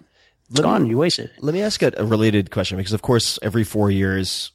It's 0.49 0.60
Let 0.60 0.64
gone. 0.64 0.84
me- 0.84 0.90
you 0.90 0.98
wasted 0.98 1.26
it. 1.26 1.31
Let 1.44 1.53
me 1.53 1.61
ask 1.61 1.81
a, 1.81 1.91
a 1.98 2.06
related 2.06 2.52
question 2.52 2.77
because, 2.77 2.94
of 2.94 3.02
course, 3.02 3.40
every 3.41 3.64
four 3.64 3.90
years, 3.91 4.52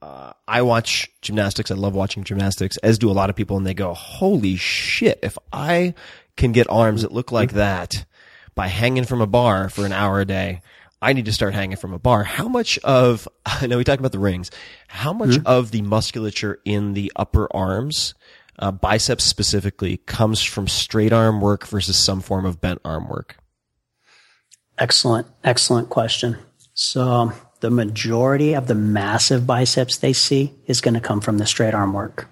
uh, 0.00 0.32
I 0.48 0.62
watch 0.62 1.10
gymnastics. 1.22 1.70
I 1.70 1.74
love 1.74 1.94
watching 1.94 2.24
gymnastics, 2.24 2.76
as 2.78 2.98
do 2.98 3.10
a 3.10 3.12
lot 3.12 3.30
of 3.30 3.36
people, 3.36 3.56
and 3.56 3.64
they 3.64 3.74
go, 3.74 3.94
"Holy 3.94 4.56
shit! 4.56 5.18
If 5.22 5.38
I 5.52 5.94
can 6.36 6.52
get 6.52 6.70
arms 6.70 7.02
that 7.02 7.12
look 7.12 7.32
like 7.32 7.50
mm-hmm. 7.50 7.58
that 7.58 8.04
by 8.54 8.68
hanging 8.68 9.04
from 9.04 9.20
a 9.20 9.26
bar 9.26 9.68
for 9.68 9.86
an 9.86 9.92
hour 9.92 10.20
a 10.20 10.24
day, 10.24 10.60
I 11.00 11.12
need 11.12 11.24
to 11.24 11.32
start 11.32 11.54
hanging 11.54 11.76
from 11.76 11.92
a 11.92 11.98
bar." 11.98 12.24
How 12.24 12.48
much 12.48 12.78
of 12.80 13.28
I 13.46 13.66
know 13.66 13.78
we 13.78 13.84
talked 13.84 14.00
about 14.00 14.12
the 14.12 14.18
rings. 14.18 14.50
How 14.88 15.12
much 15.12 15.30
mm-hmm. 15.30 15.46
of 15.46 15.70
the 15.70 15.82
musculature 15.82 16.60
in 16.64 16.94
the 16.94 17.12
upper 17.16 17.48
arms, 17.54 18.14
uh, 18.58 18.70
biceps 18.70 19.24
specifically, 19.24 19.98
comes 19.98 20.42
from 20.42 20.68
straight 20.68 21.12
arm 21.12 21.40
work 21.40 21.66
versus 21.66 21.96
some 21.96 22.20
form 22.20 22.44
of 22.44 22.60
bent 22.60 22.80
arm 22.84 23.08
work? 23.08 23.36
Excellent, 24.78 25.26
excellent 25.44 25.90
question. 25.90 26.38
So 26.74 27.06
um, 27.06 27.34
the 27.60 27.70
majority 27.70 28.54
of 28.54 28.66
the 28.66 28.74
massive 28.74 29.46
biceps 29.46 29.98
they 29.98 30.12
see 30.12 30.52
is 30.66 30.80
going 30.80 30.94
to 30.94 31.00
come 31.00 31.20
from 31.20 31.38
the 31.38 31.46
straight 31.46 31.74
arm 31.74 31.92
work. 31.92 32.28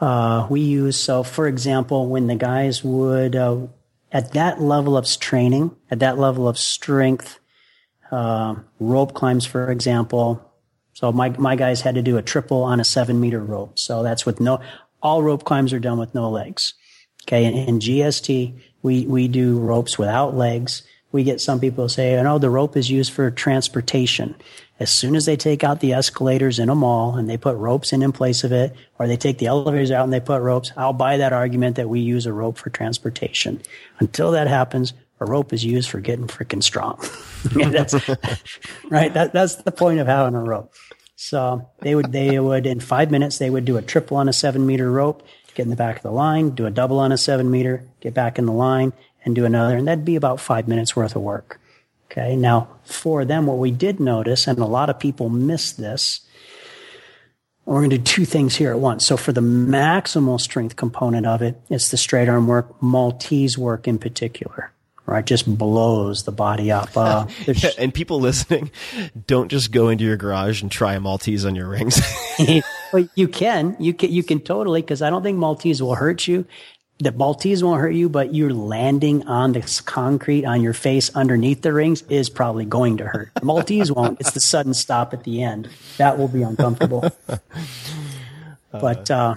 Uh, 0.00 0.46
we 0.48 0.60
use 0.60 0.96
so, 0.96 1.22
for 1.22 1.46
example, 1.46 2.08
when 2.08 2.26
the 2.28 2.36
guys 2.36 2.84
would 2.84 3.34
uh, 3.34 3.66
at 4.12 4.32
that 4.32 4.60
level 4.60 4.96
of 4.96 5.06
training, 5.18 5.74
at 5.90 5.98
that 5.98 6.18
level 6.18 6.48
of 6.48 6.58
strength, 6.58 7.38
uh, 8.10 8.54
rope 8.78 9.14
climbs, 9.14 9.44
for 9.44 9.70
example. 9.70 10.44
So 10.94 11.12
my 11.12 11.30
my 11.30 11.56
guys 11.56 11.80
had 11.80 11.96
to 11.96 12.02
do 12.02 12.16
a 12.16 12.22
triple 12.22 12.62
on 12.62 12.80
a 12.80 12.84
seven 12.84 13.20
meter 13.20 13.40
rope. 13.40 13.78
So 13.78 14.02
that's 14.02 14.24
with 14.24 14.40
no 14.40 14.60
all 15.02 15.22
rope 15.22 15.44
climbs 15.44 15.72
are 15.72 15.80
done 15.80 15.98
with 15.98 16.14
no 16.14 16.30
legs. 16.30 16.74
Okay, 17.24 17.44
in, 17.44 17.54
in 17.54 17.78
GST 17.78 18.60
we 18.82 19.06
we 19.06 19.28
do 19.28 19.58
ropes 19.58 19.98
without 19.98 20.34
legs. 20.36 20.82
We 21.10 21.24
get 21.24 21.40
some 21.40 21.60
people 21.60 21.88
say, 21.88 22.18
"Oh, 22.18 22.38
the 22.38 22.50
rope 22.50 22.76
is 22.76 22.90
used 22.90 23.12
for 23.12 23.30
transportation." 23.30 24.36
As 24.80 24.90
soon 24.90 25.16
as 25.16 25.26
they 25.26 25.36
take 25.36 25.64
out 25.64 25.80
the 25.80 25.92
escalators 25.92 26.58
in 26.58 26.68
a 26.68 26.74
mall 26.74 27.16
and 27.16 27.28
they 27.28 27.36
put 27.36 27.56
ropes 27.56 27.92
in 27.92 28.02
in 28.02 28.12
place 28.12 28.44
of 28.44 28.52
it, 28.52 28.74
or 28.98 29.08
they 29.08 29.16
take 29.16 29.38
the 29.38 29.46
elevators 29.46 29.90
out 29.90 30.04
and 30.04 30.12
they 30.12 30.20
put 30.20 30.40
ropes, 30.40 30.72
I'll 30.76 30.92
buy 30.92 31.16
that 31.16 31.32
argument 31.32 31.76
that 31.76 31.88
we 31.88 32.00
use 32.00 32.26
a 32.26 32.32
rope 32.32 32.58
for 32.58 32.70
transportation. 32.70 33.60
Until 33.98 34.30
that 34.32 34.46
happens, 34.46 34.92
a 35.20 35.26
rope 35.26 35.52
is 35.52 35.64
used 35.64 35.90
for 35.90 36.00
getting 36.00 36.28
freaking 36.28 36.62
strong. 36.62 37.04
That's, 37.72 37.94
right. 38.90 39.12
That, 39.12 39.32
that's 39.32 39.56
the 39.56 39.72
point 39.72 39.98
of 39.98 40.06
having 40.06 40.34
a 40.34 40.42
rope. 40.42 40.72
So 41.16 41.68
they 41.80 41.96
would, 41.96 42.12
they 42.12 42.38
would, 42.38 42.66
in 42.66 42.78
five 42.78 43.10
minutes, 43.10 43.38
they 43.38 43.50
would 43.50 43.64
do 43.64 43.76
a 43.76 43.82
triple 43.82 44.16
on 44.16 44.28
a 44.28 44.32
seven 44.32 44.64
meter 44.66 44.90
rope, 44.90 45.24
get 45.54 45.64
in 45.64 45.70
the 45.70 45.76
back 45.76 45.96
of 45.96 46.02
the 46.02 46.12
line, 46.12 46.50
do 46.50 46.66
a 46.66 46.70
double 46.70 47.00
on 47.00 47.10
a 47.10 47.18
seven 47.18 47.50
meter, 47.50 47.84
get 48.00 48.14
back 48.14 48.38
in 48.38 48.46
the 48.46 48.52
line 48.52 48.92
and 49.24 49.34
do 49.34 49.44
another. 49.44 49.76
And 49.76 49.88
that'd 49.88 50.04
be 50.04 50.14
about 50.14 50.38
five 50.38 50.68
minutes 50.68 50.94
worth 50.94 51.16
of 51.16 51.22
work. 51.22 51.60
Okay. 52.10 52.36
Now 52.36 52.68
for 52.84 53.24
them, 53.24 53.46
what 53.46 53.58
we 53.58 53.70
did 53.70 54.00
notice, 54.00 54.46
and 54.46 54.58
a 54.58 54.64
lot 54.64 54.90
of 54.90 54.98
people 54.98 55.28
miss 55.28 55.72
this, 55.72 56.20
we're 57.66 57.80
going 57.80 57.90
to 57.90 57.98
do 57.98 58.04
two 58.04 58.24
things 58.24 58.56
here 58.56 58.70
at 58.70 58.80
once. 58.80 59.06
So 59.06 59.18
for 59.18 59.30
the 59.30 59.42
maximal 59.42 60.40
strength 60.40 60.76
component 60.76 61.26
of 61.26 61.42
it, 61.42 61.60
it's 61.68 61.90
the 61.90 61.98
straight 61.98 62.28
arm 62.28 62.46
work, 62.46 62.82
Maltese 62.82 63.58
work 63.58 63.86
in 63.86 63.98
particular, 63.98 64.72
right? 65.04 65.24
Just 65.24 65.46
blows 65.58 66.22
the 66.22 66.32
body 66.32 66.72
up. 66.72 66.96
Uh, 66.96 67.26
Yeah, 67.46 67.70
and 67.78 67.92
people 67.92 68.20
listening, 68.20 68.70
don't 69.26 69.50
just 69.50 69.70
go 69.70 69.90
into 69.90 70.04
your 70.04 70.16
garage 70.16 70.62
and 70.62 70.72
try 70.72 70.94
a 70.94 71.00
Maltese 71.00 71.44
on 71.44 71.54
your 71.54 71.68
rings. 71.68 72.00
well, 72.92 73.06
you 73.14 73.28
can, 73.28 73.76
you 73.78 73.92
can, 73.92 74.10
you 74.10 74.22
can 74.22 74.40
totally, 74.40 74.80
because 74.80 75.02
I 75.02 75.10
don't 75.10 75.22
think 75.22 75.36
Maltese 75.36 75.82
will 75.82 75.96
hurt 75.96 76.26
you. 76.26 76.46
The 77.00 77.12
Maltese 77.12 77.62
won't 77.62 77.80
hurt 77.80 77.94
you, 77.94 78.08
but 78.08 78.34
you're 78.34 78.52
landing 78.52 79.26
on 79.28 79.52
this 79.52 79.80
concrete 79.80 80.44
on 80.44 80.62
your 80.62 80.72
face 80.72 81.14
underneath 81.14 81.62
the 81.62 81.72
rings 81.72 82.02
is 82.02 82.28
probably 82.28 82.64
going 82.64 82.96
to 82.96 83.06
hurt. 83.06 83.30
The 83.34 83.44
Maltese 83.44 83.92
won't. 83.92 84.20
It's 84.20 84.32
the 84.32 84.40
sudden 84.40 84.74
stop 84.74 85.14
at 85.14 85.22
the 85.22 85.42
end 85.42 85.68
that 85.98 86.18
will 86.18 86.28
be 86.28 86.42
uncomfortable. 86.42 87.08
But 88.70 89.10
uh, 89.10 89.36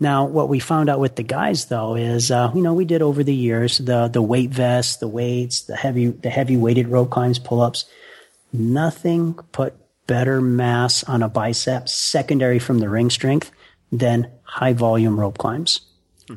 now, 0.00 0.24
what 0.24 0.48
we 0.48 0.58
found 0.58 0.88
out 0.88 0.98
with 0.98 1.14
the 1.14 1.22
guys, 1.22 1.66
though, 1.66 1.94
is 1.94 2.30
uh, 2.30 2.50
you 2.54 2.62
know 2.62 2.74
we 2.74 2.84
did 2.84 3.00
over 3.00 3.22
the 3.22 3.34
years 3.34 3.78
the 3.78 4.08
the 4.08 4.22
weight 4.22 4.50
vests, 4.50 4.96
the 4.96 5.08
weights, 5.08 5.62
the 5.62 5.76
heavy 5.76 6.08
the 6.08 6.30
heavy 6.30 6.56
weighted 6.56 6.88
rope 6.88 7.10
climbs, 7.10 7.38
pull 7.38 7.60
ups. 7.60 7.84
Nothing 8.52 9.34
put 9.52 9.74
better 10.06 10.40
mass 10.40 11.04
on 11.04 11.22
a 11.22 11.28
bicep, 11.28 11.88
secondary 11.88 12.58
from 12.58 12.80
the 12.80 12.88
ring 12.88 13.08
strength, 13.08 13.52
than 13.92 14.30
high 14.42 14.72
volume 14.72 15.18
rope 15.18 15.38
climbs. 15.38 15.82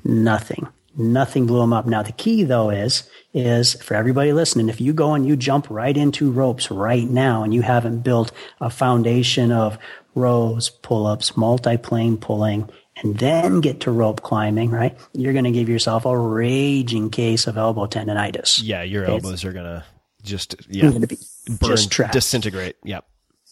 Nothing. 0.03 0.67
Nothing 0.97 1.45
blew 1.45 1.59
them 1.59 1.73
up. 1.73 1.85
Now 1.85 2.03
the 2.03 2.11
key 2.13 2.43
though 2.43 2.69
is, 2.69 3.09
is 3.33 3.73
for 3.81 3.95
everybody 3.95 4.31
listening, 4.33 4.69
if 4.69 4.79
you 4.79 4.93
go 4.93 5.13
and 5.13 5.25
you 5.25 5.35
jump 5.35 5.69
right 5.69 5.95
into 5.95 6.31
ropes 6.31 6.71
right 6.71 7.07
now 7.09 7.43
and 7.43 7.53
you 7.53 7.61
haven't 7.61 7.99
built 7.99 8.31
a 8.61 8.69
foundation 8.69 9.51
of 9.51 9.77
rows, 10.15 10.69
pull-ups, 10.69 11.35
multi-plane 11.35 12.15
pulling, 12.17 12.69
and 13.03 13.17
then 13.19 13.59
get 13.59 13.81
to 13.81 13.91
rope 13.91 14.21
climbing, 14.21 14.71
right? 14.71 14.97
You're 15.11 15.33
going 15.33 15.43
to 15.43 15.51
give 15.51 15.67
yourself 15.67 16.05
a 16.05 16.17
raging 16.17 17.09
case 17.09 17.47
of 17.47 17.57
elbow 17.57 17.87
tendonitis. 17.87 18.61
yeah, 18.63 18.83
your 18.83 19.03
elbows 19.03 19.43
are 19.43 19.51
gonna 19.51 19.83
just 20.23 20.55
yeah 20.69 20.89
going 20.89 21.01
to 21.01 21.07
be 21.07 21.17
burn, 21.59 21.69
just 21.69 21.91
trapped. 21.91 22.13
disintegrate. 22.13 22.77
Yep. 22.83 23.05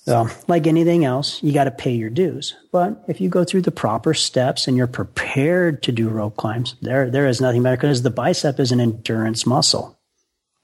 So, 0.05 0.27
like 0.49 0.67
anything 0.67 1.05
else, 1.05 1.41
you 1.41 1.53
got 1.53 1.63
to 1.63 1.71
pay 1.71 1.93
your 1.93 2.09
dues. 2.09 2.55
But 2.73 3.01
if 3.07 3.21
you 3.21 3.29
go 3.29 3.45
through 3.45 3.61
the 3.61 3.71
proper 3.71 4.13
steps 4.13 4.67
and 4.67 4.75
you're 4.75 4.85
prepared 4.85 5.81
to 5.83 5.93
do 5.93 6.09
rope 6.09 6.35
climbs, 6.35 6.75
there 6.81 7.09
there 7.09 7.25
is 7.25 7.39
nothing 7.39 7.63
better 7.63 7.77
because 7.77 8.01
the 8.01 8.09
bicep 8.09 8.59
is 8.59 8.73
an 8.73 8.81
endurance 8.81 9.45
muscle. 9.45 9.97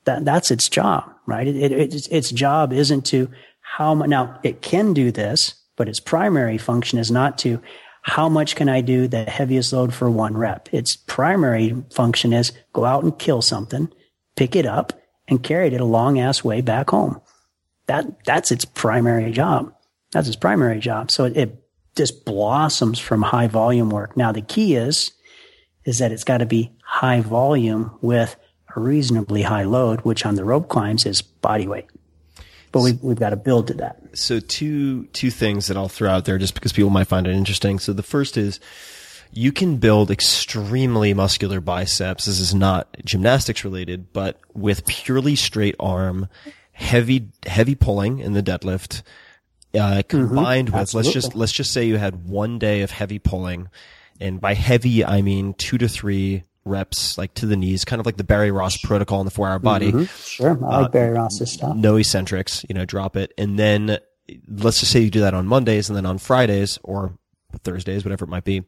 That 0.04 0.26
that's 0.26 0.52
its 0.52 0.68
job, 0.68 1.10
right? 1.26 1.48
It, 1.48 1.56
it, 1.56 1.94
its 1.94 2.08
its 2.08 2.32
job 2.32 2.74
isn't 2.74 3.06
to 3.08 3.30
how 3.62 3.96
much. 3.96 4.10
Now 4.10 4.40
it 4.44 4.62
can 4.62 4.94
do 4.94 5.10
this, 5.10 5.56
but 5.78 5.88
its 5.88 6.02
primary 6.02 6.58
function 6.58 7.00
is 7.00 7.10
not 7.10 7.38
to 7.40 7.62
how 8.02 8.28
much 8.28 8.58
can 8.58 8.68
I 8.68 8.82
do 8.82 9.08
the 9.08 9.24
heaviest 9.24 9.72
load 9.72 9.94
for 9.94 10.10
one 10.10 10.36
rep. 10.36 10.68
Its 10.74 10.98
primary 10.98 11.82
function 11.94 12.34
is 12.34 12.52
go 12.74 12.84
out 12.84 13.04
and 13.04 13.18
kill 13.18 13.42
something, 13.42 13.90
pick 14.36 14.58
it 14.58 14.66
up, 14.66 14.92
and 15.30 15.42
carry 15.42 15.68
it 15.68 15.80
a 15.80 15.86
long 15.86 16.20
ass 16.20 16.44
way 16.44 16.60
back 16.60 16.90
home 16.90 17.22
that 17.90 18.24
that's 18.24 18.52
its 18.52 18.66
primary 18.66 19.32
job. 19.32 19.74
That's 20.12 20.28
its 20.28 20.38
primary 20.38 20.80
job. 20.80 21.12
So 21.12 21.26
it, 21.26 21.36
it 21.36 21.64
just 21.96 22.24
blossoms 22.24 23.00
from 23.00 23.24
high 23.24 23.48
volume 23.48 23.90
work. 23.90 24.16
Now 24.16 24.32
the 24.32 24.42
key 24.42 24.76
is 24.76 25.12
is 25.86 25.98
that 25.98 26.12
it's 26.12 26.24
got 26.24 26.38
to 26.38 26.46
be 26.46 26.72
high 26.84 27.22
volume 27.22 27.98
with 28.02 28.36
a 28.76 28.80
reasonably 28.80 29.42
high 29.42 29.64
load, 29.64 30.02
which 30.02 30.24
on 30.24 30.36
the 30.36 30.46
rope 30.46 30.70
climbs 30.70 31.06
is 31.06 31.22
body 31.24 31.68
weight. 31.68 31.88
But 32.72 32.82
we, 32.82 32.94
we've 33.02 33.20
got 33.20 33.32
to 33.32 33.36
build 33.36 33.68
to 33.68 33.74
that. 33.76 34.00
So 34.14 34.40
two 34.40 35.06
two 35.08 35.32
things 35.32 35.68
that 35.68 35.76
I'll 35.76 35.90
throw 35.90 36.12
out 36.12 36.26
there 36.26 36.38
just 36.38 36.54
because 36.54 36.72
people 36.72 36.92
might 36.92 37.08
find 37.08 37.26
it 37.26 37.34
interesting. 37.34 37.80
So 37.80 37.92
the 37.92 38.04
first 38.04 38.38
is 38.38 38.60
you 39.32 39.52
can 39.52 39.78
build 39.78 40.12
extremely 40.12 41.16
muscular 41.16 41.60
biceps. 41.60 42.26
This 42.26 42.40
is 42.40 42.54
not 42.54 42.96
gymnastics 43.04 43.64
related, 43.64 44.14
but 44.14 44.40
with 44.54 44.86
purely 44.86 45.36
straight 45.36 45.76
arm, 45.80 46.28
heavy 46.80 47.28
heavy 47.46 47.76
pulling 47.76 48.20
in 48.20 48.34
the 48.34 48.42
deadlift, 48.42 49.04
uh, 49.80 50.02
combined 50.08 50.70
with 50.70 50.94
let's 50.94 51.12
just 51.12 51.36
let's 51.36 51.52
just 51.52 51.72
say 51.72 51.86
you 51.86 51.98
had 51.98 52.26
one 52.28 52.58
day 52.58 52.82
of 52.82 52.92
heavy 52.92 53.20
pulling 53.20 53.68
and 54.20 54.40
by 54.42 54.54
heavy 54.54 55.04
I 55.06 55.22
mean 55.22 55.54
two 55.54 55.78
to 55.78 55.88
three 55.88 56.44
reps, 56.66 57.18
like 57.18 57.34
to 57.36 57.46
the 57.46 57.56
knees, 57.58 57.84
kind 57.86 58.00
of 58.00 58.06
like 58.06 58.18
the 58.18 58.24
Barry 58.24 58.52
Ross 58.52 58.78
protocol 58.78 59.20
in 59.22 59.26
the 59.26 59.32
four 59.32 59.48
hour 59.50 59.60
body. 59.60 59.92
Mhm. 59.92 60.26
Sure, 60.28 60.52
I 60.66 60.82
like 60.82 60.92
Barry 60.92 61.12
Ross's 61.14 61.52
stuff. 61.52 61.76
No 61.76 61.96
eccentrics, 61.98 62.64
you 62.70 62.76
know, 62.76 62.86
drop 62.86 63.16
it. 63.16 63.34
And 63.38 63.58
then 63.58 63.98
let's 64.48 64.80
just 64.80 64.92
say 64.92 65.00
you 65.00 65.10
do 65.10 65.22
that 65.22 65.34
on 65.34 65.48
Mondays 65.48 65.90
and 65.90 65.96
then 65.98 66.06
on 66.06 66.18
Fridays 66.18 66.78
or 66.84 67.14
Thursdays, 67.64 68.06
whatever 68.06 68.26
it 68.26 68.30
might 68.30 68.44
be, 68.44 68.64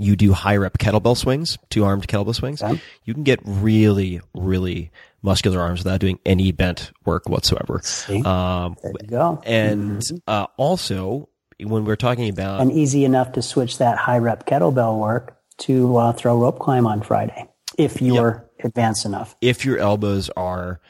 you 0.00 0.16
do 0.16 0.32
high 0.32 0.56
rep 0.56 0.78
kettlebell 0.78 1.16
swings, 1.16 1.58
two 1.68 1.84
armed 1.84 2.08
kettlebell 2.08 2.34
swings. 2.34 2.62
You 3.04 3.14
can 3.14 3.22
get 3.22 3.40
really, 3.44 4.20
really 4.34 4.90
muscular 5.22 5.60
arms 5.60 5.80
without 5.84 6.00
doing 6.00 6.18
any 6.24 6.50
bent 6.52 6.90
work 7.04 7.28
whatsoever. 7.28 7.82
Um, 8.26 8.76
There 8.82 8.92
you 9.02 9.08
go. 9.08 9.42
and 9.44 10.02
uh, 10.26 10.46
also, 10.56 11.28
when 11.62 11.84
we're 11.84 11.96
talking 11.96 12.28
about 12.30 12.62
and 12.62 12.72
easy 12.72 13.04
enough 13.04 13.32
to 13.32 13.42
switch 13.42 13.78
that 13.78 13.98
high 13.98 14.18
rep 14.18 14.46
kettlebell 14.46 14.98
work 14.98 15.36
to 15.58 15.96
uh, 15.98 16.12
throw 16.14 16.38
rope 16.38 16.58
climb 16.58 16.86
on 16.86 17.02
Friday 17.02 17.46
if 17.76 18.00
you're 18.00 18.48
advanced 18.64 19.04
enough. 19.04 19.36
if 19.42 19.64
your 19.66 19.76
elbows 19.78 20.30
are 20.36 20.80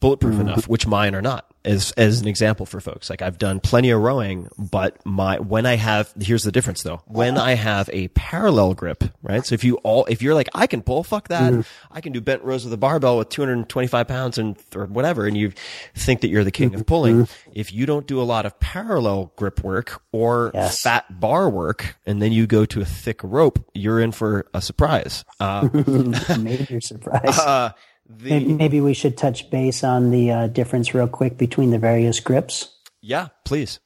bulletproof 0.00 0.38
enough, 0.40 0.68
which 0.68 0.86
mine 0.86 1.14
are 1.16 1.22
not, 1.22 1.51
as 1.64 1.92
as 1.92 2.20
an 2.20 2.28
example 2.28 2.66
for 2.66 2.80
folks. 2.80 3.10
Like 3.10 3.22
I've 3.22 3.38
done 3.38 3.60
plenty 3.60 3.90
of 3.90 4.00
rowing, 4.00 4.48
but 4.58 5.04
my 5.04 5.38
when 5.38 5.66
I 5.66 5.76
have 5.76 6.12
here's 6.20 6.42
the 6.42 6.52
difference 6.52 6.82
though. 6.82 7.02
When 7.06 7.38
I 7.38 7.54
have 7.54 7.88
a 7.92 8.08
parallel 8.08 8.74
grip, 8.74 9.04
right? 9.22 9.44
So 9.44 9.54
if 9.54 9.64
you 9.64 9.76
all 9.78 10.04
if 10.06 10.22
you're 10.22 10.34
like 10.34 10.48
I 10.54 10.66
can 10.66 10.82
pull, 10.82 11.04
fuck 11.04 11.28
that, 11.28 11.66
I 11.90 12.00
can 12.00 12.12
do 12.12 12.20
bent 12.20 12.42
rows 12.42 12.64
with 12.64 12.72
a 12.72 12.76
barbell 12.76 13.18
with 13.18 13.28
225 13.28 14.08
pounds 14.08 14.38
and 14.38 14.56
or 14.74 14.86
whatever, 14.86 15.26
and 15.26 15.36
you 15.36 15.52
think 15.94 16.20
that 16.22 16.28
you're 16.28 16.44
the 16.44 16.50
king 16.50 16.74
of 16.74 16.86
pulling. 16.86 17.28
If 17.54 17.72
you 17.72 17.86
don't 17.86 18.06
do 18.06 18.20
a 18.20 18.24
lot 18.24 18.46
of 18.46 18.58
parallel 18.60 19.32
grip 19.36 19.62
work 19.62 20.02
or 20.12 20.52
fat 20.52 21.20
bar 21.20 21.48
work, 21.48 21.96
and 22.06 22.20
then 22.20 22.32
you 22.32 22.46
go 22.46 22.64
to 22.66 22.80
a 22.80 22.84
thick 22.84 23.20
rope, 23.22 23.64
you're 23.74 24.00
in 24.00 24.12
for 24.12 24.46
a 24.54 24.60
surprise. 24.60 25.24
Uh, 25.40 25.68
Major 26.38 26.80
surprise. 26.80 27.38
uh, 27.38 27.72
maybe, 28.20 28.52
maybe 28.52 28.80
we 28.80 28.94
should 28.94 29.16
touch 29.16 29.50
base 29.50 29.84
on 29.84 30.10
the 30.10 30.30
uh, 30.30 30.46
difference 30.48 30.94
real 30.94 31.08
quick 31.08 31.38
between 31.38 31.70
the 31.70 31.78
various 31.78 32.20
grips. 32.20 32.76
yeah, 33.00 33.28
please. 33.44 33.80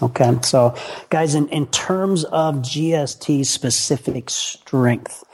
Okay, 0.00 0.38
so 0.42 0.76
guys, 1.10 1.34
in, 1.34 1.48
in 1.48 1.66
terms 1.68 2.24
of 2.24 2.56
GST 2.56 3.44
specific 3.44 4.30
strength, 4.30 5.24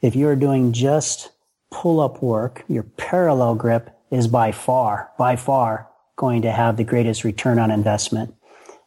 if 0.00 0.16
you're 0.16 0.36
doing 0.36 0.72
just 0.72 1.30
pull 1.70 2.00
up 2.00 2.22
work, 2.22 2.64
your 2.68 2.84
parallel 2.84 3.54
grip 3.54 3.90
is 4.10 4.26
by 4.26 4.52
far, 4.52 5.10
by 5.18 5.36
far 5.36 5.88
going 6.16 6.42
to 6.42 6.52
have 6.52 6.76
the 6.76 6.84
greatest 6.84 7.24
return 7.24 7.58
on 7.58 7.70
investment. 7.70 8.34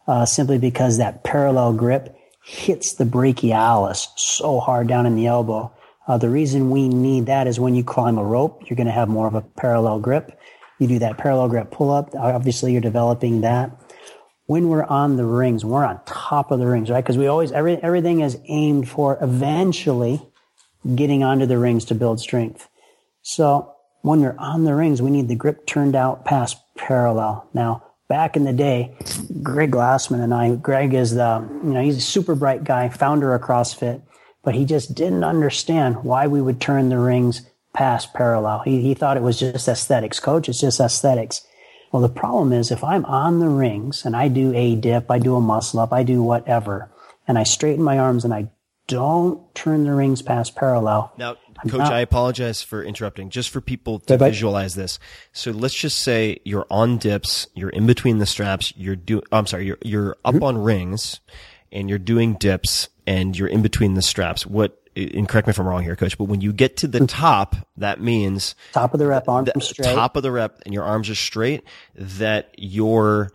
Uh, 0.07 0.25
simply 0.25 0.57
because 0.57 0.97
that 0.97 1.25
parallel 1.25 1.73
grip 1.73 2.17
hits 2.45 2.93
the 2.93 3.03
brachialis 3.03 4.07
so 4.15 4.61
hard 4.61 4.87
down 4.87 5.05
in 5.05 5.15
the 5.15 5.27
elbow. 5.27 5.71
Uh, 6.07 6.17
the 6.17 6.29
reason 6.29 6.71
we 6.71 6.87
need 6.87 7.25
that 7.25 7.47
is 7.47 7.59
when 7.59 7.75
you 7.75 7.83
climb 7.83 8.17
a 8.17 8.23
rope, 8.23 8.69
you're 8.69 8.77
going 8.77 8.87
to 8.87 8.93
have 8.93 9.09
more 9.09 9.27
of 9.27 9.35
a 9.35 9.41
parallel 9.41 9.99
grip. 9.99 10.39
You 10.79 10.87
do 10.87 10.99
that 10.99 11.17
parallel 11.17 11.49
grip 11.49 11.71
pull 11.71 11.91
up. 11.91 12.15
Obviously, 12.15 12.71
you're 12.71 12.81
developing 12.81 13.41
that 13.41 13.71
when 14.45 14.69
we're 14.69 14.85
on 14.85 15.17
the 15.17 15.25
rings, 15.25 15.65
we're 15.65 15.83
on 15.83 15.99
top 16.05 16.51
of 16.51 16.59
the 16.59 16.65
rings, 16.65 16.89
right? 16.89 17.03
Because 17.03 17.17
we 17.17 17.27
always, 17.27 17.51
every, 17.51 17.75
everything 17.83 18.21
is 18.21 18.37
aimed 18.47 18.87
for 18.87 19.17
eventually 19.21 20.21
getting 20.95 21.23
onto 21.23 21.45
the 21.45 21.57
rings 21.57 21.85
to 21.85 21.95
build 21.95 22.19
strength. 22.21 22.69
So 23.21 23.73
when 24.03 24.21
we're 24.21 24.37
on 24.37 24.63
the 24.63 24.73
rings, 24.73 25.01
we 25.01 25.09
need 25.09 25.27
the 25.27 25.35
grip 25.35 25.65
turned 25.65 25.95
out 25.95 26.23
past 26.23 26.57
parallel. 26.77 27.49
Now, 27.53 27.83
back 28.07 28.37
in 28.37 28.45
the 28.45 28.53
day, 28.53 28.95
Greg 29.43 29.71
Glassman 29.71 30.23
and 30.23 30.33
I, 30.33 30.55
Greg 30.55 30.93
is 30.93 31.15
the, 31.15 31.45
you 31.63 31.73
know, 31.73 31.81
he's 31.81 31.97
a 31.97 32.01
super 32.01 32.35
bright 32.35 32.63
guy, 32.63 32.87
founder 32.87 33.35
of 33.35 33.41
CrossFit, 33.41 34.01
but 34.43 34.55
he 34.55 34.65
just 34.65 34.95
didn't 34.95 35.23
understand 35.23 36.03
why 36.03 36.27
we 36.27 36.41
would 36.41 36.59
turn 36.61 36.89
the 36.89 36.99
rings 36.99 37.41
past 37.73 38.13
parallel. 38.13 38.59
He, 38.65 38.81
he 38.81 38.93
thought 38.93 39.17
it 39.17 39.23
was 39.23 39.39
just 39.39 39.67
aesthetics. 39.67 40.19
Coach, 40.19 40.49
it's 40.49 40.61
just 40.61 40.79
aesthetics. 40.79 41.45
Well, 41.91 42.01
the 42.01 42.09
problem 42.09 42.51
is 42.53 42.71
if 42.71 42.83
I'm 42.83 43.05
on 43.05 43.39
the 43.39 43.49
rings 43.49 44.03
and 44.05 44.15
I 44.15 44.27
do 44.27 44.53
a 44.53 44.75
dip, 44.75 45.09
I 45.11 45.19
do 45.19 45.35
a 45.35 45.41
muscle 45.41 45.79
up, 45.79 45.93
I 45.93 46.03
do 46.03 46.21
whatever, 46.23 46.89
and 47.27 47.37
I 47.37 47.43
straighten 47.43 47.83
my 47.83 47.97
arms 47.99 48.25
and 48.25 48.33
I 48.33 48.49
don't 48.87 49.53
turn 49.53 49.83
the 49.83 49.93
rings 49.93 50.21
past 50.21 50.55
parallel. 50.55 51.11
Now, 51.17 51.35
I'm 51.61 51.69
Coach, 51.69 51.79
not- 51.79 51.93
I 51.93 51.99
apologize 52.01 52.61
for 52.61 52.83
interrupting. 52.83 53.29
Just 53.29 53.49
for 53.49 53.59
people 53.61 53.99
to 53.99 54.13
Bye-bye. 54.13 54.29
visualize 54.29 54.75
this. 54.75 54.97
So 55.33 55.51
let's 55.51 55.73
just 55.75 55.97
say 55.99 56.39
you're 56.45 56.67
on 56.69 56.97
dips, 56.97 57.47
you're 57.53 57.69
in 57.69 57.85
between 57.85 58.19
the 58.19 58.25
straps, 58.25 58.73
you're 58.77 58.95
do. 58.95 59.21
I'm 59.31 59.45
sorry, 59.47 59.65
you're 59.65 59.77
you're 59.83 60.15
up 60.23 60.35
Mm-hmm. 60.35 60.43
on 60.43 60.57
rings, 60.59 61.19
and 61.71 61.89
you're 61.89 61.99
doing 61.99 62.35
dips, 62.35 62.87
and 63.07 63.35
you're 63.35 63.47
in 63.47 63.63
between 63.63 63.95
the 63.95 64.01
straps. 64.03 64.45
What? 64.45 64.79
And 64.95 65.29
correct 65.29 65.47
me 65.47 65.51
if 65.51 65.59
I'm 65.59 65.67
wrong 65.67 65.83
here, 65.83 65.95
Coach. 65.95 66.17
But 66.17 66.25
when 66.25 66.41
you 66.41 66.51
get 66.51 66.77
to 66.77 66.87
the 66.87 66.99
mm-hmm. 66.99 67.05
top, 67.05 67.55
that 67.77 68.01
means 68.01 68.55
Top 68.73 68.93
of 68.93 68.99
the 68.99 69.07
rep, 69.07 69.27
arms 69.29 69.49
the 69.53 69.61
straight. 69.61 69.93
top 69.93 70.15
of 70.15 70.23
the 70.23 70.31
rep, 70.31 70.59
and 70.65 70.73
your 70.73 70.83
arms 70.83 71.09
are 71.09 71.15
straight. 71.15 71.63
That 71.95 72.53
your 72.57 73.31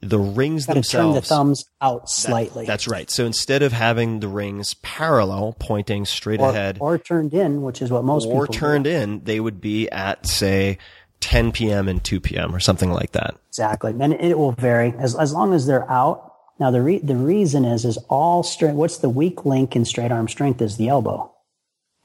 the 0.00 0.18
rings 0.18 0.66
to 0.66 0.74
turn 0.74 0.74
themselves. 0.76 1.14
the 1.20 1.34
thumbs 1.34 1.64
out 1.80 2.08
slightly. 2.08 2.66
That's 2.66 2.86
right. 2.86 3.10
So 3.10 3.26
instead 3.26 3.62
of 3.62 3.72
having 3.72 4.20
the 4.20 4.28
rings 4.28 4.74
parallel, 4.74 5.56
pointing 5.58 6.04
straight 6.04 6.40
or, 6.40 6.50
ahead, 6.50 6.78
or 6.80 6.98
turned 6.98 7.34
in, 7.34 7.62
which 7.62 7.82
is 7.82 7.90
what 7.90 8.04
most 8.04 8.26
or 8.26 8.42
people 8.42 8.52
do. 8.52 8.58
turned 8.58 8.86
in, 8.86 9.24
they 9.24 9.40
would 9.40 9.60
be 9.60 9.90
at 9.90 10.26
say 10.26 10.78
10 11.20 11.52
p.m. 11.52 11.88
and 11.88 12.04
2 12.04 12.20
p.m. 12.20 12.54
or 12.54 12.60
something 12.60 12.92
like 12.92 13.12
that. 13.12 13.34
Exactly, 13.48 13.94
and 13.98 14.12
it 14.12 14.38
will 14.38 14.52
vary 14.52 14.94
as 14.98 15.16
as 15.16 15.32
long 15.32 15.52
as 15.52 15.66
they're 15.66 15.90
out. 15.90 16.27
Now 16.58 16.70
the 16.70 16.82
re- 16.82 16.98
the 16.98 17.16
reason 17.16 17.64
is 17.64 17.84
is 17.84 17.98
all 18.08 18.42
strength. 18.42 18.76
What's 18.76 18.98
the 18.98 19.08
weak 19.08 19.44
link 19.44 19.76
in 19.76 19.84
straight 19.84 20.12
arm 20.12 20.28
strength 20.28 20.60
is 20.60 20.76
the 20.76 20.88
elbow. 20.88 21.32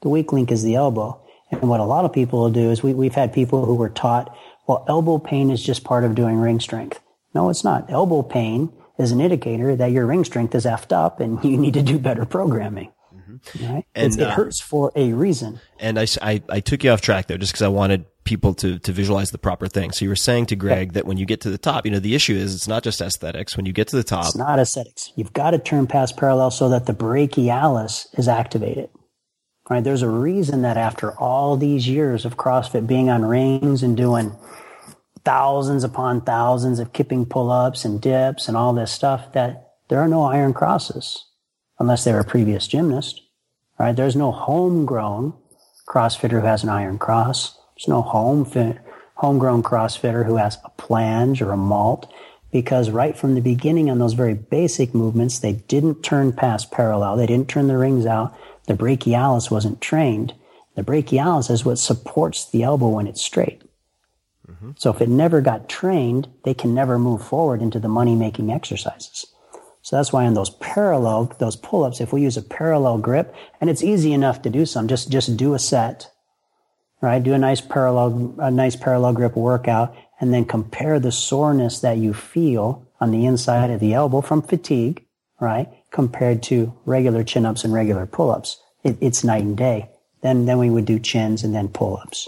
The 0.02 0.08
weak 0.08 0.32
link 0.32 0.52
is 0.52 0.62
the 0.62 0.76
elbow, 0.76 1.20
and 1.50 1.68
what 1.68 1.80
a 1.80 1.84
lot 1.84 2.04
of 2.04 2.12
people 2.12 2.40
will 2.40 2.50
do 2.50 2.70
is 2.70 2.82
we 2.82 2.94
we've 2.94 3.14
had 3.14 3.32
people 3.32 3.64
who 3.66 3.74
were 3.74 3.88
taught, 3.88 4.34
well, 4.66 4.84
elbow 4.88 5.18
pain 5.18 5.50
is 5.50 5.62
just 5.62 5.84
part 5.84 6.04
of 6.04 6.14
doing 6.14 6.36
ring 6.36 6.60
strength. 6.60 7.00
No, 7.34 7.50
it's 7.50 7.64
not. 7.64 7.90
Elbow 7.90 8.22
pain 8.22 8.72
is 8.98 9.10
an 9.10 9.20
indicator 9.20 9.74
that 9.74 9.90
your 9.90 10.06
ring 10.06 10.24
strength 10.24 10.54
is 10.54 10.64
effed 10.64 10.92
up, 10.92 11.20
and 11.20 11.42
you 11.44 11.56
need 11.56 11.74
to 11.74 11.82
do 11.82 11.98
better 11.98 12.24
programming. 12.24 12.92
Right? 13.60 13.84
And, 13.94 14.12
it 14.12 14.22
uh, 14.22 14.30
hurts 14.30 14.60
for 14.60 14.92
a 14.96 15.12
reason. 15.12 15.60
And 15.78 15.98
I 15.98 16.06
I 16.22 16.60
took 16.60 16.84
you 16.84 16.90
off 16.90 17.00
track 17.00 17.26
though, 17.26 17.36
just 17.36 17.52
because 17.52 17.62
I 17.62 17.68
wanted 17.68 18.06
people 18.24 18.54
to, 18.54 18.78
to 18.78 18.92
visualize 18.92 19.30
the 19.30 19.38
proper 19.38 19.68
thing. 19.68 19.92
So 19.92 20.04
you 20.04 20.08
were 20.08 20.16
saying 20.16 20.46
to 20.46 20.56
Greg 20.56 20.94
that 20.94 21.06
when 21.06 21.18
you 21.18 21.26
get 21.26 21.42
to 21.42 21.50
the 21.50 21.58
top, 21.58 21.84
you 21.84 21.92
know, 21.92 21.98
the 21.98 22.14
issue 22.14 22.34
is 22.34 22.54
it's 22.54 22.66
not 22.66 22.82
just 22.82 23.00
aesthetics. 23.00 23.56
When 23.56 23.66
you 23.66 23.72
get 23.72 23.88
to 23.88 23.96
the 23.96 24.04
top, 24.04 24.24
It's 24.24 24.36
not 24.36 24.58
aesthetics. 24.58 25.12
You've 25.14 25.32
got 25.32 25.50
to 25.50 25.58
turn 25.58 25.86
past 25.86 26.16
parallel 26.16 26.50
so 26.50 26.68
that 26.70 26.86
the 26.86 26.94
brachialis 26.94 28.06
is 28.18 28.26
activated. 28.26 28.88
Right? 29.68 29.84
There's 29.84 30.02
a 30.02 30.08
reason 30.08 30.62
that 30.62 30.76
after 30.76 31.12
all 31.12 31.56
these 31.56 31.88
years 31.88 32.24
of 32.24 32.36
CrossFit 32.36 32.86
being 32.86 33.08
on 33.08 33.24
rings 33.24 33.82
and 33.82 33.96
doing 33.96 34.32
thousands 35.24 35.84
upon 35.84 36.20
thousands 36.20 36.78
of 36.78 36.92
kipping 36.92 37.24
pull-ups 37.24 37.84
and 37.84 38.00
dips 38.00 38.46
and 38.46 38.56
all 38.56 38.74
this 38.74 38.92
stuff 38.92 39.32
that 39.32 39.70
there 39.88 40.00
are 40.00 40.08
no 40.08 40.22
iron 40.22 40.52
crosses 40.52 41.24
unless 41.78 42.04
they're 42.04 42.20
a 42.20 42.24
previous 42.24 42.66
gymnast. 42.66 43.22
Right? 43.78 43.94
There's 43.94 44.16
no 44.16 44.32
homegrown 44.32 45.34
CrossFitter 45.86 46.40
who 46.40 46.46
has 46.46 46.62
an 46.62 46.68
iron 46.68 46.98
cross. 46.98 47.58
There's 47.76 47.88
no 47.88 48.02
home 48.02 48.44
fit, 48.44 48.78
homegrown 49.16 49.62
CrossFitter 49.62 50.26
who 50.26 50.36
has 50.36 50.58
a 50.64 50.70
planche 50.80 51.40
or 51.40 51.52
a 51.52 51.56
malt 51.56 52.12
because 52.54 52.90
right 52.90 53.18
from 53.18 53.34
the 53.34 53.40
beginning 53.40 53.90
on 53.90 53.98
those 53.98 54.12
very 54.12 54.34
basic 54.34 54.94
movements, 54.94 55.40
they 55.40 55.54
didn't 55.54 56.04
turn 56.04 56.32
past 56.32 56.70
parallel. 56.70 57.16
They 57.16 57.26
didn't 57.26 57.48
turn 57.48 57.66
the 57.66 57.76
rings 57.76 58.06
out. 58.06 58.32
The 58.66 58.74
brachialis 58.74 59.50
wasn't 59.50 59.80
trained. 59.80 60.34
The 60.76 60.84
brachialis 60.84 61.50
is 61.50 61.64
what 61.64 61.80
supports 61.80 62.48
the 62.48 62.62
elbow 62.62 62.90
when 62.90 63.08
it's 63.08 63.20
straight. 63.20 63.62
Mm-hmm. 64.48 64.70
So 64.76 64.90
if 64.90 65.00
it 65.00 65.08
never 65.08 65.40
got 65.40 65.68
trained, 65.68 66.28
they 66.44 66.54
can 66.54 66.74
never 66.74 66.96
move 66.96 67.26
forward 67.26 67.60
into 67.60 67.80
the 67.80 67.88
money 67.88 68.14
making 68.14 68.52
exercises. 68.52 69.26
So 69.84 69.96
that's 69.96 70.14
why 70.14 70.24
in 70.24 70.32
those 70.32 70.48
parallel, 70.48 71.26
those 71.38 71.56
pull-ups, 71.56 72.00
if 72.00 72.10
we 72.10 72.22
use 72.22 72.38
a 72.38 72.42
parallel 72.42 72.96
grip, 72.96 73.34
and 73.60 73.68
it's 73.68 73.84
easy 73.84 74.14
enough 74.14 74.40
to 74.42 74.50
do 74.50 74.64
some, 74.64 74.88
just, 74.88 75.10
just 75.10 75.36
do 75.36 75.52
a 75.52 75.58
set, 75.58 76.10
right? 77.02 77.22
Do 77.22 77.34
a 77.34 77.38
nice 77.38 77.60
parallel, 77.60 78.34
a 78.38 78.50
nice 78.50 78.76
parallel 78.76 79.12
grip 79.12 79.36
workout, 79.36 79.94
and 80.18 80.32
then 80.32 80.46
compare 80.46 80.98
the 80.98 81.12
soreness 81.12 81.80
that 81.80 81.98
you 81.98 82.14
feel 82.14 82.88
on 82.98 83.10
the 83.10 83.26
inside 83.26 83.68
of 83.68 83.78
the 83.80 83.92
elbow 83.92 84.22
from 84.22 84.40
fatigue, 84.40 85.04
right? 85.38 85.68
Compared 85.90 86.42
to 86.44 86.72
regular 86.86 87.22
chin-ups 87.22 87.62
and 87.62 87.74
regular 87.74 88.06
pull-ups. 88.06 88.62
It, 88.84 88.96
it's 89.02 89.22
night 89.22 89.42
and 89.42 89.54
day. 89.54 89.90
Then, 90.22 90.46
then 90.46 90.56
we 90.56 90.70
would 90.70 90.86
do 90.86 90.98
chins 90.98 91.44
and 91.44 91.54
then 91.54 91.68
pull-ups. 91.68 92.26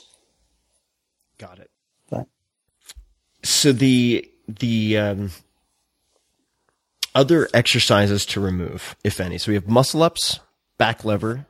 got 1.39 1.59
it. 1.59 1.70
But 2.11 2.27
So 3.43 3.73
the, 3.73 4.31
the, 4.47 4.99
um, 4.99 5.31
other 7.16 7.48
exercises 7.55 8.26
to 8.26 8.40
remove, 8.40 8.94
if 9.02 9.18
any. 9.20 9.38
So 9.38 9.51
we 9.51 9.55
have 9.55 9.66
muscle 9.66 10.02
ups, 10.02 10.40
back 10.78 11.05
lever. 11.05 11.47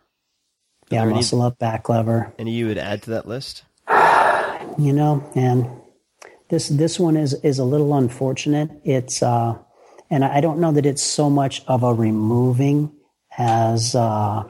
yeah, 0.88 1.01
there 1.01 1.09
any- 1.10 1.16
muscle 1.16 1.43
up, 1.43 1.59
back 1.59 1.88
lever. 1.88 2.32
Any 2.38 2.52
you 2.52 2.68
would 2.68 2.78
add 2.78 3.02
to 3.02 3.10
that 3.10 3.26
list? 3.28 3.64
you 4.78 4.93
know, 4.93 5.28
and 5.34 5.68
this 6.48 6.68
this 6.68 6.98
one 7.01 7.16
is 7.16 7.34
is 7.43 7.59
a 7.59 7.64
little 7.64 7.94
unfortunate. 7.94 8.70
It's 8.84 9.22
uh, 9.22 9.56
and 10.10 10.24
I 10.24 10.40
don't 10.40 10.60
know 10.60 10.72
that 10.72 10.86
it's 10.86 11.02
so 11.02 11.28
much 11.28 11.64
of 11.66 11.82
a 11.82 11.93
removing 11.93 12.93
as 13.38 13.94
uh, 13.94 14.44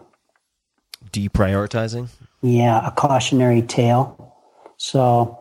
deprioritizing. 1.11 2.09
Yeah, 2.43 2.87
a 2.87 2.91
cautionary 2.91 3.63
tale. 3.63 4.35
So 4.77 5.39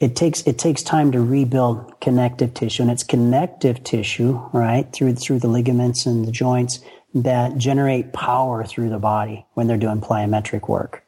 it 0.00 0.16
takes 0.16 0.42
it 0.42 0.58
takes 0.58 0.82
time 0.82 1.12
to 1.12 1.20
rebuild 1.20 2.00
connective 2.00 2.54
tissue, 2.54 2.82
and 2.82 2.90
it's 2.90 3.04
connective 3.04 3.82
tissue, 3.84 4.40
right, 4.52 4.92
through 4.92 5.14
through 5.14 5.38
the 5.38 5.48
ligaments 5.48 6.06
and 6.06 6.26
the 6.26 6.32
joints 6.32 6.80
that 7.14 7.56
generate 7.56 8.12
power 8.12 8.64
through 8.64 8.90
the 8.90 8.98
body 8.98 9.46
when 9.54 9.66
they're 9.66 9.76
doing 9.76 10.00
plyometric 10.00 10.68
work. 10.68 11.04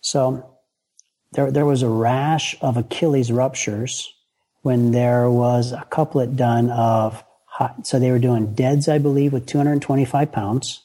So 0.00 0.58
there 1.32 1.50
there 1.50 1.66
was 1.66 1.82
a 1.82 1.88
rash 1.88 2.56
of 2.60 2.76
Achilles 2.76 3.30
ruptures 3.30 4.12
when 4.62 4.90
there 4.90 5.30
was 5.30 5.72
a 5.72 5.86
couplet 5.90 6.36
done 6.36 6.70
of 6.70 7.24
so 7.82 7.98
they 7.98 8.10
were 8.10 8.20
doing 8.20 8.54
deads, 8.54 8.88
I 8.88 8.98
believe, 8.98 9.32
with 9.32 9.46
225 9.46 10.30
pounds, 10.30 10.82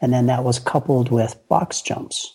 and 0.00 0.12
then 0.12 0.26
that 0.26 0.44
was 0.44 0.58
coupled 0.58 1.10
with 1.10 1.40
box 1.48 1.80
jumps, 1.80 2.34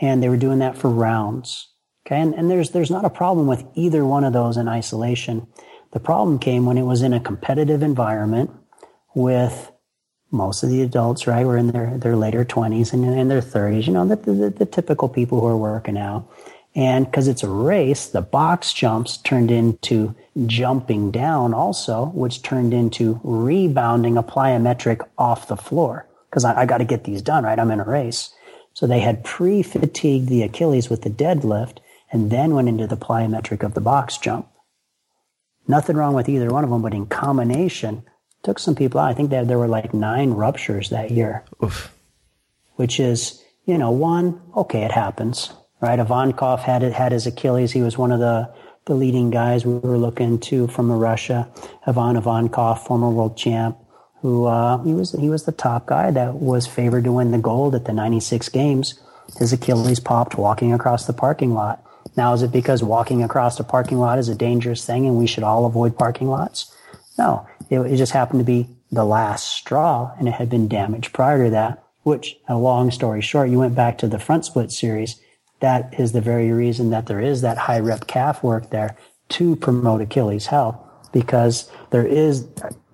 and 0.00 0.22
they 0.22 0.28
were 0.28 0.36
doing 0.36 0.58
that 0.60 0.76
for 0.76 0.90
rounds. 0.90 1.69
Okay, 2.06 2.20
and, 2.20 2.34
and 2.34 2.50
there's 2.50 2.70
there's 2.70 2.90
not 2.90 3.04
a 3.04 3.10
problem 3.10 3.46
with 3.46 3.64
either 3.74 4.04
one 4.04 4.24
of 4.24 4.32
those 4.32 4.56
in 4.56 4.68
isolation. 4.68 5.46
The 5.92 6.00
problem 6.00 6.38
came 6.38 6.66
when 6.66 6.78
it 6.78 6.84
was 6.84 7.02
in 7.02 7.12
a 7.12 7.20
competitive 7.20 7.82
environment 7.82 8.50
with 9.14 9.70
most 10.30 10.62
of 10.62 10.70
the 10.70 10.82
adults, 10.82 11.26
right, 11.26 11.44
were 11.44 11.56
in 11.56 11.68
their, 11.68 11.98
their 11.98 12.16
later 12.16 12.44
20s 12.44 12.92
and 12.92 13.04
in 13.04 13.28
their 13.28 13.40
30s, 13.40 13.86
you 13.86 13.92
know, 13.92 14.06
the, 14.06 14.16
the, 14.16 14.50
the 14.50 14.66
typical 14.66 15.08
people 15.08 15.40
who 15.40 15.46
are 15.46 15.56
working 15.56 15.98
out. 15.98 16.30
And 16.74 17.04
because 17.04 17.26
it's 17.26 17.42
a 17.42 17.48
race, 17.48 18.06
the 18.06 18.22
box 18.22 18.72
jumps 18.72 19.16
turned 19.16 19.50
into 19.50 20.14
jumping 20.46 21.10
down 21.10 21.52
also, 21.52 22.06
which 22.14 22.42
turned 22.42 22.72
into 22.72 23.20
rebounding 23.24 24.16
a 24.16 24.22
plyometric 24.22 25.00
off 25.18 25.48
the 25.48 25.56
floor. 25.56 26.06
Because 26.30 26.44
I, 26.44 26.60
I 26.60 26.66
got 26.66 26.78
to 26.78 26.84
get 26.84 27.02
these 27.02 27.22
done, 27.22 27.42
right? 27.42 27.58
I'm 27.58 27.72
in 27.72 27.80
a 27.80 27.84
race. 27.84 28.32
So 28.72 28.86
they 28.86 29.00
had 29.00 29.24
pre 29.24 29.62
fatigued 29.62 30.28
the 30.28 30.44
Achilles 30.44 30.88
with 30.88 31.02
the 31.02 31.10
deadlift 31.10 31.78
and 32.12 32.30
then 32.30 32.54
went 32.54 32.68
into 32.68 32.86
the 32.86 32.96
plyometric 32.96 33.62
of 33.62 33.74
the 33.74 33.80
box 33.80 34.18
jump. 34.18 34.48
Nothing 35.68 35.96
wrong 35.96 36.14
with 36.14 36.28
either 36.28 36.50
one 36.50 36.64
of 36.64 36.70
them, 36.70 36.82
but 36.82 36.94
in 36.94 37.06
combination, 37.06 38.02
took 38.42 38.58
some 38.58 38.74
people 38.74 39.00
out. 39.00 39.10
I 39.10 39.14
think 39.14 39.30
that 39.30 39.48
there 39.48 39.58
were 39.58 39.68
like 39.68 39.94
nine 39.94 40.30
ruptures 40.30 40.90
that 40.90 41.10
year, 41.10 41.44
Oof. 41.62 41.94
which 42.76 42.98
is, 42.98 43.42
you 43.66 43.78
know, 43.78 43.90
one, 43.90 44.40
okay, 44.56 44.82
it 44.82 44.92
happens, 44.92 45.52
right? 45.80 45.98
Ivankov 45.98 46.60
had 46.60 46.82
it, 46.82 46.92
had 46.92 47.12
his 47.12 47.26
Achilles. 47.26 47.72
He 47.72 47.82
was 47.82 47.98
one 47.98 48.12
of 48.12 48.20
the, 48.20 48.52
the 48.86 48.94
leading 48.94 49.30
guys 49.30 49.64
we 49.64 49.74
were 49.74 49.98
looking 49.98 50.40
to 50.40 50.66
from 50.68 50.90
Russia. 50.90 51.48
Ivan 51.86 52.16
Ivankov, 52.16 52.78
former 52.86 53.10
world 53.10 53.36
champ, 53.36 53.78
who, 54.22 54.46
uh, 54.46 54.82
he 54.82 54.92
was, 54.92 55.12
he 55.12 55.30
was 55.30 55.44
the 55.44 55.52
top 55.52 55.86
guy 55.86 56.10
that 56.10 56.34
was 56.34 56.66
favored 56.66 57.04
to 57.04 57.12
win 57.12 57.30
the 57.30 57.38
gold 57.38 57.74
at 57.74 57.84
the 57.84 57.92
96 57.92 58.48
games. 58.48 58.98
His 59.38 59.52
Achilles 59.52 60.00
popped 60.00 60.36
walking 60.36 60.72
across 60.72 61.06
the 61.06 61.12
parking 61.12 61.54
lot. 61.54 61.84
Now, 62.16 62.32
is 62.32 62.42
it 62.42 62.52
because 62.52 62.82
walking 62.82 63.22
across 63.22 63.58
a 63.60 63.64
parking 63.64 63.98
lot 63.98 64.18
is 64.18 64.28
a 64.28 64.34
dangerous 64.34 64.84
thing 64.84 65.06
and 65.06 65.16
we 65.16 65.26
should 65.26 65.44
all 65.44 65.66
avoid 65.66 65.96
parking 65.96 66.28
lots? 66.28 66.74
No, 67.18 67.46
it, 67.68 67.78
it 67.80 67.96
just 67.96 68.12
happened 68.12 68.40
to 68.40 68.44
be 68.44 68.68
the 68.90 69.04
last 69.04 69.46
straw 69.46 70.12
and 70.18 70.28
it 70.28 70.34
had 70.34 70.50
been 70.50 70.68
damaged 70.68 71.12
prior 71.12 71.44
to 71.44 71.50
that, 71.50 71.84
which, 72.02 72.36
a 72.48 72.56
long 72.56 72.90
story 72.90 73.20
short, 73.20 73.50
you 73.50 73.58
went 73.58 73.74
back 73.74 73.98
to 73.98 74.08
the 74.08 74.18
front 74.18 74.44
split 74.44 74.72
series. 74.72 75.20
That 75.60 75.94
is 75.98 76.12
the 76.12 76.20
very 76.20 76.50
reason 76.50 76.90
that 76.90 77.06
there 77.06 77.20
is 77.20 77.42
that 77.42 77.58
high 77.58 77.80
rep 77.80 78.06
calf 78.06 78.42
work 78.42 78.70
there 78.70 78.96
to 79.30 79.56
promote 79.56 80.00
Achilles 80.00 80.46
health 80.46 80.76
because 81.12 81.70
there 81.90 82.06
is 82.06 82.48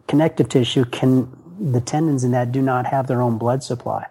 connective 0.07 0.49
tissue 0.49 0.85
can, 0.85 1.31
the 1.61 1.81
tendons 1.81 2.25
in 2.25 2.33
that 2.33 2.53
do 2.53 2.63
not 2.63 2.87
have 2.87 3.07
their 3.07 3.23
own 3.23 3.39
blood 3.39 3.63
supply. 3.63 4.07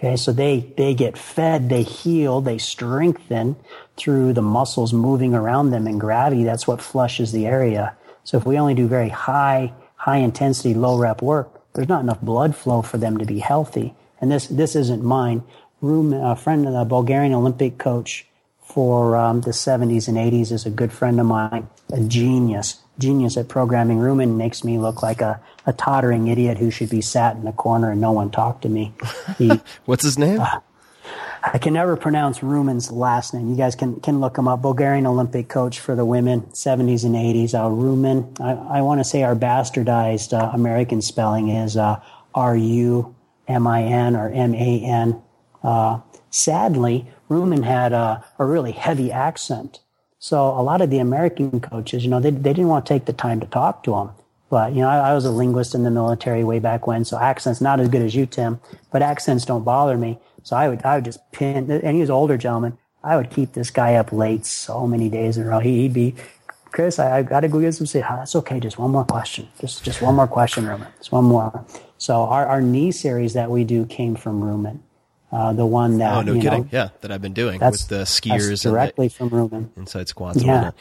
Okay, 0.00 0.16
so 0.16 0.32
they, 0.32 0.60
they 0.78 0.94
get 0.94 1.18
fed, 1.18 1.68
they 1.68 1.82
heal, 1.82 2.40
they 2.40 2.56
strengthen 2.56 3.56
through 3.98 4.32
the 4.32 4.40
muscles 4.40 4.94
moving 4.94 5.34
around 5.34 5.72
them 5.72 5.86
and 5.86 6.00
gravity. 6.00 6.42
That's 6.42 6.66
what 6.66 6.80
flushes 6.80 7.32
the 7.32 7.46
area. 7.46 7.94
So 8.24 8.38
if 8.38 8.46
we 8.46 8.58
only 8.58 8.72
do 8.72 8.88
very 8.88 9.10
high, 9.10 9.74
high 9.96 10.16
intensity, 10.16 10.72
low 10.72 10.96
rep 10.96 11.20
work, 11.20 11.50
there's 11.74 11.88
not 11.88 12.00
enough 12.00 12.22
blood 12.22 12.56
flow 12.56 12.80
for 12.80 12.96
them 12.96 13.18
to 13.18 13.26
be 13.26 13.40
healthy. 13.40 13.94
And 14.22 14.32
this, 14.32 14.46
this 14.46 14.74
isn't 14.74 15.04
mine. 15.04 15.42
Room, 15.82 16.14
a 16.14 16.34
friend 16.34 16.66
of 16.66 16.72
the 16.72 16.84
Bulgarian 16.84 17.34
Olympic 17.34 17.76
coach 17.76 18.26
for 18.62 19.16
um, 19.16 19.42
the 19.42 19.50
70s 19.50 20.08
and 20.08 20.16
80s 20.16 20.50
is 20.50 20.64
a 20.64 20.70
good 20.70 20.92
friend 20.92 21.20
of 21.20 21.26
mine, 21.26 21.68
a 21.92 22.00
genius, 22.00 22.80
genius 23.00 23.36
at 23.36 23.48
programming. 23.48 23.98
Rumen 23.98 24.36
makes 24.36 24.62
me 24.62 24.78
look 24.78 25.02
like 25.02 25.20
a, 25.20 25.40
a 25.66 25.72
tottering 25.72 26.28
idiot 26.28 26.58
who 26.58 26.70
should 26.70 26.90
be 26.90 27.00
sat 27.00 27.34
in 27.34 27.44
the 27.44 27.52
corner 27.52 27.90
and 27.90 28.00
no 28.00 28.12
one 28.12 28.30
talk 28.30 28.60
to 28.60 28.68
me. 28.68 28.92
He, 29.38 29.48
What's 29.86 30.04
his 30.04 30.18
name? 30.18 30.40
Uh, 30.40 30.60
I 31.42 31.58
can 31.58 31.72
never 31.72 31.96
pronounce 31.96 32.40
Rumen's 32.40 32.92
last 32.92 33.32
name. 33.32 33.48
You 33.48 33.56
guys 33.56 33.74
can, 33.74 34.00
can 34.00 34.20
look 34.20 34.36
him 34.36 34.46
up. 34.46 34.60
Bulgarian 34.60 35.06
Olympic 35.06 35.48
coach 35.48 35.80
for 35.80 35.94
the 35.96 36.04
women, 36.04 36.42
70s 36.52 37.04
and 37.04 37.14
80s. 37.14 37.54
Uh, 37.54 37.68
Rumen, 37.68 38.38
I, 38.40 38.78
I 38.78 38.82
want 38.82 39.00
to 39.00 39.04
say 39.04 39.22
our 39.22 39.34
bastardized 39.34 40.38
uh, 40.38 40.50
American 40.52 41.00
spelling 41.00 41.48
is 41.48 41.76
uh, 41.76 42.00
R-U-M-I-N 42.34 44.16
or 44.16 44.28
M-A-N. 44.28 45.22
Uh, 45.62 46.00
sadly, 46.28 47.10
Rumen 47.30 47.64
had 47.64 47.92
a, 47.92 48.24
a 48.38 48.44
really 48.44 48.72
heavy 48.72 49.10
accent. 49.10 49.80
So 50.20 50.50
a 50.50 50.60
lot 50.60 50.82
of 50.82 50.90
the 50.90 50.98
American 50.98 51.60
coaches, 51.60 52.04
you 52.04 52.10
know, 52.10 52.20
they, 52.20 52.30
they 52.30 52.52
didn't 52.52 52.68
want 52.68 52.84
to 52.84 52.92
take 52.92 53.06
the 53.06 53.12
time 53.14 53.40
to 53.40 53.46
talk 53.46 53.82
to 53.84 53.94
him. 53.94 54.10
But, 54.50 54.74
you 54.74 54.82
know, 54.82 54.88
I, 54.88 55.10
I, 55.10 55.14
was 55.14 55.24
a 55.24 55.30
linguist 55.30 55.74
in 55.74 55.82
the 55.82 55.90
military 55.90 56.44
way 56.44 56.58
back 56.58 56.86
when, 56.86 57.04
so 57.04 57.18
accent's 57.18 57.60
not 57.60 57.80
as 57.80 57.88
good 57.88 58.02
as 58.02 58.14
you, 58.14 58.26
Tim, 58.26 58.60
but 58.90 59.00
accents 59.00 59.46
don't 59.46 59.64
bother 59.64 59.96
me. 59.96 60.18
So 60.42 60.56
I 60.56 60.68
would, 60.68 60.84
I 60.84 60.96
would 60.96 61.04
just 61.04 61.20
pin, 61.32 61.70
and 61.70 61.94
he 61.94 62.00
was 62.00 62.10
an 62.10 62.14
older 62.16 62.36
gentleman. 62.36 62.76
I 63.02 63.16
would 63.16 63.30
keep 63.30 63.54
this 63.54 63.70
guy 63.70 63.94
up 63.94 64.12
late 64.12 64.44
so 64.44 64.86
many 64.86 65.08
days 65.08 65.38
in 65.38 65.46
a 65.46 65.48
row. 65.48 65.60
He'd 65.60 65.94
be, 65.94 66.16
Chris, 66.66 66.98
I, 66.98 67.18
I 67.18 67.22
got 67.22 67.40
to 67.40 67.48
go 67.48 67.60
get 67.60 67.74
some 67.74 67.86
sleep. 67.86 68.04
That's 68.06 68.36
okay. 68.36 68.60
Just 68.60 68.78
one 68.78 68.90
more 68.90 69.04
question. 69.04 69.48
Just, 69.58 69.84
just 69.84 70.02
one 70.02 70.16
more 70.16 70.28
question, 70.28 70.64
Rumen. 70.64 70.88
Just 70.98 71.12
one 71.12 71.24
more. 71.24 71.64
So 71.96 72.24
our, 72.24 72.46
our 72.46 72.60
knee 72.60 72.90
series 72.90 73.32
that 73.34 73.50
we 73.50 73.64
do 73.64 73.86
came 73.86 74.16
from 74.16 74.42
Rumen. 74.42 74.80
Uh, 75.32 75.52
the 75.52 75.64
one 75.64 75.98
that 75.98 76.16
oh 76.16 76.22
no 76.22 76.32
you 76.32 76.40
kidding. 76.40 76.62
Know, 76.62 76.68
yeah 76.72 76.88
that 77.02 77.12
I've 77.12 77.22
been 77.22 77.32
doing 77.32 77.60
with 77.60 77.86
the 77.86 78.02
skiers 78.02 78.62
directly 78.64 79.04
and 79.04 79.10
the 79.12 79.14
from 79.14 79.30
Rumen 79.30 79.68
inside 79.76 80.08
squats 80.08 80.42
yeah. 80.42 80.72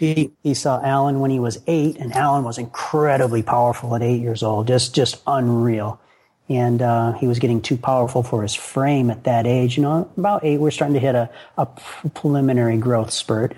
he, 0.00 0.32
he 0.42 0.52
saw 0.52 0.82
Alan 0.82 1.20
when 1.20 1.30
he 1.30 1.38
was 1.38 1.60
eight 1.68 1.98
and 1.98 2.12
Alan 2.12 2.42
was 2.42 2.58
incredibly 2.58 3.44
powerful 3.44 3.94
at 3.94 4.02
eight 4.02 4.20
years 4.20 4.42
old 4.42 4.66
just 4.66 4.94
just 4.94 5.22
unreal. 5.26 6.00
And 6.48 6.82
uh, 6.82 7.12
he 7.12 7.26
was 7.26 7.38
getting 7.38 7.62
too 7.62 7.78
powerful 7.78 8.22
for 8.22 8.42
his 8.42 8.54
frame 8.54 9.10
at 9.10 9.24
that 9.24 9.46
age. 9.46 9.76
You 9.76 9.84
know 9.84 10.10
about 10.16 10.44
eight 10.44 10.58
we're 10.58 10.72
starting 10.72 10.94
to 10.94 11.00
hit 11.00 11.14
a, 11.14 11.30
a 11.56 11.66
preliminary 12.14 12.76
growth 12.78 13.12
spurt. 13.12 13.56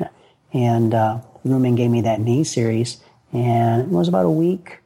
And 0.53 0.93
uh, 0.93 1.21
Rumen 1.47 1.79
gave 1.79 1.91
me 1.91 2.03
that 2.03 2.21
knee 2.21 2.45
series 2.45 3.01
and 3.33 3.83
it 3.83 3.89
was 3.89 4.09
about 4.09 4.27
a 4.27 4.31
week 4.31 4.81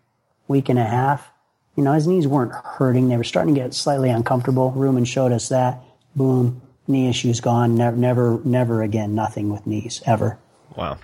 week 0.46 0.68
and 0.68 0.78
a 0.78 0.84
half 0.84 1.29
you 1.76 1.82
know, 1.82 1.92
his 1.92 2.06
knees 2.06 2.26
weren't 2.26 2.52
hurting. 2.52 3.08
They 3.08 3.16
were 3.16 3.24
starting 3.24 3.54
to 3.54 3.60
get 3.60 3.74
slightly 3.74 4.10
uncomfortable. 4.10 4.72
Rumen 4.76 5.06
showed 5.06 5.32
us 5.32 5.48
that. 5.48 5.80
Boom, 6.16 6.60
knee 6.86 7.08
issues 7.08 7.40
gone. 7.40 7.76
Never, 7.76 7.96
never, 7.96 8.40
never 8.44 8.82
again. 8.82 9.14
Nothing 9.14 9.50
with 9.50 9.66
knees 9.66 10.02
ever. 10.06 10.38
Wow. 10.76 10.98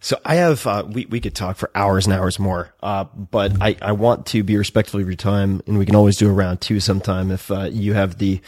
So 0.00 0.18
I 0.24 0.36
have, 0.36 0.66
uh, 0.66 0.84
we, 0.88 1.04
we 1.06 1.20
could 1.20 1.34
talk 1.34 1.58
for 1.58 1.70
hours 1.74 2.06
and 2.06 2.14
hours 2.14 2.38
more, 2.38 2.74
uh, 2.82 3.04
but 3.04 3.60
I, 3.60 3.76
I 3.82 3.92
want 3.92 4.26
to 4.26 4.42
be 4.42 4.56
respectful 4.56 4.98
of 4.98 5.06
your 5.06 5.14
time 5.14 5.60
and 5.66 5.78
we 5.78 5.84
can 5.84 5.94
always 5.94 6.16
do 6.16 6.28
a 6.28 6.32
round 6.32 6.62
two 6.62 6.80
sometime 6.80 7.30
if, 7.30 7.50
uh, 7.50 7.68
you 7.70 7.92
have 7.92 8.16
the, 8.16 8.40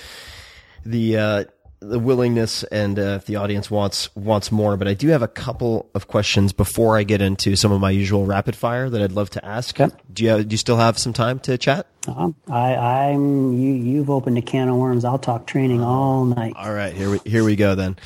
the, 0.87 1.19
uh, 1.19 1.45
the 1.83 1.99
willingness 1.99 2.63
and 2.65 2.99
uh, 2.99 3.19
if 3.21 3.27
the 3.27 3.37
audience 3.37 3.71
wants 3.71 4.15
wants 4.15 4.53
more. 4.53 4.77
But 4.77 4.89
I 4.89 4.95
do 4.95 5.09
have 5.09 5.23
a 5.23 5.29
couple 5.29 5.91
of 5.95 6.09
questions 6.09 6.53
before 6.53 6.97
I 6.97 7.03
get 7.03 7.21
into 7.21 7.57
some 7.57 7.73
of 7.73 7.81
my 7.81 7.91
usual 7.91 8.25
rapid 8.25 8.57
fire 8.57 8.89
that 8.89 9.03
I'd 9.03 9.13
love 9.13 9.31
to 9.31 9.45
ask. 9.45 9.81
Okay. 9.81 9.95
Do 10.13 10.25
you 10.25 10.31
have, 10.31 10.49
do 10.49 10.55
you 10.55 10.59
still 10.59 10.77
have 10.77 10.99
some 10.99 11.13
time 11.13 11.39
to 11.41 11.59
chat? 11.59 11.87
Uh, 12.07 12.31
I 12.49 12.77
I'm 12.77 13.59
you 13.59 13.73
you've 13.73 14.11
opened 14.11 14.39
a 14.39 14.43
can 14.43 14.69
of 14.69 14.77
worms. 14.77 15.05
I'll 15.05 15.19
talk 15.19 15.47
training 15.47 15.83
all 15.83 16.25
night. 16.25 16.55
All 16.57 16.73
right, 16.73 16.95
here 16.95 17.11
we 17.11 17.21
here 17.25 17.45
we 17.45 17.57
go 17.57 17.75
then. 17.75 17.97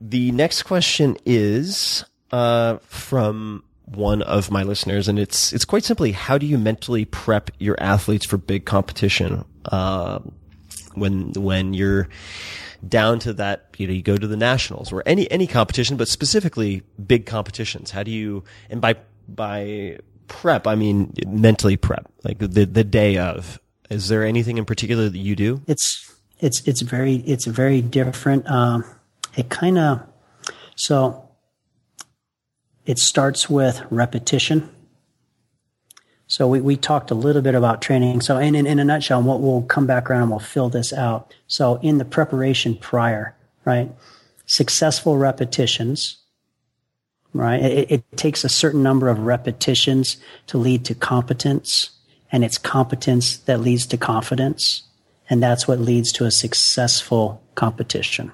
The 0.00 0.30
next 0.32 0.62
question 0.62 1.16
is 1.26 2.04
uh, 2.30 2.78
from 2.84 3.64
one 3.84 4.22
of 4.22 4.50
my 4.50 4.62
listeners, 4.62 5.08
and 5.08 5.18
it's 5.18 5.52
it's 5.52 5.64
quite 5.64 5.84
simply: 5.84 6.12
How 6.12 6.38
do 6.38 6.46
you 6.46 6.58
mentally 6.58 7.04
prep 7.04 7.50
your 7.58 7.76
athletes 7.80 8.26
for 8.26 8.36
big 8.36 8.64
competition? 8.64 9.44
Uh, 9.64 10.20
when 10.94 11.32
when 11.32 11.74
you're 11.74 12.08
down 12.86 13.18
to 13.20 13.32
that, 13.34 13.74
you 13.76 13.86
know, 13.86 13.92
you 13.92 14.02
go 14.02 14.16
to 14.16 14.26
the 14.26 14.36
nationals 14.36 14.92
or 14.92 15.02
any, 15.06 15.30
any 15.30 15.46
competition, 15.46 15.96
but 15.96 16.08
specifically 16.08 16.82
big 17.04 17.26
competitions. 17.26 17.90
How 17.90 18.02
do 18.02 18.10
you, 18.10 18.44
and 18.70 18.80
by, 18.80 18.96
by 19.28 19.98
prep, 20.28 20.66
I 20.66 20.74
mean 20.74 21.12
mentally 21.26 21.76
prep, 21.76 22.10
like 22.24 22.38
the, 22.38 22.66
the 22.66 22.84
day 22.84 23.16
of. 23.16 23.60
Is 23.90 24.08
there 24.08 24.24
anything 24.24 24.58
in 24.58 24.64
particular 24.64 25.08
that 25.08 25.18
you 25.18 25.34
do? 25.34 25.62
It's, 25.66 26.14
it's, 26.40 26.66
it's 26.68 26.82
very, 26.82 27.16
it's 27.16 27.46
very 27.46 27.80
different. 27.80 28.48
Um, 28.50 28.84
it 29.36 29.48
kind 29.48 29.78
of, 29.78 30.02
so 30.76 31.28
it 32.86 32.98
starts 32.98 33.50
with 33.50 33.82
repetition. 33.90 34.70
So 36.28 36.46
we, 36.46 36.60
we 36.60 36.76
talked 36.76 37.10
a 37.10 37.14
little 37.14 37.40
bit 37.40 37.54
about 37.54 37.80
training. 37.80 38.20
So 38.20 38.36
in, 38.36 38.54
in, 38.54 38.66
in 38.66 38.78
a 38.78 38.84
nutshell, 38.84 39.22
we'll, 39.22 39.38
we'll 39.40 39.62
come 39.62 39.86
back 39.86 40.10
around 40.10 40.22
and 40.22 40.30
we'll 40.30 40.40
fill 40.40 40.68
this 40.68 40.92
out. 40.92 41.34
So 41.46 41.76
in 41.76 41.96
the 41.96 42.04
preparation 42.04 42.76
prior, 42.76 43.34
right? 43.64 43.90
Successful 44.44 45.16
repetitions, 45.16 46.18
right? 47.32 47.60
It, 47.62 47.90
it 47.90 48.16
takes 48.16 48.44
a 48.44 48.48
certain 48.50 48.82
number 48.82 49.08
of 49.08 49.20
repetitions 49.20 50.18
to 50.48 50.58
lead 50.58 50.84
to 50.84 50.94
competence 50.94 51.90
and 52.30 52.44
it's 52.44 52.58
competence 52.58 53.38
that 53.38 53.60
leads 53.60 53.86
to 53.86 53.96
confidence. 53.96 54.82
And 55.30 55.42
that's 55.42 55.66
what 55.66 55.80
leads 55.80 56.12
to 56.12 56.26
a 56.26 56.30
successful 56.30 57.42
competition. 57.54 58.32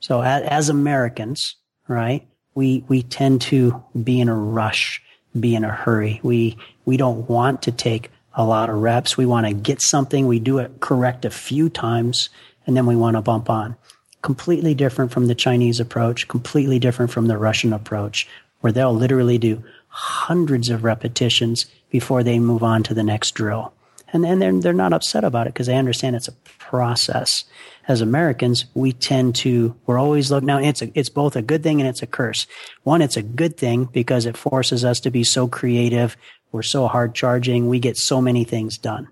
So 0.00 0.20
as, 0.22 0.42
as 0.42 0.68
Americans, 0.68 1.56
right, 1.88 2.26
we, 2.54 2.84
we 2.86 3.02
tend 3.02 3.40
to 3.42 3.82
be 4.04 4.20
in 4.20 4.28
a 4.28 4.34
rush 4.34 5.02
be 5.36 5.54
in 5.54 5.64
a 5.64 5.70
hurry. 5.70 6.20
We, 6.22 6.56
we 6.84 6.96
don't 6.96 7.28
want 7.28 7.62
to 7.62 7.72
take 7.72 8.10
a 8.34 8.44
lot 8.44 8.68
of 8.68 8.76
reps. 8.76 9.16
We 9.16 9.26
want 9.26 9.46
to 9.46 9.54
get 9.54 9.80
something. 9.80 10.26
We 10.26 10.38
do 10.38 10.58
it 10.58 10.80
correct 10.80 11.24
a 11.24 11.30
few 11.30 11.68
times 11.68 12.28
and 12.66 12.76
then 12.76 12.86
we 12.86 12.96
want 12.96 13.16
to 13.16 13.22
bump 13.22 13.48
on. 13.48 13.76
Completely 14.22 14.74
different 14.74 15.12
from 15.12 15.26
the 15.26 15.34
Chinese 15.34 15.80
approach, 15.80 16.28
completely 16.28 16.78
different 16.78 17.10
from 17.10 17.28
the 17.28 17.38
Russian 17.38 17.72
approach, 17.72 18.28
where 18.60 18.72
they'll 18.72 18.94
literally 18.94 19.38
do 19.38 19.62
hundreds 19.88 20.68
of 20.68 20.84
repetitions 20.84 21.66
before 21.90 22.22
they 22.22 22.38
move 22.38 22.62
on 22.62 22.82
to 22.82 22.94
the 22.94 23.04
next 23.04 23.32
drill. 23.32 23.72
And 24.12 24.22
then 24.22 24.38
they're, 24.38 24.52
they're 24.52 24.72
not 24.72 24.92
upset 24.92 25.24
about 25.24 25.46
it 25.46 25.52
because 25.52 25.66
they 25.66 25.76
understand 25.76 26.16
it's 26.16 26.28
a 26.28 26.32
process 26.32 27.44
as 27.88 28.00
Americans, 28.00 28.64
we 28.74 28.92
tend 28.92 29.36
to, 29.36 29.76
we're 29.86 29.98
always 29.98 30.30
looking, 30.30 30.46
now 30.46 30.58
it's 30.58 30.82
a, 30.82 30.90
it's 30.98 31.08
both 31.08 31.36
a 31.36 31.42
good 31.42 31.62
thing 31.62 31.80
and 31.80 31.88
it's 31.88 32.02
a 32.02 32.06
curse. 32.06 32.46
One, 32.82 33.00
it's 33.00 33.16
a 33.16 33.22
good 33.22 33.56
thing 33.56 33.84
because 33.84 34.26
it 34.26 34.36
forces 34.36 34.84
us 34.84 35.00
to 35.00 35.10
be 35.10 35.22
so 35.22 35.46
creative. 35.46 36.16
We're 36.50 36.62
so 36.62 36.88
hard 36.88 37.14
charging. 37.14 37.68
We 37.68 37.78
get 37.78 37.96
so 37.96 38.20
many 38.20 38.44
things 38.44 38.76
done. 38.76 39.08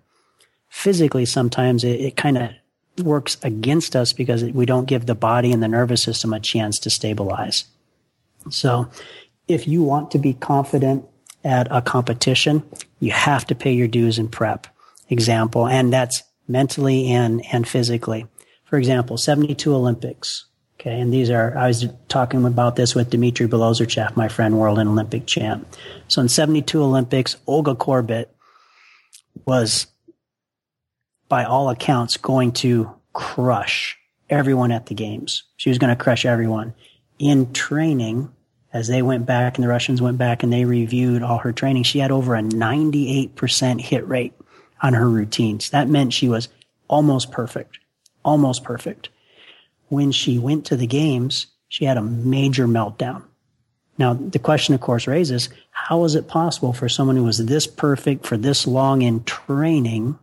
Physically, 0.69 1.25
sometimes 1.25 1.85
it, 1.85 2.01
it 2.01 2.17
kind 2.17 2.37
of 2.37 2.51
works 3.05 3.37
against 3.43 3.95
us 3.95 4.13
because 4.13 4.43
we 4.43 4.67
don't 4.67 4.87
give 4.87 5.07
the 5.07 5.15
body 5.15 5.53
and 5.53 5.63
the 5.63 5.69
nervous 5.69 6.03
system 6.03 6.33
a 6.33 6.41
chance 6.41 6.79
to 6.81 6.91
stabilize. 6.91 7.65
So 8.51 8.91
if 9.47 9.69
you 9.69 9.85
want 9.85 10.11
to 10.13 10.19
be 10.19 10.35
confident 10.35 11.07
at 11.45 11.69
a 11.71 11.81
competition, 11.81 12.65
you 12.99 13.13
have 13.13 13.47
to 13.47 13.55
pay 13.55 13.73
your 13.73 13.89
dues 13.89 14.19
in 14.19 14.29
prep 14.29 14.67
example. 15.09 15.67
And 15.67 15.93
that's 15.93 16.23
mentally 16.47 17.09
and, 17.09 17.43
and 17.53 17.67
physically 17.67 18.27
for 18.75 18.79
example, 18.79 19.17
72 19.17 19.73
Olympics. 19.73 20.47
Okay. 20.81 20.99
And 20.99 21.15
these 21.15 21.31
are, 21.31 21.57
I 21.57 21.69
was 21.69 21.87
talking 22.09 22.45
about 22.45 22.75
this 22.75 22.93
with 22.93 23.11
Dmitry 23.11 23.47
Bilozerchev, 23.47 24.17
my 24.17 24.27
friend, 24.27 24.59
world 24.59 24.81
and 24.81 24.91
Olympic 24.91 25.27
champ. 25.27 25.65
So 26.09 26.21
in 26.21 26.29
72 26.29 26.83
Olympics, 26.83 27.37
Olga 27.47 27.77
Korbut 27.77 28.27
was 29.47 29.87
by 31.29 31.45
all 31.45 31.71
accounts 31.71 32.17
going 32.17 32.51
to 32.53 32.91
crush 33.13 33.97
everyone 34.29 34.73
at 34.73 34.87
the 34.87 34.95
games. 34.95 35.45
She 35.57 35.69
was 35.69 35.79
going 35.79 35.97
to 35.97 36.03
crush 36.03 36.25
everyone 36.25 36.75
in 37.21 37.53
training 37.53 38.29
as 38.73 38.89
they 38.89 39.03
went 39.03 39.25
back 39.25 39.57
and 39.57 39.63
the 39.63 39.69
Russians 39.69 40.03
went 40.03 40.19
back 40.19 40.43
and 40.43 40.53
they 40.53 40.65
reviewed 40.65 41.23
all 41.23 41.39
her 41.39 41.53
training. 41.53 41.85
She 41.85 42.01
had 42.01 42.11
over 42.11 42.35
a 42.35 42.43
98% 42.43 43.81
hit 43.81 44.09
rate 44.09 44.35
on 44.85 44.95
her 44.95 45.11
routines. 45.11 45.71
That 45.71 45.89
meant 45.89 46.13
she 46.13 46.29
was 46.29 46.49
almost 46.87 47.33
perfect 47.33 47.79
almost 48.25 48.65
perfect. 48.65 49.11
When 49.89 50.11
she 50.11 50.39
went 50.39 50.65
to 50.67 50.77
the 50.77 50.87
games, 50.87 51.49
she 51.69 51.85
had 51.85 51.97
a 51.97 52.03
major 52.03 52.67
meltdown. 52.67 53.23
Now, 53.97 54.15
the 54.15 54.41
question, 54.41 54.75
of 54.75 54.81
course, 54.81 55.07
raises 55.07 55.51
how 55.71 56.05
is 56.05 56.15
it 56.15 56.27
possible 56.27 56.73
for 56.73 56.89
someone 56.89 57.17
who 57.17 57.25
was 57.25 57.39
this 57.39 57.67
perfect 57.67 58.27
for 58.27 58.37
this 58.37 58.67
long 58.67 59.03
in 59.03 59.23
training 59.25 60.19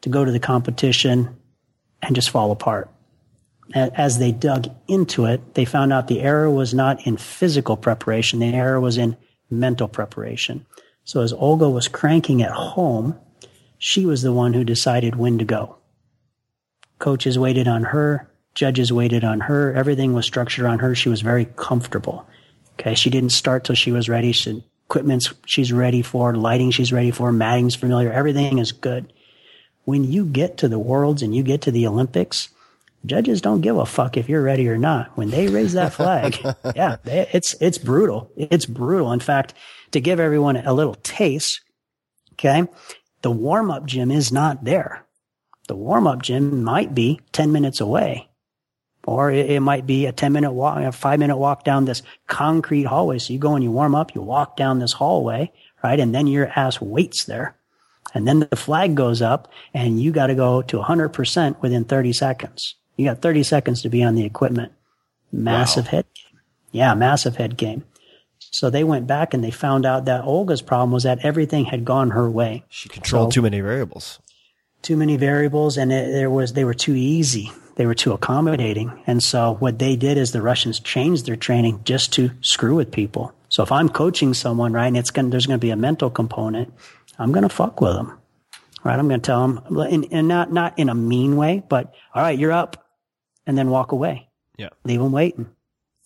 to 0.00 0.08
go 0.08 0.24
to 0.24 0.32
the 0.32 0.40
competition 0.40 1.36
and 2.02 2.16
just 2.16 2.30
fall 2.30 2.50
apart? 2.50 2.90
As 3.74 4.18
they 4.18 4.32
dug 4.32 4.68
into 4.88 5.26
it, 5.26 5.54
they 5.54 5.66
found 5.66 5.92
out 5.92 6.08
the 6.08 6.22
error 6.22 6.50
was 6.50 6.72
not 6.72 7.06
in 7.06 7.18
physical 7.18 7.76
preparation, 7.76 8.38
the 8.38 8.46
error 8.46 8.80
was 8.80 8.96
in 8.96 9.16
mental 9.50 9.88
preparation. 9.88 10.64
So 11.04 11.20
as 11.20 11.32
Olga 11.34 11.68
was 11.68 11.86
cranking 11.86 12.42
at 12.42 12.50
home, 12.50 13.18
she 13.78 14.04
was 14.04 14.22
the 14.22 14.32
one 14.32 14.52
who 14.52 14.64
decided 14.64 15.16
when 15.16 15.38
to 15.38 15.44
go. 15.44 15.76
Coaches 16.98 17.38
waited 17.38 17.68
on 17.68 17.84
her. 17.84 18.28
Judges 18.54 18.92
waited 18.92 19.22
on 19.24 19.40
her. 19.40 19.72
Everything 19.74 20.14
was 20.14 20.26
structured 20.26 20.66
on 20.66 20.80
her. 20.80 20.94
She 20.94 21.08
was 21.08 21.20
very 21.20 21.44
comfortable. 21.56 22.26
Okay. 22.74 22.94
She 22.94 23.10
didn't 23.10 23.30
start 23.30 23.64
till 23.64 23.76
she 23.76 23.92
was 23.92 24.08
ready. 24.08 24.32
She, 24.32 24.64
equipment 24.88 25.28
she's 25.44 25.70
ready 25.70 26.00
for, 26.00 26.34
lighting 26.34 26.70
she's 26.70 26.92
ready 26.92 27.10
for, 27.10 27.30
matting's 27.30 27.74
familiar. 27.74 28.10
Everything 28.10 28.58
is 28.58 28.72
good. 28.72 29.12
When 29.84 30.04
you 30.04 30.24
get 30.24 30.56
to 30.58 30.68
the 30.68 30.78
worlds 30.78 31.22
and 31.22 31.36
you 31.36 31.42
get 31.42 31.62
to 31.62 31.70
the 31.70 31.86
Olympics, 31.86 32.48
judges 33.04 33.42
don't 33.42 33.60
give 33.60 33.76
a 33.76 33.84
fuck 33.84 34.16
if 34.16 34.30
you're 34.30 34.42
ready 34.42 34.66
or 34.66 34.78
not. 34.78 35.14
When 35.16 35.28
they 35.30 35.48
raise 35.48 35.74
that 35.74 35.92
flag, 35.92 36.38
yeah, 36.74 36.96
they, 37.04 37.28
it's, 37.32 37.54
it's 37.60 37.76
brutal. 37.76 38.30
It's 38.34 38.64
brutal. 38.64 39.12
In 39.12 39.20
fact, 39.20 39.52
to 39.90 40.00
give 40.00 40.18
everyone 40.18 40.56
a 40.56 40.72
little 40.72 40.94
taste, 40.94 41.60
okay, 42.32 42.66
the 43.22 43.30
warm 43.30 43.70
up 43.70 43.86
gym 43.86 44.10
is 44.10 44.32
not 44.32 44.64
there. 44.64 45.04
The 45.68 45.76
warm 45.76 46.06
up 46.06 46.22
gym 46.22 46.62
might 46.64 46.94
be 46.94 47.20
10 47.32 47.52
minutes 47.52 47.80
away. 47.80 48.28
Or 49.04 49.30
it, 49.30 49.50
it 49.50 49.60
might 49.60 49.86
be 49.86 50.06
a 50.06 50.12
10 50.12 50.32
minute 50.32 50.52
walk, 50.52 50.78
a 50.78 50.92
five 50.92 51.18
minute 51.18 51.36
walk 51.36 51.64
down 51.64 51.84
this 51.84 52.02
concrete 52.26 52.84
hallway. 52.84 53.18
So 53.18 53.32
you 53.32 53.38
go 53.38 53.54
and 53.54 53.64
you 53.64 53.70
warm 53.70 53.94
up, 53.94 54.14
you 54.14 54.22
walk 54.22 54.56
down 54.56 54.78
this 54.78 54.92
hallway, 54.92 55.52
right? 55.82 55.98
And 55.98 56.14
then 56.14 56.26
your 56.26 56.48
ass 56.48 56.80
waits 56.80 57.24
there. 57.24 57.54
And 58.14 58.26
then 58.26 58.40
the 58.40 58.56
flag 58.56 58.94
goes 58.94 59.20
up 59.20 59.50
and 59.74 60.00
you 60.00 60.12
got 60.12 60.28
to 60.28 60.34
go 60.34 60.62
to 60.62 60.78
100% 60.78 61.60
within 61.60 61.84
30 61.84 62.12
seconds. 62.12 62.74
You 62.96 63.04
got 63.04 63.22
30 63.22 63.42
seconds 63.42 63.82
to 63.82 63.88
be 63.88 64.02
on 64.02 64.14
the 64.14 64.24
equipment. 64.24 64.72
Massive 65.30 65.86
wow. 65.86 65.90
head 65.90 66.06
game. 66.14 66.40
Yeah, 66.72 66.94
massive 66.94 67.36
head 67.36 67.56
game. 67.56 67.84
So 68.50 68.70
they 68.70 68.84
went 68.84 69.06
back 69.06 69.34
and 69.34 69.44
they 69.44 69.50
found 69.50 69.84
out 69.84 70.06
that 70.06 70.24
Olga's 70.24 70.62
problem 70.62 70.90
was 70.92 71.02
that 71.02 71.24
everything 71.24 71.66
had 71.66 71.84
gone 71.84 72.10
her 72.10 72.30
way. 72.30 72.64
She 72.68 72.88
controlled 72.88 73.32
so, 73.32 73.36
too 73.36 73.42
many 73.42 73.60
variables. 73.60 74.18
too 74.82 74.96
many 74.96 75.16
variables 75.16 75.76
and 75.76 75.92
it, 75.92 76.12
there 76.12 76.30
was 76.30 76.52
they 76.52 76.64
were 76.64 76.74
too 76.74 76.94
easy. 76.94 77.52
They 77.76 77.86
were 77.86 77.94
too 77.94 78.12
accommodating. 78.12 79.02
And 79.06 79.22
so 79.22 79.54
what 79.60 79.78
they 79.78 79.96
did 79.96 80.18
is 80.18 80.32
the 80.32 80.42
russians 80.42 80.80
changed 80.80 81.26
their 81.26 81.36
training 81.36 81.82
just 81.84 82.12
to 82.14 82.30
screw 82.40 82.74
with 82.74 82.90
people. 82.90 83.32
So 83.48 83.62
if 83.62 83.70
i'm 83.72 83.88
coaching 83.88 84.34
someone 84.34 84.72
right 84.72 84.86
and 84.86 84.96
it's 84.96 85.10
going 85.10 85.30
there's 85.30 85.46
going 85.46 85.60
to 85.60 85.64
be 85.64 85.70
a 85.70 85.76
mental 85.76 86.10
component 86.10 86.72
i'm 87.18 87.32
going 87.32 87.42
to 87.42 87.48
fuck 87.48 87.80
with 87.80 87.94
them. 87.94 88.18
Right? 88.84 88.98
I'm 88.98 89.08
going 89.08 89.20
to 89.20 89.26
tell 89.26 89.46
them 89.46 89.76
and, 89.78 90.06
and 90.10 90.28
not 90.28 90.52
not 90.52 90.78
in 90.78 90.88
a 90.88 90.94
mean 90.94 91.36
way 91.36 91.62
but 91.68 91.92
all 92.14 92.22
right 92.22 92.38
you're 92.38 92.52
up 92.52 92.88
and 93.46 93.58
then 93.58 93.70
walk 93.70 93.92
away. 93.92 94.28
Yeah. 94.56 94.70
Leave 94.84 95.00
them 95.00 95.12
waiting. 95.12 95.48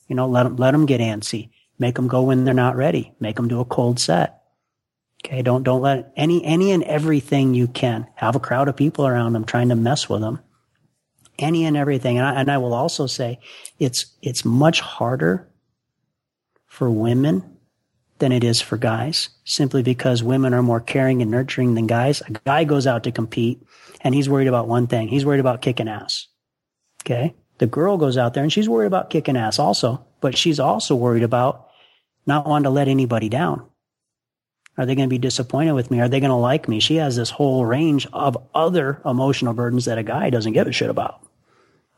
You 0.09 0.17
know 0.17 0.27
let 0.29 0.43
them 0.43 0.57
let 0.57 0.73
them 0.73 0.87
get 0.87 1.01
antsy 1.01 1.51
make 1.83 1.97
them 1.97 2.09
go 2.09 2.23
when 2.23 2.44
they're 2.44 2.55
not 2.55 2.77
ready 2.77 3.12
make 3.20 3.36
them 3.36 3.49
do 3.49 3.61
a 3.61 3.65
cold 3.65 4.01
set 4.01 4.43
Okay. 5.25 5.43
Don't, 5.43 5.62
don't 5.62 5.83
let 5.83 6.12
any, 6.17 6.44
any 6.44 6.73
and 6.73 6.83
everything 6.83 7.55
you 7.55 7.69
can 7.69 8.07
have 8.17 8.35
a 8.35 8.41
crowd 8.41 8.69
of 8.69 8.77
people 8.77 9.07
around 9.07 9.33
them 9.33 9.44
trying 9.44 9.69
to 9.69 9.77
mess 9.77 10.09
with 10.09 10.20
them. 10.20 10.41
Any 11.39 11.65
and 11.65 11.77
everything. 11.77 12.19
And 12.19 12.27
I, 12.27 12.41
and 12.41 12.51
I 12.51 12.59
will 12.59 12.75
also 12.75 13.07
say 13.07 13.39
it's, 13.78 14.07
it's 14.20 14.44
much 14.44 14.81
harder 14.81 15.49
for 16.67 16.91
women 16.91 17.57
than 18.19 18.33
it 18.33 18.44
is 18.44 18.61
for 18.61 18.77
guys 18.77 19.31
simply 19.44 19.83
because 19.83 20.23
women 20.23 20.55
are 20.55 20.62
more 20.62 20.81
caring 20.81 21.23
and 21.23 21.31
nurturing 21.31 21.75
than 21.75 21.86
guys. 21.86 22.20
A 22.23 22.33
guy 22.44 22.65
goes 22.65 22.86
out 22.86 23.05
to 23.05 23.12
compete 23.12 23.62
and 24.01 24.15
he's 24.15 24.28
worried 24.28 24.49
about 24.49 24.69
one 24.69 24.86
thing. 24.86 25.09
He's 25.09 25.25
worried 25.25 25.41
about 25.41 25.62
kicking 25.62 25.89
ass. 25.89 26.27
Okay. 27.05 27.35
The 27.59 27.67
girl 27.67 27.97
goes 27.97 28.17
out 28.17 28.35
there 28.35 28.43
and 28.43 28.52
she's 28.52 28.69
worried 28.69 28.86
about 28.86 29.11
kicking 29.11 29.36
ass 29.36 29.59
also, 29.59 30.05
but 30.20 30.36
she's 30.36 30.59
also 30.59 30.94
worried 30.94 31.23
about 31.23 31.69
not 32.26 32.47
wanting 32.47 32.65
to 32.65 32.70
let 32.70 32.89
anybody 32.89 33.28
down. 33.28 33.67
Are 34.78 34.86
they 34.86 34.94
going 34.94 35.09
to 35.09 35.12
be 35.12 35.18
disappointed 35.18 35.73
with 35.73 35.91
me? 35.91 36.01
Are 36.01 36.09
they 36.09 36.20
going 36.20 36.31
to 36.31 36.36
like 36.36 36.68
me? 36.68 36.81
She 36.81 36.97
has 36.97 37.17
this 37.17 37.31
whole 37.31 37.67
range 37.67 38.07
of 38.12 38.39
other 38.55 39.02
emotional 39.05 39.52
burdens 39.52 39.84
that 39.84 39.99
a 39.99 40.02
guy 40.02 40.31
doesn't 40.31 40.55
give 40.55 40.67
a 40.67 40.73
shit 40.73 40.89
about. 40.89 41.20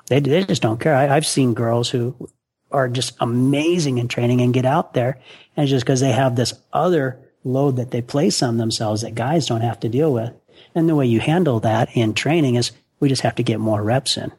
They, 0.06 0.20
they 0.20 0.44
just 0.44 0.62
don't 0.62 0.80
care. 0.80 0.94
I, 0.94 1.14
I've 1.14 1.26
seen 1.26 1.54
girls 1.54 1.88
who 1.90 2.28
are 2.72 2.88
just 2.88 3.14
amazing 3.20 3.98
in 3.98 4.08
training 4.08 4.40
and 4.40 4.52
get 4.52 4.64
out 4.64 4.94
there 4.94 5.20
and 5.56 5.68
just 5.68 5.84
because 5.84 6.00
they 6.00 6.12
have 6.12 6.34
this 6.34 6.54
other 6.72 7.20
load 7.44 7.76
that 7.76 7.90
they 7.90 8.02
place 8.02 8.42
on 8.42 8.56
themselves 8.56 9.02
that 9.02 9.14
guys 9.14 9.46
don't 9.46 9.60
have 9.60 9.78
to 9.80 9.88
deal 9.88 10.12
with. 10.12 10.32
And 10.74 10.88
the 10.88 10.96
way 10.96 11.06
you 11.06 11.20
handle 11.20 11.60
that 11.60 11.90
in 11.94 12.14
training 12.14 12.56
is 12.56 12.72
we 12.98 13.08
just 13.08 13.22
have 13.22 13.36
to 13.36 13.42
get 13.42 13.60
more 13.60 13.82
reps 13.82 14.16
in. 14.16 14.32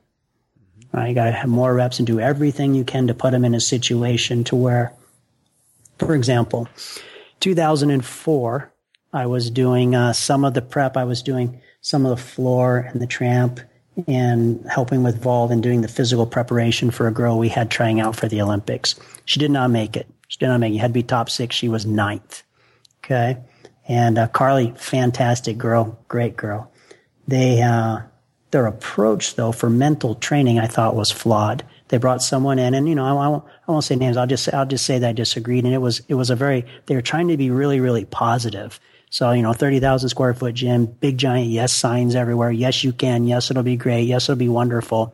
Right? 0.92 1.10
You 1.10 1.16
got 1.16 1.26
to 1.26 1.32
have 1.32 1.50
more 1.50 1.74
reps 1.74 2.00
and 2.00 2.08
do 2.08 2.20
everything 2.20 2.74
you 2.74 2.84
can 2.84 3.08
to 3.08 3.14
put 3.14 3.32
them 3.32 3.46
in 3.46 3.56
a 3.56 3.62
situation 3.62 4.44
to 4.46 4.56
where, 4.56 4.94
for 6.00 6.16
example, 6.16 6.68
2004, 7.40 8.72
I 9.14 9.26
was 9.26 9.50
doing 9.50 9.96
uh, 9.96 10.14
some 10.14 10.44
of 10.44 10.54
the 10.54 10.62
prep. 10.62 10.98
I 10.98 11.04
was 11.04 11.22
doing 11.22 11.62
some 11.82 12.06
of 12.06 12.10
the 12.10 12.22
floor 12.24 12.90
and 12.92 13.02
the 13.02 13.08
tramp 13.08 13.60
and 14.08 14.66
helping 14.70 15.04
with 15.04 15.22
Vault 15.22 15.52
and 15.52 15.64
doing 15.64 15.82
the 15.82 15.88
physical 15.88 16.26
preparation 16.26 16.92
for 16.92 17.08
a 17.08 17.12
girl 17.12 17.40
we 17.40 17.48
had 17.48 17.72
trying 17.72 18.02
out 18.02 18.16
for 18.16 18.28
the 18.28 18.42
Olympics. 18.42 18.96
She 19.26 19.40
did 19.40 19.52
not 19.52 19.70
make 19.72 19.96
it. 19.96 20.08
She 20.28 20.38
did 20.38 20.48
not 20.48 20.60
make 20.60 20.74
it. 20.74 20.80
Had 20.80 20.88
to 20.88 20.94
be 20.94 21.04
top 21.04 21.30
six. 21.30 21.56
She 21.56 21.70
was 21.70 21.86
ninth. 21.86 22.44
Okay. 23.04 23.38
and 23.88 24.18
uh, 24.18 24.28
Carly, 24.30 24.74
fantastic 24.78 25.58
girl, 25.58 25.98
great 26.08 26.36
girl. 26.36 26.72
They 27.28 27.62
uh, 27.62 28.00
their 28.52 28.66
approach 28.66 29.36
though 29.36 29.52
for 29.52 29.70
mental 29.70 30.16
training, 30.16 30.60
I 30.60 30.68
thought 30.68 30.96
was 30.96 31.12
flawed. 31.12 31.64
They 31.90 31.98
brought 31.98 32.22
someone 32.22 32.58
in, 32.58 32.74
and 32.74 32.90
you 32.90 32.96
know, 32.96 33.06
I, 33.06 33.26
I, 33.26 33.28
won't, 33.28 33.44
I 33.68 33.72
won't 33.72 33.84
say 33.84 33.96
names. 33.96 34.18
I'll 34.18 34.28
just 34.28 34.52
I'll 34.54 34.66
just 34.66 34.86
say 34.86 35.00
that 35.00 35.10
I 35.10 35.14
disagreed, 35.14 35.66
and 35.66 35.74
it 35.74 35.80
was 35.80 36.02
it 36.08 36.16
was 36.16 36.30
a 36.30 36.36
very 36.36 36.66
they 36.88 36.96
were 36.96 37.02
trying 37.02 37.28
to 37.28 37.38
be 37.38 37.52
really 37.52 37.80
really 37.80 38.06
positive. 38.06 38.80
So 39.10 39.32
you 39.32 39.42
know, 39.44 39.54
thirty 39.54 39.80
thousand 39.80 40.10
square 40.10 40.34
foot 40.34 40.56
gym, 40.56 40.86
big 40.86 41.18
giant 41.18 41.48
yes 41.48 41.72
signs 41.74 42.16
everywhere. 42.16 42.52
Yes, 42.52 42.84
you 42.84 42.92
can. 42.92 43.26
Yes, 43.26 43.52
it'll 43.52 43.64
be 43.64 43.78
great. 43.78 44.04
Yes, 44.04 44.26
it'll 44.26 44.36
be 44.36 44.50
wonderful. 44.50 45.14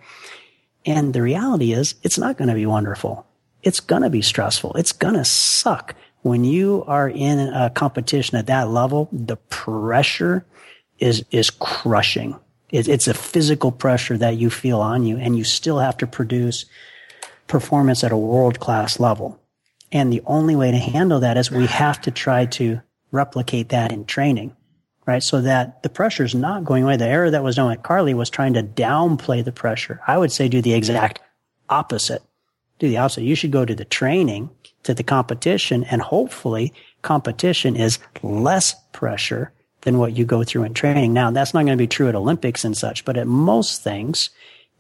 And 0.85 1.14
the 1.14 1.22
reality 1.22 1.74
is, 1.74 1.95
it's 2.01 2.17
not 2.17 2.38
going 2.38 2.48
to 2.48 2.56
be 2.56 2.66
wonderful. 2.66 3.27
It's 3.61 3.80
going 3.80 4.01
to 4.01 4.09
be 4.09 4.24
stressful. 4.24 4.74
It's 4.74 4.91
going 4.91 5.14
to 5.14 5.25
suck 5.25 5.95
when 6.22 6.43
you 6.43 6.83
are 6.88 7.09
in 7.09 7.40
a 7.40 7.69
competition 7.69 8.38
at 8.38 8.48
that 8.48 8.69
level, 8.69 9.09
the 9.11 9.38
pressure 9.38 10.45
is, 11.00 11.25
is 11.32 11.50
crushing. 11.50 12.40
It, 12.72 12.88
it's 12.88 13.08
a 13.08 13.14
physical 13.14 13.72
pressure 13.72 14.17
that 14.17 14.38
you 14.38 14.50
feel 14.50 14.80
on 14.80 15.06
you 15.06 15.17
and 15.17 15.38
you 15.38 15.43
still 15.43 15.80
have 15.80 15.98
to 15.98 16.08
produce 16.08 16.66
performance 17.48 18.03
at 18.03 18.11
a 18.11 18.17
world 18.17 18.59
class 18.59 19.00
level. 19.00 19.40
And 19.91 20.11
the 20.11 20.22
only 20.25 20.56
way 20.56 20.72
to 20.72 20.77
handle 20.77 21.19
that 21.19 21.38
is 21.38 21.51
we 21.51 21.67
have 21.67 22.00
to 22.01 22.11
try 22.11 22.45
to 22.45 22.82
replicate 23.11 23.69
that 23.69 23.91
in 23.91 24.06
training, 24.06 24.56
right? 25.06 25.22
So 25.22 25.41
that 25.41 25.83
the 25.83 25.90
pressure 25.90 26.24
is 26.24 26.33
not 26.33 26.64
going 26.64 26.85
away. 26.85 26.95
The 26.95 27.06
error 27.06 27.30
that 27.30 27.43
was 27.43 27.58
done 27.58 27.72
at 27.72 27.83
Carly 27.83 28.14
was 28.14 28.30
trying 28.30 28.53
to 28.53 28.64
downplay 28.64 29.43
the 29.43 29.51
pressure. 29.51 30.00
I 30.08 30.17
would 30.17 30.32
say 30.32 30.48
do 30.48 30.61
the 30.61 30.74
exact 30.74 31.19
opposite. 31.69 32.24
Do 32.80 32.88
the 32.88 32.98
opposite. 32.98 33.24
You 33.24 33.35
should 33.35 33.51
go 33.51 33.66
to 33.66 33.75
the 33.75 33.85
training 33.85 34.50
to 34.83 34.93
the 34.93 35.03
competition 35.03 35.83
and 35.83 36.01
hopefully 36.01 36.74
competition 37.01 37.75
is 37.75 38.00
less 38.24 38.75
pressure 38.93 39.51
than 39.82 39.98
what 39.98 40.16
you 40.16 40.26
go 40.26 40.43
through 40.43 40.64
in 40.64 40.74
training. 40.74 41.14
Now 41.14 41.32
that's 41.32 41.53
not 41.53 41.66
going 41.66 41.77
to 41.77 41.82
be 41.82 41.88
true 41.88 42.10
at 42.10 42.16
Olympics 42.16 42.64
and 42.64 42.76
such, 42.77 43.06
but 43.06 43.18
at 43.18 43.27
most 43.27 43.84
things, 43.84 44.30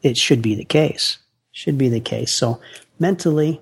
it 0.01 0.17
should 0.17 0.41
be 0.41 0.55
the 0.55 0.65
case. 0.65 1.17
Should 1.51 1.77
be 1.77 1.89
the 1.89 1.99
case. 1.99 2.31
So 2.31 2.61
mentally, 2.99 3.59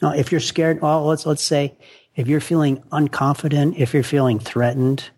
now 0.00 0.12
if 0.12 0.30
you're 0.30 0.40
scared, 0.40 0.80
well, 0.80 1.04
let's, 1.06 1.26
let's 1.26 1.42
say 1.42 1.76
if 2.14 2.28
you're 2.28 2.40
feeling 2.40 2.82
unconfident, 2.92 3.78
if 3.78 3.92
you're 3.92 4.02
feeling 4.02 4.38
threatened, 4.38 5.10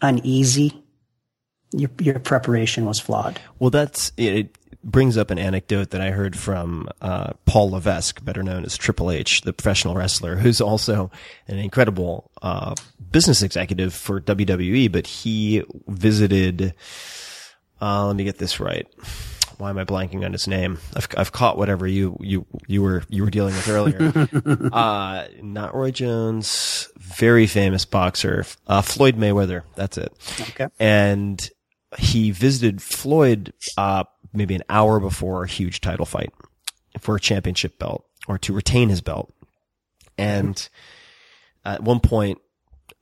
uneasy, 0.00 0.82
your, 1.72 1.90
your 2.00 2.18
preparation 2.18 2.86
was 2.86 2.98
flawed. 2.98 3.40
Well, 3.58 3.70
that's 3.70 4.12
it 4.16 4.56
brings 4.82 5.16
up 5.16 5.30
an 5.30 5.38
anecdote 5.38 5.90
that 5.90 6.00
I 6.00 6.10
heard 6.10 6.36
from 6.36 6.88
uh, 7.00 7.32
Paul 7.44 7.70
Levesque, 7.70 8.24
better 8.24 8.42
known 8.42 8.64
as 8.64 8.76
Triple 8.76 9.10
H, 9.10 9.42
the 9.42 9.52
professional 9.52 9.94
wrestler, 9.94 10.36
who's 10.36 10.60
also 10.60 11.10
an 11.48 11.58
incredible 11.58 12.30
uh, 12.42 12.74
business 13.10 13.42
executive 13.42 13.92
for 13.94 14.20
WWE. 14.20 14.90
But 14.90 15.06
he 15.06 15.62
visited. 15.86 16.74
Uh, 17.80 18.06
let 18.06 18.16
me 18.16 18.24
get 18.24 18.38
this 18.38 18.60
right. 18.60 18.86
Why 19.58 19.68
am 19.68 19.76
I 19.76 19.84
blanking 19.84 20.24
on 20.24 20.32
his 20.32 20.48
name? 20.48 20.78
I've, 20.96 21.08
I've 21.18 21.32
caught 21.32 21.58
whatever 21.58 21.86
you 21.86 22.16
you 22.20 22.46
you 22.66 22.82
were 22.82 23.02
you 23.10 23.24
were 23.24 23.30
dealing 23.30 23.54
with 23.54 23.68
earlier. 23.68 24.28
uh, 24.72 25.26
not 25.42 25.74
Roy 25.74 25.90
Jones, 25.90 26.88
very 26.96 27.46
famous 27.46 27.84
boxer, 27.84 28.46
uh, 28.66 28.80
Floyd 28.80 29.16
Mayweather. 29.16 29.62
That's 29.74 29.98
it. 29.98 30.12
Okay. 30.40 30.68
And 30.78 31.50
he 31.98 32.30
visited 32.30 32.80
Floyd 32.80 33.52
uh, 33.76 34.04
maybe 34.32 34.54
an 34.54 34.62
hour 34.68 35.00
before 35.00 35.44
a 35.44 35.48
huge 35.48 35.80
title 35.80 36.06
fight 36.06 36.32
for 36.98 37.16
a 37.16 37.20
championship 37.20 37.78
belt 37.78 38.04
or 38.28 38.38
to 38.38 38.52
retain 38.52 38.88
his 38.88 39.00
belt. 39.00 39.32
And 40.18 40.68
at 41.64 41.82
one 41.82 42.00
point, 42.00 42.38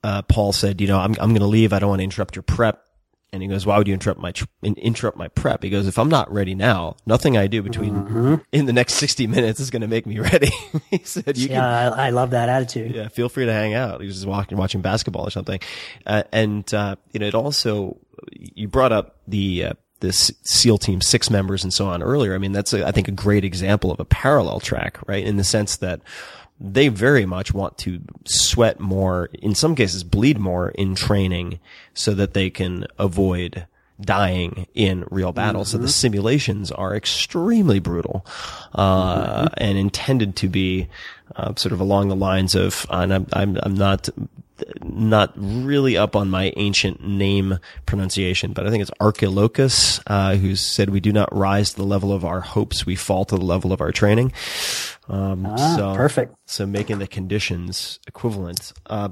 uh, 0.04 0.22
Paul 0.22 0.52
said, 0.52 0.80
you 0.80 0.86
know, 0.86 0.98
I'm, 0.98 1.12
I'm 1.20 1.30
going 1.30 1.40
to 1.40 1.46
leave. 1.46 1.72
I 1.72 1.78
don't 1.78 1.90
want 1.90 2.00
to 2.00 2.04
interrupt 2.04 2.36
your 2.36 2.42
prep. 2.42 2.84
And 3.30 3.42
he 3.42 3.48
goes, 3.48 3.66
why 3.66 3.76
would 3.76 3.86
you 3.86 3.92
interrupt 3.92 4.20
my, 4.20 4.32
interrupt 4.62 5.18
my 5.18 5.28
prep? 5.28 5.62
He 5.62 5.68
goes, 5.68 5.86
if 5.86 5.98
I'm 5.98 6.08
not 6.08 6.32
ready 6.32 6.54
now, 6.54 6.96
nothing 7.04 7.36
I 7.36 7.46
do 7.46 7.62
between 7.62 7.94
mm-hmm. 7.94 8.34
in 8.52 8.64
the 8.64 8.72
next 8.72 8.94
60 8.94 9.26
minutes 9.26 9.60
is 9.60 9.70
going 9.70 9.82
to 9.82 9.88
make 9.88 10.06
me 10.06 10.18
ready. 10.32 10.50
he 10.90 11.02
said, 11.04 11.36
you 11.36 11.48
yeah, 11.48 11.90
can, 11.90 11.98
I, 11.98 12.06
I, 12.06 12.10
love 12.10 12.30
that 12.30 12.48
attitude. 12.48 12.94
Yeah. 12.94 13.08
Feel 13.08 13.28
free 13.28 13.44
to 13.44 13.52
hang 13.52 13.74
out. 13.74 14.00
He 14.00 14.06
was 14.06 14.16
just 14.16 14.26
walking, 14.26 14.56
watching 14.56 14.80
basketball 14.80 15.26
or 15.26 15.30
something. 15.30 15.60
Uh, 16.06 16.22
and, 16.32 16.72
uh, 16.72 16.96
you 17.12 17.20
know, 17.20 17.26
it 17.26 17.34
also, 17.34 17.98
you 18.32 18.66
brought 18.66 18.92
up 18.92 19.16
the, 19.26 19.72
the 20.00 20.12
SEAL 20.12 20.78
team, 20.78 21.00
six 21.00 21.30
members 21.30 21.64
and 21.64 21.72
so 21.72 21.86
on 21.86 22.02
earlier. 22.02 22.34
I 22.34 22.38
mean, 22.38 22.52
that's, 22.52 22.72
a, 22.72 22.86
I 22.86 22.92
think, 22.92 23.08
a 23.08 23.12
great 23.12 23.44
example 23.44 23.90
of 23.90 24.00
a 24.00 24.04
parallel 24.04 24.60
track, 24.60 24.98
right? 25.06 25.24
In 25.24 25.36
the 25.36 25.44
sense 25.44 25.76
that 25.76 26.00
they 26.60 26.88
very 26.88 27.26
much 27.26 27.54
want 27.54 27.78
to 27.78 28.00
sweat 28.24 28.80
more, 28.80 29.30
in 29.34 29.54
some 29.54 29.74
cases 29.74 30.04
bleed 30.04 30.38
more 30.38 30.70
in 30.70 30.94
training 30.94 31.60
so 31.94 32.14
that 32.14 32.34
they 32.34 32.50
can 32.50 32.86
avoid 32.98 33.66
dying 34.00 34.66
in 34.74 35.04
real 35.10 35.32
battle. 35.32 35.62
Mm-hmm. 35.62 35.70
So 35.70 35.78
the 35.78 35.84
mm-hmm. 35.84 35.90
simulations 35.90 36.70
are 36.72 36.94
extremely 36.94 37.80
brutal, 37.80 38.24
uh, 38.74 39.44
mm-hmm. 39.44 39.54
and 39.56 39.78
intended 39.78 40.36
to 40.36 40.48
be, 40.48 40.88
uh, 41.36 41.54
sort 41.56 41.72
of 41.72 41.80
along 41.80 42.08
the 42.08 42.16
lines 42.16 42.54
of, 42.54 42.86
and 42.90 43.12
I'm, 43.12 43.26
I'm, 43.32 43.58
I'm 43.62 43.74
not 43.74 44.08
not 44.82 45.32
really 45.36 45.96
up 45.96 46.16
on 46.16 46.30
my 46.30 46.52
ancient 46.56 47.06
name 47.06 47.58
pronunciation, 47.86 48.52
but 48.52 48.66
I 48.66 48.70
think 48.70 48.82
it's 48.82 48.90
Archilochus, 49.00 50.00
uh, 50.06 50.36
who 50.36 50.56
said, 50.56 50.90
"We 50.90 51.00
do 51.00 51.12
not 51.12 51.34
rise 51.34 51.70
to 51.70 51.76
the 51.76 51.84
level 51.84 52.12
of 52.12 52.24
our 52.24 52.40
hopes; 52.40 52.86
we 52.86 52.96
fall 52.96 53.24
to 53.26 53.36
the 53.36 53.44
level 53.44 53.72
of 53.72 53.80
our 53.80 53.92
training." 53.92 54.32
Um, 55.08 55.46
ah, 55.46 55.76
so, 55.76 55.94
perfect. 55.94 56.34
So 56.46 56.66
making 56.66 56.98
the 56.98 57.06
conditions 57.06 57.98
equivalent. 58.06 58.72
Uh, 58.86 59.08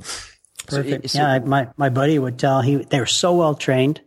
perfect. 0.66 1.10
So, 1.10 1.18
yeah, 1.18 1.38
my 1.40 1.68
my 1.76 1.88
buddy 1.88 2.18
would 2.18 2.38
tell 2.38 2.62
he 2.62 2.76
they 2.76 3.00
were 3.00 3.06
so 3.06 3.34
well 3.34 3.54
trained, 3.54 4.00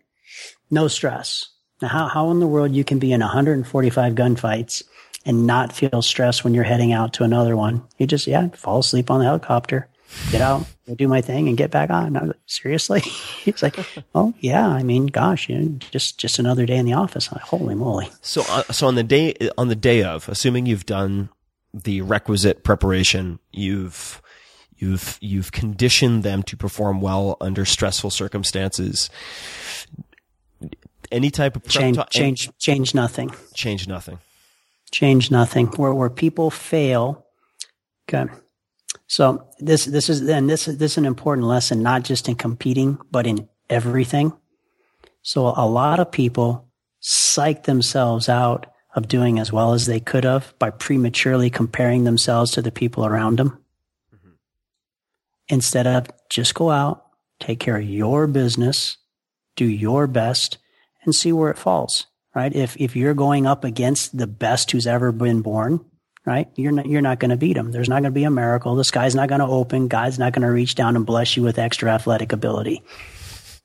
no 0.70 0.88
stress. 0.88 1.48
Now, 1.82 1.88
how 1.88 2.08
how 2.08 2.32
in 2.32 2.40
the 2.40 2.48
world 2.48 2.74
you 2.74 2.84
can 2.84 3.00
be 3.00 3.12
in 3.12 3.22
145 3.22 4.14
gunfights 4.14 4.84
and 5.26 5.46
not 5.46 5.74
feel 5.74 6.02
stress 6.02 6.44
when 6.44 6.54
you're 6.54 6.64
heading 6.64 6.94
out 6.94 7.14
to 7.14 7.24
another 7.24 7.56
one? 7.56 7.84
You 7.98 8.08
just 8.08 8.28
yeah, 8.28 8.50
fall 8.50 8.80
asleep 8.80 9.10
on 9.10 9.20
the 9.20 9.26
helicopter 9.26 9.90
get 10.32 10.42
out, 10.42 10.66
go 10.88 10.96
do 10.96 11.08
my 11.08 11.22
thing, 11.22 11.48
and 11.48 11.58
get 11.58 11.72
back 11.72 11.90
on. 11.90 12.16
I 12.16 12.22
was 12.22 12.28
like, 12.30 12.40
seriously? 12.46 13.00
He's 13.44 13.62
like, 13.64 13.78
oh 14.16 14.34
yeah. 14.40 14.68
I 14.68 14.84
mean, 14.84 15.08
gosh, 15.08 15.50
you 15.50 15.58
know, 15.58 15.78
just 15.92 16.18
just 16.18 16.40
another 16.40 16.66
day 16.66 16.78
in 16.78 16.86
the 16.86 16.94
office. 16.94 17.32
Like, 17.32 17.42
Holy 17.42 17.76
moly! 17.76 18.10
So, 18.22 18.44
uh, 18.50 18.64
so 18.72 18.88
on 18.88 18.96
the 18.96 19.04
day 19.04 19.36
on 19.58 19.68
the 19.68 19.76
day 19.76 20.04
of, 20.04 20.28
assuming 20.30 20.66
you've 20.66 20.86
done 20.86 21.30
the 21.74 22.02
requisite 22.02 22.64
preparation, 22.64 23.40
you've 23.52 24.22
you've 24.78 25.18
you've 25.22 25.52
conditioned 25.52 26.24
them 26.24 26.44
to 26.44 26.58
perform 26.58 27.02
well 27.02 27.38
under 27.42 27.66
stressful 27.66 28.10
circumstances. 28.10 29.10
Any 31.12 31.32
type 31.32 31.56
of 31.56 31.68
change, 31.68 31.98
change, 32.12 32.56
change 32.60 32.94
nothing. 32.94 33.32
Change 33.56 33.88
nothing. 33.88 34.20
Change 34.92 35.32
nothing. 35.32 35.68
Where 35.68 35.94
where 35.94 36.10
people 36.10 36.52
fail. 36.52 37.26
Okay 38.08 38.32
so 39.10 39.44
this 39.58 39.86
this 39.86 40.08
is 40.08 40.26
then 40.26 40.46
this 40.46 40.66
this 40.66 40.92
is 40.92 40.98
an 40.98 41.06
important 41.06 41.48
lesson, 41.48 41.82
not 41.82 42.04
just 42.04 42.30
in 42.30 42.36
competing, 42.36 43.00
but 43.10 43.26
in 43.26 43.50
everything. 43.68 44.34
So 45.24 45.48
a 45.48 45.66
lot 45.66 46.00
of 46.00 46.12
people 46.12 46.70
psych 47.00 47.64
themselves 47.64 48.30
out 48.30 48.68
of 48.96 49.08
doing 49.08 49.40
as 49.40 49.52
well 49.52 49.74
as 49.74 49.88
they 49.88 50.00
could 50.00 50.26
have 50.26 50.54
by 50.60 50.70
prematurely 50.70 51.50
comparing 51.50 52.04
themselves 52.04 52.52
to 52.52 52.62
the 52.62 52.72
people 52.72 53.04
around 53.04 53.40
them. 53.40 53.58
Mm-hmm. 54.16 54.30
Instead 55.48 55.88
of 55.88 56.08
just 56.30 56.54
go 56.54 56.70
out, 56.70 57.04
take 57.40 57.60
care 57.60 57.78
of 57.78 57.90
your 57.90 58.28
business, 58.28 58.98
do 59.56 59.66
your 59.66 60.06
best, 60.06 60.60
and 61.04 61.16
see 61.16 61.34
where 61.34 61.50
it 61.50 61.58
falls. 61.58 62.06
Right? 62.36 62.56
If 62.56 62.78
if 62.78 62.96
you're 62.96 63.16
going 63.16 63.48
up 63.48 63.64
against 63.64 64.16
the 64.16 64.28
best 64.28 64.70
who's 64.70 64.86
ever 64.86 65.12
been 65.12 65.42
born, 65.42 65.84
right? 66.30 66.48
You're 66.56 66.72
not, 66.72 66.86
you're 66.86 67.02
not 67.02 67.20
going 67.20 67.32
to 67.32 67.38
beat 67.38 67.54
them. 67.54 67.72
There's 67.72 67.90
not 67.90 68.04
going 68.04 68.12
to 68.14 68.20
be 68.20 68.24
a 68.24 68.30
miracle. 68.30 68.76
The 68.76 68.84
sky's 68.84 69.16
not 69.16 69.30
going 69.30 69.42
to 69.42 69.48
open. 69.48 69.88
God's 69.88 70.20
not 70.20 70.32
going 70.32 70.44
to 70.44 70.54
reach 70.54 70.76
down 70.76 70.96
and 70.96 71.04
bless 71.04 71.36
you 71.36 71.42
with 71.42 71.58
extra 71.58 71.92
athletic 71.92 72.32
ability. 72.32 72.84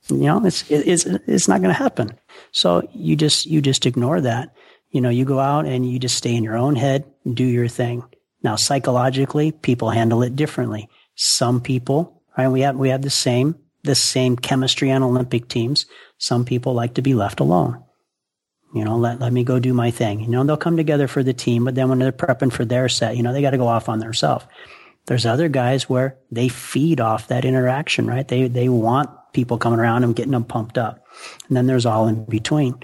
You 0.08 0.16
know, 0.16 0.46
it's, 0.46 0.64
it's, 0.70 1.04
it's 1.04 1.46
not 1.46 1.60
going 1.60 1.74
to 1.74 1.78
happen. 1.78 2.18
So 2.52 2.88
you 2.94 3.16
just, 3.16 3.44
you 3.44 3.60
just 3.60 3.84
ignore 3.84 4.22
that. 4.22 4.54
You 4.92 5.02
know, 5.02 5.10
you 5.10 5.26
go 5.26 5.40
out 5.40 5.66
and 5.66 5.84
you 5.84 5.98
just 5.98 6.16
stay 6.16 6.34
in 6.34 6.42
your 6.42 6.56
own 6.56 6.74
head, 6.74 7.04
and 7.26 7.36
do 7.36 7.44
your 7.44 7.68
thing. 7.68 8.02
Now, 8.42 8.56
psychologically, 8.56 9.52
people 9.52 9.90
handle 9.90 10.22
it 10.22 10.34
differently. 10.34 10.88
Some 11.16 11.60
people, 11.60 12.22
right? 12.38 12.48
We 12.48 12.62
have, 12.62 12.76
we 12.76 12.88
have 12.88 13.02
the 13.02 13.10
same, 13.10 13.56
the 13.82 13.94
same 13.94 14.36
chemistry 14.36 14.90
on 14.90 15.02
Olympic 15.02 15.48
teams. 15.48 15.84
Some 16.16 16.46
people 16.46 16.72
like 16.72 16.94
to 16.94 17.02
be 17.02 17.12
left 17.12 17.40
alone. 17.40 17.83
You 18.74 18.84
know, 18.84 18.96
let, 18.96 19.20
let 19.20 19.32
me 19.32 19.44
go 19.44 19.60
do 19.60 19.72
my 19.72 19.92
thing. 19.92 20.20
You 20.20 20.28
know, 20.28 20.42
they'll 20.42 20.56
come 20.56 20.76
together 20.76 21.06
for 21.06 21.22
the 21.22 21.32
team, 21.32 21.64
but 21.64 21.76
then 21.76 21.88
when 21.88 22.00
they're 22.00 22.10
prepping 22.10 22.52
for 22.52 22.64
their 22.64 22.88
set, 22.88 23.16
you 23.16 23.22
know, 23.22 23.32
they 23.32 23.40
got 23.40 23.50
to 23.50 23.56
go 23.58 23.68
off 23.68 23.88
on 23.88 24.00
themselves. 24.00 24.44
There's 25.06 25.26
other 25.26 25.48
guys 25.48 25.88
where 25.88 26.18
they 26.32 26.48
feed 26.48 27.00
off 27.00 27.28
that 27.28 27.44
interaction, 27.44 28.06
right? 28.06 28.26
They, 28.26 28.48
they 28.48 28.68
want 28.68 29.10
people 29.32 29.58
coming 29.58 29.78
around 29.78 30.02
and 30.02 30.16
getting 30.16 30.32
them 30.32 30.44
pumped 30.44 30.76
up. 30.76 31.04
And 31.46 31.56
then 31.56 31.66
there's 31.66 31.86
all 31.86 32.08
in 32.08 32.24
between. 32.24 32.74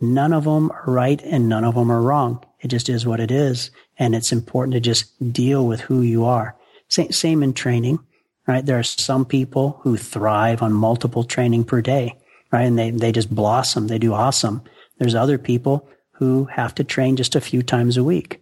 None 0.00 0.32
of 0.32 0.44
them 0.44 0.70
are 0.70 0.84
right 0.86 1.20
and 1.22 1.48
none 1.48 1.64
of 1.64 1.74
them 1.74 1.90
are 1.90 2.00
wrong. 2.00 2.44
It 2.60 2.68
just 2.68 2.88
is 2.88 3.06
what 3.06 3.20
it 3.20 3.30
is. 3.30 3.70
And 3.98 4.14
it's 4.14 4.32
important 4.32 4.74
to 4.74 4.80
just 4.80 5.32
deal 5.32 5.66
with 5.66 5.80
who 5.80 6.00
you 6.00 6.24
are. 6.24 6.56
Same, 6.88 7.12
same 7.12 7.42
in 7.42 7.52
training, 7.52 7.98
right? 8.46 8.64
There 8.64 8.78
are 8.78 8.84
some 8.84 9.24
people 9.24 9.80
who 9.82 9.96
thrive 9.96 10.62
on 10.62 10.72
multiple 10.72 11.24
training 11.24 11.64
per 11.64 11.82
day, 11.82 12.16
right? 12.50 12.62
And 12.62 12.78
they, 12.78 12.90
they 12.90 13.12
just 13.12 13.34
blossom. 13.34 13.88
They 13.88 13.98
do 13.98 14.14
awesome. 14.14 14.62
There's 14.98 15.14
other 15.14 15.38
people 15.38 15.88
who 16.12 16.44
have 16.44 16.74
to 16.76 16.84
train 16.84 17.16
just 17.16 17.34
a 17.34 17.40
few 17.40 17.62
times 17.62 17.96
a 17.96 18.04
week. 18.04 18.40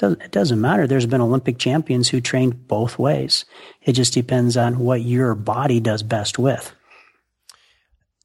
It 0.00 0.30
doesn't 0.30 0.60
matter. 0.60 0.86
There's 0.86 1.06
been 1.06 1.20
Olympic 1.20 1.58
champions 1.58 2.08
who 2.08 2.20
trained 2.20 2.68
both 2.68 2.98
ways. 2.98 3.44
It 3.82 3.94
just 3.94 4.14
depends 4.14 4.56
on 4.56 4.78
what 4.78 5.02
your 5.02 5.34
body 5.34 5.80
does 5.80 6.04
best 6.04 6.38
with. 6.38 6.72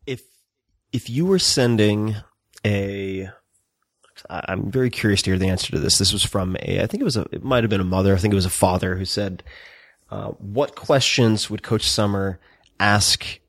If 0.06 0.22
if 0.92 1.10
you 1.10 1.26
were 1.26 1.40
sending 1.40 2.16
a 2.64 3.30
I'm 4.30 4.72
very 4.72 4.90
curious 4.90 5.22
to 5.24 5.32
hear 5.32 5.40
the 5.40 5.50
answer 5.50 5.72
to 5.72 5.80
this. 5.80 5.98
This 5.98 6.14
was 6.14 6.24
from 6.24 6.56
a, 6.62 6.82
I 6.82 6.88
think 6.88 7.02
it 7.02 7.06
was 7.06 7.18
a, 7.18 7.26
it 7.32 7.44
might 7.44 7.64
have 7.64 7.70
been 7.70 7.82
a 7.82 7.86
mother. 7.86 8.14
I 8.14 8.18
think 8.18 8.32
it 8.32 8.36
was 8.36 8.46
a 8.46 8.52
father 8.52 8.96
who 8.96 9.06
said, 9.06 9.44
uh, 10.10 10.30
what 10.30 10.76
questions 10.76 11.50
would 11.50 11.64
Coach 11.64 11.90
Sommer 11.90 12.40
ask 12.80 13.40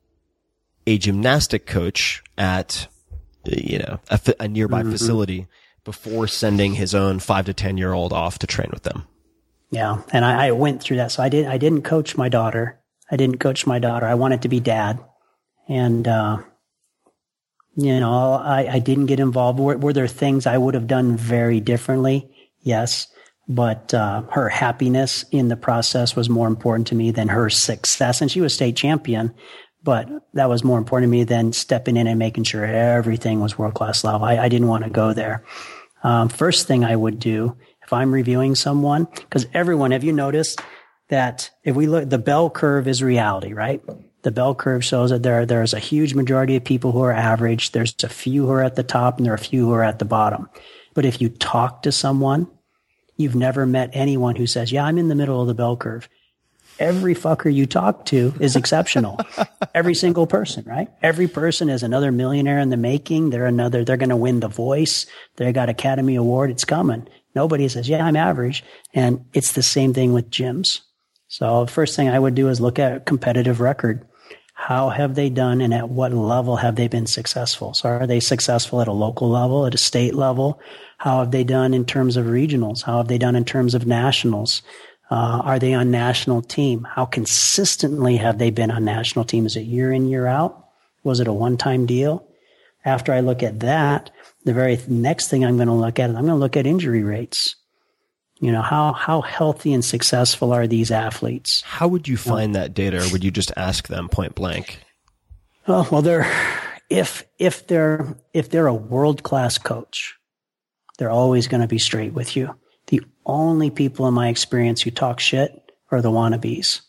a 0.87 0.97
gymnastic 0.97 1.65
coach 1.65 2.23
at, 2.37 2.87
you 3.47 3.79
know, 3.79 3.99
a, 4.09 4.19
a 4.39 4.47
nearby 4.47 4.81
mm-hmm. 4.81 4.91
facility 4.91 5.47
before 5.85 6.27
sending 6.27 6.73
his 6.73 6.93
own 6.93 7.19
five 7.19 7.45
to 7.45 7.53
10 7.53 7.77
year 7.77 7.93
old 7.93 8.11
off 8.11 8.39
to 8.39 8.47
train 8.47 8.69
with 8.71 8.83
them. 8.83 9.07
Yeah. 9.71 10.01
And 10.11 10.25
I, 10.25 10.47
I, 10.47 10.51
went 10.51 10.81
through 10.81 10.97
that. 10.97 11.11
So 11.11 11.23
I 11.23 11.29
did, 11.29 11.47
I 11.47 11.57
didn't 11.57 11.83
coach 11.83 12.17
my 12.17 12.29
daughter. 12.29 12.79
I 13.09 13.15
didn't 13.15 13.39
coach 13.39 13.67
my 13.67 13.79
daughter. 13.79 14.05
I 14.05 14.15
wanted 14.15 14.41
to 14.43 14.49
be 14.49 14.59
dad. 14.59 14.99
And, 15.67 16.07
uh, 16.07 16.37
you 17.75 17.99
know, 17.99 18.33
I, 18.33 18.67
I 18.73 18.79
didn't 18.79 19.07
get 19.07 19.19
involved. 19.19 19.59
Were, 19.59 19.77
were, 19.77 19.93
there 19.93 20.07
things 20.07 20.47
I 20.47 20.57
would 20.57 20.75
have 20.75 20.87
done 20.87 21.17
very 21.17 21.59
differently? 21.59 22.31
Yes. 22.61 23.07
But, 23.47 23.93
uh, 23.93 24.23
her 24.31 24.49
happiness 24.49 25.25
in 25.31 25.49
the 25.49 25.57
process 25.57 26.15
was 26.15 26.29
more 26.29 26.47
important 26.47 26.87
to 26.87 26.95
me 26.95 27.11
than 27.11 27.27
her 27.27 27.49
success. 27.49 28.21
And 28.21 28.31
she 28.31 28.41
was 28.41 28.53
state 28.53 28.75
champion, 28.75 29.33
but 29.85 30.09
that 30.33 30.49
was 30.49 30.63
more 30.63 30.79
important 30.79 31.09
to 31.09 31.11
me 31.11 31.23
than 31.23 31.53
stepping 31.53 31.95
in 31.95 32.07
and 32.07 32.19
making 32.19 32.43
sure 32.43 32.65
everything 32.65 33.39
was 33.39 33.57
world 33.57 33.75
class 33.75 34.03
level. 34.03 34.25
I, 34.25 34.37
I 34.37 34.49
didn't 34.49 34.67
want 34.67 34.83
to 34.83 34.89
go 34.89 35.13
there. 35.13 35.45
Um, 36.03 36.27
first 36.27 36.67
thing 36.67 36.83
I 36.83 36.95
would 36.95 37.19
do 37.19 37.55
if 37.83 37.93
I'm 37.93 38.11
reviewing 38.11 38.55
someone, 38.55 39.07
because 39.13 39.45
everyone, 39.53 39.91
have 39.91 40.03
you 40.03 40.11
noticed 40.11 40.59
that 41.09 41.51
if 41.63 41.75
we 41.75 41.85
look, 41.85 42.09
the 42.09 42.17
bell 42.17 42.49
curve 42.49 42.87
is 42.87 43.03
reality, 43.03 43.53
right? 43.53 43.79
The 44.23 44.31
bell 44.31 44.55
curve 44.55 44.83
shows 44.83 45.11
that 45.11 45.21
there, 45.21 45.45
there's 45.45 45.75
a 45.75 45.79
huge 45.79 46.15
majority 46.15 46.55
of 46.55 46.63
people 46.63 46.91
who 46.91 47.01
are 47.01 47.11
average. 47.13 47.71
There's 47.71 47.95
a 48.03 48.09
few 48.09 48.47
who 48.47 48.51
are 48.53 48.63
at 48.63 48.75
the 48.75 48.83
top 48.83 49.17
and 49.17 49.25
there 49.25 49.33
are 49.33 49.35
a 49.35 49.39
few 49.39 49.67
who 49.67 49.73
are 49.73 49.83
at 49.83 49.99
the 49.99 50.05
bottom. 50.05 50.49
But 50.95 51.05
if 51.05 51.21
you 51.21 51.29
talk 51.29 51.83
to 51.83 51.91
someone, 51.91 52.47
you've 53.17 53.35
never 53.35 53.67
met 53.67 53.91
anyone 53.93 54.35
who 54.35 54.47
says, 54.47 54.71
yeah, 54.71 54.83
I'm 54.83 54.97
in 54.97 55.09
the 55.09 55.15
middle 55.15 55.39
of 55.41 55.47
the 55.47 55.53
bell 55.53 55.77
curve 55.77 56.09
every 56.79 57.15
fucker 57.15 57.53
you 57.53 57.65
talk 57.65 58.05
to 58.05 58.33
is 58.39 58.55
exceptional. 58.55 59.19
every 59.75 59.95
single 59.95 60.27
person, 60.27 60.63
right? 60.65 60.89
Every 61.01 61.27
person 61.27 61.69
is 61.69 61.83
another 61.83 62.11
millionaire 62.11 62.59
in 62.59 62.69
the 62.69 62.77
making. 62.77 63.29
They're 63.29 63.45
another, 63.45 63.83
they're 63.83 63.97
going 63.97 64.09
to 64.09 64.15
win 64.15 64.39
the 64.39 64.47
voice. 64.47 65.05
They 65.37 65.51
got 65.51 65.69
Academy 65.69 66.15
Award. 66.15 66.51
It's 66.51 66.65
coming. 66.65 67.07
Nobody 67.33 67.67
says, 67.67 67.89
yeah, 67.89 68.05
I'm 68.05 68.15
average. 68.15 68.63
And 68.93 69.25
it's 69.33 69.51
the 69.51 69.63
same 69.63 69.93
thing 69.93 70.13
with 70.13 70.29
gyms. 70.29 70.81
So 71.27 71.65
the 71.65 71.71
first 71.71 71.95
thing 71.95 72.07
I 72.07 72.19
would 72.19 72.35
do 72.35 72.49
is 72.49 72.61
look 72.61 72.79
at 72.79 72.97
a 72.97 72.99
competitive 73.01 73.59
record. 73.59 74.07
How 74.53 74.89
have 74.89 75.15
they 75.15 75.29
done 75.29 75.59
and 75.59 75.73
at 75.73 75.89
what 75.89 76.13
level 76.13 76.55
have 76.55 76.77
they 76.77 76.87
been 76.87 77.07
successful? 77.07 77.73
So 77.73 77.89
are 77.89 78.07
they 78.07 78.21
successful 78.21 78.79
at 78.79 78.87
a 78.87 78.93
local 78.93 79.29
level, 79.29 79.65
at 79.65 79.75
a 79.75 79.77
state 79.77 80.15
level? 80.15 80.61
How 80.97 81.19
have 81.19 81.31
they 81.31 81.43
done 81.43 81.73
in 81.73 81.83
terms 81.83 82.15
of 82.15 82.25
regionals? 82.25 82.83
How 82.83 82.97
have 82.97 83.09
they 83.09 83.17
done 83.17 83.35
in 83.35 83.43
terms 83.43 83.75
of 83.75 83.85
nationals? 83.85 84.61
Uh, 85.09 85.41
are 85.43 85.59
they 85.59 85.73
on 85.73 85.91
national 85.91 86.41
team? 86.41 86.83
How 86.83 87.05
consistently 87.05 88.17
have 88.17 88.37
they 88.37 88.49
been 88.49 88.71
on 88.71 88.85
national 88.85 89.25
team? 89.25 89.45
Is 89.45 89.55
it 89.55 89.61
year 89.61 89.91
in, 89.91 90.09
year 90.09 90.25
out? 90.25 90.67
Was 91.03 91.19
it 91.19 91.27
a 91.27 91.33
one 91.33 91.57
time 91.57 91.85
deal? 91.85 92.27
After 92.83 93.13
I 93.13 93.19
look 93.19 93.43
at 93.43 93.59
that, 93.61 94.11
the 94.45 94.53
very 94.53 94.79
next 94.87 95.29
thing 95.29 95.45
I'm 95.45 95.57
going 95.57 95.67
to 95.67 95.73
look 95.73 95.99
at 95.99 96.09
is 96.09 96.15
I'm 96.15 96.25
going 96.25 96.35
to 96.35 96.39
look 96.39 96.57
at 96.57 96.67
injury 96.67 97.03
rates. 97.03 97.55
You 98.39 98.51
know, 98.51 98.61
how, 98.61 98.91
how 98.91 99.21
healthy 99.21 99.73
and 99.73 99.85
successful 99.85 100.51
are 100.51 100.67
these 100.67 100.91
athletes? 100.91 101.61
How 101.61 101.87
would 101.87 102.07
you 102.07 102.17
find 102.17 102.53
that 102.55 102.73
data 102.73 102.97
or 103.03 103.11
would 103.11 103.23
you 103.23 103.31
just 103.31 103.51
ask 103.55 103.87
them 103.87 104.09
point 104.09 104.35
blank? 104.35 104.79
Oh, 105.67 105.87
well, 105.91 106.01
they're, 106.01 106.29
if, 106.89 107.23
if 107.39 107.65
they're, 107.65 108.15
if 108.33 108.49
they're 108.49 108.67
a 108.67 108.73
world 108.73 109.23
class 109.23 109.57
coach, 109.57 110.15
they're 110.97 111.09
always 111.09 111.47
going 111.47 111.61
to 111.61 111.67
be 111.67 111.79
straight 111.79 112.13
with 112.13 112.35
you 112.35 112.55
only 113.25 113.69
people 113.69 114.07
in 114.07 114.13
my 114.13 114.29
experience 114.29 114.81
who 114.81 114.91
talk 114.91 115.19
shit 115.19 115.51
are 115.91 116.01
the 116.01 116.11
wannabes. 116.11 116.81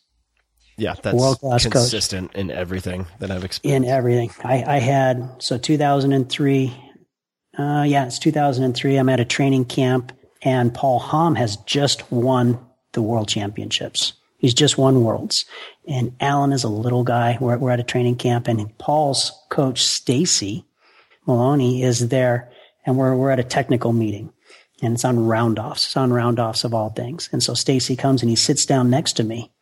Yeah, 0.76 0.94
that's 1.02 1.16
world-class 1.16 1.66
consistent 1.66 2.32
coach. 2.32 2.40
in 2.40 2.50
everything 2.50 3.06
that 3.18 3.30
I've 3.30 3.44
experienced. 3.44 3.88
In 3.88 3.90
everything. 3.90 4.30
I, 4.44 4.62
I 4.76 4.78
had, 4.78 5.36
so 5.38 5.56
2003, 5.56 6.76
uh, 7.58 7.84
yeah, 7.86 8.06
it's 8.06 8.18
2003. 8.18 8.96
I'm 8.96 9.08
at 9.08 9.20
a 9.20 9.24
training 9.24 9.64
camp 9.64 10.12
and 10.42 10.74
Paul 10.74 10.98
Hamm 10.98 11.34
has 11.36 11.56
just 11.58 12.10
won 12.12 12.58
the 12.92 13.00
world 13.00 13.28
championships. 13.28 14.12
He's 14.38 14.52
just 14.52 14.76
won 14.76 15.02
worlds. 15.02 15.46
And 15.88 16.14
Alan 16.20 16.52
is 16.52 16.64
a 16.64 16.68
little 16.68 17.04
guy. 17.04 17.38
We're, 17.40 17.56
we're 17.56 17.70
at 17.70 17.80
a 17.80 17.84
training 17.84 18.16
camp 18.16 18.46
and 18.46 18.76
Paul's 18.76 19.32
coach, 19.48 19.82
Stacy 19.82 20.66
Maloney 21.26 21.82
is 21.82 22.08
there 22.08 22.52
and 22.84 22.96
we're, 22.96 23.14
we're 23.16 23.30
at 23.30 23.40
a 23.40 23.44
technical 23.44 23.92
meeting 23.92 24.32
and 24.82 24.94
it's 24.94 25.04
on 25.04 25.16
roundoffs. 25.16 25.86
It's 25.86 25.96
on 25.96 26.10
roundoffs 26.10 26.64
of 26.64 26.74
all 26.74 26.90
things. 26.90 27.28
And 27.32 27.42
so 27.42 27.54
Stacy 27.54 27.96
comes 27.96 28.22
and 28.22 28.30
he 28.30 28.36
sits 28.36 28.66
down 28.66 28.90
next 28.90 29.14
to 29.14 29.24
me. 29.24 29.52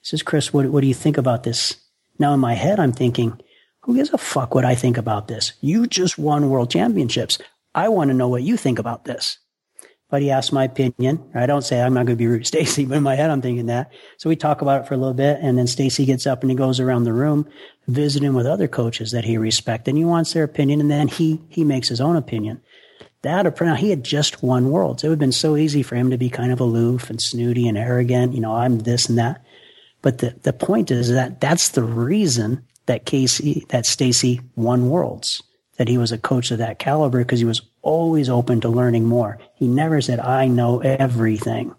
He 0.00 0.08
says, 0.08 0.22
Chris, 0.22 0.52
what, 0.52 0.66
what 0.66 0.80
do 0.80 0.86
you 0.86 0.94
think 0.94 1.18
about 1.18 1.44
this? 1.44 1.76
Now 2.18 2.34
in 2.34 2.40
my 2.40 2.54
head, 2.54 2.80
I'm 2.80 2.92
thinking, 2.92 3.40
who 3.82 3.94
gives 3.94 4.12
a 4.12 4.18
fuck 4.18 4.54
what 4.54 4.64
I 4.64 4.74
think 4.74 4.96
about 4.96 5.28
this? 5.28 5.52
You 5.60 5.86
just 5.86 6.18
won 6.18 6.50
world 6.50 6.70
championships. 6.70 7.38
I 7.74 7.88
want 7.88 8.08
to 8.08 8.14
know 8.14 8.28
what 8.28 8.42
you 8.42 8.56
think 8.56 8.78
about 8.78 9.04
this. 9.04 9.38
But 10.08 10.22
he 10.22 10.30
asked 10.30 10.52
my 10.52 10.64
opinion. 10.64 11.30
I 11.34 11.46
don't 11.46 11.62
say 11.62 11.80
I'm 11.80 11.92
not 11.92 12.06
going 12.06 12.16
to 12.16 12.22
be 12.22 12.28
rude 12.28 12.40
to 12.40 12.44
Stacy, 12.44 12.84
but 12.84 12.96
in 12.96 13.02
my 13.02 13.16
head, 13.16 13.28
I'm 13.28 13.42
thinking 13.42 13.66
that. 13.66 13.92
So 14.18 14.28
we 14.28 14.36
talk 14.36 14.62
about 14.62 14.82
it 14.82 14.88
for 14.88 14.94
a 14.94 14.96
little 14.96 15.14
bit. 15.14 15.38
And 15.42 15.58
then 15.58 15.66
Stacy 15.66 16.04
gets 16.04 16.26
up 16.26 16.42
and 16.42 16.50
he 16.50 16.56
goes 16.56 16.78
around 16.78 17.04
the 17.04 17.12
room 17.12 17.48
visiting 17.88 18.34
with 18.34 18.46
other 18.46 18.68
coaches 18.68 19.10
that 19.10 19.24
he 19.24 19.36
respects 19.36 19.88
and 19.88 19.98
he 19.98 20.04
wants 20.04 20.32
their 20.32 20.44
opinion. 20.44 20.80
And 20.80 20.90
then 20.90 21.08
he, 21.08 21.42
he 21.48 21.64
makes 21.64 21.88
his 21.88 22.00
own 22.00 22.16
opinion 22.16 22.62
that 23.26 23.46
or 23.46 23.64
now 23.64 23.74
he 23.74 23.90
had 23.90 24.04
just 24.04 24.42
won 24.42 24.70
worlds. 24.70 25.04
It 25.04 25.08
would 25.08 25.14
have 25.14 25.18
been 25.18 25.32
so 25.32 25.56
easy 25.56 25.82
for 25.82 25.96
him 25.96 26.10
to 26.10 26.18
be 26.18 26.30
kind 26.30 26.52
of 26.52 26.60
aloof 26.60 27.10
and 27.10 27.20
snooty 27.20 27.68
and 27.68 27.76
arrogant. 27.76 28.34
You 28.34 28.40
know, 28.40 28.54
I'm 28.54 28.78
this 28.78 29.08
and 29.08 29.18
that. 29.18 29.44
But 30.00 30.18
the, 30.18 30.34
the 30.42 30.52
point 30.52 30.90
is 30.90 31.10
that 31.10 31.40
that's 31.40 31.70
the 31.70 31.82
reason 31.82 32.64
that 32.86 33.04
Casey, 33.04 33.66
that 33.70 33.86
Stacy 33.86 34.40
won 34.54 34.88
worlds, 34.88 35.42
that 35.76 35.88
he 35.88 35.98
was 35.98 36.12
a 36.12 36.18
coach 36.18 36.50
of 36.50 36.58
that 36.58 36.78
caliber 36.78 37.18
because 37.18 37.40
he 37.40 37.44
was 37.44 37.62
always 37.82 38.28
open 38.28 38.60
to 38.60 38.68
learning 38.68 39.04
more. 39.04 39.38
He 39.54 39.66
never 39.66 40.00
said, 40.00 40.20
I 40.20 40.46
know 40.46 40.80
everything. 40.80 41.74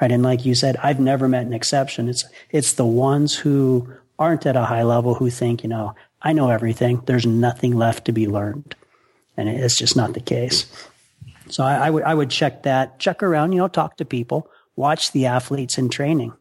Right. 0.00 0.12
And 0.12 0.22
like 0.22 0.44
you 0.44 0.54
said, 0.54 0.76
I've 0.82 1.00
never 1.00 1.28
met 1.28 1.46
an 1.46 1.54
exception. 1.54 2.08
It's, 2.08 2.24
it's 2.50 2.74
the 2.74 2.84
ones 2.84 3.34
who 3.36 3.92
aren't 4.18 4.46
at 4.46 4.56
a 4.56 4.64
high 4.64 4.82
level 4.82 5.14
who 5.14 5.30
think, 5.30 5.62
you 5.62 5.68
know, 5.68 5.94
I 6.20 6.32
know 6.32 6.50
everything. 6.50 7.02
There's 7.06 7.26
nothing 7.26 7.76
left 7.76 8.04
to 8.06 8.12
be 8.12 8.26
learned 8.26 8.74
and 9.36 9.48
it's 9.48 9.76
just 9.76 9.96
not 9.96 10.14
the 10.14 10.20
case. 10.20 10.66
So 11.48 11.64
I, 11.64 11.86
I, 11.86 11.90
would 11.90 12.02
I 12.02 12.14
would 12.14 12.30
check 12.30 12.62
that, 12.62 12.98
check 12.98 13.22
around, 13.22 13.52
you 13.52 13.58
know, 13.58 13.68
talk 13.68 13.96
to 13.98 14.04
people, 14.04 14.50
watch 14.76 15.12
the 15.12 15.26
athletes 15.26 15.78
in 15.78 15.88
training. 15.88 16.32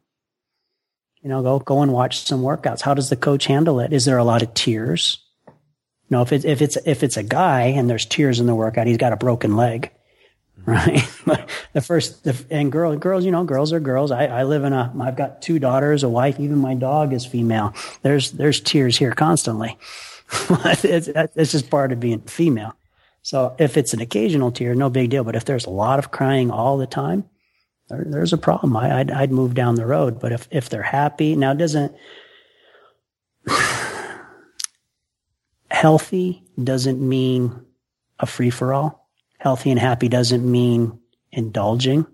You 1.22 1.30
know, 1.30 1.44
go 1.44 1.60
go 1.60 1.82
and 1.82 1.94
watch 1.94 2.26
some 2.26 2.42
workouts. 2.42 2.82
How 2.82 2.96
does 2.96 3.10
the 3.10 3.16
coach 3.16 3.46
handle 3.46 3.80
it? 3.80 3.94
Is 3.94 4.06
there 4.06 4.18
a 4.18 4.24
lot 4.24 4.42
of 4.42 4.54
tears? 4.56 5.20
You 5.48 6.18
know, 6.18 6.22
if 6.24 6.34
it's 6.34 6.46
if 6.46 6.62
it's 6.64 6.78
if 6.86 7.04
it's 7.04 7.18
a 7.18 7.24
guy 7.24 7.66
and 7.66 7.88
there's 7.88 8.06
tears 8.06 8.40
in 8.40 8.48
the 8.48 8.56
workout, 8.56 8.88
he's 8.88 8.98
got 8.98 9.14
a 9.14 9.18
broken 9.18 9.56
leg, 9.56 9.92
right? 10.66 11.08
But 11.24 11.48
the 11.74 11.82
first 11.82 12.24
the, 12.24 12.44
and 12.50 12.72
girl 12.72 12.96
girls, 12.96 13.24
you 13.24 13.30
know, 13.30 13.44
girls 13.44 13.72
are 13.72 13.80
girls. 13.80 14.10
I, 14.10 14.26
I 14.26 14.44
live 14.46 14.64
in 14.64 14.74
a 14.74 14.92
I've 15.00 15.16
got 15.16 15.44
two 15.44 15.60
daughters, 15.60 16.02
a 16.02 16.10
wife, 16.10 16.40
even 16.40 16.58
my 16.58 16.74
dog 16.74 17.14
is 17.14 17.24
female. 17.24 17.76
There's 18.02 18.32
there's 18.32 18.60
tears 18.60 18.98
here 18.98 19.12
constantly. 19.12 19.78
it's, 20.50 21.10
it's 21.36 21.52
just 21.52 21.70
part 21.70 21.92
of 21.92 22.00
being 22.00 22.22
female. 22.22 22.74
So 23.22 23.56
if 23.60 23.78
it's 23.78 23.94
an 23.94 24.02
occasional 24.02 24.52
tear, 24.52 24.74
no 24.76 24.90
big 24.90 25.10
deal. 25.10 25.24
But 25.24 25.36
if 25.36 25.46
there's 25.46 25.66
a 25.66 25.72
lot 25.72 26.00
of 26.00 26.12
crying 26.12 26.52
all 26.52 26.78
the 26.78 26.88
time, 26.88 27.30
there, 27.90 28.04
there's 28.06 28.34
a 28.34 28.38
problem. 28.38 28.76
I, 28.76 28.98
would 28.98 29.12
I'd 29.12 29.32
move 29.32 29.54
down 29.54 29.76
the 29.76 29.86
road. 29.86 30.20
But 30.20 30.32
if, 30.32 30.48
if 30.52 30.70
they're 30.70 30.82
happy, 30.82 31.36
now 31.36 31.54
doesn't, 31.54 31.96
healthy 35.70 36.44
doesn't 36.62 37.00
mean 37.02 37.66
a 38.20 38.26
free 38.26 38.50
for 38.50 38.74
all. 38.74 39.10
Healthy 39.40 39.72
and 39.72 39.80
happy 39.80 40.08
doesn't 40.08 40.50
mean 40.50 41.00
indulging. 41.32 42.06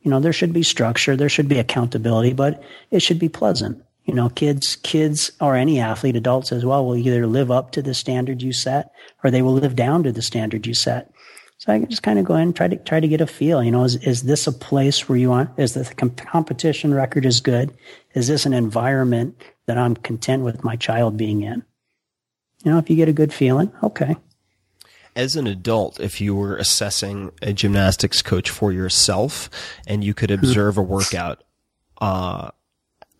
You 0.00 0.10
know, 0.10 0.20
there 0.20 0.32
should 0.32 0.52
be 0.52 0.62
structure. 0.62 1.16
There 1.16 1.28
should 1.28 1.48
be 1.48 1.58
accountability, 1.58 2.32
but 2.32 2.62
it 2.90 3.00
should 3.00 3.18
be 3.18 3.28
pleasant. 3.28 3.82
You 4.04 4.14
know, 4.14 4.28
kids, 4.28 4.76
kids 4.76 5.30
or 5.40 5.56
any 5.56 5.78
athlete, 5.78 6.16
adults 6.16 6.52
as 6.52 6.64
well, 6.64 6.84
will 6.84 6.96
either 6.96 7.26
live 7.26 7.50
up 7.50 7.70
to 7.72 7.82
the 7.82 7.94
standard 7.94 8.42
you 8.42 8.52
set 8.52 8.90
or 9.22 9.30
they 9.30 9.42
will 9.42 9.52
live 9.52 9.76
down 9.76 10.02
to 10.02 10.12
the 10.12 10.22
standard 10.22 10.66
you 10.66 10.74
set. 10.74 11.12
So 11.58 11.70
I 11.70 11.78
can 11.78 11.90
just 11.90 12.02
kind 12.02 12.18
of 12.18 12.24
go 12.24 12.36
in 12.36 12.40
and 12.40 12.56
try 12.56 12.68
to 12.68 12.76
try 12.76 13.00
to 13.00 13.08
get 13.08 13.20
a 13.20 13.26
feel. 13.26 13.62
You 13.62 13.70
know, 13.70 13.84
is 13.84 13.96
is 13.96 14.22
this 14.22 14.46
a 14.46 14.52
place 14.52 15.08
where 15.08 15.18
you 15.18 15.28
want? 15.28 15.50
Is 15.58 15.74
the 15.74 15.84
comp- 15.94 16.16
competition 16.16 16.94
record 16.94 17.26
is 17.26 17.40
good? 17.40 17.74
Is 18.14 18.28
this 18.28 18.46
an 18.46 18.54
environment 18.54 19.42
that 19.66 19.76
I'm 19.76 19.94
content 19.94 20.42
with 20.42 20.64
my 20.64 20.76
child 20.76 21.18
being 21.18 21.42
in? 21.42 21.62
You 22.64 22.72
know, 22.72 22.78
if 22.78 22.88
you 22.88 22.96
get 22.96 23.10
a 23.10 23.12
good 23.12 23.32
feeling, 23.32 23.70
okay. 23.82 24.16
As 25.14 25.36
an 25.36 25.46
adult, 25.46 26.00
if 26.00 26.18
you 26.18 26.34
were 26.34 26.56
assessing 26.56 27.30
a 27.42 27.52
gymnastics 27.52 28.22
coach 28.22 28.48
for 28.48 28.72
yourself 28.72 29.50
and 29.86 30.02
you 30.02 30.14
could 30.14 30.30
observe 30.30 30.78
a 30.78 30.82
workout, 30.82 31.44
uh, 32.00 32.52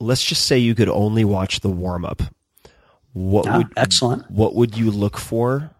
let's 0.00 0.24
just 0.24 0.46
say 0.46 0.58
you 0.58 0.74
could 0.74 0.88
only 0.88 1.24
watch 1.24 1.60
the 1.60 1.68
warm 1.68 2.04
up. 2.04 2.22
What 3.12 3.46
Ah, 3.48 3.58
would 3.58 3.68
excellent. 3.76 4.30
What 4.30 4.54
would 4.54 4.76
you 4.76 4.90
look 4.90 5.18
for 5.18 5.70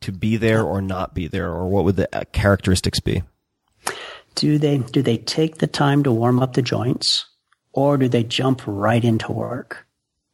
to 0.00 0.12
be 0.12 0.36
there 0.36 0.62
or 0.62 0.82
not 0.82 1.14
be 1.14 1.28
there, 1.28 1.50
or 1.50 1.68
what 1.68 1.84
would 1.84 1.96
the 1.96 2.08
uh, 2.16 2.24
characteristics 2.32 3.00
be? 3.00 3.22
Do 4.34 4.58
they 4.58 4.78
do 4.78 5.02
they 5.02 5.18
take 5.18 5.58
the 5.58 5.66
time 5.66 6.02
to 6.04 6.12
warm 6.12 6.40
up 6.40 6.54
the 6.54 6.62
joints, 6.62 7.26
or 7.72 7.96
do 7.96 8.08
they 8.08 8.24
jump 8.24 8.62
right 8.66 9.04
into 9.04 9.32
work? 9.32 9.86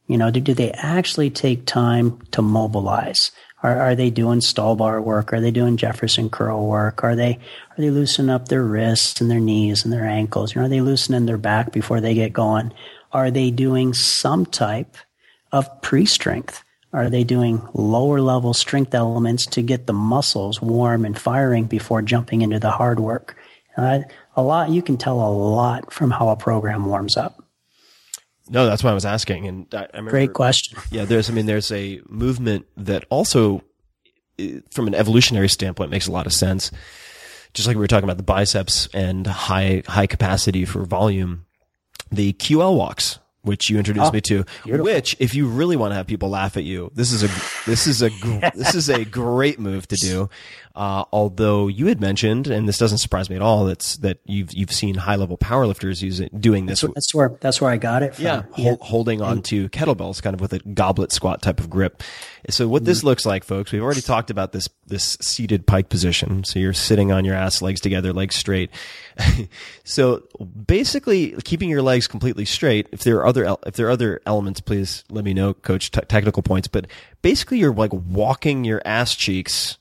You 0.07 0.17
know, 0.17 0.31
do, 0.31 0.41
do 0.41 0.53
they 0.53 0.71
actually 0.71 1.29
take 1.29 1.65
time 1.65 2.19
to 2.31 2.41
mobilize? 2.41 3.31
Are, 3.63 3.79
are 3.79 3.95
they 3.95 4.09
doing 4.09 4.41
stall 4.41 4.75
bar 4.75 5.01
work? 5.01 5.33
Are 5.33 5.39
they 5.39 5.51
doing 5.51 5.77
Jefferson 5.77 6.29
curl 6.29 6.67
work? 6.67 7.03
Are 7.03 7.15
they 7.15 7.39
are 7.71 7.81
they 7.81 7.89
loosening 7.89 8.29
up 8.29 8.49
their 8.49 8.63
wrists 8.63 9.21
and 9.21 9.31
their 9.31 9.39
knees 9.39 9.83
and 9.83 9.93
their 9.93 10.05
ankles? 10.05 10.53
You 10.53 10.61
know, 10.61 10.65
are 10.65 10.69
they 10.69 10.81
loosening 10.81 11.25
their 11.25 11.37
back 11.37 11.71
before 11.71 12.01
they 12.01 12.13
get 12.13 12.33
going? 12.33 12.73
Are 13.13 13.31
they 13.31 13.49
doing 13.51 13.93
some 13.93 14.45
type 14.45 14.97
of 15.51 15.81
pre-strength? 15.81 16.63
Are 16.91 17.09
they 17.09 17.23
doing 17.23 17.67
lower 17.73 18.21
level 18.21 18.53
strength 18.53 18.93
elements 18.93 19.45
to 19.47 19.63
get 19.63 19.87
the 19.87 19.93
muscles 19.93 20.61
warm 20.61 21.05
and 21.05 21.17
firing 21.17 21.65
before 21.65 22.01
jumping 22.03 22.41
into 22.41 22.59
the 22.59 22.69
hard 22.69 22.99
work? 22.99 23.35
Uh, 23.75 24.01
a 24.35 24.43
lot 24.43 24.69
you 24.69 24.83
can 24.83 24.97
tell 24.97 25.19
a 25.19 25.31
lot 25.31 25.91
from 25.91 26.11
how 26.11 26.29
a 26.29 26.35
program 26.35 26.85
warms 26.85 27.17
up. 27.17 27.42
No, 28.53 28.65
that's 28.67 28.83
why 28.83 28.91
I 28.91 28.93
was 28.93 29.03
asking. 29.05 29.47
And 29.47 29.67
I, 29.73 29.79
I 29.79 29.87
remember, 29.93 30.11
Great 30.11 30.33
question. 30.33 30.79
Yeah, 30.91 31.05
there's, 31.05 31.29
I 31.29 31.33
mean, 31.33 31.47
there's 31.47 31.71
a 31.71 32.01
movement 32.07 32.65
that 32.77 33.03
also, 33.09 33.63
eh, 34.39 34.59
from 34.71 34.87
an 34.87 34.95
evolutionary 34.95 35.49
standpoint, 35.49 35.89
makes 35.91 36.07
a 36.07 36.11
lot 36.11 36.25
of 36.27 36.33
sense. 36.33 36.71
Just 37.53 37.67
like 37.67 37.75
we 37.75 37.81
were 37.81 37.87
talking 37.87 38.05
about 38.05 38.17
the 38.17 38.23
biceps 38.23 38.87
and 38.93 39.27
high, 39.27 39.83
high 39.87 40.07
capacity 40.07 40.65
for 40.65 40.85
volume, 40.85 41.45
the 42.11 42.33
QL 42.33 42.75
walks, 42.77 43.19
which 43.41 43.69
you 43.69 43.77
introduced 43.77 44.09
Oh, 44.09 44.11
me 44.13 44.21
to, 44.21 44.45
beautiful. 44.63 44.85
which 44.85 45.15
if 45.19 45.35
you 45.35 45.47
really 45.47 45.75
want 45.75 45.91
to 45.91 45.95
have 45.95 46.07
people 46.07 46.29
laugh 46.29 46.55
at 46.55 46.63
you, 46.63 46.91
this 46.95 47.11
is 47.11 47.23
a, 47.23 47.27
this 47.69 47.87
is 47.87 48.01
a, 48.01 48.09
this 48.55 48.73
is 48.75 48.89
a 48.89 49.03
great 49.03 49.59
move 49.59 49.87
to 49.89 49.95
do. 49.95 50.29
Uh, 50.75 51.05
although 51.11 51.67
you 51.67 51.85
had 51.85 52.01
mentioned, 52.01 52.47
and 52.47 52.67
this 52.67 52.79
doesn't 52.79 52.97
surprise 52.97 53.29
me 53.29 53.35
at 53.35 53.43
all, 53.43 53.65
that's, 53.65 53.97
that 53.97 54.17
you've, 54.25 54.51
you've 54.53 54.71
seen 54.71 54.95
high 54.95 55.15
level 55.15 55.37
powerlifters 55.37 56.01
using, 56.01 56.29
doing 56.39 56.65
this. 56.65 56.81
That's 56.81 57.13
where 57.13 57.37
that's 57.39 57.61
where 57.61 57.69
I 57.69 57.77
got 57.77 58.01
it 58.01 58.15
from. 58.15 58.25
Yeah, 58.25 58.41
hol- 58.53 58.79
holding 58.81 59.21
on 59.21 59.43
to 59.43 59.69
kettlebells, 59.69 60.21
kind 60.23 60.33
of 60.33 60.41
with 60.41 60.51
a 60.53 60.59
goblet 60.59 61.11
squat 61.11 61.43
type 61.43 61.59
of 61.59 61.69
grip. 61.69 62.01
So 62.49 62.67
what 62.67 62.85
this 62.85 63.03
looks 63.03 63.23
like, 63.25 63.43
folks, 63.43 63.71
we've 63.71 63.83
already 63.83 64.01
talked 64.01 64.31
about 64.31 64.51
this 64.51 64.67
this 64.87 65.15
seated 65.21 65.65
pike 65.67 65.89
position. 65.89 66.43
So 66.43 66.57
you're 66.57 66.73
sitting 66.73 67.11
on 67.11 67.23
your 67.23 67.35
ass, 67.35 67.61
legs 67.61 67.79
together, 67.79 68.11
legs 68.11 68.35
straight. 68.35 68.71
so 69.83 70.23
basically, 70.65 71.35
keeping 71.43 71.69
your 71.69 71.83
legs 71.83 72.07
completely 72.07 72.45
straight. 72.45 72.89
If 72.91 73.03
there 73.03 73.17
are 73.17 73.27
other 73.27 73.45
el- 73.45 73.59
if 73.65 73.75
there 73.75 73.87
are 73.87 73.91
other 73.91 74.21
elements, 74.25 74.59
please 74.59 75.03
let 75.09 75.23
me 75.23 75.33
know, 75.35 75.53
Coach. 75.53 75.91
T- 75.91 76.01
technical 76.07 76.41
points, 76.41 76.67
but 76.67 76.87
basically, 77.21 77.59
you're 77.59 77.73
like 77.73 77.93
walking 77.93 78.63
your 78.63 78.81
ass 78.83 79.15
cheeks. 79.15 79.77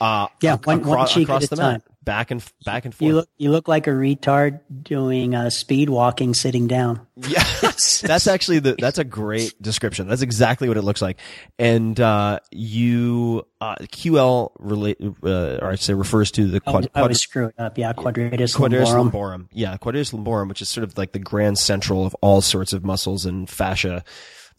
Uh, 0.00 0.28
Yeah, 0.40 0.56
one- 0.64 0.82
one 0.84 1.06
cheek 1.08 1.24
across 1.28 1.44
at 1.44 1.52
a 1.52 1.56
the 1.56 1.62
mat, 1.62 1.70
time. 1.72 1.82
back 2.04 2.30
and 2.30 2.42
back 2.64 2.84
and 2.84 2.94
forth. 2.94 3.06
You 3.06 3.14
look 3.16 3.28
you 3.36 3.50
look 3.50 3.68
like 3.68 3.86
a 3.86 3.90
retard 3.90 4.60
doing 4.82 5.34
uh, 5.34 5.50
speed 5.50 5.90
walking 5.90 6.34
sitting 6.34 6.66
down. 6.66 7.00
Yeah, 7.28 7.42
that's 7.62 8.26
actually 8.26 8.60
the 8.60 8.76
that's 8.78 8.98
a 8.98 9.04
great 9.04 9.60
description. 9.60 10.06
That's 10.08 10.22
exactly 10.22 10.68
what 10.68 10.76
it 10.76 10.82
looks 10.82 11.02
like. 11.02 11.18
And 11.58 11.98
uh, 12.00 12.38
you 12.50 13.44
uh, 13.60 13.74
QL 13.82 14.50
relate 14.58 14.98
uh, 15.24 15.58
or 15.60 15.70
I 15.70 15.74
say 15.74 15.94
refers 15.94 16.30
to 16.32 16.46
the 16.48 16.56
I 16.66 16.70
quad, 16.70 16.84
I 16.84 16.88
quad, 16.88 17.02
always 17.02 17.20
screw 17.20 17.46
it 17.48 17.54
up. 17.58 17.76
Yeah, 17.76 17.92
quadratus, 17.92 18.54
quadratus 18.54 18.90
lumborum. 18.90 19.10
lumborum. 19.10 19.48
Yeah, 19.52 19.76
quadratus 19.76 20.12
lumborum, 20.12 20.48
which 20.48 20.62
is 20.62 20.68
sort 20.68 20.84
of 20.84 20.96
like 20.96 21.12
the 21.12 21.18
grand 21.18 21.58
central 21.58 22.06
of 22.06 22.14
all 22.22 22.40
sorts 22.40 22.72
of 22.72 22.84
muscles 22.84 23.26
and 23.26 23.48
fascia 23.50 24.04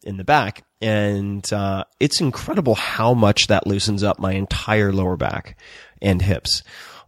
in 0.03 0.18
the 0.18 0.24
back. 0.26 0.64
And 0.82 1.51
uh, 1.51 1.83
it's 1.99 2.22
incredible 2.22 2.75
how 2.75 3.14
much 3.14 3.48
that 3.48 3.67
loosens 3.67 4.03
up 4.03 4.19
my 4.19 4.33
entire 4.33 4.93
lower 4.93 5.17
back 5.17 5.58
and 6.01 6.22
hips. 6.22 6.64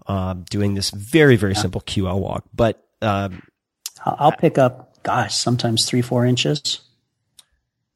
Uh, 0.08 0.34
doing 0.50 0.74
this 0.74 0.90
very 0.90 1.36
very 1.36 1.56
simple 1.56 1.80
QL 1.80 2.20
walk, 2.20 2.44
but 2.54 2.84
um, 3.02 3.44
I'll 4.04 4.32
pick 4.32 4.58
up, 4.58 5.02
gosh, 5.04 5.36
sometimes 5.36 5.86
three 5.88 6.02
four 6.02 6.26
inches 6.26 6.82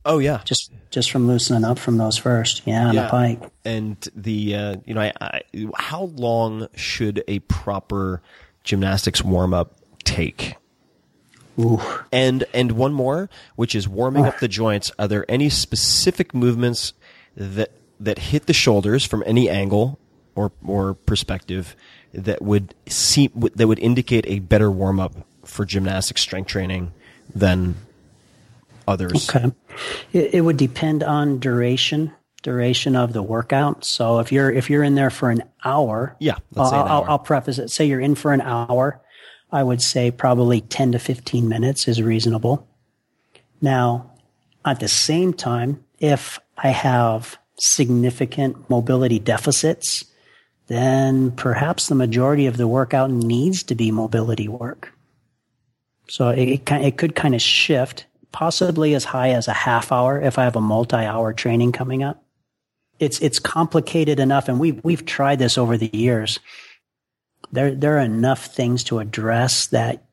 oh 0.05 0.19
yeah, 0.19 0.41
just 0.45 0.71
just 0.91 1.11
from 1.11 1.27
loosening 1.27 1.65
up 1.65 1.79
from 1.79 1.97
those 1.97 2.17
first. 2.17 2.61
Yeah, 2.65 2.87
on 2.87 2.95
Yeah. 2.95 3.07
a 3.07 3.09
pike. 3.09 3.41
and 3.65 3.97
the 4.15 4.55
uh, 4.55 4.75
you 4.85 4.93
know 4.93 5.01
I, 5.01 5.11
I, 5.19 5.41
how 5.75 6.03
long 6.15 6.67
should 6.75 7.23
a 7.27 7.39
proper 7.39 8.21
gymnastics 8.63 9.23
warm 9.23 9.53
up 9.53 9.75
take. 10.03 10.55
And 12.11 12.43
and 12.53 12.71
one 12.73 12.93
more 12.93 13.29
which 13.55 13.75
is 13.75 13.87
warming 13.87 14.25
up 14.25 14.33
ah. 14.35 14.39
the 14.41 14.47
joints 14.47 14.91
are 14.99 15.07
there 15.07 15.25
any 15.29 15.49
specific 15.49 16.33
movements 16.33 16.93
that 17.35 17.71
that 17.99 18.19
hit 18.19 18.45
the 18.45 18.53
shoulders 18.53 19.05
from 19.05 19.23
any 19.25 19.49
angle 19.49 19.97
or 20.35 20.51
or 20.65 20.93
perspective 20.93 21.75
that 22.13 22.41
would 22.41 22.75
seem 22.87 23.31
that 23.55 23.67
would 23.67 23.79
indicate 23.79 24.25
a 24.27 24.39
better 24.39 24.69
warm 24.69 24.99
up 24.99 25.13
for 25.45 25.65
gymnastic 25.65 26.17
strength 26.17 26.47
training 26.47 26.91
than 27.33 27.75
others 28.87 29.29
Okay. 29.29 29.51
It, 30.13 30.35
it 30.35 30.41
would 30.41 30.57
depend 30.57 31.03
on 31.03 31.39
duration, 31.39 32.13
duration 32.43 32.95
of 32.95 33.13
the 33.13 33.21
workout. 33.23 33.83
So 33.83 34.19
if 34.19 34.31
you're 34.31 34.51
if 34.51 34.69
you're 34.69 34.83
in 34.83 34.95
there 34.95 35.09
for 35.09 35.29
an 35.29 35.43
hour, 35.63 36.15
Yeah, 36.19 36.35
let's 36.53 36.69
say 36.69 36.75
I'll, 36.75 36.85
an 36.85 36.91
I'll, 36.91 37.01
hour. 37.01 37.09
I'll 37.11 37.19
preface 37.19 37.57
it. 37.59 37.69
Say 37.71 37.85
you're 37.87 37.99
in 37.99 38.15
for 38.15 38.31
an 38.31 38.41
hour, 38.41 39.01
I 39.51 39.63
would 39.63 39.81
say 39.81 40.11
probably 40.11 40.61
ten 40.61 40.91
to 40.91 40.99
fifteen 40.99 41.47
minutes 41.47 41.87
is 41.87 42.01
reasonable. 42.01 42.67
Now, 43.61 44.11
at 44.65 44.79
the 44.79 44.87
same 44.87 45.33
time, 45.33 45.83
if 45.99 46.39
I 46.57 46.69
have 46.69 47.37
significant 47.57 48.69
mobility 48.69 49.19
deficits, 49.19 50.05
then 50.67 51.31
perhaps 51.31 51.87
the 51.87 51.95
majority 51.95 52.47
of 52.47 52.57
the 52.57 52.67
workout 52.67 53.11
needs 53.11 53.63
to 53.63 53.75
be 53.75 53.91
mobility 53.91 54.47
work. 54.47 54.91
So 56.07 56.29
it, 56.29 56.69
it, 56.69 56.97
could 56.97 57.15
kind 57.15 57.33
of 57.33 57.41
shift, 57.41 58.05
possibly 58.31 58.93
as 58.93 59.05
high 59.05 59.29
as 59.29 59.47
a 59.47 59.53
half 59.53 59.91
hour 59.91 60.21
if 60.21 60.37
I 60.37 60.43
have 60.43 60.55
a 60.55 60.61
multi-hour 60.61 61.33
training 61.33 61.71
coming 61.71 62.03
up. 62.03 62.23
It's 62.99 63.19
it's 63.19 63.39
complicated 63.39 64.19
enough, 64.19 64.47
and 64.47 64.59
we've 64.59 64.81
we've 64.83 65.05
tried 65.05 65.39
this 65.39 65.57
over 65.57 65.75
the 65.77 65.89
years. 65.91 66.39
There 67.51 67.73
there 67.73 67.97
are 67.97 68.01
enough 68.01 68.47
things 68.47 68.83
to 68.85 68.99
address 68.99 69.67
that 69.67 70.03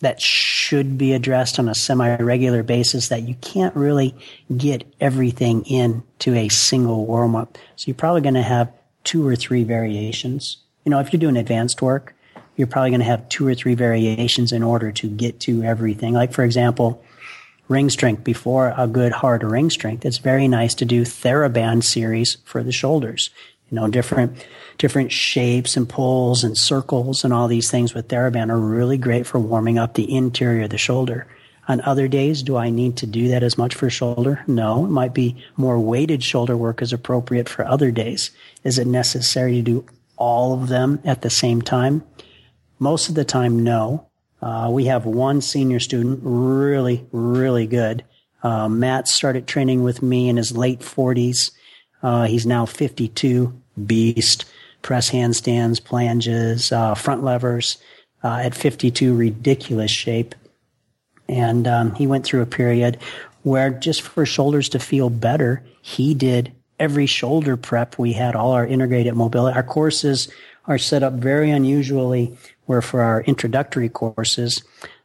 that 0.00 0.20
should 0.20 0.98
be 0.98 1.12
addressed 1.12 1.58
on 1.58 1.68
a 1.68 1.74
semi-regular 1.74 2.62
basis 2.62 3.08
that 3.08 3.22
you 3.22 3.34
can't 3.36 3.74
really 3.76 4.14
get 4.54 4.84
everything 5.00 5.64
into 5.66 6.34
a 6.34 6.48
single 6.48 7.06
warm-up. 7.06 7.56
So 7.76 7.84
you're 7.86 7.94
probably 7.94 8.20
going 8.20 8.34
to 8.34 8.42
have 8.42 8.72
two 9.04 9.26
or 9.26 9.36
three 9.36 9.62
variations. 9.62 10.58
You 10.84 10.90
know, 10.90 10.98
if 10.98 11.12
you're 11.12 11.20
doing 11.20 11.36
advanced 11.36 11.80
work, 11.80 12.14
you're 12.56 12.66
probably 12.66 12.90
going 12.90 13.00
to 13.00 13.06
have 13.06 13.28
two 13.28 13.46
or 13.46 13.54
three 13.54 13.74
variations 13.74 14.52
in 14.52 14.62
order 14.62 14.92
to 14.92 15.08
get 15.08 15.40
to 15.40 15.62
everything. 15.62 16.12
Like, 16.12 16.32
for 16.32 16.44
example, 16.44 17.02
ring 17.68 17.88
strength 17.88 18.24
before 18.24 18.74
a 18.76 18.86
good 18.86 19.12
hard 19.12 19.42
ring 19.42 19.70
strength. 19.70 20.04
It's 20.04 20.18
very 20.18 20.48
nice 20.48 20.74
to 20.74 20.84
do 20.84 21.02
TheraBand 21.02 21.84
series 21.84 22.36
for 22.44 22.62
the 22.62 22.72
shoulders. 22.72 23.30
Know, 23.74 23.88
different, 23.88 24.46
different 24.78 25.12
shapes 25.12 25.76
and 25.76 25.88
pulls 25.88 26.44
and 26.44 26.56
circles 26.56 27.24
and 27.24 27.32
all 27.32 27.48
these 27.48 27.70
things 27.70 27.92
with 27.92 28.08
TheraBand 28.08 28.50
are 28.50 28.58
really 28.58 28.98
great 28.98 29.26
for 29.26 29.38
warming 29.38 29.78
up 29.78 29.94
the 29.94 30.12
interior 30.14 30.64
of 30.64 30.70
the 30.70 30.78
shoulder. 30.78 31.26
On 31.66 31.80
other 31.80 32.08
days, 32.08 32.42
do 32.42 32.56
I 32.56 32.68
need 32.70 32.96
to 32.98 33.06
do 33.06 33.28
that 33.28 33.42
as 33.42 33.56
much 33.56 33.74
for 33.74 33.88
shoulder? 33.88 34.44
No, 34.46 34.84
it 34.84 34.90
might 34.90 35.14
be 35.14 35.36
more 35.56 35.78
weighted 35.78 36.22
shoulder 36.22 36.56
work 36.56 36.82
is 36.82 36.92
appropriate 36.92 37.48
for 37.48 37.66
other 37.66 37.90
days. 37.90 38.30
Is 38.64 38.78
it 38.78 38.86
necessary 38.86 39.54
to 39.54 39.62
do 39.62 39.86
all 40.16 40.52
of 40.52 40.68
them 40.68 41.00
at 41.04 41.22
the 41.22 41.30
same 41.30 41.62
time? 41.62 42.04
Most 42.78 43.08
of 43.08 43.14
the 43.14 43.24
time, 43.24 43.64
no. 43.64 44.08
Uh, 44.42 44.68
we 44.70 44.84
have 44.84 45.06
one 45.06 45.40
senior 45.40 45.80
student, 45.80 46.20
really, 46.22 47.06
really 47.12 47.66
good. 47.66 48.04
Uh, 48.42 48.68
Matt 48.68 49.08
started 49.08 49.46
training 49.46 49.82
with 49.82 50.02
me 50.02 50.28
in 50.28 50.36
his 50.36 50.54
late 50.54 50.80
40s. 50.80 51.50
Uh, 52.02 52.26
he's 52.26 52.44
now 52.44 52.66
52, 52.66 53.58
beast, 53.86 54.44
press 54.82 55.10
handstands, 55.10 55.80
planches, 55.80 56.72
uh, 56.72 56.94
front 56.94 57.24
levers. 57.24 57.78
Uh, 58.24 58.38
at 58.38 58.54
52, 58.54 59.14
ridiculous 59.14 59.90
shape. 59.90 60.34
And 61.28 61.66
um, 61.66 61.94
he 61.94 62.06
went 62.06 62.24
through 62.24 62.40
a 62.40 62.46
period 62.46 62.96
where 63.42 63.68
just 63.68 64.00
for 64.00 64.24
shoulders 64.24 64.70
to 64.70 64.78
feel 64.78 65.10
better, 65.10 65.62
he 65.82 66.14
did 66.14 66.50
every 66.80 67.04
shoulder 67.04 67.58
prep 67.58 67.98
we 67.98 68.14
had 68.14 68.34
all 68.34 68.52
our 68.52 68.66
integrated 68.66 69.14
mobility. 69.14 69.54
Our 69.54 69.62
courses 69.62 70.28
are 70.66 70.78
set 70.78 71.02
up 71.02 71.12
very 71.12 71.50
unusually 71.50 72.34
where 72.64 72.80
for 72.80 73.02
our 73.02 73.20
introductory 73.22 73.90
courses, 73.90 74.62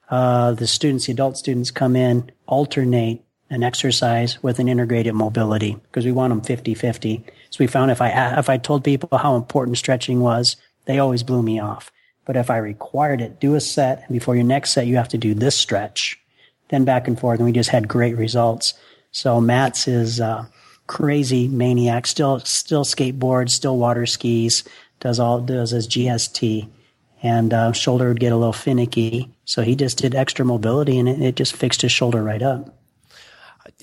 uh, 0.10 0.54
the 0.54 0.66
students, 0.66 1.08
the 1.08 1.12
adult 1.12 1.36
students 1.36 1.72
come 1.72 1.98
in, 1.98 2.32
alternate 2.48 3.22
an 3.50 3.64
exercise 3.64 4.42
with 4.42 4.60
an 4.60 4.70
integrated 4.70 5.14
mobility 5.14 5.74
because 5.74 6.06
we 6.06 6.14
want 6.14 6.32
them 6.32 6.58
50-50. 6.58 7.24
So 7.50 7.58
we 7.60 7.68
found 7.68 7.92
if 7.92 8.02
I, 8.02 8.38
if 8.38 8.50
I 8.50 8.58
told 8.58 8.84
people 8.84 9.18
how 9.18 9.36
important 9.36 9.78
stretching 9.78 10.20
was, 10.20 10.56
they 10.86 11.00
always 11.00 11.24
blew 11.24 11.42
me 11.42 11.60
off. 11.60 11.92
But 12.26 12.36
if 12.36 12.50
I 12.50 12.58
required 12.58 13.22
it, 13.22 13.40
do 13.40 13.56
a 13.56 13.62
set 13.62 14.04
and 14.06 14.10
before 14.10 14.36
your 14.36 14.44
next 14.44 14.72
set, 14.72 14.86
you 14.86 14.98
have 14.98 15.08
to 15.10 15.18
do 15.18 15.34
this 15.34 15.56
stretch, 15.56 16.20
then 16.70 16.86
back 16.86 17.08
and 17.08 17.20
forth. 17.20 17.40
And 17.40 17.46
we 17.46 17.52
just 17.52 17.72
had 17.72 17.88
great 17.88 18.16
results. 18.18 18.76
So 19.12 19.42
Matt's 19.42 19.88
is, 19.88 20.22
uh, 20.22 20.46
crazy 20.86 21.48
maniac, 21.48 22.06
still, 22.08 22.40
still 22.42 22.84
skateboards, 22.84 23.52
still 23.52 23.78
water 23.78 24.06
skis, 24.06 24.64
does 25.00 25.20
all, 25.20 25.42
does 25.42 25.72
his 25.72 25.88
GST 25.88 26.68
and, 27.24 27.54
uh, 27.54 27.72
shoulder 27.72 28.10
would 28.10 28.20
get 28.20 28.32
a 28.32 28.38
little 28.38 28.54
finicky. 28.54 29.32
So 29.46 29.64
he 29.64 29.76
just 29.76 29.98
did 29.98 30.14
extra 30.14 30.46
mobility 30.46 31.00
and 31.00 31.10
it, 31.10 31.22
it 31.22 31.36
just 31.36 31.56
fixed 31.56 31.82
his 31.82 31.92
shoulder 31.92 32.22
right 32.24 32.42
up. 32.42 32.76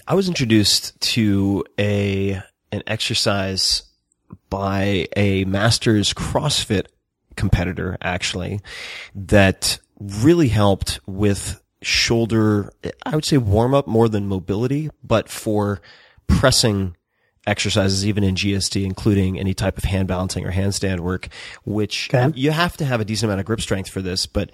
I 0.06 0.14
was 0.14 0.28
introduced 0.28 1.00
to 1.12 1.64
a 1.78 2.42
an 2.72 2.82
exercise 2.86 3.82
by 4.50 5.06
a 5.16 5.44
masters 5.44 6.12
CrossFit 6.12 6.86
competitor 7.36 7.98
actually 8.00 8.60
that 9.14 9.78
really 10.00 10.48
helped 10.48 11.00
with 11.06 11.60
shoulder 11.82 12.72
I 13.04 13.14
would 13.14 13.24
say 13.24 13.36
warm 13.38 13.74
up 13.74 13.86
more 13.86 14.08
than 14.08 14.26
mobility 14.26 14.90
but 15.04 15.28
for 15.28 15.80
pressing 16.26 16.96
exercises 17.46 18.04
even 18.04 18.24
in 18.24 18.34
GST, 18.34 18.84
including 18.84 19.38
any 19.38 19.54
type 19.54 19.78
of 19.78 19.84
hand 19.84 20.08
balancing 20.08 20.44
or 20.46 20.52
handstand 20.52 21.00
work 21.00 21.28
which 21.64 22.12
okay. 22.12 22.36
you 22.36 22.50
have 22.50 22.76
to 22.78 22.84
have 22.84 23.00
a 23.00 23.04
decent 23.04 23.28
amount 23.28 23.40
of 23.40 23.46
grip 23.46 23.60
strength 23.60 23.90
for 23.90 24.00
this 24.00 24.26
but 24.26 24.50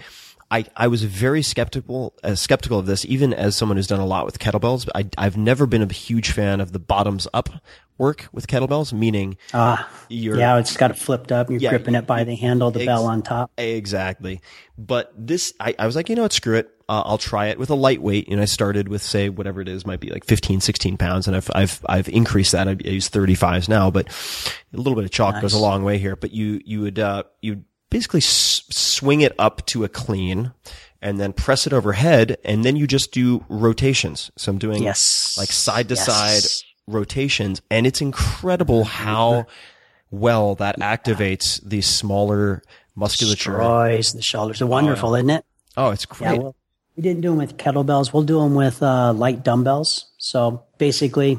I, 0.50 0.66
I 0.76 0.88
was 0.88 1.02
very 1.02 1.40
skeptical, 1.40 2.12
uh, 2.22 2.34
skeptical 2.34 2.78
of 2.78 2.84
this, 2.84 3.06
even 3.06 3.32
as 3.32 3.56
someone 3.56 3.78
who's 3.78 3.86
done 3.86 4.00
a 4.00 4.06
lot 4.06 4.26
with 4.26 4.38
kettlebells. 4.38 4.86
I, 4.94 5.08
I've 5.16 5.38
never 5.38 5.64
been 5.64 5.80
a 5.80 5.90
huge 5.90 6.30
fan 6.30 6.60
of 6.60 6.72
the 6.72 6.78
bottoms 6.78 7.26
up 7.32 7.48
work 8.02 8.28
with 8.32 8.48
kettlebells, 8.48 8.92
meaning, 8.92 9.36
ah, 9.54 9.88
yeah, 10.08 10.58
it's 10.58 10.76
got 10.76 10.90
it 10.90 10.98
flipped 10.98 11.30
up. 11.30 11.48
You're 11.48 11.60
yeah, 11.60 11.70
gripping 11.70 11.94
it 11.94 12.04
by 12.04 12.24
the 12.24 12.34
handle, 12.34 12.72
the 12.72 12.80
ex- 12.80 12.86
bell 12.86 13.06
on 13.06 13.22
top. 13.22 13.52
Exactly. 13.56 14.40
But 14.76 15.12
this, 15.16 15.54
I, 15.60 15.76
I 15.78 15.86
was 15.86 15.94
like, 15.94 16.08
you 16.08 16.16
know 16.16 16.22
what, 16.22 16.32
screw 16.32 16.56
it. 16.56 16.68
Uh, 16.88 17.02
I'll 17.06 17.16
try 17.16 17.46
it 17.46 17.60
with 17.60 17.70
a 17.70 17.76
lightweight. 17.76 18.26
And 18.28 18.40
I 18.40 18.46
started 18.46 18.88
with, 18.88 19.02
say, 19.02 19.28
whatever 19.28 19.60
it 19.60 19.68
is, 19.68 19.86
might 19.86 20.00
be 20.00 20.10
like 20.10 20.24
15, 20.24 20.60
16 20.60 20.96
pounds. 20.96 21.28
And 21.28 21.36
I've, 21.36 21.48
I've, 21.54 21.80
I've 21.88 22.08
increased 22.08 22.50
that. 22.52 22.66
I 22.66 22.72
use 22.72 23.08
35s 23.08 23.68
now, 23.68 23.92
but 23.92 24.08
a 24.08 24.76
little 24.76 24.96
bit 24.96 25.04
of 25.04 25.12
chalk 25.12 25.34
nice. 25.34 25.42
goes 25.42 25.54
a 25.54 25.60
long 25.60 25.84
way 25.84 25.98
here. 25.98 26.16
But 26.16 26.32
you, 26.32 26.60
you 26.64 26.80
would, 26.80 26.98
uh, 26.98 27.22
you 27.40 27.62
basically 27.88 28.18
s- 28.18 28.64
swing 28.70 29.20
it 29.20 29.32
up 29.38 29.64
to 29.66 29.84
a 29.84 29.88
clean 29.88 30.52
and 31.00 31.20
then 31.20 31.32
press 31.32 31.68
it 31.68 31.72
overhead 31.72 32.36
and 32.44 32.64
then 32.64 32.74
you 32.74 32.88
just 32.88 33.12
do 33.12 33.44
rotations. 33.48 34.32
So 34.36 34.50
I'm 34.50 34.58
doing 34.58 34.82
yes. 34.82 35.36
like 35.38 35.52
side 35.52 35.88
to 35.90 35.94
yes. 35.94 36.06
side 36.06 36.66
rotations 36.86 37.62
and 37.70 37.86
it's 37.86 38.00
incredible 38.00 38.84
how 38.84 39.46
well 40.10 40.54
that 40.56 40.78
activates 40.78 41.60
the 41.62 41.80
smaller 41.80 42.62
musculature. 42.94 43.52
Destroys 43.52 44.12
the 44.12 44.22
shoulders. 44.22 44.58
They're 44.58 44.68
wonderful, 44.68 45.10
oh, 45.10 45.14
yeah. 45.14 45.18
isn't 45.18 45.30
it? 45.30 45.44
Oh, 45.76 45.90
it's 45.90 46.04
great. 46.04 46.34
Yeah, 46.34 46.38
well, 46.38 46.56
we 46.96 47.02
didn't 47.02 47.22
do 47.22 47.30
them 47.30 47.38
with 47.38 47.56
kettlebells. 47.56 48.12
We'll 48.12 48.24
do 48.24 48.40
them 48.40 48.54
with 48.54 48.82
uh, 48.82 49.12
light 49.14 49.42
dumbbells. 49.42 50.06
So 50.18 50.64
basically, 50.78 51.38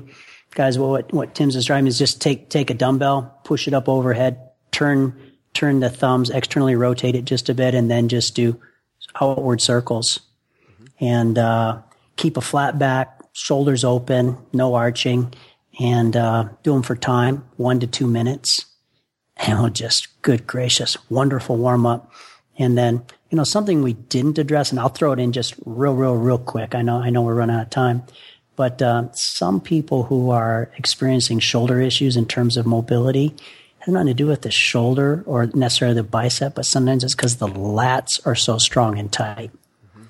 guys, 0.56 0.80
what 0.80 1.14
what 1.14 1.36
Tim's 1.36 1.54
describing 1.54 1.88
is 1.88 2.00
just 2.00 2.22
take 2.22 2.50
take 2.50 2.70
a 2.70 2.74
dumbbell, 2.74 3.40
push 3.44 3.68
it 3.68 3.74
up 3.74 3.88
overhead, 3.88 4.40
turn 4.72 5.14
turn 5.54 5.80
the 5.80 5.90
thumbs 5.90 6.30
externally 6.30 6.76
rotate 6.76 7.16
it 7.16 7.26
just 7.26 7.48
a 7.48 7.54
bit 7.54 7.76
and 7.76 7.90
then 7.90 8.10
just 8.10 8.36
do 8.36 8.60
outward 9.22 9.62
circles 9.62 10.22
mm-hmm. 10.66 10.86
and 11.00 11.38
uh, 11.38 11.80
keep 12.16 12.38
a 12.38 12.42
flat 12.42 12.80
back 12.80 13.23
shoulders 13.34 13.84
open 13.84 14.38
no 14.54 14.76
arching 14.76 15.34
and 15.80 16.16
uh, 16.16 16.48
do 16.64 16.74
them 16.74 16.84
for 16.84 16.96
time 16.96 17.44
one 17.58 17.80
to 17.80 17.88
two 17.88 18.08
minutes 18.08 18.66
and 19.38 19.60
we'll 19.60 19.70
just 19.70 20.22
good 20.22 20.48
gracious 20.48 20.98
wonderful 21.10 21.58
warm 21.58 21.86
up 21.86 22.12
and 22.58 22.78
then 22.78 23.04
you 23.30 23.36
know 23.36 23.44
something 23.44 23.82
we 23.82 23.94
didn't 23.94 24.38
address 24.38 24.72
and 24.72 24.80
i'll 24.80 24.90
throw 24.90 25.12
it 25.12 25.20
in 25.20 25.32
just 25.32 25.56
real 25.66 25.96
real 25.96 26.16
real 26.16 26.38
quick 26.38 26.76
i 26.76 26.82
know 26.82 26.98
i 26.98 27.10
know 27.10 27.22
we're 27.22 27.34
running 27.34 27.56
out 27.56 27.64
of 27.64 27.70
time 27.70 28.04
but 28.56 28.82
uh, 28.82 29.12
some 29.14 29.60
people 29.62 30.04
who 30.04 30.30
are 30.30 30.70
experiencing 30.78 31.40
shoulder 31.40 31.82
issues 31.82 32.16
in 32.16 32.28
terms 32.28 32.58
of 32.58 32.66
mobility 32.66 33.36
has 33.80 33.94
nothing 33.94 34.08
to 34.08 34.14
do 34.14 34.28
with 34.28 34.44
the 34.44 34.52
shoulder 34.52 35.24
or 35.26 35.48
necessarily 35.48 35.96
the 35.96 36.04
bicep, 36.04 36.56
but 36.56 36.66
sometimes 36.66 37.04
it's 37.04 37.16
because 37.16 37.38
the 37.38 37.48
lats 37.48 38.26
are 38.26 38.36
so 38.36 38.58
strong 38.58 38.98
and 38.98 39.12
tight. 39.12 39.52
Mm-hmm. 39.52 40.04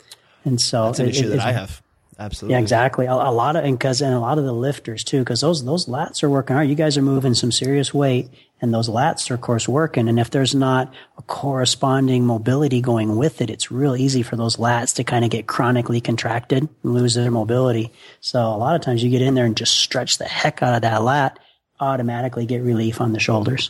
And 0.46 0.62
so 0.62 0.86
that's 0.88 1.00
an 1.00 1.08
it, 1.08 1.16
issue 1.16 1.28
it, 1.28 1.38
that 1.38 1.40
I 1.40 1.54
have. 1.54 1.82
Absolutely. 2.24 2.54
Yeah, 2.54 2.62
exactly. 2.62 3.06
A, 3.06 3.14
a 3.14 3.34
lot 3.34 3.58
of, 3.58 3.66
and 3.66 3.78
cause, 3.78 4.02
and 4.02 4.14
a 4.14 4.20
lot 4.20 4.38
of 4.38 4.46
the 4.46 4.54
lifters 4.54 5.04
too, 5.04 5.26
cause 5.26 5.42
those, 5.42 5.66
those 5.66 5.88
lats 5.88 6.24
are 6.24 6.30
working 6.30 6.56
hard. 6.56 6.70
You 6.70 6.76
guys 6.76 6.98
are 6.98 7.02
moving 7.02 7.34
some 7.34 7.52
serious 7.52 7.94
weight 7.94 8.30
and 8.62 8.74
those 8.74 8.88
lats 8.88 9.30
are 9.30 9.34
of 9.34 9.42
course 9.42 9.68
working. 9.68 10.08
And 10.08 10.18
if 10.18 10.30
there's 10.30 10.56
not 10.56 10.94
a 11.18 11.22
corresponding 11.24 12.26
mobility 12.26 12.80
going 12.80 13.18
with 13.18 13.42
it, 13.42 13.50
it's 13.50 13.72
real 13.72 13.98
easy 13.98 14.24
for 14.24 14.38
those 14.38 14.56
lats 14.56 14.96
to 14.96 15.04
kind 15.04 15.26
of 15.26 15.32
get 15.32 15.48
chronically 15.48 16.00
contracted 16.00 16.70
and 16.84 16.94
lose 16.94 17.14
their 17.16 17.30
mobility. 17.30 17.92
So 18.22 18.40
a 18.40 18.56
lot 18.56 18.78
of 18.78 18.82
times 18.82 19.04
you 19.04 19.10
get 19.10 19.22
in 19.22 19.34
there 19.34 19.46
and 19.46 19.58
just 19.58 19.74
stretch 19.74 20.18
the 20.18 20.24
heck 20.24 20.64
out 20.64 20.76
of 20.76 20.84
that 20.84 21.04
lat 21.04 21.40
automatically 21.82 22.46
get 22.46 22.62
relief 22.62 23.02
on 23.02 23.12
the 23.12 23.20
shoulders. 23.20 23.70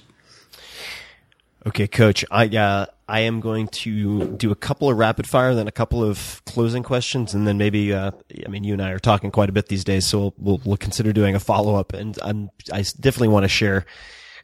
Okay, 1.66 1.88
coach. 1.88 2.24
I 2.30 2.46
uh, 2.50 2.86
I 3.14 3.20
am 3.20 3.42
going 3.42 3.68
to 3.68 4.26
do 4.38 4.50
a 4.50 4.56
couple 4.56 4.90
of 4.90 4.98
rapid 4.98 5.28
fire, 5.28 5.54
then 5.54 5.68
a 5.68 5.72
couple 5.72 6.04
of 6.04 6.42
closing 6.48 6.82
questions, 6.82 7.36
and 7.36 7.46
then 7.46 7.60
maybe. 7.60 7.94
Uh, 7.94 8.10
I 8.44 8.50
mean, 8.50 8.64
you 8.64 8.74
and 8.74 8.82
I 8.82 8.90
are 8.90 8.98
talking 8.98 9.30
quite 9.30 9.50
a 9.50 9.52
bit 9.52 9.68
these 9.68 9.84
days, 9.84 10.08
so 10.08 10.18
we'll 10.18 10.34
we'll, 10.40 10.62
we'll 10.66 10.78
consider 10.78 11.14
doing 11.14 11.36
a 11.36 11.40
follow 11.40 11.76
up. 11.76 11.94
And 11.94 12.18
I'm 12.24 12.50
I 12.72 12.82
definitely 12.82 13.28
want 13.28 13.44
to 13.44 13.50
share 13.50 13.86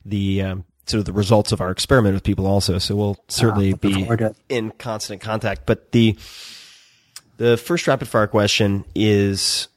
the 0.06 0.44
um, 0.44 0.66
sort 0.86 1.00
of 1.00 1.06
the 1.06 1.14
results 1.14 1.52
of 1.52 1.62
our 1.62 1.72
experiment 1.72 2.14
with 2.14 2.22
people 2.22 2.46
also. 2.46 2.78
So 2.78 2.96
we'll 2.96 3.18
certainly 3.28 3.74
oh, 3.74 3.78
be 3.78 4.08
in 4.50 4.70
constant 4.78 5.20
contact. 5.20 5.62
But 5.66 5.92
the 5.92 6.16
the 7.38 7.58
first 7.58 7.88
rapid 7.88 8.08
fire 8.08 8.28
question 8.28 8.86
is 8.94 9.68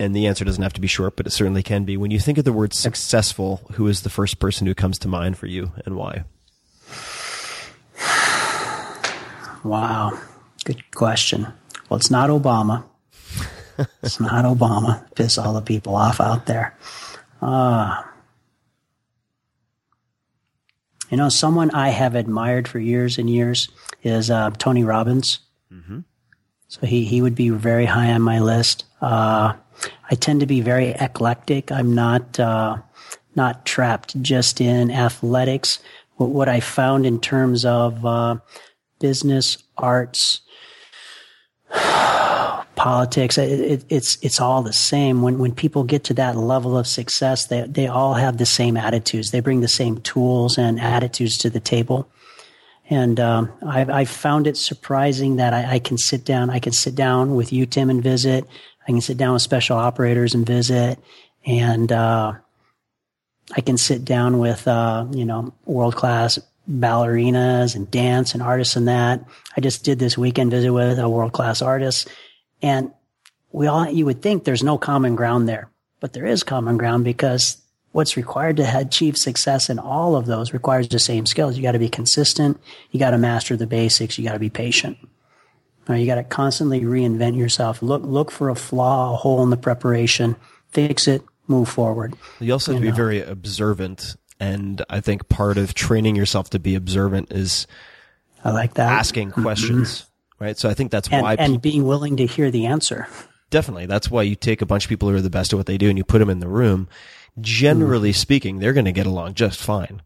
and 0.00 0.16
the 0.16 0.26
answer 0.26 0.46
doesn't 0.46 0.62
have 0.62 0.72
to 0.72 0.80
be 0.80 0.86
short, 0.86 1.16
but 1.16 1.26
it 1.26 1.32
certainly 1.32 1.62
can 1.62 1.84
be. 1.84 1.98
When 1.98 2.10
you 2.10 2.18
think 2.18 2.38
of 2.38 2.44
the 2.46 2.54
word 2.54 2.72
successful, 2.72 3.60
who 3.72 3.86
is 3.88 4.04
the 4.04 4.10
first 4.10 4.38
person 4.38 4.66
who 4.66 4.74
comes 4.74 4.98
to 5.00 5.08
mind 5.08 5.36
for 5.36 5.46
you 5.46 5.72
and 5.84 5.96
why? 5.96 6.24
Wow. 9.68 10.18
Good 10.64 10.90
question. 10.92 11.46
Well, 11.88 11.98
it's 11.98 12.10
not 12.10 12.30
Obama. 12.30 12.84
it's 14.02 14.18
not 14.18 14.46
Obama. 14.46 15.04
Piss 15.14 15.36
all 15.36 15.52
the 15.52 15.60
people 15.60 15.94
off 15.94 16.20
out 16.20 16.46
there. 16.46 16.74
Uh, 17.42 18.02
you 21.10 21.18
know, 21.18 21.28
someone 21.28 21.70
I 21.72 21.90
have 21.90 22.14
admired 22.14 22.66
for 22.66 22.78
years 22.78 23.18
and 23.18 23.28
years 23.28 23.68
is 24.02 24.30
uh, 24.30 24.50
Tony 24.56 24.84
Robbins. 24.84 25.40
Mm-hmm. 25.70 26.00
So 26.68 26.86
he, 26.86 27.04
he 27.04 27.20
would 27.20 27.34
be 27.34 27.50
very 27.50 27.84
high 27.84 28.12
on 28.12 28.22
my 28.22 28.40
list. 28.40 28.86
Uh, 29.02 29.52
I 30.10 30.14
tend 30.14 30.40
to 30.40 30.46
be 30.46 30.62
very 30.62 30.88
eclectic. 30.88 31.70
I'm 31.70 31.94
not 31.94 32.40
uh, 32.40 32.78
not 33.34 33.66
trapped 33.66 34.20
just 34.22 34.62
in 34.62 34.90
athletics. 34.90 35.78
What, 36.16 36.30
what 36.30 36.48
I 36.48 36.60
found 36.60 37.04
in 37.04 37.20
terms 37.20 37.64
of 37.64 38.04
uh, 38.04 38.36
business, 38.98 39.58
arts, 39.76 40.40
politics, 42.76 43.36
it, 43.38 43.60
it, 43.60 43.84
it's 43.88 44.18
it's 44.22 44.40
all 44.40 44.62
the 44.62 44.72
same. 44.72 45.22
When 45.22 45.38
when 45.38 45.54
people 45.54 45.84
get 45.84 46.04
to 46.04 46.14
that 46.14 46.36
level 46.36 46.78
of 46.78 46.86
success, 46.86 47.46
they 47.46 47.62
they 47.62 47.86
all 47.86 48.14
have 48.14 48.38
the 48.38 48.46
same 48.46 48.76
attitudes. 48.76 49.30
They 49.30 49.40
bring 49.40 49.60
the 49.60 49.68
same 49.68 49.98
tools 49.98 50.58
and 50.58 50.80
attitudes 50.80 51.38
to 51.38 51.50
the 51.50 51.60
table. 51.60 52.10
And 52.90 53.20
um, 53.20 53.52
I've, 53.66 53.90
I've, 53.90 54.08
found 54.08 54.46
it 54.46 54.56
surprising 54.56 55.36
that 55.36 55.52
I, 55.52 55.74
I, 55.74 55.78
can 55.78 55.98
sit 55.98 56.24
down. 56.24 56.48
I 56.48 56.58
can 56.58 56.72
sit 56.72 56.94
down 56.94 57.34
with 57.34 57.52
you, 57.52 57.66
Tim, 57.66 57.90
and 57.90 58.02
visit. 58.02 58.46
I 58.84 58.86
can 58.86 59.02
sit 59.02 59.18
down 59.18 59.34
with 59.34 59.42
special 59.42 59.76
operators 59.76 60.34
and 60.34 60.46
visit, 60.46 60.98
and 61.44 61.92
uh, 61.92 62.32
I 63.54 63.60
can 63.60 63.76
sit 63.76 64.06
down 64.06 64.38
with 64.38 64.66
uh, 64.66 65.06
you 65.10 65.26
know 65.26 65.52
world 65.66 65.96
class 65.96 66.38
ballerinas 66.68 67.74
and 67.74 67.90
dance 67.90 68.34
and 68.34 68.42
artists 68.42 68.76
and 68.76 68.88
that. 68.88 69.24
I 69.56 69.60
just 69.60 69.84
did 69.84 69.98
this 69.98 70.18
weekend 70.18 70.50
visit 70.50 70.72
with 70.72 70.98
a 70.98 71.08
world 71.08 71.32
class 71.32 71.62
artist, 71.62 72.08
and 72.62 72.92
we 73.52 73.66
all 73.66 73.88
you 73.88 74.04
would 74.04 74.22
think 74.22 74.44
there's 74.44 74.62
no 74.62 74.78
common 74.78 75.16
ground 75.16 75.48
there, 75.48 75.70
but 76.00 76.12
there 76.12 76.26
is 76.26 76.42
common 76.42 76.76
ground 76.76 77.04
because 77.04 77.56
what's 77.92 78.16
required 78.16 78.56
to 78.58 78.78
achieve 78.78 79.16
success 79.16 79.70
in 79.70 79.78
all 79.78 80.14
of 80.14 80.26
those 80.26 80.52
requires 80.52 80.88
the 80.88 80.98
same 80.98 81.26
skills. 81.26 81.56
You 81.56 81.62
got 81.62 81.72
to 81.72 81.78
be 81.78 81.88
consistent. 81.88 82.60
You 82.90 83.00
got 83.00 83.10
to 83.10 83.18
master 83.18 83.56
the 83.56 83.66
basics. 83.66 84.18
You 84.18 84.24
got 84.24 84.34
to 84.34 84.38
be 84.38 84.50
patient. 84.50 84.98
You 85.88 86.04
got 86.04 86.16
to 86.16 86.24
constantly 86.24 86.82
reinvent 86.82 87.38
yourself. 87.38 87.80
Look, 87.80 88.02
look 88.04 88.30
for 88.30 88.50
a 88.50 88.54
flaw, 88.54 89.14
a 89.14 89.16
hole 89.16 89.42
in 89.42 89.48
the 89.48 89.56
preparation, 89.56 90.36
fix 90.68 91.08
it, 91.08 91.22
move 91.46 91.68
forward. 91.68 92.14
You 92.40 92.52
also 92.52 92.72
have 92.72 92.82
to 92.82 92.90
be 92.90 92.94
very 92.94 93.22
observant. 93.22 94.16
And 94.40 94.84
I 94.88 95.00
think 95.00 95.28
part 95.28 95.58
of 95.58 95.74
training 95.74 96.14
yourself 96.16 96.50
to 96.50 96.58
be 96.58 96.74
observant 96.74 97.32
is 97.32 97.66
I 98.44 98.52
like 98.52 98.74
that. 98.74 98.92
asking 98.92 99.32
questions, 99.32 100.06
right? 100.38 100.56
So 100.56 100.68
I 100.68 100.74
think 100.74 100.90
that's 100.90 101.08
and, 101.08 101.22
why 101.22 101.34
and 101.34 101.54
people, 101.54 101.58
being 101.58 101.84
willing 101.86 102.16
to 102.18 102.26
hear 102.26 102.50
the 102.50 102.66
answer. 102.66 103.08
definitely, 103.50 103.86
that's 103.86 104.10
why 104.10 104.22
you 104.22 104.36
take 104.36 104.62
a 104.62 104.66
bunch 104.66 104.84
of 104.84 104.88
people 104.88 105.08
who 105.08 105.16
are 105.16 105.20
the 105.20 105.30
best 105.30 105.52
at 105.52 105.56
what 105.56 105.66
they 105.66 105.78
do 105.78 105.88
and 105.88 105.98
you 105.98 106.04
put 106.04 106.20
them 106.20 106.30
in 106.30 106.38
the 106.38 106.48
room. 106.48 106.88
Generally 107.40 108.12
speaking, 108.12 108.58
they're 108.58 108.72
going 108.72 108.84
to 108.84 108.92
get 108.92 109.06
along 109.06 109.34
just 109.34 109.60
fine. 109.60 110.02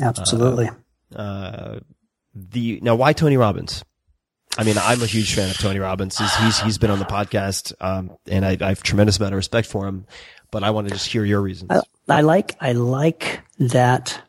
Absolutely. 0.00 0.70
Uh, 1.14 1.80
the, 2.34 2.80
now 2.82 2.94
why 2.94 3.12
Tony 3.12 3.36
Robbins? 3.36 3.84
I 4.58 4.64
mean, 4.64 4.76
I'm 4.78 5.02
a 5.02 5.06
huge 5.06 5.34
fan 5.34 5.48
of 5.50 5.56
Tony 5.56 5.78
Robbins. 5.78 6.18
He's, 6.18 6.34
he's, 6.36 6.60
he's 6.60 6.78
been 6.78 6.90
on 6.90 6.98
the 6.98 7.06
podcast, 7.06 7.72
um, 7.80 8.16
and 8.26 8.44
I, 8.44 8.58
I 8.60 8.68
have 8.68 8.82
tremendous 8.82 9.18
amount 9.18 9.32
of 9.32 9.38
respect 9.38 9.66
for 9.66 9.86
him, 9.86 10.06
but 10.52 10.62
I 10.62 10.70
want 10.70 10.86
to 10.86 10.94
just 10.94 11.08
hear 11.08 11.24
your 11.24 11.40
reasons. 11.40 11.72
I, 11.72 11.80
I 12.08 12.20
like 12.20 12.54
I 12.60 12.72
like 12.72 13.40
that. 13.58 14.22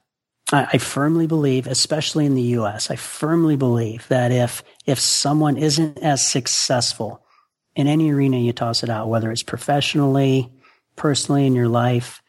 I, 0.51 0.67
I 0.73 0.77
firmly 0.79 1.27
believe, 1.27 1.67
especially 1.67 2.25
in 2.25 2.33
the 2.33 2.41
U.S., 2.57 2.89
I 2.89 2.95
firmly 2.95 3.55
believe 3.55 4.07
that 4.07 4.31
if 4.31 4.63
if 4.87 4.99
someone 4.99 5.57
isn't 5.57 5.99
as 5.99 6.25
successful 6.25 7.23
in 7.75 7.87
any 7.87 8.11
arena 8.11 8.37
you 8.37 8.53
toss 8.53 8.81
it 8.81 8.89
out, 8.89 9.09
whether 9.09 9.31
it's 9.31 9.43
professionally, 9.43 10.51
personally 10.95 11.45
in 11.45 11.53
your 11.53 11.67
life, 11.67 12.23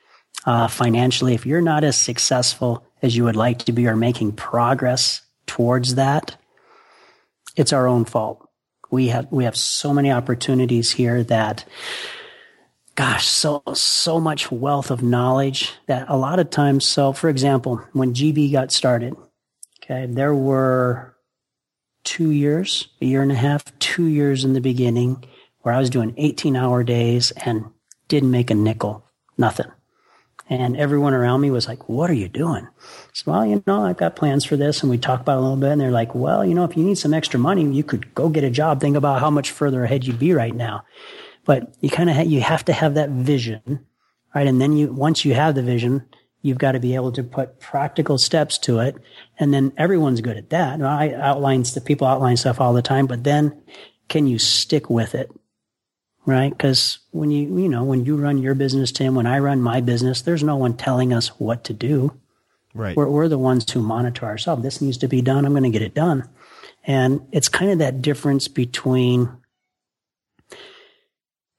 uh, 0.45 0.69
financially, 0.69 1.35
if 1.35 1.47
you're 1.47 1.63
not 1.63 1.85
as 1.85 1.97
successful 1.97 2.87
as 3.01 3.17
you 3.17 3.25
would 3.25 3.37
like 3.37 3.61
to 3.61 3.73
be 3.73 3.87
or 3.87 3.97
making 3.97 4.33
progress 4.33 5.23
towards 5.47 5.95
that, 5.95 6.37
it's 7.57 7.73
our 7.73 7.87
own 7.87 8.05
fault. 8.05 8.49
We 8.91 9.09
have 9.09 9.31
we 9.31 9.45
have 9.45 9.57
so 9.57 9.95
many 9.95 10.11
opportunities 10.11 10.91
here 10.91 11.23
that 11.25 11.65
gosh, 12.95 13.27
so 13.27 13.63
so 13.75 14.21
much 14.21 14.51
wealth 14.51 14.91
of 14.91 15.03
knowledge 15.03 15.73
that 15.87 16.07
a 16.09 16.17
lot 16.17 16.39
of 16.39 16.51
times. 16.51 16.87
So, 16.87 17.13
for 17.13 17.29
example, 17.29 17.77
when 17.93 18.15
GB 18.15 18.53
got 18.53 18.73
started, 18.73 19.15
okay, 19.83 20.07
there 20.07 20.35
were 20.35 21.17
two 22.05 22.31
years, 22.31 22.89
a 23.01 23.07
year 23.07 23.23
and 23.23 23.33
a 23.33 23.37
half, 23.37 23.77
two 23.79 24.07
years 24.07 24.45
in 24.45 24.53
the 24.53 24.61
beginning 24.61 25.25
where 25.61 25.75
I 25.75 25.79
was 25.79 25.91
doing 25.91 26.15
18 26.17 26.57
hour 26.57 26.85
days 26.85 27.31
and 27.33 27.65
didn't 28.09 28.31
make 28.31 28.51
a 28.51 28.55
nickel, 28.55 29.05
nothing. 29.39 29.71
And 30.51 30.77
everyone 30.77 31.15
around 31.15 31.41
me 31.41 31.51
was 31.51 31.67
like, 31.67 31.89
what 31.89 32.11
are 32.11 32.15
you 32.15 32.29
doing? 32.29 32.69
So, 33.15 33.33
well, 33.33 33.47
you 33.47 33.63
know, 33.67 33.83
I've 33.83 33.97
got 33.97 34.15
plans 34.15 34.45
for 34.45 34.57
this. 34.59 34.83
And 34.83 34.91
we 34.91 34.99
talked 34.99 35.23
about 35.23 35.39
a 35.39 35.41
little 35.41 35.57
bit. 35.57 35.71
And 35.71 35.81
they're 35.81 35.91
like, 35.91 36.15
well, 36.15 36.45
you 36.45 36.53
know, 36.53 36.65
if 36.65 36.77
you 36.77 36.85
need 36.85 36.99
some 36.99 37.15
extra 37.15 37.41
money, 37.41 37.65
you 37.65 37.83
could 37.83 38.15
go 38.15 38.29
get 38.29 38.45
a 38.45 38.51
job. 38.51 38.79
Think 38.79 38.95
about 38.95 39.21
how 39.21 39.31
much 39.31 39.51
further 39.51 39.85
ahead 39.85 40.05
you'd 40.05 40.19
be 40.19 40.35
right 40.35 40.55
now 40.55 40.85
but 41.45 41.75
you 41.81 41.91
kind 41.91 42.11
of 42.11 42.17
ha- 42.17 42.23
you 42.23 42.41
have 42.41 42.65
to 42.65 42.73
have 42.73 42.95
that 42.95 43.11
vision 43.11 43.87
right? 44.35 44.47
And 44.47 44.61
then 44.61 44.77
you 44.77 44.93
once 44.93 45.25
you 45.25 45.35
have 45.35 45.55
the 45.55 45.63
vision 45.63 46.05
you've 46.43 46.59
got 46.59 46.73
to 46.73 46.81
be 46.81 46.95
able 46.95 47.13
to 47.13 47.23
put 47.23 47.59
practical 47.59 48.19
steps 48.19 48.59
to 48.59 48.81
it 48.81 48.97
and 49.39 49.55
then 49.55 49.73
everyone's 49.79 50.21
good 50.21 50.37
at 50.37 50.51
that. 50.51 50.83
I 50.83 51.15
outline 51.15 51.63
the 51.63 51.81
people 51.81 52.07
outline 52.07 52.37
stuff 52.37 52.61
all 52.61 52.73
the 52.73 52.83
time 52.83 53.07
but 53.07 53.25
then 53.25 53.63
can 54.09 54.27
you 54.27 54.39
stick 54.39 54.91
with 54.91 55.15
it 55.15 55.31
right? 56.27 56.51
Because 56.51 56.99
when 57.11 57.31
you 57.31 57.59
you 57.59 57.69
know 57.69 57.85
when 57.85 58.05
you 58.05 58.17
run 58.17 58.39
your 58.39 58.55
business 58.55 58.91
tim 58.91 59.15
when 59.15 59.27
i 59.27 59.39
run 59.39 59.61
my 59.61 59.81
business 59.81 60.23
there's 60.23 60.43
no 60.43 60.57
one 60.57 60.77
telling 60.77 61.13
us 61.13 61.29
what 61.41 61.65
to 61.65 61.73
do. 61.73 62.19
Right. 62.77 62.97
We're, 62.97 63.09
we're 63.09 63.29
the 63.29 63.39
ones 63.39 63.71
who 63.71 63.81
monitor 63.81 64.27
ourselves. 64.27 64.65
This 64.65 64.81
needs 64.81 64.99
to 64.99 65.07
be 65.07 65.23
done. 65.23 65.45
I'm 65.45 65.53
going 65.53 65.63
to 65.63 65.71
get 65.71 65.83
it 65.83 65.95
done. 65.95 66.29
And 66.83 67.21
it's 67.31 67.49
kind 67.49 67.71
of 67.71 67.79
that 67.79 68.03
difference 68.03 68.49
between 68.49 69.31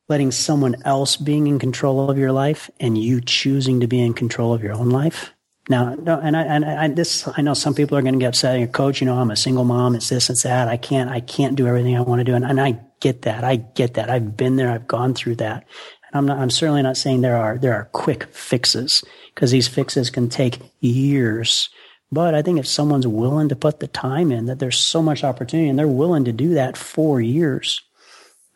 letting 0.07 0.31
someone 0.31 0.75
else 0.85 1.17
being 1.17 1.47
in 1.47 1.59
control 1.59 2.09
of 2.09 2.17
your 2.17 2.31
life 2.31 2.69
and 2.79 2.97
you 2.97 3.21
choosing 3.21 3.79
to 3.79 3.87
be 3.87 4.01
in 4.01 4.13
control 4.13 4.53
of 4.53 4.63
your 4.63 4.73
own 4.73 4.89
life. 4.89 5.31
Now, 5.67 5.95
no, 5.95 6.19
and 6.19 6.37
I, 6.37 6.43
and 6.43 6.63
I, 6.63 6.87
this, 6.89 7.27
I 7.35 7.41
know 7.41 7.55
some 7.55 7.73
people 7.73 7.97
are 7.97 8.03
going 8.03 8.13
to 8.13 8.19
get 8.19 8.27
upset. 8.27 8.59
Your 8.59 8.67
Coach, 8.67 9.01
you 9.01 9.07
know, 9.07 9.17
I'm 9.17 9.31
a 9.31 9.35
single 9.35 9.63
mom. 9.63 9.95
It's 9.95 10.09
this, 10.09 10.29
it's 10.29 10.43
that. 10.43 10.67
I 10.67 10.77
can't, 10.77 11.09
I 11.09 11.21
can't 11.21 11.55
do 11.55 11.65
everything 11.65 11.97
I 11.97 12.01
want 12.01 12.19
to 12.19 12.23
do. 12.23 12.35
And, 12.35 12.45
and 12.45 12.61
I 12.61 12.79
get 12.99 13.23
that. 13.23 13.43
I 13.43 13.55
get 13.55 13.95
that. 13.95 14.11
I've 14.11 14.37
been 14.37 14.57
there. 14.57 14.69
I've 14.69 14.87
gone 14.87 15.15
through 15.15 15.35
that. 15.37 15.65
And 16.11 16.15
I'm 16.19 16.25
not, 16.27 16.37
I'm 16.37 16.51
certainly 16.51 16.83
not 16.83 16.97
saying 16.97 17.21
there 17.21 17.37
are, 17.37 17.57
there 17.57 17.73
are 17.73 17.89
quick 17.93 18.25
fixes 18.25 19.03
because 19.33 19.49
these 19.49 19.67
fixes 19.67 20.11
can 20.11 20.29
take 20.29 20.59
years. 20.81 21.69
But 22.11 22.35
I 22.35 22.43
think 22.43 22.59
if 22.59 22.67
someone's 22.67 23.07
willing 23.07 23.49
to 23.49 23.55
put 23.55 23.79
the 23.79 23.87
time 23.87 24.31
in, 24.31 24.45
that 24.45 24.59
there's 24.59 24.77
so 24.77 25.01
much 25.01 25.23
opportunity 25.23 25.67
and 25.67 25.79
they're 25.79 25.87
willing 25.87 26.25
to 26.25 26.31
do 26.31 26.53
that 26.53 26.77
for 26.77 27.19
years, 27.19 27.81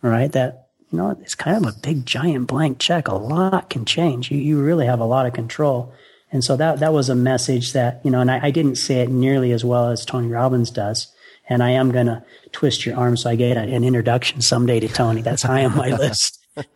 right? 0.03 0.31
That 0.31 0.68
you 0.91 0.97
know, 0.97 1.11
it's 1.21 1.35
kind 1.35 1.57
of 1.57 1.71
a 1.71 1.77
big 1.79 2.05
giant 2.05 2.47
blank 2.47 2.79
check. 2.79 3.07
A 3.07 3.15
lot 3.15 3.69
can 3.69 3.85
change. 3.85 4.31
You, 4.31 4.37
you 4.37 4.61
really 4.61 4.85
have 4.85 4.99
a 4.99 5.05
lot 5.05 5.25
of 5.25 5.33
control. 5.33 5.93
And 6.31 6.43
so 6.43 6.55
that, 6.57 6.79
that 6.79 6.93
was 6.93 7.09
a 7.09 7.15
message 7.15 7.73
that, 7.73 8.01
you 8.03 8.11
know, 8.11 8.21
and 8.21 8.29
I, 8.29 8.47
I 8.47 8.51
didn't 8.51 8.75
say 8.75 9.01
it 9.01 9.09
nearly 9.09 9.51
as 9.51 9.65
well 9.65 9.89
as 9.89 10.05
Tony 10.05 10.27
Robbins 10.27 10.71
does. 10.71 11.07
And 11.47 11.63
I 11.63 11.71
am 11.71 11.91
going 11.91 12.05
to 12.05 12.23
twist 12.51 12.85
your 12.85 12.95
arm 12.95 13.17
so 13.17 13.29
I 13.29 13.35
get 13.35 13.57
an 13.57 13.83
introduction 13.83 14.41
someday 14.41 14.79
to 14.79 14.87
Tony. 14.87 15.21
That's 15.21 15.41
high 15.41 15.65
on 15.65 15.75
my 15.75 15.89
list. 15.89 16.39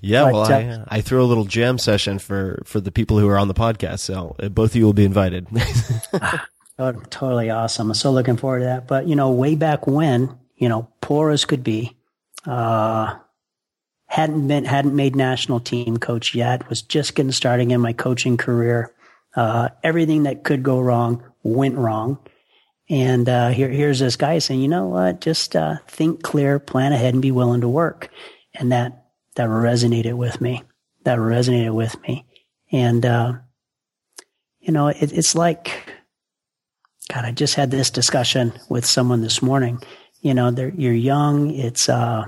Yeah, 0.00 0.24
But, 0.24 0.32
well, 0.32 0.42
uh, 0.42 0.84
I, 0.90 0.98
I 0.98 1.00
threw 1.00 1.22
a 1.22 1.24
little 1.24 1.44
jam 1.44 1.78
session 1.78 2.18
for, 2.18 2.62
for 2.66 2.80
the 2.80 2.92
people 2.92 3.18
who 3.18 3.28
are 3.28 3.38
on 3.38 3.48
the 3.48 3.54
podcast, 3.54 4.00
so 4.00 4.36
uh, 4.38 4.48
both 4.48 4.72
of 4.72 4.76
you 4.76 4.84
will 4.84 4.92
be 4.92 5.04
invited. 5.04 5.46
Oh, 6.76 6.90
totally 6.90 7.50
awesome. 7.50 7.90
I'm 7.90 7.94
so 7.94 8.10
looking 8.10 8.36
forward 8.36 8.58
to 8.58 8.64
that. 8.64 8.88
But, 8.88 9.06
you 9.06 9.14
know, 9.14 9.30
way 9.30 9.54
back 9.54 9.86
when, 9.86 10.36
you 10.56 10.68
know, 10.68 10.88
poor 11.00 11.30
as 11.30 11.44
could 11.44 11.62
be, 11.62 11.96
uh, 12.46 13.16
hadn't 14.06 14.46
been, 14.46 14.64
hadn't 14.64 14.94
made 14.94 15.16
national 15.16 15.60
team 15.60 15.96
coach 15.96 16.34
yet, 16.34 16.68
was 16.68 16.82
just 16.82 17.14
getting 17.14 17.32
starting 17.32 17.70
in 17.70 17.80
my 17.80 17.92
coaching 17.92 18.36
career. 18.36 18.92
Uh, 19.34 19.68
everything 19.82 20.24
that 20.24 20.44
could 20.44 20.62
go 20.62 20.80
wrong 20.80 21.22
went 21.42 21.76
wrong. 21.76 22.18
And, 22.88 23.28
uh, 23.28 23.48
here, 23.48 23.70
here's 23.70 23.98
this 23.98 24.16
guy 24.16 24.38
saying, 24.38 24.60
you 24.60 24.68
know 24.68 24.88
what? 24.88 25.20
Just, 25.20 25.56
uh, 25.56 25.76
think 25.88 26.22
clear, 26.22 26.58
plan 26.58 26.92
ahead 26.92 27.14
and 27.14 27.22
be 27.22 27.32
willing 27.32 27.62
to 27.62 27.68
work. 27.68 28.10
And 28.54 28.70
that, 28.72 29.06
that 29.36 29.48
resonated 29.48 30.14
with 30.14 30.40
me. 30.40 30.62
That 31.04 31.18
resonated 31.18 31.74
with 31.74 32.00
me. 32.02 32.26
And, 32.70 33.04
uh, 33.04 33.32
you 34.60 34.72
know, 34.72 34.88
it, 34.88 35.12
it's 35.12 35.34
like, 35.34 35.94
God, 37.12 37.24
I 37.24 37.32
just 37.32 37.54
had 37.54 37.70
this 37.70 37.90
discussion 37.90 38.52
with 38.68 38.86
someone 38.86 39.20
this 39.20 39.42
morning. 39.42 39.82
You 40.24 40.34
know, 40.34 40.48
you're 40.76 40.92
young. 40.94 41.50
It's, 41.50 41.88
uh, 41.88 42.24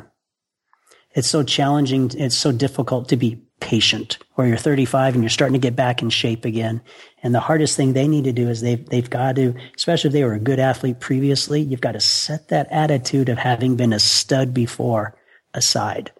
it's 1.12 1.28
so 1.28 1.42
challenging. 1.42 2.10
It's 2.15 2.36
so 2.36 2.52
difficult 2.52 3.08
to 3.08 3.16
be 3.16 3.42
patient 3.60 4.18
or 4.36 4.47
you're 4.47 4.58
35 4.58 5.15
and 5.15 5.23
you're 5.23 5.31
starting 5.31 5.55
to 5.55 5.58
get 5.58 5.75
back 5.75 6.02
in 6.02 6.10
shape 6.10 6.44
again. 6.44 6.83
And 7.23 7.34
the 7.34 7.41
hardest 7.41 7.75
thing 7.75 7.92
they 7.94 8.07
need 8.07 8.25
to 8.25 8.33
do 8.33 8.50
is 8.50 8.60
they've, 8.60 8.84
they've 8.86 9.08
got 9.08 9.36
to, 9.36 9.55
especially 9.75 10.08
if 10.08 10.12
they 10.12 10.25
were 10.25 10.34
a 10.34 10.39
good 10.39 10.60
athlete 10.60 11.00
previously, 11.00 11.62
you've 11.62 11.81
got 11.81 11.92
to 11.92 12.00
set 12.00 12.49
that 12.49 12.70
attitude 12.70 13.31
of 13.31 13.39
having 13.39 13.76
been 13.76 13.94
a 13.94 13.99
stud 13.99 14.52
before 14.52 15.16
aside 15.55 16.12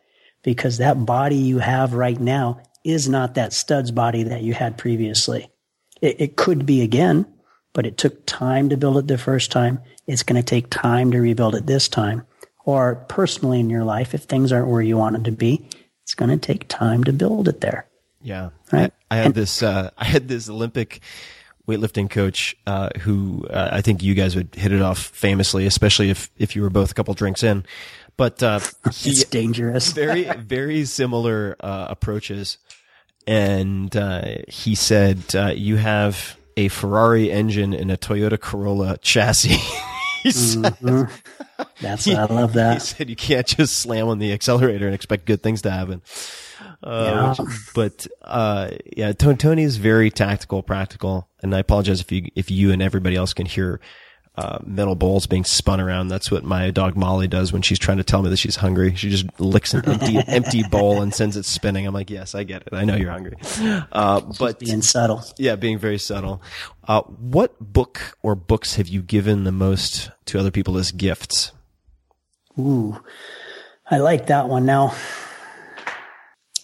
because 0.42 0.78
that 0.78 1.05
body 1.05 1.36
you 1.36 1.58
have 1.58 1.92
right 1.92 2.18
now 2.18 2.58
is 2.84 3.06
not 3.06 3.34
that 3.34 3.52
stud's 3.52 3.90
body 3.90 4.22
that 4.22 4.42
you 4.42 4.55
had 4.55 4.78
previously. 4.78 5.50
It, 6.00 6.20
it 6.20 6.36
could 6.36 6.64
be 6.64 6.80
again, 6.80 7.26
but 7.74 7.84
it 7.84 7.98
took 7.98 8.24
time 8.24 8.70
to 8.70 8.78
build 8.78 8.96
it 8.96 9.08
the 9.08 9.18
first 9.18 9.52
time. 9.52 9.80
It's 10.07 10.23
going 10.23 10.41
to 10.41 10.47
take 10.47 10.70
time 10.70 11.10
to 11.12 11.20
rebuild 11.20 11.55
it 11.55 11.67
this 11.67 11.89
time. 11.89 12.26
Or 12.65 12.97
personally 13.09 13.60
in 13.60 13.70
your 13.70 13.85
life, 13.85 14.15
if 14.15 14.25
things 14.25 14.52
aren't 14.52 14.68
where 14.68 14.83
you 14.83 14.97
want 14.97 15.15
them 15.15 15.25
to 15.25 15.33
be, 15.33 15.68
it's 16.02 16.15
going 16.15 16.31
to 16.31 16.36
take 16.36 16.67
time 16.68 17.05
to 17.05 17.12
build 17.12 17.49
it 17.49 17.60
there. 17.60 17.86
Yeah. 18.20 18.51
Right. 18.73 18.93
I, 19.10 19.18
I 19.18 19.23
had 19.23 19.35
this, 19.35 19.62
uh, 19.62 19.91
I 19.99 20.05
had 20.05 20.26
this 20.28 20.49
Olympic 20.49 21.01
weightlifting 21.68 22.09
coach, 22.10 22.57
uh, 22.67 22.91
who, 23.01 23.47
uh, 23.51 23.68
I 23.73 23.81
think 23.83 24.02
you 24.02 24.15
guys 24.15 24.36
would 24.36 24.55
hit 24.55 24.73
it 24.73 24.83
off 24.83 24.99
famously, 24.99 25.67
especially 25.67 26.10
if, 26.10 26.31
if 26.39 26.55
you 26.57 26.62
were 26.62 26.70
both 26.70 26.93
a 26.93 26.94
couple 26.94 27.12
drinks 27.15 27.43
in. 27.43 27.65
But, 28.17 28.43
uh, 28.43 28.60
he, 28.93 29.10
It's 29.10 29.25
dangerous. 29.25 29.93
very, 29.93 30.25
very 30.39 30.85
similar, 30.85 31.57
uh, 31.60 31.86
approaches. 31.89 32.59
And, 33.26 33.97
uh, 33.97 34.36
he 34.49 34.75
said, 34.76 35.23
uh, 35.35 35.52
you 35.55 35.76
have 35.76 36.36
a 36.57 36.68
Ferrari 36.68 37.31
engine 37.31 37.75
and 37.75 37.91
a 37.91 37.97
Toyota 37.97 38.41
Corolla 38.41 38.97
chassis. 38.99 39.59
He 40.26 40.32
said, 40.32 40.62
Mhm. 40.80 41.10
That's, 41.80 42.06
I 42.08 42.24
love 42.24 42.52
that. 42.55 42.74
he 42.74 42.80
said 42.80 43.10
you 43.10 43.16
can't 43.16 43.46
just 43.46 43.78
slam 43.78 44.08
on 44.08 44.18
the 44.18 44.32
accelerator 44.32 44.86
and 44.86 44.94
expect 44.94 45.24
good 45.26 45.42
things 45.42 45.62
to 45.62 45.70
happen. 45.70 46.02
Uh, 46.82 47.34
Yeah. 47.38 47.46
But 47.74 48.06
uh, 48.22 48.70
yeah, 48.96 49.12
Tony, 49.12 49.36
Tony 49.36 49.62
is 49.62 49.76
very 49.76 50.10
tactical, 50.10 50.62
practical, 50.62 51.28
and 51.42 51.55
I 51.55 51.58
apologize 51.60 52.00
if 52.00 52.10
you 52.12 52.28
if 52.34 52.50
you 52.50 52.72
and 52.72 52.82
everybody 52.82 53.16
else 53.16 53.32
can 53.34 53.46
hear 53.46 53.80
uh, 54.36 54.58
metal 54.65 54.94
bowls 54.94 55.26
being 55.26 55.44
spun 55.44 55.81
around. 55.81 56.08
That's 56.08 56.31
what 56.31 56.44
my 56.44 56.70
dog 56.70 56.97
Molly 56.97 57.26
does 57.26 57.52
when 57.52 57.62
she's 57.62 57.78
trying 57.78 57.97
to 57.97 58.05
tell 58.05 58.23
me 58.23 58.28
that 58.31 58.36
she's 58.36 58.56
hungry. 58.56 58.94
She 58.94 59.08
just 59.08 59.24
licks 59.40 59.73
an 59.73 59.89
empty 59.89 60.18
empty 60.26 60.62
bowl 60.65 61.00
and 61.00 61.15
sends 61.15 61.36
it 61.36 61.44
spinning. 61.44 61.86
I'm 61.86 61.94
like, 61.94 62.10
yes, 62.10 62.34
I 62.34 62.42
get 62.44 62.62
it. 62.62 62.68
I 62.73 62.84
know 62.84 62.97
you're 62.97 63.10
hungry. 63.10 63.36
Uh, 63.92 64.20
but 64.39 64.58
Being 64.58 64.82
subtle. 64.82 65.24
yeah, 65.39 65.56
being 65.56 65.78
very 65.78 65.98
subtle. 65.98 66.42
Uh, 66.86 67.00
what 67.02 67.58
book 67.60 68.16
or 68.23 68.34
books 68.34 68.74
have 68.76 68.89
you 68.89 69.02
given 69.02 69.44
the 69.44 69.52
most 69.52 70.10
to 70.26 70.39
other 70.39 70.50
people 70.50 70.76
as 70.76 70.92
gifts? 70.92 71.52
Ooh, 72.58 73.00
I 73.90 73.98
like 73.98 74.26
that 74.26 74.48
one. 74.48 74.66
Now, 74.66 74.94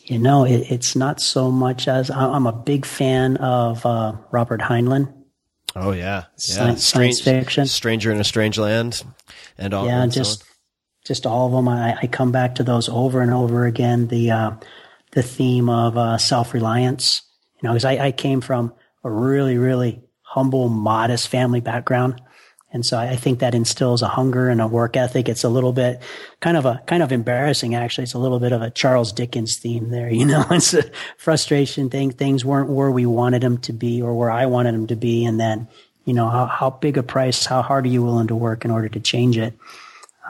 You 0.04 0.18
know, 0.18 0.44
it, 0.44 0.70
it's 0.70 0.94
not 0.96 1.20
so 1.20 1.50
much 1.50 1.86
as 1.88 2.10
I'm 2.10 2.46
a 2.46 2.52
big 2.52 2.84
fan 2.84 3.36
of 3.38 3.86
uh, 3.86 4.12
Robert 4.30 4.60
Heinlein. 4.60 5.12
Oh 5.74 5.92
yeah, 5.92 6.02
yeah. 6.04 6.24
Science, 6.36 6.86
science 6.86 7.20
fiction, 7.20 7.66
Stranger 7.66 8.12
in 8.12 8.20
a 8.20 8.24
Strange 8.24 8.58
Land, 8.58 9.02
and 9.56 9.72
all. 9.72 9.86
Yeah, 9.86 10.02
and 10.02 10.12
just 10.12 10.40
so 10.40 10.46
just 11.04 11.26
all 11.26 11.46
of 11.46 11.52
them. 11.52 11.68
I, 11.68 11.96
I 12.02 12.06
come 12.06 12.32
back 12.32 12.56
to 12.56 12.62
those 12.62 12.88
over 12.88 13.20
and 13.20 13.32
over 13.32 13.66
again. 13.66 14.08
The 14.08 14.30
uh, 14.30 14.50
the 15.12 15.22
theme 15.22 15.68
of 15.68 15.96
uh, 15.96 16.18
self 16.18 16.54
reliance. 16.54 17.22
You 17.62 17.68
know, 17.68 17.74
because 17.74 17.84
I, 17.84 18.06
I 18.06 18.12
came 18.12 18.40
from 18.40 18.72
a 19.04 19.10
really 19.10 19.56
really 19.58 20.02
humble, 20.20 20.68
modest 20.68 21.28
family 21.28 21.60
background. 21.60 22.20
And 22.72 22.86
so 22.86 22.98
I 22.98 23.16
think 23.16 23.40
that 23.40 23.54
instills 23.54 24.00
a 24.00 24.08
hunger 24.08 24.48
and 24.48 24.60
a 24.60 24.66
work 24.66 24.96
ethic. 24.96 25.28
It's 25.28 25.44
a 25.44 25.48
little 25.48 25.72
bit 25.72 26.00
kind 26.40 26.56
of 26.56 26.64
a 26.64 26.82
kind 26.86 27.02
of 27.02 27.12
embarrassing, 27.12 27.74
actually. 27.74 28.04
It's 28.04 28.14
a 28.14 28.18
little 28.18 28.40
bit 28.40 28.52
of 28.52 28.62
a 28.62 28.70
Charles 28.70 29.12
Dickens 29.12 29.56
theme 29.56 29.90
there. 29.90 30.10
You 30.10 30.24
know, 30.24 30.44
it's 30.50 30.72
a 30.72 30.90
frustration 31.18 31.90
thing. 31.90 32.12
Things 32.12 32.44
weren't 32.44 32.70
where 32.70 32.90
we 32.90 33.04
wanted 33.04 33.42
them 33.42 33.58
to 33.58 33.72
be 33.72 34.00
or 34.00 34.14
where 34.14 34.30
I 34.30 34.46
wanted 34.46 34.74
them 34.74 34.86
to 34.86 34.96
be. 34.96 35.24
And 35.24 35.38
then, 35.38 35.68
you 36.06 36.14
know, 36.14 36.30
how, 36.30 36.46
how 36.46 36.70
big 36.70 36.96
a 36.96 37.02
price, 37.02 37.44
how 37.44 37.60
hard 37.60 37.84
are 37.84 37.90
you 37.90 38.02
willing 38.02 38.28
to 38.28 38.36
work 38.36 38.64
in 38.64 38.70
order 38.70 38.88
to 38.88 39.00
change 39.00 39.36
it? 39.36 39.54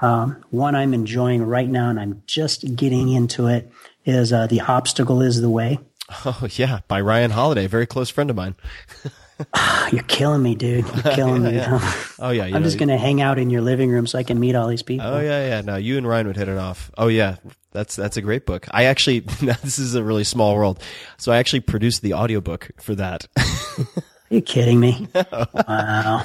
Um, 0.00 0.44
one 0.50 0.74
I'm 0.74 0.94
enjoying 0.94 1.44
right 1.44 1.68
now, 1.68 1.90
and 1.90 2.00
I'm 2.00 2.22
just 2.26 2.74
getting 2.74 3.10
into 3.10 3.46
it, 3.46 3.70
is 4.04 4.32
uh, 4.32 4.46
The 4.48 4.62
Obstacle 4.62 5.22
is 5.22 5.40
the 5.40 5.50
Way. 5.50 5.78
Oh, 6.26 6.46
yeah, 6.50 6.80
by 6.88 7.00
Ryan 7.00 7.30
Holiday, 7.30 7.66
very 7.66 7.86
close 7.86 8.10
friend 8.10 8.28
of 8.28 8.36
mine. 8.36 8.54
You're 9.92 10.02
killing 10.04 10.42
me, 10.42 10.54
dude. 10.54 10.84
You're 10.86 11.14
killing 11.14 11.42
Yeah, 11.44 11.50
me. 11.50 11.56
yeah. 11.56 11.92
Oh, 12.18 12.30
yeah. 12.30 12.44
I'm 12.44 12.52
know, 12.52 12.60
just 12.62 12.78
going 12.78 12.88
to 12.88 12.96
hang 12.96 13.20
out 13.20 13.38
in 13.38 13.50
your 13.50 13.60
living 13.60 13.90
room 13.90 14.06
so 14.06 14.18
I 14.18 14.22
can 14.22 14.38
meet 14.40 14.54
all 14.54 14.68
these 14.68 14.82
people. 14.82 15.06
Oh 15.06 15.20
yeah, 15.20 15.46
yeah. 15.48 15.60
No, 15.60 15.76
you 15.76 15.98
and 15.98 16.06
Ryan 16.06 16.26
would 16.28 16.36
hit 16.36 16.48
it 16.48 16.58
off. 16.58 16.90
Oh 16.96 17.08
yeah, 17.08 17.36
that's 17.72 17.96
that's 17.96 18.16
a 18.16 18.22
great 18.22 18.46
book. 18.46 18.66
I 18.70 18.84
actually 18.84 19.20
this 19.42 19.78
is 19.78 19.94
a 19.94 20.02
really 20.02 20.24
small 20.24 20.54
world, 20.54 20.82
so 21.18 21.32
I 21.32 21.38
actually 21.38 21.60
produced 21.60 22.02
the 22.02 22.14
audiobook 22.14 22.70
for 22.80 22.94
that. 22.94 23.26
Are 23.38 23.84
you 24.30 24.40
kidding 24.42 24.80
me? 24.80 25.08
wow. 25.54 26.24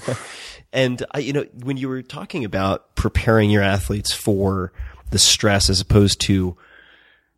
And 0.73 1.03
I, 1.11 1.19
you 1.19 1.33
know, 1.33 1.45
when 1.63 1.77
you 1.77 1.87
were 1.89 2.01
talking 2.01 2.45
about 2.45 2.95
preparing 2.95 3.49
your 3.49 3.63
athletes 3.63 4.13
for 4.13 4.71
the 5.11 5.19
stress 5.19 5.69
as 5.69 5.79
opposed 5.81 6.19
to 6.21 6.57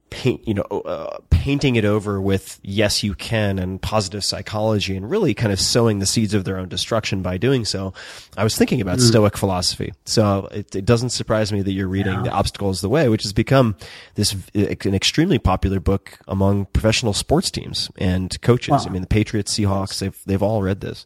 paint, 0.10 0.48
you 0.48 0.54
know, 0.54 0.64
uh, 0.64 1.18
painting 1.30 1.76
it 1.76 1.86
over 1.86 2.20
with 2.22 2.60
yes, 2.64 3.04
you 3.04 3.14
can 3.14 3.60
and 3.60 3.82
positive 3.82 4.24
psychology 4.24 4.96
and 4.96 5.10
really 5.10 5.34
kind 5.34 5.52
of 5.52 5.60
sowing 5.60 6.00
the 6.00 6.06
seeds 6.06 6.34
of 6.34 6.44
their 6.44 6.58
own 6.58 6.70
destruction 6.70 7.22
by 7.22 7.38
doing 7.38 7.66
so. 7.66 7.94
I 8.38 8.44
was 8.44 8.56
thinking 8.56 8.82
about 8.82 9.00
Stoic 9.00 9.38
philosophy. 9.38 9.94
So 10.06 10.48
it, 10.52 10.76
it 10.76 10.86
doesn't 10.86 11.12
surprise 11.12 11.52
me 11.52 11.62
that 11.62 11.72
you're 11.72 11.88
reading 11.88 12.24
The 12.24 12.32
Obstacle 12.32 12.70
is 12.70 12.82
the 12.82 12.90
Way, 12.90 13.10
which 13.10 13.24
has 13.24 13.34
become 13.34 13.76
this, 14.16 14.36
an 14.54 14.94
extremely 14.94 15.40
popular 15.40 15.80
book 15.80 16.20
among 16.28 16.66
professional 16.68 17.14
sports 17.14 17.52
teams 17.52 17.90
and 17.98 18.40
coaches. 18.42 18.86
I 18.86 18.90
mean, 18.90 19.02
the 19.02 19.08
Patriots, 19.08 19.58
Seahawks, 19.58 20.00
they've, 20.00 20.20
they've 20.26 20.44
all 20.44 20.62
read 20.62 20.82
this. 20.82 21.06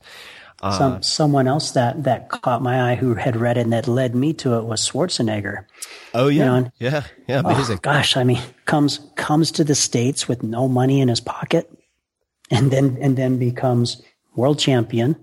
Uh, 0.63 0.71
Some 0.77 1.03
someone 1.03 1.45
else 1.47 1.71
that 1.71 2.03
that 2.05 2.29
caught 2.29 2.61
my 2.61 2.91
eye 2.91 2.95
who 2.95 3.15
had 3.15 3.35
read 3.35 3.57
it 3.57 3.61
and 3.61 3.73
that 3.73 3.85
led 3.87 4.15
me 4.15 4.31
to 4.35 4.53
it 4.57 4.63
was 4.63 4.87
Schwarzenegger. 4.87 5.65
Oh 6.13 6.27
yeah, 6.29 6.45
know, 6.45 6.55
and- 6.55 6.71
yeah, 6.79 7.03
yeah, 7.27 7.39
amazing. 7.43 7.77
Oh, 7.77 7.79
gosh, 7.81 8.15
I 8.15 8.23
mean, 8.23 8.41
comes 8.65 8.99
comes 9.15 9.51
to 9.51 9.63
the 9.65 9.75
states 9.75 10.27
with 10.29 10.41
no 10.41 10.69
money 10.69 11.01
in 11.01 11.09
his 11.09 11.19
pocket, 11.19 11.69
and 12.49 12.71
then 12.71 12.97
and 13.01 13.17
then 13.17 13.37
becomes 13.37 14.01
world 14.37 14.57
champion 14.57 15.17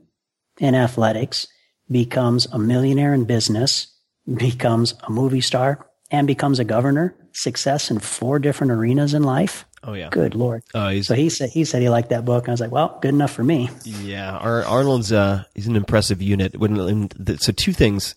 in 0.59 0.75
athletics, 0.75 1.47
becomes 1.91 2.47
a 2.53 2.59
millionaire 2.59 3.15
in 3.15 3.25
business, 3.25 3.87
becomes 4.33 4.93
a 5.05 5.11
movie 5.11 5.41
star, 5.41 5.87
and 6.11 6.27
becomes 6.27 6.59
a 6.59 6.65
governor. 6.65 7.15
Success 7.33 7.91
in 7.91 7.99
four 8.01 8.39
different 8.41 8.73
arenas 8.73 9.15
in 9.15 9.23
life. 9.23 9.65
Oh 9.83 9.95
yeah. 9.95 10.11
Good 10.11 10.35
lord. 10.35 10.63
Oh, 10.75 10.89
he's 10.89 11.07
So 11.07 11.15
he 11.15 11.31
said 11.31 11.51
he 11.51 11.65
said 11.65 11.81
he 11.83 11.89
liked 11.89 12.11
that 12.11 12.25
book. 12.25 12.49
I 12.49 12.51
was 12.51 12.61
like, 12.61 12.71
well, 12.71 12.99
good 13.01 13.15
enough 13.15 13.33
for 13.33 13.43
me. 13.45 13.71
Yeah, 13.85 14.37
Ar- 14.37 14.65
Arnold's 14.65 15.11
uh, 15.13 15.45
he's 15.55 15.67
an 15.67 15.77
impressive 15.77 16.21
unit. 16.21 16.59
When 16.59 16.79
and 16.79 17.11
the, 17.19 17.39
so 17.39 17.53
two 17.53 17.73
things 17.73 18.15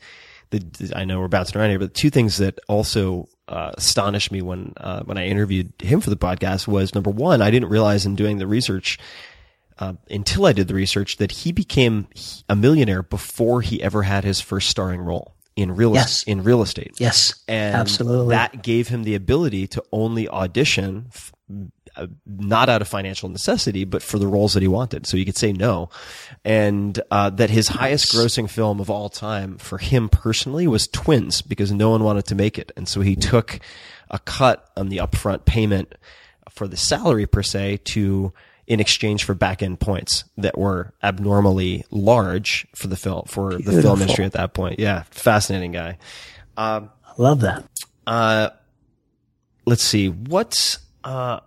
that 0.50 0.92
I 0.96 1.06
know 1.06 1.20
we're 1.20 1.28
bouncing 1.30 1.60
around 1.60 1.70
here, 1.70 1.80
but 1.80 1.94
two 1.94 2.10
things 2.10 2.38
that 2.38 2.60
also 2.68 3.30
uh, 3.48 3.72
astonished 3.76 4.32
me 4.32 4.42
when 4.42 4.74
uh, 4.78 5.04
when 5.04 5.18
I 5.18 5.28
interviewed 5.28 5.72
him 5.82 6.02
for 6.02 6.10
the 6.10 6.18
podcast 6.18 6.68
was 6.68 6.94
number 6.94 7.10
one, 7.10 7.42
I 7.42 7.50
didn't 7.50 7.70
realize 7.70 8.06
in 8.06 8.16
doing 8.16 8.38
the 8.40 8.48
research 8.48 9.00
uh, 9.80 9.94
until 10.10 10.46
I 10.46 10.52
did 10.54 10.68
the 10.68 10.76
research 10.76 11.18
that 11.18 11.32
he 11.32 11.52
became 11.54 12.08
a 12.50 12.56
millionaire 12.56 13.04
before 13.04 13.62
he 13.62 13.82
ever 13.82 14.04
had 14.04 14.24
his 14.26 14.40
first 14.42 14.70
starring 14.70 15.00
role 15.02 15.34
in 15.56 15.76
real 15.76 15.94
Yes. 15.94 16.24
in 16.24 16.44
real 16.44 16.62
estate. 16.62 16.94
Yes, 17.00 17.36
and 17.48 17.76
absolutely. 17.76 18.36
that 18.36 18.64
gave 18.64 18.88
him 18.90 19.04
the 19.04 19.16
ability 19.16 19.68
to 19.68 19.84
only 19.92 20.28
audition 20.28 21.06
f- 21.14 21.32
uh, 21.32 21.36
not 22.26 22.70
out 22.70 22.82
of 22.82 22.88
financial 22.88 23.30
necessity 23.30 23.84
but 23.86 24.02
for 24.02 24.18
the 24.18 24.28
roles 24.28 24.54
that 24.54 24.62
he 24.62 24.68
wanted. 24.68 25.06
So 25.06 25.18
he 25.18 25.26
could 25.26 25.38
say 25.38 25.54
no. 25.54 25.90
And 26.44 27.00
uh, 27.12 27.30
that 27.32 27.50
his 27.50 27.68
highest 27.68 28.12
grossing 28.14 28.50
film 28.50 28.80
of 28.80 28.90
all 28.90 29.10
time 29.10 29.58
for 29.58 29.78
him 29.78 30.10
personally 30.10 30.68
was 30.68 30.88
twins 30.88 31.42
because 31.42 31.72
no 31.72 31.90
one 31.92 32.04
wanted 32.04 32.26
to 32.26 32.36
make 32.36 32.58
it. 32.58 32.72
And 32.76 32.88
so 32.88 33.02
he 33.02 33.16
took 33.16 33.60
a 34.10 34.20
cut 34.20 34.70
on 34.76 34.90
the 34.90 34.98
upfront 34.98 35.46
payment 35.46 35.94
for 36.50 36.68
the 36.68 36.78
salary 36.78 37.26
per 37.26 37.44
se 37.44 37.78
to 37.86 38.34
in 38.66 38.80
exchange 38.80 39.24
for 39.26 39.34
back 39.34 39.62
end 39.62 39.80
points 39.80 40.24
that 40.38 40.58
were 40.58 40.94
abnormally 41.04 41.84
large 41.92 42.66
for 42.76 42.88
the 42.88 42.96
film 42.96 43.24
for 43.28 43.56
the 43.56 43.82
film 43.82 44.02
industry 44.02 44.24
at 44.26 44.32
that 44.34 44.54
point. 44.54 44.80
Yeah 44.80 45.04
fascinating 45.12 45.72
guy. 45.74 45.98
Um, 46.56 46.90
I 47.06 47.22
love 47.22 47.42
that. 47.42 47.66
uh, 48.08 48.50
let's 49.66 49.84
see. 49.84 50.10
What's 50.10 50.80
uh, 51.04 51.40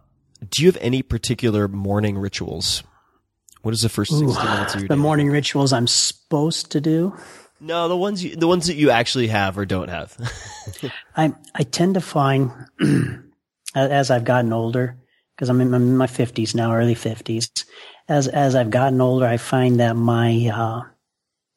do 0.50 0.62
you 0.62 0.68
have 0.68 0.78
any 0.80 1.02
particular 1.02 1.68
morning 1.68 2.18
rituals? 2.18 2.82
What 3.62 3.74
is 3.74 3.80
the 3.80 3.88
first 3.88 4.10
sixty 4.12 4.26
minutes 4.26 4.74
of 4.74 4.80
your 4.82 4.88
The 4.88 4.94
day? 4.94 5.00
morning 5.00 5.28
rituals 5.28 5.72
I'm 5.72 5.86
supposed 5.86 6.70
to 6.72 6.80
do. 6.80 7.16
No, 7.60 7.88
the 7.88 7.96
ones 7.96 8.22
you, 8.22 8.36
the 8.36 8.46
ones 8.46 8.66
that 8.66 8.76
you 8.76 8.90
actually 8.90 9.28
have 9.28 9.56
or 9.58 9.64
don't 9.66 9.88
have. 9.88 10.16
I 11.16 11.32
I 11.54 11.62
tend 11.64 11.94
to 11.94 12.00
find 12.00 12.52
as 13.74 14.10
I've 14.10 14.24
gotten 14.24 14.52
older, 14.52 14.96
because 15.34 15.48
I'm 15.48 15.60
in, 15.60 15.74
I'm 15.74 15.82
in 15.82 15.96
my 15.96 16.06
fifties 16.06 16.54
now, 16.54 16.74
early 16.74 16.94
fifties. 16.94 17.50
As 18.08 18.28
as 18.28 18.54
I've 18.54 18.70
gotten 18.70 19.00
older, 19.00 19.26
I 19.26 19.38
find 19.38 19.80
that 19.80 19.96
my 19.96 20.50
uh, 20.52 20.82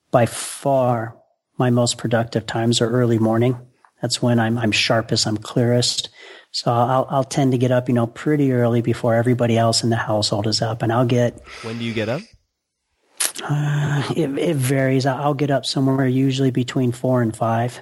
by 0.10 0.26
far 0.26 1.16
my 1.58 1.70
most 1.70 1.98
productive 1.98 2.46
times 2.46 2.82
are 2.82 2.90
early 2.90 3.20
morning. 3.20 3.60
That's 4.02 4.22
when 4.22 4.40
I'm 4.40 4.58
I'm 4.58 4.72
sharpest, 4.72 5.28
I'm 5.28 5.38
clearest. 5.38 6.10
So 6.52 6.72
I'll 6.72 7.08
I'll 7.10 7.24
tend 7.24 7.52
to 7.52 7.58
get 7.58 7.72
up, 7.72 7.88
you 7.88 7.94
know, 7.94 8.08
pretty 8.08 8.52
early 8.52 8.82
before 8.82 9.16
everybody 9.16 9.58
else 9.58 9.84
in 9.84 9.90
the 9.90 9.96
household 9.96 10.48
is 10.48 10.62
up, 10.62 10.82
and 10.82 10.92
I'll 10.92 11.06
get 11.06 11.42
when 11.64 11.78
do 11.78 11.86
you 11.86 11.94
get 11.94 12.10
up? 12.10 12.22
uh, 13.44 14.04
it, 14.16 14.38
it 14.38 14.56
varies. 14.56 15.06
I'll 15.06 15.34
get 15.34 15.52
up 15.52 15.66
somewhere 15.66 16.08
usually 16.08 16.52
between 16.52 16.92
four 16.92 17.22
and 17.22 17.36
five. 17.36 17.82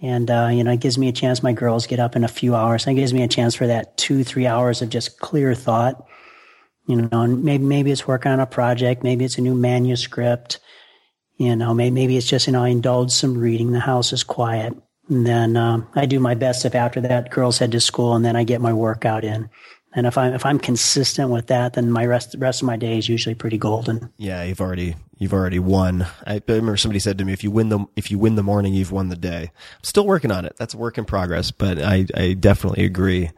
And, 0.00 0.30
uh, 0.30 0.50
you 0.52 0.64
know, 0.64 0.72
it 0.72 0.80
gives 0.80 0.98
me 0.98 1.08
a 1.08 1.12
chance. 1.12 1.42
My 1.42 1.52
girls 1.52 1.86
get 1.86 2.00
up 2.00 2.16
in 2.16 2.24
a 2.24 2.28
few 2.28 2.54
hours. 2.54 2.86
And 2.86 2.96
it 2.96 3.00
gives 3.00 3.14
me 3.14 3.22
a 3.22 3.28
chance 3.28 3.54
for 3.54 3.68
that 3.68 3.96
two, 3.96 4.24
three 4.24 4.46
hours 4.46 4.82
of 4.82 4.88
just 4.88 5.20
clear 5.20 5.54
thought. 5.54 6.04
You 6.88 7.02
know, 7.02 7.20
and 7.20 7.44
maybe, 7.44 7.64
maybe 7.64 7.92
it's 7.92 8.08
working 8.08 8.32
on 8.32 8.40
a 8.40 8.46
project. 8.46 9.04
Maybe 9.04 9.24
it's 9.24 9.38
a 9.38 9.42
new 9.42 9.54
manuscript. 9.54 10.58
You 11.36 11.54
know, 11.54 11.72
maybe, 11.72 11.94
maybe 11.94 12.16
it's 12.16 12.26
just, 12.26 12.48
you 12.48 12.52
know, 12.52 12.64
I 12.64 12.68
indulge 12.68 13.12
some 13.12 13.38
reading. 13.38 13.72
The 13.72 13.80
house 13.80 14.12
is 14.12 14.24
quiet. 14.24 14.74
And 15.12 15.26
then, 15.26 15.56
um, 15.58 15.86
I 15.94 16.06
do 16.06 16.18
my 16.18 16.34
best 16.34 16.64
if 16.64 16.74
after 16.74 17.00
that 17.02 17.30
girls 17.30 17.58
head 17.58 17.72
to 17.72 17.80
school 17.80 18.14
and 18.14 18.24
then 18.24 18.34
I 18.34 18.44
get 18.44 18.62
my 18.62 18.72
workout 18.72 19.24
in. 19.24 19.50
And 19.94 20.06
if 20.06 20.16
I'm, 20.16 20.32
if 20.32 20.46
I'm 20.46 20.58
consistent 20.58 21.28
with 21.28 21.48
that, 21.48 21.74
then 21.74 21.90
my 21.90 22.06
rest, 22.06 22.34
rest 22.38 22.62
of 22.62 22.66
my 22.66 22.76
day 22.76 22.96
is 22.96 23.10
usually 23.10 23.34
pretty 23.34 23.58
golden. 23.58 24.10
Yeah, 24.16 24.42
you've 24.42 24.62
already 24.62 24.96
you've 25.18 25.34
already 25.34 25.58
won. 25.58 26.06
I, 26.26 26.40
remember 26.48 26.78
somebody 26.78 26.98
said 26.98 27.18
to 27.18 27.26
me, 27.26 27.34
"If 27.34 27.44
you 27.44 27.50
win 27.50 27.68
the 27.68 27.84
if 27.94 28.10
you 28.10 28.18
win 28.18 28.36
the 28.36 28.42
morning, 28.42 28.72
you've 28.72 28.90
won 28.90 29.10
the 29.10 29.16
day." 29.16 29.50
I'm 29.52 29.84
still 29.84 30.06
working 30.06 30.32
on 30.32 30.46
it. 30.46 30.56
That's 30.56 30.72
a 30.72 30.78
work 30.78 30.96
in 30.96 31.04
progress, 31.04 31.50
but 31.50 31.78
I 31.78 32.06
I 32.14 32.32
definitely 32.32 32.86
agree 32.86 33.32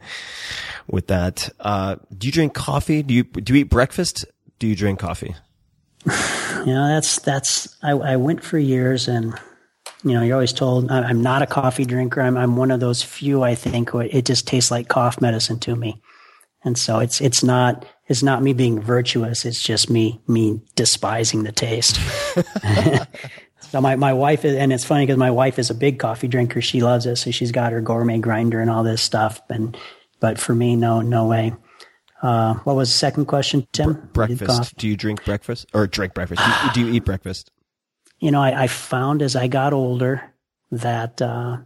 with 0.87 1.07
that. 1.07 1.49
Uh, 1.59 1.97
do 2.17 2.27
you 2.27 2.31
drink 2.31 2.53
coffee? 2.53 3.03
Do 3.03 3.13
you 3.13 3.23
do 3.23 3.53
you 3.53 3.59
eat 3.59 3.69
breakfast? 3.69 4.23
Do 4.57 4.67
you 4.67 4.75
drink 4.75 4.99
coffee? 4.99 5.35
You 6.65 6.73
know, 6.73 6.87
that's 6.87 7.19
that's 7.19 7.77
I, 7.83 7.91
I 7.91 8.15
went 8.15 8.43
for 8.43 8.57
years, 8.57 9.07
and 9.07 9.39
you 10.05 10.13
know, 10.13 10.21
you're 10.21 10.35
always 10.35 10.53
told 10.53 10.91
I'm 10.91 11.23
not 11.23 11.41
a 11.41 11.47
coffee 11.47 11.83
drinker. 11.83 12.21
I'm 12.21 12.37
I'm 12.37 12.55
one 12.55 12.69
of 12.69 12.79
those 12.79 13.01
few 13.01 13.41
I 13.41 13.55
think 13.55 13.89
who 13.89 13.99
it 14.01 14.23
just 14.23 14.47
tastes 14.47 14.69
like 14.69 14.87
cough 14.87 15.19
medicine 15.19 15.59
to 15.61 15.75
me, 15.75 15.99
and 16.63 16.77
so 16.77 16.99
it's 16.99 17.19
it's 17.21 17.43
not 17.43 17.87
it's 18.07 18.21
not 18.21 18.43
me 18.43 18.53
being 18.53 18.79
virtuous. 18.79 19.45
It's 19.45 19.59
just 19.59 19.89
me 19.89 20.21
me 20.27 20.61
despising 20.75 21.41
the 21.41 21.51
taste. 21.51 21.99
so 23.71 23.81
my 23.81 23.95
my 23.95 24.13
wife 24.13 24.45
is, 24.45 24.55
and 24.55 24.71
it's 24.71 24.85
funny 24.85 25.07
because 25.07 25.17
my 25.17 25.31
wife 25.31 25.57
is 25.57 25.71
a 25.71 25.75
big 25.75 25.97
coffee 25.97 26.27
drinker. 26.27 26.61
She 26.61 26.81
loves 26.81 27.07
it, 27.07 27.15
so 27.15 27.31
she's 27.31 27.51
got 27.51 27.71
her 27.71 27.81
gourmet 27.81 28.19
grinder 28.19 28.61
and 28.61 28.69
all 28.69 28.83
this 28.83 29.01
stuff. 29.01 29.41
And 29.49 29.75
but 30.19 30.37
for 30.37 30.53
me, 30.53 30.75
no 30.75 31.01
no 31.01 31.25
way. 31.25 31.55
Uh, 32.21 32.53
what 32.63 32.75
was 32.75 32.89
the 32.89 32.97
second 32.97 33.25
question, 33.25 33.67
Tim? 33.71 34.07
Breakfast? 34.13 34.77
Do 34.77 34.87
you 34.87 34.95
drink 34.95 35.25
breakfast 35.25 35.65
or 35.73 35.87
drink 35.87 36.13
breakfast? 36.13 36.43
Do 36.43 36.51
you, 36.51 36.73
do 36.73 36.91
you 36.91 36.97
eat 36.97 37.05
breakfast? 37.05 37.51
You 38.19 38.31
know, 38.31 38.41
I, 38.41 38.63
I 38.63 38.67
found 38.67 39.21
as 39.21 39.35
I 39.35 39.47
got 39.47 39.73
older 39.73 40.33
that 40.71 41.21
uh, 41.21 41.57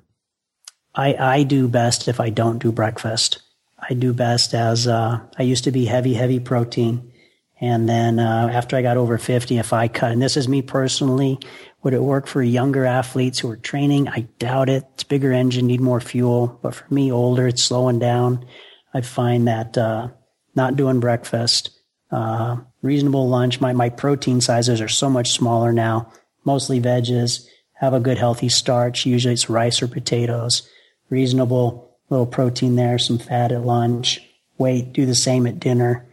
I 0.95 1.13
I 1.13 1.43
do 1.43 1.67
best 1.67 2.07
if 2.07 2.19
I 2.19 2.29
don't 2.29 2.59
do 2.59 2.71
breakfast. 2.71 3.41
I, 3.81 3.93
do 3.93 4.13
best 4.13 4.53
as 4.53 4.87
uh, 4.87 5.19
I 5.37 5.43
used 5.43 5.63
to 5.63 5.71
be 5.71 5.85
heavy, 5.85 6.13
heavy 6.13 6.39
protein. 6.41 7.13
And 7.61 7.87
then 7.87 8.19
uh, 8.19 8.49
after 8.51 8.75
I 8.75 8.81
got 8.81 8.97
over 8.97 9.17
50, 9.17 9.57
if 9.57 9.71
I 9.73 9.87
cut, 9.87 10.11
and 10.11 10.21
this 10.21 10.37
is 10.37 10.47
me 10.47 10.61
personally, 10.61 11.39
would 11.81 11.93
it 11.93 12.01
work 12.01 12.27
for 12.27 12.41
younger 12.41 12.85
athletes 12.85 13.39
who 13.39 13.49
are 13.49 13.57
training? 13.57 14.07
I 14.09 14.27
doubt 14.37 14.69
it. 14.69 14.85
It's 14.93 15.03
bigger 15.03 15.31
engine, 15.31 15.67
need 15.67 15.81
more 15.81 16.01
fuel. 16.01 16.59
But 16.61 16.75
for 16.75 16.93
me, 16.93 17.11
older, 17.11 17.47
it's 17.47 17.63
slowing 17.63 17.99
down. 17.99 18.45
I 18.93 19.01
find 19.01 19.47
that 19.47 19.77
uh, 19.77 20.09
not 20.55 20.75
doing 20.75 20.99
breakfast, 20.99 21.71
uh, 22.11 22.57
reasonable 22.81 23.29
lunch. 23.29 23.61
My 23.61 23.73
my 23.73 23.89
protein 23.89 24.41
sizes 24.41 24.81
are 24.81 24.87
so 24.89 25.09
much 25.09 25.31
smaller 25.31 25.71
now. 25.71 26.11
Mostly 26.49 26.81
veggies. 26.81 27.45
Have 27.73 27.93
a 27.93 27.99
good 27.99 28.17
healthy 28.17 28.49
starch. 28.49 29.05
Usually 29.05 29.33
it's 29.33 29.49
rice 29.49 29.81
or 29.81 29.87
potatoes. 29.87 30.67
Reasonable 31.09 31.97
little 32.09 32.25
protein 32.25 32.75
there. 32.75 32.97
Some 32.97 33.19
fat 33.19 33.51
at 33.51 33.65
lunch. 33.65 34.19
Wait. 34.57 34.93
Do 34.93 35.05
the 35.05 35.15
same 35.15 35.47
at 35.47 35.59
dinner 35.59 36.09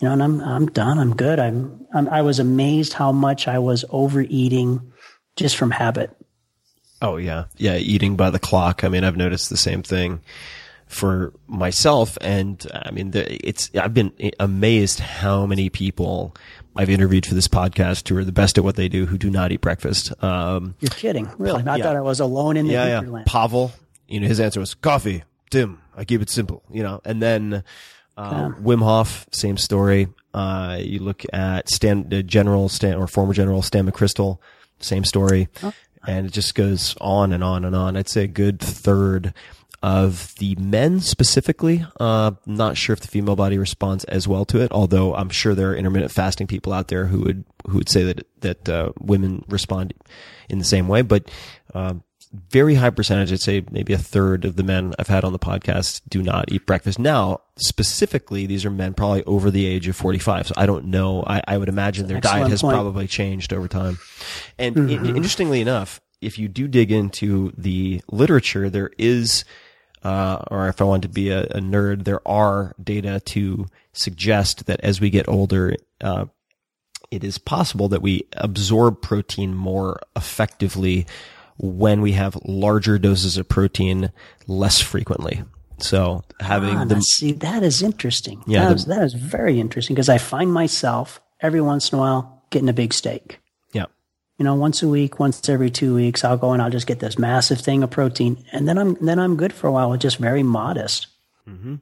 you 0.00 0.08
know, 0.08 0.12
and 0.12 0.22
I'm 0.22 0.40
I'm 0.42 0.66
done. 0.66 0.98
I'm 0.98 1.14
good. 1.14 1.38
I'm, 1.38 1.86
I'm 1.94 2.08
I 2.08 2.22
was 2.22 2.38
amazed 2.38 2.92
how 2.92 3.12
much 3.12 3.48
I 3.48 3.58
was 3.58 3.84
overeating 3.90 4.92
just 5.36 5.56
from 5.56 5.70
habit. 5.70 6.10
Oh 7.00 7.16
yeah, 7.16 7.44
yeah, 7.56 7.76
eating 7.76 8.16
by 8.16 8.30
the 8.30 8.38
clock. 8.38 8.84
I 8.84 8.88
mean, 8.88 9.04
I've 9.04 9.16
noticed 9.16 9.50
the 9.50 9.56
same 9.56 9.82
thing 9.82 10.20
for 10.86 11.32
myself, 11.46 12.16
and 12.20 12.64
I 12.72 12.90
mean, 12.90 13.10
the, 13.10 13.46
it's 13.46 13.70
I've 13.74 13.94
been 13.94 14.12
amazed 14.38 15.00
how 15.00 15.46
many 15.46 15.68
people 15.68 16.34
I've 16.76 16.90
interviewed 16.90 17.26
for 17.26 17.34
this 17.34 17.48
podcast 17.48 18.08
who 18.08 18.16
are 18.16 18.24
the 18.24 18.32
best 18.32 18.56
at 18.58 18.64
what 18.64 18.76
they 18.76 18.88
do 18.88 19.06
who 19.06 19.18
do 19.18 19.30
not 19.30 19.50
eat 19.52 19.60
breakfast. 19.60 20.12
Um, 20.22 20.74
You're 20.80 20.90
kidding, 20.90 21.30
really? 21.38 21.62
I 21.66 21.76
yeah. 21.76 21.82
thought 21.84 21.96
I 21.96 22.00
was 22.00 22.20
alone 22.20 22.56
in 22.56 22.66
the 22.66 22.74
yeah, 22.74 23.02
yeah. 23.02 23.22
Pavel, 23.26 23.72
you 24.06 24.20
know, 24.20 24.28
his 24.28 24.40
answer 24.40 24.60
was 24.60 24.74
coffee. 24.74 25.24
Tim, 25.50 25.80
I 25.96 26.04
keep 26.04 26.22
it 26.22 26.30
simple, 26.30 26.62
you 26.70 26.82
know, 26.82 27.00
and 27.04 27.22
then 27.22 27.64
uh, 28.16 28.50
Wim 28.50 28.82
Hof, 28.82 29.26
same 29.32 29.56
story. 29.56 30.08
Uh, 30.32 30.78
you 30.80 31.00
look 31.00 31.24
at 31.32 31.68
Stan, 31.68 32.12
uh, 32.12 32.22
General 32.22 32.68
Stan 32.68 32.94
or 32.94 33.06
former 33.06 33.32
General 33.32 33.62
Stan 33.62 33.90
McChrystal, 33.90 34.38
same 34.80 35.04
story. 35.04 35.48
Oh. 35.62 35.72
And 36.06 36.26
it 36.26 36.32
just 36.32 36.54
goes 36.54 36.94
on 37.00 37.32
and 37.32 37.42
on 37.42 37.64
and 37.64 37.74
on. 37.74 37.96
I'd 37.96 38.08
say 38.08 38.24
a 38.24 38.28
good 38.28 38.60
third 38.60 39.34
of 39.82 40.34
the 40.36 40.54
men 40.56 41.00
specifically. 41.00 41.84
Uh, 42.00 42.32
not 42.46 42.76
sure 42.76 42.92
if 42.92 43.00
the 43.00 43.08
female 43.08 43.36
body 43.36 43.58
responds 43.58 44.04
as 44.04 44.26
well 44.26 44.44
to 44.46 44.60
it, 44.60 44.72
although 44.72 45.14
I'm 45.14 45.30
sure 45.30 45.54
there 45.54 45.70
are 45.70 45.76
intermittent 45.76 46.12
fasting 46.12 46.46
people 46.46 46.72
out 46.72 46.88
there 46.88 47.06
who 47.06 47.20
would, 47.20 47.44
who 47.68 47.78
would 47.78 47.88
say 47.88 48.04
that, 48.04 48.26
that, 48.40 48.68
uh, 48.68 48.92
women 48.98 49.44
respond 49.48 49.94
in 50.48 50.58
the 50.58 50.64
same 50.64 50.88
way. 50.88 51.02
But, 51.02 51.30
um, 51.74 52.02
very 52.50 52.74
high 52.74 52.90
percentage, 52.90 53.32
I'd 53.32 53.40
say 53.40 53.64
maybe 53.70 53.92
a 53.92 53.98
third 53.98 54.44
of 54.44 54.56
the 54.56 54.62
men 54.62 54.94
I've 54.98 55.08
had 55.08 55.24
on 55.24 55.32
the 55.32 55.38
podcast 55.38 56.02
do 56.08 56.22
not 56.22 56.50
eat 56.50 56.66
breakfast. 56.66 56.98
Now, 56.98 57.40
specifically, 57.56 58.46
these 58.46 58.64
are 58.64 58.70
men 58.70 58.94
probably 58.94 59.24
over 59.24 59.50
the 59.50 59.66
age 59.66 59.88
of 59.88 59.96
45. 59.96 60.48
So 60.48 60.54
I 60.56 60.66
don't 60.66 60.86
know. 60.86 61.22
I, 61.26 61.42
I 61.46 61.58
would 61.58 61.68
imagine 61.68 62.06
their 62.06 62.20
diet 62.20 62.50
has 62.50 62.62
point. 62.62 62.74
probably 62.74 63.06
changed 63.06 63.52
over 63.52 63.68
time. 63.68 63.98
And 64.58 64.76
mm-hmm. 64.76 65.16
interestingly 65.16 65.60
enough, 65.60 66.00
if 66.20 66.38
you 66.38 66.48
do 66.48 66.68
dig 66.68 66.90
into 66.90 67.52
the 67.56 68.02
literature, 68.10 68.68
there 68.70 68.90
is, 68.98 69.44
uh, 70.06 70.44
or 70.52 70.68
if 70.68 70.80
I 70.80 70.84
want 70.84 71.02
to 71.02 71.08
be 71.08 71.30
a, 71.30 71.42
a, 71.46 71.58
nerd, 71.58 72.04
there 72.04 72.26
are 72.28 72.76
data 72.82 73.18
to 73.18 73.66
suggest 73.92 74.66
that 74.66 74.78
as 74.84 75.00
we 75.00 75.10
get 75.10 75.28
older, 75.28 75.74
uh, 76.00 76.26
it 77.10 77.24
is 77.24 77.38
possible 77.38 77.88
that 77.88 78.02
we 78.02 78.22
absorb 78.36 79.02
protein 79.02 79.52
more 79.52 79.98
effectively 80.14 81.08
when 81.58 82.02
we 82.02 82.12
have 82.12 82.38
larger 82.44 83.00
doses 83.00 83.36
of 83.36 83.48
protein 83.48 84.12
less 84.46 84.80
frequently. 84.80 85.42
So 85.78 86.22
having 86.38 86.76
ah, 86.76 86.84
the 86.84 87.00
see 87.00 87.32
that 87.32 87.64
is 87.64 87.82
interesting. 87.82 88.44
Yeah, 88.46 88.60
that, 88.60 88.68
the, 88.68 88.74
is, 88.76 88.84
that 88.84 89.02
is 89.02 89.14
very 89.14 89.58
interesting 89.58 89.96
because 89.96 90.08
I 90.08 90.18
find 90.18 90.52
myself 90.52 91.20
every 91.40 91.60
once 91.60 91.90
in 91.90 91.98
a 91.98 92.00
while 92.00 92.44
getting 92.50 92.68
a 92.68 92.72
big 92.72 92.94
steak. 92.94 93.40
You 94.38 94.44
know, 94.44 94.54
once 94.54 94.82
a 94.82 94.88
week, 94.88 95.18
once 95.18 95.48
every 95.48 95.70
two 95.70 95.94
weeks, 95.94 96.22
I'll 96.22 96.36
go 96.36 96.52
and 96.52 96.60
I'll 96.60 96.70
just 96.70 96.86
get 96.86 97.00
this 97.00 97.18
massive 97.18 97.60
thing 97.60 97.82
of 97.82 97.90
protein, 97.90 98.44
and 98.52 98.68
then 98.68 98.78
I'm 98.78 98.94
then 99.04 99.18
I'm 99.18 99.36
good 99.36 99.52
for 99.52 99.66
a 99.66 99.72
while 99.72 99.90
with 99.90 100.00
just 100.00 100.18
very 100.18 100.42
modest. 100.42 101.06
Mm-hmm. 101.48 101.76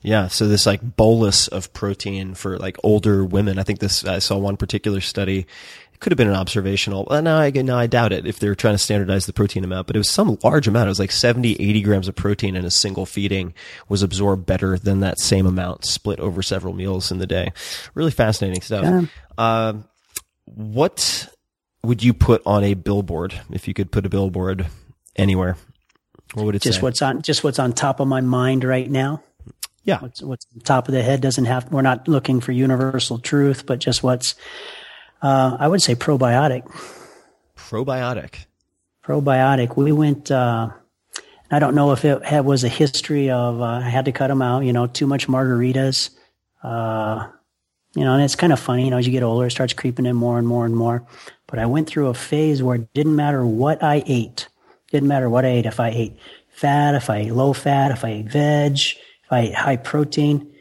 Yeah, 0.00 0.28
so 0.28 0.48
this 0.48 0.66
like 0.66 0.96
bolus 0.96 1.48
of 1.48 1.72
protein 1.74 2.34
for 2.34 2.58
like 2.58 2.76
older 2.82 3.24
women. 3.24 3.58
I 3.58 3.62
think 3.62 3.78
this 3.78 4.04
I 4.04 4.18
saw 4.18 4.38
one 4.38 4.56
particular 4.56 5.00
study 5.00 5.46
it 5.96 6.00
could 6.00 6.12
have 6.12 6.18
been 6.18 6.28
an 6.28 6.34
observational. 6.34 7.06
Well, 7.08 7.22
no, 7.22 7.38
I, 7.38 7.50
no, 7.50 7.78
I 7.78 7.86
doubt 7.86 8.12
it 8.12 8.26
if 8.26 8.38
they're 8.38 8.54
trying 8.54 8.74
to 8.74 8.78
standardize 8.78 9.24
the 9.24 9.32
protein 9.32 9.64
amount, 9.64 9.86
but 9.86 9.96
it 9.96 9.98
was 9.98 10.10
some 10.10 10.36
large 10.44 10.68
amount. 10.68 10.88
It 10.88 10.90
was 10.90 10.98
like 10.98 11.10
70, 11.10 11.54
80 11.54 11.80
grams 11.80 12.06
of 12.06 12.14
protein 12.14 12.54
in 12.54 12.66
a 12.66 12.70
single 12.70 13.06
feeding 13.06 13.54
was 13.88 14.02
absorbed 14.02 14.44
better 14.44 14.78
than 14.78 15.00
that 15.00 15.18
same 15.18 15.46
amount 15.46 15.86
split 15.86 16.20
over 16.20 16.42
several 16.42 16.74
meals 16.74 17.10
in 17.10 17.16
the 17.16 17.26
day. 17.26 17.50
Really 17.94 18.10
fascinating 18.10 18.60
stuff. 18.60 18.84
Yeah. 18.84 19.06
Uh, 19.38 19.72
what 20.44 21.34
would 21.86 22.02
you 22.02 22.12
put 22.12 22.42
on 22.44 22.64
a 22.64 22.74
billboard 22.74 23.40
if 23.50 23.68
you 23.68 23.74
could 23.74 23.90
put 23.90 24.04
a 24.04 24.08
billboard 24.08 24.66
anywhere? 25.14 25.56
What 26.34 26.46
would 26.46 26.56
it 26.56 26.62
just 26.62 26.78
say? 26.78 26.82
what's 26.82 27.00
on 27.00 27.22
just 27.22 27.44
what's 27.44 27.58
on 27.58 27.72
top 27.72 28.00
of 28.00 28.08
my 28.08 28.20
mind 28.20 28.64
right 28.64 28.90
now. 28.90 29.22
Yeah. 29.84 30.00
What's, 30.00 30.20
what's 30.20 30.46
on 30.52 30.60
top 30.60 30.88
of 30.88 30.94
the 30.94 31.02
head 31.02 31.20
doesn't 31.20 31.44
have, 31.44 31.70
we're 31.72 31.80
not 31.80 32.08
looking 32.08 32.40
for 32.40 32.50
universal 32.50 33.20
truth, 33.20 33.66
but 33.66 33.78
just 33.78 34.02
what's 34.02 34.34
uh, 35.22 35.56
I 35.58 35.68
would 35.68 35.82
say 35.82 35.94
probiotic. 35.94 36.70
Probiotic. 37.56 38.46
Probiotic. 39.04 39.76
We 39.76 39.92
went. 39.92 40.30
Uh, 40.30 40.70
I 41.50 41.58
don't 41.58 41.74
know 41.74 41.92
if 41.92 42.04
it 42.04 42.24
had, 42.24 42.44
was 42.44 42.64
a 42.64 42.68
history 42.68 43.30
of 43.30 43.60
uh, 43.60 43.64
I 43.64 43.88
had 43.88 44.06
to 44.06 44.12
cut 44.12 44.28
them 44.28 44.42
out. 44.42 44.64
You 44.64 44.72
know, 44.72 44.86
too 44.86 45.06
much 45.06 45.28
margaritas. 45.28 46.10
Uh, 46.62 47.28
you 47.94 48.04
know, 48.04 48.14
and 48.14 48.22
it's 48.22 48.34
kind 48.34 48.52
of 48.52 48.60
funny. 48.60 48.84
You 48.84 48.90
know, 48.90 48.98
as 48.98 49.06
you 49.06 49.12
get 49.12 49.22
older, 49.22 49.46
it 49.46 49.52
starts 49.52 49.72
creeping 49.72 50.06
in 50.06 50.16
more 50.16 50.38
and 50.38 50.46
more 50.46 50.66
and 50.66 50.76
more. 50.76 51.06
But 51.46 51.58
I 51.58 51.66
went 51.66 51.88
through 51.88 52.08
a 52.08 52.14
phase 52.14 52.62
where 52.62 52.76
it 52.76 52.92
didn't 52.94 53.16
matter 53.16 53.46
what 53.46 53.82
I 53.82 54.02
ate. 54.06 54.48
Didn't 54.90 55.08
matter 55.08 55.30
what 55.30 55.44
I 55.44 55.48
ate. 55.48 55.66
If 55.66 55.80
I 55.80 55.88
ate 55.90 56.16
fat, 56.48 56.94
if 56.94 57.10
I 57.10 57.18
ate 57.18 57.32
low 57.32 57.52
fat, 57.52 57.90
if 57.90 58.04
I 58.04 58.10
ate 58.10 58.30
veg, 58.30 58.78
if 58.78 59.32
I 59.32 59.40
ate 59.40 59.54
high 59.54 59.76
protein, 59.76 60.52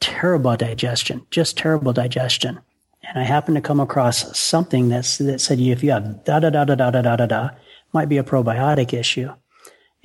terrible 0.00 0.56
digestion. 0.56 1.26
Just 1.30 1.56
terrible 1.56 1.92
digestion 1.92 2.60
and 3.08 3.18
I 3.18 3.24
happened 3.24 3.56
to 3.56 3.60
come 3.60 3.80
across 3.80 4.36
something 4.38 4.88
that's, 4.88 5.18
that 5.18 5.40
said 5.40 5.60
if 5.60 5.82
you 5.82 5.90
have 5.92 6.24
da 6.24 6.40
da 6.40 6.50
da 6.50 6.64
da 6.64 6.74
da 6.74 6.90
da 6.90 7.02
da 7.02 7.16
da 7.16 7.26
da, 7.26 7.50
might 7.92 8.08
be 8.08 8.18
a 8.18 8.24
probiotic 8.24 8.92
issue. 8.92 9.32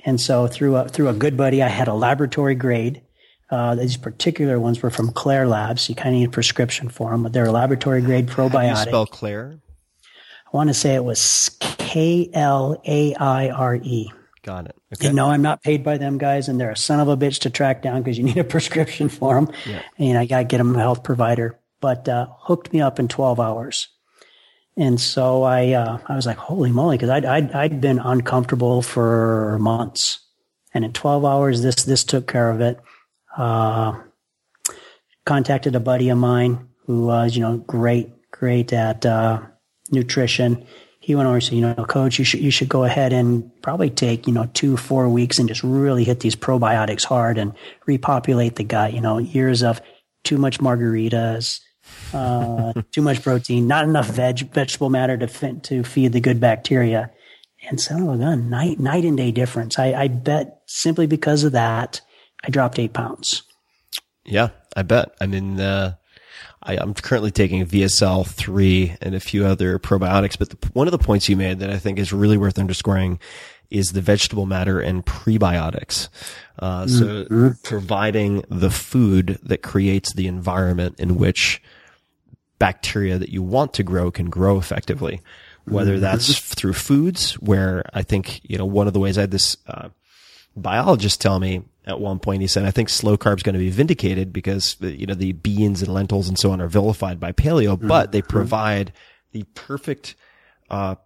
And 0.04 0.20
so 0.20 0.46
through 0.46 0.76
a, 0.76 0.88
through 0.88 1.08
a 1.08 1.14
good 1.14 1.36
buddy, 1.36 1.62
I 1.62 1.68
had 1.68 1.88
a 1.88 1.94
laboratory 1.94 2.54
grade. 2.54 3.02
Uh, 3.50 3.74
these 3.74 3.96
particular 3.96 4.60
ones 4.60 4.80
were 4.80 4.90
from 4.90 5.10
Klaire 5.10 5.48
Labs. 5.48 5.88
You 5.88 5.94
kind 5.94 6.14
of 6.14 6.20
need 6.20 6.28
a 6.28 6.32
prescription 6.32 6.88
for 6.88 7.10
them, 7.10 7.22
but 7.22 7.32
they're 7.32 7.46
a 7.46 7.52
laboratory 7.52 8.00
grade 8.00 8.28
probiotic. 8.28 8.68
How 8.68 8.84
do 8.84 8.90
you 8.90 8.94
spell 8.94 9.06
Klaire? 9.06 9.60
I 10.52 10.56
want 10.56 10.68
to 10.68 10.74
say 10.74 10.94
it 10.94 11.04
was 11.04 11.56
K 11.60 12.30
L 12.32 12.80
A 12.84 13.14
I 13.14 13.50
R 13.50 13.76
E. 13.76 14.10
Got 14.42 14.66
it. 14.66 14.76
Okay. 14.94 15.08
You 15.08 15.12
know, 15.12 15.30
I'm 15.30 15.42
not 15.42 15.62
paid 15.62 15.84
by 15.84 15.98
them 15.98 16.18
guys, 16.18 16.48
and 16.48 16.60
they're 16.60 16.70
a 16.70 16.76
son 16.76 16.98
of 16.98 17.08
a 17.08 17.16
bitch 17.16 17.40
to 17.40 17.50
track 17.50 17.82
down 17.82 18.02
because 18.02 18.18
you 18.18 18.24
need 18.24 18.38
a 18.38 18.44
prescription 18.54 19.08
for 19.08 19.34
them. 19.34 19.52
Yeah. 19.66 19.82
And 19.98 20.18
I 20.18 20.26
got 20.26 20.38
to 20.38 20.44
get 20.44 20.58
them 20.58 20.74
a 20.74 20.78
health 20.78 21.04
provider 21.04 21.60
but 21.80 22.08
uh, 22.08 22.26
hooked 22.38 22.72
me 22.72 22.80
up 22.80 22.98
in 22.98 23.08
12 23.08 23.40
hours. 23.40 23.88
And 24.76 25.00
so 25.00 25.42
I, 25.42 25.72
uh, 25.72 25.98
I 26.06 26.14
was 26.14 26.26
like, 26.26 26.36
holy 26.36 26.70
moly, 26.70 26.96
because 26.96 27.10
I'd, 27.10 27.24
I'd, 27.24 27.52
I'd 27.52 27.80
been 27.80 27.98
uncomfortable 27.98 28.82
for 28.82 29.58
months. 29.60 30.20
And 30.72 30.84
in 30.84 30.92
12 30.92 31.24
hours, 31.24 31.62
this, 31.62 31.76
this 31.84 32.04
took 32.04 32.26
care 32.26 32.50
of 32.50 32.60
it. 32.60 32.78
Uh, 33.36 34.00
contacted 35.26 35.74
a 35.74 35.80
buddy 35.80 36.08
of 36.08 36.18
mine 36.18 36.68
who 36.86 37.06
was, 37.06 37.34
you 37.34 37.42
know, 37.42 37.56
great, 37.56 38.30
great 38.30 38.72
at, 38.72 39.04
uh, 39.04 39.42
nutrition. 39.90 40.66
He 41.00 41.14
went 41.14 41.26
over 41.26 41.36
and 41.36 41.44
said, 41.44 41.54
you 41.54 41.62
know, 41.62 41.74
coach, 41.86 42.18
you 42.18 42.24
should, 42.24 42.40
you 42.40 42.50
should 42.50 42.68
go 42.68 42.84
ahead 42.84 43.12
and 43.12 43.50
probably 43.62 43.90
take, 43.90 44.26
you 44.26 44.32
know, 44.32 44.50
two, 44.52 44.76
four 44.76 45.08
weeks 45.08 45.38
and 45.38 45.48
just 45.48 45.62
really 45.62 46.04
hit 46.04 46.20
these 46.20 46.36
probiotics 46.36 47.04
hard 47.04 47.38
and 47.38 47.54
repopulate 47.86 48.56
the 48.56 48.64
gut, 48.64 48.92
you 48.92 49.00
know, 49.00 49.18
years 49.18 49.62
of 49.62 49.80
too 50.24 50.36
much 50.36 50.58
margaritas, 50.58 51.60
uh, 52.12 52.74
too 52.92 53.02
much 53.02 53.22
protein, 53.22 53.66
not 53.66 53.84
enough 53.84 54.08
veg 54.08 54.52
vegetable 54.52 54.90
matter 54.90 55.16
to 55.16 55.26
fit, 55.26 55.62
to 55.64 55.82
feed 55.82 56.12
the 56.12 56.20
good 56.20 56.38
bacteria. 56.38 57.10
And 57.68 57.80
so, 57.80 57.94
oh, 57.96 58.16
God, 58.16 58.38
night 58.44 58.78
night 58.78 59.04
and 59.04 59.16
day 59.16 59.32
difference. 59.32 59.78
I, 59.78 59.92
I 59.92 60.08
bet 60.08 60.62
simply 60.66 61.06
because 61.06 61.44
of 61.44 61.52
that, 61.52 62.00
I 62.44 62.50
dropped 62.50 62.78
eight 62.78 62.92
pounds. 62.92 63.42
Yeah, 64.24 64.48
I 64.76 64.82
bet. 64.82 65.14
I 65.20 65.26
mean, 65.26 65.60
uh, 65.60 65.94
I, 66.62 66.74
am 66.76 66.94
currently 66.94 67.30
taking 67.30 67.64
VSL 67.66 68.26
three 68.26 68.96
and 69.00 69.14
a 69.14 69.20
few 69.20 69.46
other 69.46 69.78
probiotics, 69.78 70.38
but 70.38 70.50
the, 70.50 70.68
one 70.72 70.86
of 70.86 70.92
the 70.92 70.98
points 70.98 71.28
you 71.28 71.36
made 71.36 71.58
that 71.60 71.70
I 71.70 71.78
think 71.78 71.98
is 71.98 72.12
really 72.12 72.36
worth 72.36 72.58
underscoring 72.58 73.18
is 73.70 73.92
the 73.92 74.00
vegetable 74.00 74.46
matter 74.46 74.80
and 74.80 75.06
prebiotics. 75.06 76.08
Uh, 76.58 76.86
so 76.86 77.24
mm-hmm. 77.24 77.48
providing 77.62 78.44
the 78.48 78.70
food 78.70 79.38
that 79.42 79.62
creates 79.62 80.12
the 80.12 80.26
environment 80.26 80.96
in 80.98 81.16
which 81.16 81.62
bacteria 82.58 83.16
that 83.16 83.30
you 83.30 83.42
want 83.42 83.72
to 83.74 83.82
grow 83.82 84.10
can 84.10 84.28
grow 84.28 84.58
effectively. 84.58 85.20
Whether 85.66 85.92
mm-hmm. 85.92 86.02
that's 86.02 86.38
through 86.38 86.72
foods, 86.72 87.34
where 87.34 87.84
I 87.94 88.02
think, 88.02 88.40
you 88.42 88.58
know, 88.58 88.66
one 88.66 88.86
of 88.86 88.92
the 88.92 89.00
ways 89.00 89.16
I 89.16 89.22
had 89.22 89.30
this, 89.30 89.56
uh, 89.66 89.90
biologist 90.56 91.20
tell 91.20 91.38
me 91.38 91.62
at 91.86 92.00
one 92.00 92.18
point. 92.18 92.42
He 92.42 92.46
said, 92.46 92.64
"I 92.64 92.70
think 92.70 92.88
slow 92.88 93.16
carbs 93.16 93.42
going 93.42 93.54
to 93.54 93.58
be 93.58 93.70
vindicated 93.70 94.32
because 94.32 94.76
you 94.80 95.06
know 95.06 95.14
the 95.14 95.32
beans 95.32 95.82
and 95.82 95.92
lentils 95.92 96.28
and 96.28 96.38
so 96.38 96.50
on 96.50 96.60
are 96.60 96.68
vilified 96.68 97.20
by 97.20 97.32
paleo, 97.32 97.76
mm-hmm. 97.76 97.88
but 97.88 98.12
they 98.12 98.22
provide 98.22 98.92
the 99.32 99.44
perfect, 99.54 100.14
uh, 100.70 100.96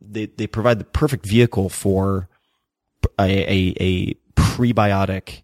they 0.00 0.26
they 0.26 0.46
provide 0.46 0.78
the 0.78 0.84
perfect 0.84 1.26
vehicle 1.26 1.68
for 1.68 2.28
a 3.18 3.22
a, 3.28 3.74
a 3.80 4.14
prebiotic." 4.34 5.42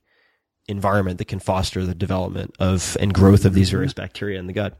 environment 0.69 1.19
that 1.19 1.25
can 1.25 1.41
foster 1.41 1.85
the 1.85 1.97
development 1.97 2.55
of 2.61 2.97
and 3.01 3.13
growth 3.13 3.45
of 3.45 3.53
these 3.55 3.69
mm-hmm. 3.69 3.79
various 3.79 3.93
bacteria 3.93 4.39
in 4.39 4.47
the 4.47 4.53
gut. 4.53 4.79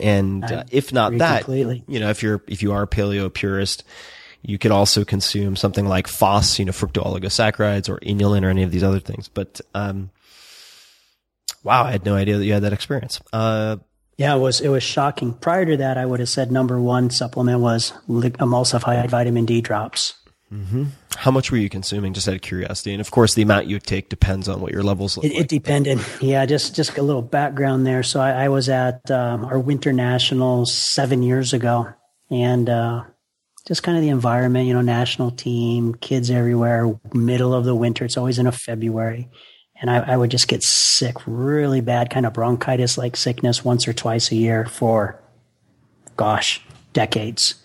And 0.00 0.44
uh, 0.44 0.64
if 0.70 0.92
not 0.92 1.16
that, 1.18 1.44
completely. 1.44 1.84
you 1.88 2.00
know, 2.00 2.10
if 2.10 2.22
you're 2.22 2.42
if 2.46 2.62
you 2.62 2.72
are 2.72 2.82
a 2.82 2.86
paleo 2.86 3.32
purist, 3.32 3.84
you 4.46 4.58
could 4.58 4.70
also 4.70 5.04
consume 5.04 5.56
something 5.56 5.86
like 5.86 6.06
FOS, 6.06 6.60
you 6.60 6.64
know, 6.64 6.72
fructooligosaccharides 6.72 7.88
or 7.88 7.98
inulin 7.98 8.44
or 8.44 8.48
any 8.48 8.62
of 8.62 8.70
these 8.70 8.84
other 8.84 9.00
things. 9.00 9.28
But 9.28 9.60
um, 9.74 10.10
wow, 11.64 11.82
I 11.82 11.90
had 11.90 12.04
no 12.04 12.14
idea 12.14 12.38
that 12.38 12.44
you 12.44 12.52
had 12.52 12.62
that 12.62 12.72
experience. 12.72 13.20
Uh, 13.32 13.78
yeah, 14.16 14.36
it 14.36 14.38
was 14.38 14.60
it 14.60 14.68
was 14.68 14.84
shocking. 14.84 15.34
Prior 15.34 15.66
to 15.66 15.76
that, 15.78 15.98
I 15.98 16.06
would 16.06 16.20
have 16.20 16.28
said 16.28 16.52
number 16.52 16.80
one 16.80 17.10
supplement 17.10 17.60
was 17.60 17.92
emulsified 18.08 19.10
vitamin 19.10 19.46
D 19.46 19.60
drops. 19.60 20.14
Mm-hmm. 20.52 20.84
How 21.16 21.32
much 21.32 21.50
were 21.50 21.58
you 21.58 21.68
consuming, 21.68 22.14
just 22.14 22.28
out 22.28 22.36
of 22.36 22.40
curiosity? 22.40 22.92
And 22.92 23.00
of 23.00 23.10
course, 23.10 23.34
the 23.34 23.42
amount 23.42 23.66
you 23.66 23.80
take 23.80 24.08
depends 24.08 24.48
on 24.48 24.60
what 24.60 24.70
your 24.70 24.84
levels 24.84 25.16
look 25.16 25.26
it, 25.26 25.32
like. 25.32 25.40
It 25.40 25.48
depended. 25.48 25.98
Yeah, 26.20 26.46
just 26.46 26.76
just 26.76 26.96
a 26.96 27.02
little 27.02 27.20
background 27.20 27.84
there. 27.84 28.04
So 28.04 28.20
I, 28.20 28.44
I 28.44 28.48
was 28.48 28.68
at 28.68 29.10
um, 29.10 29.44
our 29.44 29.58
Winter 29.58 29.92
Nationals 29.92 30.72
seven 30.72 31.24
years 31.24 31.52
ago, 31.52 31.92
and 32.30 32.70
uh, 32.70 33.04
just 33.66 33.82
kind 33.82 33.98
of 33.98 34.02
the 34.02 34.10
environment, 34.10 34.68
you 34.68 34.74
know, 34.74 34.80
national 34.80 35.32
team, 35.32 35.94
kids 35.96 36.30
everywhere, 36.30 36.98
middle 37.12 37.52
of 37.52 37.64
the 37.64 37.74
winter. 37.74 38.04
It's 38.04 38.16
always 38.16 38.38
in 38.38 38.46
a 38.46 38.52
February. 38.52 39.28
And 39.80 39.90
I, 39.90 40.12
I 40.12 40.16
would 40.16 40.30
just 40.30 40.48
get 40.48 40.62
sick, 40.62 41.16
really 41.26 41.80
bad 41.80 42.08
kind 42.08 42.24
of 42.24 42.32
bronchitis 42.32 42.96
like 42.96 43.16
sickness 43.16 43.64
once 43.64 43.86
or 43.86 43.92
twice 43.92 44.30
a 44.30 44.36
year 44.36 44.66
for, 44.66 45.20
gosh, 46.16 46.62
decades. 46.92 47.56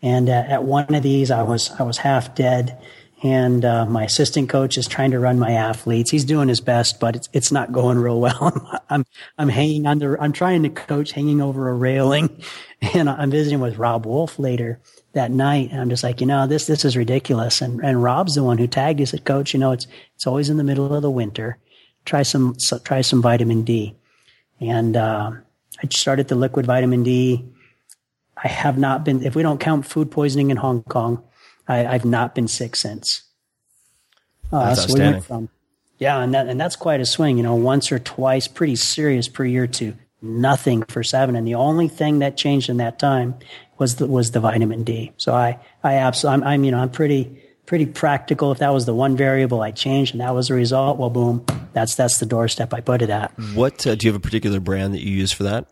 And 0.00 0.30
uh, 0.30 0.44
at 0.48 0.64
one 0.64 0.94
of 0.94 1.02
these, 1.02 1.30
I 1.30 1.42
was 1.42 1.70
I 1.78 1.82
was 1.82 1.98
half 1.98 2.34
dead, 2.34 2.80
and 3.22 3.62
uh, 3.62 3.84
my 3.84 4.04
assistant 4.04 4.48
coach 4.48 4.78
is 4.78 4.88
trying 4.88 5.10
to 5.10 5.18
run 5.18 5.38
my 5.38 5.52
athletes. 5.52 6.10
He's 6.10 6.24
doing 6.24 6.48
his 6.48 6.62
best, 6.62 6.98
but 6.98 7.16
it's 7.16 7.28
it's 7.34 7.52
not 7.52 7.70
going 7.70 7.98
real 7.98 8.18
well. 8.18 8.80
I'm 8.88 9.04
I'm 9.36 9.50
hanging 9.50 9.84
under. 9.84 10.18
I'm 10.18 10.32
trying 10.32 10.62
to 10.62 10.70
coach, 10.70 11.12
hanging 11.12 11.42
over 11.42 11.68
a 11.68 11.74
railing, 11.74 12.42
and 12.94 13.10
I'm 13.10 13.30
visiting 13.30 13.60
with 13.60 13.76
Robb 13.76 14.06
Wolf 14.06 14.38
later 14.38 14.80
that 15.12 15.30
night, 15.30 15.70
and 15.72 15.80
I'm 15.80 15.90
just 15.90 16.04
like, 16.04 16.20
you 16.20 16.26
know, 16.26 16.46
this 16.46 16.66
this 16.66 16.84
is 16.84 16.96
ridiculous. 16.96 17.60
And 17.60 17.80
and 17.84 18.02
Robb's 18.02 18.34
the 18.34 18.44
one 18.44 18.58
who 18.58 18.66
tagged. 18.66 19.00
He 19.00 19.06
said, 19.06 19.24
Coach, 19.24 19.52
you 19.52 19.60
know, 19.60 19.72
it's 19.72 19.86
it's 20.14 20.26
always 20.26 20.50
in 20.50 20.56
the 20.56 20.64
middle 20.64 20.94
of 20.94 21.02
the 21.02 21.10
winter. 21.10 21.58
Try 22.04 22.22
some 22.22 22.58
so, 22.58 22.78
try 22.78 23.00
some 23.00 23.20
vitamin 23.20 23.62
D, 23.62 23.96
and 24.60 24.96
uh, 24.96 25.32
I 25.82 25.88
started 25.90 26.28
the 26.28 26.34
liquid 26.34 26.66
vitamin 26.66 27.02
D 27.02 27.44
I 28.42 28.48
have 28.48 28.78
not 28.78 29.04
been, 29.04 29.24
if 29.24 29.34
we 29.34 29.42
don't 29.42 29.60
count 29.60 29.86
food 29.86 30.10
poisoning 30.10 30.50
in 30.50 30.56
Hong 30.56 30.82
Kong, 30.84 31.22
I, 31.68 31.78
have 31.78 32.04
not 32.04 32.34
been 32.34 32.48
sick 32.48 32.74
since. 32.74 33.22
Uh, 34.50 34.66
that's 34.66 34.80
so 34.80 34.84
outstanding. 34.84 35.06
We 35.06 35.12
went 35.12 35.24
from, 35.24 35.48
yeah, 35.98 36.22
and 36.22 36.34
that, 36.34 36.48
and 36.48 36.60
that's 36.60 36.74
quite 36.74 37.00
a 37.00 37.06
swing. 37.06 37.36
You 37.36 37.42
know, 37.42 37.54
once 37.54 37.92
or 37.92 37.98
twice, 37.98 38.48
pretty 38.48 38.76
serious 38.76 39.28
per 39.28 39.44
year 39.44 39.66
to 39.66 39.94
nothing 40.22 40.82
for 40.84 41.02
seven. 41.02 41.36
And 41.36 41.46
the 41.46 41.54
only 41.54 41.88
thing 41.88 42.20
that 42.20 42.36
changed 42.36 42.68
in 42.68 42.78
that 42.78 42.98
time 42.98 43.34
was 43.78 43.96
the, 43.96 44.06
was 44.06 44.32
the 44.32 44.40
vitamin 44.40 44.84
D. 44.84 45.12
So 45.16 45.34
I, 45.34 45.58
I 45.82 45.94
absolutely, 45.94 46.46
I'm, 46.46 46.48
I'm, 46.52 46.64
you 46.64 46.70
know, 46.70 46.78
I'm 46.78 46.90
pretty, 46.90 47.42
pretty 47.66 47.86
practical. 47.86 48.52
If 48.52 48.58
that 48.58 48.72
was 48.72 48.86
the 48.86 48.94
one 48.94 49.16
variable 49.16 49.62
I 49.62 49.70
changed 49.70 50.14
and 50.14 50.20
that 50.20 50.34
was 50.34 50.48
the 50.48 50.54
result, 50.54 50.98
well, 50.98 51.10
boom, 51.10 51.44
that's, 51.72 51.94
that's 51.94 52.18
the 52.18 52.26
doorstep 52.26 52.74
I 52.74 52.80
put 52.80 53.02
it 53.02 53.10
at. 53.10 53.32
What, 53.54 53.86
uh, 53.86 53.94
do 53.94 54.06
you 54.06 54.12
have 54.12 54.20
a 54.20 54.22
particular 54.22 54.60
brand 54.60 54.94
that 54.94 55.00
you 55.00 55.12
use 55.12 55.32
for 55.32 55.44
that? 55.44 55.66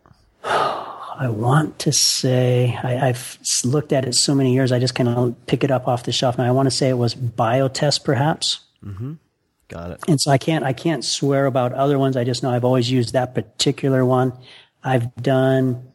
I 0.45 1.29
want 1.29 1.81
to 1.81 1.93
say 1.93 2.79
I, 2.81 3.09
have 3.09 3.39
looked 3.65 3.93
at 3.93 4.05
it 4.05 4.15
so 4.15 4.37
many 4.37 4.55
years. 4.55 4.71
I 4.71 4.79
just 4.79 4.95
kind 4.95 5.09
of 5.09 5.35
pick 5.47 5.65
it 5.65 5.71
up 5.71 5.89
off 5.89 6.05
the 6.05 6.13
shelf. 6.13 6.39
Now 6.39 6.45
I 6.45 6.53
want 6.53 6.67
to 6.67 6.71
say 6.71 6.89
it 6.89 6.97
was 6.97 7.15
Biotics, 7.15 8.03
perhaps. 8.03 8.61
Mm-hmm. 8.85 9.15
Got 9.69 9.91
it. 9.93 10.01
And 10.09 10.21
so 10.21 10.31
I 10.31 10.39
can't 10.39 10.65
I 10.65 10.73
can't 10.73 11.05
swear 11.05 11.47
about 11.47 11.73
other 11.73 11.99
ones. 11.99 12.17
I 12.17 12.25
just 12.25 12.43
know 12.43 12.51
I've 12.51 12.65
always 12.65 12.91
used 12.91 13.13
that 13.13 13.35
particular 13.35 14.05
one. 14.05 14.33
I've 14.83 15.15
done, 15.17 15.93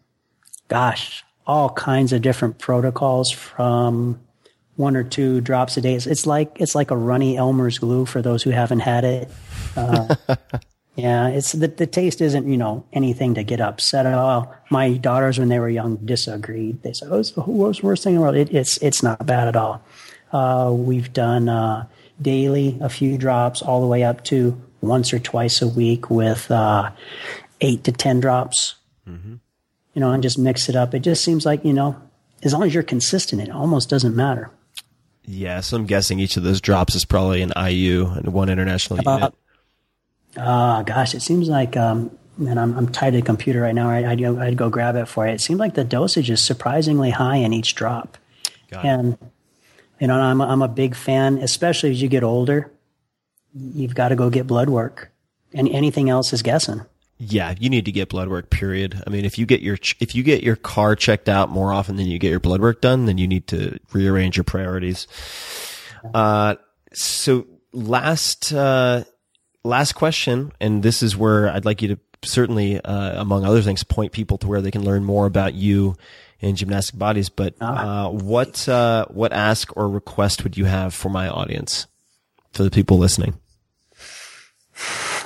gosh, 0.67 1.23
all 1.47 1.69
kinds 1.69 2.13
of 2.13 2.21
different 2.21 2.59
protocols 2.59 3.31
from 3.31 4.19
one 4.75 4.95
or 4.95 5.03
two 5.03 5.41
drops 5.41 5.77
a 5.77 5.81
day. 5.81 5.95
It's, 5.95 6.05
it's 6.05 6.25
like 6.25 6.55
it's 6.59 6.75
like 6.75 6.91
a 6.91 6.97
runny 6.97 7.35
Elmer's 7.37 7.79
glue 7.79 8.05
for 8.05 8.21
those 8.21 8.43
who 8.43 8.51
haven't 8.51 8.81
had 8.81 9.03
it. 9.03 9.29
Uh, 9.75 10.15
Yeah, 10.95 11.29
it's 11.29 11.53
the, 11.53 11.67
the 11.69 11.87
taste 11.87 12.21
isn't, 12.21 12.47
you 12.47 12.57
know, 12.57 12.85
anything 12.93 13.33
to 13.33 13.43
get 13.43 13.59
upset 13.59 14.05
at 14.05 14.13
all. 14.13 14.53
My 14.69 14.93
daughters, 14.93 15.39
when 15.39 15.49
they 15.49 15.57
were 15.57 15.69
young, 15.69 15.95
disagreed. 15.97 16.83
They 16.83 16.93
said, 16.93 17.07
"Oh, 17.11 17.19
it's 17.19 17.31
the 17.31 17.41
worst, 17.41 17.81
worst 17.81 18.03
thing 18.03 18.13
in 18.13 18.17
the 18.17 18.21
world." 18.21 18.35
It, 18.35 18.53
it's 18.53 18.77
it's 18.77 19.01
not 19.01 19.25
bad 19.25 19.47
at 19.47 19.55
all. 19.55 19.83
Uh, 20.31 20.71
we've 20.71 21.11
done 21.11 21.49
uh, 21.49 21.87
daily, 22.23 22.77
a 22.81 22.89
few 22.89 23.17
drops, 23.17 23.61
all 23.61 23.81
the 23.81 23.87
way 23.87 24.03
up 24.03 24.23
to 24.25 24.59
once 24.81 25.13
or 25.13 25.19
twice 25.19 25.61
a 25.61 25.67
week 25.67 26.09
with 26.09 26.49
uh, 26.49 26.91
eight 27.61 27.83
to 27.83 27.91
ten 27.91 28.19
drops. 28.19 28.75
Mm-hmm. 29.07 29.35
You 29.93 29.99
know, 29.99 30.11
and 30.11 30.23
just 30.23 30.39
mix 30.39 30.69
it 30.69 30.75
up. 30.75 30.95
It 30.95 31.01
just 31.01 31.23
seems 31.23 31.45
like 31.45 31.63
you 31.63 31.73
know, 31.73 32.01
as 32.41 32.53
long 32.53 32.63
as 32.63 32.73
you're 32.73 32.83
consistent, 32.83 33.41
it 33.41 33.51
almost 33.51 33.89
doesn't 33.89 34.15
matter. 34.15 34.49
Yeah, 35.25 35.61
so 35.61 35.77
I'm 35.77 35.85
guessing 35.85 36.19
each 36.19 36.35
of 36.35 36.43
those 36.43 36.59
drops 36.59 36.95
is 36.95 37.05
probably 37.05 37.41
an 37.41 37.53
IU 37.55 38.07
and 38.07 38.33
one 38.33 38.49
international 38.49 38.99
unit. 39.01 39.33
Ah, 40.37 40.79
uh, 40.79 40.83
gosh, 40.83 41.13
it 41.13 41.21
seems 41.21 41.47
like, 41.47 41.77
um, 41.77 42.11
and 42.39 42.59
I'm, 42.59 42.75
I'm 42.77 42.89
tied 42.89 43.11
to 43.11 43.17
the 43.17 43.21
computer 43.21 43.61
right 43.61 43.75
now. 43.75 43.87
Right? 43.87 44.03
I'd, 44.03 44.19
go, 44.19 44.39
I'd 44.39 44.57
go 44.57 44.69
grab 44.69 44.95
it 44.95 45.07
for 45.07 45.25
you. 45.25 45.33
It 45.33 45.41
seemed 45.41 45.59
like 45.59 45.75
the 45.75 45.83
dosage 45.83 46.29
is 46.29 46.41
surprisingly 46.41 47.11
high 47.11 47.37
in 47.37 47.53
each 47.53 47.75
drop. 47.75 48.17
Got 48.69 48.85
and, 48.85 49.13
it. 49.13 49.19
You 50.03 50.07
know, 50.07 50.19
I'm, 50.19 50.41
I'm 50.41 50.61
a 50.61 50.67
big 50.67 50.95
fan, 50.95 51.37
especially 51.37 51.91
as 51.91 52.01
you 52.01 52.09
get 52.09 52.23
older. 52.23 52.69
You've 53.53 53.95
got 53.95 54.09
to 54.09 54.17
go 54.17 54.29
get 54.29 54.45
blood 54.45 54.67
work, 54.69 55.13
and 55.53 55.69
anything 55.69 56.09
else 56.09 56.33
is 56.33 56.41
guessing. 56.41 56.81
Yeah, 57.19 57.55
you 57.57 57.69
need 57.69 57.85
to 57.85 57.91
get 57.93 58.09
blood 58.09 58.27
work. 58.27 58.49
Period. 58.49 59.01
I 59.07 59.09
mean, 59.09 59.23
if 59.23 59.39
you 59.39 59.45
get 59.45 59.61
your 59.61 59.77
if 60.01 60.13
you 60.13 60.21
get 60.21 60.43
your 60.43 60.57
car 60.57 60.97
checked 60.97 61.29
out 61.29 61.47
more 61.47 61.71
often 61.71 61.95
than 61.95 62.07
you 62.07 62.19
get 62.19 62.31
your 62.31 62.41
blood 62.41 62.59
work 62.59 62.81
done, 62.81 63.05
then 63.05 63.17
you 63.17 63.29
need 63.29 63.47
to 63.47 63.79
rearrange 63.93 64.35
your 64.35 64.43
priorities. 64.43 65.07
Uh, 66.13 66.55
so 66.91 67.47
last 67.71 68.51
uh, 68.51 69.05
last 69.63 69.93
question, 69.93 70.51
and 70.59 70.83
this 70.83 71.01
is 71.01 71.15
where 71.15 71.49
I'd 71.49 71.63
like 71.63 71.81
you 71.81 71.95
to 71.95 71.99
certainly, 72.23 72.81
uh, 72.81 73.21
among 73.21 73.45
other 73.45 73.61
things, 73.61 73.85
point 73.85 74.11
people 74.11 74.37
to 74.39 74.47
where 74.47 74.59
they 74.59 74.71
can 74.71 74.83
learn 74.83 75.05
more 75.05 75.25
about 75.25 75.53
you 75.53 75.95
and 76.43 76.57
gymnastic 76.57 76.99
bodies. 76.99 77.29
But 77.29 77.55
ah. 77.61 78.05
uh, 78.05 78.09
what 78.11 78.67
uh, 78.69 79.05
what 79.07 79.33
ask 79.33 79.75
or 79.75 79.89
request 79.89 80.43
would 80.43 80.57
you 80.57 80.65
have 80.65 80.93
for 80.93 81.09
my 81.09 81.27
audience, 81.27 81.87
for 82.51 82.63
the 82.63 82.71
people 82.71 82.97
listening? 82.97 83.39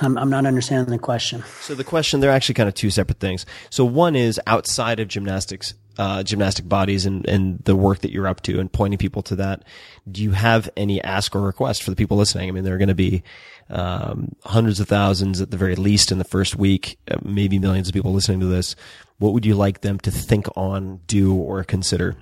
I'm, 0.00 0.16
I'm 0.16 0.30
not 0.30 0.46
understanding 0.46 0.92
the 0.92 0.98
question. 0.98 1.42
So 1.60 1.74
the 1.74 1.84
question, 1.84 2.20
they're 2.20 2.30
actually 2.30 2.54
kind 2.54 2.68
of 2.68 2.74
two 2.74 2.90
separate 2.90 3.18
things. 3.18 3.46
So 3.70 3.84
one 3.84 4.14
is 4.14 4.40
outside 4.46 5.00
of 5.00 5.08
gymnastics, 5.08 5.74
uh, 5.98 6.22
gymnastic 6.22 6.68
bodies 6.68 7.06
and, 7.06 7.26
and 7.28 7.58
the 7.64 7.74
work 7.74 8.00
that 8.00 8.12
you're 8.12 8.28
up 8.28 8.42
to 8.42 8.60
and 8.60 8.72
pointing 8.72 8.98
people 8.98 9.22
to 9.22 9.36
that. 9.36 9.64
Do 10.10 10.22
you 10.22 10.32
have 10.32 10.70
any 10.76 11.02
ask 11.02 11.34
or 11.34 11.40
request 11.40 11.82
for 11.82 11.90
the 11.90 11.96
people 11.96 12.16
listening? 12.16 12.48
I 12.48 12.52
mean, 12.52 12.64
there 12.64 12.74
are 12.74 12.78
going 12.78 12.88
to 12.88 12.94
be 12.94 13.22
um, 13.70 14.36
hundreds 14.44 14.80
of 14.80 14.88
thousands 14.88 15.40
at 15.40 15.50
the 15.50 15.56
very 15.56 15.74
least 15.74 16.12
in 16.12 16.18
the 16.18 16.24
first 16.24 16.56
week, 16.56 16.98
uh, 17.10 17.16
maybe 17.24 17.58
millions 17.58 17.88
of 17.88 17.94
people 17.94 18.12
listening 18.12 18.40
to 18.40 18.46
this. 18.46 18.76
What 19.18 19.32
would 19.32 19.44
you 19.44 19.54
like 19.54 19.80
them 19.80 19.98
to 20.00 20.10
think 20.10 20.46
on, 20.56 21.00
do, 21.06 21.34
or 21.34 21.64
consider? 21.64 22.16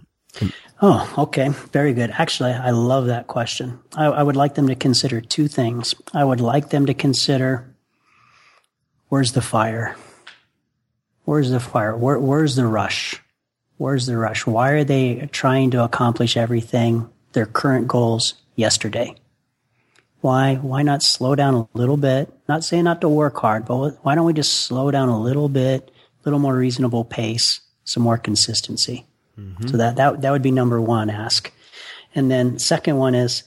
Oh, 0.83 1.15
okay. 1.18 1.49
Very 1.73 1.94
good. 1.94 2.10
Actually, 2.10 2.52
I 2.52 2.70
love 2.70 3.07
that 3.07 3.26
question. 3.26 3.78
I, 3.94 4.07
I, 4.07 4.23
would 4.23 4.36
like 4.36 4.55
them 4.55 4.68
to 4.68 4.75
consider 4.75 5.20
two 5.20 5.49
things. 5.49 5.94
I 6.12 6.25
would 6.25 6.41
like 6.41 6.70
them 6.70 6.86
to 6.86 6.94
consider 6.94 7.75
where's 9.08 9.33
the 9.33 9.41
fire? 9.41 9.97
Where's 11.25 11.50
the 11.50 11.60
fire? 11.60 11.97
Where, 11.97 12.18
where's 12.18 12.57
the 12.57 12.66
rush? 12.66 13.23
Where's 13.78 14.07
the 14.07 14.16
rush? 14.16 14.47
Why 14.47 14.70
are 14.70 14.84
they 14.84 15.28
trying 15.33 15.70
to 15.73 15.84
accomplish 15.84 16.36
everything, 16.36 17.08
their 17.33 17.47
current 17.47 17.89
goals 17.89 18.34
yesterday? 18.55 19.15
Why, 20.20 20.57
why 20.57 20.83
not 20.83 21.02
slow 21.02 21.34
down 21.34 21.55
a 21.55 21.68
little 21.78 21.97
bit? 21.97 22.33
Not 22.49 22.65
saying 22.65 22.84
not 22.84 23.00
to 23.02 23.08
work 23.08 23.36
hard, 23.39 23.65
but 23.65 24.05
why 24.05 24.15
don't 24.15 24.26
we 24.26 24.33
just 24.33 24.65
slow 24.66 24.91
down 24.91 25.08
a 25.08 25.20
little 25.20 25.49
bit, 25.49 25.91
little 26.27 26.41
more 26.41 26.57
reasonable 26.57 27.05
pace, 27.05 27.61
some 27.85 28.03
more 28.03 28.19
consistency? 28.19 29.07
Mm-hmm. 29.39 29.69
So 29.69 29.77
that, 29.77 29.97
that, 29.97 30.23
that 30.23 30.31
would 30.31 30.43
be 30.43 30.51
number 30.51 30.81
one 30.81 31.11
ask. 31.11 31.53
And 32.15 32.31
then 32.31 32.59
second 32.59 32.97
one 32.97 33.15
is 33.15 33.45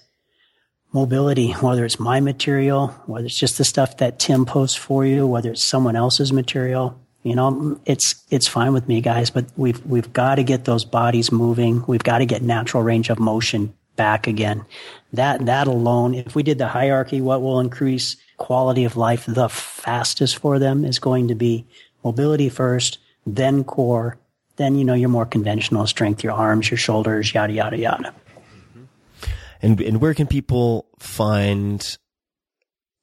mobility, 0.92 1.52
whether 1.54 1.86
it's 1.86 2.00
my 2.00 2.20
material, 2.20 2.88
whether 3.06 3.26
it's 3.26 3.38
just 3.38 3.58
the 3.58 3.64
stuff 3.64 3.98
that 3.98 4.20
Tim 4.20 4.46
posts 4.46 4.76
for 4.76 5.06
you, 5.06 5.28
whether 5.28 5.52
it's 5.52 5.64
someone 5.64 5.96
else's 5.96 6.32
material. 6.32 7.00
You 7.24 7.36
know, 7.36 7.80
it's, 7.86 8.24
it's 8.30 8.48
fine 8.48 8.74
with 8.74 8.88
me 8.88 9.02
guys, 9.02 9.30
but 9.30 9.46
we've, 9.58 9.86
we've 9.86 10.14
got 10.14 10.36
to 10.36 10.44
get 10.44 10.66
those 10.66 10.86
bodies 10.86 11.32
moving. 11.32 11.84
We've 11.86 12.04
got 12.04 12.20
to 12.20 12.26
get 12.26 12.42
natural 12.42 12.82
range 12.82 13.10
of 13.10 13.20
motion 13.20 13.74
back 13.98 14.28
again. 14.28 14.66
That, 15.12 15.46
that 15.48 15.68
alone, 15.68 16.14
if 16.14 16.34
we 16.34 16.44
did 16.44 16.58
the 16.58 16.68
hierarchy, 16.68 17.20
what 17.20 17.42
will 17.42 17.60
increase 17.60 18.16
quality 18.38 18.86
of 18.86 18.96
life 18.96 19.26
the 19.28 19.50
fastest 19.50 20.38
for 20.38 20.60
them 20.60 20.86
is 20.86 21.00
going 21.00 21.28
to 21.28 21.36
be 21.36 21.68
mobility 22.04 22.50
first, 22.50 23.00
then 23.26 23.64
core, 23.64 24.18
then, 24.58 24.76
you 24.76 24.84
know, 24.84 24.94
your 24.94 25.10
more 25.10 25.26
conventional 25.26 25.88
strength, 25.88 26.24
your 26.24 26.34
arms, 26.34 26.70
your 26.70 26.78
shoulders, 26.78 27.34
yada, 27.34 27.54
yada, 27.54 27.78
yada. 27.78 28.14
And, 29.62 29.80
and 29.82 30.00
where 30.02 30.14
can 30.14 30.28
people 30.28 30.86
find 31.00 31.98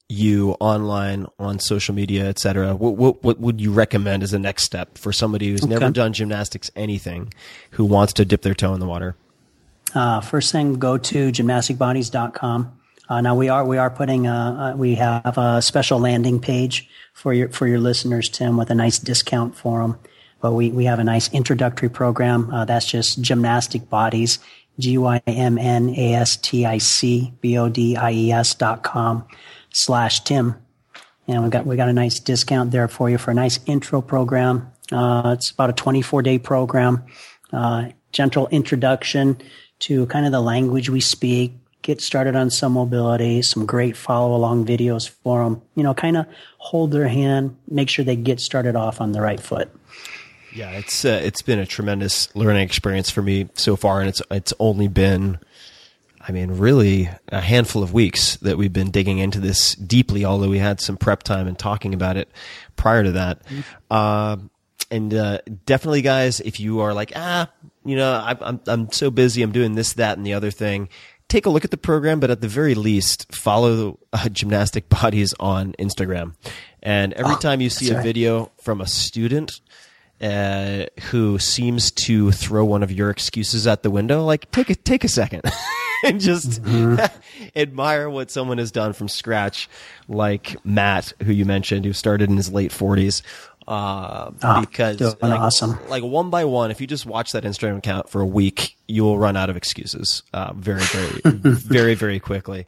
you 0.09 0.53
online 0.61 1.27
on 1.39 1.59
social 1.59 1.95
media, 1.95 2.27
et 2.27 2.39
cetera? 2.39 2.75
What, 2.75 2.97
what, 2.97 3.23
what 3.23 3.41
would 3.41 3.61
you 3.61 3.73
recommend 3.73 4.23
as 4.23 4.33
a 4.33 4.39
next 4.39 4.63
step 4.65 4.97
for 4.97 5.13
somebody 5.13 5.51
who's 5.51 5.63
Okay. 5.65 5.75
never 5.75 5.91
done 5.91 6.13
gymnastics, 6.13 6.71
anything, 6.77 7.33
who 7.73 7.85
wants 7.85 8.13
to 8.15 8.25
dip 8.25 8.43
their 8.43 8.55
toe 8.55 8.73
in 8.73 8.81
the 8.81 8.87
water? 8.87 9.17
Uh, 9.95 10.21
first 10.21 10.53
thing, 10.53 10.75
go 10.75 10.97
to 10.99 11.31
gymnasticbodies.com. 11.33 12.73
Uh, 13.09 13.21
now 13.21 13.35
we 13.35 13.49
are 13.49 13.65
we 13.65 13.79
are 13.79 13.91
putting 13.91 14.27
a, 14.27 14.73
uh, 14.75 14.77
we 14.77 14.97
have 14.97 15.39
a 15.39 15.63
special 15.63 15.99
landing 15.99 16.41
page 16.41 16.89
for 17.13 17.33
your 17.33 17.49
for 17.51 17.67
your 17.67 17.79
listeners, 17.79 18.29
Tim, 18.29 18.57
with 18.57 18.71
a 18.71 18.75
nice 18.75 18.99
discount 18.99 19.57
for 19.57 19.81
them. 19.81 19.99
But 20.41 20.53
we 20.53 20.71
we 20.71 20.85
have 20.87 20.99
a 20.99 21.05
nice 21.05 21.33
introductory 21.33 21.89
program. 21.89 22.53
Uh, 22.53 22.65
that's 22.65 22.87
just 22.87 23.21
gymnastic 23.23 23.89
bodies, 23.89 24.39
g 24.79 24.99
y 24.99 25.23
m 25.27 25.57
n 25.59 25.91
a 25.91 26.15
s 26.15 26.37
t 26.37 26.67
i 26.67 26.79
c 26.79 27.33
b 27.41 27.57
o 27.59 27.69
d 27.69 27.97
i 27.97 28.13
e 28.13 28.33
s 28.33 28.55
dot 28.55 28.83
com 28.83 29.25
slash 29.73 30.21
Tim. 30.21 30.57
And 31.29 31.45
we 31.45 31.51
got 31.51 31.67
we 31.67 31.77
got 31.77 31.89
a 31.89 31.93
nice 31.93 32.19
discount 32.19 32.71
there 32.71 32.89
for 32.89 33.09
you 33.09 33.19
for 33.19 33.31
a 33.31 33.35
nice 33.35 33.61
intro 33.67 34.01
program. 34.01 34.71
Uh, 34.93 35.35
it's 35.37 35.51
about 35.51 35.71
a 35.71 35.73
24 35.73 36.23
day 36.23 36.39
program. 36.39 37.05
Uh, 37.53 37.89
gentle 38.13 38.49
introduction 38.49 39.37
to 39.79 40.07
kind 40.07 40.27
of 40.27 40.33
the 40.33 40.41
language 40.41 40.89
we 40.91 41.01
speak. 41.01 41.55
Get 41.87 42.01
started 42.01 42.35
on 42.35 42.51
some 42.51 42.73
mobility, 42.73 43.43
some 43.43 43.65
great 43.65 43.97
follow 43.97 44.35
along 44.35 44.67
videos 44.67 45.09
for 45.09 45.45
them. 45.45 45.63
You 45.77 45.85
know, 45.85 45.95
kind 45.95 46.17
of 46.17 46.27
hold 46.59 46.91
their 46.91 47.07
hand, 47.07 47.57
make 47.69 47.89
sure 47.89 48.05
they 48.05 48.17
get 48.17 48.41
started 48.41 48.75
off 48.75 49.01
on 49.01 49.13
the 49.13 49.21
right 49.21 49.39
foot. 49.39 49.71
Yeah, 50.53 50.73
it's 50.73 51.05
uh, 51.05 51.21
it's 51.23 51.43
been 51.43 51.61
a 51.61 51.67
tremendous 51.67 52.35
learning 52.35 52.65
experience 52.65 53.09
for 53.09 53.23
me 53.23 53.49
so 53.55 53.77
far, 53.77 54.01
and 54.01 54.09
it's 54.09 54.21
it's 54.33 54.53
only 54.59 54.89
been, 54.89 55.39
I 56.21 56.33
mean, 56.33 56.59
really 56.59 57.09
a 57.29 57.41
handful 57.41 57.85
of 57.85 57.93
weeks 57.93 58.35
that 58.39 58.59
we've 58.59 58.73
been 58.73 58.91
digging 58.91 59.19
into 59.19 59.39
this 59.39 59.77
deeply. 59.77 60.25
Although 60.25 60.49
we 60.49 60.59
had 60.59 60.81
some 60.81 60.97
prep 60.97 61.23
time 61.23 61.47
and 61.47 61.57
talking 61.57 61.95
about 61.95 62.17
it 62.17 62.29
prior 62.75 63.05
to 63.05 63.13
that, 63.13 63.43
uh, 63.93 64.39
and 64.91 65.15
uh, 65.15 65.39
definitely, 65.67 66.03
guys, 66.03 66.41
if 66.41 66.59
you 66.59 66.81
are 66.81 66.93
like, 66.93 67.13
ah, 67.15 67.49
you 67.85 67.95
know, 67.95 68.13
I, 68.13 68.37
I'm 68.41 68.61
I'm 68.67 68.91
so 68.91 69.13
busy, 69.13 69.43
I'm 69.43 69.53
doing 69.53 69.77
this, 69.77 69.93
that, 69.93 70.19
and 70.19 70.27
the 70.27 70.35
other 70.35 70.51
thing. 70.51 70.89
Take 71.29 71.47
a 71.47 71.51
look 71.51 71.65
at 71.65 71.71
the 71.73 71.77
program, 71.77 72.21
but 72.21 72.31
at 72.31 72.41
the 72.41 72.49
very 72.49 72.75
least, 72.75 73.35
follow 73.35 73.99
uh, 74.13 74.29
Gymnastic 74.29 74.89
Bodies 74.89 75.35
on 75.41 75.73
Instagram. 75.75 76.35
And 76.83 77.13
every 77.15 77.37
time 77.37 77.61
you 77.61 77.69
see 77.69 77.91
a 77.91 77.97
right. 77.97 78.03
video 78.03 78.53
from 78.61 78.81
a 78.81 78.87
student 78.87 79.61
uh, 80.21 80.87
who 81.11 81.39
seems 81.39 81.91
to 81.91 82.31
throw 82.33 82.65
one 82.65 82.83
of 82.83 82.93
your 82.93 83.11
excuses 83.11 83.67
at 83.67 83.83
the 83.83 83.91
window, 83.91 84.25
like 84.25 84.51
take 84.51 84.71
a 84.71 84.75
take 84.75 85.05
a 85.05 85.09
second 85.09 85.43
and 86.05 86.21
just 86.21 86.61
admire 87.57 88.09
what 88.09 88.31
someone 88.31 88.59
has 88.59 88.71
done 88.71 88.93
from 88.93 89.09
scratch, 89.09 89.69
like 90.09 90.57
Matt, 90.65 91.13
who 91.23 91.33
you 91.33 91.45
mentioned, 91.45 91.85
who 91.85 91.93
started 91.93 92.31
in 92.31 92.37
his 92.37 92.53
late 92.53 92.73
forties. 92.73 93.23
Uh, 93.67 94.31
because 94.61 95.01
like, 95.01 95.23
awesome. 95.23 95.79
like 95.89 96.03
one 96.03 96.31
by 96.31 96.45
one, 96.45 96.71
if 96.71 96.81
you 96.81 96.87
just 96.87 97.05
watch 97.05 97.33
that 97.33 97.43
Instagram 97.43 97.79
account 97.79 98.09
for 98.09 98.21
a 98.21 98.27
week, 98.27 98.77
you 98.87 99.03
will 99.03 99.19
run 99.19 99.37
out 99.37 99.51
of 99.51 99.57
excuses, 99.57 100.23
uh, 100.33 100.53
very, 100.55 100.83
very, 100.83 101.21
very, 101.35 101.95
very 101.95 102.21
quickly. 102.21 102.67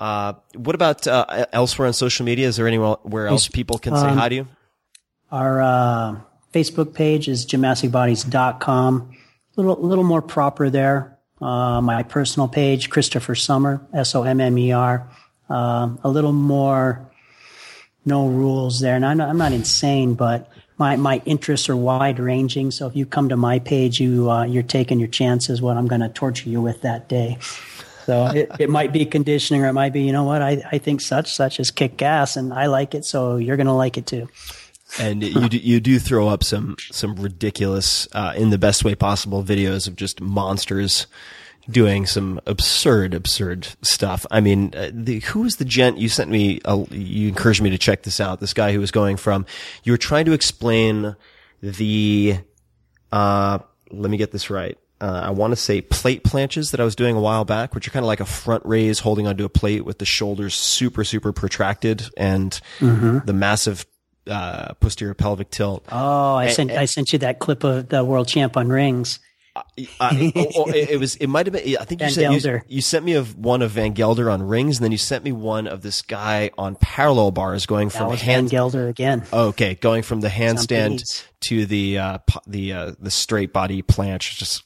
Uh, 0.00 0.32
what 0.56 0.74
about, 0.74 1.06
uh, 1.06 1.46
elsewhere 1.52 1.86
on 1.86 1.94
social 1.94 2.26
media? 2.26 2.48
Is 2.48 2.56
there 2.56 2.66
anywhere 2.66 3.28
else 3.28 3.46
people 3.46 3.78
can 3.78 3.94
say 3.96 4.08
hi 4.08 4.28
to 4.28 4.34
you? 4.34 4.48
Our 5.30 5.62
uh, 5.62 6.16
Facebook 6.52 6.92
page 6.92 7.28
is 7.28 7.46
gymnasticbodies.com. 7.46 9.10
A 9.56 9.60
little, 9.60 9.80
little 9.80 10.04
more 10.04 10.22
proper 10.22 10.70
there. 10.70 11.18
Uh, 11.40 11.80
my 11.80 12.02
personal 12.02 12.48
page, 12.48 12.90
Christopher 12.90 13.34
Sommer, 13.34 13.86
S 13.94 14.14
O 14.14 14.22
M 14.22 14.40
M 14.40 14.58
E 14.58 14.72
R. 14.72 15.08
Um, 15.48 15.98
a 16.02 16.08
little 16.08 16.32
more 16.32 17.11
no 18.04 18.26
rules 18.28 18.80
there. 18.80 18.96
And 18.96 19.06
I'm 19.06 19.16
not, 19.18 19.28
I'm 19.28 19.38
not 19.38 19.52
insane, 19.52 20.14
but 20.14 20.50
my, 20.78 20.96
my 20.96 21.22
interests 21.24 21.68
are 21.68 21.76
wide 21.76 22.18
ranging. 22.18 22.70
So 22.70 22.86
if 22.86 22.96
you 22.96 23.06
come 23.06 23.28
to 23.28 23.36
my 23.36 23.58
page, 23.58 24.00
you, 24.00 24.30
uh, 24.30 24.44
you're 24.44 24.62
taking 24.62 24.98
your 24.98 25.08
chances 25.08 25.62
what 25.62 25.76
I'm 25.76 25.86
going 25.86 26.00
to 26.00 26.08
torture 26.08 26.48
you 26.48 26.60
with 26.60 26.82
that 26.82 27.08
day. 27.08 27.38
So 28.06 28.26
it, 28.34 28.50
it 28.58 28.70
might 28.70 28.92
be 28.92 29.06
conditioning 29.06 29.62
or 29.62 29.68
it 29.68 29.74
might 29.74 29.92
be, 29.92 30.02
you 30.02 30.12
know 30.12 30.24
what, 30.24 30.42
I, 30.42 30.62
I 30.72 30.78
think 30.78 31.00
such, 31.00 31.32
such 31.32 31.60
is 31.60 31.70
kick 31.70 32.02
ass 32.02 32.36
and 32.36 32.52
I 32.52 32.66
like 32.66 32.94
it. 32.94 33.04
So 33.04 33.36
you're 33.36 33.56
going 33.56 33.66
to 33.66 33.72
like 33.72 33.96
it 33.96 34.06
too. 34.06 34.28
and 34.98 35.22
you 35.22 35.48
do, 35.48 35.56
you 35.56 35.80
do 35.80 35.98
throw 35.98 36.28
up 36.28 36.44
some 36.44 36.76
some 36.90 37.16
ridiculous, 37.16 38.06
uh, 38.12 38.34
in 38.36 38.50
the 38.50 38.58
best 38.58 38.84
way 38.84 38.94
possible, 38.94 39.42
videos 39.42 39.88
of 39.88 39.96
just 39.96 40.20
monsters 40.20 41.06
doing 41.70 42.06
some 42.06 42.40
absurd, 42.46 43.14
absurd 43.14 43.68
stuff. 43.82 44.26
I 44.30 44.40
mean, 44.40 44.72
uh, 44.76 44.90
the, 44.92 45.20
who 45.20 45.40
was 45.40 45.56
the 45.56 45.64
gent 45.64 45.98
you 45.98 46.08
sent 46.08 46.30
me? 46.30 46.60
Uh, 46.64 46.84
you 46.90 47.28
encouraged 47.28 47.62
me 47.62 47.70
to 47.70 47.78
check 47.78 48.02
this 48.02 48.20
out. 48.20 48.40
This 48.40 48.54
guy 48.54 48.72
who 48.72 48.80
was 48.80 48.90
going 48.90 49.16
from. 49.16 49.46
You 49.84 49.92
were 49.92 49.98
trying 49.98 50.24
to 50.26 50.32
explain 50.32 51.16
the. 51.62 52.38
Uh, 53.10 53.58
let 53.90 54.10
me 54.10 54.16
get 54.16 54.32
this 54.32 54.50
right. 54.50 54.78
Uh, 55.00 55.22
I 55.24 55.30
want 55.30 55.50
to 55.50 55.56
say 55.56 55.80
plate 55.80 56.22
planches 56.22 56.70
that 56.70 56.80
I 56.80 56.84
was 56.84 56.94
doing 56.94 57.16
a 57.16 57.20
while 57.20 57.44
back, 57.44 57.74
which 57.74 57.88
are 57.88 57.90
kind 57.90 58.04
of 58.04 58.06
like 58.06 58.20
a 58.20 58.24
front 58.24 58.64
raise 58.64 59.00
holding 59.00 59.26
onto 59.26 59.44
a 59.44 59.48
plate 59.48 59.84
with 59.84 59.98
the 59.98 60.04
shoulders 60.04 60.54
super, 60.54 61.02
super 61.02 61.32
protracted 61.32 62.08
and 62.16 62.60
the 62.78 63.32
massive 63.32 63.84
uh, 64.28 64.74
posterior 64.74 65.14
pelvic 65.14 65.50
tilt. 65.50 65.84
Oh, 65.90 66.36
I 66.36 66.50
sent 66.50 66.70
I 66.70 66.84
sent 66.84 67.12
you 67.12 67.18
that 67.20 67.40
clip 67.40 67.64
of 67.64 67.88
the 67.88 68.04
world 68.04 68.28
champ 68.28 68.56
on 68.56 68.68
rings. 68.68 69.18
I, 69.54 70.32
oh, 70.34 70.46
oh, 70.56 70.70
it, 70.70 70.90
it 70.90 71.00
was. 71.00 71.16
It 71.16 71.26
might 71.26 71.44
have 71.46 71.52
been. 71.52 71.76
I 71.76 71.84
think 71.84 72.00
you 72.00 72.08
sent 72.08 72.42
you, 72.42 72.60
you 72.68 72.80
sent 72.80 73.04
me 73.04 73.14
of 73.14 73.36
one 73.36 73.60
of 73.60 73.72
Van 73.72 73.92
Gelder 73.92 74.30
on 74.30 74.42
rings, 74.42 74.78
and 74.78 74.84
then 74.84 74.92
you 74.92 74.98
sent 74.98 75.24
me 75.24 75.32
one 75.32 75.66
of 75.66 75.82
this 75.82 76.00
guy 76.00 76.50
on 76.56 76.74
parallel 76.76 77.32
bars 77.32 77.66
going 77.66 77.88
That 77.88 77.98
from 77.98 78.08
was 78.08 78.20
Van 78.20 78.28
hand. 78.34 78.50
Gelder 78.50 78.88
again. 78.88 79.24
Okay, 79.30 79.74
going 79.74 80.02
from 80.04 80.20
the 80.20 80.28
handstand 80.28 81.26
to 81.40 81.66
the 81.66 81.98
uh, 81.98 82.18
the 82.46 82.72
uh, 82.72 82.92
the 82.98 83.10
straight 83.10 83.52
body 83.52 83.82
planche. 83.82 84.38
Just 84.38 84.64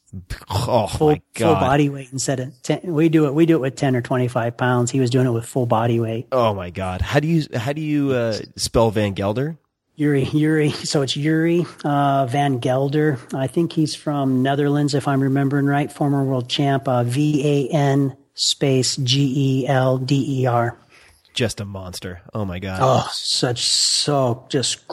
oh 0.49 0.87
Full, 0.87 1.11
my 1.11 1.23
full 1.35 1.55
body 1.55 1.89
weight 1.89 2.11
instead 2.13 2.39
of 2.39 2.63
10. 2.63 2.81
We 2.85 3.09
do 3.09 3.27
it. 3.27 3.35
We 3.35 3.45
do 3.45 3.57
it 3.57 3.61
with 3.61 3.75
10 3.75 3.97
or 3.97 4.03
25 4.03 4.57
pounds. 4.57 4.93
He 4.93 5.01
was 5.01 5.11
doing 5.11 5.27
it 5.27 5.31
with 5.33 5.47
full 5.47 5.67
body 5.67 5.99
weight. 5.99 6.29
Oh 6.31 6.55
my 6.55 6.71
god. 6.71 7.01
How 7.01 7.19
do 7.19 7.27
you 7.27 7.43
how 7.57 7.73
do 7.73 7.81
you 7.81 8.13
uh, 8.13 8.39
spell 8.57 8.91
Van 8.93 9.15
Gelder? 9.15 9.59
Yuri, 9.97 10.25
Yuri. 10.25 10.71
So 10.71 11.01
it's 11.01 11.17
Yuri 11.17 11.65
uh, 11.83 12.27
Van 12.27 12.59
Gelder. 12.59 13.19
I 13.33 13.47
think 13.47 13.73
he's 13.73 13.95
from 13.95 14.43
Netherlands, 14.43 14.95
if 14.95 15.09
I'm 15.09 15.23
remembering 15.23 15.65
right. 15.65 15.91
Former 15.91 16.23
world 16.23 16.51
champ. 16.51 16.87
Uh, 16.87 17.03
V 17.03 17.69
A 17.71 17.75
N 17.75 18.15
space 18.35 18.97
G 18.97 19.63
E 19.63 19.67
L 19.67 19.97
D 19.97 20.43
E 20.43 20.47
R. 20.47 20.77
Just 21.33 21.61
a 21.61 21.65
monster. 21.65 22.21
Oh 22.35 22.45
my 22.45 22.59
god. 22.59 22.79
Oh, 22.83 23.09
such 23.11 23.63
so 23.63 24.47
just 24.51 24.87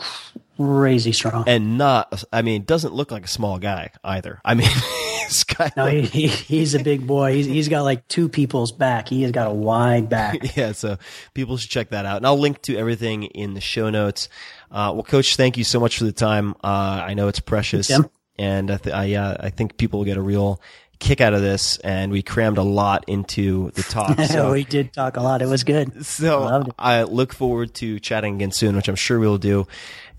crazy 0.56 1.12
strong. 1.12 1.44
And 1.46 1.76
not. 1.76 2.24
I 2.32 2.42
mean, 2.42 2.64
doesn't 2.64 2.94
look 2.94 3.10
like 3.10 3.24
a 3.24 3.28
small 3.28 3.58
guy 3.58 3.90
either. 4.02 4.40
I 4.44 4.54
mean, 4.54 4.68
this 5.24 5.44
guy. 5.44 5.70
No, 5.76 5.86
he, 5.86 6.02
he, 6.02 6.26
he's 6.28 6.74
a 6.74 6.82
big 6.82 7.06
boy. 7.06 7.34
He's, 7.34 7.46
he's 7.46 7.68
got 7.68 7.82
like 7.82 8.06
two 8.08 8.28
people's 8.28 8.72
back. 8.72 9.08
He 9.08 9.22
has 9.22 9.32
got 9.32 9.48
a 9.48 9.54
wide 9.54 10.08
back. 10.08 10.38
yeah, 10.56 10.72
so 10.72 10.98
people 11.34 11.56
should 11.56 11.70
check 11.70 11.90
that 11.90 12.06
out. 12.06 12.18
And 12.18 12.26
I'll 12.26 12.38
link 12.38 12.62
to 12.62 12.76
everything 12.76 13.24
in 13.24 13.54
the 13.54 13.60
show 13.60 13.90
notes. 13.90 14.28
Uh, 14.74 14.90
well, 14.92 15.04
coach, 15.04 15.36
thank 15.36 15.56
you 15.56 15.62
so 15.62 15.78
much 15.78 15.98
for 15.98 16.04
the 16.04 16.12
time. 16.12 16.56
Uh, 16.64 17.04
I 17.06 17.14
know 17.14 17.28
it's 17.28 17.38
precious 17.38 17.86
Tim. 17.86 18.10
and 18.36 18.72
I, 18.72 18.76
th- 18.76 18.94
I, 18.94 19.14
uh, 19.14 19.36
I 19.38 19.50
think 19.50 19.76
people 19.76 20.00
will 20.00 20.04
get 20.04 20.16
a 20.16 20.22
real 20.22 20.60
kick 20.98 21.20
out 21.20 21.32
of 21.32 21.42
this 21.42 21.76
and 21.78 22.10
we 22.10 22.22
crammed 22.22 22.58
a 22.58 22.62
lot 22.62 23.04
into 23.06 23.70
the 23.72 23.82
talk. 23.84 24.18
So, 24.26 24.50
we 24.52 24.64
did 24.64 24.92
talk 24.92 25.16
a 25.16 25.20
lot. 25.22 25.42
It 25.42 25.46
was 25.46 25.62
good. 25.62 26.04
so 26.04 26.62
it. 26.62 26.72
I 26.76 27.04
look 27.04 27.32
forward 27.32 27.72
to 27.74 28.00
chatting 28.00 28.34
again 28.34 28.50
soon, 28.50 28.74
which 28.74 28.88
I'm 28.88 28.96
sure 28.96 29.20
we'll 29.20 29.38
do. 29.38 29.68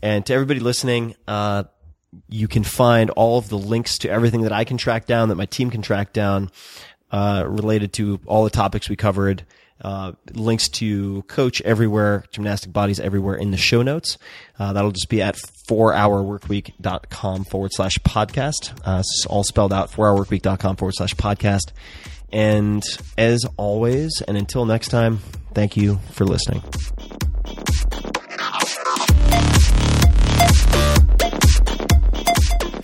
And 0.01 0.25
to 0.27 0.33
everybody 0.33 0.61
listening, 0.61 1.15
uh, 1.27 1.65
you 2.29 2.47
can 2.47 2.63
find 2.63 3.09
all 3.11 3.37
of 3.37 3.49
the 3.49 3.57
links 3.57 3.97
to 3.99 4.09
everything 4.09 4.43
that 4.43 4.53
I 4.53 4.63
can 4.63 4.77
track 4.77 5.05
down, 5.05 5.29
that 5.29 5.35
my 5.35 5.45
team 5.47 5.69
can 5.69 5.81
track 5.81 6.13
down, 6.13 6.49
uh, 7.11 7.43
related 7.45 7.91
to 7.93 8.21
all 8.25 8.45
the 8.45 8.49
topics 8.49 8.87
we 8.87 8.95
covered. 8.95 9.45
Uh, 9.81 10.13
links 10.33 10.69
to 10.69 11.21
coach 11.23 11.61
everywhere, 11.61 12.23
gymnastic 12.31 12.71
bodies 12.71 12.99
everywhere 12.99 13.35
in 13.35 13.51
the 13.51 13.57
show 13.57 13.81
notes. 13.81 14.17
Uh, 14.57 14.73
that'll 14.73 14.91
just 14.91 15.09
be 15.09 15.21
at 15.21 15.35
fourhourworkweek.com 15.35 17.45
forward 17.45 17.71
slash 17.73 17.97
podcast. 17.99 18.79
Uh, 18.85 19.03
all 19.29 19.43
spelled 19.43 19.73
out, 19.73 19.91
fourhourworkweek.com 19.91 20.77
forward 20.77 20.95
slash 20.95 21.13
podcast. 21.15 21.71
And 22.31 22.83
as 23.17 23.45
always, 23.57 24.21
and 24.21 24.37
until 24.37 24.65
next 24.65 24.89
time, 24.89 25.17
thank 25.53 25.77
you 25.77 25.99
for 26.11 26.25
listening. 26.25 26.61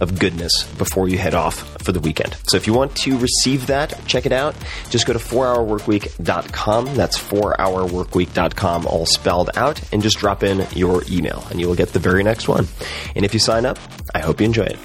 of 0.00 0.18
goodness 0.18 0.64
before 0.78 1.08
you 1.08 1.18
head 1.18 1.34
off 1.34 1.82
for 1.82 1.92
the 1.92 2.00
weekend. 2.00 2.36
So 2.48 2.56
if 2.56 2.66
you 2.66 2.74
want 2.74 2.96
to 2.96 3.18
receive 3.18 3.66
that, 3.68 3.98
check 4.06 4.26
it 4.26 4.32
out. 4.32 4.54
Just 4.90 5.06
go 5.06 5.12
to 5.12 5.18
4hourworkweek.com. 5.18 6.94
That's 6.94 7.18
4hourworkweek.com 7.18 8.86
all 8.86 9.06
spelled 9.06 9.50
out 9.56 9.92
and 9.92 10.02
just 10.02 10.18
drop 10.18 10.42
in 10.42 10.66
your 10.74 11.02
email 11.10 11.44
and 11.50 11.60
you 11.60 11.68
will 11.68 11.74
get 11.74 11.92
the 11.92 11.98
very 11.98 12.22
next 12.22 12.48
one. 12.48 12.66
And 13.14 13.24
if 13.24 13.34
you 13.34 13.40
sign 13.40 13.66
up, 13.66 13.78
I 14.14 14.20
hope 14.20 14.40
you 14.40 14.46
enjoy 14.46 14.64
it. 14.64 14.78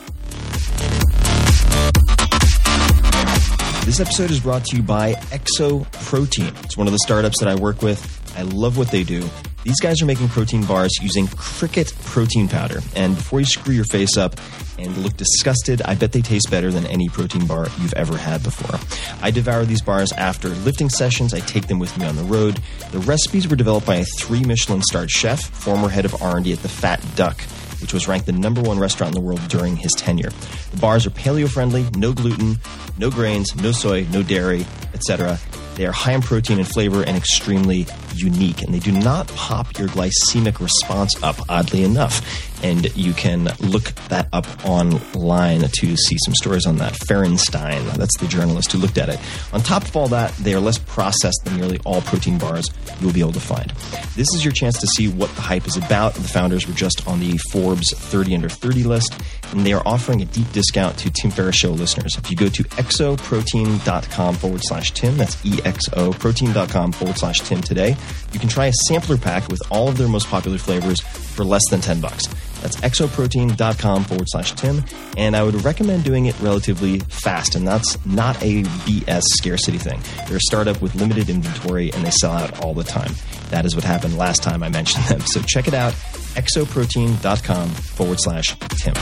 This 3.86 4.00
episode 4.00 4.30
is 4.30 4.40
brought 4.40 4.66
to 4.66 4.78
you 4.78 4.84
by 4.84 5.14
Exo 5.14 5.92
Protein. 6.06 6.54
It's 6.64 6.78
one 6.78 6.86
of 6.86 6.94
the 6.94 7.00
startups 7.00 7.40
that 7.40 7.50
I 7.50 7.56
work 7.56 7.82
with. 7.82 8.19
I 8.40 8.44
love 8.44 8.78
what 8.78 8.90
they 8.90 9.04
do. 9.04 9.22
These 9.64 9.82
guys 9.82 10.02
are 10.02 10.06
making 10.06 10.30
protein 10.30 10.64
bars 10.64 10.92
using 11.02 11.28
cricket 11.28 11.94
protein 12.06 12.48
powder. 12.48 12.80
And 12.96 13.18
before 13.18 13.42
you 13.42 13.46
screw 13.46 13.74
your 13.74 13.84
face 13.84 14.16
up 14.16 14.38
and 14.78 14.96
look 15.00 15.18
disgusted, 15.18 15.82
I 15.82 15.96
bet 15.96 16.14
they 16.14 16.22
taste 16.22 16.50
better 16.50 16.72
than 16.72 16.86
any 16.86 17.10
protein 17.10 17.46
bar 17.46 17.68
you've 17.82 17.94
ever 17.96 18.16
had 18.16 18.42
before. 18.42 18.80
I 19.22 19.30
devour 19.30 19.66
these 19.66 19.82
bars 19.82 20.14
after 20.14 20.48
lifting 20.48 20.88
sessions. 20.90 21.34
I 21.34 21.42
take 21.42 21.68
them 21.68 21.80
with 21.80 21.98
me 21.98 22.06
on 22.06 22.16
the 22.16 22.24
road. 22.24 22.62
The 22.94 23.00
recipes 23.00 23.46
were 23.50 23.58
developed 23.58 23.86
by 23.86 23.98
a 23.98 24.06
three 24.06 24.46
Michelin 24.46 24.84
starred 24.84 25.12
chef, 25.12 25.42
former 25.42 25.90
head 25.90 26.06
of 26.06 26.22
R&D 26.22 26.54
at 26.54 26.60
the 26.60 26.70
Fat 26.70 27.04
Duck 27.18 27.42
which 27.82 27.94
was 27.94 28.10
ranked 28.10 28.26
the 28.26 28.32
number 28.34 28.62
one 28.62 28.78
restaurant 28.78 29.16
in 29.16 29.22
the 29.22 29.26
world 29.26 29.40
during 29.48 29.78
his 29.78 29.92
tenure. 29.94 30.32
The 30.72 30.78
bars 30.82 31.06
are 31.06 31.12
paleo 31.12 31.50
friendly, 31.50 31.86
no 31.96 32.12
gluten, 32.12 32.58
no 32.98 33.10
grains, 33.10 33.56
no 33.56 33.72
soy, 33.72 34.06
no 34.12 34.22
dairy, 34.22 34.66
etc. 34.94 35.40
They 35.76 35.86
are 35.86 35.94
high 35.94 36.12
in 36.12 36.22
protein 36.22 36.60
and 36.60 36.68
flavor 36.68 37.04
and 37.04 37.16
extremely 37.16 37.88
unique, 38.22 38.62
and 38.62 38.74
they 38.74 38.80
do 38.80 38.92
not 38.92 39.28
pop 39.30 39.78
your 39.78 39.88
glycemic 39.90 40.60
response 40.60 41.22
up, 41.24 41.38
oddly 41.50 41.84
enough. 41.84 42.48
And 42.64 42.94
you 42.96 43.14
can 43.14 43.46
look 43.60 43.94
that 44.10 44.28
up 44.34 44.46
online 44.66 45.62
to 45.62 45.96
see 45.96 46.18
some 46.26 46.34
stories 46.36 46.66
on 46.66 46.76
that. 46.78 46.92
Ferenstein, 46.92 47.94
that's 47.94 48.18
the 48.20 48.28
journalist 48.28 48.74
who 48.74 48.80
looked 48.80 48.98
at 48.98 49.08
it. 49.08 49.20
On 49.54 49.62
top 49.62 49.84
of 49.84 49.96
all 49.96 50.10
that, 50.10 50.32
they 50.34 50.54
are 50.54 50.60
less 50.60 50.78
processed 50.78 51.40
than 51.46 51.56
nearly 51.56 51.80
all 51.86 52.02
protein 52.02 52.38
bars 52.38 52.70
you'll 53.00 53.14
be 53.14 53.22
able 53.22 53.32
to 53.32 53.40
find. 53.40 53.70
This 54.16 54.28
is 54.36 54.44
your 54.44 54.52
chance 54.52 54.78
to 54.80 54.88
see 54.88 55.08
what 55.08 55.34
the 55.36 55.42
hype 55.42 55.68
is 55.68 55.78
about. 55.78 56.16
The 56.16 56.28
founders 56.28 56.68
were 56.68 56.74
just 56.74 57.08
on 57.08 57.22
the 57.22 57.38
Forbes 57.52 57.94
30 57.96 58.36
under 58.36 58.50
30 58.50 58.84
list, 58.84 59.18
and 59.52 59.66
they 59.66 59.72
are 59.72 59.84
offering 59.86 60.22
a 60.22 60.26
deep 60.26 60.52
discount 60.52 60.98
to 61.00 61.10
Tim 61.10 61.32
Ferriss 61.32 61.56
Show 61.56 61.72
listeners. 61.72 62.18
If 62.18 62.30
you 62.30 62.36
go 62.36 62.50
to 62.50 62.64
exoprotein.com 62.64 64.36
forward 64.36 64.62
slash 64.64 64.92
Tim, 64.92 65.18
that's 65.18 65.36
exoprotein.com 65.38 66.92
forward 66.92 67.18
slash 67.18 67.40
Tim 67.40 67.62
today, 67.62 67.96
you 68.34 68.40
can 68.40 68.50
try 68.50 68.68
a 68.68 68.74
sampler 68.88 69.18
pack 69.18 69.48
with 69.50 69.62
all 69.70 69.90
of 69.90 69.98
their 69.98 70.08
most 70.08 70.28
popular 70.28 70.58
flavors 70.58 71.00
for 71.00 71.44
less 71.44 71.68
than 71.70 71.82
10 71.82 72.02
bucks. 72.02 72.28
That's 72.62 72.76
exoprotein.com 72.78 74.04
forward 74.04 74.28
slash 74.30 74.52
Tim. 74.54 74.84
And 75.18 75.36
I 75.36 75.44
would 75.44 75.64
recommend 75.64 76.04
doing 76.04 76.26
it 76.26 76.40
relatively 76.42 77.00
fast. 77.00 77.56
And 77.56 77.68
that's 77.68 78.04
not 78.06 78.42
a 78.44 78.64
BS 78.64 79.22
scarcity 79.38 79.78
thing. 79.78 80.02
They're 80.28 80.38
a 80.38 80.42
startup 80.42 80.82
with 80.82 80.96
limited 80.96 81.30
inventory 81.30 81.92
and 81.94 82.06
they 82.06 82.12
sell 82.12 82.32
out 82.32 82.64
all 82.64 82.74
the 82.74 82.84
time. 82.84 83.12
That 83.50 83.66
is 83.66 83.76
what 83.76 83.84
happened 83.84 84.18
last 84.18 84.44
time 84.44 84.62
I 84.62 84.70
mentioned 84.70 85.06
them. 85.06 85.22
So 85.22 85.42
check 85.42 85.68
it 85.68 85.74
out 85.74 85.94
exoprotein.com 86.36 87.70
forward 87.70 88.20
slash 88.20 88.58
Tim. 88.78 88.94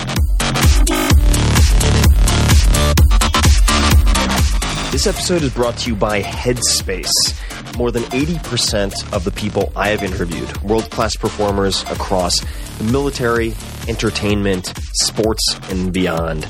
This 4.91 5.05
episode 5.05 5.43
is 5.43 5.53
brought 5.53 5.77
to 5.79 5.89
you 5.91 5.95
by 5.95 6.21
Headspace. 6.21 7.11
More 7.75 7.91
than 7.91 8.03
80% 8.03 9.13
of 9.13 9.23
the 9.23 9.31
people 9.31 9.71
I 9.75 9.89
have 9.89 10.03
interviewed, 10.03 10.55
world 10.61 10.89
class 10.91 11.15
performers 11.15 11.81
across 11.83 12.39
the 12.77 12.83
military, 12.85 13.55
entertainment, 13.87 14.73
sports, 14.93 15.59
and 15.69 15.91
beyond, 15.91 16.47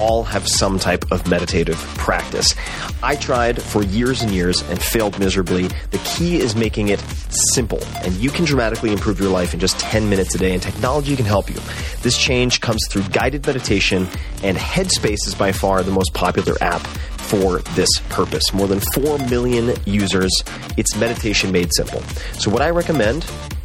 all 0.00 0.24
have 0.24 0.48
some 0.48 0.78
type 0.78 1.10
of 1.10 1.28
meditative 1.28 1.76
practice. 1.96 2.54
I 3.02 3.16
tried 3.16 3.60
for 3.60 3.82
years 3.82 4.22
and 4.22 4.30
years 4.30 4.62
and 4.70 4.80
failed 4.80 5.18
miserably. 5.18 5.68
The 5.90 5.98
key 6.04 6.36
is 6.36 6.56
making 6.56 6.88
it 6.88 7.00
simple, 7.54 7.82
and 8.02 8.12
you 8.14 8.30
can 8.30 8.44
dramatically 8.44 8.92
improve 8.92 9.20
your 9.20 9.30
life 9.30 9.54
in 9.54 9.60
just 9.60 9.78
10 9.78 10.08
minutes 10.08 10.34
a 10.34 10.38
day, 10.38 10.52
and 10.52 10.62
technology 10.62 11.16
can 11.16 11.24
help 11.24 11.48
you. 11.48 11.60
This 12.02 12.16
change 12.16 12.60
comes 12.60 12.86
through 12.88 13.02
guided 13.04 13.46
meditation, 13.46 14.08
and 14.42 14.56
Headspace 14.56 15.26
is 15.26 15.34
by 15.34 15.52
far 15.52 15.82
the 15.82 15.90
most 15.90 16.14
popular 16.14 16.56
app 16.60 16.86
for 17.24 17.58
this 17.74 17.88
purpose. 18.10 18.52
More 18.52 18.68
than 18.68 18.80
4 18.80 19.18
million 19.30 19.74
users. 19.84 20.32
It's 20.76 20.94
meditation 20.96 21.50
made 21.52 21.72
simple. 21.74 22.00
So, 22.38 22.50
what 22.50 22.62
I 22.62 22.70
recommend 22.70 23.24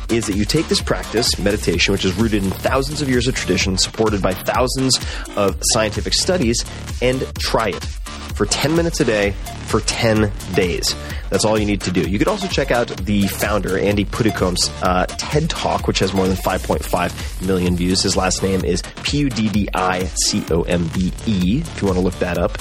is 0.09 0.27
that 0.27 0.35
you 0.35 0.45
take 0.45 0.67
this 0.67 0.81
practice, 0.81 1.37
meditation, 1.39 1.91
which 1.91 2.05
is 2.05 2.13
rooted 2.15 2.43
in 2.43 2.49
thousands 2.49 3.01
of 3.01 3.09
years 3.09 3.27
of 3.27 3.35
tradition, 3.35 3.77
supported 3.77 4.21
by 4.21 4.33
thousands 4.33 4.99
of 5.35 5.57
scientific 5.73 6.13
studies, 6.13 6.63
and 7.01 7.21
try 7.37 7.69
it 7.69 7.98
for 8.39 8.45
10 8.45 8.73
minutes 8.73 9.01
a 9.01 9.03
day 9.03 9.31
for 9.67 9.81
10 9.81 10.31
days. 10.55 10.95
That's 11.29 11.43
all 11.43 11.59
you 11.59 11.65
need 11.65 11.81
to 11.81 11.91
do. 11.91 12.09
You 12.09 12.17
could 12.17 12.29
also 12.29 12.47
check 12.47 12.71
out 12.71 12.87
the 12.87 13.27
founder, 13.27 13.77
Andy 13.77 14.05
Puddicombe's 14.05 14.69
uh, 14.81 15.07
TED 15.07 15.49
Talk, 15.49 15.87
which 15.87 15.99
has 15.99 16.13
more 16.13 16.25
than 16.25 16.37
5.5 16.37 17.45
million 17.45 17.75
views. 17.75 18.01
His 18.01 18.15
last 18.15 18.41
name 18.41 18.63
is 18.63 18.81
P 19.03 19.17
U 19.17 19.29
D 19.29 19.49
D 19.49 19.67
I 19.73 20.05
C 20.05 20.45
O 20.51 20.61
M 20.61 20.87
B 20.93 21.11
E, 21.27 21.59
if 21.59 21.81
you 21.81 21.87
want 21.87 21.97
to 21.97 22.01
look 22.01 22.17
that 22.19 22.37
up. 22.37 22.57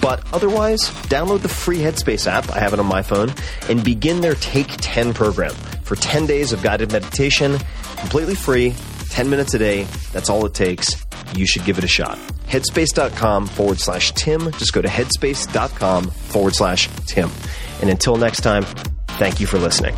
But 0.00 0.24
otherwise, 0.32 0.88
download 1.10 1.42
the 1.42 1.50
free 1.50 1.80
Headspace 1.80 2.26
app. 2.26 2.48
I 2.48 2.58
have 2.58 2.72
it 2.72 2.80
on 2.80 2.86
my 2.86 3.02
phone, 3.02 3.30
and 3.68 3.84
begin 3.84 4.22
their 4.22 4.36
Take 4.36 4.68
10 4.78 5.12
program 5.12 5.52
for 5.82 5.96
10 5.96 6.24
days 6.24 6.54
of 6.54 6.62
guided 6.62 6.92
meditation, 6.92 7.58
completely 7.98 8.36
free, 8.36 8.74
10 9.10 9.28
minutes 9.28 9.52
a 9.52 9.58
day. 9.58 9.82
That's 10.14 10.30
all 10.30 10.46
it 10.46 10.54
takes. 10.54 11.09
You 11.34 11.46
should 11.46 11.64
give 11.64 11.78
it 11.78 11.84
a 11.84 11.88
shot. 11.88 12.18
Headspace.com 12.48 13.46
forward 13.46 13.78
slash 13.78 14.12
Tim. 14.12 14.50
Just 14.52 14.72
go 14.72 14.82
to 14.82 14.88
headspace.com 14.88 16.06
forward 16.10 16.54
slash 16.54 16.88
Tim. 17.06 17.30
And 17.80 17.90
until 17.90 18.16
next 18.16 18.40
time, 18.40 18.64
thank 19.18 19.40
you 19.40 19.46
for 19.46 19.58
listening. 19.58 19.94